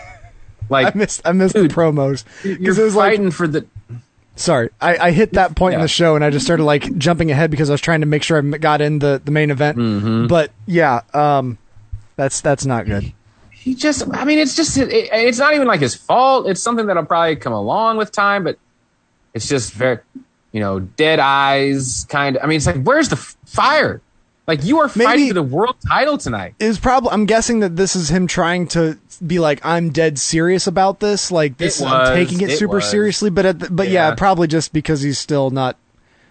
Like 0.68 0.95
I 0.95 0.98
missed, 0.98 1.22
I 1.26 1.32
missed 1.32 1.53
the 1.53 1.68
promos 1.68 2.24
because 2.41 2.80
it 2.80 2.84
was 2.84 2.95
like, 2.95 3.12
fighting 3.12 3.30
for 3.30 3.48
the. 3.48 3.68
Sorry, 4.36 4.70
I, 4.80 4.98
I 4.98 5.12
hit 5.12 5.34
that 5.34 5.56
point 5.56 5.76
in 5.76 5.82
the 5.82 5.88
show 5.88 6.16
and 6.16 6.24
I 6.24 6.30
just 6.30 6.45
started 6.45 6.64
like 6.64 6.98
jumping 6.98 7.32
ahead 7.32 7.52
because 7.52 7.70
I 7.70 7.74
was 7.74 7.82
trying 7.82 8.02
to 8.02 8.06
make 8.06 8.24
sure 8.24 8.38
I 8.38 8.57
got 8.57 8.82
in 8.82 8.99
the, 8.99 9.22
the 9.24 9.32
main 9.32 9.52
event. 9.52 9.78
Mm-hmm. 9.78 10.28
But 10.28 10.52
yeah, 10.66 11.02
um, 11.14 11.57
that's 12.16 12.41
that's 12.41 12.66
not 12.66 12.86
good. 12.86 13.14
He 13.52 13.74
just, 13.74 14.07
I 14.14 14.26
mean, 14.26 14.38
it's 14.38 14.56
just, 14.56 14.78
it, 14.78 14.90
it's 14.91 15.40
not 15.40 15.56
even 15.56 15.68
like 15.68 15.80
his 15.80 15.95
fault. 15.95 16.48
It's 16.48 16.62
something 16.62 16.86
that'll 16.86 17.06
probably 17.06 17.36
come 17.36 17.53
along 17.53 17.98
with 17.98 18.12
time, 18.12 18.44
but 18.44 18.60
it's 19.34 19.48
just 19.48 19.74
very, 19.74 19.98
you 20.52 20.60
know, 20.60 20.80
dead 20.80 21.20
eyes 21.20 22.06
kind 22.07 22.38
of. 22.38 22.44
I 22.44 22.45
mean, 22.45 22.57
it's 22.57 22.68
like, 22.68 22.84
where's 22.84 23.10
the 23.10 23.16
fire? 23.16 24.02
Like 24.48 24.64
you 24.64 24.80
are 24.80 24.88
fighting 24.88 25.08
Maybe- 25.10 25.28
for 25.30 25.34
the 25.36 25.44
world 25.44 25.76
title 25.88 26.18
tonight. 26.18 26.54
Is 26.60 26.80
probably. 26.80 27.12
I'm 27.12 27.26
guessing 27.26 27.62
that 27.62 27.76
this 27.76 27.96
is 27.96 28.10
him 28.10 28.28
trying 28.28 28.68
to 28.70 28.98
be 29.26 29.40
like, 29.40 29.66
I'm 29.66 29.90
dead 29.90 30.20
serious 30.20 30.68
about 30.68 31.00
this. 31.00 31.32
Like 31.32 31.58
this, 31.58 31.82
It 31.82 31.86
I'm 31.88 32.16
taking 32.16 32.42
it, 32.42 32.52
it 32.52 32.58
super 32.60 32.76
was. 32.76 32.90
seriously. 32.90 33.30
But 33.32 33.46
at 33.46 33.60
the, 33.60 33.70
but 33.72 33.88
yeah. 33.90 34.10
Yeah. 34.10 34.16
probably 34.16 34.48
just 34.48 34.72
because 34.74 35.02
he's 35.02 35.18
still 35.18 35.50
not 35.50 35.78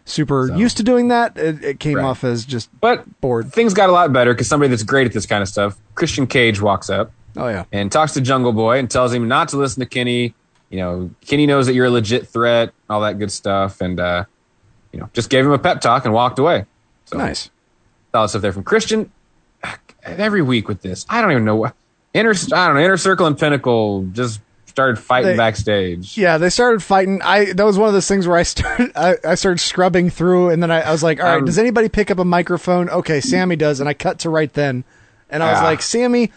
super 0.04 0.46
So. 0.48 0.56
used 0.56 0.76
to 0.76 0.82
doing 0.84 1.08
that. 1.08 1.36
It, 1.36 1.64
it 1.64 1.80
came 1.80 1.96
Right. 1.96 2.04
off 2.04 2.22
as 2.24 2.44
just 2.44 2.68
But 2.80 3.20
bored. 3.20 3.52
things 3.52 3.74
got 3.74 3.88
a 3.88 3.92
lot 3.92 4.12
better 4.12 4.32
because 4.32 4.46
somebody 4.48 4.68
that's 4.70 4.82
great 4.84 5.06
at 5.06 5.12
this 5.12 5.26
kind 5.26 5.42
of 5.42 5.48
stuff, 5.48 5.76
Christian 5.96 6.26
Cage, 6.28 6.60
walks 6.60 6.90
up 6.90 7.10
Oh 7.36 7.48
yeah. 7.48 7.64
and 7.72 7.90
talks 7.90 8.12
to 8.12 8.20
Jungle 8.20 8.52
Boy 8.52 8.78
and 8.78 8.88
tells 8.90 9.12
him 9.12 9.26
not 9.26 9.48
to 9.48 9.56
listen 9.56 9.80
to 9.80 9.86
Kenny. 9.86 10.34
You 10.70 10.78
know, 10.78 11.10
Kenny 11.26 11.46
knows 11.46 11.66
that 11.66 11.74
you're 11.74 11.86
a 11.86 11.90
legit 11.90 12.28
threat, 12.28 12.72
all 12.90 13.00
that 13.00 13.18
good 13.18 13.32
stuff, 13.32 13.80
and 13.80 13.98
uh, 13.98 14.24
you 14.92 15.00
know, 15.00 15.08
just 15.14 15.30
gave 15.30 15.44
him 15.44 15.52
a 15.52 15.58
pep 15.58 15.80
talk 15.80 16.04
and 16.04 16.12
walked 16.14 16.38
away. 16.38 16.66
So 17.06 17.16
Nice. 17.18 17.50
Solid 18.14 18.28
stuff 18.28 18.42
there 18.42 18.52
from 18.52 18.62
Christian. 18.62 19.10
Every 20.04 20.42
week 20.42 20.68
with 20.68 20.82
this, 20.82 21.04
I 21.08 21.20
don't 21.20 21.32
even 21.32 21.44
know 21.44 21.56
what 21.56 21.74
inner. 22.12 22.30
I 22.30 22.66
don't 22.66 22.74
know. 22.76 22.80
Inner 22.80 22.96
Circle 22.96 23.26
and 23.26 23.36
Pinnacle 23.38 24.04
just 24.12 24.40
started 24.66 24.98
fighting 24.98 25.32
They- 25.32 25.36
backstage. 25.36 26.16
Yeah, 26.16 26.38
they 26.38 26.50
started 26.50 26.80
fighting. 26.82 27.20
I 27.22 27.52
that 27.54 27.64
was 27.64 27.76
one 27.78 27.88
of 27.88 27.94
those 27.94 28.06
things 28.06 28.28
where 28.28 28.36
I 28.36 28.42
started 28.44 28.92
I, 28.94 29.16
I 29.24 29.34
started 29.34 29.58
scrubbing 29.58 30.10
through, 30.10 30.50
and 30.50 30.62
then 30.62 30.70
I, 30.70 30.82
I 30.82 30.92
was 30.92 31.02
like, 31.02 31.18
all 31.20 31.26
right, 31.26 31.38
Um, 31.38 31.44
does 31.46 31.58
anybody 31.58 31.88
pick 31.88 32.10
up 32.10 32.18
a 32.18 32.24
microphone? 32.24 32.88
Okay, 32.90 33.20
Sammy 33.20 33.56
does, 33.56 33.80
and 33.80 33.88
I 33.88 33.94
cut 33.94 34.20
to 34.20 34.30
right 34.30 34.52
then, 34.52 34.84
and 35.30 35.42
I 35.42 35.52
was 35.52 35.62
like, 35.62 35.82
Sammy. 35.82 36.30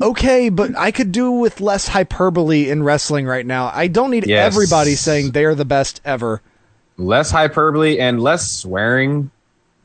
Okay, 0.00 0.48
but 0.48 0.76
I 0.76 0.90
could 0.90 1.12
do 1.12 1.30
with 1.32 1.60
less 1.60 1.86
hyperbole 1.88 2.68
in 2.70 2.82
wrestling 2.82 3.26
right 3.26 3.46
now. 3.46 3.70
I 3.72 3.86
don't 3.88 4.10
need 4.10 4.26
Yes. 4.26 4.52
everybody 4.52 4.94
saying 4.96 5.30
they're 5.30 5.54
the 5.54 5.64
best 5.64 6.00
ever. 6.04 6.42
Less 6.96 7.30
hyperbole 7.30 7.98
and 8.00 8.20
less 8.20 8.50
swearing. 8.50 9.30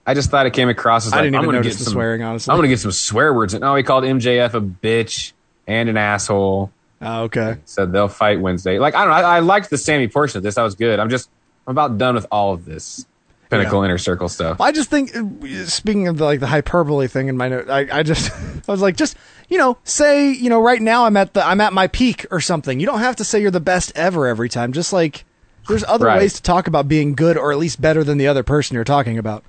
I 0.06 0.14
just 0.14 0.32
thought 0.32 0.46
it 0.46 0.54
came 0.54 0.70
across 0.70 1.06
as 1.06 1.14
I 1.14 1.18
like 1.18 1.24
didn't 1.26 1.36
I'm 1.36 1.44
even 1.44 1.56
notice 1.56 1.74
get 1.74 1.80
the 1.80 1.84
some, 1.86 1.94
swearing, 1.94 2.24
honestly. 2.24 2.52
I'm 2.52 2.58
gonna 2.58 2.68
get 2.68 2.80
some 2.80 2.92
swear 2.92 3.34
words. 3.34 3.54
And 3.54 3.64
oh, 3.64 3.76
he 3.76 3.84
called 3.84 4.04
MJF 4.04 4.54
a 4.56 4.62
bitch 4.62 5.34
and 5.68 5.88
an 5.90 5.98
asshole. 5.98 6.72
Oh, 7.02 7.24
okay. 7.24 7.58
Said 7.66 7.92
they'll 7.92 8.08
fight 8.08 8.42
Wednesday. 8.42 8.80
Like 8.80 8.96
I 8.96 9.00
don't 9.06 9.10
know. 9.10 9.16
I, 9.28 9.38
I 9.38 9.40
liked 9.40 9.70
the 9.70 9.78
Sammy 9.78 10.08
portion 10.08 10.38
of 10.38 10.44
this. 10.44 10.56
That 10.56 10.64
was 10.64 10.76
good. 10.76 11.00
I'm 11.00 11.10
just 11.10 11.30
I'm 11.68 11.72
about 11.72 11.98
done 11.98 12.16
with 12.16 12.26
all 12.32 12.54
of 12.54 12.66
this 12.66 13.06
pinnacle 13.50 13.84
inner 13.84 13.98
circle 13.98 14.30
stuff. 14.30 14.62
I 14.62 14.72
just 14.72 14.90
think, 14.92 15.16
uh, 15.16 15.66
speaking 15.66 16.08
of 16.08 16.18
the, 16.18 16.24
like 16.26 16.40
the 16.40 16.46
hyperbole 16.48 17.08
thing 17.08 17.30
in 17.30 17.38
my 17.38 17.48
note, 17.50 17.68
I, 17.70 17.88
I 18.00 18.04
just 18.04 18.32
I 18.68 18.72
was 18.72 18.82
like, 18.82 18.96
just 18.96 19.16
you 19.48 19.58
know, 19.58 19.78
say 19.84 20.32
you 20.32 20.50
know, 20.50 20.62
right 20.62 20.82
now 20.82 21.06
I'm 21.06 21.18
at 21.18 21.34
the 21.34 21.46
I'm 21.46 21.62
at 21.62 21.72
my 21.74 21.88
peak 21.88 22.26
or 22.32 22.42
something. 22.42 22.80
You 22.80 22.86
don't 22.86 23.00
have 23.00 23.16
to 23.18 23.24
say 23.24 23.42
you're 23.42 23.52
the 23.52 23.60
best 23.60 23.92
ever 23.96 24.28
every 24.28 24.50
time. 24.50 24.74
Just 24.74 24.92
like 24.92 25.24
there's 25.68 25.84
other 25.84 26.08
Right. 26.08 26.18
ways 26.20 26.34
to 26.34 26.42
talk 26.42 26.66
about 26.68 26.88
being 26.88 27.14
good 27.14 27.38
or 27.38 27.52
at 27.52 27.60
least 27.60 27.80
better 27.80 28.04
than 28.04 28.18
the 28.18 28.28
other 28.28 28.42
person 28.44 28.74
you're 28.74 28.84
talking 28.84 29.18
about. 29.20 29.44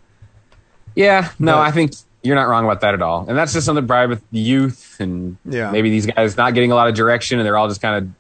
Yeah, 1.01 1.31
no, 1.39 1.55
But- 1.55 1.61
I 1.61 1.71
think 1.71 1.93
you're 2.23 2.35
not 2.37 2.49
wrong 2.49 2.65
about 2.65 2.83
that 2.83 2.93
at 2.95 3.01
all. 3.01 3.25
And 3.27 3.37
that's 3.39 3.53
just 3.55 3.65
something 3.65 3.87
probably 3.87 4.09
with 4.15 4.23
youth 4.31 4.97
and 5.01 5.39
Yeah. 5.47 5.71
maybe 5.71 5.89
these 5.89 6.05
guys 6.07 6.37
not 6.37 6.53
getting 6.55 6.71
a 6.71 6.75
lot 6.75 6.89
of 6.89 6.95
direction 6.95 7.39
and 7.39 7.47
they're 7.47 7.57
all 7.57 7.69
just 7.69 7.81
kind 7.81 8.05
of 8.05 8.11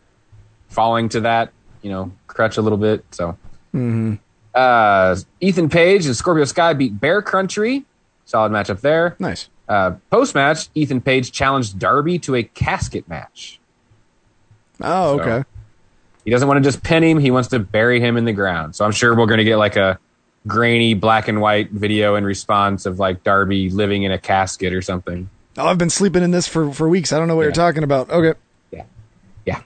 falling 0.74 1.10
to 1.10 1.20
that, 1.20 1.50
you 1.82 1.90
know, 1.90 2.10
crutch 2.26 2.56
a 2.56 2.62
little 2.62 2.78
bit. 2.78 3.04
So, 3.10 3.36
Mm-hmm. 3.74 4.14
uh, 4.54 5.16
Ethan 5.40 5.68
Page 5.68 6.06
and 6.06 6.16
Scorpio 6.16 6.44
Sky 6.44 6.72
beat 6.72 6.98
Bear 6.98 7.20
Country. 7.22 7.84
Solid 8.24 8.50
matchup 8.52 8.80
there. 8.80 9.16
Nice. 9.18 9.48
Uh, 9.68 9.92
Post 10.10 10.34
match, 10.34 10.68
Ethan 10.74 11.00
Page 11.02 11.30
challenged 11.32 11.78
Darby 11.78 12.18
to 12.20 12.34
a 12.36 12.42
casket 12.42 13.06
match. 13.08 13.60
Oh, 14.82 15.18
So- 15.18 15.22
okay. 15.22 15.44
He 16.24 16.30
doesn't 16.30 16.46
want 16.48 16.58
to 16.62 16.64
just 16.66 16.82
pin 16.82 17.02
him. 17.02 17.18
He 17.18 17.30
wants 17.30 17.48
to 17.50 17.58
bury 17.58 18.00
him 18.00 18.16
in 18.16 18.24
the 18.24 18.32
ground. 18.32 18.76
So 18.76 18.84
I'm 18.84 18.92
sure 18.92 19.14
we're 19.16 19.26
going 19.26 19.38
to 19.38 19.44
get 19.44 19.56
like 19.56 19.76
a 19.76 19.98
grainy 20.46 20.94
black 20.94 21.28
and 21.28 21.40
white 21.40 21.70
video 21.70 22.14
in 22.16 22.24
response 22.24 22.86
of 22.86 22.98
like 22.98 23.22
Darby 23.22 23.70
living 23.70 24.02
in 24.04 24.12
a 24.12 24.18
casket 24.18 24.72
or 24.72 24.82
something. 24.82 25.28
Oh, 25.56 25.66
I've 25.66 25.78
been 25.78 25.90
sleeping 25.90 26.22
in 26.22 26.30
this 26.30 26.46
for 26.46 26.72
for 26.72 26.88
weeks. 26.88 27.12
I 27.12 27.18
don't 27.18 27.28
know 27.28 27.36
what 27.36 27.42
you're 27.42 27.52
talking 27.52 27.82
about. 27.82 28.10
Okay, 28.10 28.38
Yeah. 28.70 28.84
Yeah. 29.44 29.62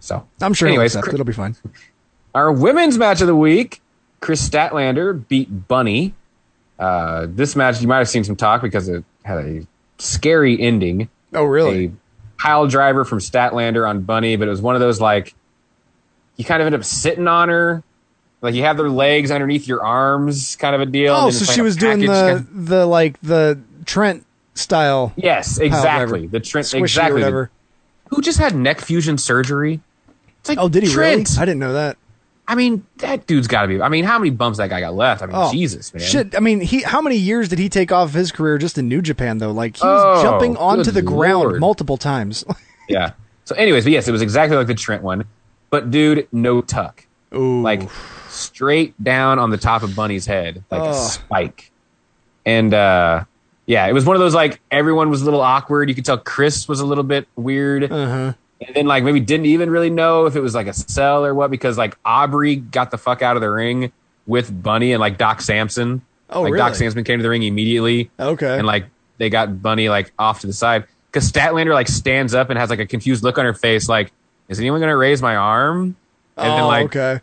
So 0.00 0.26
I'm 0.40 0.54
sure. 0.54 0.68
Anyways, 0.68 0.96
Anyways, 0.96 1.14
it'll 1.14 1.26
be 1.26 1.32
fine. 1.32 1.56
our 2.34 2.50
women's 2.52 2.98
match 2.98 3.20
of 3.20 3.26
the 3.26 3.36
week, 3.36 3.80
Kris 4.20 4.46
Statlander 4.48 5.26
beat 5.28 5.68
Bunny. 5.68 6.14
Uh, 6.78 7.26
this 7.28 7.56
match, 7.56 7.80
you 7.80 7.88
might 7.88 7.98
have 7.98 8.08
seen 8.08 8.24
some 8.24 8.36
talk 8.36 8.62
because 8.62 8.88
it 8.88 9.04
had 9.24 9.38
a 9.38 9.66
scary 9.98 10.60
ending. 10.60 11.08
Oh, 11.34 11.44
really? 11.44 11.86
A 11.86 11.92
pile 12.40 12.66
driver 12.68 13.04
from 13.04 13.18
Statlander 13.18 13.88
on 13.88 14.02
Bunny, 14.02 14.36
but 14.36 14.46
it 14.48 14.50
was 14.50 14.62
one 14.62 14.74
of 14.76 14.80
those 14.80 15.00
like 15.00 15.34
you 16.36 16.44
kind 16.44 16.62
of 16.62 16.66
end 16.66 16.74
up 16.74 16.84
sitting 16.84 17.28
on 17.28 17.48
her. 17.48 17.82
Like 18.40 18.54
you 18.54 18.62
have 18.62 18.76
their 18.76 18.88
legs 18.90 19.30
underneath 19.30 19.66
your 19.66 19.84
arms, 19.84 20.56
kind 20.56 20.74
of 20.74 20.80
a 20.80 20.86
deal. 20.86 21.14
Oh, 21.14 21.30
so 21.30 21.44
she 21.50 21.60
was 21.60 21.76
doing 21.76 22.00
the 22.00 22.46
the 22.52 22.86
like 22.86 23.20
the 23.20 23.58
Trent 23.84 24.24
style. 24.54 25.12
Yes, 25.16 25.58
exactly. 25.58 26.26
The 26.26 26.40
Trent, 26.40 26.72
exactly. 26.74 27.22
the- 27.22 27.48
who 28.10 28.22
just 28.22 28.38
had 28.38 28.54
neck 28.54 28.80
fusion 28.80 29.18
surgery? 29.18 29.80
It's 30.40 30.48
like 30.48 30.58
Oh, 30.58 30.68
did 30.68 30.82
he 30.84 30.88
Trent. 30.88 31.28
really? 31.30 31.42
I 31.42 31.44
didn't 31.44 31.58
know 31.60 31.72
that. 31.74 31.96
I 32.50 32.54
mean, 32.54 32.86
that 32.98 33.26
dude's 33.26 33.46
got 33.46 33.62
to 33.62 33.68
be. 33.68 33.82
I 33.82 33.90
mean, 33.90 34.04
how 34.04 34.18
many 34.18 34.30
bumps 34.30 34.56
that 34.56 34.70
guy 34.70 34.80
got 34.80 34.94
left? 34.94 35.20
I 35.20 35.26
mean, 35.26 35.34
Oh, 35.36 35.52
Jesus, 35.52 35.92
man. 35.92 36.02
Shit, 36.02 36.34
I 36.34 36.40
mean, 36.40 36.60
he 36.62 36.80
how 36.80 37.02
many 37.02 37.16
years 37.16 37.50
did 37.50 37.58
he 37.58 37.68
take 37.68 37.92
off 37.92 38.12
his 38.14 38.32
career 38.32 38.56
just 38.56 38.78
in 38.78 38.88
New 38.88 39.02
Japan 39.02 39.36
though? 39.38 39.50
Like 39.52 39.76
he 39.76 39.84
was 39.86 40.20
Oh, 40.20 40.22
jumping 40.22 40.56
onto 40.56 40.90
the 40.90 41.02
ground 41.02 41.44
Lord. 41.48 41.60
multiple 41.60 41.96
times. 41.96 42.44
Yeah. 42.88 43.10
So, 43.44 43.54
anyways, 43.56 43.84
but 43.84 43.92
yes, 43.92 44.08
it 44.08 44.12
was 44.12 44.22
exactly 44.22 44.56
like 44.56 44.66
the 44.66 44.74
Trent 44.74 45.02
one, 45.02 45.24
but 45.68 45.90
dude, 45.90 46.26
no 46.32 46.62
tuck. 46.62 47.04
Ooh. 47.34 47.60
Like 47.60 47.82
straight 48.38 49.02
down 49.02 49.38
on 49.38 49.50
the 49.50 49.56
top 49.58 49.82
of 49.82 49.94
Bunny's 49.94 50.26
head, 50.26 50.62
like 50.70 50.80
a 50.80 50.88
Oh. 50.90 50.92
spike. 50.92 51.70
And 52.46 52.72
uh 52.72 53.24
yeah, 53.66 53.86
it 53.86 53.92
was 53.92 54.04
one 54.06 54.16
of 54.16 54.20
those 54.20 54.34
like 54.34 54.60
everyone 54.70 55.10
was 55.10 55.22
a 55.22 55.24
little 55.24 55.40
awkward. 55.42 55.88
You 55.88 55.94
could 55.94 56.04
tell 56.04 56.18
Kris 56.18 56.66
was 56.68 56.80
a 56.80 56.86
little 56.86 57.04
bit 57.04 57.28
weird. 57.36 57.84
uh-huh. 57.92 58.32
And 58.66 58.74
then 58.74 58.86
like 58.86 59.04
maybe 59.04 59.20
didn't 59.20 59.46
even 59.46 59.70
really 59.70 59.90
know 59.90 60.26
if 60.26 60.34
it 60.34 60.40
was 60.40 60.54
like 60.54 60.66
a 60.66 60.72
sell 60.72 61.24
or 61.24 61.34
what 61.34 61.50
because 61.50 61.78
like 61.78 61.96
Aubrey 62.04 62.56
got 62.56 62.90
the 62.90 62.98
fuck 62.98 63.22
out 63.22 63.36
of 63.36 63.42
the 63.42 63.50
ring 63.50 63.92
with 64.26 64.62
Bunny 64.62 64.92
and 64.92 65.00
like 65.00 65.16
Doc 65.18 65.40
Sampson. 65.40 66.02
Oh, 66.30 66.42
like 66.42 66.54
Doc 66.56 66.72
really? 66.78 66.86
Samsman 66.92 67.04
came 67.04 67.18
to 67.18 67.22
the 67.22 67.28
ring 67.28 67.42
immediately. 67.42 68.10
Okay. 68.18 68.58
And 68.58 68.66
like 68.66 68.86
they 69.18 69.30
got 69.30 69.62
Bunny 69.62 69.88
like 69.88 70.12
off 70.18 70.40
to 70.40 70.46
the 70.46 70.52
side 70.52 70.84
because 71.10 71.30
Statlander 71.30 71.72
like 71.72 71.88
stands 71.88 72.34
up 72.34 72.50
and 72.50 72.58
has 72.58 72.70
like 72.70 72.80
a 72.80 72.86
confused 72.86 73.22
look 73.22 73.38
on 73.38 73.44
her 73.44 73.54
face, 73.54 73.88
like, 73.88 74.12
is 74.48 74.58
anyone 74.58 74.80
gonna 74.80 74.96
raise 74.96 75.22
my 75.22 75.36
arm? 75.36 75.96
And 76.36 76.52
oh, 76.52 76.56
then 76.56 76.64
like 76.66 76.84
okay. 76.86 77.20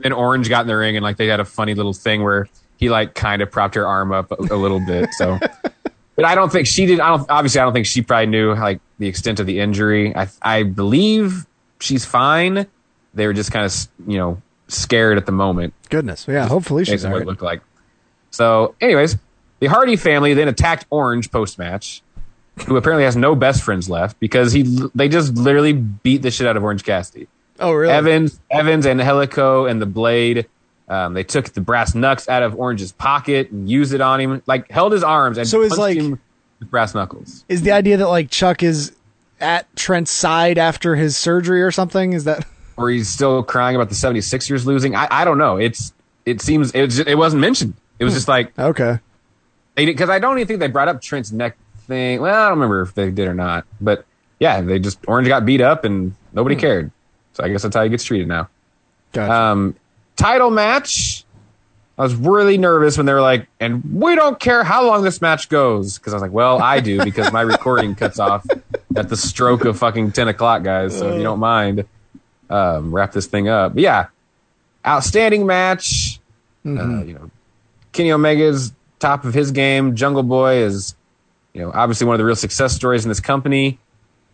Then 0.00 0.12
Orange 0.12 0.48
got 0.48 0.62
in 0.62 0.66
the 0.66 0.76
ring 0.76 0.96
and 0.96 1.02
like 1.02 1.16
they 1.16 1.26
had 1.26 1.40
a 1.40 1.44
funny 1.44 1.74
little 1.74 1.92
thing 1.92 2.22
where 2.22 2.48
he 2.76 2.88
like 2.90 3.14
kind 3.14 3.42
of 3.42 3.50
propped 3.50 3.74
her 3.74 3.86
arm 3.86 4.12
up 4.12 4.30
a, 4.32 4.34
a 4.34 4.56
little 4.56 4.80
bit. 4.80 5.10
So, 5.14 5.38
but 6.16 6.24
I 6.24 6.34
don't 6.34 6.50
think 6.50 6.66
she 6.66 6.86
did. 6.86 7.00
I 7.00 7.16
don't 7.16 7.30
obviously 7.30 7.60
I 7.60 7.64
don't 7.64 7.72
think 7.72 7.86
she 7.86 8.02
probably 8.02 8.26
knew 8.26 8.54
like 8.54 8.80
the 8.98 9.08
extent 9.08 9.40
of 9.40 9.46
the 9.46 9.60
injury. 9.60 10.14
I 10.14 10.28
I 10.42 10.62
believe 10.62 11.46
she's 11.80 12.04
fine. 12.04 12.66
They 13.14 13.26
were 13.26 13.32
just 13.32 13.50
kind 13.52 13.64
of 13.64 13.88
you 14.06 14.18
know 14.18 14.42
scared 14.68 15.16
at 15.16 15.26
the 15.26 15.32
moment. 15.32 15.74
Goodness. 15.88 16.26
Yeah. 16.28 16.48
Hopefully 16.48 16.84
she's 16.84 16.94
Based 16.94 17.04
on 17.04 17.12
all 17.12 17.14
what 17.14 17.18
right. 17.20 17.26
it 17.26 17.30
looked 17.30 17.42
like. 17.42 17.60
So, 18.30 18.74
anyways, 18.80 19.16
the 19.60 19.68
Hardy 19.68 19.96
family 19.96 20.34
then 20.34 20.48
attacked 20.48 20.86
Orange 20.90 21.30
post 21.30 21.58
match, 21.58 22.02
who 22.66 22.76
apparently 22.76 23.04
has 23.04 23.16
no 23.16 23.34
best 23.34 23.62
friends 23.62 23.88
left 23.88 24.20
because 24.20 24.52
he 24.52 24.62
they 24.94 25.08
just 25.08 25.34
literally 25.34 25.72
beat 25.72 26.22
the 26.22 26.30
shit 26.30 26.46
out 26.46 26.56
of 26.56 26.62
Orange 26.64 26.84
Cassidy. 26.84 27.28
Oh, 27.58 27.72
really? 27.72 27.92
Evans, 27.92 28.40
Evans, 28.50 28.86
and 28.86 29.00
Helico 29.00 29.70
and 29.70 29.80
the 29.80 29.86
Blade. 29.86 30.46
Um, 30.88 31.14
they 31.14 31.24
took 31.24 31.50
the 31.50 31.60
brass 31.60 31.94
knucks 31.94 32.28
out 32.28 32.42
of 32.42 32.54
Orange's 32.58 32.92
pocket 32.92 33.50
and 33.50 33.68
used 33.68 33.92
it 33.92 34.00
on 34.00 34.20
him, 34.20 34.42
like 34.46 34.70
held 34.70 34.92
his 34.92 35.02
arms 35.02 35.36
and 35.38 35.48
So 35.48 35.62
it's 35.62 35.76
like- 35.76 35.96
him 35.96 36.20
with 36.60 36.70
brass 36.70 36.94
knuckles. 36.94 37.44
Is 37.48 37.62
the 37.62 37.72
idea 37.72 37.96
that 37.96 38.08
like 38.08 38.30
Chuck 38.30 38.62
is 38.62 38.92
at 39.40 39.74
Trent's 39.76 40.10
side 40.10 40.58
after 40.58 40.94
his 40.96 41.16
surgery 41.16 41.62
or 41.62 41.70
something? 41.70 42.12
Is 42.12 42.24
that 42.24 42.46
Or 42.76 42.90
he's 42.90 43.08
still 43.08 43.42
crying 43.42 43.74
about 43.74 43.88
the 43.88 43.94
76ers 43.94 44.66
losing. 44.66 44.94
I, 44.94 45.08
I 45.10 45.24
don't 45.24 45.38
know. 45.38 45.56
It's 45.56 45.92
it 46.26 46.42
seems 46.42 46.72
it, 46.72 46.82
was, 46.82 46.98
it 47.00 47.16
wasn't 47.16 47.40
mentioned. 47.40 47.74
It 47.98 48.04
was 48.04 48.12
just 48.14 48.28
like 48.28 48.56
okay? 48.58 48.98
because 49.74 50.08
I 50.10 50.18
don't 50.18 50.38
even 50.38 50.46
think 50.46 50.60
they 50.60 50.68
brought 50.68 50.88
up 50.88 51.00
Trent's 51.02 51.32
neck 51.32 51.56
thing. 51.86 52.20
Well, 52.20 52.34
I 52.34 52.48
don't 52.48 52.58
remember 52.58 52.82
if 52.82 52.94
they 52.94 53.10
did 53.10 53.28
or 53.28 53.34
not, 53.34 53.66
but 53.80 54.04
yeah, 54.38 54.60
they 54.60 54.78
just 54.78 54.98
Orange 55.08 55.28
got 55.28 55.44
beat 55.46 55.60
up 55.60 55.84
and 55.84 56.14
nobody 56.32 56.56
cared. 56.56 56.90
So 57.36 57.44
I 57.44 57.48
guess 57.50 57.62
that's 57.62 57.76
how 57.76 57.84
he 57.84 57.90
gets 57.90 58.02
treated 58.02 58.28
now. 58.28 58.48
Gotcha. 59.12 59.32
Um, 59.32 59.76
title 60.16 60.50
match. 60.50 61.24
I 61.98 62.02
was 62.02 62.14
really 62.14 62.56
nervous 62.56 62.96
when 62.96 63.04
they 63.04 63.12
were 63.12 63.20
like, 63.20 63.46
and 63.60 63.82
we 64.00 64.14
don't 64.14 64.40
care 64.40 64.64
how 64.64 64.86
long 64.86 65.02
this 65.02 65.20
match 65.20 65.50
goes. 65.50 65.98
Because 65.98 66.14
I 66.14 66.16
was 66.16 66.22
like, 66.22 66.32
well, 66.32 66.62
I 66.62 66.80
do 66.80 67.04
because 67.04 67.32
my 67.32 67.40
recording 67.42 67.94
cuts 67.94 68.18
off 68.18 68.46
at 68.96 69.10
the 69.10 69.16
stroke 69.16 69.66
of 69.66 69.78
fucking 69.78 70.12
10 70.12 70.28
o'clock, 70.28 70.62
guys. 70.62 70.96
So 70.98 71.10
if 71.10 71.16
you 71.16 71.22
don't 71.22 71.38
mind, 71.38 71.84
um, 72.48 72.94
wrap 72.94 73.12
this 73.12 73.26
thing 73.26 73.48
up. 73.48 73.74
But 73.74 73.82
yeah, 73.82 74.06
outstanding 74.86 75.46
match. 75.46 76.20
Uh, 76.64 77.04
you 77.04 77.14
know, 77.14 77.30
Kenny 77.92 78.12
Omega's 78.12 78.72
top 78.98 79.24
of 79.24 79.34
his 79.34 79.50
game. 79.50 79.94
Jungle 79.94 80.22
Boy 80.22 80.56
is, 80.56 80.94
you 81.52 81.60
know, 81.60 81.70
obviously 81.74 82.06
one 82.06 82.14
of 82.14 82.18
the 82.18 82.24
real 82.24 82.36
success 82.36 82.74
stories 82.74 83.04
in 83.04 83.10
this 83.10 83.20
company. 83.20 83.78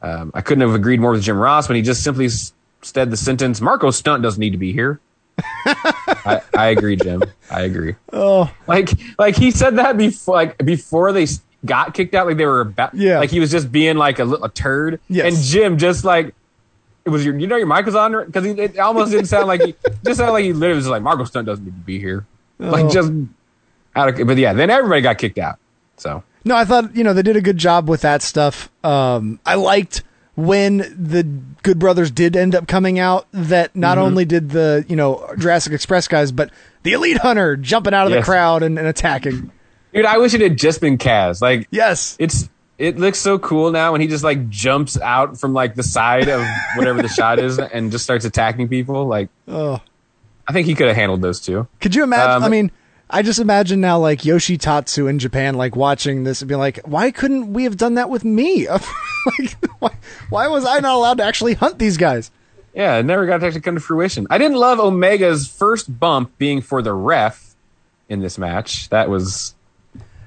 Um, 0.03 0.31
I 0.35 0.41
couldn't 0.41 0.63
have 0.63 0.75
agreed 0.75 1.01
more 1.01 1.13
with 1.13 1.23
Jim 1.23 1.37
Ross 1.37 1.69
when 1.69 1.77
he 1.77 1.83
just 1.83 2.03
simply 2.03 2.29
said 2.83 3.11
the 3.11 3.17
sentence, 3.17 3.61
Marko 3.61 3.91
Stunt 3.91 4.23
doesn't 4.23 4.41
need 4.41 4.51
to 4.51 4.59
be 4.59 4.73
here. 4.73 5.01
I, 5.67 6.41
I 6.57 6.67
agree, 6.69 6.97
Jim. 6.97 7.23
I 7.51 7.63
agree. 7.63 7.95
Oh, 8.13 8.53
Like, 8.67 8.91
like 9.19 9.37
he 9.37 9.51
said 9.51 9.77
that 9.77 9.97
before, 9.97 10.35
like 10.37 10.59
before 10.59 11.13
they 11.13 11.27
got 11.65 11.95
kicked 11.95 12.15
out, 12.15 12.27
like 12.27 12.37
they 12.37 12.47
were 12.47 12.61
about, 12.61 12.95
Yeah. 12.95 13.19
like 13.19 13.31
he 13.31 13.41
was 13.41 13.51
just 13.51 13.73
being 13.73 13.97
like 13.97 14.19
a, 14.19 14.25
little 14.25 14.45
a 14.45 14.51
turd. 14.51 15.01
Yes. 15.09 15.35
And 15.35 15.45
Jim 15.45 15.79
just 15.79 16.05
like, 16.05 16.35
it 17.05 17.11
was 17.11 17.25
your, 17.25 17.37
you 17.39 17.47
know, 17.47 17.57
your 17.57 17.67
mic 17.67 17.87
was 17.87 17.95
on 17.97 18.13
because 18.27 18.45
it 18.47 18.79
almost 18.79 19.11
didn't 19.11 19.27
sound 19.27 19.49
like 19.49 19.61
he 19.63 19.75
just 20.05 20.19
sounded 20.19 20.33
like 20.33 20.45
he 20.45 20.53
literally 20.53 20.77
was 20.77 20.87
like 20.89 21.03
Marko 21.03 21.25
Stunt 21.25 21.47
doesn't 21.47 21.65
need 21.65 21.73
to 21.73 21.81
be 21.85 21.99
here, 21.99 22.27
like 22.59 22.85
Oh. 22.85 22.91
just 22.91 23.13
out 23.97 24.21
of. 24.21 24.27
But 24.27 24.37
yeah, 24.37 24.53
then 24.53 24.71
everybody 24.71 25.01
got 25.01 25.19
kicked 25.19 25.39
out. 25.39 25.59
So 25.97 26.23
No, 26.45 26.55
I 26.55 26.65
thought 26.65 26.95
you 26.95 27.03
know 27.03 27.13
they 27.13 27.23
did 27.23 27.37
a 27.37 27.41
good 27.41 27.57
job 27.59 27.89
with 27.89 28.03
that 28.03 28.23
stuff. 28.23 28.71
Um, 28.85 29.41
I 29.45 29.57
liked 29.57 30.05
when 30.35 30.79
the 30.79 31.23
Good 31.63 31.79
Brothers 31.79 32.11
did 32.11 32.37
end 32.37 32.55
up 32.55 32.67
coming 32.67 32.99
out. 32.99 33.27
That 33.33 33.75
not 33.77 33.97
Mm-hmm. 33.99 34.07
only 34.07 34.25
did 34.25 34.51
the 34.51 34.85
you 34.89 34.97
know 34.97 35.29
Jurassic 35.39 35.73
Express 35.73 36.09
guys, 36.09 36.33
but 36.33 36.51
the 36.83 36.93
Elite 36.93 37.19
Hunter 37.19 37.57
jumping 37.57 37.95
out 37.95 38.07
of 38.07 38.13
the 38.13 38.23
crowd 38.23 38.63
and, 38.63 38.79
and 38.79 38.89
attacking. 38.89 39.53
Dude, 39.93 40.07
I 40.07 40.19
wish 40.19 40.33
it 40.35 40.41
had 40.41 40.57
just 40.57 40.81
been 40.81 40.97
Kaz. 40.99 41.43
Like, 41.43 41.69
Yes, 41.71 42.17
it's 42.19 42.49
it 42.79 42.99
looks 42.99 43.19
so 43.19 43.39
cool 43.39 43.71
now 43.71 43.93
when 43.93 44.01
he 44.01 44.07
just 44.09 44.25
like 44.25 44.49
jumps 44.49 44.99
out 44.99 45.39
from 45.39 45.53
like 45.53 45.75
the 45.75 45.83
side 45.83 46.29
of 46.29 46.45
whatever 46.77 47.03
the 47.03 47.09
shot 47.09 47.39
is 47.39 47.59
and 47.59 47.93
just 47.93 48.03
starts 48.03 48.25
attacking 48.25 48.69
people. 48.69 49.07
Like, 49.07 49.29
Oh, 49.49 49.81
I 50.49 50.53
think 50.53 50.67
he 50.67 50.75
could 50.75 50.87
have 50.89 50.97
handled 50.97 51.21
those 51.21 51.41
two. 51.41 51.69
could 51.81 51.95
you 51.95 52.03
imagine? 52.03 52.31
Um, 52.37 52.43
I 52.45 52.49
mean, 52.49 52.71
I 53.15 53.21
just 53.21 53.39
imagine 53.39 53.83
now 53.83 53.99
like 53.99 54.23
Yoshitatsu 54.23 55.09
in 55.09 55.19
Japan, 55.19 55.55
like 55.55 55.77
watching 55.77 56.25
this 56.25 56.41
and 56.41 56.49
being 56.49 56.59
like, 56.59 56.81
why 56.85 57.11
couldn't 57.11 57.53
we 57.53 57.65
have 57.65 57.77
done 57.77 57.95
that 57.95 58.09
with 58.09 58.25
me? 58.25 58.67
like, 59.39 59.53
why, 59.79 59.91
why 60.31 60.49
was 60.49 60.65
I 60.65 60.79
not 60.81 60.95
allowed 60.95 61.19
to 61.19 61.25
actually 61.25 61.53
hunt 61.53 61.79
these 61.79 61.99
guys? 61.99 62.31
Yeah, 62.73 62.97
it 62.97 63.05
never 63.05 63.27
got 63.27 63.41
to 63.41 63.47
actually 63.47 63.61
come 63.61 63.75
to 63.75 63.83
fruition. 63.83 64.27
I 64.31 64.39
didn't 64.39 64.57
love 64.57 64.81
Omega's 64.81 65.47
first 65.47 66.01
bump 66.01 66.39
being 66.39 66.63
for 66.63 66.81
the 66.81 66.95
ref 66.95 67.55
in 68.09 68.21
this 68.21 68.39
match. 68.39 68.89
That 68.89 69.11
was 69.11 69.55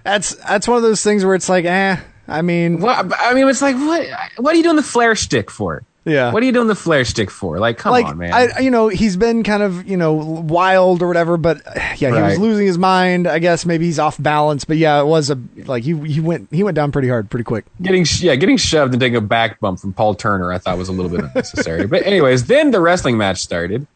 That's 0.03 0.36
that's 0.36 0.68
one 0.68 0.78
of 0.78 0.84
those 0.84 1.03
things 1.03 1.26
where 1.26 1.34
it's 1.34 1.49
like, 1.49 1.66
eh. 1.66 1.98
I 2.28 2.41
mean, 2.44 2.82
what 2.82 3.12
I 3.20 3.34
mean. 3.34 3.48
It's 3.48 3.62
like 3.62 3.76
what? 3.76 4.07
What 4.38 4.53
are 4.53 4.57
you 4.57 4.64
doing 4.64 4.76
the 4.76 4.84
flare 4.84 5.16
stick 5.16 5.52
for? 5.52 5.84
Yeah. 6.06 6.32
What 6.32 6.44
are 6.44 6.45
you 6.45 6.52
doing 6.52 6.68
the 6.68 6.76
flare 6.76 7.03
stick 7.03 7.32
for? 7.32 7.57
Like, 7.57 7.80
come 7.80 7.91
like 7.91 8.06
on, 8.06 8.19
man. 8.19 8.32
I, 8.32 8.60
you 8.60 8.69
know, 8.69 8.90
he's 8.90 9.18
been 9.18 9.44
kind 9.44 9.64
of, 9.64 9.88
you 9.88 9.98
know, 9.98 10.14
wild 10.14 11.02
or 11.02 11.07
whatever, 11.07 11.36
but 11.36 11.61
yeah, 11.98 12.15
he 12.15 12.22
was 12.22 12.38
losing 12.38 12.68
his 12.68 12.77
mind. 12.77 13.27
I 13.27 13.40
guess 13.40 13.65
maybe 13.65 13.86
he's 13.86 13.98
off 13.98 14.22
balance, 14.22 14.65
but 14.65 14.77
yeah, 14.77 15.02
it 15.02 15.06
was 15.06 15.32
a 15.32 15.40
like 15.65 15.84
he 15.84 15.98
he 16.07 16.19
went 16.19 16.48
he 16.52 16.61
went 16.61 16.76
down 16.76 16.91
pretty 16.91 17.10
hard, 17.10 17.32
pretty 17.32 17.44
quick. 17.44 17.65
getting 17.82 18.06
yeah, 18.19 18.36
getting 18.36 18.57
shoved 18.57 18.94
and 18.94 19.02
taking 19.02 19.15
a 19.15 19.22
back 19.22 19.60
bump 19.60 19.80
from 19.80 19.94
Paul 19.94 20.14
Turner, 20.14 20.52
I 20.52 20.60
thought 20.60 20.77
was 20.77 20.90
a 20.90 20.94
little 20.94 21.10
bit 21.10 21.22
unnecessary. 21.22 21.88
but 21.88 22.06
anyways, 22.06 22.45
then 22.45 22.69
the 22.69 22.80
wrestling 22.80 23.18
match 23.18 23.40
started, 23.40 23.88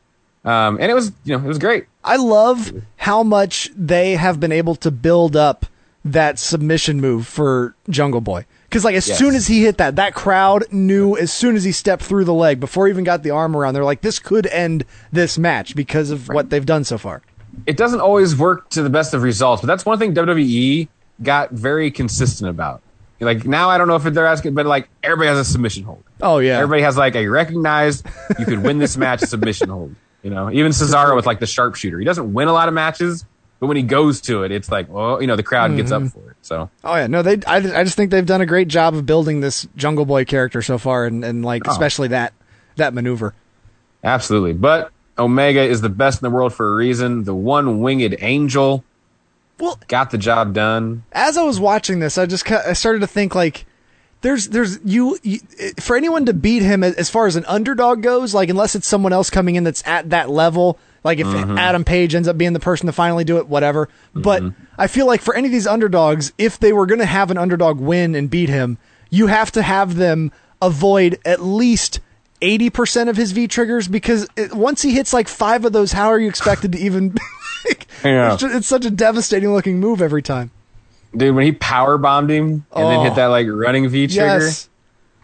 um, 0.44 0.77
and 0.81 0.90
it 0.90 0.95
was 0.95 1.11
you 1.26 1.38
know 1.38 1.44
it 1.44 1.48
was 1.48 1.60
great. 1.60 1.86
I 2.03 2.15
love 2.15 2.73
how 2.98 3.22
much 3.22 3.69
they 3.76 4.15
have 4.15 4.40
been 4.40 4.52
able 4.52 4.76
to 4.77 4.90
build 4.90 5.36
up 5.36 5.68
that 6.03 6.40
submission 6.40 6.99
move 7.02 7.27
for 7.27 7.76
Jungle 7.88 8.22
Boy. 8.22 8.45
Because 8.70 8.86
like 8.86 8.96
as 8.96 9.08
Yes. 9.08 9.18
soon 9.18 9.34
as 9.34 9.48
he 9.48 9.64
hit 9.64 9.78
that, 9.80 9.96
that 9.96 10.14
crowd 10.14 10.64
knew 10.72 11.18
as 11.18 11.34
soon 11.34 11.56
as 11.56 11.64
he 11.64 11.72
stepped 11.72 12.04
through 12.04 12.26
the 12.26 12.34
leg, 12.34 12.60
before 12.60 12.86
he 12.86 12.91
even 12.91 13.04
got 13.04 13.24
the 13.24 13.32
arm 13.32 13.56
around, 13.56 13.74
they're 13.74 13.84
like, 13.84 14.02
this 14.02 14.20
could 14.20 14.46
end 14.48 14.86
this 15.12 15.38
match 15.40 15.76
because 15.76 16.12
of 16.12 16.28
what 16.30 16.52
they've 16.52 16.66
done 16.66 16.84
so 16.84 16.98
far. 17.00 17.24
It 17.66 17.78
doesn't 17.78 18.00
always 18.00 18.36
work 18.38 18.70
to 18.72 18.84
the 18.84 18.90
best 18.91 19.14
of 19.16 19.24
results, 19.24 19.62
but 19.64 19.68
that's 19.68 19.86
one 19.86 19.98
thing 19.98 20.14
WWE 20.14 20.88
got 21.24 21.52
very 21.52 21.90
consistent 21.90 22.50
about. 22.50 22.82
Like 23.20 23.46
now, 23.46 23.70
I 23.70 23.78
don't 23.78 23.88
know 23.90 23.96
if 23.98 24.04
they're 24.04 24.26
asking, 24.28 24.54
but 24.54 24.66
like 24.66 24.88
everybody 25.04 25.28
has 25.30 25.40
a 25.40 25.44
submission 25.52 25.84
hold. 25.84 26.04
Oh 26.22 26.38
yeah, 26.38 26.58
Everybody 26.60 26.84
has 26.84 26.96
like 26.96 27.16
a 27.16 27.28
recognized 27.28 28.06
you 28.38 28.46
could 28.46 28.64
win 28.64 28.78
this 28.78 28.96
match 28.98 29.20
submission 29.28 29.68
hold. 29.70 29.96
You 30.24 30.30
know, 30.30 30.50
even 30.52 30.72
Cesaro 30.72 31.16
with 31.16 31.26
like 31.26 31.40
the 31.40 31.46
sharpshooter, 31.48 31.98
he 32.00 32.06
doesn't 32.06 32.34
win 32.34 32.48
a 32.48 32.54
lot 32.54 32.68
of 32.70 32.74
matches, 32.74 33.26
but 33.60 33.68
when 33.68 33.77
he 33.77 33.84
goes 33.84 34.22
to 34.22 34.44
it, 34.44 34.52
it's 34.52 34.72
like, 34.72 34.88
well, 34.90 35.19
you 35.22 35.27
know, 35.27 35.36
the 35.36 35.44
crowd 35.44 35.76
gets 35.76 35.91
Mm-hmm. 35.91 36.06
up 36.07 36.11
for 36.14 36.31
it. 36.31 36.38
So 36.41 36.69
Oh 36.84 36.95
yeah, 36.95 37.07
no, 37.07 37.22
they. 37.22 37.38
I, 37.45 37.57
I 37.57 37.84
just 37.84 37.95
think 37.95 38.11
they've 38.11 38.26
done 38.26 38.41
a 38.41 38.45
great 38.45 38.68
job 38.69 38.95
of 38.95 39.06
building 39.06 39.41
this 39.41 39.68
Jungle 39.76 40.06
Boy 40.06 40.26
character 40.26 40.61
so 40.61 40.77
far, 40.77 41.06
and, 41.06 41.23
and 41.26 41.44
like 41.45 41.68
Oh. 41.68 41.72
especially 41.72 42.07
that 42.10 42.34
that 42.77 42.94
maneuver. 42.94 43.34
absolutely, 44.03 44.53
but 44.53 44.91
Omega 45.18 45.61
is 45.61 45.81
the 45.81 45.90
best 45.90 46.22
in 46.22 46.30
the 46.30 46.34
world 46.36 46.53
for 46.53 46.72
a 46.72 46.76
reason. 46.76 47.23
The 47.26 47.36
one 47.36 47.81
winged 47.81 48.15
angel 48.19 48.84
Well, 49.60 49.77
got 49.88 50.11
the 50.11 50.18
job 50.18 50.53
done. 50.53 51.03
as 51.11 51.38
I 51.38 51.44
was 51.44 51.60
watching 51.60 51.99
this, 51.99 52.18
I 52.18 52.26
just 52.26 52.49
I 52.49 52.73
started 52.73 52.99
to 53.02 53.07
think 53.07 53.36
like, 53.36 53.65
there's 54.22 54.48
there's 54.49 54.80
you, 54.86 55.18
you 55.22 55.40
for 55.81 55.98
anyone 55.98 56.26
to 56.27 56.34
beat 56.34 56.61
him 56.64 56.84
as 56.84 57.10
far 57.10 57.27
as 57.27 57.36
an 57.36 57.44
underdog 57.45 58.02
goes, 58.02 58.34
like 58.34 58.49
unless 58.49 58.76
it's 58.76 58.88
someone 58.88 59.11
else 59.11 59.30
coming 59.30 59.56
in 59.56 59.64
that's 59.65 59.86
at 59.86 60.10
that 60.11 60.30
level. 60.30 60.80
Like 61.03 61.19
if 61.19 61.27
mm-hmm. 61.27 61.57
Adam 61.57 61.84
Page 61.84 62.15
ends 62.15 62.27
up 62.27 62.38
being 62.38 62.53
the 62.53 62.59
person 62.59 62.88
to 62.88 62.91
finally 62.91 63.23
do 63.23 63.38
it, 63.38 63.47
whatever. 63.47 63.88
Mm-hmm. 63.88 64.21
But 64.21 64.43
I 64.77 64.88
feel 64.88 65.05
like 65.05 65.21
for 65.21 65.35
any 65.35 65.47
of 65.47 65.51
these 65.51 65.67
underdogs, 65.67 66.34
if 66.38 66.59
they 66.59 66.73
were 66.73 66.85
going 66.85 66.99
to 66.99 67.05
have 67.05 67.31
an 67.31 67.38
underdog 67.38 67.80
win 67.80 68.15
and 68.15 68.30
beat 68.30 68.49
him, 68.49 68.77
you 69.09 69.27
have 69.27 69.51
to 69.53 69.61
have 69.61 69.95
them 69.95 70.31
avoid 70.61 71.17
at 71.26 71.41
least 71.41 71.99
80% 72.41 73.09
of 73.09 73.17
his 73.17 73.31
V 73.31 73.47
triggers 73.47 73.88
because 73.88 74.27
it, 74.35 74.53
once 74.53 74.81
he 74.81 74.91
hits 74.91 75.13
like 75.13 75.27
five 75.27 75.65
of 75.65 75.73
those, 75.73 75.91
how 75.91 76.07
are 76.07 76.19
you 76.19 76.30
expected 76.30 76.73
to 76.73 76.80
even. 76.80 77.15
Yeah. 78.05 78.31
it's, 78.34 78.41
ju- 78.41 78.49
it's 78.55 78.67
such 78.67 78.85
a 78.85 78.89
devastating 78.89 79.51
looking 79.51 79.81
move 79.81 80.01
every 80.01 80.21
time. 80.21 80.51
Dude, 81.15 81.35
when 81.35 81.43
he 81.45 81.51
power 81.51 81.97
bombed 81.97 82.30
him 82.31 82.65
and 82.73 82.85
then 82.85 82.99
Oh. 82.99 83.03
hit 83.03 83.15
that 83.15 83.26
like 83.26 83.47
running 83.49 83.89
V 83.89 84.07
trigger, 84.07 84.39
Yes. 84.39 84.69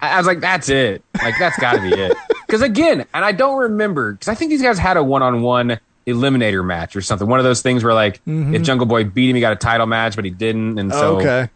I 0.01 0.09
I 0.15 0.17
was 0.17 0.27
like, 0.27 0.41
that's 0.41 0.67
it. 0.67 1.01
Like, 1.15 1.35
that's 1.39 1.57
got 1.57 1.75
to 1.75 1.81
be 1.81 1.93
it. 1.93 2.17
Because 2.45 2.61
again, 2.61 3.05
and 3.13 3.25
I 3.25 3.31
don't 3.31 3.57
remember, 3.59 4.13
because 4.13 4.27
I 4.27 4.35
think 4.35 4.49
these 4.49 4.61
guys 4.61 4.77
had 4.77 4.97
a 4.97 5.03
one 5.03 5.21
on 5.23 5.41
one 5.41 5.79
eliminator 6.07 6.63
match 6.65 6.95
or 6.95 7.01
something. 7.01 7.27
One 7.27 7.39
of 7.39 7.45
those 7.45 7.61
things 7.61 7.83
where, 7.83 7.93
like, 7.93 8.21
if 8.27 8.61
Jungle 8.61 8.85
Boy 8.85 9.03
beat 9.05 9.29
him, 9.29 9.35
he 9.35 9.41
got 9.41 9.53
a 9.53 9.57
title 9.57 9.87
match, 9.87 10.15
but 10.15 10.23
he 10.25 10.31
didn't. 10.31 10.77
And 10.77 10.91
so 10.91 11.17
okay. 11.17 11.49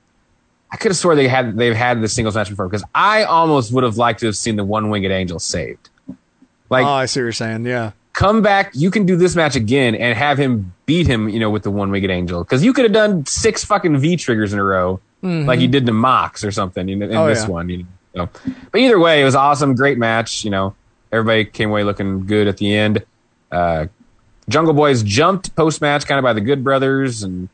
I 0.72 0.78
could 0.78 0.90
have 0.91 0.98
swore 0.98 1.16
they 1.16 1.28
had 1.28 1.56
they've 1.57 1.76
had 1.76 2.02
the 2.02 2.07
singles 2.07 2.36
match 2.36 2.49
before 2.49 2.68
because 2.68 2.84
I 2.94 3.24
almost 3.24 3.72
would 3.72 3.84
have 3.84 3.98
liked 3.98 4.20
to 4.22 4.26
have 4.28 4.36
seen 4.38 4.56
the 4.56 4.64
one 4.64 4.90
winged 4.90 5.11
angel 5.11 5.40
saved. 5.40 5.90
Like, 6.70 6.86
oh, 6.86 6.90
I 6.90 7.06
see 7.06 7.20
what 7.20 7.24
you're 7.24 7.32
saying. 7.32 7.66
Yeah. 7.66 7.91
come 8.14 8.41
back, 8.41 8.72
you 8.76 8.91
can 8.91 9.06
do 9.06 9.16
this 9.16 9.36
match 9.36 9.56
again 9.56 9.95
and 9.95 10.18
have 10.18 10.38
him 10.38 10.74
beat 10.86 11.07
him, 11.07 11.30
you 11.30 11.40
know, 11.40 11.49
with 11.49 11.64
the 11.64 11.72
one 11.72 11.90
winged 11.90 12.10
angel. 12.11 12.44
Because 12.44 12.64
you 12.64 12.74
could 12.74 12.84
have 12.86 12.91
done 12.94 13.26
six 13.26 13.64
fucking 13.64 13.98
V 13.98 14.18
triggers 14.18 14.52
in 14.53 14.60
a 14.60 14.64
row, 14.64 14.99
Mhm. 15.24 15.45
like 15.45 15.60
you 15.60 15.68
did 15.68 15.86
to 15.86 15.91
Mox 15.94 16.44
or 16.44 16.52
something 16.52 16.86
know, 16.86 17.06
in 17.07 17.16
Oh, 17.16 17.28
this 17.28 17.44
yeah. 17.44 17.49
one. 17.49 17.70
You 17.70 17.86
know. 18.16 18.30
But 18.72 18.82
either 18.82 18.99
way, 18.99 19.22
it 19.22 19.26
was 19.26 19.36
awesome, 19.36 19.74
great 19.76 19.98
match. 19.98 20.44
You 20.44 20.52
know, 20.52 20.76
everybody 21.11 21.45
came 21.45 21.69
away 21.69 21.84
looking 21.84 22.26
good 22.26 22.48
at 22.48 22.57
the 22.57 22.76
end. 22.76 23.06
Uh, 23.52 23.88
Jungle 24.48 24.73
Boys 24.73 25.03
jumped 25.03 25.56
post 25.56 25.81
match 25.81 26.06
kind 26.06 26.18
of 26.18 26.23
by 26.23 26.34
the 26.34 26.41
Good 26.41 26.64
Brothers 26.64 27.23
and 27.23 27.49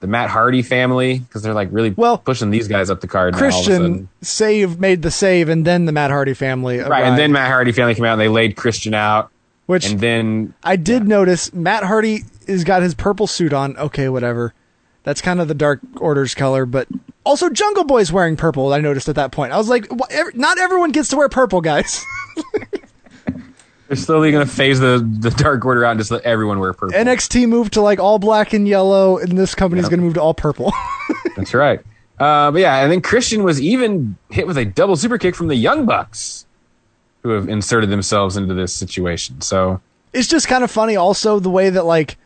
the 0.00 0.06
Matt 0.06 0.30
Hardy 0.30 0.62
family 0.62 1.18
because 1.18 1.42
they're 1.42 1.54
like 1.54 1.68
really 1.70 1.90
well 1.90 2.18
pushing 2.18 2.50
these 2.50 2.68
guys 2.68 2.90
up 2.90 3.00
the 3.00 3.08
card. 3.08 3.34
now 3.34 3.40
all 3.40 3.46
of 3.46 3.52
a. 3.52 3.56
Christian 3.56 4.08
save 4.22 4.78
made 4.80 5.02
the 5.02 5.10
save, 5.10 5.48
and 5.48 5.64
then 5.64 5.84
the 5.86 5.92
Matt 5.92 6.10
Hardy 6.10 6.34
family. 6.34 6.78
right? 6.78 7.04
And 7.04 7.18
then 7.18 7.32
Matt 7.32 7.48
Hardy 7.48 7.72
family 7.72 7.94
came 7.94 8.04
out 8.04 8.12
and 8.12 8.20
they 8.20 8.28
laid 8.28 8.56
Christian 8.56 8.94
out. 8.94 9.30
Which 9.66 9.90
and 9.90 9.98
then 9.98 10.54
I 10.62 10.76
did 10.76 11.08
notice 11.08 11.52
Matt 11.52 11.82
Hardy 11.82 12.20
has 12.46 12.62
got 12.62 12.82
his 12.82 12.94
purple 12.94 13.26
suit 13.26 13.52
on. 13.52 13.76
Okay, 13.76 14.08
whatever. 14.08 14.54
That's 15.02 15.20
kind 15.20 15.40
of 15.40 15.48
the 15.48 15.54
Dark 15.54 15.80
Order's 15.96 16.34
color, 16.34 16.66
but 16.66 16.88
also 17.26 17.50
Jungle 17.50 17.84
Boy's 17.84 18.10
wearing 18.10 18.36
purple. 18.36 18.72
I 18.72 18.80
noticed 18.80 19.08
at 19.10 19.16
that 19.16 19.32
point. 19.32 19.52
I 19.52 19.58
was 19.58 19.68
like, 19.68 19.86
"Wha- 19.90 20.06
ev- 20.10 20.34
not 20.34 20.58
everyone 20.58 20.92
gets 20.92 21.08
to 21.10 21.16
wear 21.16 21.28
purple, 21.28 21.60
guys. 21.60 22.02
they're 23.88 23.96
slowly 23.96 24.32
going 24.32 24.46
to 24.46 24.50
phase 24.52 24.80
the 24.80 25.06
the 25.20 25.30
Dark 25.30 25.64
Order 25.64 25.84
out 25.84 25.92
and 25.92 26.00
just 26.00 26.10
let 26.10 26.22
everyone 26.22 26.58
wear 26.58 26.72
purple. 26.72 26.98
NXT 26.98 27.48
moved 27.48 27.74
to 27.74 27.80
like 27.82 27.98
all 28.00 28.18
black 28.18 28.52
and 28.52 28.66
yellow, 28.66 29.18
and 29.18 29.36
this 29.36 29.54
company's 29.54 29.84
Yep. 29.84 29.90
going 29.90 30.00
to 30.00 30.04
move 30.06 30.14
to 30.14 30.22
all 30.22 30.34
purple. 30.34 30.72
That's 31.36 31.54
right. 31.54 31.80
Uh, 32.18 32.50
but 32.50 32.60
yeah, 32.62 32.78
and 32.82 32.90
then 32.90 33.00
Christian 33.02 33.42
was 33.42 33.60
even 33.60 34.16
hit 34.30 34.46
with 34.46 34.56
a 34.56 34.64
double 34.64 34.96
super 34.96 35.18
kick 35.18 35.34
from 35.34 35.48
the 35.48 35.54
Young 35.54 35.84
Bucks, 35.84 36.46
who 37.22 37.28
have 37.30 37.48
inserted 37.48 37.90
themselves 37.90 38.36
into 38.36 38.54
this 38.54 38.72
situation. 38.72 39.40
So 39.42 39.80
it's 40.12 40.26
just 40.28 40.48
kind 40.48 40.64
of 40.64 40.70
funny 40.70 40.96
also 40.96 41.38
the 41.38 41.50
way 41.50 41.68
that 41.70 41.84
like 41.84 42.16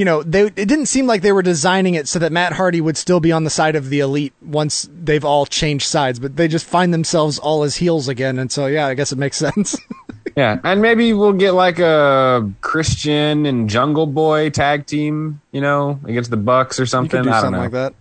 you 0.00 0.06
know 0.06 0.22
they 0.22 0.46
it 0.46 0.54
didn't 0.54 0.86
seem 0.86 1.06
like 1.06 1.20
they 1.20 1.30
were 1.30 1.42
designing 1.42 1.92
it 1.92 2.08
so 2.08 2.18
that 2.18 2.32
Matt 2.32 2.54
Hardy 2.54 2.80
would 2.80 2.96
still 2.96 3.20
be 3.20 3.32
on 3.32 3.44
the 3.44 3.50
side 3.50 3.76
of 3.76 3.90
the 3.90 4.00
elite 4.00 4.32
once 4.40 4.88
they've 4.90 5.26
all 5.26 5.44
changed 5.44 5.86
sides 5.86 6.18
but 6.18 6.36
they 6.36 6.48
just 6.48 6.64
find 6.64 6.94
themselves 6.94 7.38
all 7.38 7.62
as 7.64 7.76
heels 7.76 8.08
again 8.08 8.38
and 8.38 8.50
so 8.50 8.64
yeah 8.64 8.86
I 8.86 8.94
guess 8.94 9.12
it 9.12 9.18
makes 9.18 9.36
sense 9.36 9.76
yeah, 10.36 10.58
and 10.64 10.80
maybe 10.80 11.12
we'll 11.12 11.34
get 11.34 11.52
like 11.52 11.78
a 11.78 12.50
Christian 12.62 13.44
and 13.44 13.68
Jungle 13.68 14.06
Boy 14.06 14.48
tag 14.48 14.86
team, 14.86 15.40
you 15.52 15.60
know, 15.60 16.00
against 16.04 16.30
the 16.30 16.36
Bucks 16.38 16.80
or 16.80 16.86
something. 16.86 17.22
do 17.22 17.28
I 17.28 17.32
don't 17.32 17.40
something 17.42 17.52
know. 17.52 17.62
like 17.64 17.72
that 17.72 17.94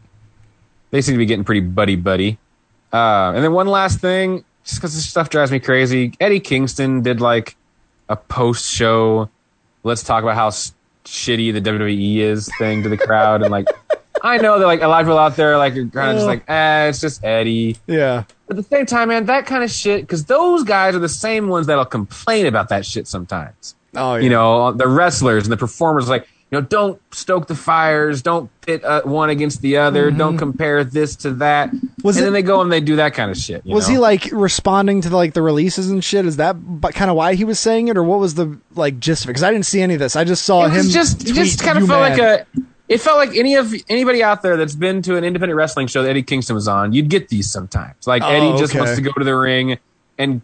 They 0.91 1.01
seem 1.01 1.15
to 1.15 1.17
be 1.17 1.25
getting 1.25 1.43
pretty 1.43 1.61
buddy 1.61 1.97
buddy. 1.97 2.37
Uh, 2.93 3.33
and 3.35 3.43
then 3.43 3.51
one 3.51 3.67
last 3.67 3.99
thing, 3.99 4.45
just 4.63 4.79
because 4.79 4.95
this 4.95 5.05
stuff 5.09 5.29
drives 5.29 5.51
me 5.51 5.59
crazy. 5.59 6.13
Eddie 6.19 6.39
Kingston 6.39 7.01
did 7.01 7.19
like 7.19 7.57
a 8.07 8.15
post 8.15 8.71
show. 8.71 9.29
Let's 9.83 10.03
talk 10.03 10.23
about 10.23 10.35
how 10.35 10.51
shitty 11.05 11.53
the 11.53 11.61
WWE 11.61 12.17
is 12.17 12.49
thing 12.57 12.83
to 12.83 12.89
the 12.89 12.97
crowd, 12.97 13.41
and 13.41 13.51
like 13.51 13.67
I 14.23 14.37
know 14.37 14.59
that 14.59 14.65
like 14.65 14.81
a 14.81 14.87
lot 14.87 15.01
of 15.01 15.07
people 15.07 15.17
out 15.17 15.35
there 15.35 15.57
like 15.57 15.73
are 15.77 15.85
kind 15.87 16.11
of 16.11 16.15
just 16.17 16.27
like, 16.27 16.43
eh, 16.49 16.87
it's 16.89 16.99
just 16.99 17.23
Eddie. 17.23 17.77
yeah 17.87 18.23
But 18.47 18.57
at 18.57 18.63
the 18.63 18.69
same 18.75 18.85
time, 18.85 19.07
man, 19.09 19.25
that 19.27 19.45
kind 19.45 19.63
of 19.63 19.71
shit, 19.71 20.01
because 20.01 20.25
those 20.25 20.63
guys 20.63 20.93
are 20.95 20.99
the 20.99 21.07
same 21.09 21.47
ones 21.47 21.67
that'll 21.67 21.85
complain 21.85 22.45
about 22.45 22.69
that 22.69 22.85
shit 22.85 23.07
sometimes. 23.07 23.75
oh 23.95 24.15
yeah 24.15 24.21
You 24.23 24.29
know, 24.29 24.71
the 24.73 24.87
wrestlers 24.87 25.43
and 25.45 25.51
the 25.53 25.57
performers, 25.57 26.09
like, 26.09 26.27
you 26.51 26.59
know, 26.59 26.61
don't 26.61 26.99
stoke 27.13 27.47
the 27.47 27.55
fires, 27.55 28.21
don't 28.23 28.49
pit 28.61 28.83
uh, 28.83 29.01
one 29.03 29.29
against 29.29 29.61
the 29.61 29.77
other, 29.77 30.09
don't 30.09 30.37
compare 30.37 30.83
this 30.83 31.15
to 31.17 31.31
that. 31.35 31.69
Mm-hmm. 31.69 31.87
Was 32.03 32.17
and 32.17 32.23
it- 32.23 32.25
then 32.25 32.33
they 32.33 32.41
go 32.41 32.61
and 32.61 32.71
they 32.71 32.81
do 32.81 32.95
that 32.95 33.13
kind 33.13 33.29
of 33.29 33.37
shit. 33.37 33.63
you 33.65 33.75
was 33.75 33.87
know? 33.87 33.93
he 33.93 33.97
like 33.99 34.29
responding 34.31 35.01
to 35.01 35.15
like 35.15 35.33
the 35.33 35.41
releases 35.41 35.91
and 35.91 36.03
shit 36.03 36.25
is 36.25 36.37
that 36.37 36.55
kind 36.95 37.09
of 37.11 37.15
why 37.15 37.35
he 37.35 37.43
was 37.43 37.59
saying 37.59 37.87
it 37.89 37.97
or 37.97 38.03
what 38.03 38.19
was 38.19 38.33
the 38.35 38.57
like 38.75 38.99
gist 38.99 39.23
of 39.25 39.29
it 39.29 39.33
because 39.33 39.43
I 39.43 39.51
didn't 39.51 39.65
see 39.67 39.81
any 39.81 39.93
of 39.93 39.99
this 39.99 40.15
I 40.15 40.23
just 40.23 40.43
saw 40.43 40.65
it 40.65 40.71
him 40.71 40.85
just 40.89 41.21
tweet, 41.21 41.35
just 41.35 41.61
kind 41.61 41.77
of 41.77 41.87
felt 41.87 42.01
mad." 42.09 42.17
like 42.19 42.47
a 42.55 42.61
it 42.87 42.99
felt 42.99 43.17
like 43.17 43.35
any 43.37 43.53
of 43.55 43.71
anybody 43.87 44.23
out 44.23 44.41
there 44.41 44.57
that's 44.57 44.73
been 44.75 45.03
to 45.03 45.15
an 45.17 45.23
independent 45.23 45.55
wrestling 45.55 45.85
show 45.85 46.01
that 46.01 46.09
Eddie 46.09 46.23
Kingston 46.23 46.55
was 46.55 46.67
on, 46.67 46.91
you'd 46.93 47.07
get 47.09 47.27
these 47.29 47.47
sometimes. 47.51 48.07
Like 48.07 48.23
Oh, 48.23 48.27
Eddie 48.29 48.57
just 48.57 48.71
okay. 48.73 48.79
wants 48.79 48.95
to 48.95 49.01
go 49.03 49.11
to 49.11 49.23
the 49.23 49.35
ring 49.35 49.77
and 50.17 50.41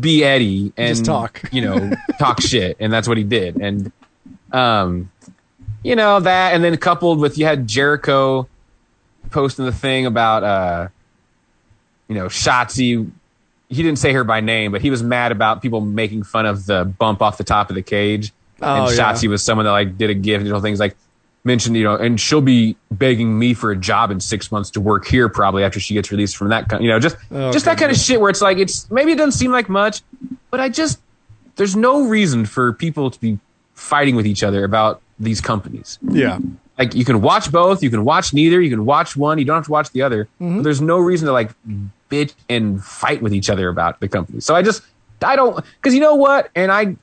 be 0.00 0.24
Eddie 0.24 0.72
and 0.76 0.88
Just 0.88 1.04
talk. 1.04 1.40
you 1.52 1.62
know, 1.62 1.92
talk 2.18 2.40
shit, 2.42 2.76
and 2.80 2.92
that's 2.92 3.06
what 3.06 3.18
he 3.18 3.22
did. 3.24 3.56
And 3.56 3.92
um, 4.52 5.10
you 5.82 5.96
know 5.96 6.20
that, 6.20 6.54
and 6.54 6.62
then 6.62 6.76
coupled 6.76 7.18
with 7.18 7.38
you 7.38 7.46
had 7.46 7.66
Jericho 7.66 8.48
posting 9.30 9.64
the 9.64 9.72
thing 9.72 10.06
about 10.06 10.42
uh, 10.42 10.88
you 12.08 12.14
know, 12.14 12.26
Shotzi. 12.26 13.10
He 13.68 13.82
didn't 13.82 14.00
say 14.00 14.12
her 14.12 14.24
by 14.24 14.40
name, 14.40 14.72
but 14.72 14.82
he 14.82 14.90
was 14.90 15.02
mad 15.02 15.30
about 15.30 15.62
people 15.62 15.80
making 15.80 16.24
fun 16.24 16.44
of 16.44 16.66
the 16.66 16.84
bump 16.84 17.22
off 17.22 17.38
the 17.38 17.44
top 17.44 17.70
of 17.70 17.76
the 17.76 17.82
cage. 17.82 18.32
Oh, 18.60 18.86
and 18.86 18.96
yeah. 18.96 19.12
Shotzi 19.12 19.28
was 19.28 19.42
someone 19.44 19.64
that 19.64 19.70
like 19.72 19.96
did 19.96 20.10
a 20.10 20.14
gift 20.14 20.40
and 20.40 20.46
little 20.46 20.60
things 20.60 20.80
like 20.80 20.96
mentioned, 21.44 21.76
you 21.76 21.84
know, 21.84 21.94
and 21.94 22.20
she'll 22.20 22.40
be 22.40 22.76
begging 22.90 23.38
me 23.38 23.54
for 23.54 23.70
a 23.70 23.76
job 23.76 24.10
in 24.10 24.20
six 24.20 24.50
months 24.52 24.70
to 24.70 24.80
work 24.80 25.06
here 25.06 25.28
probably 25.28 25.62
after 25.62 25.78
she 25.80 25.94
gets 25.94 26.10
released 26.10 26.36
from 26.36 26.48
that, 26.48 26.68
co- 26.68 26.80
you 26.80 26.88
know, 26.88 26.98
just 26.98 27.16
Oh, 27.30 27.52
just 27.52 27.64
that 27.64 27.78
kind 27.78 27.90
of 27.90 27.96
shit 27.96 28.20
where 28.20 28.28
it's 28.28 28.42
like 28.42 28.58
it's 28.58 28.90
maybe 28.90 29.12
it 29.12 29.16
doesn't 29.16 29.38
seem 29.38 29.52
like 29.52 29.68
much, 29.68 30.02
but 30.50 30.58
I 30.60 30.68
just 30.68 31.00
there's 31.56 31.76
no 31.76 32.08
reason 32.08 32.44
for 32.44 32.72
people 32.72 33.10
to 33.10 33.20
be 33.20 33.38
fighting 33.74 34.16
with 34.16 34.26
each 34.26 34.42
other 34.42 34.64
about 34.64 35.00
these 35.20 35.40
companies. 35.40 35.98
yeah 36.02 36.38
Like 36.78 36.94
you 36.94 37.04
can 37.04 37.20
watch 37.20 37.52
both, 37.52 37.82
you 37.82 37.90
can 37.90 38.04
watch 38.04 38.32
neither, 38.32 38.60
you 38.60 38.70
can 38.70 38.84
watch 38.84 39.16
one, 39.16 39.38
you 39.38 39.44
don't 39.44 39.56
have 39.56 39.66
to 39.66 39.70
watch 39.70 39.90
the 39.90 40.02
other. 40.02 40.24
Mm-hmm. 40.40 40.56
But 40.56 40.64
there's 40.64 40.80
no 40.80 40.98
reason 40.98 41.26
to 41.26 41.32
like 41.32 41.50
bitch 42.10 42.32
and 42.48 42.82
fight 42.82 43.22
with 43.22 43.32
each 43.32 43.50
other 43.50 43.68
about 43.68 44.00
the 44.00 44.08
company. 44.08 44.40
So 44.40 44.56
I 44.56 44.62
just 44.62 44.82
I 45.22 45.36
don't 45.36 45.64
because 45.76 45.94
you 45.94 46.00
know 46.00 46.14
what, 46.14 46.50
and 46.54 46.72
I 46.72 46.96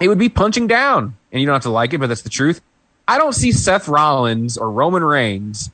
it 0.00 0.08
would 0.08 0.18
be 0.18 0.28
punching 0.28 0.66
down, 0.66 1.16
and 1.30 1.40
you 1.40 1.46
don't 1.46 1.54
have 1.54 1.62
to 1.62 1.70
like 1.70 1.92
it, 1.92 1.98
but 1.98 2.08
that's 2.08 2.22
the 2.22 2.30
truth. 2.30 2.60
I 3.06 3.18
don't 3.18 3.34
see 3.34 3.52
Seth 3.52 3.86
Rollins 3.86 4.56
or 4.56 4.70
Roman 4.70 5.04
Reigns 5.04 5.70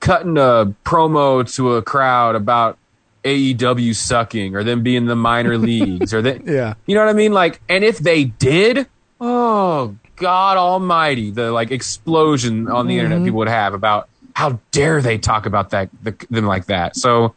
cutting 0.00 0.36
a 0.36 0.74
promo 0.84 1.50
to 1.56 1.74
a 1.74 1.82
crowd 1.82 2.34
about 2.34 2.78
AEW 3.24 3.94
sucking 3.94 4.54
or 4.54 4.62
them 4.62 4.82
being 4.82 5.06
the 5.06 5.16
minor 5.16 5.58
leagues 5.70 6.14
or 6.14 6.22
that 6.22 6.46
yeah 6.46 6.74
you 6.86 6.94
know 6.94 7.04
what 7.04 7.10
I 7.10 7.14
mean? 7.14 7.32
Like, 7.32 7.60
and 7.68 7.82
if 7.82 7.98
they 7.98 8.24
did, 8.24 8.86
oh 9.20 9.96
God 10.16 10.56
Almighty, 10.56 11.30
the 11.30 11.52
like 11.52 11.70
explosion 11.70 12.68
on 12.68 12.86
the 12.86 12.98
internet 12.98 13.18
mm-hmm. 13.18 13.26
people 13.26 13.38
would 13.38 13.48
have 13.48 13.74
about 13.74 14.08
how 14.34 14.58
dare 14.70 15.00
they 15.00 15.18
talk 15.18 15.46
about 15.46 15.70
that 15.70 15.88
the, 16.02 16.14
them 16.30 16.46
like 16.46 16.66
that. 16.66 16.96
So, 16.96 17.34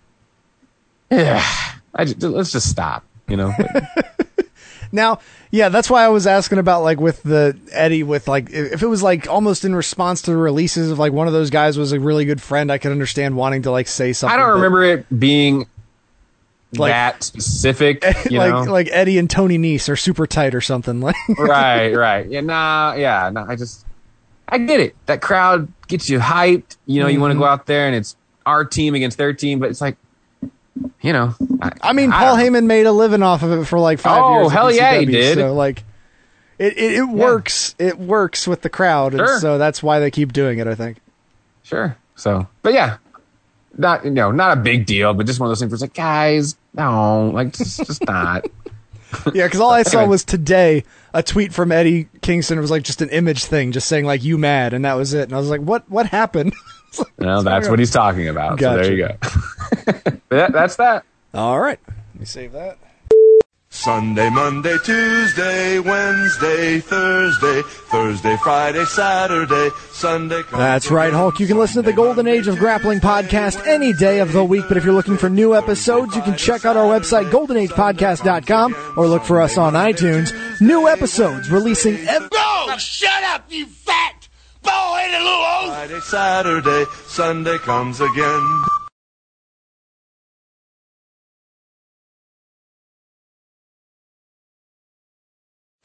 yeah, 1.10 1.44
I 1.94 2.06
just, 2.06 2.22
let's 2.22 2.52
just 2.52 2.70
stop. 2.70 3.04
You 3.28 3.38
know, 3.38 3.54
Now, 4.92 5.20
yeah, 5.52 5.70
that's 5.70 5.90
why 5.90 6.04
I 6.04 6.10
was 6.10 6.28
asking 6.28 6.58
about 6.58 6.82
like 6.82 7.00
with 7.00 7.22
the 7.24 7.58
Eddie 7.72 8.04
with 8.04 8.28
like 8.28 8.50
if 8.52 8.82
it 8.82 8.88
was 8.88 9.04
like 9.04 9.28
almost 9.28 9.66
in 9.66 9.76
response 9.76 10.24
to 10.24 10.32
the 10.32 10.38
releases 10.38 10.92
of 10.92 11.00
like 11.00 11.14
one 11.14 11.28
of 11.28 11.34
those 11.34 11.50
guys 11.50 11.78
was 11.78 11.92
a 11.92 12.00
really 12.00 12.26
good 12.26 12.42
friend, 12.42 12.72
I 12.72 12.78
could 12.78 12.92
understand 12.92 13.36
wanting 13.36 13.64
to 13.64 13.72
like 13.72 13.88
say 13.88 14.14
something. 14.14 14.34
I 14.34 14.42
don't 14.42 14.50
but, 14.50 14.56
remember 14.56 14.84
it 14.84 15.20
being 15.20 15.68
Like- 16.78 16.92
that 16.92 17.24
specific. 17.24 18.06
Eh, 18.06 18.14
you 18.30 18.38
like 18.38 18.66
know, 18.66 18.72
like 18.72 18.90
Eddie 18.92 19.18
and 19.18 19.30
Tony 19.30 19.58
Nese 19.58 19.90
are 19.90 19.96
super 19.96 20.28
tight 20.28 20.54
or 20.54 20.62
something 20.62 21.02
like. 21.02 21.16
right, 21.38 21.94
right. 21.94 22.28
Yeah, 22.28 22.42
nah, 22.42 22.94
yeah, 22.94 23.30
nah. 23.32 23.46
I 23.48 23.56
just, 23.56 23.86
I 24.48 24.60
get 24.60 24.80
it. 24.80 24.96
That 25.08 25.22
crowd 25.22 25.72
gets 25.88 26.10
you 26.10 26.20
hyped. 26.20 26.78
You 26.86 27.02
know, 27.02 27.08
you 27.08 27.20
want 27.20 27.32
to 27.32 27.36
mm-hmm. 27.36 27.42
go 27.44 27.48
out 27.48 27.66
there 27.66 27.88
and 27.88 27.96
it's 27.96 28.16
our 28.46 28.66
team 28.66 28.96
against 28.96 29.18
their 29.18 29.34
team, 29.34 29.60
but 29.60 29.70
it's 29.70 29.82
like, 29.82 29.98
you 31.02 31.14
know, 31.14 31.36
I, 31.62 31.72
I 31.82 31.94
mean, 31.94 32.12
Paul. 32.12 32.36
Heyman 32.38 32.66
made 32.66 32.86
a 32.86 32.92
living 32.92 33.24
off 33.24 33.44
of 33.44 33.52
it 33.52 33.66
for 33.66 33.80
like 33.80 34.00
five 34.00 34.22
Oh, 34.24 34.40
years. 34.40 34.52
at 34.52 34.54
hell 34.54 34.72
yeah, 34.72 35.00
he 35.00 35.06
did. 35.06 35.38
So 35.38 35.54
like, 35.54 35.84
it 36.58 36.78
it, 36.78 36.94
it 36.94 37.04
works. 37.04 37.76
It 37.80 37.98
works 37.98 38.48
with 38.48 38.62
the 38.62 38.70
crowd, 38.70 39.14
and 39.14 39.42
so 39.42 39.58
that's 39.58 39.84
why 39.84 40.00
they 40.00 40.12
keep 40.12 40.32
doing 40.34 40.60
it. 40.60 40.68
I 40.68 40.76
think. 40.76 40.98
Sure. 41.64 41.98
So, 42.16 42.48
but 42.62 42.74
yeah, 42.74 42.98
not 43.80 44.06
you 44.06 44.12
know, 44.12 44.32
not 44.32 44.58
a 44.58 44.62
big 44.62 44.86
deal, 44.86 45.14
but 45.14 45.26
just 45.26 45.40
one 45.40 45.48
of 45.48 45.52
those 45.52 45.60
things 45.60 45.72
where 45.72 45.76
it's 45.76 45.82
like, 45.82 45.94
guys, 45.94 46.56
no, 46.74 47.32
like 47.34 47.54
just, 47.54 47.86
just 47.86 48.06
not. 48.06 48.46
Yeah, 49.34 49.48
because 49.48 49.60
all 49.60 49.72
I 49.72 49.82
saw 49.82 50.06
was 50.06 50.24
today 50.24 50.84
a 51.16 51.24
tweet 51.24 51.52
from 51.52 51.72
Eddie 51.72 52.08
Kingston. 52.22 52.60
It 52.60 52.62
was 52.62 52.70
like 52.70 52.84
just 52.84 53.02
an 53.02 53.10
image 53.10 53.46
thing, 53.46 53.72
just 53.72 53.88
saying 53.88 54.06
like 54.06 54.24
"you 54.24 54.38
mad," 54.38 54.72
and 54.72 54.86
that 54.86 54.94
was 54.94 55.16
it. 55.16 55.24
And 55.24 55.34
I 55.34 55.38
was 55.38 55.50
like, 55.50 55.62
"What? 55.62 55.90
What 55.90 56.06
happened?" 56.06 56.54
It's 56.90 57.00
like, 57.00 57.20
No, 57.20 57.42
that's 57.42 57.68
what 57.68 57.80
he's 57.80 57.90
talking 57.90 58.28
about. 58.28 58.60
So 58.60 58.76
there 58.76 58.92
you 58.92 59.08
go. 59.08 59.16
But 59.86 60.30
that, 60.30 60.52
that's 60.52 60.76
that. 60.76 61.06
All 61.34 61.60
right, 61.60 61.80
let 61.88 62.20
me 62.20 62.26
save 62.26 62.52
that. 62.52 62.78
Sunday, 63.80 64.30
Monday, 64.30 64.78
Tuesday, 64.84 65.80
Wednesday, 65.80 66.82
Thursday, 66.82 67.62
Thursday, 67.62 68.36
Friday, 68.44 68.84
Saturday, 68.84 69.70
Sunday. 69.92 70.42
That's 70.52 70.92
right, 70.92 71.14
Hulk. 71.14 71.40
You 71.40 71.48
can 71.48 71.58
listen 71.58 71.82
to 71.82 71.90
the 71.90 71.96
Golden 71.96 72.28
Age 72.28 72.50
of 72.50 72.58
Grappling 72.58 73.00
podcast 73.00 73.66
any 73.66 73.94
day 73.94 74.20
of 74.20 74.34
the 74.34 74.44
week, 74.44 74.66
but 74.68 74.76
if 74.76 74.84
you're 74.84 74.94
looking 74.94 75.16
for 75.16 75.30
new 75.30 75.56
episodes, 75.56 76.14
you 76.14 76.22
can 76.24 76.36
check 76.36 76.66
out 76.66 76.76
our 76.76 76.88
website, 76.88 77.32
goldenagepodcast.com, 77.32 78.76
or 78.98 79.08
look 79.08 79.24
for 79.24 79.40
us 79.40 79.58
on 79.58 79.74
iTunes. 79.74 80.34
New 80.60 80.90
episodes 80.90 81.50
releasing 81.50 81.96
every. 82.06 82.28
No! 82.34 82.76
Shut 82.78 83.24
up, 83.24 83.46
you 83.50 83.66
fat, 83.66 84.28
bald-headed 84.62 85.22
little 85.22 85.30
old... 85.30 85.70
Friday, 85.70 86.00
Saturday, 86.02 86.86
Sunday 87.08 87.58
comes 87.60 88.02
again. 88.02 88.64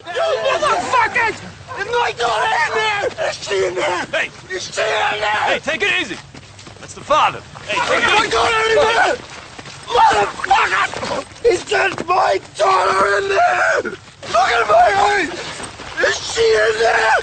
You 0.06 0.20
motherfuckers! 0.44 1.36
Like, 1.74 2.18
not 2.18 2.42
in 2.44 2.74
there! 2.74 3.28
Is 3.30 3.36
she 3.36 3.66
in 3.66 3.74
there? 3.74 4.04
Hey, 4.06 4.30
Is 4.54 4.62
she 4.74 4.80
in 4.82 5.20
there? 5.20 5.42
hey, 5.48 5.58
take 5.60 5.82
it 5.82 5.92
easy. 6.00 6.16
That's 6.80 6.94
the 6.94 7.00
father. 7.00 7.40
Hey, 7.66 7.78
take 7.88 8.02
it 8.04 8.08
my 8.08 8.20
easy. 8.22 8.30
daughter 8.30 8.62
in 8.68 8.76
there! 8.76 9.16
Motherfucker! 9.86 11.44
Is 11.46 11.64
that 11.66 12.06
my 12.06 12.40
daughter 12.56 13.18
in 13.18 13.28
there? 13.28 13.82
Look 14.32 14.50
at 14.50 14.68
my 14.68 14.88
eyes! 15.08 15.30
Is 16.08 16.16
she 16.32 16.42
in 16.44 16.74
there? 16.80 17.18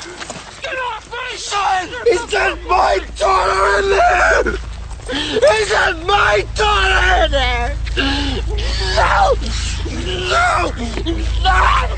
Get 0.62 0.76
off 0.78 1.12
me, 1.12 1.38
son! 1.38 1.88
Is 2.08 2.26
that 2.32 2.58
my 2.68 3.00
daughter 3.18 3.80
in 3.84 3.90
there? 3.90 4.56
Is 5.14 5.70
that 5.70 6.04
my 6.06 6.46
daughter 6.56 7.26
in 7.26 7.32
there? 7.32 7.76
No! 8.96 9.36
No! 10.04 10.74
No! 11.44 11.92